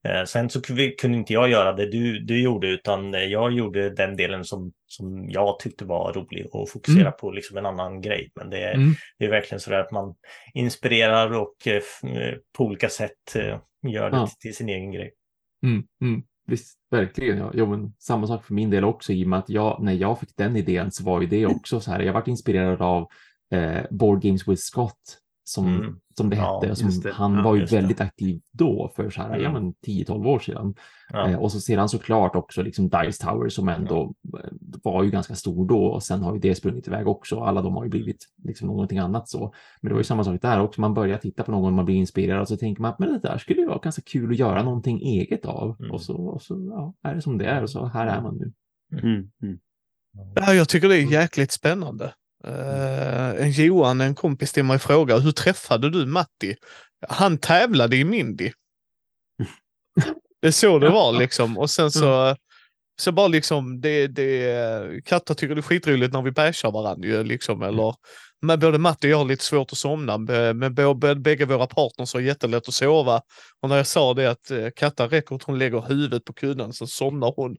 Eh, 0.07 0.25
sen 0.25 0.49
så 0.49 0.61
kunde 0.61 1.17
inte 1.17 1.33
jag 1.33 1.49
göra 1.49 1.73
det 1.73 1.85
du, 1.85 2.19
du 2.19 2.41
gjorde, 2.41 2.67
utan 2.67 3.13
eh, 3.13 3.23
jag 3.23 3.51
gjorde 3.51 3.89
den 3.89 4.15
delen 4.15 4.43
som, 4.43 4.71
som 4.85 5.29
jag 5.29 5.59
tyckte 5.59 5.85
var 5.85 6.13
rolig 6.13 6.47
och 6.51 6.69
fokusera 6.69 7.01
mm. 7.01 7.13
på 7.19 7.31
liksom 7.31 7.57
en 7.57 7.65
annan 7.65 8.01
grej. 8.01 8.31
Men 8.35 8.49
det 8.49 8.63
är, 8.63 8.73
mm. 8.73 8.93
det 9.19 9.25
är 9.25 9.29
verkligen 9.29 9.59
så 9.59 9.73
att 9.73 9.91
man 9.91 10.15
inspirerar 10.53 11.33
och 11.33 11.67
eh, 11.67 11.81
på 12.57 12.63
olika 12.63 12.89
sätt 12.89 13.35
gör 13.87 14.09
det 14.11 14.17
ja. 14.17 14.29
till 14.39 14.55
sin 14.55 14.69
egen 14.69 14.91
grej. 14.91 15.11
Mm, 15.63 15.83
mm. 16.01 16.23
Visst, 16.47 16.77
verkligen. 16.91 17.37
Ja. 17.37 17.51
Jo, 17.53 17.65
men 17.65 17.93
samma 17.99 18.27
sak 18.27 18.45
för 18.45 18.53
min 18.53 18.69
del 18.69 18.83
också 18.83 19.13
i 19.13 19.23
och 19.23 19.27
med 19.27 19.39
att 19.39 19.49
jag, 19.49 19.83
när 19.83 19.93
jag 19.93 20.19
fick 20.19 20.37
den 20.37 20.55
idén 20.55 20.91
så 20.91 21.03
var 21.03 21.21
ju 21.21 21.27
det 21.27 21.45
också 21.45 21.79
så 21.79 21.91
här. 21.91 21.99
Jag 21.99 22.13
varit 22.13 22.27
inspirerad 22.27 22.81
av 22.81 23.07
eh, 23.51 23.81
Board 23.91 24.21
Games 24.21 24.47
with 24.47 24.61
Scott 24.61 25.19
som, 25.49 25.67
Mm. 25.67 25.95
som 26.17 26.29
det 26.29 26.35
Ja, 26.35 26.61
hette. 26.61 26.75
Som, 26.75 26.87
just 26.87 27.03
det. 27.03 27.11
han 27.13 27.33
Ja, 27.35 27.41
var 27.43 27.55
ju 27.55 27.61
just 27.61 27.71
det. 27.71 27.77
väldigt 27.79 28.01
aktiv 28.01 28.41
då, 28.53 28.91
för 28.95 29.09
så 29.09 29.21
här, 29.21 29.37
ja, 29.37 29.49
Mm. 29.49 29.63
men 29.63 29.73
10-12 29.87 30.27
år 30.27 30.39
sedan. 30.39 30.75
Ja. 31.09 31.29
Eh, 31.29 31.39
och 31.39 31.51
så 31.51 31.59
sedan 31.59 31.89
såklart 31.89 32.35
också 32.35 32.61
liksom 32.61 32.89
Dice 32.89 33.25
Tower 33.25 33.49
som 33.49 33.69
ändå 33.69 34.13
eh, 34.43 34.49
var 34.83 35.03
ju 35.03 35.09
ganska 35.09 35.35
stor 35.35 35.67
då 35.67 35.85
och 35.85 36.03
sen 36.03 36.21
har 36.21 36.33
ju 36.33 36.39
det 36.39 36.55
sprungit 36.55 36.87
iväg 36.87 37.07
också. 37.07 37.39
Alla 37.39 37.61
de 37.61 37.75
har 37.75 37.83
ju 37.83 37.89
blivit 37.89 38.25
liksom 38.43 38.67
någonting 38.67 38.97
annat 38.97 39.29
så. 39.29 39.53
Men 39.81 39.89
det 39.89 39.93
var 39.93 39.99
ju 39.99 40.03
samma 40.03 40.23
sak 40.23 40.41
där 40.41 40.59
också. 40.61 40.81
Man 40.81 40.93
börjar 40.93 41.17
titta 41.17 41.43
på 41.43 41.51
någon 41.51 41.75
man 41.75 41.85
blir 41.85 41.95
inspirerad 41.95 42.41
och 42.41 42.47
så 42.47 42.57
tänker 42.57 42.81
man 42.81 42.91
att 42.91 42.99
men 42.99 43.09
det 43.13 43.19
där 43.19 43.37
skulle 43.37 43.61
ju 43.61 43.67
vara 43.67 43.79
ganska 43.79 44.01
kul 44.05 44.31
att 44.31 44.39
göra 44.39 44.63
någonting 44.63 45.01
eget 45.01 45.45
av. 45.45 45.75
Mm. 45.79 45.91
Och 45.91 46.01
så, 46.01 46.15
och 46.17 46.41
så 46.41 46.67
ja, 46.71 47.09
är 47.09 47.15
det 47.15 47.21
som 47.21 47.37
det 47.37 47.45
är 47.45 47.63
och 47.63 47.69
så 47.69 47.85
här 47.85 48.07
är 48.07 48.21
man 48.21 48.37
nu. 48.37 48.53
Mm, 48.99 49.29
mm. 49.43 49.59
Ja, 50.35 50.53
jag 50.53 50.69
tycker 50.69 50.89
det 50.89 50.97
är 50.97 51.11
jäkligt 51.11 51.51
spännande. 51.51 52.13
Uh, 52.47 53.41
en 53.43 53.51
Johan, 53.51 54.01
en 54.01 54.15
kompis 54.15 54.53
till 54.53 54.63
mig, 54.63 54.79
frågar 54.79 55.19
hur 55.19 55.31
träffade 55.31 55.89
du 55.89 56.05
Matti? 56.05 56.55
Han 57.07 57.37
tävlade 57.37 57.95
i 57.95 58.03
Mindy. 58.03 58.51
Det 60.41 60.47
är 60.47 60.51
så 60.51 60.79
det 60.79 60.89
var 60.89 61.19
liksom. 61.19 61.57
Och 61.57 61.69
sen 61.69 61.91
så, 61.91 62.35
så 62.99 63.11
bara 63.11 63.27
liksom, 63.27 63.81
det, 63.81 64.07
det, 64.07 65.05
katter 65.05 65.33
tycker 65.33 65.55
det 65.55 65.59
är 65.59 65.63
skitroligt 65.63 66.13
när 66.13 66.21
vi 66.21 66.31
bashar 66.31 66.71
varandra 66.71 67.07
ju 67.07 67.23
liksom. 67.23 67.61
Eller, 67.61 67.95
med 68.41 68.59
både 68.59 68.77
Matti 68.77 69.07
och 69.07 69.11
jag 69.11 69.17
har 69.17 69.25
lite 69.25 69.43
svårt 69.43 69.71
att 69.71 69.77
somna. 69.77 70.17
Både, 70.17 71.15
bägge 71.15 71.45
våra 71.45 71.67
partners 71.67 72.13
har 72.13 72.21
jättelätt 72.21 72.67
att 72.67 72.73
sova. 72.73 73.21
Och 73.61 73.69
när 73.69 73.77
jag 73.77 73.87
sa 73.87 74.13
det 74.13 74.31
att 74.31 74.51
eh, 74.51 74.67
Katta 74.75 75.07
räcker 75.07 75.35
att 75.35 75.43
hon 75.43 75.59
lägger 75.59 75.81
huvudet 75.81 76.25
på 76.25 76.33
kudden 76.33 76.73
så 76.73 76.87
somnar 76.87 77.33
hon. 77.35 77.57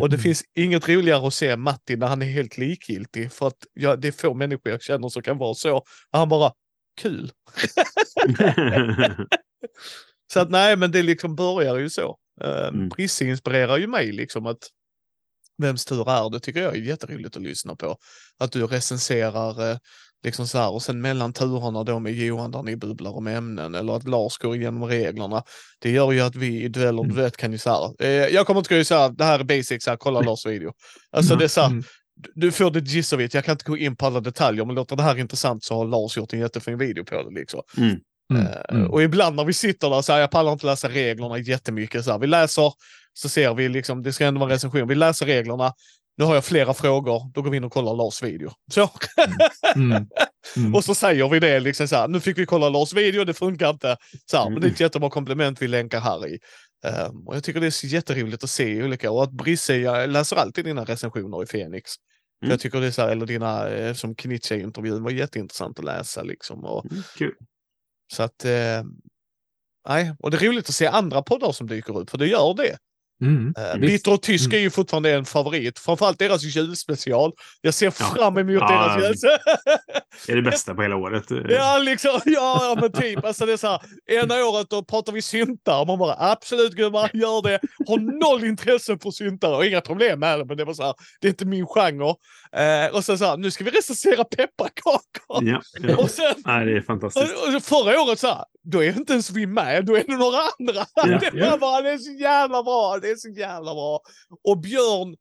Och 0.00 0.10
det 0.10 0.18
finns 0.24 0.42
inget 0.54 0.88
roligare 0.88 1.26
att 1.26 1.34
se 1.34 1.56
Matti 1.56 1.96
när 1.96 2.06
han 2.06 2.22
är 2.22 2.26
helt 2.26 2.58
likgiltig. 2.58 3.32
För 3.32 3.46
att 3.46 3.66
ja, 3.74 3.96
det 3.96 4.08
är 4.08 4.12
få 4.12 4.34
människor 4.34 4.72
jag 4.72 4.82
känner 4.82 5.08
som 5.08 5.22
kan 5.22 5.38
vara 5.38 5.54
så. 5.54 5.82
Han 6.10 6.28
bara, 6.28 6.52
kul. 7.00 7.30
Så 10.32 10.40
att 10.40 10.50
nej, 10.50 10.76
men 10.76 10.90
det 10.90 11.02
liksom 11.02 11.36
börjar 11.36 11.78
ju 11.78 11.90
så. 11.90 12.16
Uh, 12.44 12.68
Mm. 12.68 12.88
Brisse 12.88 13.24
inspirerar 13.24 13.76
ju 13.76 13.86
mig 13.86 14.12
liksom 14.12 14.46
att 14.46 14.68
Vems 15.62 15.84
tur 15.84 16.10
är 16.10 16.30
det 16.30 16.40
tycker 16.40 16.62
jag 16.62 16.76
är 16.76 16.80
jätteroligt 16.80 17.36
att 17.36 17.42
lyssna 17.42 17.76
på. 17.76 17.96
Att 18.38 18.52
du 18.52 18.66
recenserar 18.66 19.70
eh, 19.70 19.78
liksom 20.24 20.46
så 20.46 20.58
här 20.58 20.70
och 20.70 20.82
sen 20.82 21.00
mellan 21.00 21.32
turerna 21.32 21.84
då 21.84 21.98
med 21.98 22.12
Johan 22.12 22.50
där 22.50 22.62
ni 22.62 22.76
bubblar 22.76 23.16
om 23.16 23.26
ämnen 23.26 23.74
eller 23.74 23.92
att 23.96 24.08
Lars 24.08 24.38
går 24.38 24.56
igenom 24.56 24.84
reglerna. 24.84 25.42
Det 25.78 25.90
gör 25.90 26.12
ju 26.12 26.20
att 26.20 26.34
vi 26.36 26.62
i 26.62 26.68
duell 26.68 26.98
och 26.98 27.04
Mm. 27.04 27.16
duett 27.16 27.36
kan 27.36 27.52
ju 27.52 27.58
så 27.58 27.70
här. 27.70 28.06
Eh, 28.06 28.10
jag 28.34 28.46
kommer 28.46 28.60
inte 28.60 28.78
gå 28.78 28.84
så 28.84 28.94
här, 28.94 29.08
det 29.08 29.24
här 29.24 29.38
är 29.40 29.44
basics, 29.44 29.86
här, 29.86 29.96
kolla 29.96 30.20
Lars 30.20 30.46
video. 30.46 30.72
Alltså 31.10 31.36
det 31.36 31.44
är 31.44 31.48
så 31.48 31.60
här, 31.60 31.68
Mm. 31.68 31.82
du- 32.16 32.32
du 32.34 32.52
får 32.52 32.70
det 32.70 32.80
gist 32.80 33.12
it. 33.12 33.34
Jag 33.34 33.44
kan 33.44 33.52
inte 33.52 33.64
gå 33.64 33.76
in 33.76 33.96
på 33.96 34.06
alla 34.06 34.20
detaljer 34.20 34.64
men 34.64 34.74
låter 34.74 34.96
det 34.96 35.02
här 35.02 35.18
intressant 35.18 35.64
så 35.64 35.74
har 35.76 35.84
Lars 35.84 36.16
gjort 36.16 36.32
en 36.32 36.40
jättefin 36.40 36.78
video 36.78 37.04
på 37.04 37.22
det 37.22 37.40
liksom. 37.40 37.60
Mm. 37.76 37.90
Eh, 38.34 38.60
Mm. 38.76 38.90
Och 38.90 39.02
ibland 39.02 39.36
när 39.36 39.44
vi 39.44 39.52
sitter 39.52 39.90
där 39.90 40.02
så 40.02 40.12
här, 40.12 40.20
jag 40.20 40.30
pallar 40.30 40.52
inte 40.52 40.66
läsa 40.66 40.88
reglerna 40.88 41.38
jättemycket. 41.38 42.04
Så 42.04 42.10
här, 42.12 42.18
vi 42.18 42.26
läser, 42.26 42.72
så 43.12 43.28
ser 43.28 43.54
vi 43.54 43.68
liksom, 43.68 44.02
det 44.02 44.12
ska 44.12 44.26
ändå 44.26 44.40
vara 44.40 44.50
en 44.50 44.54
recension. 44.54 44.88
Vi 44.88 44.94
läser 44.94 45.26
reglerna. 45.26 45.72
Nu 46.18 46.24
har 46.24 46.34
jag 46.34 46.44
flera 46.44 46.74
frågor, 46.74 47.30
då 47.34 47.42
går 47.42 47.50
vi 47.50 47.56
in 47.56 47.64
och 47.64 47.72
kollar 47.72 47.94
Lars 47.94 48.22
video. 48.22 48.50
Så. 48.72 48.90
Mm. 49.76 50.06
Mm. 50.56 50.74
och 50.74 50.84
så 50.84 50.94
säger 50.94 51.28
vi 51.28 51.40
det 51.40 51.60
liksom 51.60 51.88
så 51.88 51.96
här, 51.96 52.08
nu 52.08 52.20
fick 52.20 52.38
vi 52.38 52.46
kolla 52.46 52.68
Lars 52.68 52.92
video, 52.92 53.24
det 53.24 53.34
funkar 53.34 53.70
inte. 53.70 53.96
Så 54.30 54.36
här, 54.36 54.42
Mm. 54.46 54.52
Men 54.52 54.62
det 54.62 54.68
är 54.68 54.72
ett 54.72 54.80
jättebra 54.80 55.10
komplement 55.10 55.62
vi 55.62 55.68
länkar 55.68 56.00
här 56.00 56.26
i. 56.28 56.38
Ehm, 56.84 57.26
och 57.28 57.36
jag 57.36 57.44
tycker 57.44 57.60
det 57.60 57.66
är 57.66 57.86
jätteroligt 57.86 58.44
att 58.44 58.50
se 58.50 58.82
olika, 58.82 59.10
och 59.10 59.22
att 59.22 59.32
Brisse, 59.32 59.76
jag 59.76 60.10
läser 60.10 60.36
alltid 60.36 60.64
dina 60.64 60.84
recensioner 60.84 61.42
i 61.42 61.46
Fenix. 61.46 61.90
Mm. 62.42 62.50
Jag 62.50 62.60
tycker 62.60 62.80
det 62.80 62.86
är 62.86 62.90
så 62.90 63.02
här, 63.02 63.08
eller 63.08 63.26
dina, 63.26 63.68
eh, 63.68 63.94
som 63.94 64.14
Knitche-intervjun 64.14 65.02
var 65.02 65.10
jätteintressant 65.10 65.78
att 65.78 65.84
läsa 65.84 66.22
liksom. 66.22 66.64
Och, 66.64 66.84
Mm, 66.90 67.02
Kul. 67.16 67.34
så 68.14 68.22
att, 68.22 68.44
eh, 68.44 68.82
nej, 69.88 70.14
och 70.18 70.30
det 70.30 70.36
är 70.36 70.40
roligt 70.48 70.68
att 70.68 70.74
se 70.74 70.86
andra 70.86 71.22
poddar 71.22 71.52
som 71.52 71.66
dyker 71.66 71.98
upp, 71.98 72.10
för 72.10 72.18
det 72.18 72.26
gör 72.26 72.54
det. 72.54 72.78
Mm. 73.20 73.54
Eh. 73.58 73.80
Bitter 73.80 74.12
och 74.12 74.22
tysk 74.22 74.46
Mm. 74.46 74.56
är 74.58 74.60
ju 74.60 74.70
fortfarande 74.70 75.12
en 75.12 75.24
favorit, 75.24 75.78
framförallt 75.78 76.18
deras 76.18 76.42
julspecial. 76.42 77.32
Jag 77.60 77.74
ser 77.74 77.90
fram 77.90 78.38
emot 78.38 78.54
Ja, 78.60 78.96
deras 78.98 79.24
jul. 79.24 79.30
Det 80.26 80.32
är 80.32 80.36
det 80.36 80.42
bästa 80.42 80.74
på 80.74 80.82
hela 80.82 80.96
året. 80.96 81.24
Ja, 81.48 81.78
liksom, 81.78 82.20
ja, 82.24 82.78
men 82.80 82.92
typ. 82.92 83.24
Alltså 83.24 83.46
det 83.46 83.52
är 83.52 83.56
så 83.56 83.66
här, 83.66 83.80
ena 84.22 84.34
året 84.44 84.70
då 84.70 84.84
pratar 84.84 85.12
vi 85.12 85.22
syntar 85.22 85.80
och 85.80 85.86
man 85.86 85.98
bara 85.98 86.16
absolut 86.18 86.72
gubbar, 86.72 87.10
gör 87.14 87.42
det. 87.42 87.60
Har 87.86 88.20
noll 88.20 88.44
intresse 88.44 88.98
för 89.02 89.10
syntar 89.10 89.54
och 89.56 89.66
inga 89.66 89.80
problem 89.80 90.20
med 90.20 90.38
det, 90.38 90.44
men 90.44 90.56
det 90.56 90.64
var 90.64 90.74
så 90.74 90.82
här, 90.82 90.94
det 91.20 91.26
är 91.26 91.30
inte 91.30 91.44
min 91.46 91.66
genre. 91.66 92.14
Eh, 92.52 92.94
och 92.96 93.04
sen 93.04 93.18
så 93.18 93.24
här, 93.24 93.36
nu 93.36 93.50
ska 93.50 93.64
vi 93.64 93.70
recensera 93.70 94.24
pepparkakor. 94.24 95.48
Ja, 95.48 95.62
ja. 95.80 95.96
Och 95.96 96.10
sen 96.10 96.34
Nej, 96.46 96.66
det 96.66 96.76
är 96.76 96.80
fantastiskt. 96.80 97.32
och, 97.32 97.54
och 97.54 97.62
förra 97.62 98.02
året 98.02 98.18
så 98.18 98.26
här, 98.26 98.44
då 98.62 98.84
är 98.84 98.96
inte 98.96 99.12
ens 99.12 99.30
vi 99.30 99.46
med, 99.46 99.86
då 99.86 99.96
är 99.96 100.04
det 100.06 100.16
några 100.16 100.38
andra. 100.58 100.86
Ja, 100.94 101.18
det, 101.32 101.38
ja. 101.38 101.58
bara, 101.58 101.82
det 101.82 101.90
är 101.90 101.98
så 101.98 102.12
jävla 102.12 102.62
bra, 102.62 102.98
det 103.02 103.10
är 103.10 103.16
så 103.16 103.28
jävla 103.28 103.74
bra. 103.74 104.00
Och 104.44 104.58
Björn, 104.58 105.16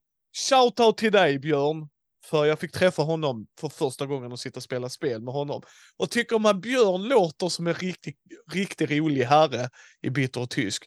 shoutout 0.50 0.98
till 0.98 1.12
dig 1.12 1.40
Björn. 1.40 1.90
För 2.26 2.46
jag 2.46 2.60
fick 2.60 2.72
träffa 2.72 3.02
honom 3.02 3.48
för 3.60 3.70
första 3.70 4.06
gången 4.06 4.32
och 4.32 4.40
sitta 4.40 4.60
och 4.60 4.64
spela 4.64 4.90
spel 4.90 5.22
med 5.22 5.34
honom. 5.34 5.62
Och 5.98 6.10
tycker 6.10 6.40
man 6.40 6.62
Björn 6.62 7.04
låter 7.04 7.50
som 7.50 7.68
en 7.68 7.74
riktigt 7.74 8.18
riktigt 8.54 8.92
rolig 8.92 9.24
herre 9.24 9.70
i 10.02 10.10
bitter 10.10 10.42
och 10.42 10.50
tysk. 10.50 10.84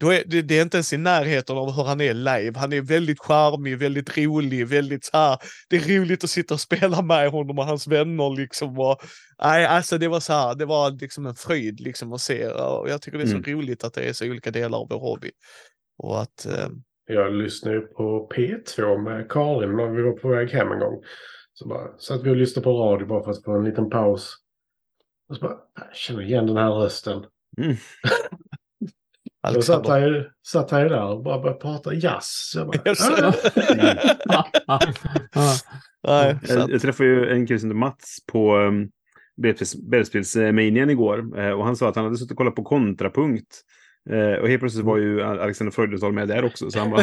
Då 0.00 0.12
är 0.12 0.22
det, 0.26 0.42
det 0.42 0.58
är 0.58 0.62
inte 0.62 0.76
ens 0.76 0.92
i 0.92 0.96
närheten 0.96 1.56
av 1.56 1.72
hur 1.72 1.84
han 1.84 2.00
är 2.00 2.14
live. 2.14 2.52
Han 2.58 2.72
är 2.72 2.80
väldigt 2.80 3.20
charmig, 3.20 3.78
väldigt 3.78 4.18
rolig, 4.18 4.66
väldigt 4.66 5.04
så 5.04 5.16
här. 5.16 5.38
Det 5.68 5.76
är 5.76 5.98
roligt 6.00 6.24
att 6.24 6.30
sitta 6.30 6.54
och 6.54 6.60
spela 6.60 7.02
med 7.02 7.30
honom 7.30 7.58
och 7.58 7.64
hans 7.66 7.86
vänner 7.86 8.36
liksom. 8.36 8.78
Och, 8.78 9.00
nej, 9.42 9.66
alltså 9.66 9.98
det 9.98 10.08
var 10.08 10.20
så 10.20 10.32
här, 10.32 10.54
det 10.54 10.64
var 10.66 10.90
liksom 10.90 11.26
en 11.26 11.34
fröjd 11.34 11.80
liksom 11.80 12.12
att 12.12 12.20
se. 12.20 12.46
Och 12.48 12.88
jag 12.90 13.02
tycker 13.02 13.18
det 13.18 13.24
är 13.24 13.28
så 13.28 13.36
Mm. 13.36 13.50
roligt 13.58 13.84
att 13.84 13.94
det 13.94 14.02
är 14.08 14.12
så 14.12 14.26
olika 14.26 14.50
delar 14.50 14.78
av 14.78 14.86
vår 14.90 14.98
hobby. 14.98 15.30
Och 15.98 16.22
att, 16.22 16.46
eh, 16.46 16.68
Jag 17.06 17.32
lyssnade 17.34 17.80
på 17.80 18.30
P2 18.34 18.98
med 18.98 19.30
Karin 19.30 19.76
när 19.76 19.86
vi 19.90 20.02
var 20.02 20.12
på 20.12 20.28
väg 20.28 20.50
hem 20.50 20.72
en 20.72 20.78
gång. 20.78 21.02
Så 21.52 21.68
bara 21.68 21.98
satt 21.98 22.22
vi 22.22 22.30
och 22.30 22.36
lyssnade 22.36 22.64
på 22.64 22.70
radio 22.72 23.06
bara 23.06 23.24
för 23.24 23.30
att 23.30 23.44
få 23.44 23.52
en 23.58 23.64
liten 23.64 23.90
paus. 23.90 24.36
Och 25.28 25.36
så 25.36 25.42
bara, 25.42 25.56
jag 25.74 25.96
känner 25.96 26.22
igen 26.22 26.46
den 26.46 26.56
här 26.56 26.70
rösten. 26.70 27.24
Mm. 27.58 27.76
Jag 29.44 29.64
satt 29.64 29.76
Alexander. 29.86 30.10
här, 30.12 30.30
satt 30.46 30.70
här 30.70 30.88
där 30.88 31.04
och 31.04 31.22
bara 31.22 31.38
började 31.38 31.60
prata 31.60 31.94
jazz. 31.94 32.52
Jag 32.56 32.66
bara, 32.66 32.78
Yes. 32.86 33.10
"Ah." 34.66 34.80
Nej, 36.08 36.38
så 36.44 36.54
Jag, 36.54 36.70
jag 36.70 36.80
träffade 36.80 37.08
ju 37.08 37.28
en 37.30 37.46
kille 37.46 37.58
som 37.58 37.68
heter 37.70 37.78
Mats 37.78 38.16
på 38.32 38.56
um, 38.56 38.88
Brädspelsmanian 39.90 40.90
igår. 40.90 41.38
Eh, 41.40 41.50
och 41.50 41.64
han 41.64 41.76
sa 41.76 41.88
att 41.88 41.96
han 41.96 42.04
hade 42.04 42.16
suttit 42.16 42.30
och 42.30 42.36
kollat 42.36 42.54
på 42.54 42.62
kontrapunkt. 42.64 43.60
Eh, 44.10 44.40
och 44.42 44.48
helt 44.48 44.60
plötsligt 44.60 44.84
var 44.84 44.98
ju 44.98 45.22
Alexander 45.22 45.70
Freudenthal 45.72 46.12
med 46.12 46.28
där 46.28 46.44
också. 46.44 46.70
Så 46.70 46.78
han 46.78 46.90
bara, 46.90 47.02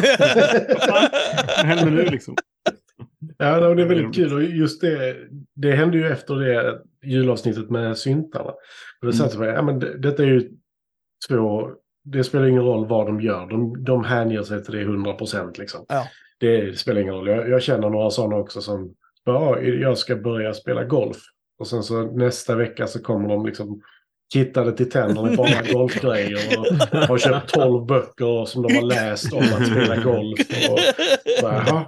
vad 1.56 1.66
händer 1.66 1.90
nu 1.90 2.02
liksom? 2.10 2.34
Ja, 3.38 3.60
det 3.74 3.82
är 3.82 3.86
väldigt 3.86 4.14
kul. 4.14 4.32
Och 4.34 4.42
just 4.42 4.80
det, 4.80 5.16
det 5.56 5.72
hände 5.72 5.96
ju 5.98 6.08
efter 6.08 6.34
det 6.34 6.78
julavsnittet 7.04 7.70
med 7.70 7.98
syntarna. 7.98 8.44
Och 8.50 8.56
då 9.02 9.06
Mm. 9.08 9.12
satt 9.18 9.30
jag 9.32 9.40
bara, 9.40 9.52
ja 9.54 9.62
men 9.62 9.78
det, 9.78 9.98
detta 9.98 10.22
är 10.22 10.26
ju 10.26 10.50
två, 11.28 11.70
det 12.04 12.24
spelar 12.24 12.46
ingen 12.46 12.62
roll 12.62 12.86
vad 12.86 13.06
de 13.06 13.20
gör. 13.20 13.46
De, 13.46 13.84
de 13.84 14.04
hänger 14.04 14.42
sig 14.42 14.64
till 14.64 14.74
det 14.74 14.82
100 14.82 15.12
procent 15.12 15.58
liksom. 15.58 15.84
Ja. 15.88 16.06
Det 16.38 16.78
spelar 16.78 17.00
ingen 17.00 17.14
roll. 17.14 17.28
Jag, 17.28 17.48
jag 17.48 17.62
känner 17.62 17.90
några 17.90 18.10
sådana 18.10 18.36
också 18.36 18.60
som, 18.60 18.94
ja, 19.24 19.60
jag 19.60 19.98
ska 19.98 20.16
börja 20.16 20.54
spela 20.54 20.84
golf. 20.84 21.16
Och 21.58 21.66
sen 21.66 21.82
så 21.82 22.02
nästa 22.02 22.56
vecka 22.56 22.86
så 22.86 23.02
kommer 23.02 23.28
de 23.28 23.46
liksom 23.46 23.80
kittade 24.32 24.72
till 24.72 24.90
tänderna 24.90 25.32
i 25.32 25.36
bara 25.36 25.62
golfgrejer 25.72 26.58
och 26.58 26.98
har 27.08 27.18
köpt 27.18 27.54
12 27.54 27.86
böcker 27.86 28.44
som 28.44 28.62
de 28.62 28.74
har 28.74 28.82
läst 28.82 29.32
om 29.32 29.38
att 29.38 29.66
spela 29.66 29.96
golf. 29.96 30.38
Och, 30.70 30.78
bara, 31.42 31.86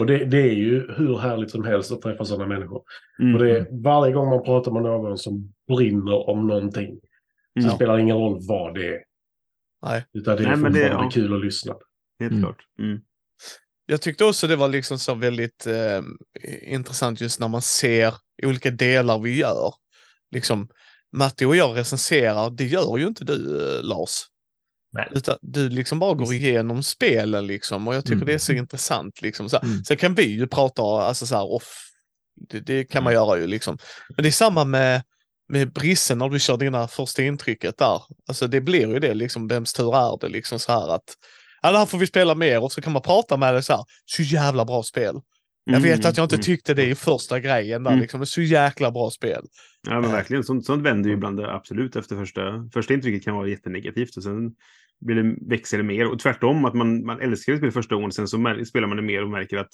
och 0.00 0.06
det, 0.06 0.24
det 0.24 0.42
är 0.42 0.54
ju 0.54 0.92
hur 0.96 1.18
härligt 1.18 1.50
som 1.50 1.64
helst 1.64 1.92
att 1.92 2.02
träffa 2.02 2.24
sådana 2.24 2.46
människor. 2.46 2.82
Mm. 3.22 3.34
Och 3.34 3.42
det 3.42 3.50
är, 3.50 3.66
varje 3.82 4.12
gång 4.12 4.28
man 4.28 4.42
pratar 4.42 4.72
med 4.72 4.82
någon 4.82 5.18
som 5.18 5.52
brinner 5.68 6.28
om 6.30 6.46
någonting 6.46 7.00
så 7.60 7.64
Mm. 7.66 7.76
spelar 7.76 7.96
det 7.96 8.02
ingen 8.02 8.16
roll 8.16 8.38
vad 8.48 8.74
det 8.74 8.86
är. 8.86 8.98
Nej. 9.86 10.04
Utan 10.12 10.36
det 10.36 10.42
är 10.42 10.46
Nej, 10.48 10.56
men 10.56 10.72
det- 10.72 10.86
ja. 10.88 11.10
kul 11.12 11.34
att 11.34 11.44
lyssna. 11.44 11.74
Helt 12.20 12.30
Mm. 12.32 12.42
klart. 12.42 12.58
Mm. 12.78 13.00
Jag 13.86 14.00
tyckte 14.02 14.24
också 14.24 14.46
det 14.46 14.56
var 14.56 14.68
liksom 14.68 14.98
så 14.98 15.14
väldigt 15.14 15.66
eh, 15.66 16.02
intressant 16.62 17.20
just 17.20 17.40
när 17.40 17.48
man 17.48 17.62
ser 17.62 18.14
olika 18.42 18.70
delar 18.70 19.18
vi 19.18 19.36
gör. 19.38 19.74
Liksom, 20.30 20.68
Matti 21.12 21.44
och 21.44 21.56
jag 21.56 21.76
recenserar, 21.76 22.50
det 22.50 22.66
gör 22.66 22.98
ju 22.98 23.06
inte 23.06 23.24
du 23.24 23.66
eh, 23.76 23.82
Lars. 23.84 24.10
Nej. 24.92 25.08
Utan 25.10 25.36
du 25.42 25.68
liksom 25.68 25.98
bara 25.98 26.14
går 26.14 26.32
igenom 26.34 26.82
spelen 26.82 27.46
liksom 27.46 27.88
och 27.88 27.94
jag 27.94 28.04
tycker 28.04 28.14
Mm. 28.16 28.26
det 28.26 28.34
är 28.34 28.38
så 28.38 28.52
intressant. 28.52 29.22
Liksom. 29.22 29.48
Så, 29.48 29.58
Mm. 29.62 29.84
Sen 29.84 29.96
kan 29.96 30.14
vi 30.14 30.22
ju 30.24 30.46
prata 30.46 30.82
alltså 30.82 31.26
så 31.26 31.34
här 31.36 31.52
off. 31.52 31.86
Det, 32.50 32.60
det 32.60 32.84
kan 32.84 33.04
man 33.04 33.12
göra 33.12 33.38
ju 33.38 33.46
liksom. 33.46 33.78
Men 34.16 34.22
det 34.22 34.28
är 34.28 34.32
samma 34.32 34.64
med, 34.64 35.02
med 35.50 35.72
Brisse 35.72 36.14
när 36.14 36.28
du 36.28 36.40
kör 36.40 36.56
dina 36.56 36.88
första 36.88 37.22
intrycket 37.22 37.78
där. 37.78 38.02
Alltså 38.28 38.46
det 38.46 38.60
blir 38.60 38.88
ju 38.88 38.98
det 38.98 39.14
liksom, 39.14 39.48
vems 39.48 39.72
tur 39.72 39.96
är 39.96 40.18
det 40.20 40.28
liksom 40.28 40.58
så 40.58 40.72
här 40.72 40.94
att 40.94 41.16
ja, 41.62 41.72
det 41.72 41.78
här 41.78 41.86
får 41.86 41.98
vi 41.98 42.06
spela 42.06 42.34
mer 42.34 42.62
och 42.62 42.72
så 42.72 42.80
kan 42.82 42.92
man 42.92 43.02
prata 43.02 43.36
med 43.36 43.54
dig 43.54 43.62
så 43.62 43.72
här, 43.72 43.84
så 44.04 44.22
jävla 44.22 44.64
bra 44.64 44.82
spel. 44.82 45.20
Jag 45.72 45.80
vet 45.80 46.04
att 46.06 46.16
jag 46.16 46.24
inte 46.24 46.34
Mm. 46.36 46.42
tyckte 46.42 46.74
det 46.74 46.86
i 46.86 46.94
första 46.94 47.40
grejen 47.40 47.82
där, 47.82 47.90
Mm. 47.90 48.00
liksom. 48.02 48.20
Det 48.20 48.24
är 48.24 48.26
så 48.26 48.42
jäkla 48.42 48.90
bra 48.90 49.10
spel. 49.10 49.42
Ja, 49.88 50.00
men 50.00 50.10
verkligen. 50.10 50.44
Sånt, 50.44 50.66
sånt 50.66 50.82
vänder 50.82 51.08
ju 51.10 51.14
ibland 51.16 51.36
det 51.36 51.52
absolut 51.54 51.96
efter 51.96 52.16
första. 52.16 52.68
Första 52.72 52.94
intrycket 52.94 53.24
kan 53.24 53.34
vara 53.34 53.48
jättenegativt 53.48 54.16
och 54.16 54.22
sen 54.22 54.52
blir 55.00 55.22
det, 55.22 55.36
växer 55.50 55.76
det 55.78 55.84
mer. 55.84 56.12
Och 56.12 56.18
tvärtom, 56.18 56.64
att 56.64 56.74
man, 56.74 57.06
man 57.06 57.20
älskar 57.20 57.56
spel 57.56 57.70
första 57.70 57.94
gången, 57.94 58.12
sen 58.12 58.28
så 58.28 58.56
spelar 58.66 58.88
man 58.88 58.96
det 58.96 59.02
mer 59.02 59.22
och 59.22 59.30
märker 59.30 59.56
att 59.58 59.70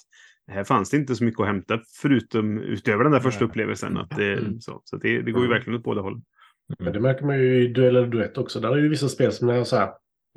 här 0.51 0.63
fanns 0.63 0.89
det 0.89 0.97
inte 0.97 1.15
så 1.15 1.23
mycket 1.23 1.39
att 1.39 1.47
hämta 1.47 1.79
förutom 2.01 2.57
utöver 2.59 3.03
den 3.03 3.13
där 3.13 3.19
första 3.19 3.39
Nej. 3.39 3.49
upplevelsen. 3.49 3.97
Att 3.97 4.09
det, 4.17 4.33
Mm. 4.33 4.61
så 4.61 4.81
så 4.83 4.97
det, 4.97 5.21
det 5.21 5.31
går 5.31 5.41
ju 5.41 5.47
Mm. 5.47 5.57
verkligen 5.57 5.77
åt 5.79 5.83
båda 5.83 6.01
håll. 6.01 6.21
Men 6.79 6.93
det 6.93 6.99
märker 6.99 7.25
man 7.25 7.39
ju 7.39 7.63
i 7.63 7.67
duell 7.67 7.95
eller 7.95 8.07
duett 8.07 8.37
också. 8.37 8.59
Där 8.59 8.71
är 8.71 8.77
ju 8.77 8.89
vissa 8.89 9.09
spel 9.09 9.31
som 9.31 9.47
när 9.47 9.55
jag 9.55 9.67
så 9.67 9.75
här, 9.75 9.89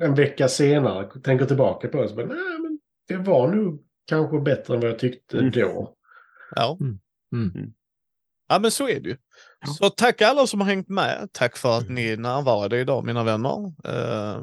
en 0.03 0.15
vecka 0.15 0.47
senare 0.47 1.21
tänker 1.23 1.45
tillbaka 1.45 1.87
på 1.87 2.01
det. 2.01 2.07
Så 2.09 2.15
bara, 2.15 2.25
Nej, 2.25 2.59
men 2.61 2.79
det 3.07 3.17
var 3.17 3.55
nog 3.55 3.83
kanske 4.05 4.39
bättre 4.39 4.73
än 4.73 4.79
vad 4.79 4.89
jag 4.89 4.99
tyckte 4.99 5.37
Mm. 5.37 5.51
då. 5.51 5.93
Ja. 6.55 6.77
Mm. 7.33 7.73
Ja, 8.49 8.59
men 8.59 8.71
så 8.71 8.87
är 8.89 8.99
det 8.99 9.09
ju. 9.09 9.17
Ja. 9.65 9.67
Så 9.73 9.89
tack 9.89 10.21
alla 10.21 10.47
som 10.47 10.59
har 10.61 10.67
hängt 10.67 10.89
med. 10.89 11.29
Tack 11.31 11.57
för 11.57 11.77
att 11.77 11.83
Mm. 11.83 11.95
ni 11.95 12.17
närvarade 12.17 12.79
idag, 12.79 13.05
mina 13.05 13.23
vänner. 13.23 13.73
Eh, 13.85 14.41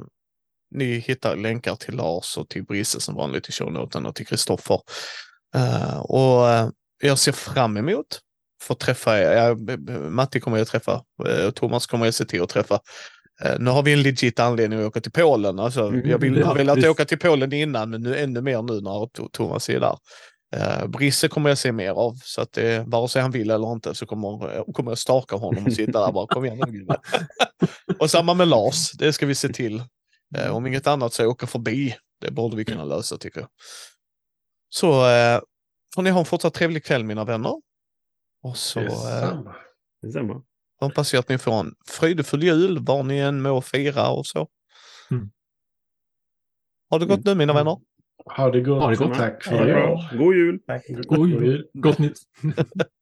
ni 0.70 0.84
hittar 0.98 1.36
länkar 1.36 1.76
till 1.76 1.94
Lars 1.94 2.36
och 2.36 2.48
till 2.48 2.64
Brisse 2.64 3.00
som 3.00 3.14
vanligt 3.14 3.48
i 3.48 3.52
shownoten 3.52 4.06
och 4.06 4.14
till 4.14 4.26
Kristoffer. 4.26 4.80
Eh, 5.54 5.98
och 5.98 6.48
eh, 6.48 6.68
jag 7.02 7.18
ser 7.18 7.32
fram 7.32 7.76
emot 7.76 8.20
få 8.62 8.74
träffa 8.74 9.18
er. 9.18 9.32
Ja, 9.32 9.54
Matti 10.10 10.40
kommer 10.40 10.58
jag 10.58 10.66
träffa. 10.66 11.04
Eh, 11.28 11.50
Thomas 11.50 11.86
kommer 11.86 12.04
jag 12.04 12.14
se 12.14 12.24
till 12.24 12.42
att 12.42 12.48
träffa. 12.48 12.80
Eh, 13.42 13.56
nu 13.58 13.70
har 13.70 13.82
vi 13.82 13.92
en 13.92 14.02
legit 14.02 14.40
anledning 14.40 14.80
att 14.80 14.86
åka 14.86 15.00
till 15.00 15.12
Polen. 15.12 15.58
Alltså, 15.58 15.86
Mm, 15.86 16.10
jag 16.10 16.18
vill, 16.18 16.42
har 16.42 16.54
velat 16.54 16.84
åka 16.84 17.04
till 17.04 17.18
Polen 17.18 17.52
innan, 17.52 17.90
men 17.90 18.02
nu 18.02 18.18
ännu 18.18 18.40
mer 18.40 18.62
nu 18.62 18.80
när 18.80 19.28
Thomas 19.28 19.68
är 19.68 19.80
där. 19.80 19.98
Uh, 20.56 20.86
Brisse 20.86 21.28
kommer 21.28 21.48
jag 21.48 21.58
se 21.58 21.72
mer 21.72 21.90
av, 21.90 22.14
så 22.22 22.40
att 22.40 22.52
det, 22.52 22.84
vare 22.86 23.08
sig 23.08 23.22
han 23.22 23.30
vill 23.30 23.50
eller 23.50 23.72
inte 23.72 23.94
så 23.94 24.06
kommer, 24.06 24.56
eh, 24.56 24.64
kommer 24.72 24.90
jag 24.90 24.98
staka 24.98 25.36
honom 25.36 25.66
och 25.66 25.72
sitta 25.72 26.06
där 26.06 26.12
bara 26.12 26.26
kom 26.26 26.44
igen 26.44 26.60
nu 26.66 26.72
gubben." 26.72 26.96
Och 27.98 28.10
samma 28.10 28.34
med 28.34 28.48
Lars, 28.48 28.92
det 28.92 29.12
ska 29.12 29.26
vi 29.26 29.34
se 29.34 29.48
till. 29.48 29.82
Eh, 30.36 30.56
om 30.56 30.66
inget 30.66 30.86
annat 30.86 31.12
så 31.12 31.26
åka 31.26 31.46
förbi. 31.46 31.96
Det 32.20 32.30
borde 32.30 32.56
vi 32.56 32.64
kunna 32.64 32.84
lösa 32.84 33.16
tycker 33.18 33.40
jag. 33.40 33.48
Så 34.68 34.90
uh, 34.90 35.40
får 35.94 36.02
ni 36.02 36.10
ha 36.10 36.20
en 36.20 36.26
fortsatt 36.26 36.54
trevlig 36.54 36.84
kväll 36.84 37.04
mina 37.04 37.24
vänner. 37.24 37.54
Och 38.42 38.56
så 38.56 38.80
eh, 38.80 39.20
Samma. 39.20 39.54
Detsamma. 40.02 40.42
Hoppas 40.80 41.12
jag 41.12 41.20
att 41.20 41.28
ni 41.28 41.38
får 41.38 41.52
en 41.52 41.74
fröjdefull 41.86 42.42
jul 42.42 42.78
var 42.78 43.02
ni 43.02 43.18
än 43.18 43.42
må 43.42 43.60
fira 43.60 44.08
och 44.08 44.26
så. 44.26 44.48
Mm. 45.10 45.30
Ha 46.90 46.98
det 46.98 47.06
gott 47.06 47.24
nu 47.24 47.34
mina 47.34 47.52
vänner. 47.52 47.76
Ha 48.36 48.50
det 48.50 48.60
gott. 48.60 48.82
Ha 48.82 48.90
det 48.90 48.96
gott. 48.96 49.14
Tack 49.14 49.44
för 49.44 49.56
bra. 49.56 49.68
idag. 49.68 50.04
God 50.12 50.34
jul! 50.34 50.60
Tack. 50.66 50.86
God 50.88 51.28
jul. 51.28 51.66
gott 51.72 51.98
nytt. 51.98 52.18